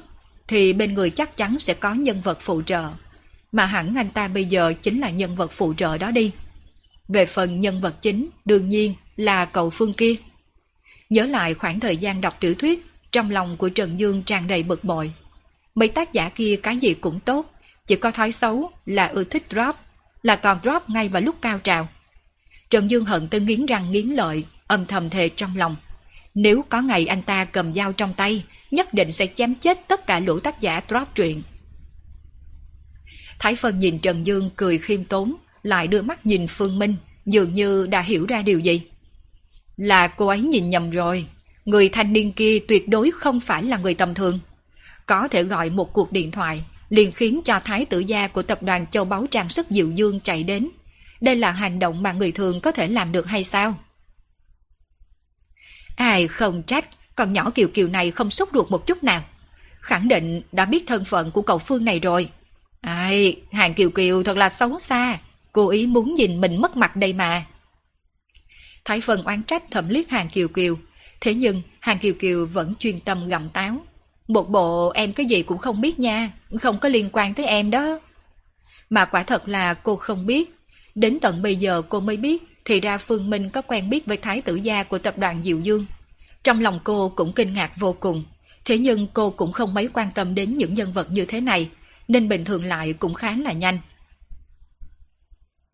thì 0.49 0.73
bên 0.73 0.95
người 0.95 1.11
chắc 1.11 1.37
chắn 1.37 1.59
sẽ 1.59 1.75
có 1.75 1.95
nhân 1.95 2.21
vật 2.21 2.39
phụ 2.41 2.63
trợ. 2.63 2.91
Mà 3.53 3.67
hẳn 3.67 3.95
anh 3.97 4.11
ta 4.11 4.29
bây 4.29 4.45
giờ 4.45 4.73
chính 4.83 5.01
là 5.01 5.11
nhân 5.11 5.37
vật 5.37 5.53
phụ 5.53 5.75
trợ 5.75 5.99
đó 5.99 6.11
đi. 6.11 6.33
Về 7.09 7.27
phần 7.27 7.61
nhân 7.61 7.81
vật 7.81 8.03
chính, 8.03 8.29
đương 8.45 8.69
nhiên 8.69 8.95
là 9.17 9.45
cậu 9.45 9.71
Phương 9.71 9.93
kia. 9.93 10.15
Nhớ 11.11 11.27
lại 11.27 11.55
khoảng 11.55 11.81
thời 11.81 11.97
gian 11.97 12.21
đọc 12.21 12.37
tiểu 12.41 12.55
thuyết, 12.55 12.87
trong 13.13 13.31
lòng 13.31 13.57
của 13.57 13.69
Trần 13.69 13.99
Dương 13.99 14.23
tràn 14.23 14.47
đầy 14.47 14.63
bực 14.63 14.85
bội. 14.85 15.13
Mấy 15.75 15.89
tác 15.89 16.13
giả 16.13 16.29
kia 16.29 16.57
cái 16.63 16.77
gì 16.77 16.95
cũng 16.95 17.21
tốt, 17.21 17.53
chỉ 17.87 17.97
có 17.97 18.11
thói 18.11 18.33
xấu 18.33 18.71
là 18.87 19.07
ưa 19.07 19.25
thích 19.25 19.47
drop, 19.51 19.77
là 20.23 20.37
còn 20.37 20.59
drop 20.63 20.91
ngay 20.91 21.09
vào 21.09 21.23
lúc 21.23 21.37
cao 21.41 21.59
trào. 21.59 21.89
Trần 22.71 22.91
Dương 22.91 23.05
hận 23.05 23.29
tới 23.29 23.41
nghiến 23.41 23.67
răng 23.67 23.93
nghiến 23.93 24.07
lợi, 24.07 24.45
âm 24.67 24.87
thầm 24.87 25.11
thề 25.11 25.29
trong 25.29 25.57
lòng. 25.57 25.77
Nếu 26.35 26.65
có 26.69 26.81
ngày 26.81 27.07
anh 27.07 27.23
ta 27.23 27.45
cầm 27.45 27.75
dao 27.75 27.93
trong 27.93 28.15
tay, 28.15 28.45
nhất 28.71 28.95
định 28.95 29.13
sẽ 29.13 29.27
chém 29.27 29.55
chết 29.55 29.89
tất 29.89 30.07
cả 30.07 30.21
lũ 30.21 30.41
tác 30.41 30.61
giả 30.61 30.81
drop 30.89 31.09
truyện. 31.15 31.43
Thái 33.39 33.55
Phân 33.55 33.79
nhìn 33.79 33.99
Trần 33.99 34.27
Dương 34.27 34.51
cười 34.57 34.79
khiêm 34.79 35.05
tốn, 35.05 35.35
lại 35.63 35.87
đưa 35.87 36.03
mắt 36.03 36.27
nhìn 36.27 36.47
Phương 36.49 36.79
Minh, 36.79 36.97
dường 37.27 37.55
như 37.55 37.87
đã 37.87 38.01
hiểu 38.01 38.27
ra 38.27 38.43
điều 38.43 38.59
gì. 38.59 38.83
Là 39.81 40.07
cô 40.07 40.27
ấy 40.27 40.41
nhìn 40.41 40.71
nhầm 40.71 40.91
rồi, 40.91 41.27
người 41.65 41.89
thanh 41.89 42.13
niên 42.13 42.33
kia 42.33 42.59
tuyệt 42.69 42.89
đối 42.89 43.11
không 43.11 43.41
phải 43.41 43.63
là 43.63 43.77
người 43.77 43.95
tầm 43.95 44.15
thường. 44.15 44.39
Có 45.07 45.29
thể 45.29 45.43
gọi 45.43 45.71
một 45.71 45.93
cuộc 45.93 46.13
điện 46.13 46.31
thoại, 46.31 46.65
liền 46.89 47.13
khiến 47.13 47.41
cho 47.45 47.61
thái 47.61 47.85
tử 47.85 47.99
gia 47.99 48.29
của 48.29 48.43
tập 48.43 48.63
đoàn 48.63 48.87
châu 48.87 49.05
báu 49.05 49.27
trang 49.27 49.49
sức 49.49 49.67
Diệu 49.71 49.91
Dương 49.91 50.21
chạy 50.21 50.45
đến. 50.45 50.69
Đây 51.21 51.37
là 51.37 51.51
hành 51.51 51.79
động 51.79 52.03
mà 52.03 52.13
người 52.13 52.33
thường 52.33 52.61
có 52.61 52.73
thể 52.73 52.89
làm 52.89 53.13
được 53.13 53.27
hay 53.27 53.45
sao? 53.45 53.75
Ai 55.97 56.29
không 56.29 56.63
trách, 56.63 56.85
con 57.17 57.33
nhỏ 57.33 57.51
Kiều 57.51 57.69
Kiều 57.69 57.89
này 57.89 58.11
không 58.11 58.31
sốt 58.31 58.49
ruột 58.53 58.71
một 58.71 58.87
chút 58.87 59.05
nào. 59.05 59.23
Khẳng 59.81 60.09
định 60.09 60.43
đã 60.53 60.65
biết 60.65 60.85
thân 60.87 61.05
phận 61.05 61.31
của 61.31 61.43
cậu 61.43 61.59
Phương 61.59 61.85
này 61.85 62.01
rồi. 62.01 62.31
Ai, 62.81 63.43
hàng 63.53 63.75
Kiều 63.75 63.91
Kiều 63.91 64.23
thật 64.23 64.37
là 64.37 64.49
xấu 64.49 64.79
xa. 64.79 65.19
Cô 65.53 65.69
ý 65.69 65.87
muốn 65.87 66.15
nhìn 66.15 66.41
mình 66.41 66.61
mất 66.61 66.77
mặt 66.77 66.97
đây 66.97 67.13
mà. 67.13 67.47
Thái 68.85 69.01
phần 69.01 69.23
oán 69.23 69.43
trách 69.43 69.63
thầm 69.71 69.89
liếc 69.89 70.11
hàng 70.11 70.29
Kiều 70.29 70.49
Kiều. 70.49 70.79
Thế 71.21 71.35
nhưng 71.35 71.63
hàng 71.81 71.99
Kiều 71.99 72.15
Kiều 72.15 72.47
vẫn 72.47 72.75
chuyên 72.75 73.01
tâm 73.01 73.29
gặm 73.29 73.49
táo. 73.49 73.77
Một 74.29 74.51
bộ 74.51 74.89
em 74.95 75.13
cái 75.13 75.27
gì 75.27 75.43
cũng 75.43 75.59
không 75.59 75.81
biết 75.81 75.99
nha, 75.99 76.33
không 76.61 76.79
có 76.79 76.89
liên 76.89 77.09
quan 77.13 77.35
tới 77.35 77.47
em 77.47 77.71
đó. 77.71 78.01
Mà 78.91 79.05
quả 79.05 79.23
thật 79.23 79.49
là 79.49 79.75
cô 79.75 79.97
không 79.97 80.27
biết. 80.27 80.55
Đến 80.95 81.19
tận 81.21 81.43
bây 81.43 81.57
giờ 81.57 81.83
cô 81.89 82.01
mới 82.01 82.17
biết 82.17 82.43
thì 82.65 82.81
ra 82.81 82.99
Phương 82.99 83.31
Minh 83.31 83.51
có 83.51 83.63
quen 83.63 83.91
biết 83.91 84.07
với 84.07 84.17
thái 84.17 84.43
tử 84.43 84.55
gia 84.55 84.83
của 84.83 84.99
tập 84.99 85.19
đoàn 85.19 85.43
Diệu 85.45 85.61
Dương. 85.61 85.87
Trong 86.45 86.61
lòng 86.61 86.81
cô 86.85 87.09
cũng 87.09 87.33
kinh 87.33 87.55
ngạc 87.55 87.73
vô 87.79 87.93
cùng. 87.93 88.25
Thế 88.65 88.79
nhưng 88.79 89.07
cô 89.15 89.31
cũng 89.31 89.53
không 89.53 89.75
mấy 89.75 89.89
quan 89.93 90.11
tâm 90.15 90.35
đến 90.35 90.57
những 90.57 90.75
nhân 90.75 90.93
vật 90.93 91.11
như 91.11 91.25
thế 91.25 91.41
này, 91.41 91.71
nên 92.09 92.29
bình 92.29 92.45
thường 92.45 92.65
lại 92.65 92.93
cũng 92.93 93.15
khá 93.15 93.37
là 93.37 93.53
nhanh. 93.53 93.79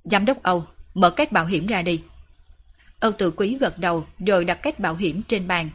Giám 0.05 0.25
đốc 0.25 0.43
Âu, 0.43 0.65
mở 0.95 1.11
cách 1.11 1.33
bảo 1.33 1.47
hiểm 1.47 1.67
ra 1.67 1.83
đi. 1.83 2.01
Âu 3.01 3.13
tự 3.13 3.31
quý 3.31 3.57
gật 3.61 3.79
đầu 3.79 4.07
rồi 4.27 4.45
đặt 4.45 4.59
kết 4.63 4.81
bảo 4.81 4.95
hiểm 4.97 5.23
trên 5.23 5.49
bàn. 5.49 5.71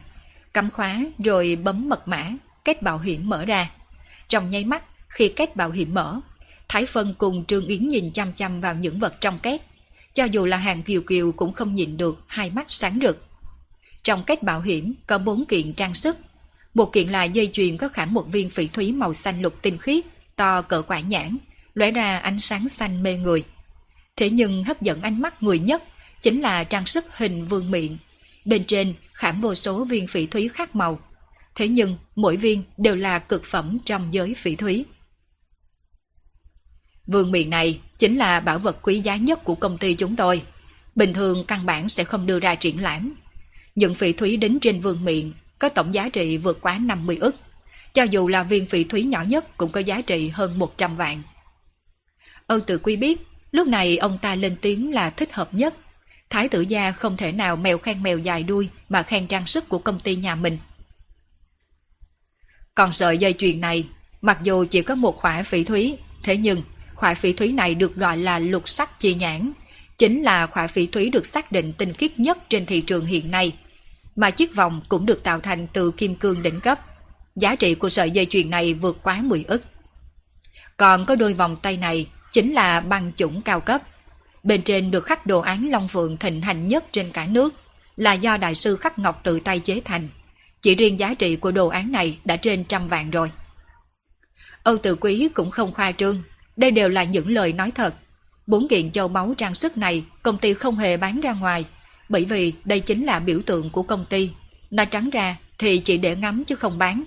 Cắm 0.54 0.70
khóa 0.70 1.04
rồi 1.24 1.56
bấm 1.56 1.88
mật 1.88 2.08
mã, 2.08 2.30
kết 2.64 2.82
bảo 2.82 2.98
hiểm 2.98 3.28
mở 3.28 3.44
ra. 3.44 3.70
Trong 4.28 4.50
nháy 4.50 4.64
mắt, 4.64 4.84
khi 5.08 5.28
kết 5.28 5.56
bảo 5.56 5.70
hiểm 5.70 5.94
mở, 5.94 6.20
Thái 6.68 6.86
Phân 6.86 7.14
cùng 7.18 7.44
Trương 7.44 7.66
Yến 7.66 7.88
nhìn 7.88 8.10
chăm 8.10 8.32
chăm 8.32 8.60
vào 8.60 8.74
những 8.74 8.98
vật 8.98 9.14
trong 9.20 9.38
kết. 9.38 9.62
Cho 10.14 10.24
dù 10.24 10.46
là 10.46 10.56
hàng 10.56 10.82
kiều 10.82 11.02
kiều 11.02 11.32
cũng 11.32 11.52
không 11.52 11.74
nhìn 11.74 11.96
được 11.96 12.20
hai 12.26 12.50
mắt 12.50 12.64
sáng 12.68 12.98
rực. 13.02 13.26
Trong 14.02 14.24
kết 14.24 14.42
bảo 14.42 14.60
hiểm 14.60 14.94
có 15.06 15.18
bốn 15.18 15.44
kiện 15.44 15.72
trang 15.72 15.94
sức. 15.94 16.16
Một 16.74 16.92
kiện 16.92 17.08
là 17.08 17.24
dây 17.24 17.50
chuyền 17.52 17.76
có 17.76 17.88
khảm 17.88 18.14
một 18.14 18.26
viên 18.32 18.50
phỉ 18.50 18.66
thúy 18.66 18.92
màu 18.92 19.14
xanh 19.14 19.42
lục 19.42 19.54
tinh 19.62 19.78
khiết, 19.78 20.04
to 20.36 20.62
cỡ 20.62 20.82
quả 20.82 21.00
nhãn, 21.00 21.36
lóe 21.74 21.90
ra 21.90 22.18
ánh 22.18 22.38
sáng 22.38 22.68
xanh 22.68 23.02
mê 23.02 23.16
người. 23.16 23.44
Thế 24.16 24.30
nhưng 24.30 24.64
hấp 24.64 24.82
dẫn 24.82 25.00
ánh 25.00 25.22
mắt 25.22 25.42
người 25.42 25.58
nhất 25.58 25.82
chính 26.22 26.40
là 26.40 26.64
trang 26.64 26.86
sức 26.86 27.04
hình 27.16 27.46
vương 27.46 27.70
miệng. 27.70 27.98
Bên 28.44 28.64
trên 28.64 28.94
khảm 29.12 29.40
vô 29.40 29.54
số 29.54 29.84
viên 29.84 30.06
phỉ 30.06 30.26
thúy 30.26 30.48
khác 30.48 30.76
màu. 30.76 30.98
Thế 31.54 31.68
nhưng 31.68 31.96
mỗi 32.16 32.36
viên 32.36 32.62
đều 32.76 32.96
là 32.96 33.18
cực 33.18 33.44
phẩm 33.44 33.78
trong 33.84 34.14
giới 34.14 34.34
phỉ 34.34 34.56
thúy. 34.56 34.84
Vương 37.06 37.32
miệng 37.32 37.50
này 37.50 37.80
chính 37.98 38.16
là 38.16 38.40
bảo 38.40 38.58
vật 38.58 38.78
quý 38.82 39.00
giá 39.00 39.16
nhất 39.16 39.44
của 39.44 39.54
công 39.54 39.78
ty 39.78 39.94
chúng 39.94 40.16
tôi. 40.16 40.42
Bình 40.94 41.14
thường 41.14 41.44
căn 41.48 41.66
bản 41.66 41.88
sẽ 41.88 42.04
không 42.04 42.26
đưa 42.26 42.40
ra 42.40 42.54
triển 42.54 42.82
lãm. 42.82 43.14
Những 43.74 43.94
phỉ 43.94 44.12
thúy 44.12 44.36
đính 44.36 44.58
trên 44.60 44.80
vương 44.80 45.04
miệng 45.04 45.32
có 45.58 45.68
tổng 45.68 45.94
giá 45.94 46.08
trị 46.08 46.36
vượt 46.36 46.58
quá 46.60 46.78
50 46.78 47.16
ức. 47.20 47.36
Cho 47.94 48.02
dù 48.02 48.28
là 48.28 48.42
viên 48.42 48.66
phỉ 48.66 48.84
thúy 48.84 49.02
nhỏ 49.02 49.22
nhất 49.22 49.56
cũng 49.56 49.70
có 49.70 49.80
giá 49.80 50.00
trị 50.00 50.28
hơn 50.28 50.58
100 50.58 50.96
vạn. 50.96 51.22
Âu 52.46 52.60
tự 52.60 52.78
quy 52.78 52.96
biết, 52.96 53.20
lúc 53.52 53.68
này 53.68 53.96
ông 53.96 54.18
ta 54.22 54.34
lên 54.34 54.56
tiếng 54.60 54.92
là 54.92 55.10
thích 55.10 55.32
hợp 55.32 55.54
nhất. 55.54 55.74
Thái 56.32 56.48
tử 56.48 56.60
gia 56.60 56.92
không 56.92 57.16
thể 57.16 57.32
nào 57.32 57.56
mèo 57.56 57.78
khen 57.78 58.02
mèo 58.02 58.18
dài 58.18 58.42
đuôi 58.42 58.68
mà 58.88 59.02
khen 59.02 59.26
trang 59.26 59.46
sức 59.46 59.68
của 59.68 59.78
công 59.78 59.98
ty 59.98 60.16
nhà 60.16 60.34
mình. 60.34 60.58
Còn 62.74 62.92
sợi 62.92 63.18
dây 63.18 63.34
chuyền 63.38 63.60
này, 63.60 63.86
mặc 64.20 64.38
dù 64.42 64.64
chỉ 64.70 64.82
có 64.82 64.94
một 64.94 65.16
khỏa 65.16 65.42
phỉ 65.42 65.64
thúy, 65.64 65.96
thế 66.22 66.36
nhưng 66.36 66.62
khỏa 66.94 67.14
phỉ 67.14 67.32
thúy 67.32 67.52
này 67.52 67.74
được 67.74 67.96
gọi 67.96 68.16
là 68.16 68.38
lục 68.38 68.68
sắc 68.68 68.98
chi 68.98 69.14
nhãn, 69.14 69.52
chính 69.98 70.22
là 70.22 70.46
khỏa 70.46 70.66
phỉ 70.66 70.86
thúy 70.86 71.10
được 71.10 71.26
xác 71.26 71.52
định 71.52 71.72
tinh 71.72 71.92
khiết 71.92 72.18
nhất 72.18 72.38
trên 72.48 72.66
thị 72.66 72.80
trường 72.80 73.06
hiện 73.06 73.30
nay. 73.30 73.52
Mà 74.16 74.30
chiếc 74.30 74.54
vòng 74.54 74.82
cũng 74.88 75.06
được 75.06 75.22
tạo 75.22 75.40
thành 75.40 75.66
từ 75.72 75.90
kim 75.90 76.14
cương 76.14 76.42
đỉnh 76.42 76.60
cấp. 76.60 76.80
Giá 77.36 77.56
trị 77.56 77.74
của 77.74 77.88
sợi 77.88 78.10
dây 78.10 78.26
chuyền 78.26 78.50
này 78.50 78.74
vượt 78.74 78.98
quá 79.02 79.20
10 79.22 79.44
ức. 79.48 79.62
Còn 80.76 81.06
có 81.06 81.16
đôi 81.16 81.34
vòng 81.34 81.56
tay 81.62 81.76
này 81.76 82.06
chính 82.30 82.52
là 82.52 82.80
băng 82.80 83.12
chủng 83.16 83.42
cao 83.42 83.60
cấp. 83.60 83.82
Bên 84.42 84.62
trên 84.62 84.90
được 84.90 85.04
khắc 85.04 85.26
đồ 85.26 85.40
án 85.40 85.70
Long 85.70 85.88
Phượng 85.88 86.16
thịnh 86.16 86.40
hành 86.40 86.66
nhất 86.66 86.84
trên 86.92 87.10
cả 87.12 87.26
nước, 87.26 87.54
là 87.96 88.12
do 88.12 88.36
đại 88.36 88.54
sư 88.54 88.76
khắc 88.76 88.98
ngọc 88.98 89.20
tự 89.24 89.40
tay 89.40 89.58
chế 89.58 89.80
thành. 89.84 90.08
Chỉ 90.62 90.74
riêng 90.74 90.98
giá 90.98 91.14
trị 91.14 91.36
của 91.36 91.50
đồ 91.50 91.68
án 91.68 91.92
này 91.92 92.18
đã 92.24 92.36
trên 92.36 92.64
trăm 92.64 92.88
vạn 92.88 93.10
rồi. 93.10 93.30
Âu 94.62 94.78
Tự 94.78 94.94
Quý 94.94 95.28
cũng 95.34 95.50
không 95.50 95.72
khoa 95.72 95.92
trương, 95.92 96.22
đây 96.56 96.70
đều 96.70 96.88
là 96.88 97.04
những 97.04 97.30
lời 97.30 97.52
nói 97.52 97.70
thật. 97.70 97.94
Bốn 98.46 98.68
kiện 98.68 98.90
châu 98.90 99.08
báu 99.08 99.34
trang 99.38 99.54
sức 99.54 99.76
này 99.76 100.04
công 100.22 100.38
ty 100.38 100.54
không 100.54 100.78
hề 100.78 100.96
bán 100.96 101.20
ra 101.20 101.32
ngoài, 101.32 101.64
bởi 102.08 102.24
vì 102.24 102.52
đây 102.64 102.80
chính 102.80 103.06
là 103.06 103.20
biểu 103.20 103.40
tượng 103.46 103.70
của 103.70 103.82
công 103.82 104.04
ty. 104.04 104.30
Nói 104.70 104.86
trắng 104.86 105.10
ra 105.10 105.36
thì 105.58 105.78
chỉ 105.78 105.98
để 105.98 106.16
ngắm 106.16 106.44
chứ 106.44 106.54
không 106.54 106.78
bán. 106.78 107.04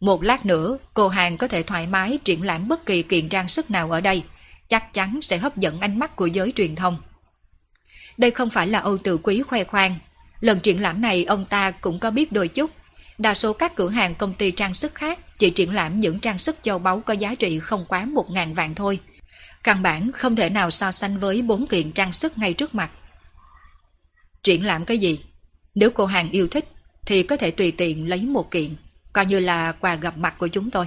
Một 0.00 0.22
lát 0.22 0.46
nữa, 0.46 0.78
cô 0.94 1.08
hàng 1.08 1.36
có 1.36 1.48
thể 1.48 1.62
thoải 1.62 1.86
mái 1.86 2.18
triển 2.24 2.42
lãm 2.42 2.68
bất 2.68 2.86
kỳ 2.86 3.02
kiện 3.02 3.28
trang 3.28 3.48
sức 3.48 3.70
nào 3.70 3.90
ở 3.90 4.00
đây, 4.00 4.22
chắc 4.70 4.92
chắn 4.92 5.18
sẽ 5.22 5.38
hấp 5.38 5.56
dẫn 5.56 5.80
ánh 5.80 5.98
mắt 5.98 6.16
của 6.16 6.26
giới 6.26 6.52
truyền 6.56 6.74
thông. 6.74 7.02
Đây 8.16 8.30
không 8.30 8.50
phải 8.50 8.68
là 8.68 8.78
Âu 8.78 8.98
Tự 8.98 9.18
Quý 9.22 9.42
khoe 9.42 9.64
khoang. 9.64 9.98
Lần 10.40 10.60
triển 10.60 10.82
lãm 10.82 11.00
này 11.00 11.24
ông 11.24 11.44
ta 11.44 11.70
cũng 11.70 11.98
có 11.98 12.10
biết 12.10 12.32
đôi 12.32 12.48
chút. 12.48 12.70
Đa 13.18 13.34
số 13.34 13.52
các 13.52 13.76
cửa 13.76 13.88
hàng 13.88 14.14
công 14.14 14.34
ty 14.34 14.50
trang 14.50 14.74
sức 14.74 14.94
khác 14.94 15.38
chỉ 15.38 15.50
triển 15.50 15.74
lãm 15.74 16.00
những 16.00 16.20
trang 16.20 16.38
sức 16.38 16.56
châu 16.62 16.78
báu 16.78 17.00
có 17.00 17.14
giá 17.14 17.34
trị 17.34 17.58
không 17.58 17.84
quá 17.88 18.04
một 18.04 18.30
ngàn 18.30 18.54
vạn 18.54 18.74
thôi. 18.74 19.00
Căn 19.64 19.82
bản 19.82 20.12
không 20.12 20.36
thể 20.36 20.50
nào 20.50 20.70
so 20.70 20.92
sánh 20.92 21.18
với 21.18 21.42
bốn 21.42 21.66
kiện 21.66 21.92
trang 21.92 22.12
sức 22.12 22.38
ngay 22.38 22.52
trước 22.54 22.74
mặt. 22.74 22.90
Triển 24.42 24.64
lãm 24.64 24.84
cái 24.84 24.98
gì? 24.98 25.20
Nếu 25.74 25.90
cô 25.90 26.06
hàng 26.06 26.30
yêu 26.30 26.48
thích 26.48 26.68
thì 27.06 27.22
có 27.22 27.36
thể 27.36 27.50
tùy 27.50 27.70
tiện 27.70 28.08
lấy 28.08 28.22
một 28.22 28.50
kiện, 28.50 28.76
coi 29.12 29.26
như 29.26 29.40
là 29.40 29.72
quà 29.72 29.94
gặp 29.94 30.18
mặt 30.18 30.34
của 30.38 30.48
chúng 30.48 30.70
tôi. 30.70 30.86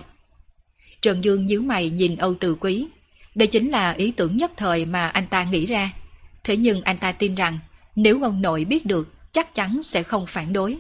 Trần 1.02 1.24
Dương 1.24 1.46
nhíu 1.46 1.62
mày 1.62 1.90
nhìn 1.90 2.16
Âu 2.16 2.36
Từ 2.40 2.56
Quý. 2.56 2.88
Đây 3.36 3.48
chính 3.48 3.72
là 3.72 3.92
ý 3.92 4.12
tưởng 4.12 4.38
nhất 4.38 4.52
thời 4.58 4.86
mà 4.86 5.08
anh 5.08 5.28
ta 5.28 5.44
nghĩ 5.44 5.66
ra. 5.66 5.92
Thế 6.44 6.58
nhưng 6.58 6.82
anh 6.82 6.98
ta 6.98 7.12
tin 7.12 7.36
rằng 7.36 7.60
nếu 7.96 8.24
ông 8.24 8.42
nội 8.42 8.66
biết 8.66 8.86
được 8.86 9.14
chắc 9.32 9.54
chắn 9.54 9.84
sẽ 9.84 10.04
không 10.04 10.26
phản 10.26 10.54
đối. 10.54 10.78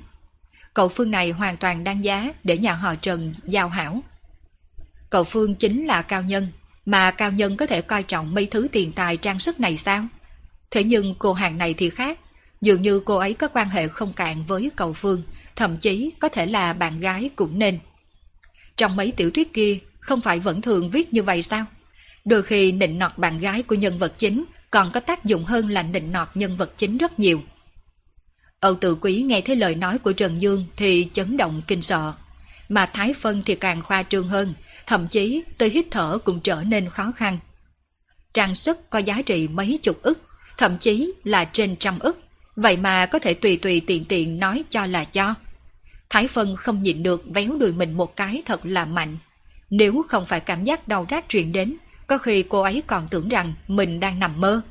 Cậu 0.73 0.89
Phương 0.89 1.11
này 1.11 1.31
hoàn 1.31 1.57
toàn 1.57 1.83
đáng 1.83 2.03
giá 2.03 2.33
để 2.43 2.57
nhà 2.57 2.73
họ 2.73 2.95
Trần 2.95 3.33
giao 3.45 3.69
hảo. 3.69 4.03
Cậu 5.09 5.23
Phương 5.23 5.55
chính 5.55 5.85
là 5.85 6.01
cao 6.01 6.21
nhân, 6.21 6.47
mà 6.85 7.11
cao 7.11 7.31
nhân 7.31 7.57
có 7.57 7.65
thể 7.65 7.81
coi 7.81 8.03
trọng 8.03 8.33
mấy 8.33 8.45
thứ 8.45 8.67
tiền 8.71 8.91
tài 8.91 9.17
trang 9.17 9.39
sức 9.39 9.59
này 9.59 9.77
sao? 9.77 10.05
Thế 10.71 10.83
nhưng 10.83 11.15
cô 11.19 11.33
hàng 11.33 11.57
này 11.57 11.73
thì 11.73 11.89
khác, 11.89 12.19
dường 12.61 12.81
như 12.81 13.01
cô 13.05 13.15
ấy 13.15 13.33
có 13.33 13.47
quan 13.47 13.69
hệ 13.69 13.87
không 13.87 14.13
cạn 14.13 14.45
với 14.45 14.71
cậu 14.75 14.93
Phương, 14.93 15.23
thậm 15.55 15.77
chí 15.77 16.11
có 16.19 16.29
thể 16.29 16.45
là 16.45 16.73
bạn 16.73 16.99
gái 16.99 17.29
cũng 17.35 17.59
nên. 17.59 17.79
Trong 18.77 18.95
mấy 18.95 19.11
tiểu 19.11 19.31
thuyết 19.31 19.53
kia, 19.53 19.77
không 19.99 20.21
phải 20.21 20.39
vẫn 20.39 20.61
thường 20.61 20.89
viết 20.89 21.13
như 21.13 21.23
vậy 21.23 21.41
sao? 21.41 21.65
Đôi 22.25 22.43
khi 22.43 22.71
nịnh 22.71 22.99
nọt 22.99 23.17
bạn 23.17 23.39
gái 23.39 23.63
của 23.63 23.75
nhân 23.75 23.99
vật 23.99 24.13
chính 24.17 24.45
còn 24.71 24.91
có 24.93 24.99
tác 24.99 25.25
dụng 25.25 25.45
hơn 25.45 25.69
là 25.69 25.83
nịnh 25.83 26.11
nọt 26.11 26.27
nhân 26.35 26.57
vật 26.57 26.73
chính 26.77 26.97
rất 26.97 27.19
nhiều. 27.19 27.41
Âu 28.59 28.75
tự 28.75 28.95
quý 28.95 29.21
nghe 29.21 29.41
thấy 29.41 29.55
lời 29.55 29.75
nói 29.75 29.99
của 29.99 30.13
Trần 30.13 30.41
Dương 30.41 30.65
thì 30.75 31.09
chấn 31.13 31.37
động 31.37 31.61
kinh 31.67 31.81
sợ. 31.81 32.13
Mà 32.69 32.85
Thái 32.85 33.13
Phân 33.13 33.41
thì 33.45 33.55
càng 33.55 33.81
khoa 33.81 34.03
trương 34.03 34.27
hơn, 34.27 34.53
thậm 34.87 35.07
chí 35.07 35.43
tới 35.57 35.69
hít 35.69 35.85
thở 35.91 36.17
cũng 36.23 36.39
trở 36.39 36.63
nên 36.63 36.89
khó 36.89 37.11
khăn. 37.15 37.39
Trang 38.33 38.55
sức 38.55 38.89
có 38.89 38.99
giá 38.99 39.21
trị 39.21 39.47
mấy 39.47 39.79
chục 39.83 40.01
ức, 40.01 40.21
thậm 40.57 40.77
chí 40.77 41.13
là 41.23 41.45
trên 41.45 41.75
trăm 41.75 41.99
ức, 41.99 42.23
vậy 42.55 42.77
mà 42.77 43.05
có 43.05 43.19
thể 43.19 43.33
tùy 43.33 43.57
tùy 43.57 43.81
tiện 43.87 44.05
tiện 44.05 44.39
nói 44.39 44.63
cho 44.69 44.85
là 44.85 45.05
cho. 45.05 45.33
Thái 46.09 46.27
Phân 46.27 46.55
không 46.55 46.81
nhịn 46.81 47.03
được 47.03 47.23
véo 47.33 47.57
đùi 47.59 47.71
mình 47.71 47.93
một 47.93 48.15
cái 48.15 48.41
thật 48.45 48.65
là 48.65 48.85
mạnh. 48.85 49.17
Nếu 49.69 50.03
không 50.07 50.25
phải 50.25 50.39
cảm 50.39 50.63
giác 50.63 50.87
đau 50.87 51.07
rát 51.09 51.29
truyền 51.29 51.51
đến, 51.51 51.77
có 52.07 52.17
khi 52.17 52.43
cô 52.49 52.61
ấy 52.61 52.83
còn 52.87 53.07
tưởng 53.11 53.29
rằng 53.29 53.53
mình 53.67 53.99
đang 53.99 54.19
nằm 54.19 54.41
mơ. 54.41 54.61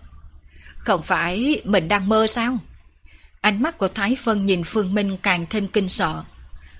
Không 0.76 1.02
phải 1.02 1.62
mình 1.64 1.88
đang 1.88 2.08
mơ 2.08 2.26
sao? 2.26 2.58
Ánh 3.40 3.62
mắt 3.62 3.78
của 3.78 3.88
Thái 3.88 4.16
Phân 4.22 4.44
nhìn 4.44 4.64
Phương 4.64 4.94
Minh 4.94 5.16
càng 5.22 5.46
thêm 5.50 5.68
kinh 5.68 5.88
sợ. 5.88 6.24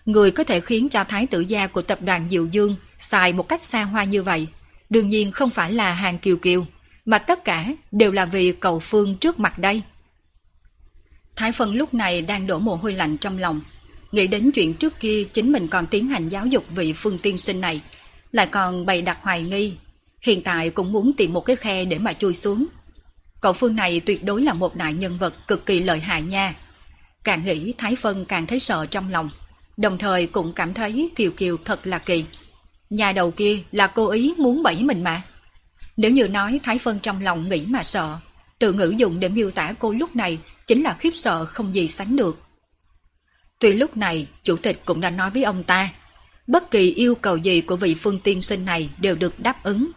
Người 0.07 0.31
có 0.31 0.45
thể 0.45 0.61
khiến 0.61 0.89
cho 0.89 1.05
Thái 1.05 1.27
tử 1.27 1.41
gia 1.41 1.67
của 1.67 1.83
tập 1.83 1.99
đoàn 2.03 2.29
Diệu 2.31 2.47
Dương 2.47 2.77
xài 2.99 3.33
một 3.33 3.49
cách 3.49 3.61
xa 3.61 3.83
hoa 3.85 4.05
như 4.05 4.23
vậy, 4.23 4.47
đương 4.91 5.09
nhiên 5.09 5.33
không 5.33 5.51
phải 5.51 5.73
là 5.73 5.95
hàng 5.95 6.19
kiều 6.19 6.37
kiều, 6.37 6.67
mà 7.05 7.19
tất 7.19 7.45
cả 7.45 7.67
đều 7.93 8.13
là 8.13 8.25
vì 8.25 8.53
cầu 8.53 8.81
Phương 8.81 9.17
trước 9.17 9.41
mặt 9.41 9.59
đây. 9.59 9.83
Thái 11.37 11.53
Phân 11.53 11.75
lúc 11.75 11.95
này 11.95 12.23
đang 12.23 12.47
đổ 12.47 12.59
mồ 12.59 12.75
hôi 12.75 12.93
lạnh 12.93 13.17
trong 13.19 13.39
lòng, 13.39 13.61
nghĩ 14.13 14.27
đến 14.27 14.51
chuyện 14.55 14.75
trước 14.75 15.01
kia 15.01 15.25
chính 15.33 15.53
mình 15.53 15.69
còn 15.69 15.87
tiến 15.87 16.09
hành 16.09 16.29
giáo 16.29 16.47
dục 16.47 16.65
vị 16.71 16.93
Phương 16.93 17.19
tiên 17.19 17.39
sinh 17.39 17.61
này, 17.61 17.81
lại 18.33 18.47
còn 18.47 18.87
bày 18.87 19.03
đặt 19.03 19.19
hoài 19.23 19.43
nghi, 19.43 19.75
Hiện 20.23 20.43
tại 20.43 20.71
cũng 20.71 20.93
muốn 20.93 21.13
tìm 21.17 21.33
một 21.33 21.41
cái 21.41 21.57
khe 21.57 21.85
để 21.85 21.99
mà 21.99 22.13
chui 22.13 22.35
xuống. 22.35 22.67
Cậu 23.41 23.53
Phương 23.53 23.77
này 23.77 24.01
tuyệt 24.01 24.25
đối 24.25 24.43
là 24.43 24.55
một 24.55 24.77
đại 24.77 24.93
nhân 24.93 25.19
vật 25.19 25.35
cực 25.49 25.67
kỳ 25.67 25.81
lợi 25.81 26.01
hại 26.01 26.23
nha. 26.23 26.55
Càng 27.25 27.45
nghĩ 27.45 27.73
Thái 27.79 27.97
Phân 27.97 28.25
càng 28.25 28.47
thấy 28.47 28.59
sợ 28.59 28.87
trong 28.87 29.11
lòng. 29.11 29.31
Đồng 29.77 29.99
thời 29.99 30.27
cũng 30.27 30.53
cảm 30.53 30.75
thấy 30.75 31.11
Kiều 31.17 31.31
Kiều 31.31 31.57
thật 31.65 31.87
là 31.87 31.99
kỳ. 31.99 32.25
Nhà 32.91 33.13
đầu 33.13 33.31
kia 33.31 33.59
là 33.73 33.87
cố 33.87 34.11
ý 34.11 34.35
muốn 34.39 34.63
bẫy 34.63 34.83
mình 34.83 35.05
mà. 35.05 35.23
Nếu 35.97 36.11
như 36.11 36.29
nói 36.29 36.61
Thái 36.63 36.79
Phân 36.79 36.99
trong 36.99 37.23
lòng 37.23 37.49
nghĩ 37.49 37.67
mà 37.67 37.83
sợ, 37.83 38.19
từ 38.59 38.73
ngữ 38.73 38.95
dùng 38.97 39.21
để 39.21 39.29
miêu 39.29 39.51
tả 39.51 39.75
cô 39.79 39.93
lúc 39.93 40.17
này 40.17 40.39
chính 40.67 40.83
là 40.83 40.97
khiếp 41.01 41.13
sợ 41.15 41.45
không 41.45 41.75
gì 41.75 41.89
sánh 41.89 42.17
được. 42.17 42.39
Tuy 43.59 43.73
lúc 43.73 43.97
này, 43.97 44.27
chủ 44.43 44.57
tịch 44.57 44.83
cũng 44.85 45.01
đã 45.01 45.11
nói 45.11 45.31
với 45.31 45.45
ông 45.45 45.65
ta, 45.65 45.89
bất 46.47 46.71
kỳ 46.71 46.95
yêu 46.95 47.15
cầu 47.15 47.37
gì 47.37 47.61
của 47.61 47.77
vị 47.77 47.95
phương 47.95 48.21
tiên 48.21 48.41
sinh 48.41 48.65
này 48.65 48.91
đều 49.01 49.15
được 49.15 49.41
đáp 49.41 49.65
ứng. 49.65 49.91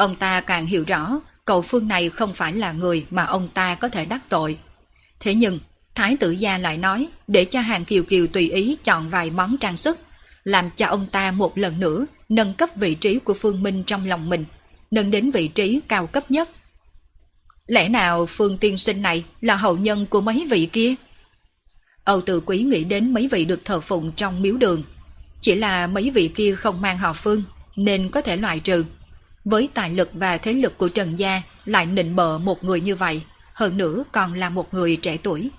Ông 0.00 0.16
ta 0.16 0.40
càng 0.40 0.66
hiểu 0.66 0.84
rõ, 0.86 1.20
cậu 1.44 1.62
phương 1.62 1.88
này 1.88 2.08
không 2.08 2.34
phải 2.34 2.52
là 2.52 2.72
người 2.72 3.06
mà 3.10 3.24
ông 3.24 3.48
ta 3.54 3.74
có 3.74 3.88
thể 3.88 4.04
đắc 4.04 4.20
tội. 4.28 4.58
Thế 5.20 5.34
nhưng, 5.34 5.58
Thái 5.94 6.16
tử 6.16 6.30
gia 6.30 6.58
lại 6.58 6.76
nói 6.78 7.08
để 7.26 7.44
cho 7.44 7.60
hàng 7.60 7.84
kiều 7.84 8.02
kiều 8.02 8.26
tùy 8.26 8.50
ý 8.50 8.76
chọn 8.84 9.08
vài 9.08 9.30
món 9.30 9.56
trang 9.58 9.76
sức, 9.76 9.98
làm 10.44 10.70
cho 10.70 10.86
ông 10.86 11.06
ta 11.06 11.30
một 11.30 11.58
lần 11.58 11.80
nữa 11.80 12.06
nâng 12.28 12.54
cấp 12.54 12.70
vị 12.76 12.94
trí 12.94 13.18
của 13.18 13.34
Phương 13.34 13.62
Minh 13.62 13.84
trong 13.86 14.06
lòng 14.06 14.28
mình, 14.28 14.44
nâng 14.90 15.10
đến 15.10 15.30
vị 15.30 15.48
trí 15.48 15.80
cao 15.88 16.06
cấp 16.06 16.30
nhất. 16.30 16.48
Lẽ 17.66 17.88
nào 17.88 18.26
Phương 18.26 18.58
tiên 18.58 18.76
sinh 18.76 19.02
này 19.02 19.24
là 19.40 19.56
hậu 19.56 19.76
nhân 19.76 20.06
của 20.06 20.20
mấy 20.20 20.46
vị 20.50 20.68
kia? 20.72 20.94
Âu 22.04 22.20
Tử 22.20 22.40
Quý 22.46 22.62
nghĩ 22.62 22.84
đến 22.84 23.14
mấy 23.14 23.28
vị 23.28 23.44
được 23.44 23.64
thờ 23.64 23.80
phụng 23.80 24.12
trong 24.12 24.42
miếu 24.42 24.56
đường. 24.56 24.82
Chỉ 25.40 25.54
là 25.54 25.86
mấy 25.86 26.10
vị 26.10 26.30
kia 26.34 26.54
không 26.54 26.80
mang 26.80 26.98
họ 26.98 27.12
Phương, 27.12 27.42
nên 27.76 28.08
có 28.08 28.20
thể 28.20 28.36
loại 28.36 28.60
trừ. 28.60 28.84
Với 29.44 29.68
tài 29.74 29.90
lực 29.90 30.10
và 30.12 30.38
thế 30.38 30.52
lực 30.52 30.78
của 30.78 30.88
Trần 30.88 31.18
Gia 31.18 31.42
lại 31.64 31.86
nịnh 31.86 32.16
bợ 32.16 32.38
một 32.38 32.64
người 32.64 32.80
như 32.80 32.96
vậy, 32.96 33.22
hơn 33.54 33.76
nữa 33.76 34.04
còn 34.12 34.34
là 34.34 34.50
một 34.50 34.74
người 34.74 34.96
trẻ 34.96 35.16
tuổi. 35.16 35.50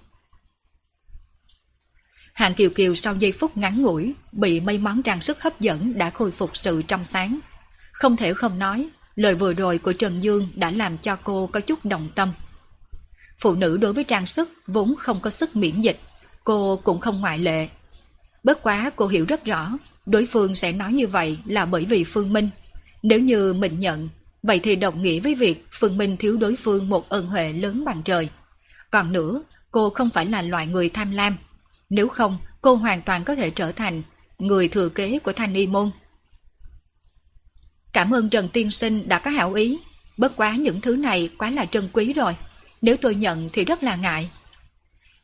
Hàng 2.34 2.54
Kiều 2.54 2.70
Kiều 2.70 2.96
sau 2.96 3.16
giây 3.16 3.32
phút 3.32 3.58
ngắn 3.58 3.82
ngủi, 3.82 4.14
bị 4.32 4.60
mấy 4.60 4.78
món 4.78 5.04
trang 5.04 5.22
sức 5.22 5.42
hấp 5.42 5.60
dẫn 5.60 5.98
đã 5.98 6.10
khôi 6.10 6.32
phục 6.32 6.58
sự 6.58 6.82
trong 6.82 7.06
sáng. 7.06 7.40
Không 7.92 8.18
thể 8.18 8.34
không 8.34 8.60
nói, 8.60 8.90
lời 9.16 9.36
vừa 9.36 9.54
rồi 9.54 9.78
của 9.78 9.94
Trần 9.94 10.24
Dương 10.24 10.48
đã 10.56 10.72
làm 10.72 10.98
cho 10.98 11.16
cô 11.16 11.48
có 11.48 11.60
chút 11.60 11.86
đồng 11.86 12.10
tâm. 12.16 12.34
Phụ 13.38 13.56
nữ 13.56 13.78
đối 13.78 13.94
với 13.94 14.04
trang 14.04 14.26
sức 14.26 14.50
vốn 14.68 14.96
không 15.00 15.20
có 15.20 15.30
sức 15.30 15.56
miễn 15.56 15.82
dịch, 15.82 16.00
cô 16.44 16.82
cũng 16.84 17.00
không 17.00 17.22
ngoại 17.22 17.38
lệ. 17.38 17.68
Bất 18.44 18.64
quá 18.64 18.92
cô 18.96 19.08
hiểu 19.08 19.26
rất 19.26 19.46
rõ, 19.46 19.78
đối 20.06 20.26
phương 20.26 20.56
sẽ 20.56 20.72
nói 20.72 20.94
như 20.94 21.08
vậy 21.08 21.38
là 21.46 21.66
bởi 21.66 21.86
vì 21.86 22.04
Phương 22.04 22.34
Minh. 22.34 22.50
Nếu 23.04 23.20
như 23.20 23.54
mình 23.54 23.80
nhận, 23.80 24.10
vậy 24.44 24.60
thì 24.64 24.76
đồng 24.76 25.02
nghĩa 25.02 25.20
với 25.20 25.36
việc 25.36 25.66
Phương 25.72 25.98
Minh 25.98 26.18
thiếu 26.18 26.38
đối 26.38 26.56
phương 26.56 26.90
một 26.90 27.10
ân 27.10 27.28
huệ 27.28 27.54
lớn 27.54 27.86
bằng 27.86 28.02
trời. 28.04 28.30
Còn 28.92 29.12
nữa, 29.12 29.44
cô 29.72 29.90
không 29.90 30.10
phải 30.10 30.26
là 30.26 30.42
loại 30.42 30.68
người 30.68 30.90
tham 30.90 31.12
lam, 31.12 31.38
nếu 31.90 32.08
không, 32.08 32.38
cô 32.62 32.76
hoàn 32.76 33.02
toàn 33.02 33.24
có 33.24 33.36
thể 33.36 33.50
trở 33.50 33.72
thành 33.72 34.04
người 34.40 34.68
thừa 34.68 34.90
kế 34.90 35.20
của 35.20 35.34
Thanh 35.34 35.54
Y 35.54 35.68
Môn. 35.68 35.92
Cảm 37.94 38.14
ơn 38.14 38.30
Trần 38.30 38.50
Tiên 38.50 38.70
Sinh 38.70 39.08
đã 39.08 39.20
có 39.20 39.32
hảo 39.32 39.54
ý. 39.54 39.80
Bất 40.18 40.36
quá 40.36 40.56
những 40.56 40.82
thứ 40.82 40.96
này 40.96 41.30
quá 41.38 41.50
là 41.50 41.66
trân 41.66 41.90
quý 41.94 42.14
rồi. 42.14 42.36
Nếu 42.82 42.98
tôi 42.98 43.16
nhận 43.16 43.50
thì 43.54 43.66
rất 43.66 43.84
là 43.84 43.96
ngại. 43.96 44.30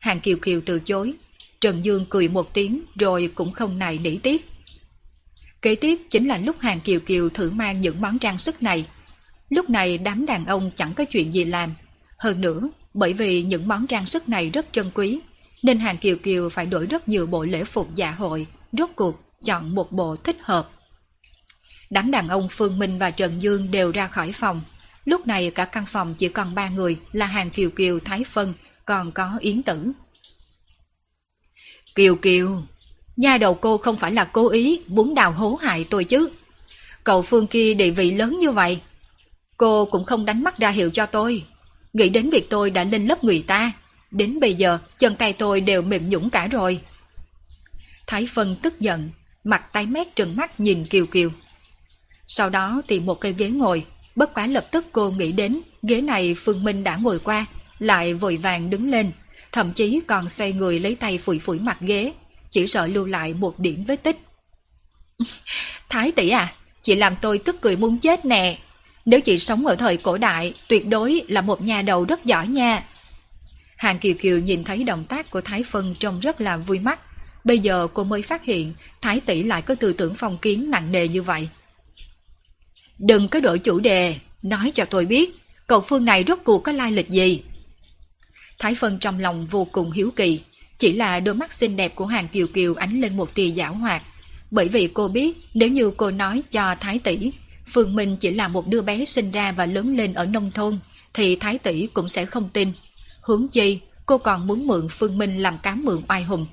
Hàng 0.00 0.20
Kiều 0.20 0.36
Kiều 0.42 0.60
từ 0.66 0.80
chối. 0.80 1.14
Trần 1.60 1.84
Dương 1.84 2.06
cười 2.08 2.28
một 2.28 2.54
tiếng 2.54 2.82
rồi 2.98 3.32
cũng 3.34 3.52
không 3.52 3.78
này 3.78 3.98
nỉ 3.98 4.16
tiếc. 4.16 4.48
Kế 5.62 5.74
tiếp 5.74 5.98
chính 6.10 6.28
là 6.28 6.38
lúc 6.38 6.60
Hàng 6.60 6.80
Kiều 6.80 7.00
Kiều 7.00 7.28
thử 7.28 7.50
mang 7.50 7.80
những 7.80 8.00
món 8.00 8.18
trang 8.18 8.38
sức 8.38 8.62
này. 8.62 8.86
Lúc 9.48 9.70
này 9.70 9.98
đám 9.98 10.26
đàn 10.26 10.46
ông 10.46 10.70
chẳng 10.76 10.94
có 10.94 11.04
chuyện 11.04 11.34
gì 11.34 11.44
làm. 11.44 11.74
Hơn 12.18 12.40
nữa, 12.40 12.68
bởi 12.94 13.12
vì 13.12 13.42
những 13.42 13.68
món 13.68 13.86
trang 13.86 14.06
sức 14.06 14.28
này 14.28 14.50
rất 14.50 14.66
trân 14.72 14.90
quý, 14.94 15.20
nên 15.62 15.78
Hàng 15.78 15.96
Kiều 15.96 16.16
Kiều 16.16 16.48
phải 16.48 16.66
đổi 16.66 16.86
rất 16.86 17.08
nhiều 17.08 17.26
bộ 17.26 17.44
lễ 17.44 17.64
phục 17.64 17.94
dạ 17.94 18.10
hội, 18.10 18.46
rốt 18.72 18.90
cuộc 18.96 19.20
chọn 19.44 19.74
một 19.74 19.92
bộ 19.92 20.16
thích 20.16 20.36
hợp. 20.40 20.70
Đám 21.90 22.10
đàn 22.10 22.28
ông 22.28 22.48
Phương 22.50 22.78
Minh 22.78 22.98
và 22.98 23.10
Trần 23.10 23.42
Dương 23.42 23.70
đều 23.70 23.90
ra 23.90 24.08
khỏi 24.08 24.32
phòng. 24.32 24.60
Lúc 25.04 25.26
này 25.26 25.50
cả 25.50 25.64
căn 25.64 25.86
phòng 25.86 26.14
chỉ 26.14 26.28
còn 26.28 26.54
ba 26.54 26.68
người 26.68 26.98
là 27.12 27.26
Hàng 27.26 27.50
Kiều 27.50 27.70
Kiều, 27.70 28.00
Thái 28.00 28.24
Phân, 28.24 28.54
còn 28.84 29.12
có 29.12 29.38
Yến 29.40 29.62
Tử. 29.62 29.92
Kiều 31.94 32.16
Kiều, 32.16 32.62
Nhà 33.18 33.38
đầu 33.38 33.54
cô 33.54 33.78
không 33.78 33.96
phải 33.96 34.12
là 34.12 34.24
cố 34.24 34.48
ý 34.48 34.80
muốn 34.86 35.14
đào 35.14 35.32
hố 35.32 35.58
hại 35.62 35.84
tôi 35.84 36.04
chứ. 36.04 36.30
Cậu 37.04 37.22
Phương 37.22 37.46
kia 37.46 37.74
địa 37.74 37.90
vị 37.90 38.10
lớn 38.10 38.38
như 38.38 38.50
vậy. 38.50 38.80
Cô 39.56 39.84
cũng 39.84 40.04
không 40.04 40.24
đánh 40.24 40.44
mắt 40.44 40.58
ra 40.58 40.70
hiệu 40.70 40.90
cho 40.90 41.06
tôi. 41.06 41.44
Nghĩ 41.92 42.08
đến 42.08 42.30
việc 42.30 42.50
tôi 42.50 42.70
đã 42.70 42.84
lên 42.84 43.06
lớp 43.06 43.24
người 43.24 43.44
ta, 43.46 43.72
Đến 44.10 44.40
bây 44.40 44.54
giờ, 44.54 44.78
chân 44.98 45.16
tay 45.16 45.32
tôi 45.32 45.60
đều 45.60 45.82
mềm 45.82 46.08
nhũng 46.08 46.30
cả 46.30 46.46
rồi. 46.46 46.80
Thái 48.06 48.28
Phân 48.34 48.56
tức 48.62 48.80
giận, 48.80 49.10
mặt 49.44 49.72
tay 49.72 49.86
mét 49.86 50.16
trừng 50.16 50.36
mắt 50.36 50.60
nhìn 50.60 50.84
Kiều 50.84 51.06
Kiều. 51.06 51.30
Sau 52.26 52.50
đó 52.50 52.82
tìm 52.86 53.06
một 53.06 53.20
cây 53.20 53.34
ghế 53.38 53.50
ngồi, 53.50 53.84
bất 54.16 54.34
quá 54.34 54.46
lập 54.46 54.66
tức 54.70 54.86
cô 54.92 55.10
nghĩ 55.10 55.32
đến 55.32 55.60
ghế 55.82 56.00
này 56.00 56.34
Phương 56.34 56.64
Minh 56.64 56.84
đã 56.84 56.96
ngồi 56.96 57.18
qua, 57.18 57.46
lại 57.78 58.14
vội 58.14 58.36
vàng 58.36 58.70
đứng 58.70 58.90
lên, 58.90 59.10
thậm 59.52 59.72
chí 59.72 60.00
còn 60.06 60.28
xoay 60.28 60.52
người 60.52 60.80
lấy 60.80 60.94
tay 60.94 61.18
phủi 61.18 61.38
phủi 61.38 61.58
mặt 61.58 61.76
ghế, 61.80 62.12
chỉ 62.50 62.66
sợ 62.66 62.86
lưu 62.86 63.06
lại 63.06 63.34
một 63.34 63.58
điểm 63.58 63.84
vết 63.84 64.02
tích. 64.02 64.16
Thái 65.88 66.12
tỷ 66.12 66.28
à, 66.28 66.52
chị 66.82 66.94
làm 66.94 67.16
tôi 67.22 67.38
tức 67.38 67.56
cười 67.60 67.76
muốn 67.76 67.98
chết 67.98 68.24
nè. 68.24 68.58
Nếu 69.04 69.20
chị 69.20 69.38
sống 69.38 69.66
ở 69.66 69.76
thời 69.76 69.96
cổ 69.96 70.18
đại, 70.18 70.54
tuyệt 70.68 70.88
đối 70.88 71.22
là 71.28 71.40
một 71.40 71.62
nhà 71.62 71.82
đầu 71.82 72.04
rất 72.04 72.24
giỏi 72.24 72.48
nha. 72.48 72.84
Hàng 73.76 73.98
Kiều 73.98 74.14
Kiều 74.14 74.38
nhìn 74.38 74.64
thấy 74.64 74.84
động 74.84 75.04
tác 75.04 75.30
của 75.30 75.40
Thái 75.40 75.62
Phân 75.62 75.94
trông 75.94 76.20
rất 76.20 76.40
là 76.40 76.56
vui 76.56 76.78
mắt. 76.78 77.00
Bây 77.44 77.58
giờ 77.58 77.88
cô 77.94 78.04
mới 78.04 78.22
phát 78.22 78.44
hiện 78.44 78.74
Thái 79.00 79.20
tỷ 79.20 79.42
lại 79.42 79.62
có 79.62 79.74
tư 79.74 79.92
tưởng 79.92 80.14
phong 80.14 80.38
kiến 80.38 80.70
nặng 80.70 80.92
nề 80.92 81.08
như 81.08 81.22
vậy. 81.22 81.48
Đừng 82.98 83.28
có 83.28 83.40
đổi 83.40 83.58
chủ 83.58 83.80
đề, 83.80 84.16
nói 84.42 84.72
cho 84.74 84.84
tôi 84.84 85.06
biết, 85.06 85.30
cậu 85.66 85.80
Phương 85.80 86.04
này 86.04 86.24
rốt 86.28 86.38
cuộc 86.44 86.58
có 86.58 86.72
lai 86.72 86.92
lịch 86.92 87.08
gì? 87.08 87.42
Thái 88.58 88.74
Phân 88.74 88.98
trong 88.98 89.20
lòng 89.20 89.46
vô 89.46 89.64
cùng 89.64 89.92
hiếu 89.92 90.10
kỳ, 90.16 90.40
chỉ 90.78 90.92
là 90.92 91.20
đôi 91.20 91.34
mắt 91.34 91.52
xinh 91.52 91.76
đẹp 91.76 91.94
của 91.94 92.06
Hàng 92.06 92.28
Kiều 92.28 92.46
Kiều 92.46 92.74
ánh 92.74 93.00
lên 93.00 93.16
một 93.16 93.34
tia 93.34 93.50
giảo 93.50 93.74
hoạt. 93.74 94.02
Bởi 94.50 94.68
vì 94.68 94.88
cô 94.94 95.08
biết 95.08 95.36
nếu 95.54 95.68
như 95.68 95.90
cô 95.96 96.10
nói 96.10 96.42
cho 96.50 96.74
Thái 96.80 96.98
tỷ, 96.98 97.30
Phương 97.66 97.96
Minh 97.96 98.16
chỉ 98.16 98.30
là 98.30 98.48
một 98.48 98.68
đứa 98.68 98.82
bé 98.82 99.04
sinh 99.04 99.30
ra 99.30 99.52
và 99.52 99.66
lớn 99.66 99.96
lên 99.96 100.14
ở 100.14 100.26
nông 100.26 100.50
thôn, 100.50 100.78
thì 101.14 101.36
Thái 101.36 101.58
tỷ 101.58 101.86
cũng 101.86 102.08
sẽ 102.08 102.26
không 102.26 102.48
tin. 102.52 102.72
Hướng 103.20 103.48
chi, 103.48 103.78
cô 104.06 104.18
còn 104.18 104.46
muốn 104.46 104.66
mượn 104.66 104.88
Phương 104.88 105.18
Minh 105.18 105.42
làm 105.42 105.58
cám 105.58 105.84
mượn 105.84 106.02
oai 106.08 106.22
hùng. 106.22 106.46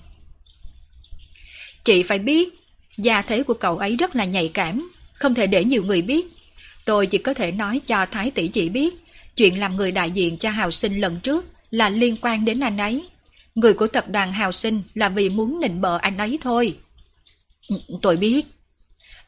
Chị 1.84 2.04
phải 2.04 2.20
biết, 2.20 2.50
gia 2.98 3.22
thế 3.22 3.44
của 3.44 3.54
cậu 3.54 3.78
ấy 3.78 3.96
rất 3.96 4.16
là 4.16 4.26
nhạy 4.26 4.48
cảm, 4.54 4.90
không 5.14 5.36
thể 5.36 5.48
để 5.48 5.64
nhiều 5.64 5.84
người 5.84 6.02
biết. 6.02 6.26
Tôi 6.86 7.08
chỉ 7.08 7.18
có 7.18 7.34
thể 7.34 7.52
nói 7.52 7.82
cho 7.86 8.06
Thái 8.06 8.32
tỷ 8.32 8.48
chị 8.48 8.70
biết, 8.70 8.96
chuyện 9.36 9.60
làm 9.60 9.76
người 9.76 9.92
đại 9.92 10.12
diện 10.12 10.38
cho 10.38 10.50
Hào 10.50 10.72
Sinh 10.72 11.02
lần 11.02 11.20
trước 11.20 11.46
là 11.72 11.90
liên 11.90 12.16
quan 12.22 12.46
đến 12.46 12.60
anh 12.60 12.78
ấy. 12.78 13.04
Người 13.56 13.74
của 13.74 13.88
tập 13.88 14.10
đoàn 14.10 14.34
Hào 14.34 14.52
Sinh 14.52 14.84
là 14.94 15.10
vì 15.10 15.30
muốn 15.30 15.60
nịnh 15.62 15.82
bợ 15.82 15.98
anh 16.02 16.18
ấy 16.18 16.40
thôi. 16.42 16.78
Ừ, 17.70 17.76
tôi 18.02 18.18
biết. 18.18 18.46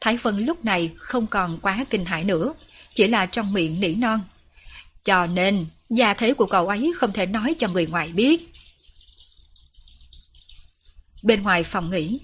Thái 0.00 0.16
Vân 0.16 0.46
lúc 0.46 0.64
này 0.64 0.90
không 0.96 1.26
còn 1.26 1.58
quá 1.62 1.84
kinh 1.90 2.04
hãi 2.04 2.24
nữa, 2.24 2.54
chỉ 2.94 3.06
là 3.06 3.26
trong 3.26 3.52
miệng 3.52 3.80
nỉ 3.80 3.94
non. 3.94 4.20
Cho 5.04 5.26
nên, 5.26 5.66
gia 5.90 6.14
thế 6.14 6.34
của 6.34 6.46
cậu 6.46 6.68
ấy 6.68 6.92
không 6.96 7.12
thể 7.12 7.26
nói 7.26 7.54
cho 7.58 7.68
người 7.68 7.86
ngoài 7.86 8.08
biết. 8.08 8.52
Bên 11.22 11.42
ngoài 11.42 11.64
phòng 11.64 11.90
nghỉ, 11.90 12.20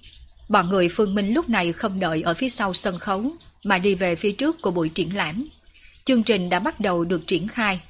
bọn 0.48 0.68
người 0.68 0.88
Phương 0.88 1.14
Minh 1.14 1.34
lúc 1.34 1.48
này 1.48 1.72
không 1.72 2.00
đợi 2.00 2.22
ở 2.22 2.34
phía 2.34 2.48
sau 2.48 2.74
sân 2.74 2.98
khấu, 2.98 3.32
mà 3.64 3.78
đi 3.78 3.94
về 3.94 4.16
phía 4.16 4.32
trước 4.32 4.62
của 4.62 4.70
buổi 4.70 4.88
triển 4.88 5.16
lãm. 5.16 5.48
Chương 6.04 6.22
trình 6.22 6.48
đã 6.48 6.58
bắt 6.58 6.80
đầu 6.80 7.04
được 7.04 7.26
triển 7.26 7.48
khai. 7.48 7.80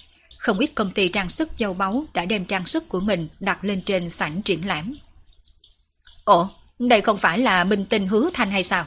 Không 0.44 0.58
ít 0.58 0.70
công 0.74 0.90
ty 0.90 1.08
trang 1.08 1.30
sức 1.30 1.48
châu 1.56 1.74
báu 1.74 2.04
đã 2.14 2.24
đem 2.24 2.44
trang 2.44 2.66
sức 2.66 2.88
của 2.88 3.00
mình 3.00 3.28
đặt 3.40 3.64
lên 3.64 3.80
trên 3.80 4.10
sảnh 4.10 4.42
triển 4.42 4.66
lãm. 4.66 4.94
Ồ, 6.24 6.48
đây 6.78 7.00
không 7.00 7.16
phải 7.16 7.38
là 7.38 7.64
minh 7.64 7.84
tinh 7.84 8.08
hứa 8.08 8.30
thanh 8.34 8.50
hay 8.50 8.62
sao? 8.62 8.86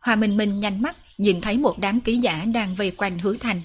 Hoa 0.00 0.16
Minh 0.16 0.36
Minh 0.36 0.60
nhanh 0.60 0.82
mắt 0.82 0.96
nhìn 1.18 1.40
thấy 1.40 1.58
một 1.58 1.78
đám 1.78 2.00
ký 2.00 2.16
giả 2.16 2.44
đang 2.54 2.74
vây 2.74 2.90
quanh 2.90 3.18
hứa 3.18 3.34
thanh. 3.34 3.62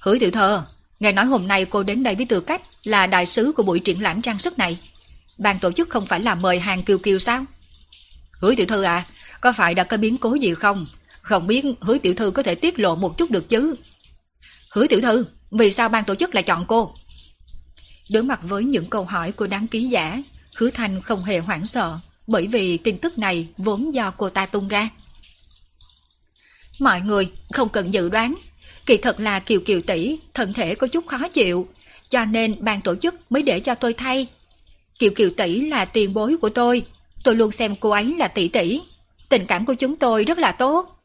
Hứa 0.00 0.18
tiểu 0.18 0.30
thơ, 0.30 0.64
nghe 1.00 1.12
nói 1.12 1.24
hôm 1.24 1.48
nay 1.48 1.64
cô 1.64 1.82
đến 1.82 2.02
đây 2.02 2.14
với 2.14 2.26
tư 2.26 2.40
cách 2.40 2.62
là 2.84 3.06
đại 3.06 3.26
sứ 3.26 3.52
của 3.56 3.62
buổi 3.62 3.80
triển 3.80 4.02
lãm 4.02 4.22
trang 4.22 4.38
sức 4.38 4.58
này. 4.58 4.78
Ban 5.38 5.58
tổ 5.58 5.72
chức 5.72 5.90
không 5.90 6.06
phải 6.06 6.20
là 6.20 6.34
mời 6.34 6.60
hàng 6.60 6.82
kiều 6.82 6.98
kiều 6.98 7.18
sao? 7.18 7.44
Hứa 8.32 8.54
tiểu 8.54 8.66
thư 8.66 8.82
à, 8.82 9.06
có 9.40 9.52
phải 9.52 9.74
đã 9.74 9.84
có 9.84 9.96
biến 9.96 10.18
cố 10.18 10.34
gì 10.34 10.54
không? 10.54 10.86
Không 11.22 11.46
biết 11.46 11.64
hứa 11.80 11.98
tiểu 11.98 12.14
thư 12.14 12.30
có 12.30 12.42
thể 12.42 12.54
tiết 12.54 12.78
lộ 12.78 12.96
một 12.96 13.18
chút 13.18 13.30
được 13.30 13.48
chứ? 13.48 13.74
Hứa 14.70 14.86
tiểu 14.86 15.00
thư, 15.00 15.24
vì 15.50 15.70
sao 15.70 15.88
ban 15.88 16.04
tổ 16.04 16.14
chức 16.14 16.34
lại 16.34 16.42
chọn 16.42 16.64
cô? 16.68 16.94
Đối 18.10 18.22
mặt 18.22 18.40
với 18.42 18.64
những 18.64 18.90
câu 18.90 19.04
hỏi 19.04 19.32
của 19.32 19.46
đám 19.46 19.66
ký 19.66 19.84
giả, 19.84 20.22
hứa 20.54 20.70
thanh 20.70 21.00
không 21.00 21.24
hề 21.24 21.38
hoảng 21.38 21.66
sợ, 21.66 21.98
bởi 22.26 22.46
vì 22.46 22.76
tin 22.76 22.98
tức 22.98 23.18
này 23.18 23.48
vốn 23.56 23.94
do 23.94 24.10
cô 24.10 24.28
ta 24.28 24.46
tung 24.46 24.68
ra. 24.68 24.88
Mọi 26.80 27.00
người 27.00 27.30
không 27.52 27.68
cần 27.68 27.94
dự 27.94 28.08
đoán, 28.08 28.34
Kỳ 28.90 28.96
thật 28.96 29.20
là 29.20 29.38
Kiều 29.40 29.60
Kiều 29.60 29.80
tỷ 29.80 30.18
thân 30.34 30.52
thể 30.52 30.74
có 30.74 30.86
chút 30.86 31.06
khó 31.06 31.28
chịu, 31.28 31.68
cho 32.08 32.24
nên 32.24 32.56
ban 32.60 32.80
tổ 32.80 32.96
chức 32.96 33.32
mới 33.32 33.42
để 33.42 33.60
cho 33.60 33.74
tôi 33.74 33.94
thay. 33.94 34.26
Kiều 34.98 35.10
Kiều 35.16 35.30
tỷ 35.30 35.60
là 35.60 35.84
tiền 35.84 36.14
bối 36.14 36.36
của 36.36 36.48
tôi, 36.48 36.82
tôi 37.24 37.34
luôn 37.34 37.50
xem 37.50 37.76
cô 37.76 37.90
ấy 37.90 38.14
là 38.18 38.28
tỷ 38.28 38.48
tỷ. 38.48 38.80
Tình 39.28 39.46
cảm 39.46 39.66
của 39.66 39.74
chúng 39.74 39.96
tôi 39.96 40.24
rất 40.24 40.38
là 40.38 40.52
tốt. 40.52 41.02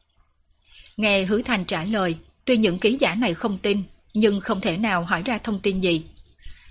Nghe 0.96 1.24
Hứa 1.24 1.42
Thành 1.42 1.64
trả 1.64 1.84
lời, 1.84 2.16
tuy 2.44 2.56
những 2.56 2.78
ký 2.78 2.96
giả 3.00 3.14
này 3.14 3.34
không 3.34 3.58
tin, 3.58 3.82
nhưng 4.16 4.40
không 4.40 4.60
thể 4.60 4.76
nào 4.76 5.04
hỏi 5.04 5.22
ra 5.22 5.38
thông 5.38 5.60
tin 5.60 5.80
gì. 5.80 6.02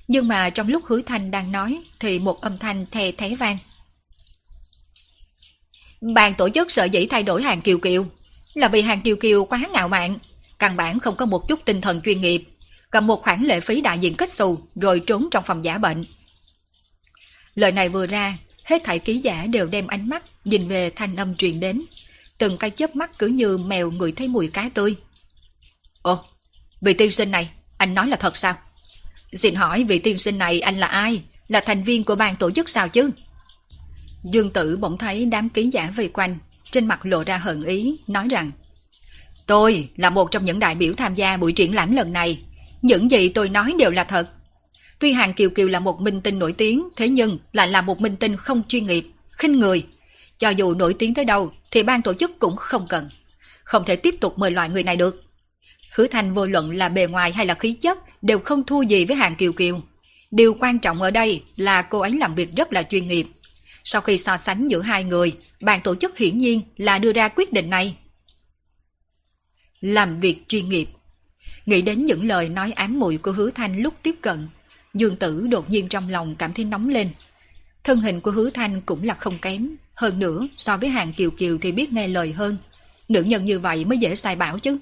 Nhưng 0.07 0.27
mà 0.27 0.49
trong 0.49 0.67
lúc 0.67 0.85
Hứa 0.85 1.01
Thanh 1.01 1.31
đang 1.31 1.51
nói, 1.51 1.83
thì 1.99 2.19
một 2.19 2.41
âm 2.41 2.57
thanh 2.57 2.85
thè 2.91 3.11
thế 3.11 3.35
vang. 3.35 3.57
Ban 6.01 6.33
tổ 6.33 6.49
chức 6.49 6.71
sợ 6.71 6.83
dĩ 6.83 7.05
thay 7.05 7.23
đổi 7.23 7.43
hàng 7.43 7.61
Kiều 7.61 7.77
Kiều, 7.77 8.05
là 8.53 8.67
vì 8.67 8.81
hàng 8.81 9.01
Kiều 9.01 9.15
Kiều 9.15 9.45
quá 9.45 9.61
ngạo 9.73 9.87
mạn, 9.87 10.17
căn 10.59 10.75
bản 10.75 10.99
không 10.99 11.15
có 11.15 11.25
một 11.25 11.47
chút 11.47 11.59
tinh 11.65 11.81
thần 11.81 12.01
chuyên 12.01 12.21
nghiệp, 12.21 12.43
cầm 12.89 13.07
một 13.07 13.21
khoản 13.21 13.43
lệ 13.43 13.59
phí 13.59 13.81
đại 13.81 13.99
diện 13.99 14.15
kết 14.15 14.29
xù 14.29 14.59
rồi 14.75 15.01
trốn 15.07 15.27
trong 15.31 15.43
phòng 15.43 15.65
giả 15.65 15.77
bệnh. 15.77 16.03
Lời 17.55 17.71
này 17.71 17.89
vừa 17.89 18.07
ra, 18.07 18.37
hết 18.63 18.83
thảy 18.83 18.99
ký 18.99 19.17
giả 19.17 19.45
đều 19.45 19.67
đem 19.67 19.87
ánh 19.87 20.09
mắt 20.09 20.23
nhìn 20.45 20.67
về 20.67 20.89
thanh 20.89 21.15
âm 21.15 21.35
truyền 21.35 21.59
đến. 21.59 21.81
Từng 22.37 22.57
cái 22.57 22.69
chớp 22.69 22.95
mắt 22.95 23.19
cứ 23.19 23.27
như 23.27 23.57
mèo 23.57 23.91
ngửi 23.91 24.11
thấy 24.11 24.27
mùi 24.27 24.47
cá 24.47 24.69
tươi. 24.73 24.95
Ồ, 26.01 26.25
vị 26.81 26.93
tiên 26.93 27.11
sinh 27.11 27.31
này, 27.31 27.49
anh 27.77 27.93
nói 27.93 28.07
là 28.07 28.15
thật 28.15 28.37
sao? 28.37 28.55
Xin 29.33 29.55
hỏi 29.55 29.83
vị 29.83 29.99
tiên 29.99 30.17
sinh 30.17 30.37
này 30.37 30.59
anh 30.59 30.77
là 30.77 30.87
ai? 30.87 31.21
Là 31.47 31.59
thành 31.59 31.83
viên 31.83 32.03
của 32.03 32.15
ban 32.15 32.35
tổ 32.35 32.51
chức 32.51 32.69
sao 32.69 32.89
chứ? 32.89 33.11
Dương 34.23 34.49
Tử 34.49 34.77
bỗng 34.77 34.97
thấy 34.97 35.25
đám 35.25 35.49
ký 35.49 35.69
giả 35.73 35.93
vây 35.95 36.07
quanh, 36.07 36.37
trên 36.71 36.85
mặt 36.85 37.05
lộ 37.05 37.23
ra 37.23 37.37
hận 37.37 37.63
ý, 37.63 37.97
nói 38.07 38.27
rằng 38.29 38.51
Tôi 39.47 39.89
là 39.97 40.09
một 40.09 40.31
trong 40.31 40.45
những 40.45 40.59
đại 40.59 40.75
biểu 40.75 40.93
tham 40.93 41.15
gia 41.15 41.37
buổi 41.37 41.51
triển 41.51 41.75
lãm 41.75 41.95
lần 41.95 42.13
này. 42.13 42.39
Những 42.81 43.11
gì 43.11 43.29
tôi 43.29 43.49
nói 43.49 43.73
đều 43.79 43.91
là 43.91 44.03
thật. 44.03 44.27
Tuy 44.99 45.11
Hàng 45.11 45.33
Kiều 45.33 45.49
Kiều 45.49 45.67
là 45.67 45.79
một 45.79 46.01
minh 46.01 46.21
tinh 46.21 46.39
nổi 46.39 46.53
tiếng, 46.53 46.89
thế 46.95 47.09
nhưng 47.09 47.39
lại 47.53 47.67
là 47.67 47.81
một 47.81 48.01
minh 48.01 48.15
tinh 48.15 48.37
không 48.37 48.63
chuyên 48.67 48.85
nghiệp, 48.85 49.07
khinh 49.31 49.59
người. 49.59 49.85
Cho 50.37 50.49
dù 50.49 50.73
nổi 50.73 50.93
tiếng 50.93 51.13
tới 51.13 51.25
đâu 51.25 51.51
thì 51.71 51.83
ban 51.83 52.01
tổ 52.01 52.13
chức 52.13 52.39
cũng 52.39 52.55
không 52.55 52.85
cần. 52.89 53.09
Không 53.63 53.85
thể 53.85 53.95
tiếp 53.95 54.15
tục 54.21 54.39
mời 54.39 54.51
loại 54.51 54.69
người 54.69 54.83
này 54.83 54.97
được. 54.97 55.24
Hứa 55.95 56.07
Thanh 56.07 56.33
vô 56.33 56.45
luận 56.45 56.71
là 56.75 56.89
bề 56.89 57.07
ngoài 57.07 57.31
hay 57.31 57.45
là 57.45 57.53
khí 57.53 57.73
chất 57.73 58.23
đều 58.23 58.39
không 58.39 58.63
thua 58.63 58.81
gì 58.81 59.05
với 59.05 59.15
Hàng 59.15 59.35
Kiều 59.35 59.53
Kiều. 59.53 59.81
Điều 60.31 60.53
quan 60.53 60.79
trọng 60.79 61.01
ở 61.01 61.11
đây 61.11 61.43
là 61.55 61.81
cô 61.81 61.99
ấy 61.99 62.11
làm 62.11 62.35
việc 62.35 62.49
rất 62.55 62.73
là 62.73 62.83
chuyên 62.83 63.07
nghiệp. 63.07 63.27
Sau 63.83 64.01
khi 64.01 64.17
so 64.17 64.37
sánh 64.37 64.67
giữa 64.67 64.81
hai 64.81 65.03
người, 65.03 65.33
ban 65.61 65.81
tổ 65.81 65.95
chức 65.95 66.17
hiển 66.17 66.37
nhiên 66.37 66.61
là 66.77 66.99
đưa 66.99 67.13
ra 67.13 67.27
quyết 67.27 67.53
định 67.53 67.69
này. 67.69 67.97
Làm 69.81 70.19
việc 70.19 70.43
chuyên 70.47 70.69
nghiệp. 70.69 70.89
Nghĩ 71.65 71.81
đến 71.81 72.05
những 72.05 72.25
lời 72.25 72.49
nói 72.49 72.71
ám 72.71 72.99
mùi 72.99 73.17
của 73.17 73.31
hứa 73.31 73.49
thanh 73.49 73.79
lúc 73.81 73.93
tiếp 74.03 74.15
cận, 74.21 74.47
Dương 74.93 75.15
Tử 75.15 75.47
đột 75.47 75.69
nhiên 75.69 75.89
trong 75.89 76.09
lòng 76.09 76.35
cảm 76.35 76.53
thấy 76.53 76.65
nóng 76.65 76.89
lên. 76.89 77.09
Thân 77.83 77.99
hình 77.99 78.21
của 78.21 78.31
hứa 78.31 78.49
thanh 78.49 78.81
cũng 78.81 79.03
là 79.03 79.13
không 79.13 79.37
kém, 79.41 79.75
hơn 79.93 80.19
nữa 80.19 80.47
so 80.57 80.77
với 80.77 80.89
hàng 80.89 81.13
kiều 81.13 81.31
kiều 81.31 81.57
thì 81.57 81.71
biết 81.71 81.91
nghe 81.91 82.07
lời 82.07 82.33
hơn. 82.33 82.57
Nữ 83.07 83.23
nhân 83.23 83.45
như 83.45 83.59
vậy 83.59 83.85
mới 83.85 83.97
dễ 83.97 84.15
sai 84.15 84.35
bảo 84.35 84.59
chứ. 84.59 84.77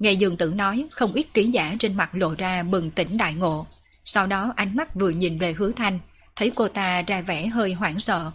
Nghe 0.00 0.12
Dương 0.12 0.36
Tử 0.36 0.52
nói, 0.56 0.86
không 0.90 1.12
ít 1.12 1.26
ký 1.34 1.44
giả 1.44 1.76
trên 1.78 1.96
mặt 1.96 2.14
lộ 2.14 2.34
ra 2.38 2.62
bừng 2.62 2.90
tỉnh 2.90 3.16
đại 3.16 3.34
ngộ. 3.34 3.66
Sau 4.04 4.26
đó 4.26 4.52
ánh 4.56 4.76
mắt 4.76 4.94
vừa 4.94 5.10
nhìn 5.10 5.38
về 5.38 5.52
hứa 5.52 5.72
thanh, 5.72 5.98
thấy 6.36 6.52
cô 6.54 6.68
ta 6.68 7.02
ra 7.02 7.20
vẻ 7.20 7.46
hơi 7.46 7.72
hoảng 7.72 8.00
sợ. 8.00 8.30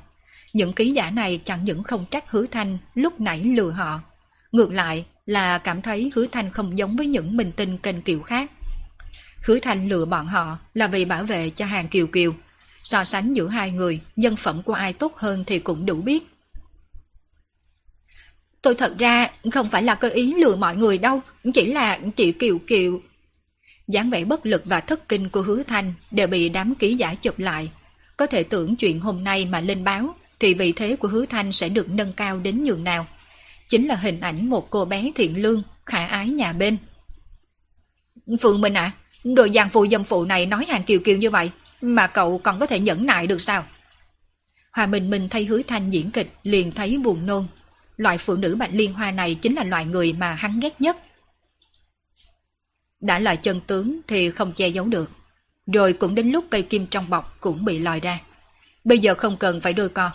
Những 0.54 0.74
ký 0.74 0.92
giả 0.92 1.12
này 1.12 1.42
chẳng 1.44 1.64
những 1.64 1.84
không 1.84 2.06
trách 2.12 2.32
hứa 2.32 2.46
thanh 2.46 2.78
lúc 2.94 3.20
nãy 3.22 3.44
lừa 3.44 3.72
họ. 3.72 4.02
Ngược 4.52 4.72
lại 4.72 5.06
là 5.26 5.58
cảm 5.58 5.82
thấy 5.82 6.12
hứa 6.16 6.26
thanh 6.26 6.52
không 6.52 6.78
giống 6.78 6.96
với 6.96 7.08
những 7.08 7.38
minh 7.38 7.52
tinh 7.52 7.78
kênh 7.78 8.02
kiều 8.02 8.20
khác. 8.20 8.52
Hứa 9.42 9.60
thanh 9.60 9.90
lừa 9.90 10.06
bọn 10.06 10.28
họ 10.28 10.58
là 10.74 10.88
vì 10.88 11.06
bảo 11.06 11.24
vệ 11.24 11.50
cho 11.50 11.66
hàng 11.66 11.88
kiều 11.88 12.08
kiều. 12.08 12.34
So 12.84 13.04
sánh 13.04 13.34
giữa 13.34 13.48
hai 13.48 13.72
người, 13.72 14.00
nhân 14.16 14.36
phẩm 14.36 14.64
của 14.64 14.74
ai 14.74 14.94
tốt 14.94 15.18
hơn 15.18 15.44
thì 15.48 15.60
cũng 15.60 15.86
đủ 15.86 16.02
biết. 16.02 16.35
Tôi 18.66 18.76
thật 18.76 18.98
ra 19.00 19.30
không 19.52 19.70
phải 19.70 19.84
là 19.84 19.96
cơ 19.96 20.10
ý 20.10 20.34
lừa 20.34 20.56
mọi 20.56 20.76
người 20.76 20.98
đâu, 20.98 21.22
chỉ 21.54 21.66
là 21.66 22.00
chị 22.16 22.32
Kiều 22.32 22.58
Kiều. 22.58 23.02
dáng 23.88 24.10
vẻ 24.10 24.24
bất 24.24 24.46
lực 24.46 24.62
và 24.66 24.80
thất 24.80 25.10
kinh 25.10 25.30
của 25.30 25.42
hứa 25.42 25.64
thanh 25.64 25.94
đều 26.12 26.28
bị 26.28 26.50
đám 26.50 26.76
ký 26.76 26.96
giả 26.96 27.14
chụp 27.14 27.40
lại. 27.40 27.70
Có 28.18 28.26
thể 28.26 28.44
tưởng 28.44 28.76
chuyện 28.76 29.00
hôm 29.00 29.24
nay 29.24 29.46
mà 29.46 29.62
lên 29.62 29.84
báo 29.84 30.16
thì 30.40 30.54
vị 30.54 30.72
thế 30.72 30.96
của 30.96 31.08
hứa 31.08 31.26
thanh 31.26 31.52
sẽ 31.52 31.70
được 31.70 31.90
nâng 31.90 32.14
cao 32.14 32.40
đến 32.40 32.64
nhường 32.64 32.84
nào. 32.84 33.08
Chính 33.68 33.88
là 33.88 33.96
hình 33.96 34.20
ảnh 34.20 34.50
một 34.50 34.70
cô 34.70 34.86
bé 34.86 35.12
thiện 35.16 35.42
lương, 35.42 35.64
khả 35.86 36.06
ái 36.06 36.30
nhà 36.30 36.54
bên. 36.54 36.78
Phượng 38.42 38.62
Minh 38.62 38.74
ạ, 38.74 38.92
à, 38.94 38.98
đồ 39.24 39.48
giang 39.54 39.70
phụ 39.70 39.88
dâm 39.88 40.04
phụ 40.04 40.26
này 40.26 40.46
nói 40.46 40.66
hàng 40.70 40.84
kiều 40.84 41.00
kiều 41.00 41.18
như 41.18 41.30
vậy, 41.30 41.52
mà 41.82 42.08
cậu 42.08 42.38
còn 42.38 42.60
có 42.60 42.66
thể 42.66 42.80
nhẫn 42.80 43.06
nại 43.06 43.28
được 43.28 43.42
sao? 43.42 43.66
Hòa 44.74 44.86
Minh 44.86 45.10
Minh 45.10 45.30
thấy 45.30 45.46
hứa 45.46 45.62
thanh 45.62 45.90
diễn 45.90 46.12
kịch 46.12 46.32
liền 46.44 46.72
thấy 46.72 46.98
buồn 46.98 47.26
nôn. 47.26 47.48
Loại 47.98 48.18
phụ 48.18 48.36
nữ 48.36 48.56
bạch 48.56 48.70
liên 48.74 48.94
hoa 48.94 49.12
này 49.12 49.36
chính 49.36 49.56
là 49.56 49.64
loại 49.64 49.86
người 49.86 50.14
mà 50.14 50.34
hắn 50.34 50.60
ghét 50.60 50.82
nhất. 50.82 50.98
Đã 53.00 53.20
là 53.20 53.36
chân 53.36 53.62
tướng 53.68 54.00
thì 54.08 54.32
không 54.32 54.54
che 54.54 54.68
giấu 54.68 54.86
được. 54.86 55.10
Rồi 55.74 55.94
cũng 55.94 56.16
đến 56.16 56.32
lúc 56.32 56.46
cây 56.50 56.62
kim 56.62 56.88
trong 56.88 57.10
bọc 57.10 57.38
cũng 57.40 57.66
bị 57.66 57.80
lòi 57.80 58.00
ra. 58.00 58.20
Bây 58.84 59.00
giờ 59.00 59.16
không 59.16 59.38
cần 59.38 59.62
phải 59.62 59.74
đôi 59.74 59.90
co. 59.90 60.12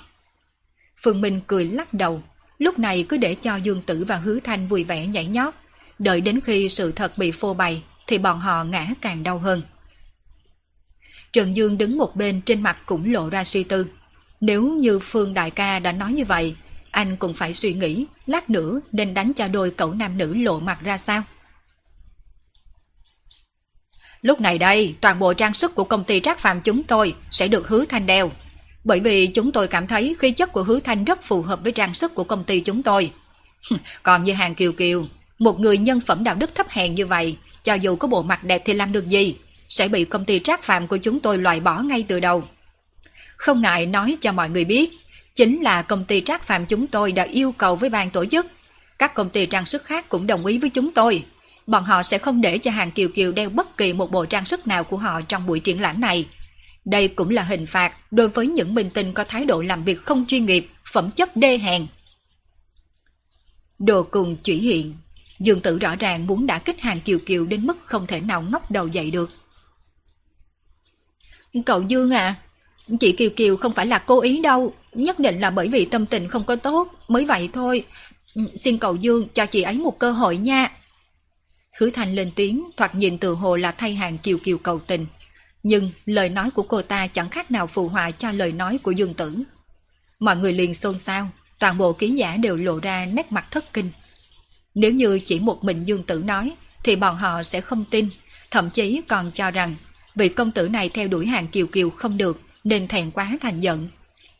Phương 1.02 1.20
Minh 1.20 1.40
cười 1.47 1.65
lắc 1.65 1.94
đầu, 1.94 2.23
lúc 2.59 2.78
này 2.78 3.07
cứ 3.09 3.16
để 3.16 3.35
cho 3.35 3.57
Dương 3.57 3.82
Tử 3.82 4.05
và 4.05 4.16
Hứa 4.16 4.39
Thanh 4.40 4.69
vui 4.69 4.85
vẻ 4.85 5.07
nhảy 5.07 5.27
nhót. 5.27 5.55
Đợi 5.98 6.20
đến 6.20 6.40
khi 6.40 6.69
sự 6.69 6.93
thật 6.93 7.19
bị 7.19 7.31
phô 7.31 7.55
bày 7.55 7.82
thì 8.07 8.19
bọn 8.19 8.40
họ 8.40 8.65
ngã 8.65 8.89
càng 9.01 9.23
đau 9.23 9.39
hơn. 9.39 9.62
Trần 11.32 11.57
Dương 11.57 11.78
đứng 11.78 11.98
một 11.98 12.16
bên 12.16 12.40
trên 12.40 12.62
mặt 12.62 12.78
cũng 12.86 13.12
lộ 13.12 13.28
ra 13.28 13.44
suy 13.44 13.62
tư. 13.65 13.86
Nếu 14.40 14.62
như 14.62 14.98
Phương 14.98 15.35
Đại 15.35 15.51
ca 15.51 15.78
đã 15.78 15.93
nói 15.93 16.12
như 16.12 16.24
vậy, 16.24 16.57
anh 16.91 17.17
cũng 17.17 17.35
phải 17.35 17.53
suy 17.53 17.73
nghĩ 17.73 18.07
lát 18.27 18.51
nữa 18.51 18.81
nên 18.93 19.15
đánh 19.15 19.33
cho 19.33 19.49
đôi 19.49 19.71
cậu 19.71 19.95
nam 19.95 20.19
nữ 20.19 20.35
lộ 20.35 20.61
mặt 20.61 20.79
ra 20.83 20.99
sao. 20.99 21.23
Lúc 24.23 24.41
này 24.41 24.59
đây, 24.59 24.95
toàn 25.01 25.19
bộ 25.19 25.35
trang 25.35 25.55
sức 25.55 25.75
của 25.75 25.85
công 25.85 26.05
ty 26.05 26.21
Trác 26.21 26.39
Phạm 26.39 26.61
chúng 26.61 26.83
tôi 26.83 27.15
sẽ 27.31 27.49
được 27.49 27.69
hứa 27.69 27.85
thanh 27.85 28.07
đeo. 28.07 28.31
Bởi 28.85 29.01
vì 29.01 29.27
chúng 29.27 29.53
tôi 29.53 29.69
cảm 29.69 29.87
thấy 29.87 30.17
khí 30.19 30.31
chất 30.31 30.53
của 30.53 30.62
hứa 30.62 30.81
thanh 30.81 31.05
rất 31.05 31.23
phù 31.23 31.43
hợp 31.43 31.61
với 31.62 31.73
trang 31.73 31.95
sức 31.95 32.15
của 32.15 32.25
công 32.25 32.45
ty 32.45 32.61
chúng 32.61 32.83
tôi. 32.83 33.12
Còn 34.03 34.25
như 34.25 34.33
hàng 34.33 34.55
kiều 34.55 34.73
kiều, 34.73 35.05
một 35.39 35.61
người 35.61 35.79
nhân 35.79 36.01
phẩm 36.01 36.25
đạo 36.25 36.35
đức 36.35 36.55
thấp 36.55 36.69
hèn 36.69 36.95
như 36.95 37.07
vậy, 37.07 37.37
cho 37.65 37.75
dù 37.75 37.97
có 37.97 38.09
bộ 38.09 38.23
mặt 38.23 38.45
đẹp 38.45 38.62
thì 38.65 38.75
làm 38.75 38.93
được 38.93 39.09
gì, 39.09 39.37
sẽ 39.69 39.89
bị 39.89 40.05
công 40.05 40.25
ty 40.25 40.39
Trác 40.39 40.62
Phạm 40.62 40.87
của 40.87 40.97
chúng 40.97 41.21
tôi 41.21 41.39
loại 41.39 41.61
bỏ 41.61 41.83
ngay 41.83 42.05
từ 42.09 42.21
đầu. 42.21 42.45
Không 43.37 43.61
ngại 43.61 43.87
nói 43.87 44.17
cho 44.21 44.33
mọi 44.33 44.51
người 44.51 44.65
biết, 44.65 44.91
chính 45.35 45.61
là 45.61 45.82
công 45.82 46.05
ty 46.05 46.20
Trác 46.20 46.43
Phạm 46.43 46.66
chúng 46.66 46.86
tôi 46.86 47.12
đã 47.12 47.23
yêu 47.23 47.52
cầu 47.52 47.77
với 47.77 47.90
ban 47.90 48.11
tổ 48.11 48.24
chức. 48.27 48.47
Các 48.98 49.15
công 49.15 49.31
ty 49.31 49.47
trang 49.47 49.66
sức 49.66 49.85
khác 49.85 50.09
cũng 50.09 50.27
đồng 50.27 50.47
ý 50.47 50.59
với 50.59 50.70
chúng 50.70 50.93
tôi 50.93 51.24
bọn 51.70 51.85
họ 51.85 52.02
sẽ 52.02 52.19
không 52.19 52.40
để 52.40 52.59
cho 52.59 52.70
hàng 52.70 52.90
kiều 52.90 53.09
kiều 53.09 53.32
đeo 53.32 53.51
bất 53.51 53.77
kỳ 53.77 53.93
một 53.93 54.11
bộ 54.11 54.27
trang 54.27 54.44
sức 54.44 54.66
nào 54.66 54.85
của 54.85 54.97
họ 54.97 55.20
trong 55.20 55.47
buổi 55.47 55.61
triển 55.61 55.81
lãm 55.81 56.01
này. 56.01 56.28
Đây 56.85 57.09
cũng 57.09 57.31
là 57.31 57.43
hình 57.43 57.66
phạt 57.66 57.94
đối 58.11 58.28
với 58.28 58.47
những 58.47 58.74
minh 58.74 58.90
tinh 58.94 59.12
có 59.12 59.24
thái 59.24 59.44
độ 59.44 59.62
làm 59.62 59.85
việc 59.85 60.02
không 60.02 60.27
chuyên 60.27 60.47
nghiệp, 60.47 60.69
phẩm 60.93 61.11
chất 61.11 61.36
đê 61.36 61.59
hèn. 61.59 61.86
Đồ 63.78 64.02
cùng 64.02 64.36
chỉ 64.43 64.59
hiện, 64.59 64.94
Dương 65.40 65.61
Tử 65.61 65.78
rõ 65.78 65.97
ràng 65.97 66.27
muốn 66.27 66.47
đã 66.47 66.59
kích 66.59 66.81
hàng 66.81 67.01
kiều 67.01 67.19
kiều 67.27 67.47
đến 67.47 67.66
mức 67.66 67.78
không 67.85 68.07
thể 68.07 68.20
nào 68.20 68.43
ngóc 68.43 68.70
đầu 68.70 68.89
dậy 68.89 69.11
được. 69.11 69.31
Cậu 71.66 71.82
Dương 71.82 72.11
à, 72.11 72.35
chị 73.01 73.12
Kiều 73.12 73.31
Kiều 73.31 73.57
không 73.57 73.73
phải 73.73 73.86
là 73.86 73.98
cố 73.98 74.20
ý 74.20 74.40
đâu, 74.40 74.74
nhất 74.93 75.19
định 75.19 75.41
là 75.41 75.51
bởi 75.51 75.69
vì 75.69 75.85
tâm 75.85 76.07
tình 76.07 76.29
không 76.29 76.45
có 76.45 76.57
tốt, 76.57 76.89
mới 77.09 77.25
vậy 77.25 77.49
thôi. 77.53 77.85
Ừ, 78.35 78.43
xin 78.57 78.79
cậu 78.79 78.97
Dương 78.97 79.29
cho 79.35 79.47
chị 79.47 79.62
ấy 79.62 79.75
một 79.75 79.99
cơ 79.99 80.12
hội 80.12 80.37
nha. 80.37 80.73
Khứ 81.79 81.91
Thanh 81.91 82.15
lên 82.15 82.31
tiếng, 82.35 82.65
thoạt 82.77 82.95
nhìn 82.95 83.19
từ 83.19 83.33
hồ 83.33 83.57
là 83.57 83.73
thay 83.73 83.95
hàng 83.95 84.19
kiều 84.19 84.39
kiều 84.39 84.59
cầu 84.59 84.79
tình. 84.79 85.07
Nhưng 85.62 85.91
lời 86.07 86.29
nói 86.29 86.51
của 86.51 86.62
cô 86.62 86.83
ta 86.83 87.07
chẳng 87.07 87.31
khác 87.31 87.51
nào 87.51 87.67
phù 87.67 87.89
hòa 87.89 88.11
cho 88.11 88.33
lời 88.33 88.53
nói 88.53 88.79
của 88.79 88.91
Dương 88.91 89.15
Tử. 89.15 89.35
Mọi 90.19 90.37
người 90.37 90.53
liền 90.53 90.75
xôn 90.75 90.99
xao, 90.99 91.29
toàn 91.59 91.79
bộ 91.79 91.93
ký 91.93 92.11
giả 92.11 92.37
đều 92.37 92.57
lộ 92.57 92.79
ra 92.79 93.07
nét 93.12 93.33
mặt 93.33 93.47
thất 93.51 93.73
kinh. 93.73 93.91
Nếu 94.75 94.93
như 94.93 95.21
chỉ 95.25 95.41
một 95.41 95.65
mình 95.65 95.85
Dương 95.85 96.03
Tử 96.03 96.23
nói, 96.25 96.53
thì 96.85 96.97
bọn 96.97 97.17
họ 97.17 97.43
sẽ 97.43 97.61
không 97.61 97.85
tin, 97.85 98.09
thậm 98.51 98.71
chí 98.71 99.01
còn 99.09 99.31
cho 99.31 99.51
rằng 99.51 99.75
vị 100.15 100.29
công 100.29 100.51
tử 100.51 100.69
này 100.69 100.89
theo 100.89 101.09
đuổi 101.09 101.27
hàng 101.27 101.47
kiều 101.47 101.67
kiều 101.67 101.91
không 101.91 102.17
được, 102.17 102.41
nên 102.65 102.89
thẹn 102.89 103.11
quá 103.11 103.39
thành 103.41 103.61
giận. 103.61 103.89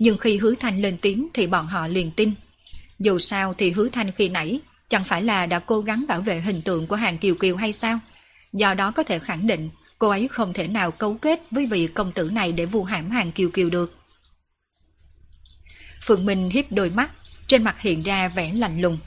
Nhưng 0.01 0.19
khi 0.19 0.39
hứa 0.39 0.55
thanh 0.55 0.83
lên 0.83 0.99
tiếng 0.99 1.29
thì 1.35 1.47
bọn 1.47 1.67
họ 1.67 1.89
liền 1.89 2.11
tin. 2.11 2.33
Dù 2.99 3.19
sao 3.19 3.55
thì 3.55 3.71
hứa 3.71 3.89
thanh 3.89 4.13
khi 4.13 4.29
nãy 4.29 4.61
Chẳng 4.91 5.05
phải 5.05 5.23
là 5.23 5.47
đã 5.47 5.59
cố 5.59 5.81
gắng 5.81 6.05
bảo 6.09 6.21
vệ 6.21 6.41
hình 6.41 6.63
tượng 6.63 6.87
của 6.87 6.97
hàng 6.97 7.19
Kiều 7.19 7.35
Kiều 7.35 7.57
hay 7.57 7.73
sao? 7.73 7.99
Do 8.53 8.75
đó 8.75 8.91
có 8.91 9.03
thể 9.03 9.19
khẳng 9.19 9.47
định 9.47 9.71
cô 9.99 10.09
ấy 10.09 10.29
không 10.29 10.53
thể 10.53 10.67
nào 10.67 10.91
cấu 10.91 11.15
kết 11.15 11.41
với 11.51 11.67
vị 11.67 11.87
công 11.87 12.13
tử 12.13 12.31
này 12.31 12.53
để 12.53 12.67
vu 12.67 12.85
hãm 12.85 13.11
hàng 13.11 13.33
Kiều 13.33 13.51
Kiều 13.51 13.71
được. 13.71 13.97
Phượng 16.03 16.27
Minh 16.27 16.51
hiếp 16.51 16.73
đôi 16.73 16.91
mắt, 16.91 17.11
trên 17.47 17.65
mặt 17.65 17.81
hiện 17.81 18.03
ra 18.03 18.29
vẻ 18.29 18.53
lạnh 18.53 18.81
lùng. 18.81 18.99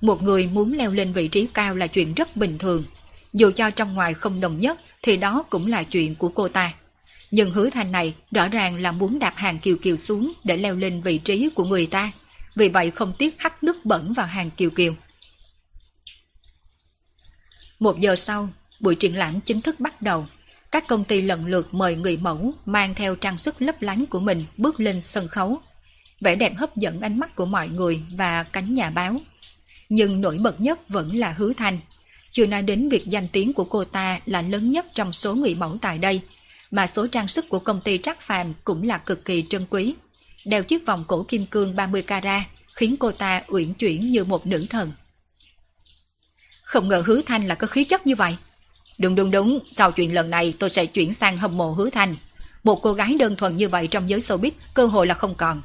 Một 0.00 0.22
người 0.22 0.46
muốn 0.46 0.72
leo 0.72 0.92
lên 0.92 1.12
vị 1.12 1.28
trí 1.28 1.46
cao 1.54 1.74
là 1.74 1.86
chuyện 1.86 2.14
rất 2.14 2.36
bình 2.36 2.58
thường. 2.58 2.84
Dù 3.32 3.50
cho 3.50 3.70
trong 3.70 3.94
ngoài 3.94 4.14
không 4.14 4.40
đồng 4.40 4.60
nhất 4.60 4.80
thì 5.02 5.16
đó 5.16 5.44
cũng 5.50 5.66
là 5.66 5.82
chuyện 5.82 6.14
của 6.14 6.28
cô 6.28 6.48
ta. 6.48 6.72
Nhưng 7.30 7.50
hứa 7.50 7.70
thanh 7.70 7.92
này 7.92 8.14
rõ 8.30 8.48
ràng 8.48 8.76
là 8.76 8.92
muốn 8.92 9.18
đạp 9.18 9.32
hàng 9.36 9.58
kiều 9.58 9.76
kiều 9.76 9.96
xuống 9.96 10.32
để 10.44 10.56
leo 10.56 10.76
lên 10.76 11.02
vị 11.02 11.18
trí 11.18 11.50
của 11.54 11.64
người 11.64 11.86
ta. 11.86 12.12
Vì 12.54 12.68
vậy 12.68 12.90
không 12.90 13.12
tiếc 13.18 13.40
hắt 13.40 13.62
nước 13.64 13.84
bẩn 13.84 14.12
vào 14.12 14.26
hàng 14.26 14.50
kiều 14.50 14.70
kiều. 14.70 14.94
Một 17.78 18.00
giờ 18.00 18.16
sau, 18.16 18.48
buổi 18.80 18.94
triển 18.94 19.16
lãm 19.16 19.40
chính 19.40 19.60
thức 19.60 19.80
bắt 19.80 20.02
đầu. 20.02 20.26
Các 20.70 20.86
công 20.86 21.04
ty 21.04 21.22
lần 21.22 21.46
lượt 21.46 21.74
mời 21.74 21.96
người 21.96 22.16
mẫu 22.16 22.54
mang 22.66 22.94
theo 22.94 23.16
trang 23.16 23.38
sức 23.38 23.62
lấp 23.62 23.82
lánh 23.82 24.06
của 24.06 24.20
mình 24.20 24.44
bước 24.56 24.80
lên 24.80 25.00
sân 25.00 25.28
khấu. 25.28 25.60
Vẻ 26.20 26.34
đẹp 26.34 26.52
hấp 26.56 26.76
dẫn 26.76 27.00
ánh 27.00 27.18
mắt 27.18 27.36
của 27.36 27.46
mọi 27.46 27.68
người 27.68 28.02
và 28.16 28.42
cánh 28.42 28.74
nhà 28.74 28.90
báo. 28.90 29.20
Nhưng 29.88 30.20
nổi 30.20 30.38
bật 30.38 30.60
nhất 30.60 30.88
vẫn 30.88 31.16
là 31.16 31.32
hứa 31.32 31.52
thanh. 31.52 31.78
Chưa 32.32 32.46
nói 32.46 32.62
đến 32.62 32.88
việc 32.88 33.06
danh 33.06 33.28
tiếng 33.28 33.52
của 33.52 33.64
cô 33.64 33.84
ta 33.84 34.20
là 34.26 34.42
lớn 34.42 34.70
nhất 34.70 34.86
trong 34.94 35.12
số 35.12 35.34
người 35.34 35.54
mẫu 35.54 35.78
tại 35.80 35.98
đây, 35.98 36.20
mà 36.70 36.86
số 36.86 37.06
trang 37.06 37.28
sức 37.28 37.48
của 37.48 37.58
công 37.58 37.80
ty 37.80 37.98
Trác 37.98 38.20
Phàm 38.20 38.52
cũng 38.64 38.82
là 38.82 38.98
cực 38.98 39.24
kỳ 39.24 39.44
trân 39.50 39.62
quý. 39.70 39.94
Đeo 40.44 40.62
chiếc 40.62 40.86
vòng 40.86 41.04
cổ 41.08 41.22
kim 41.28 41.46
cương 41.46 41.76
30 41.76 42.02
carat 42.02 42.42
khiến 42.74 42.96
cô 43.00 43.12
ta 43.12 43.42
uyển 43.48 43.74
chuyển 43.74 44.00
như 44.00 44.24
một 44.24 44.46
nữ 44.46 44.66
thần. 44.70 44.92
Không 46.62 46.88
ngờ 46.88 47.02
hứa 47.06 47.20
thanh 47.20 47.48
là 47.48 47.54
có 47.54 47.66
khí 47.66 47.84
chất 47.84 48.06
như 48.06 48.14
vậy. 48.14 48.36
Đúng 48.98 49.14
đúng 49.14 49.30
đúng, 49.30 49.58
sau 49.72 49.92
chuyện 49.92 50.14
lần 50.14 50.30
này 50.30 50.54
tôi 50.58 50.70
sẽ 50.70 50.86
chuyển 50.86 51.14
sang 51.14 51.38
hâm 51.38 51.56
mộ 51.56 51.72
hứa 51.72 51.90
thanh. 51.90 52.16
Một 52.64 52.82
cô 52.82 52.92
gái 52.92 53.16
đơn 53.18 53.36
thuần 53.36 53.56
như 53.56 53.68
vậy 53.68 53.86
trong 53.86 54.10
giới 54.10 54.20
showbiz 54.20 54.50
cơ 54.74 54.86
hội 54.86 55.06
là 55.06 55.14
không 55.14 55.34
còn. 55.34 55.62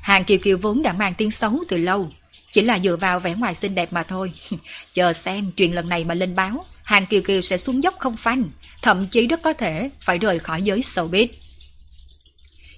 Hàng 0.00 0.24
Kiều 0.24 0.38
Kiều 0.38 0.58
vốn 0.58 0.82
đã 0.82 0.92
mang 0.92 1.14
tiếng 1.14 1.30
xấu 1.30 1.64
từ 1.68 1.76
lâu, 1.76 2.10
chỉ 2.50 2.62
là 2.62 2.78
dựa 2.78 2.96
vào 2.96 3.20
vẻ 3.20 3.34
ngoài 3.34 3.54
xinh 3.54 3.74
đẹp 3.74 3.92
mà 3.92 4.02
thôi. 4.02 4.32
Chờ 4.92 5.12
xem 5.12 5.52
chuyện 5.52 5.74
lần 5.74 5.88
này 5.88 6.04
mà 6.04 6.14
lên 6.14 6.34
báo, 6.34 6.66
Hàng 6.82 7.06
Kiều 7.06 7.22
Kiều 7.22 7.40
sẽ 7.40 7.58
xuống 7.58 7.82
dốc 7.82 7.94
không 7.98 8.16
phanh, 8.16 8.50
thậm 8.82 9.06
chí 9.08 9.26
rất 9.26 9.42
có 9.42 9.52
thể 9.52 9.90
phải 10.00 10.18
rời 10.18 10.38
khỏi 10.38 10.62
giới 10.62 10.80
showbiz. 10.80 11.28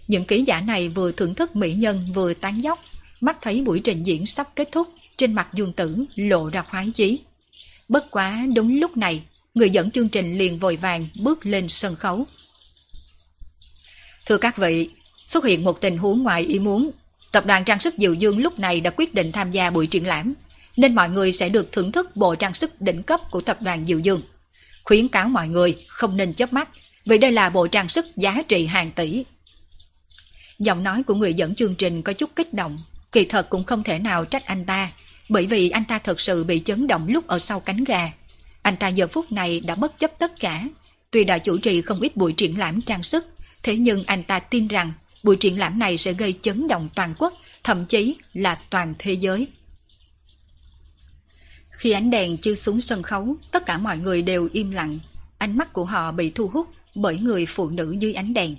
Những 0.09 0.25
ký 0.25 0.45
giả 0.47 0.61
này 0.61 0.89
vừa 0.89 1.13
thưởng 1.13 1.35
thức 1.35 1.57
mỹ 1.57 1.73
nhân 1.73 2.13
vừa 2.15 2.35
tán 2.35 2.63
dốc, 2.63 2.81
mắt 3.21 3.37
thấy 3.41 3.63
buổi 3.63 3.81
trình 3.85 4.03
diễn 4.03 4.27
sắp 4.27 4.49
kết 4.57 4.69
thúc, 4.73 4.89
trên 5.17 5.33
mặt 5.33 5.49
Dương 5.55 5.73
Tử 5.73 6.05
lộ 6.15 6.49
ra 6.49 6.63
khoái 6.63 6.91
chí. 6.95 7.19
Bất 7.89 8.11
quá 8.11 8.47
đúng 8.55 8.81
lúc 8.81 8.97
này, 8.97 9.23
người 9.55 9.71
dẫn 9.71 9.91
chương 9.91 10.09
trình 10.09 10.39
liền 10.39 10.59
vội 10.59 10.77
vàng 10.77 11.07
bước 11.21 11.47
lên 11.47 11.69
sân 11.69 11.95
khấu. 11.95 12.27
Thưa 14.27 14.37
các 14.37 14.57
vị, 14.57 14.89
xuất 15.27 15.45
hiện 15.45 15.65
một 15.65 15.81
tình 15.81 15.99
huống 15.99 16.23
ngoài 16.23 16.43
ý 16.43 16.59
muốn. 16.59 16.91
Tập 17.33 17.47
đoàn 17.47 17.65
trang 17.65 17.81
sức 17.81 17.95
Diệu 17.99 18.15
Dương 18.15 18.39
lúc 18.39 18.59
này 18.59 18.81
đã 18.81 18.91
quyết 18.97 19.15
định 19.15 19.33
tham 19.33 19.53
gia 19.53 19.71
buổi 19.71 19.87
triển 19.87 20.07
lãm, 20.07 20.35
nên 20.77 20.95
mọi 20.95 21.11
người 21.11 21.33
sẽ 21.33 21.49
được 21.49 21.73
thưởng 21.73 21.93
thức 21.93 22.17
bộ 22.17 22.35
trang 22.35 22.55
sức 22.55 22.81
đỉnh 22.81 23.03
cấp 23.03 23.21
của 23.31 23.41
tập 23.41 23.63
đoàn 23.63 23.87
Diệu 23.87 23.99
Dương. 23.99 24.23
Khuyến 24.85 25.09
cáo 25.09 25.29
mọi 25.29 25.49
người 25.49 25.77
không 25.89 26.17
nên 26.17 26.35
chớp 26.35 26.53
mắt, 26.53 26.69
vì 27.05 27.19
đây 27.19 27.33
là 27.33 27.51
bộ 27.51 27.67
trang 27.67 27.89
sức 27.89 28.07
giá 28.17 28.43
trị 28.49 28.67
hàng 28.67 28.91
tỷ. 28.91 29.25
Giọng 30.59 30.83
nói 30.83 31.03
của 31.03 31.15
người 31.15 31.35
dẫn 31.35 31.55
chương 31.55 31.75
trình 31.75 32.03
có 32.03 32.13
chút 32.13 32.31
kích 32.37 32.55
động, 32.55 32.79
kỳ 33.13 33.25
thật 33.25 33.51
cũng 33.51 33.65
không 33.65 33.83
thể 33.83 33.99
nào 33.99 34.25
trách 34.25 34.47
anh 34.47 34.65
ta, 34.65 34.91
bởi 35.29 35.47
vì 35.47 35.71
anh 35.71 35.85
ta 35.85 35.99
thật 35.99 36.21
sự 36.21 36.45
bị 36.45 36.63
chấn 36.65 36.87
động 36.87 37.07
lúc 37.09 37.27
ở 37.27 37.39
sau 37.39 37.61
cánh 37.61 37.85
gà. 37.85 38.13
Anh 38.63 38.77
ta 38.77 38.89
giờ 38.89 39.07
phút 39.07 39.33
này 39.33 39.61
đã 39.61 39.75
bất 39.75 39.99
chấp 39.99 40.19
tất 40.19 40.41
cả. 40.41 40.65
Tuy 41.11 41.25
đã 41.25 41.39
chủ 41.39 41.59
trì 41.59 41.83
không 41.83 42.01
ít 42.01 42.17
buổi 42.17 42.33
triển 42.33 42.59
lãm 42.59 42.81
trang 42.81 43.03
sức, 43.03 43.27
thế 43.63 43.77
nhưng 43.77 44.05
anh 44.07 44.23
ta 44.23 44.39
tin 44.39 44.69
rằng 44.69 44.93
buổi 45.23 45.37
triển 45.37 45.59
lãm 45.59 45.79
này 45.79 45.99
sẽ 45.99 46.13
gây 46.13 46.35
chấn 46.43 46.69
động 46.69 46.89
toàn 46.95 47.15
quốc, 47.19 47.35
thậm 47.65 47.85
chí 47.87 48.15
là 48.35 48.59
toàn 48.71 48.95
thế 48.99 49.13
giới. 49.13 49.47
Khi 51.75 51.91
ánh 51.91 52.11
đèn 52.11 52.37
chiếu 52.37 52.55
xuống 52.55 52.81
sân 52.81 53.03
khấu, 53.03 53.37
tất 53.51 53.67
cả 53.67 53.79
mọi 53.79 53.99
người 53.99 54.23
đều 54.23 54.49
im 54.53 54.71
lặng. 54.71 54.99
Ánh 55.39 55.59
mắt 55.59 55.73
của 55.73 55.85
họ 55.85 56.13
bị 56.13 56.31
thu 56.31 56.49
hút 56.49 56.69
bởi 56.95 57.19
người 57.19 57.47
phụ 57.47 57.71
nữ 57.71 57.97
dưới 57.99 58.15
ánh 58.15 58.35
đèn. 58.35 58.57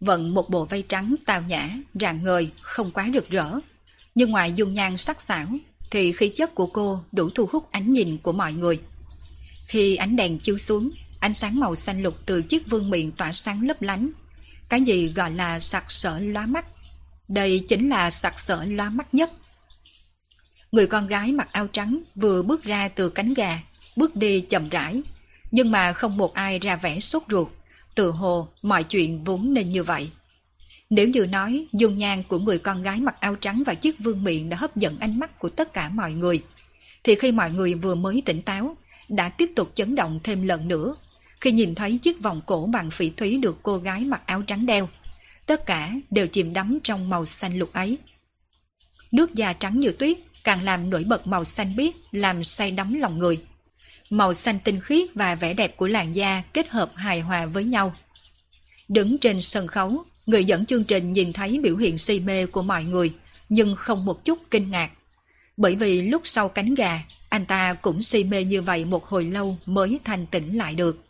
Vận 0.00 0.34
một 0.34 0.50
bộ 0.50 0.64
vây 0.64 0.82
trắng 0.88 1.14
tào 1.26 1.42
nhã, 1.42 1.70
rạng 1.94 2.22
ngời, 2.22 2.50
không 2.60 2.90
quá 2.90 3.10
rực 3.14 3.30
rỡ. 3.30 3.58
Nhưng 4.14 4.30
ngoài 4.30 4.52
dung 4.52 4.74
nhan 4.74 4.96
sắc 4.96 5.20
sảo, 5.20 5.46
thì 5.90 6.12
khí 6.12 6.28
chất 6.28 6.54
của 6.54 6.66
cô 6.66 7.00
đủ 7.12 7.30
thu 7.30 7.48
hút 7.52 7.72
ánh 7.72 7.92
nhìn 7.92 8.18
của 8.18 8.32
mọi 8.32 8.52
người. 8.52 8.80
Khi 9.66 9.96
ánh 9.96 10.16
đèn 10.16 10.38
chiếu 10.38 10.58
xuống, 10.58 10.90
ánh 11.18 11.34
sáng 11.34 11.60
màu 11.60 11.74
xanh 11.74 12.02
lục 12.02 12.14
từ 12.26 12.42
chiếc 12.42 12.70
vương 12.70 12.90
miệng 12.90 13.12
tỏa 13.12 13.32
sáng 13.32 13.66
lấp 13.66 13.82
lánh. 13.82 14.10
Cái 14.68 14.80
gì 14.80 15.08
gọi 15.08 15.30
là 15.30 15.60
sặc 15.60 15.90
sỡ 15.90 16.18
lóa 16.18 16.46
mắt? 16.46 16.66
Đây 17.28 17.64
chính 17.68 17.88
là 17.88 18.10
sặc 18.10 18.40
sỡ 18.40 18.64
lóa 18.64 18.90
mắt 18.90 19.14
nhất. 19.14 19.32
Người 20.74 20.86
con 20.86 21.06
gái 21.06 21.32
mặc 21.32 21.48
áo 21.52 21.66
trắng 21.66 22.00
vừa 22.14 22.42
bước 22.42 22.64
ra 22.64 22.88
từ 22.88 23.08
cánh 23.08 23.34
gà, 23.34 23.60
bước 23.96 24.16
đi 24.16 24.40
chậm 24.40 24.68
rãi, 24.68 25.02
nhưng 25.50 25.70
mà 25.70 25.92
không 25.92 26.16
một 26.16 26.34
ai 26.34 26.58
ra 26.58 26.76
vẻ 26.76 27.00
sốt 27.00 27.22
ruột, 27.30 27.48
tự 27.94 28.10
hồ 28.10 28.48
mọi 28.62 28.84
chuyện 28.84 29.24
vốn 29.24 29.54
nên 29.54 29.70
như 29.70 29.84
vậy. 29.84 30.10
Nếu 30.90 31.08
như 31.08 31.26
nói 31.26 31.66
dung 31.72 31.96
nhan 31.96 32.22
của 32.22 32.38
người 32.38 32.58
con 32.58 32.82
gái 32.82 33.00
mặc 33.00 33.20
áo 33.20 33.34
trắng 33.34 33.62
và 33.66 33.74
chiếc 33.74 33.98
vương 33.98 34.24
miệng 34.24 34.48
đã 34.48 34.56
hấp 34.56 34.76
dẫn 34.76 34.98
ánh 34.98 35.18
mắt 35.18 35.38
của 35.38 35.48
tất 35.48 35.72
cả 35.72 35.88
mọi 35.88 36.12
người, 36.12 36.42
thì 37.04 37.14
khi 37.14 37.32
mọi 37.32 37.50
người 37.50 37.74
vừa 37.74 37.94
mới 37.94 38.22
tỉnh 38.24 38.42
táo, 38.42 38.76
đã 39.08 39.28
tiếp 39.28 39.50
tục 39.56 39.70
chấn 39.74 39.94
động 39.94 40.20
thêm 40.22 40.42
lần 40.42 40.68
nữa 40.68 40.94
khi 41.40 41.52
nhìn 41.52 41.74
thấy 41.74 41.98
chiếc 41.98 42.22
vòng 42.22 42.40
cổ 42.46 42.68
bằng 42.72 42.90
phỉ 42.90 43.10
thúy 43.10 43.38
được 43.38 43.58
cô 43.62 43.76
gái 43.76 44.00
mặc 44.00 44.22
áo 44.26 44.42
trắng 44.42 44.66
đeo. 44.66 44.88
Tất 45.46 45.66
cả 45.66 45.94
đều 46.10 46.26
chìm 46.26 46.52
đắm 46.52 46.78
trong 46.82 47.10
màu 47.10 47.24
xanh 47.24 47.58
lục 47.58 47.72
ấy. 47.72 47.98
Nước 49.12 49.34
da 49.34 49.52
trắng 49.52 49.80
như 49.80 49.90
tuyết 49.90 50.18
càng 50.44 50.62
làm 50.62 50.90
nổi 50.90 51.04
bật 51.04 51.26
màu 51.26 51.44
xanh 51.44 51.76
biếc 51.76 51.94
làm 52.12 52.44
say 52.44 52.70
đắm 52.70 52.94
lòng 52.94 53.18
người. 53.18 53.40
Màu 54.10 54.34
xanh 54.34 54.58
tinh 54.58 54.80
khiết 54.80 55.08
và 55.14 55.34
vẻ 55.34 55.54
đẹp 55.54 55.76
của 55.76 55.86
làn 55.86 56.14
da 56.14 56.42
kết 56.52 56.68
hợp 56.68 56.92
hài 56.94 57.20
hòa 57.20 57.46
với 57.46 57.64
nhau. 57.64 57.94
Đứng 58.88 59.18
trên 59.18 59.42
sân 59.42 59.66
khấu, 59.66 60.04
Người 60.26 60.44
dẫn 60.44 60.66
chương 60.66 60.84
trình 60.84 61.12
nhìn 61.12 61.32
thấy 61.32 61.58
biểu 61.62 61.76
hiện 61.76 61.98
si 61.98 62.20
mê 62.20 62.46
của 62.46 62.62
mọi 62.62 62.84
người, 62.84 63.14
nhưng 63.48 63.76
không 63.76 64.04
một 64.04 64.24
chút 64.24 64.38
kinh 64.50 64.70
ngạc. 64.70 64.90
Bởi 65.56 65.76
vì 65.76 66.02
lúc 66.02 66.22
sau 66.24 66.48
cánh 66.48 66.74
gà, 66.74 67.02
anh 67.28 67.46
ta 67.46 67.74
cũng 67.74 68.02
si 68.02 68.24
mê 68.24 68.44
như 68.44 68.62
vậy 68.62 68.84
một 68.84 69.06
hồi 69.06 69.24
lâu 69.24 69.58
mới 69.66 70.00
thanh 70.04 70.26
tỉnh 70.26 70.58
lại 70.58 70.74
được. 70.74 71.04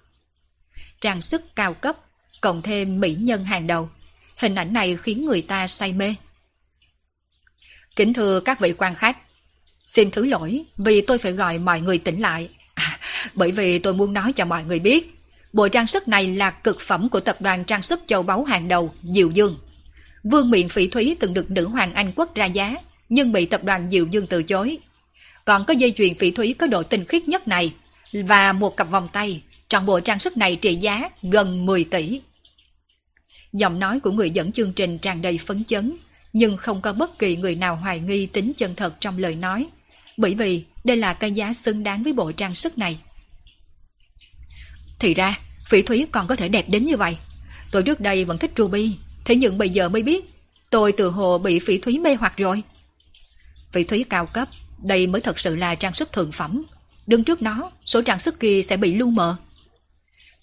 Trang 1.01 1.23
sức 1.23 1.56
cao 1.56 1.74
cấp, 1.74 1.97
cộng 2.40 2.62
thêm 2.62 3.01
mỹ 3.01 3.15
nhân 3.15 3.44
hàng 3.44 3.66
đầu. 3.66 3.89
Hình 4.36 4.55
ảnh 4.55 4.73
này 4.73 4.97
khiến 4.97 5.27
người 5.27 5.43
ta 5.43 5.66
say 5.66 5.93
mê. 5.93 6.15
Kính 7.97 8.15
thưa 8.15 8.40
các 8.40 8.61
vị 8.61 8.73
quan 8.73 8.94
khách, 8.94 9.19
xin 9.85 10.11
thứ 10.11 10.27
lỗi 10.27 10.65
vì 10.77 11.01
tôi 11.01 11.19
phải 11.19 11.32
gọi 11.32 11.59
mọi 11.59 11.81
người 11.81 11.98
tỉnh 11.98 12.20
lại. 12.20 12.48
À, 12.74 12.98
bởi 13.35 13.51
vì 13.51 13.78
tôi 13.78 13.94
muốn 13.94 14.12
nói 14.12 14.32
cho 14.32 14.44
mọi 14.44 14.65
người 14.65 14.78
biết, 14.78 15.15
Bộ 15.55 15.69
trang 15.69 15.86
sức 15.86 16.09
này 16.09 16.36
là 16.36 16.51
cực 16.51 16.81
phẩm 16.81 17.09
của 17.09 17.20
tập 17.20 17.36
đoàn 17.40 17.65
trang 17.65 17.82
sức 17.82 18.02
châu 18.06 18.23
báu 18.23 18.44
hàng 18.44 18.69
đầu 18.69 18.94
Diệu 19.02 19.31
Dương. 19.31 19.59
Vương 20.24 20.51
miện 20.51 20.69
phỉ 20.69 20.86
thúy 20.86 21.16
từng 21.20 21.35
được 21.35 21.51
nữ 21.51 21.66
hoàng 21.66 21.94
Anh 21.94 22.12
quốc 22.16 22.35
ra 22.35 22.44
giá, 22.44 22.77
nhưng 23.09 23.32
bị 23.32 23.47
tập 23.47 23.65
đoàn 23.65 23.90
Diệu 23.90 24.06
Dương 24.06 24.27
từ 24.27 24.43
chối. 24.43 24.78
Còn 25.44 25.65
có 25.65 25.74
dây 25.74 25.93
chuyền 25.97 26.15
phỉ 26.15 26.31
thúy 26.31 26.55
có 26.55 26.66
độ 26.66 26.82
tinh 26.82 27.05
khiết 27.05 27.28
nhất 27.28 27.48
này, 27.48 27.74
và 28.12 28.52
một 28.52 28.77
cặp 28.77 28.90
vòng 28.90 29.09
tay, 29.12 29.43
trọn 29.69 29.86
bộ 29.86 30.01
trang 30.01 30.19
sức 30.19 30.36
này 30.36 30.56
trị 30.56 30.77
giá 30.77 31.09
gần 31.23 31.66
10 31.66 31.85
tỷ. 31.85 32.20
Giọng 33.52 33.78
nói 33.78 34.01
của 34.01 34.11
người 34.11 34.31
dẫn 34.31 34.52
chương 34.52 34.73
trình 34.73 34.98
tràn 34.98 35.23
đầy 35.23 35.39
phấn 35.39 35.65
chấn, 35.65 35.93
nhưng 36.32 36.56
không 36.56 36.82
có 36.82 36.93
bất 36.93 37.19
kỳ 37.19 37.36
người 37.36 37.55
nào 37.55 37.77
hoài 37.77 38.01
nghi 38.01 38.27
tính 38.27 38.52
chân 38.56 38.74
thật 38.77 38.94
trong 39.01 39.19
lời 39.19 39.35
nói, 39.35 39.66
bởi 40.16 40.35
vì 40.35 40.65
đây 40.85 40.97
là 40.97 41.15
cái 41.15 41.32
giá 41.32 41.53
xứng 41.53 41.82
đáng 41.82 42.03
với 42.03 42.12
bộ 42.12 42.32
trang 42.32 42.55
sức 42.55 42.78
này. 42.78 42.99
Thì 44.99 45.15
ra, 45.15 45.39
phỉ 45.66 45.82
thúy 45.82 46.07
còn 46.12 46.27
có 46.27 46.36
thể 46.36 46.49
đẹp 46.49 46.69
đến 46.69 46.86
như 46.86 46.97
vậy. 46.97 47.16
Tôi 47.70 47.82
trước 47.82 48.01
đây 48.01 48.24
vẫn 48.24 48.39
thích 48.39 48.53
ruby, 48.57 48.97
thế 49.24 49.36
nhưng 49.36 49.59
bây 49.59 49.70
giờ 49.70 49.89
mới 49.89 50.03
biết, 50.03 50.24
tôi 50.70 50.93
tự 50.93 51.11
hồ 51.11 51.39
bị 51.39 51.59
phỉ 51.59 51.78
thúy 51.78 51.99
mê 51.99 52.15
hoặc 52.15 52.36
rồi. 52.36 52.62
Phỉ 53.73 53.85
thúy 53.85 54.05
cao 54.05 54.27
cấp, 54.27 54.49
đây 54.82 55.07
mới 55.07 55.20
thật 55.20 55.39
sự 55.39 55.57
là 55.57 55.74
trang 55.74 55.95
sức 55.95 56.12
thượng 56.12 56.32
phẩm. 56.32 56.62
Đứng 57.07 57.24
trước 57.24 57.43
nó, 57.43 57.70
số 57.86 58.03
trang 58.03 58.19
sức 58.19 58.41
kia 58.41 58.62
sẽ 58.62 58.77
bị 58.77 58.95
lu 58.95 59.11
mờ. 59.11 59.36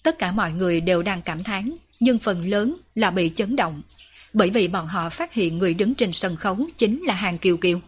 Tất 0.02 0.18
cả 0.18 0.32
mọi 0.32 0.52
người 0.52 0.80
đều 0.80 1.02
đang 1.02 1.22
cảm 1.22 1.44
thán, 1.44 1.72
nhưng 2.00 2.18
phần 2.18 2.48
lớn 2.48 2.76
là 2.94 3.10
bị 3.10 3.32
chấn 3.34 3.56
động, 3.56 3.82
bởi 4.32 4.50
vì 4.50 4.68
bọn 4.68 4.86
họ 4.86 5.10
phát 5.10 5.32
hiện 5.32 5.58
người 5.58 5.74
đứng 5.74 5.94
trên 5.94 6.12
sân 6.12 6.36
khấu 6.36 6.58
chính 6.76 7.02
là 7.02 7.14
Hàng 7.14 7.38
Kiều 7.38 7.56
Kiều. 7.56 7.80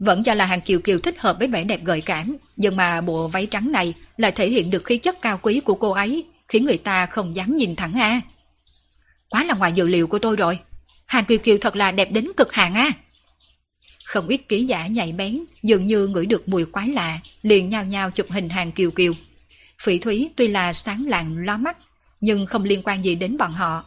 Vẫn 0.00 0.22
cho 0.22 0.34
là 0.34 0.46
hàng 0.46 0.60
kiều 0.60 0.78
kiều 0.78 0.98
thích 0.98 1.20
hợp 1.20 1.36
với 1.38 1.48
vẻ 1.48 1.64
đẹp 1.64 1.80
gợi 1.84 2.00
cảm, 2.00 2.36
nhưng 2.56 2.76
mà 2.76 3.00
bộ 3.00 3.28
váy 3.28 3.46
trắng 3.46 3.72
này 3.72 3.94
lại 4.16 4.32
thể 4.32 4.48
hiện 4.48 4.70
được 4.70 4.84
khí 4.84 4.96
chất 4.96 5.22
cao 5.22 5.38
quý 5.42 5.60
của 5.60 5.74
cô 5.74 5.90
ấy, 5.90 6.24
khiến 6.48 6.64
người 6.64 6.78
ta 6.78 7.06
không 7.06 7.36
dám 7.36 7.56
nhìn 7.56 7.76
thẳng 7.76 7.92
a. 7.94 8.20
Quá 9.28 9.44
là 9.44 9.54
ngoài 9.54 9.72
dự 9.72 9.88
liệu 9.88 10.06
của 10.06 10.18
tôi 10.18 10.36
rồi. 10.36 10.58
Hàng 11.06 11.24
kiều 11.24 11.38
kiều 11.38 11.58
thật 11.60 11.76
là 11.76 11.90
đẹp 11.90 12.12
đến 12.12 12.30
cực 12.36 12.52
hạn 12.52 12.74
a. 12.74 12.90
Không 14.04 14.28
ít 14.28 14.36
ký 14.48 14.64
giả 14.64 14.86
nhạy 14.86 15.12
bén, 15.12 15.44
dường 15.62 15.86
như 15.86 16.06
ngửi 16.06 16.26
được 16.26 16.48
mùi 16.48 16.64
quái 16.64 16.88
lạ, 16.88 17.18
liền 17.42 17.68
nhao 17.68 17.84
nhao 17.84 18.10
chụp 18.10 18.26
hình 18.30 18.48
hàng 18.48 18.72
kiều 18.72 18.90
kiều. 18.90 19.12
Phỉ 19.82 19.98
thúy 19.98 20.30
tuy 20.36 20.48
là 20.48 20.72
sáng 20.72 21.06
lạng 21.08 21.38
ló 21.38 21.56
mắt, 21.56 21.76
nhưng 22.20 22.46
không 22.46 22.64
liên 22.64 22.82
quan 22.84 23.04
gì 23.04 23.14
đến 23.14 23.36
bọn 23.36 23.52
họ. 23.52 23.84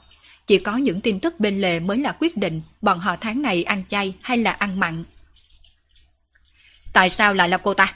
Chỉ 0.48 0.58
có 0.58 0.78
những 0.78 1.02
tin 1.02 1.20
tức 1.20 1.40
bên 1.40 1.62
lề 1.62 1.80
mới 1.80 1.98
là 1.98 2.16
quyết 2.20 2.38
định 2.38 2.62
bọn 2.82 3.00
họ 3.00 3.16
tháng 3.16 3.42
này 3.42 3.64
ăn 3.64 3.84
chay 3.88 4.14
hay 4.22 4.38
là 4.38 4.52
ăn 4.52 4.80
mặn 4.80 5.04
Tại 6.94 7.10
sao 7.10 7.34
lại 7.34 7.50
là 7.50 7.58
cô 7.58 7.74
ta? 7.74 7.96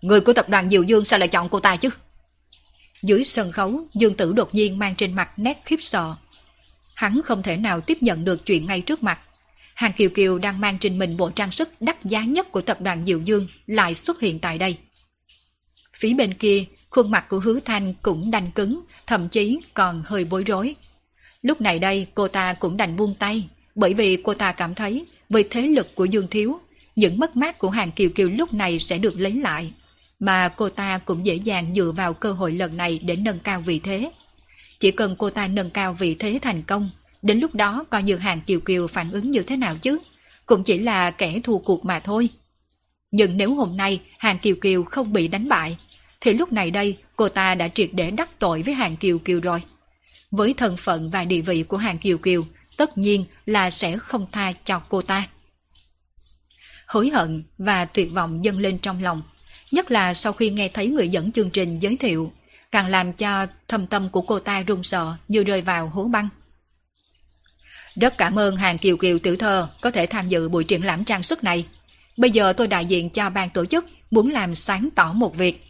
Người 0.00 0.20
của 0.20 0.32
tập 0.32 0.48
đoàn 0.48 0.70
Diệu 0.70 0.82
Dương 0.82 1.04
sao 1.04 1.18
lại 1.18 1.28
chọn 1.28 1.48
cô 1.48 1.60
ta 1.60 1.76
chứ? 1.76 1.88
Dưới 3.02 3.24
sân 3.24 3.52
khấu, 3.52 3.80
Dương 3.94 4.14
Tử 4.14 4.32
đột 4.32 4.54
nhiên 4.54 4.78
mang 4.78 4.94
trên 4.94 5.14
mặt 5.14 5.30
nét 5.36 5.62
khiếp 5.64 5.76
sợ. 5.80 6.14
Hắn 6.94 7.20
không 7.24 7.42
thể 7.42 7.56
nào 7.56 7.80
tiếp 7.80 7.98
nhận 8.00 8.24
được 8.24 8.46
chuyện 8.46 8.66
ngay 8.66 8.80
trước 8.80 9.02
mặt. 9.02 9.20
Hàng 9.74 9.92
Kiều 9.92 10.10
Kiều 10.10 10.38
đang 10.38 10.60
mang 10.60 10.78
trên 10.78 10.98
mình 10.98 11.16
bộ 11.16 11.30
trang 11.30 11.50
sức 11.50 11.72
đắt 11.80 12.04
giá 12.04 12.24
nhất 12.24 12.52
của 12.52 12.60
tập 12.60 12.80
đoàn 12.80 13.06
Diệu 13.06 13.20
Dương 13.20 13.46
lại 13.66 13.94
xuất 13.94 14.20
hiện 14.20 14.38
tại 14.38 14.58
đây. 14.58 14.78
Phía 15.96 16.14
bên 16.14 16.34
kia, 16.34 16.64
khuôn 16.90 17.10
mặt 17.10 17.28
của 17.28 17.38
hứa 17.38 17.60
thanh 17.60 17.94
cũng 18.02 18.30
đanh 18.30 18.50
cứng, 18.50 18.80
thậm 19.06 19.28
chí 19.28 19.58
còn 19.74 20.02
hơi 20.06 20.24
bối 20.24 20.44
rối. 20.44 20.74
Lúc 21.42 21.60
này 21.60 21.78
đây 21.78 22.06
cô 22.14 22.28
ta 22.28 22.52
cũng 22.52 22.76
đành 22.76 22.96
buông 22.96 23.14
tay, 23.14 23.48
bởi 23.74 23.94
vì 23.94 24.16
cô 24.24 24.34
ta 24.34 24.52
cảm 24.52 24.74
thấy 24.74 25.06
với 25.28 25.44
thế 25.50 25.62
lực 25.62 25.94
của 25.94 26.04
Dương 26.04 26.28
Thiếu, 26.30 26.60
những 27.00 27.18
mất 27.18 27.36
mát 27.36 27.58
của 27.58 27.70
Hàng 27.70 27.92
Kiều 27.92 28.10
Kiều 28.10 28.28
lúc 28.28 28.54
này 28.54 28.78
sẽ 28.78 28.98
được 28.98 29.20
lấy 29.20 29.32
lại, 29.32 29.72
mà 30.18 30.48
cô 30.48 30.68
ta 30.68 30.98
cũng 30.98 31.26
dễ 31.26 31.34
dàng 31.34 31.74
dựa 31.74 31.92
vào 31.96 32.14
cơ 32.14 32.32
hội 32.32 32.52
lần 32.52 32.76
này 32.76 32.98
để 32.98 33.16
nâng 33.16 33.38
cao 33.38 33.60
vị 33.60 33.78
thế. 33.78 34.10
Chỉ 34.80 34.90
cần 34.90 35.16
cô 35.18 35.30
ta 35.30 35.46
nâng 35.46 35.70
cao 35.70 35.92
vị 35.92 36.14
thế 36.14 36.38
thành 36.42 36.62
công, 36.62 36.90
đến 37.22 37.40
lúc 37.40 37.54
đó 37.54 37.84
coi 37.90 38.02
như 38.02 38.16
Hàng 38.16 38.40
Kiều 38.40 38.60
Kiều 38.60 38.86
phản 38.86 39.10
ứng 39.10 39.30
như 39.30 39.42
thế 39.42 39.56
nào 39.56 39.76
chứ, 39.76 39.98
cũng 40.46 40.64
chỉ 40.64 40.78
là 40.78 41.10
kẻ 41.10 41.40
thua 41.42 41.58
cuộc 41.58 41.84
mà 41.84 42.00
thôi. 42.00 42.28
Nhưng 43.10 43.36
nếu 43.36 43.54
hôm 43.54 43.76
nay 43.76 44.00
Hàng 44.18 44.38
Kiều 44.38 44.54
Kiều 44.54 44.84
không 44.84 45.12
bị 45.12 45.28
đánh 45.28 45.48
bại, 45.48 45.76
thì 46.20 46.32
lúc 46.32 46.52
này 46.52 46.70
đây 46.70 46.96
cô 47.16 47.28
ta 47.28 47.54
đã 47.54 47.68
triệt 47.68 47.90
để 47.92 48.10
đắc 48.10 48.38
tội 48.38 48.62
với 48.62 48.74
Hàng 48.74 48.96
Kiều 48.96 49.18
Kiều 49.18 49.40
rồi. 49.40 49.62
Với 50.30 50.54
thân 50.54 50.76
phận 50.76 51.10
và 51.10 51.24
địa 51.24 51.40
vị 51.40 51.62
của 51.62 51.76
Hàng 51.76 51.98
Kiều 51.98 52.18
Kiều, 52.18 52.44
tất 52.76 52.98
nhiên 52.98 53.24
là 53.46 53.70
sẽ 53.70 53.98
không 53.98 54.26
tha 54.32 54.52
cho 54.64 54.78
cô 54.88 55.02
ta. 55.02 55.28
Hối 56.90 57.10
hận 57.10 57.42
và 57.58 57.84
tuyệt 57.84 58.12
vọng 58.12 58.44
dâng 58.44 58.58
lên 58.58 58.78
trong 58.78 59.02
lòng, 59.02 59.22
nhất 59.70 59.90
là 59.90 60.14
sau 60.14 60.32
khi 60.32 60.50
nghe 60.50 60.68
thấy 60.68 60.88
người 60.88 61.08
dẫn 61.08 61.32
chương 61.32 61.50
trình 61.50 61.78
giới 61.78 61.96
thiệu, 61.96 62.32
càng 62.70 62.88
làm 62.88 63.12
cho 63.12 63.46
thâm 63.68 63.86
tâm 63.86 64.08
của 64.08 64.20
cô 64.20 64.38
ta 64.38 64.62
run 64.62 64.82
sợ 64.82 65.14
như 65.28 65.44
rơi 65.44 65.62
vào 65.62 65.88
hố 65.88 66.04
băng. 66.04 66.28
Rất 67.94 68.18
cảm 68.18 68.38
ơn 68.38 68.56
Hàng 68.56 68.78
Kiều 68.78 68.96
Kiều 68.96 69.18
tiểu 69.18 69.36
thơ 69.36 69.68
có 69.80 69.90
thể 69.90 70.06
tham 70.06 70.28
dự 70.28 70.48
buổi 70.48 70.64
triển 70.64 70.84
lãm 70.84 71.04
trang 71.04 71.22
sức 71.22 71.44
này. 71.44 71.66
Bây 72.16 72.30
giờ 72.30 72.52
tôi 72.52 72.66
đại 72.66 72.86
diện 72.86 73.10
cho 73.10 73.30
ban 73.30 73.50
tổ 73.50 73.66
chức 73.66 73.86
muốn 74.10 74.30
làm 74.30 74.54
sáng 74.54 74.88
tỏ 74.94 75.12
một 75.12 75.36
việc. 75.36 75.64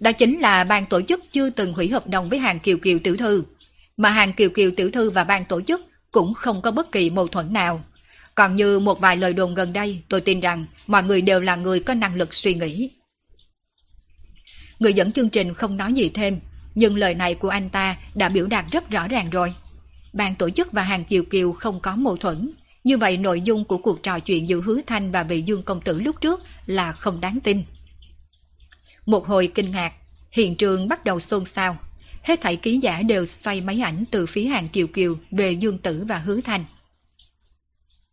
Đó 0.00 0.12
chính 0.12 0.40
là 0.40 0.64
ban 0.64 0.86
tổ 0.86 1.02
chức 1.02 1.24
chưa 1.30 1.50
từng 1.50 1.72
hủy 1.72 1.88
hợp 1.88 2.06
đồng 2.06 2.28
với 2.28 2.38
Hàng 2.38 2.60
Kiều 2.60 2.76
Kiều 2.78 2.98
tiểu 2.98 3.16
thư. 3.16 3.44
Mà 3.96 4.10
Hàng 4.10 4.32
Kiều 4.32 4.50
Kiều 4.50 4.70
tiểu 4.76 4.90
thư 4.90 5.10
và 5.10 5.24
ban 5.24 5.44
tổ 5.44 5.60
chức 5.60 5.80
cũng 6.12 6.34
không 6.34 6.62
có 6.62 6.70
bất 6.70 6.92
kỳ 6.92 7.10
mâu 7.10 7.28
thuẫn 7.28 7.52
nào. 7.52 7.84
Còn 8.38 8.56
như 8.56 8.78
một 8.78 9.00
vài 9.00 9.16
lời 9.16 9.32
đồn 9.32 9.54
gần 9.54 9.72
đây, 9.72 10.02
tôi 10.08 10.20
tin 10.20 10.40
rằng 10.40 10.66
mọi 10.86 11.02
người 11.02 11.20
đều 11.20 11.40
là 11.40 11.56
người 11.56 11.80
có 11.80 11.94
năng 11.94 12.14
lực 12.14 12.34
suy 12.34 12.54
nghĩ. 12.54 12.90
Người 14.78 14.92
dẫn 14.92 15.12
chương 15.12 15.28
trình 15.28 15.54
không 15.54 15.76
nói 15.76 15.92
gì 15.92 16.10
thêm, 16.14 16.40
nhưng 16.74 16.96
lời 16.96 17.14
này 17.14 17.34
của 17.34 17.48
anh 17.48 17.70
ta 17.70 17.96
đã 18.14 18.28
biểu 18.28 18.46
đạt 18.46 18.64
rất 18.72 18.90
rõ 18.90 19.08
ràng 19.08 19.30
rồi. 19.30 19.54
Ban 20.12 20.34
tổ 20.34 20.50
chức 20.50 20.72
và 20.72 20.82
hàng 20.82 21.04
kiều 21.04 21.22
kiều 21.22 21.52
không 21.52 21.80
có 21.80 21.96
mâu 21.96 22.16
thuẫn, 22.16 22.50
như 22.84 22.98
vậy 22.98 23.16
nội 23.16 23.40
dung 23.40 23.64
của 23.64 23.78
cuộc 23.78 24.02
trò 24.02 24.18
chuyện 24.18 24.48
giữa 24.48 24.60
Hứa 24.60 24.80
Thanh 24.86 25.12
và 25.12 25.22
vị 25.22 25.42
Dương 25.42 25.62
Công 25.62 25.80
Tử 25.80 26.00
lúc 26.00 26.20
trước 26.20 26.42
là 26.66 26.92
không 26.92 27.20
đáng 27.20 27.38
tin. 27.40 27.62
Một 29.06 29.26
hồi 29.26 29.46
kinh 29.54 29.70
ngạc, 29.70 29.92
hiện 30.30 30.54
trường 30.54 30.88
bắt 30.88 31.04
đầu 31.04 31.20
xôn 31.20 31.44
xao. 31.44 31.76
Hết 32.22 32.40
thảy 32.40 32.56
ký 32.56 32.78
giả 32.78 33.02
đều 33.02 33.24
xoay 33.24 33.60
máy 33.60 33.80
ảnh 33.84 34.04
từ 34.10 34.26
phía 34.26 34.44
hàng 34.44 34.68
Kiều 34.68 34.86
Kiều 34.86 35.18
về 35.30 35.52
Dương 35.52 35.78
Tử 35.78 36.04
và 36.08 36.18
Hứa 36.18 36.40
Thanh. 36.40 36.64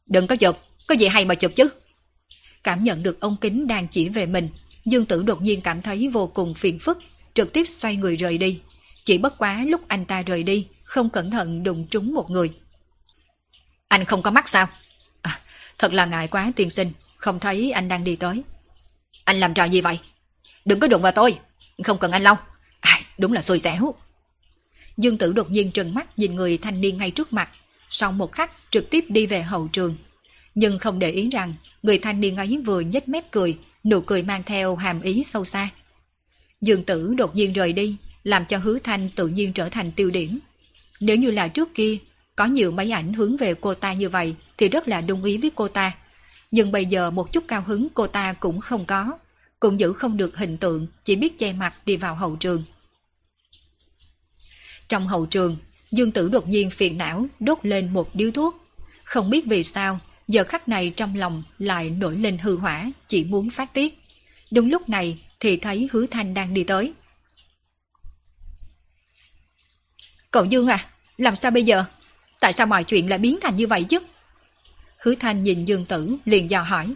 Đừng 0.06 0.28
có 0.28 0.36
chụp, 0.36 0.60
có 0.88 0.96
gì 0.96 1.08
hay 1.08 1.26
mà 1.26 1.36
chụp 1.36 1.52
chứ. 1.56 1.70
Cảm 2.64 2.84
nhận 2.84 3.04
được 3.04 3.20
ông 3.20 3.38
kính 3.42 3.68
đang 3.68 3.88
chỉ 3.88 4.10
về 4.10 4.26
mình, 4.26 4.50
Dương 4.86 5.06
Tử 5.06 5.24
đột 5.24 5.42
nhiên 5.42 5.62
cảm 5.62 5.82
thấy 5.82 6.08
vô 6.08 6.28
cùng 6.28 6.54
phiền 6.54 6.80
phức, 6.80 7.00
trực 7.34 7.54
tiếp 7.54 7.64
xoay 7.68 7.96
người 7.96 8.16
rời 8.16 8.38
đi. 8.38 8.62
Chỉ 9.06 9.18
bất 9.18 9.38
quá 9.38 9.64
lúc 9.68 9.82
anh 9.88 10.06
ta 10.06 10.22
rời 10.22 10.44
đi, 10.44 10.68
không 10.84 11.10
cẩn 11.10 11.32
thận 11.32 11.64
đụng 11.64 11.88
trúng 11.88 12.14
một 12.14 12.30
người. 12.30 12.54
Anh 13.88 14.06
không 14.06 14.22
có 14.22 14.32
mắt 14.32 14.50
sao? 14.50 14.68
À, 15.22 15.40
thật 15.78 15.94
là 15.94 16.06
ngại 16.06 16.28
quá 16.28 16.52
tiên 16.56 16.70
sinh, 16.70 16.92
không 17.18 17.40
thấy 17.40 17.72
anh 17.72 17.88
đang 17.88 18.04
đi 18.04 18.16
tới. 18.16 18.44
Anh 19.24 19.40
làm 19.40 19.54
trò 19.54 19.64
gì 19.64 19.82
vậy? 19.82 20.00
Đừng 20.66 20.80
có 20.80 20.88
đụng 20.88 21.02
vào 21.02 21.12
tôi, 21.12 21.40
không 21.84 21.98
cần 21.98 22.12
anh 22.12 22.24
lâu. 22.24 22.36
À, 22.80 23.00
đúng 23.18 23.34
là 23.34 23.42
xui 23.42 23.60
xẻo. 23.60 23.94
Dương 24.98 25.18
Tử 25.18 25.34
đột 25.34 25.52
nhiên 25.52 25.72
trừng 25.72 25.94
mắt 25.94 26.20
nhìn 26.20 26.36
người 26.36 26.58
thanh 26.58 26.82
niên 26.82 26.98
ngay 26.98 27.12
trước 27.12 27.34
mặt, 27.34 27.50
sau 27.98 28.12
một 28.12 28.32
khắc 28.32 28.52
trực 28.72 28.90
tiếp 28.90 29.06
đi 29.10 29.28
về 29.28 29.42
hậu 29.42 29.68
trường. 29.68 29.98
Nhưng 30.56 30.80
không 30.80 31.00
để 31.00 31.12
ý 31.12 31.30
rằng 31.30 31.54
người 31.84 31.98
thanh 31.98 32.22
niên 32.22 32.38
ấy 32.38 32.58
vừa 32.66 32.80
nhếch 32.80 33.08
mép 33.08 33.32
cười, 33.32 33.58
nụ 33.84 34.02
cười 34.02 34.22
mang 34.24 34.44
theo 34.44 34.76
hàm 34.76 35.02
ý 35.02 35.24
sâu 35.24 35.46
xa. 35.46 35.70
Dương 36.62 36.84
Tử 36.84 37.14
đột 37.18 37.36
nhiên 37.36 37.54
rời 37.54 37.74
đi, 37.74 37.98
làm 38.24 38.46
cho 38.46 38.58
hứa 38.58 38.80
thanh 38.80 39.10
tự 39.10 39.28
nhiên 39.28 39.54
trở 39.54 39.70
thành 39.70 39.92
tiêu 39.92 40.12
điểm. 40.12 40.40
Nếu 41.00 41.16
như 41.16 41.32
là 41.32 41.48
trước 41.48 41.74
kia, 41.74 41.98
có 42.36 42.46
nhiều 42.46 42.72
máy 42.72 42.92
ảnh 42.92 43.14
hướng 43.14 43.38
về 43.38 43.54
cô 43.54 43.74
ta 43.74 43.94
như 43.94 44.10
vậy 44.10 44.36
thì 44.58 44.70
rất 44.70 44.88
là 44.88 45.02
đồng 45.02 45.24
ý 45.24 45.38
với 45.38 45.52
cô 45.56 45.68
ta. 45.68 45.96
Nhưng 46.52 46.72
bây 46.72 46.86
giờ 46.86 47.12
một 47.12 47.32
chút 47.32 47.44
cao 47.48 47.64
hứng 47.68 47.88
cô 47.94 48.08
ta 48.08 48.34
cũng 48.34 48.60
không 48.60 48.86
có, 48.86 49.18
cũng 49.60 49.80
giữ 49.80 49.94
không 49.94 50.18
được 50.18 50.38
hình 50.38 50.58
tượng, 50.58 50.88
chỉ 51.04 51.16
biết 51.16 51.40
che 51.40 51.54
mặt 51.54 51.86
đi 51.86 51.98
vào 51.98 52.16
hậu 52.16 52.36
trường. 52.36 52.64
Trong 54.88 55.08
hậu 55.08 55.26
trường, 55.26 55.58
Dương 55.96 56.12
Tử 56.12 56.30
đột 56.30 56.48
nhiên 56.48 56.70
phiền 56.70 56.98
não 56.98 57.28
đốt 57.40 57.60
lên 57.62 57.94
một 57.94 58.16
điếu 58.16 58.32
thuốc. 58.32 58.68
Không 59.04 59.30
biết 59.30 59.46
vì 59.46 59.64
sao, 59.64 60.00
giờ 60.28 60.44
khắc 60.44 60.68
này 60.68 60.90
trong 60.90 61.16
lòng 61.16 61.44
lại 61.60 61.90
nổi 61.90 62.16
lên 62.18 62.38
hư 62.38 62.58
hỏa, 62.58 62.92
chỉ 63.08 63.24
muốn 63.24 63.50
phát 63.50 63.74
tiết. 63.74 64.00
Đúng 64.52 64.70
lúc 64.70 64.90
này 64.90 65.20
thì 65.40 65.58
thấy 65.58 65.90
Hứa 65.92 66.06
Thanh 66.06 66.34
đang 66.34 66.54
đi 66.54 66.64
tới. 66.64 66.94
Cậu 70.32 70.46
Dương 70.46 70.68
à, 70.68 70.86
làm 71.18 71.36
sao 71.36 71.52
bây 71.52 71.64
giờ? 71.64 71.86
Tại 72.40 72.54
sao 72.54 72.68
mọi 72.68 72.84
chuyện 72.84 73.10
lại 73.10 73.20
biến 73.20 73.38
thành 73.42 73.56
như 73.56 73.68
vậy 73.68 73.84
chứ? 73.84 74.00
Hứa 74.98 75.16
Thanh 75.16 75.44
nhìn 75.44 75.66
Dương 75.66 75.86
Tử 75.86 76.16
liền 76.26 76.50
dò 76.50 76.62
hỏi. 76.62 76.94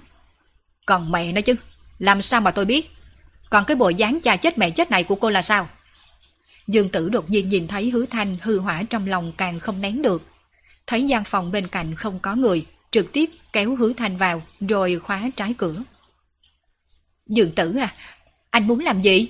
Còn 0.85 1.11
mẹ 1.11 1.31
nó 1.31 1.41
chứ, 1.41 1.55
làm 1.99 2.21
sao 2.21 2.41
mà 2.41 2.51
tôi 2.51 2.65
biết? 2.65 2.91
Còn 3.49 3.65
cái 3.65 3.75
bộ 3.75 3.89
dáng 3.89 4.19
cha 4.23 4.37
chết 4.37 4.57
mẹ 4.57 4.69
chết 4.69 4.91
này 4.91 5.03
của 5.03 5.15
cô 5.15 5.29
là 5.29 5.41
sao? 5.41 5.69
Dương 6.69 6.89
Tử 6.89 7.09
đột 7.09 7.29
nhiên 7.29 7.47
nhìn 7.47 7.67
thấy 7.67 7.89
hứa 7.89 8.05
thanh 8.05 8.37
hư 8.41 8.59
hỏa 8.59 8.83
trong 8.83 9.07
lòng 9.07 9.31
càng 9.37 9.59
không 9.59 9.81
nén 9.81 10.01
được. 10.01 10.23
Thấy 10.87 11.07
gian 11.07 11.23
phòng 11.23 11.51
bên 11.51 11.67
cạnh 11.67 11.95
không 11.95 12.19
có 12.19 12.35
người, 12.35 12.65
trực 12.91 13.13
tiếp 13.13 13.29
kéo 13.53 13.75
hứa 13.75 13.93
thanh 13.93 14.17
vào 14.17 14.41
rồi 14.59 14.99
khóa 14.99 15.29
trái 15.35 15.53
cửa. 15.57 15.83
Dương 17.27 17.51
Tử 17.51 17.75
à, 17.75 17.93
anh 18.49 18.67
muốn 18.67 18.79
làm 18.79 19.01
gì? 19.01 19.27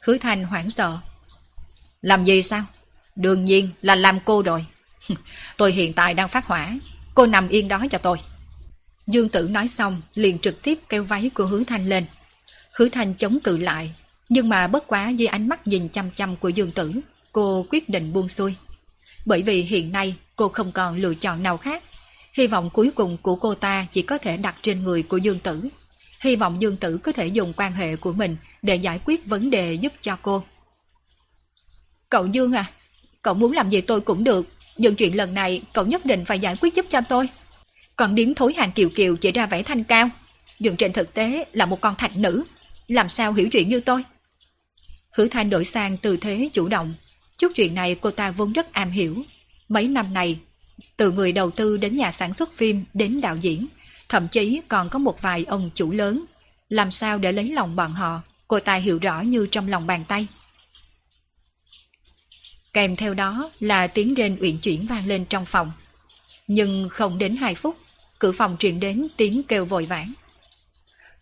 Hứa 0.00 0.18
thanh 0.18 0.44
hoảng 0.44 0.70
sợ. 0.70 0.98
Làm 2.02 2.24
gì 2.24 2.42
sao? 2.42 2.64
Đương 3.16 3.44
nhiên 3.44 3.70
là 3.82 3.94
làm 3.94 4.20
cô 4.24 4.42
rồi. 4.42 4.66
tôi 5.56 5.72
hiện 5.72 5.92
tại 5.92 6.14
đang 6.14 6.28
phát 6.28 6.46
hỏa, 6.46 6.78
cô 7.14 7.26
nằm 7.26 7.48
yên 7.48 7.68
đó 7.68 7.86
cho 7.90 7.98
tôi. 7.98 8.18
Dương 9.06 9.28
Tử 9.28 9.48
nói 9.48 9.68
xong 9.68 10.02
liền 10.14 10.38
trực 10.38 10.62
tiếp 10.62 10.78
kéo 10.88 11.04
váy 11.04 11.30
của 11.34 11.46
Hứa 11.46 11.64
Thanh 11.64 11.88
lên. 11.88 12.06
Hứa 12.76 12.88
Thanh 12.88 13.14
chống 13.14 13.38
cự 13.44 13.56
lại, 13.56 13.94
nhưng 14.34 14.48
mà 14.48 14.66
bất 14.66 14.86
quá 14.86 15.08
dưới 15.08 15.26
ánh 15.26 15.48
mắt 15.48 15.66
nhìn 15.66 15.88
chăm 15.88 16.10
chăm 16.10 16.36
của 16.36 16.48
Dương 16.48 16.70
Tử, 16.70 16.92
cô 17.32 17.66
quyết 17.70 17.88
định 17.88 18.12
buông 18.12 18.28
xuôi. 18.28 18.54
Bởi 19.24 19.42
vì 19.42 19.62
hiện 19.62 19.92
nay 19.92 20.14
cô 20.36 20.48
không 20.48 20.72
còn 20.72 20.96
lựa 20.96 21.14
chọn 21.14 21.42
nào 21.42 21.56
khác. 21.56 21.82
Hy 22.32 22.46
vọng 22.46 22.70
cuối 22.72 22.90
cùng 22.94 23.16
của 23.16 23.36
cô 23.36 23.54
ta 23.54 23.86
chỉ 23.92 24.02
có 24.02 24.18
thể 24.18 24.36
đặt 24.36 24.54
trên 24.62 24.84
người 24.84 25.02
của 25.02 25.16
Dương 25.16 25.38
Tử. 25.38 25.68
Hy 26.20 26.36
vọng 26.36 26.60
Dương 26.60 26.76
Tử 26.76 26.98
có 26.98 27.12
thể 27.12 27.26
dùng 27.26 27.52
quan 27.56 27.72
hệ 27.72 27.96
của 27.96 28.12
mình 28.12 28.36
để 28.62 28.76
giải 28.76 29.00
quyết 29.04 29.26
vấn 29.26 29.50
đề 29.50 29.74
giúp 29.74 29.92
cho 30.00 30.16
cô. 30.22 30.42
Cậu 32.08 32.26
Dương 32.26 32.52
à, 32.52 32.66
cậu 33.22 33.34
muốn 33.34 33.52
làm 33.52 33.70
gì 33.70 33.80
tôi 33.80 34.00
cũng 34.00 34.24
được, 34.24 34.46
nhưng 34.76 34.94
chuyện 34.94 35.16
lần 35.16 35.34
này 35.34 35.62
cậu 35.72 35.86
nhất 35.86 36.06
định 36.06 36.24
phải 36.24 36.38
giải 36.38 36.56
quyết 36.60 36.74
giúp 36.74 36.86
cho 36.88 37.00
tôi. 37.00 37.28
Còn 37.96 38.14
điếm 38.14 38.34
thối 38.34 38.54
hàng 38.54 38.72
kiều 38.72 38.88
kiều 38.88 39.16
chỉ 39.16 39.32
ra 39.32 39.46
vẻ 39.46 39.62
thanh 39.62 39.84
cao, 39.84 40.08
nhưng 40.58 40.76
trên 40.76 40.92
thực 40.92 41.14
tế 41.14 41.44
là 41.52 41.66
một 41.66 41.80
con 41.80 41.94
thạch 41.94 42.16
nữ. 42.16 42.44
Làm 42.88 43.08
sao 43.08 43.32
hiểu 43.32 43.48
chuyện 43.48 43.68
như 43.68 43.80
tôi? 43.80 44.04
Hứa 45.14 45.26
Thanh 45.28 45.50
đổi 45.50 45.64
sang 45.64 45.96
tư 45.96 46.16
thế 46.16 46.48
chủ 46.52 46.68
động. 46.68 46.94
Chút 47.38 47.52
chuyện 47.54 47.74
này 47.74 47.94
cô 47.94 48.10
ta 48.10 48.30
vốn 48.30 48.52
rất 48.52 48.72
am 48.72 48.90
hiểu. 48.90 49.22
Mấy 49.68 49.88
năm 49.88 50.14
này, 50.14 50.38
từ 50.96 51.12
người 51.12 51.32
đầu 51.32 51.50
tư 51.50 51.76
đến 51.76 51.96
nhà 51.96 52.12
sản 52.12 52.34
xuất 52.34 52.52
phim 52.52 52.84
đến 52.94 53.20
đạo 53.20 53.36
diễn, 53.36 53.66
thậm 54.08 54.28
chí 54.28 54.60
còn 54.68 54.88
có 54.88 54.98
một 54.98 55.22
vài 55.22 55.44
ông 55.44 55.70
chủ 55.74 55.92
lớn. 55.92 56.24
Làm 56.68 56.90
sao 56.90 57.18
để 57.18 57.32
lấy 57.32 57.52
lòng 57.52 57.76
bọn 57.76 57.92
họ, 57.92 58.22
cô 58.48 58.60
ta 58.60 58.74
hiểu 58.74 58.98
rõ 58.98 59.20
như 59.20 59.46
trong 59.50 59.68
lòng 59.68 59.86
bàn 59.86 60.04
tay. 60.08 60.26
Kèm 62.72 62.96
theo 62.96 63.14
đó 63.14 63.50
là 63.60 63.86
tiếng 63.86 64.14
rên 64.14 64.36
uyển 64.40 64.58
chuyển 64.58 64.86
vang 64.86 65.06
lên 65.06 65.24
trong 65.24 65.46
phòng. 65.46 65.72
Nhưng 66.46 66.88
không 66.88 67.18
đến 67.18 67.36
2 67.36 67.54
phút, 67.54 67.76
cửa 68.18 68.32
phòng 68.32 68.56
truyền 68.58 68.80
đến 68.80 69.08
tiếng 69.16 69.42
kêu 69.42 69.64
vội 69.64 69.86
vãng. 69.86 70.12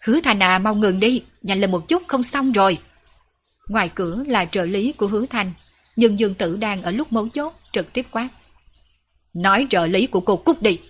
Hứa 0.00 0.20
Thành 0.20 0.42
à 0.42 0.58
mau 0.58 0.74
ngừng 0.74 1.00
đi, 1.00 1.22
nhanh 1.42 1.60
lên 1.60 1.70
một 1.70 1.88
chút 1.88 2.02
không 2.08 2.22
xong 2.22 2.52
rồi. 2.52 2.78
Ngoài 3.68 3.90
cửa 3.94 4.22
là 4.26 4.44
trợ 4.44 4.64
lý 4.64 4.92
của 4.92 5.06
Hứa 5.06 5.26
Thanh 5.26 5.52
nhưng 5.96 6.18
Dương 6.18 6.34
Tử 6.34 6.56
đang 6.56 6.82
ở 6.82 6.90
lúc 6.90 7.12
mấu 7.12 7.28
chốt 7.28 7.60
trực 7.72 7.92
tiếp 7.92 8.06
quát. 8.10 8.28
Nói 9.34 9.66
trợ 9.70 9.86
lý 9.86 10.06
của 10.06 10.20
cô 10.20 10.36
cút 10.36 10.62
đi. 10.62 10.80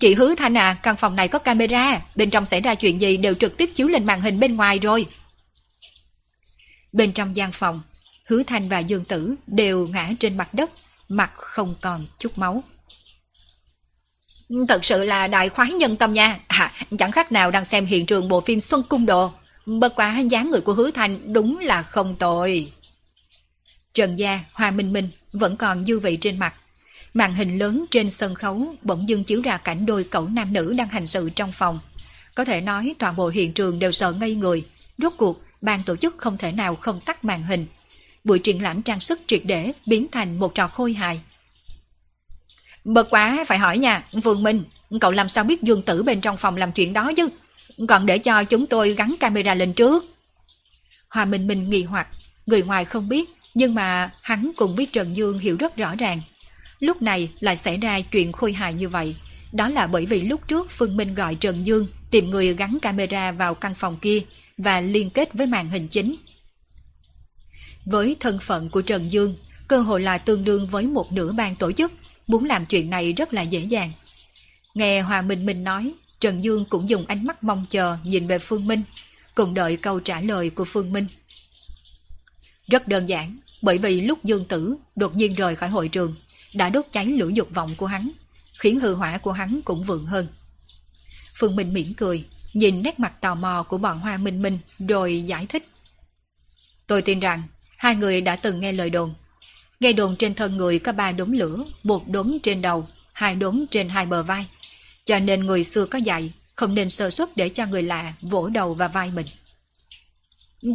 Chị 0.00 0.14
Hứa 0.14 0.34
Thanh 0.34 0.58
à, 0.58 0.78
căn 0.82 0.96
phòng 0.96 1.16
này 1.16 1.28
có 1.28 1.38
camera, 1.38 2.02
bên 2.16 2.30
trong 2.30 2.46
xảy 2.46 2.60
ra 2.60 2.74
chuyện 2.74 3.00
gì 3.00 3.16
đều 3.16 3.34
trực 3.34 3.56
tiếp 3.56 3.70
chiếu 3.74 3.88
lên 3.88 4.06
màn 4.06 4.20
hình 4.20 4.40
bên 4.40 4.56
ngoài 4.56 4.78
rồi. 4.78 5.06
Bên 6.92 7.12
trong 7.12 7.36
gian 7.36 7.52
phòng, 7.52 7.80
Hứa 8.28 8.42
Thanh 8.42 8.68
và 8.68 8.78
Dương 8.78 9.04
Tử 9.04 9.34
đều 9.46 9.86
ngã 9.86 10.10
trên 10.20 10.36
mặt 10.36 10.54
đất, 10.54 10.70
mặt 11.08 11.30
không 11.34 11.74
còn 11.80 12.06
chút 12.18 12.38
máu. 12.38 12.62
Thật 14.68 14.84
sự 14.84 15.04
là 15.04 15.26
đại 15.26 15.48
khoái 15.48 15.70
nhân 15.70 15.96
tâm 15.96 16.14
nha, 16.14 16.40
à, 16.46 16.72
chẳng 16.98 17.12
khác 17.12 17.32
nào 17.32 17.50
đang 17.50 17.64
xem 17.64 17.86
hiện 17.86 18.06
trường 18.06 18.28
bộ 18.28 18.40
phim 18.40 18.60
Xuân 18.60 18.82
Cung 18.82 19.06
Đồ. 19.06 19.32
Bất 19.66 19.94
quá 19.96 20.18
dáng 20.18 20.50
người 20.50 20.60
của 20.60 20.74
Hứa 20.74 20.90
Thanh 20.90 21.32
đúng 21.32 21.58
là 21.58 21.82
không 21.82 22.16
tồi. 22.16 22.72
Trần 23.94 24.18
Gia, 24.18 24.40
Hoa 24.52 24.70
Minh 24.70 24.92
Minh 24.92 25.08
vẫn 25.32 25.56
còn 25.56 25.84
dư 25.84 25.98
vị 25.98 26.16
trên 26.16 26.38
mặt. 26.38 26.54
Màn 27.14 27.34
hình 27.34 27.58
lớn 27.58 27.84
trên 27.90 28.10
sân 28.10 28.34
khấu 28.34 28.74
bỗng 28.82 29.08
dưng 29.08 29.24
chiếu 29.24 29.42
ra 29.42 29.56
cảnh 29.56 29.86
đôi 29.86 30.04
cậu 30.04 30.28
nam 30.28 30.52
nữ 30.52 30.74
đang 30.78 30.88
hành 30.88 31.06
sự 31.06 31.30
trong 31.30 31.52
phòng. 31.52 31.78
Có 32.34 32.44
thể 32.44 32.60
nói 32.60 32.94
toàn 32.98 33.16
bộ 33.16 33.28
hiện 33.28 33.52
trường 33.52 33.78
đều 33.78 33.92
sợ 33.92 34.12
ngây 34.12 34.34
người. 34.34 34.64
Rốt 34.98 35.12
cuộc, 35.16 35.42
ban 35.60 35.82
tổ 35.82 35.96
chức 35.96 36.18
không 36.18 36.36
thể 36.36 36.52
nào 36.52 36.76
không 36.76 37.00
tắt 37.00 37.24
màn 37.24 37.42
hình. 37.42 37.66
Buổi 38.24 38.38
triển 38.38 38.62
lãm 38.62 38.82
trang 38.82 39.00
sức 39.00 39.20
triệt 39.26 39.42
để 39.44 39.72
biến 39.86 40.06
thành 40.12 40.38
một 40.38 40.54
trò 40.54 40.68
khôi 40.68 40.92
hài. 40.92 41.20
Bật 42.84 43.10
quá 43.10 43.44
phải 43.46 43.58
hỏi 43.58 43.78
nha, 43.78 44.04
Vương 44.12 44.42
Minh, 44.42 44.64
cậu 45.00 45.10
làm 45.10 45.28
sao 45.28 45.44
biết 45.44 45.62
Dương 45.62 45.82
Tử 45.82 46.02
bên 46.02 46.20
trong 46.20 46.36
phòng 46.36 46.56
làm 46.56 46.72
chuyện 46.72 46.92
đó 46.92 47.12
chứ? 47.16 47.28
Còn 47.88 48.06
để 48.06 48.18
cho 48.18 48.44
chúng 48.44 48.66
tôi 48.66 48.94
gắn 48.94 49.14
camera 49.20 49.54
lên 49.54 49.72
trước. 49.72 50.04
Hòa 51.08 51.24
Minh 51.24 51.46
Minh 51.46 51.70
nghi 51.70 51.82
hoặc, 51.82 52.08
người 52.46 52.62
ngoài 52.62 52.84
không 52.84 53.08
biết, 53.08 53.30
nhưng 53.54 53.74
mà 53.74 54.10
hắn 54.22 54.50
cùng 54.56 54.76
với 54.76 54.86
Trần 54.86 55.16
Dương 55.16 55.38
hiểu 55.38 55.56
rất 55.56 55.76
rõ 55.76 55.94
ràng. 55.98 56.22
Lúc 56.80 57.02
này 57.02 57.30
lại 57.40 57.56
xảy 57.56 57.76
ra 57.76 58.00
chuyện 58.00 58.32
khôi 58.32 58.52
hài 58.52 58.74
như 58.74 58.88
vậy. 58.88 59.16
Đó 59.52 59.68
là 59.68 59.86
bởi 59.86 60.06
vì 60.06 60.20
lúc 60.20 60.48
trước 60.48 60.70
Phương 60.70 60.96
Minh 60.96 61.14
gọi 61.14 61.34
Trần 61.34 61.66
Dương 61.66 61.86
tìm 62.10 62.30
người 62.30 62.54
gắn 62.54 62.78
camera 62.82 63.32
vào 63.32 63.54
căn 63.54 63.74
phòng 63.74 63.96
kia 63.96 64.22
và 64.58 64.80
liên 64.80 65.10
kết 65.10 65.34
với 65.34 65.46
màn 65.46 65.70
hình 65.70 65.88
chính. 65.88 66.16
Với 67.84 68.16
thân 68.20 68.38
phận 68.38 68.70
của 68.70 68.82
Trần 68.82 69.12
Dương, 69.12 69.36
cơ 69.68 69.80
hội 69.80 70.00
là 70.00 70.18
tương 70.18 70.44
đương 70.44 70.66
với 70.66 70.86
một 70.86 71.12
nửa 71.12 71.32
ban 71.32 71.56
tổ 71.56 71.72
chức, 71.72 71.92
muốn 72.26 72.44
làm 72.44 72.66
chuyện 72.66 72.90
này 72.90 73.12
rất 73.12 73.34
là 73.34 73.42
dễ 73.42 73.60
dàng. 73.60 73.92
Nghe 74.74 75.00
Hòa 75.00 75.22
Minh 75.22 75.46
Minh 75.46 75.64
nói, 75.64 75.92
Trần 76.24 76.44
Dương 76.44 76.64
cũng 76.64 76.88
dùng 76.88 77.06
ánh 77.06 77.26
mắt 77.26 77.44
mong 77.44 77.66
chờ 77.70 77.96
nhìn 78.04 78.26
về 78.26 78.38
Phương 78.38 78.66
Minh, 78.66 78.82
cùng 79.34 79.54
đợi 79.54 79.76
câu 79.76 80.00
trả 80.00 80.20
lời 80.20 80.50
của 80.50 80.64
Phương 80.64 80.92
Minh. 80.92 81.06
Rất 82.68 82.88
đơn 82.88 83.08
giản, 83.08 83.38
bởi 83.62 83.78
vì 83.78 84.00
lúc 84.00 84.24
Dương 84.24 84.44
Tử 84.44 84.76
đột 84.96 85.16
nhiên 85.16 85.34
rời 85.34 85.56
khỏi 85.56 85.68
hội 85.68 85.88
trường, 85.88 86.14
đã 86.54 86.68
đốt 86.68 86.84
cháy 86.92 87.06
lửa 87.06 87.28
dục 87.28 87.48
vọng 87.54 87.74
của 87.76 87.86
hắn, 87.86 88.10
khiến 88.58 88.80
hư 88.80 88.94
hỏa 88.94 89.18
của 89.18 89.32
hắn 89.32 89.60
cũng 89.64 89.84
vượng 89.84 90.06
hơn. 90.06 90.26
Phương 91.34 91.56
Minh 91.56 91.72
mỉm 91.72 91.94
cười, 91.94 92.24
nhìn 92.54 92.82
nét 92.82 93.00
mặt 93.00 93.20
tò 93.20 93.34
mò 93.34 93.62
của 93.62 93.78
bọn 93.78 93.98
Hoa 93.98 94.16
Minh 94.16 94.42
Minh 94.42 94.58
rồi 94.88 95.22
giải 95.22 95.46
thích. 95.46 95.68
Tôi 96.86 97.02
tin 97.02 97.20
rằng 97.20 97.42
hai 97.76 97.96
người 97.96 98.20
đã 98.20 98.36
từng 98.36 98.60
nghe 98.60 98.72
lời 98.72 98.90
đồn. 98.90 99.14
Nghe 99.80 99.92
đồn 99.92 100.16
trên 100.16 100.34
thân 100.34 100.56
người 100.56 100.78
có 100.78 100.92
ba 100.92 101.12
đốm 101.12 101.32
lửa, 101.32 101.64
một 101.82 102.08
đốm 102.08 102.38
trên 102.42 102.62
đầu, 102.62 102.88
hai 103.12 103.34
đốm 103.34 103.66
trên 103.70 103.88
hai 103.88 104.06
bờ 104.06 104.22
vai. 104.22 104.46
Cho 105.04 105.18
nên 105.18 105.46
người 105.46 105.64
xưa 105.64 105.86
có 105.86 105.98
dạy, 105.98 106.32
không 106.54 106.74
nên 106.74 106.90
sơ 106.90 107.10
suất 107.10 107.36
để 107.36 107.48
cho 107.48 107.66
người 107.66 107.82
lạ 107.82 108.14
vỗ 108.20 108.48
đầu 108.48 108.74
và 108.74 108.88
vai 108.88 109.10
mình. 109.10 109.26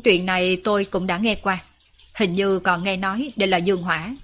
Chuyện 0.03 0.25
này 0.25 0.61
tôi 0.63 0.85
cũng 0.85 1.07
đã 1.07 1.17
nghe 1.17 1.35
qua. 1.35 1.63
Hình 2.15 2.35
như 2.35 2.59
còn 2.59 2.83
nghe 2.83 2.97
nói 2.97 3.31
đây 3.35 3.47
là 3.49 3.57
dương 3.57 3.81
hỏa. 3.81 4.15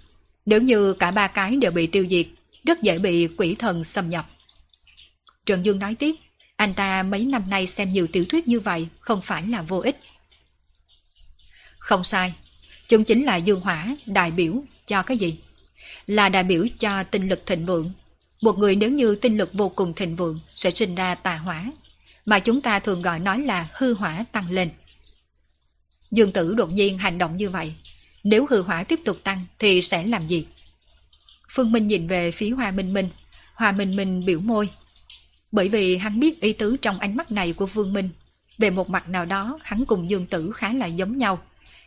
Nếu 0.45 0.61
như 0.61 0.93
cả 0.93 1.11
ba 1.11 1.27
cái 1.27 1.55
đều 1.55 1.71
bị 1.71 1.87
tiêu 1.87 2.07
diệt, 2.09 2.25
rất 2.63 2.81
dễ 2.81 2.99
bị 2.99 3.27
quỷ 3.27 3.55
thần 3.55 3.83
xâm 3.83 4.09
nhập. 4.09 4.29
Trần 5.45 5.65
Dương 5.65 5.79
nói 5.79 5.95
tiếp, 5.95 6.15
anh 6.55 6.73
ta 6.73 7.03
mấy 7.03 7.25
năm 7.25 7.49
nay 7.49 7.67
xem 7.67 7.91
nhiều 7.91 8.07
tiểu 8.07 8.25
thuyết 8.29 8.47
như 8.47 8.59
vậy 8.59 8.87
không 8.99 9.21
phải 9.21 9.47
là 9.47 9.61
vô 9.61 9.79
ích. 9.79 9.99
Không 11.79 12.03
sai, 12.03 12.33
chúng 12.87 13.03
chính 13.03 13.25
là 13.25 13.35
dương 13.35 13.61
hỏa 13.61 13.95
đại 14.05 14.31
biểu 14.31 14.63
cho 14.87 15.03
cái 15.03 15.17
gì? 15.17 15.35
Là 16.07 16.29
đại 16.29 16.43
biểu 16.43 16.65
cho 16.79 17.03
tinh 17.03 17.29
lực 17.29 17.45
thịnh 17.45 17.65
vượng. 17.65 17.91
Một 18.45 18.57
người 18.59 18.75
nếu 18.75 18.91
như 18.91 19.15
tinh 19.15 19.37
lực 19.37 19.53
vô 19.53 19.69
cùng 19.69 19.93
thịnh 19.93 20.15
vượng 20.15 20.39
sẽ 20.55 20.71
sinh 20.71 20.95
ra 20.95 21.15
tà 21.15 21.35
hỏa, 21.35 21.71
mà 22.25 22.39
chúng 22.39 22.61
ta 22.61 22.79
thường 22.79 23.01
gọi 23.01 23.19
nói 23.19 23.41
là 23.41 23.67
hư 23.73 23.93
hỏa 23.93 24.25
tăng 24.31 24.51
lên. 24.51 24.69
Dương 26.11 26.31
tử 26.31 26.53
đột 26.55 26.71
nhiên 26.71 26.97
hành 26.97 27.17
động 27.17 27.37
như 27.37 27.49
vậy, 27.49 27.73
nếu 28.23 28.45
hư 28.49 28.61
hỏa 28.61 28.83
tiếp 28.83 28.99
tục 29.05 29.17
tăng 29.23 29.45
thì 29.59 29.81
sẽ 29.81 30.05
làm 30.05 30.27
gì? 30.27 30.45
Phương 31.49 31.71
Minh 31.71 31.87
nhìn 31.87 32.07
về 32.07 32.31
phía 32.31 32.49
Hoa 32.49 32.71
Minh 32.71 32.93
Minh, 32.93 33.09
Hoa 33.53 33.71
Minh 33.71 33.95
Minh 33.95 34.25
biểu 34.25 34.39
môi. 34.39 34.69
Bởi 35.51 35.69
vì 35.69 35.97
hắn 35.97 36.19
biết 36.19 36.41
ý 36.41 36.53
tứ 36.53 36.77
trong 36.81 36.99
ánh 36.99 37.15
mắt 37.15 37.31
này 37.31 37.53
của 37.53 37.67
Phương 37.67 37.93
Minh. 37.93 38.09
Về 38.57 38.69
một 38.69 38.89
mặt 38.89 39.09
nào 39.09 39.25
đó, 39.25 39.59
hắn 39.63 39.85
cùng 39.85 40.09
Dương 40.09 40.25
Tử 40.25 40.51
khá 40.51 40.73
là 40.73 40.85
giống 40.85 41.17
nhau. 41.17 41.39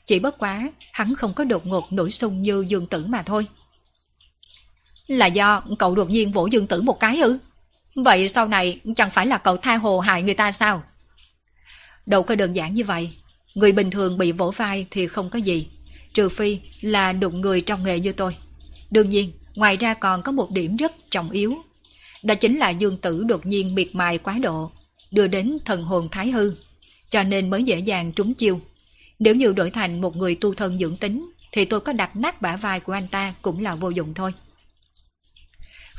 Chỉ 0.05 0.19
bất 0.19 0.39
quá, 0.39 0.71
hắn 0.93 1.15
không 1.15 1.35
có 1.35 1.45
đột 1.45 1.67
ngột 1.67 1.93
nổi 1.93 2.11
sung 2.11 2.43
như 2.43 2.65
Dương 2.69 2.87
Tử 2.87 3.07
mà 3.07 3.23
thôi. 3.23 3.47
Là 5.09 5.27
do 5.27 5.63
cậu 5.79 5.95
đột 5.95 6.11
nhiên 6.11 6.33
vỗ 6.33 6.47
Dương 6.47 6.67
Tử 6.67 6.83
một 6.83 7.01
cái 7.01 7.21
ư? 7.21 7.39
Vậy 7.95 8.29
sau 8.29 8.49
này 8.49 8.81
chẳng 8.97 9.11
phải 9.11 9.27
là 9.27 9.39
cậu 9.39 9.57
tha 9.57 9.77
hồ 9.77 10.01
hại 10.01 10.23
người 10.23 10.35
ta 10.35 10.53
sao? 10.53 10.83
Đâu 12.07 12.23
có 12.23 12.35
đơn 12.35 12.57
giản 12.57 12.75
như 12.75 12.85
vậy. 12.85 13.11
Người 13.55 13.73
bình 13.73 13.91
thường 13.91 14.19
bị 14.19 14.33
vỗ 14.33 14.51
vai 14.51 14.87
thì 14.91 15.07
không 15.07 15.31
có 15.31 15.39
gì. 15.39 15.69
Trừ 16.13 16.29
phi 16.29 16.61
là 16.81 17.13
đụng 17.13 17.41
người 17.41 17.61
trong 17.61 17.85
nghề 17.85 18.01
như 18.01 18.13
tôi. 18.13 18.37
Đương 18.91 19.11
nhiên, 19.11 19.33
ngoài 19.55 19.77
ra 19.77 19.95
còn 19.95 20.23
có 20.23 20.33
một 20.33 20.51
điểm 20.51 20.77
rất 20.77 20.93
trọng 21.11 21.31
yếu. 21.31 21.55
Đó 22.23 22.35
chính 22.35 22.59
là 22.59 22.71
Dương 22.71 22.97
Tử 22.97 23.25
đột 23.25 23.47
nhiên 23.47 23.75
miệt 23.75 23.89
mài 23.93 24.19
quá 24.19 24.39
độ, 24.43 24.71
đưa 25.11 25.27
đến 25.27 25.59
thần 25.65 25.85
hồn 25.85 26.09
thái 26.09 26.31
hư, 26.31 26.53
cho 27.11 27.23
nên 27.23 27.51
mới 27.51 27.65
dễ 27.65 27.79
dàng 27.79 28.13
trúng 28.13 28.35
chiêu. 28.35 28.61
Nếu 29.19 29.35
như 29.35 29.53
đổi 29.53 29.71
thành 29.71 30.01
một 30.01 30.17
người 30.17 30.35
tu 30.35 30.55
thân 30.55 30.79
dưỡng 30.79 30.97
tính, 30.97 31.31
thì 31.53 31.65
tôi 31.65 31.81
có 31.81 31.93
đập 31.93 32.17
nát 32.17 32.43
bả 32.43 32.57
vai 32.57 32.81
của 32.81 32.93
anh 32.93 33.09
ta 33.09 33.35
cũng 33.43 33.63
là 33.63 33.75
vô 33.75 33.91
dụng 33.91 34.15
thôi. 34.15 34.33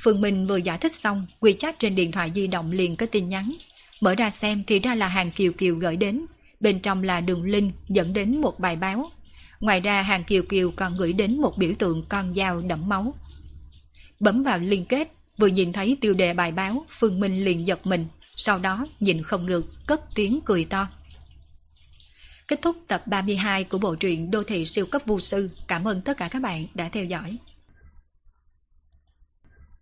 Phương 0.03 0.22
Minh 0.22 0.48
vừa 0.48 0.58
giải 0.58 0.78
thích 0.78 0.92
xong, 0.92 1.28
quy 1.40 1.53
chat 1.53 1.80
trên 1.80 1.95
điện 1.95 2.11
thoại 2.11 2.32
di 2.36 2.48
động 2.48 2.72
liền 2.72 2.95
có 2.95 3.06
tin 3.06 3.28
nhắn. 3.28 3.56
Mở 4.02 4.16
ra 4.16 4.30
xem 4.30 4.64
thì 4.68 4.80
ra 4.80 4.95
là 4.95 5.08
hàng 5.08 5.32
Kiều 5.32 5.52
Kiều 5.52 5.76
gửi 5.76 5.95
đến, 5.95 6.26
bên 6.60 6.80
trong 6.80 7.03
là 7.03 7.22
đường 7.22 7.44
link 7.44 7.74
dẫn 7.90 8.14
đến 8.14 8.42
một 8.42 8.60
bài 8.60 8.76
báo. 8.76 9.11
Ngoài 9.60 9.80
ra 9.80 10.02
hàng 10.02 10.24
Kiều 10.24 10.44
Kiều 10.44 10.72
còn 10.72 10.95
gửi 10.95 11.14
đến 11.14 11.42
một 11.42 11.58
biểu 11.58 11.74
tượng 11.80 12.06
con 12.10 12.34
dao 12.36 12.61
đẫm 12.61 12.90
máu. 12.90 13.14
Bấm 14.19 14.44
vào 14.44 14.60
liên 14.60 14.86
kết, 14.86 15.11
vừa 15.38 15.48
nhìn 15.48 15.74
thấy 15.74 15.98
tiêu 16.02 16.14
đề 16.14 16.34
bài 16.34 16.52
báo, 16.52 16.86
Phương 16.90 17.19
Minh 17.19 17.45
liền 17.45 17.68
giật 17.68 17.88
mình, 17.88 18.08
sau 18.36 18.60
đó 18.60 18.88
nhìn 19.00 19.24
không 19.24 19.48
được, 19.48 19.86
cất 19.86 20.02
tiếng 20.16 20.40
cười 20.45 20.66
to. 20.66 20.88
Kết 22.48 22.61
thúc 22.61 22.78
tập 22.88 23.08
32 23.08 23.64
của 23.64 23.78
bộ 23.78 23.95
truyện 23.95 24.32
Đô 24.32 24.44
thị 24.44 24.66
siêu 24.66 24.86
cấp 24.86 25.02
vô 25.06 25.19
sư. 25.19 25.50
Cảm 25.68 25.88
ơn 25.88 26.02
tất 26.02 26.18
cả 26.18 26.28
các 26.28 26.42
bạn 26.42 26.68
đã 26.74 26.90
theo 26.90 27.06
dõi. 27.06 27.38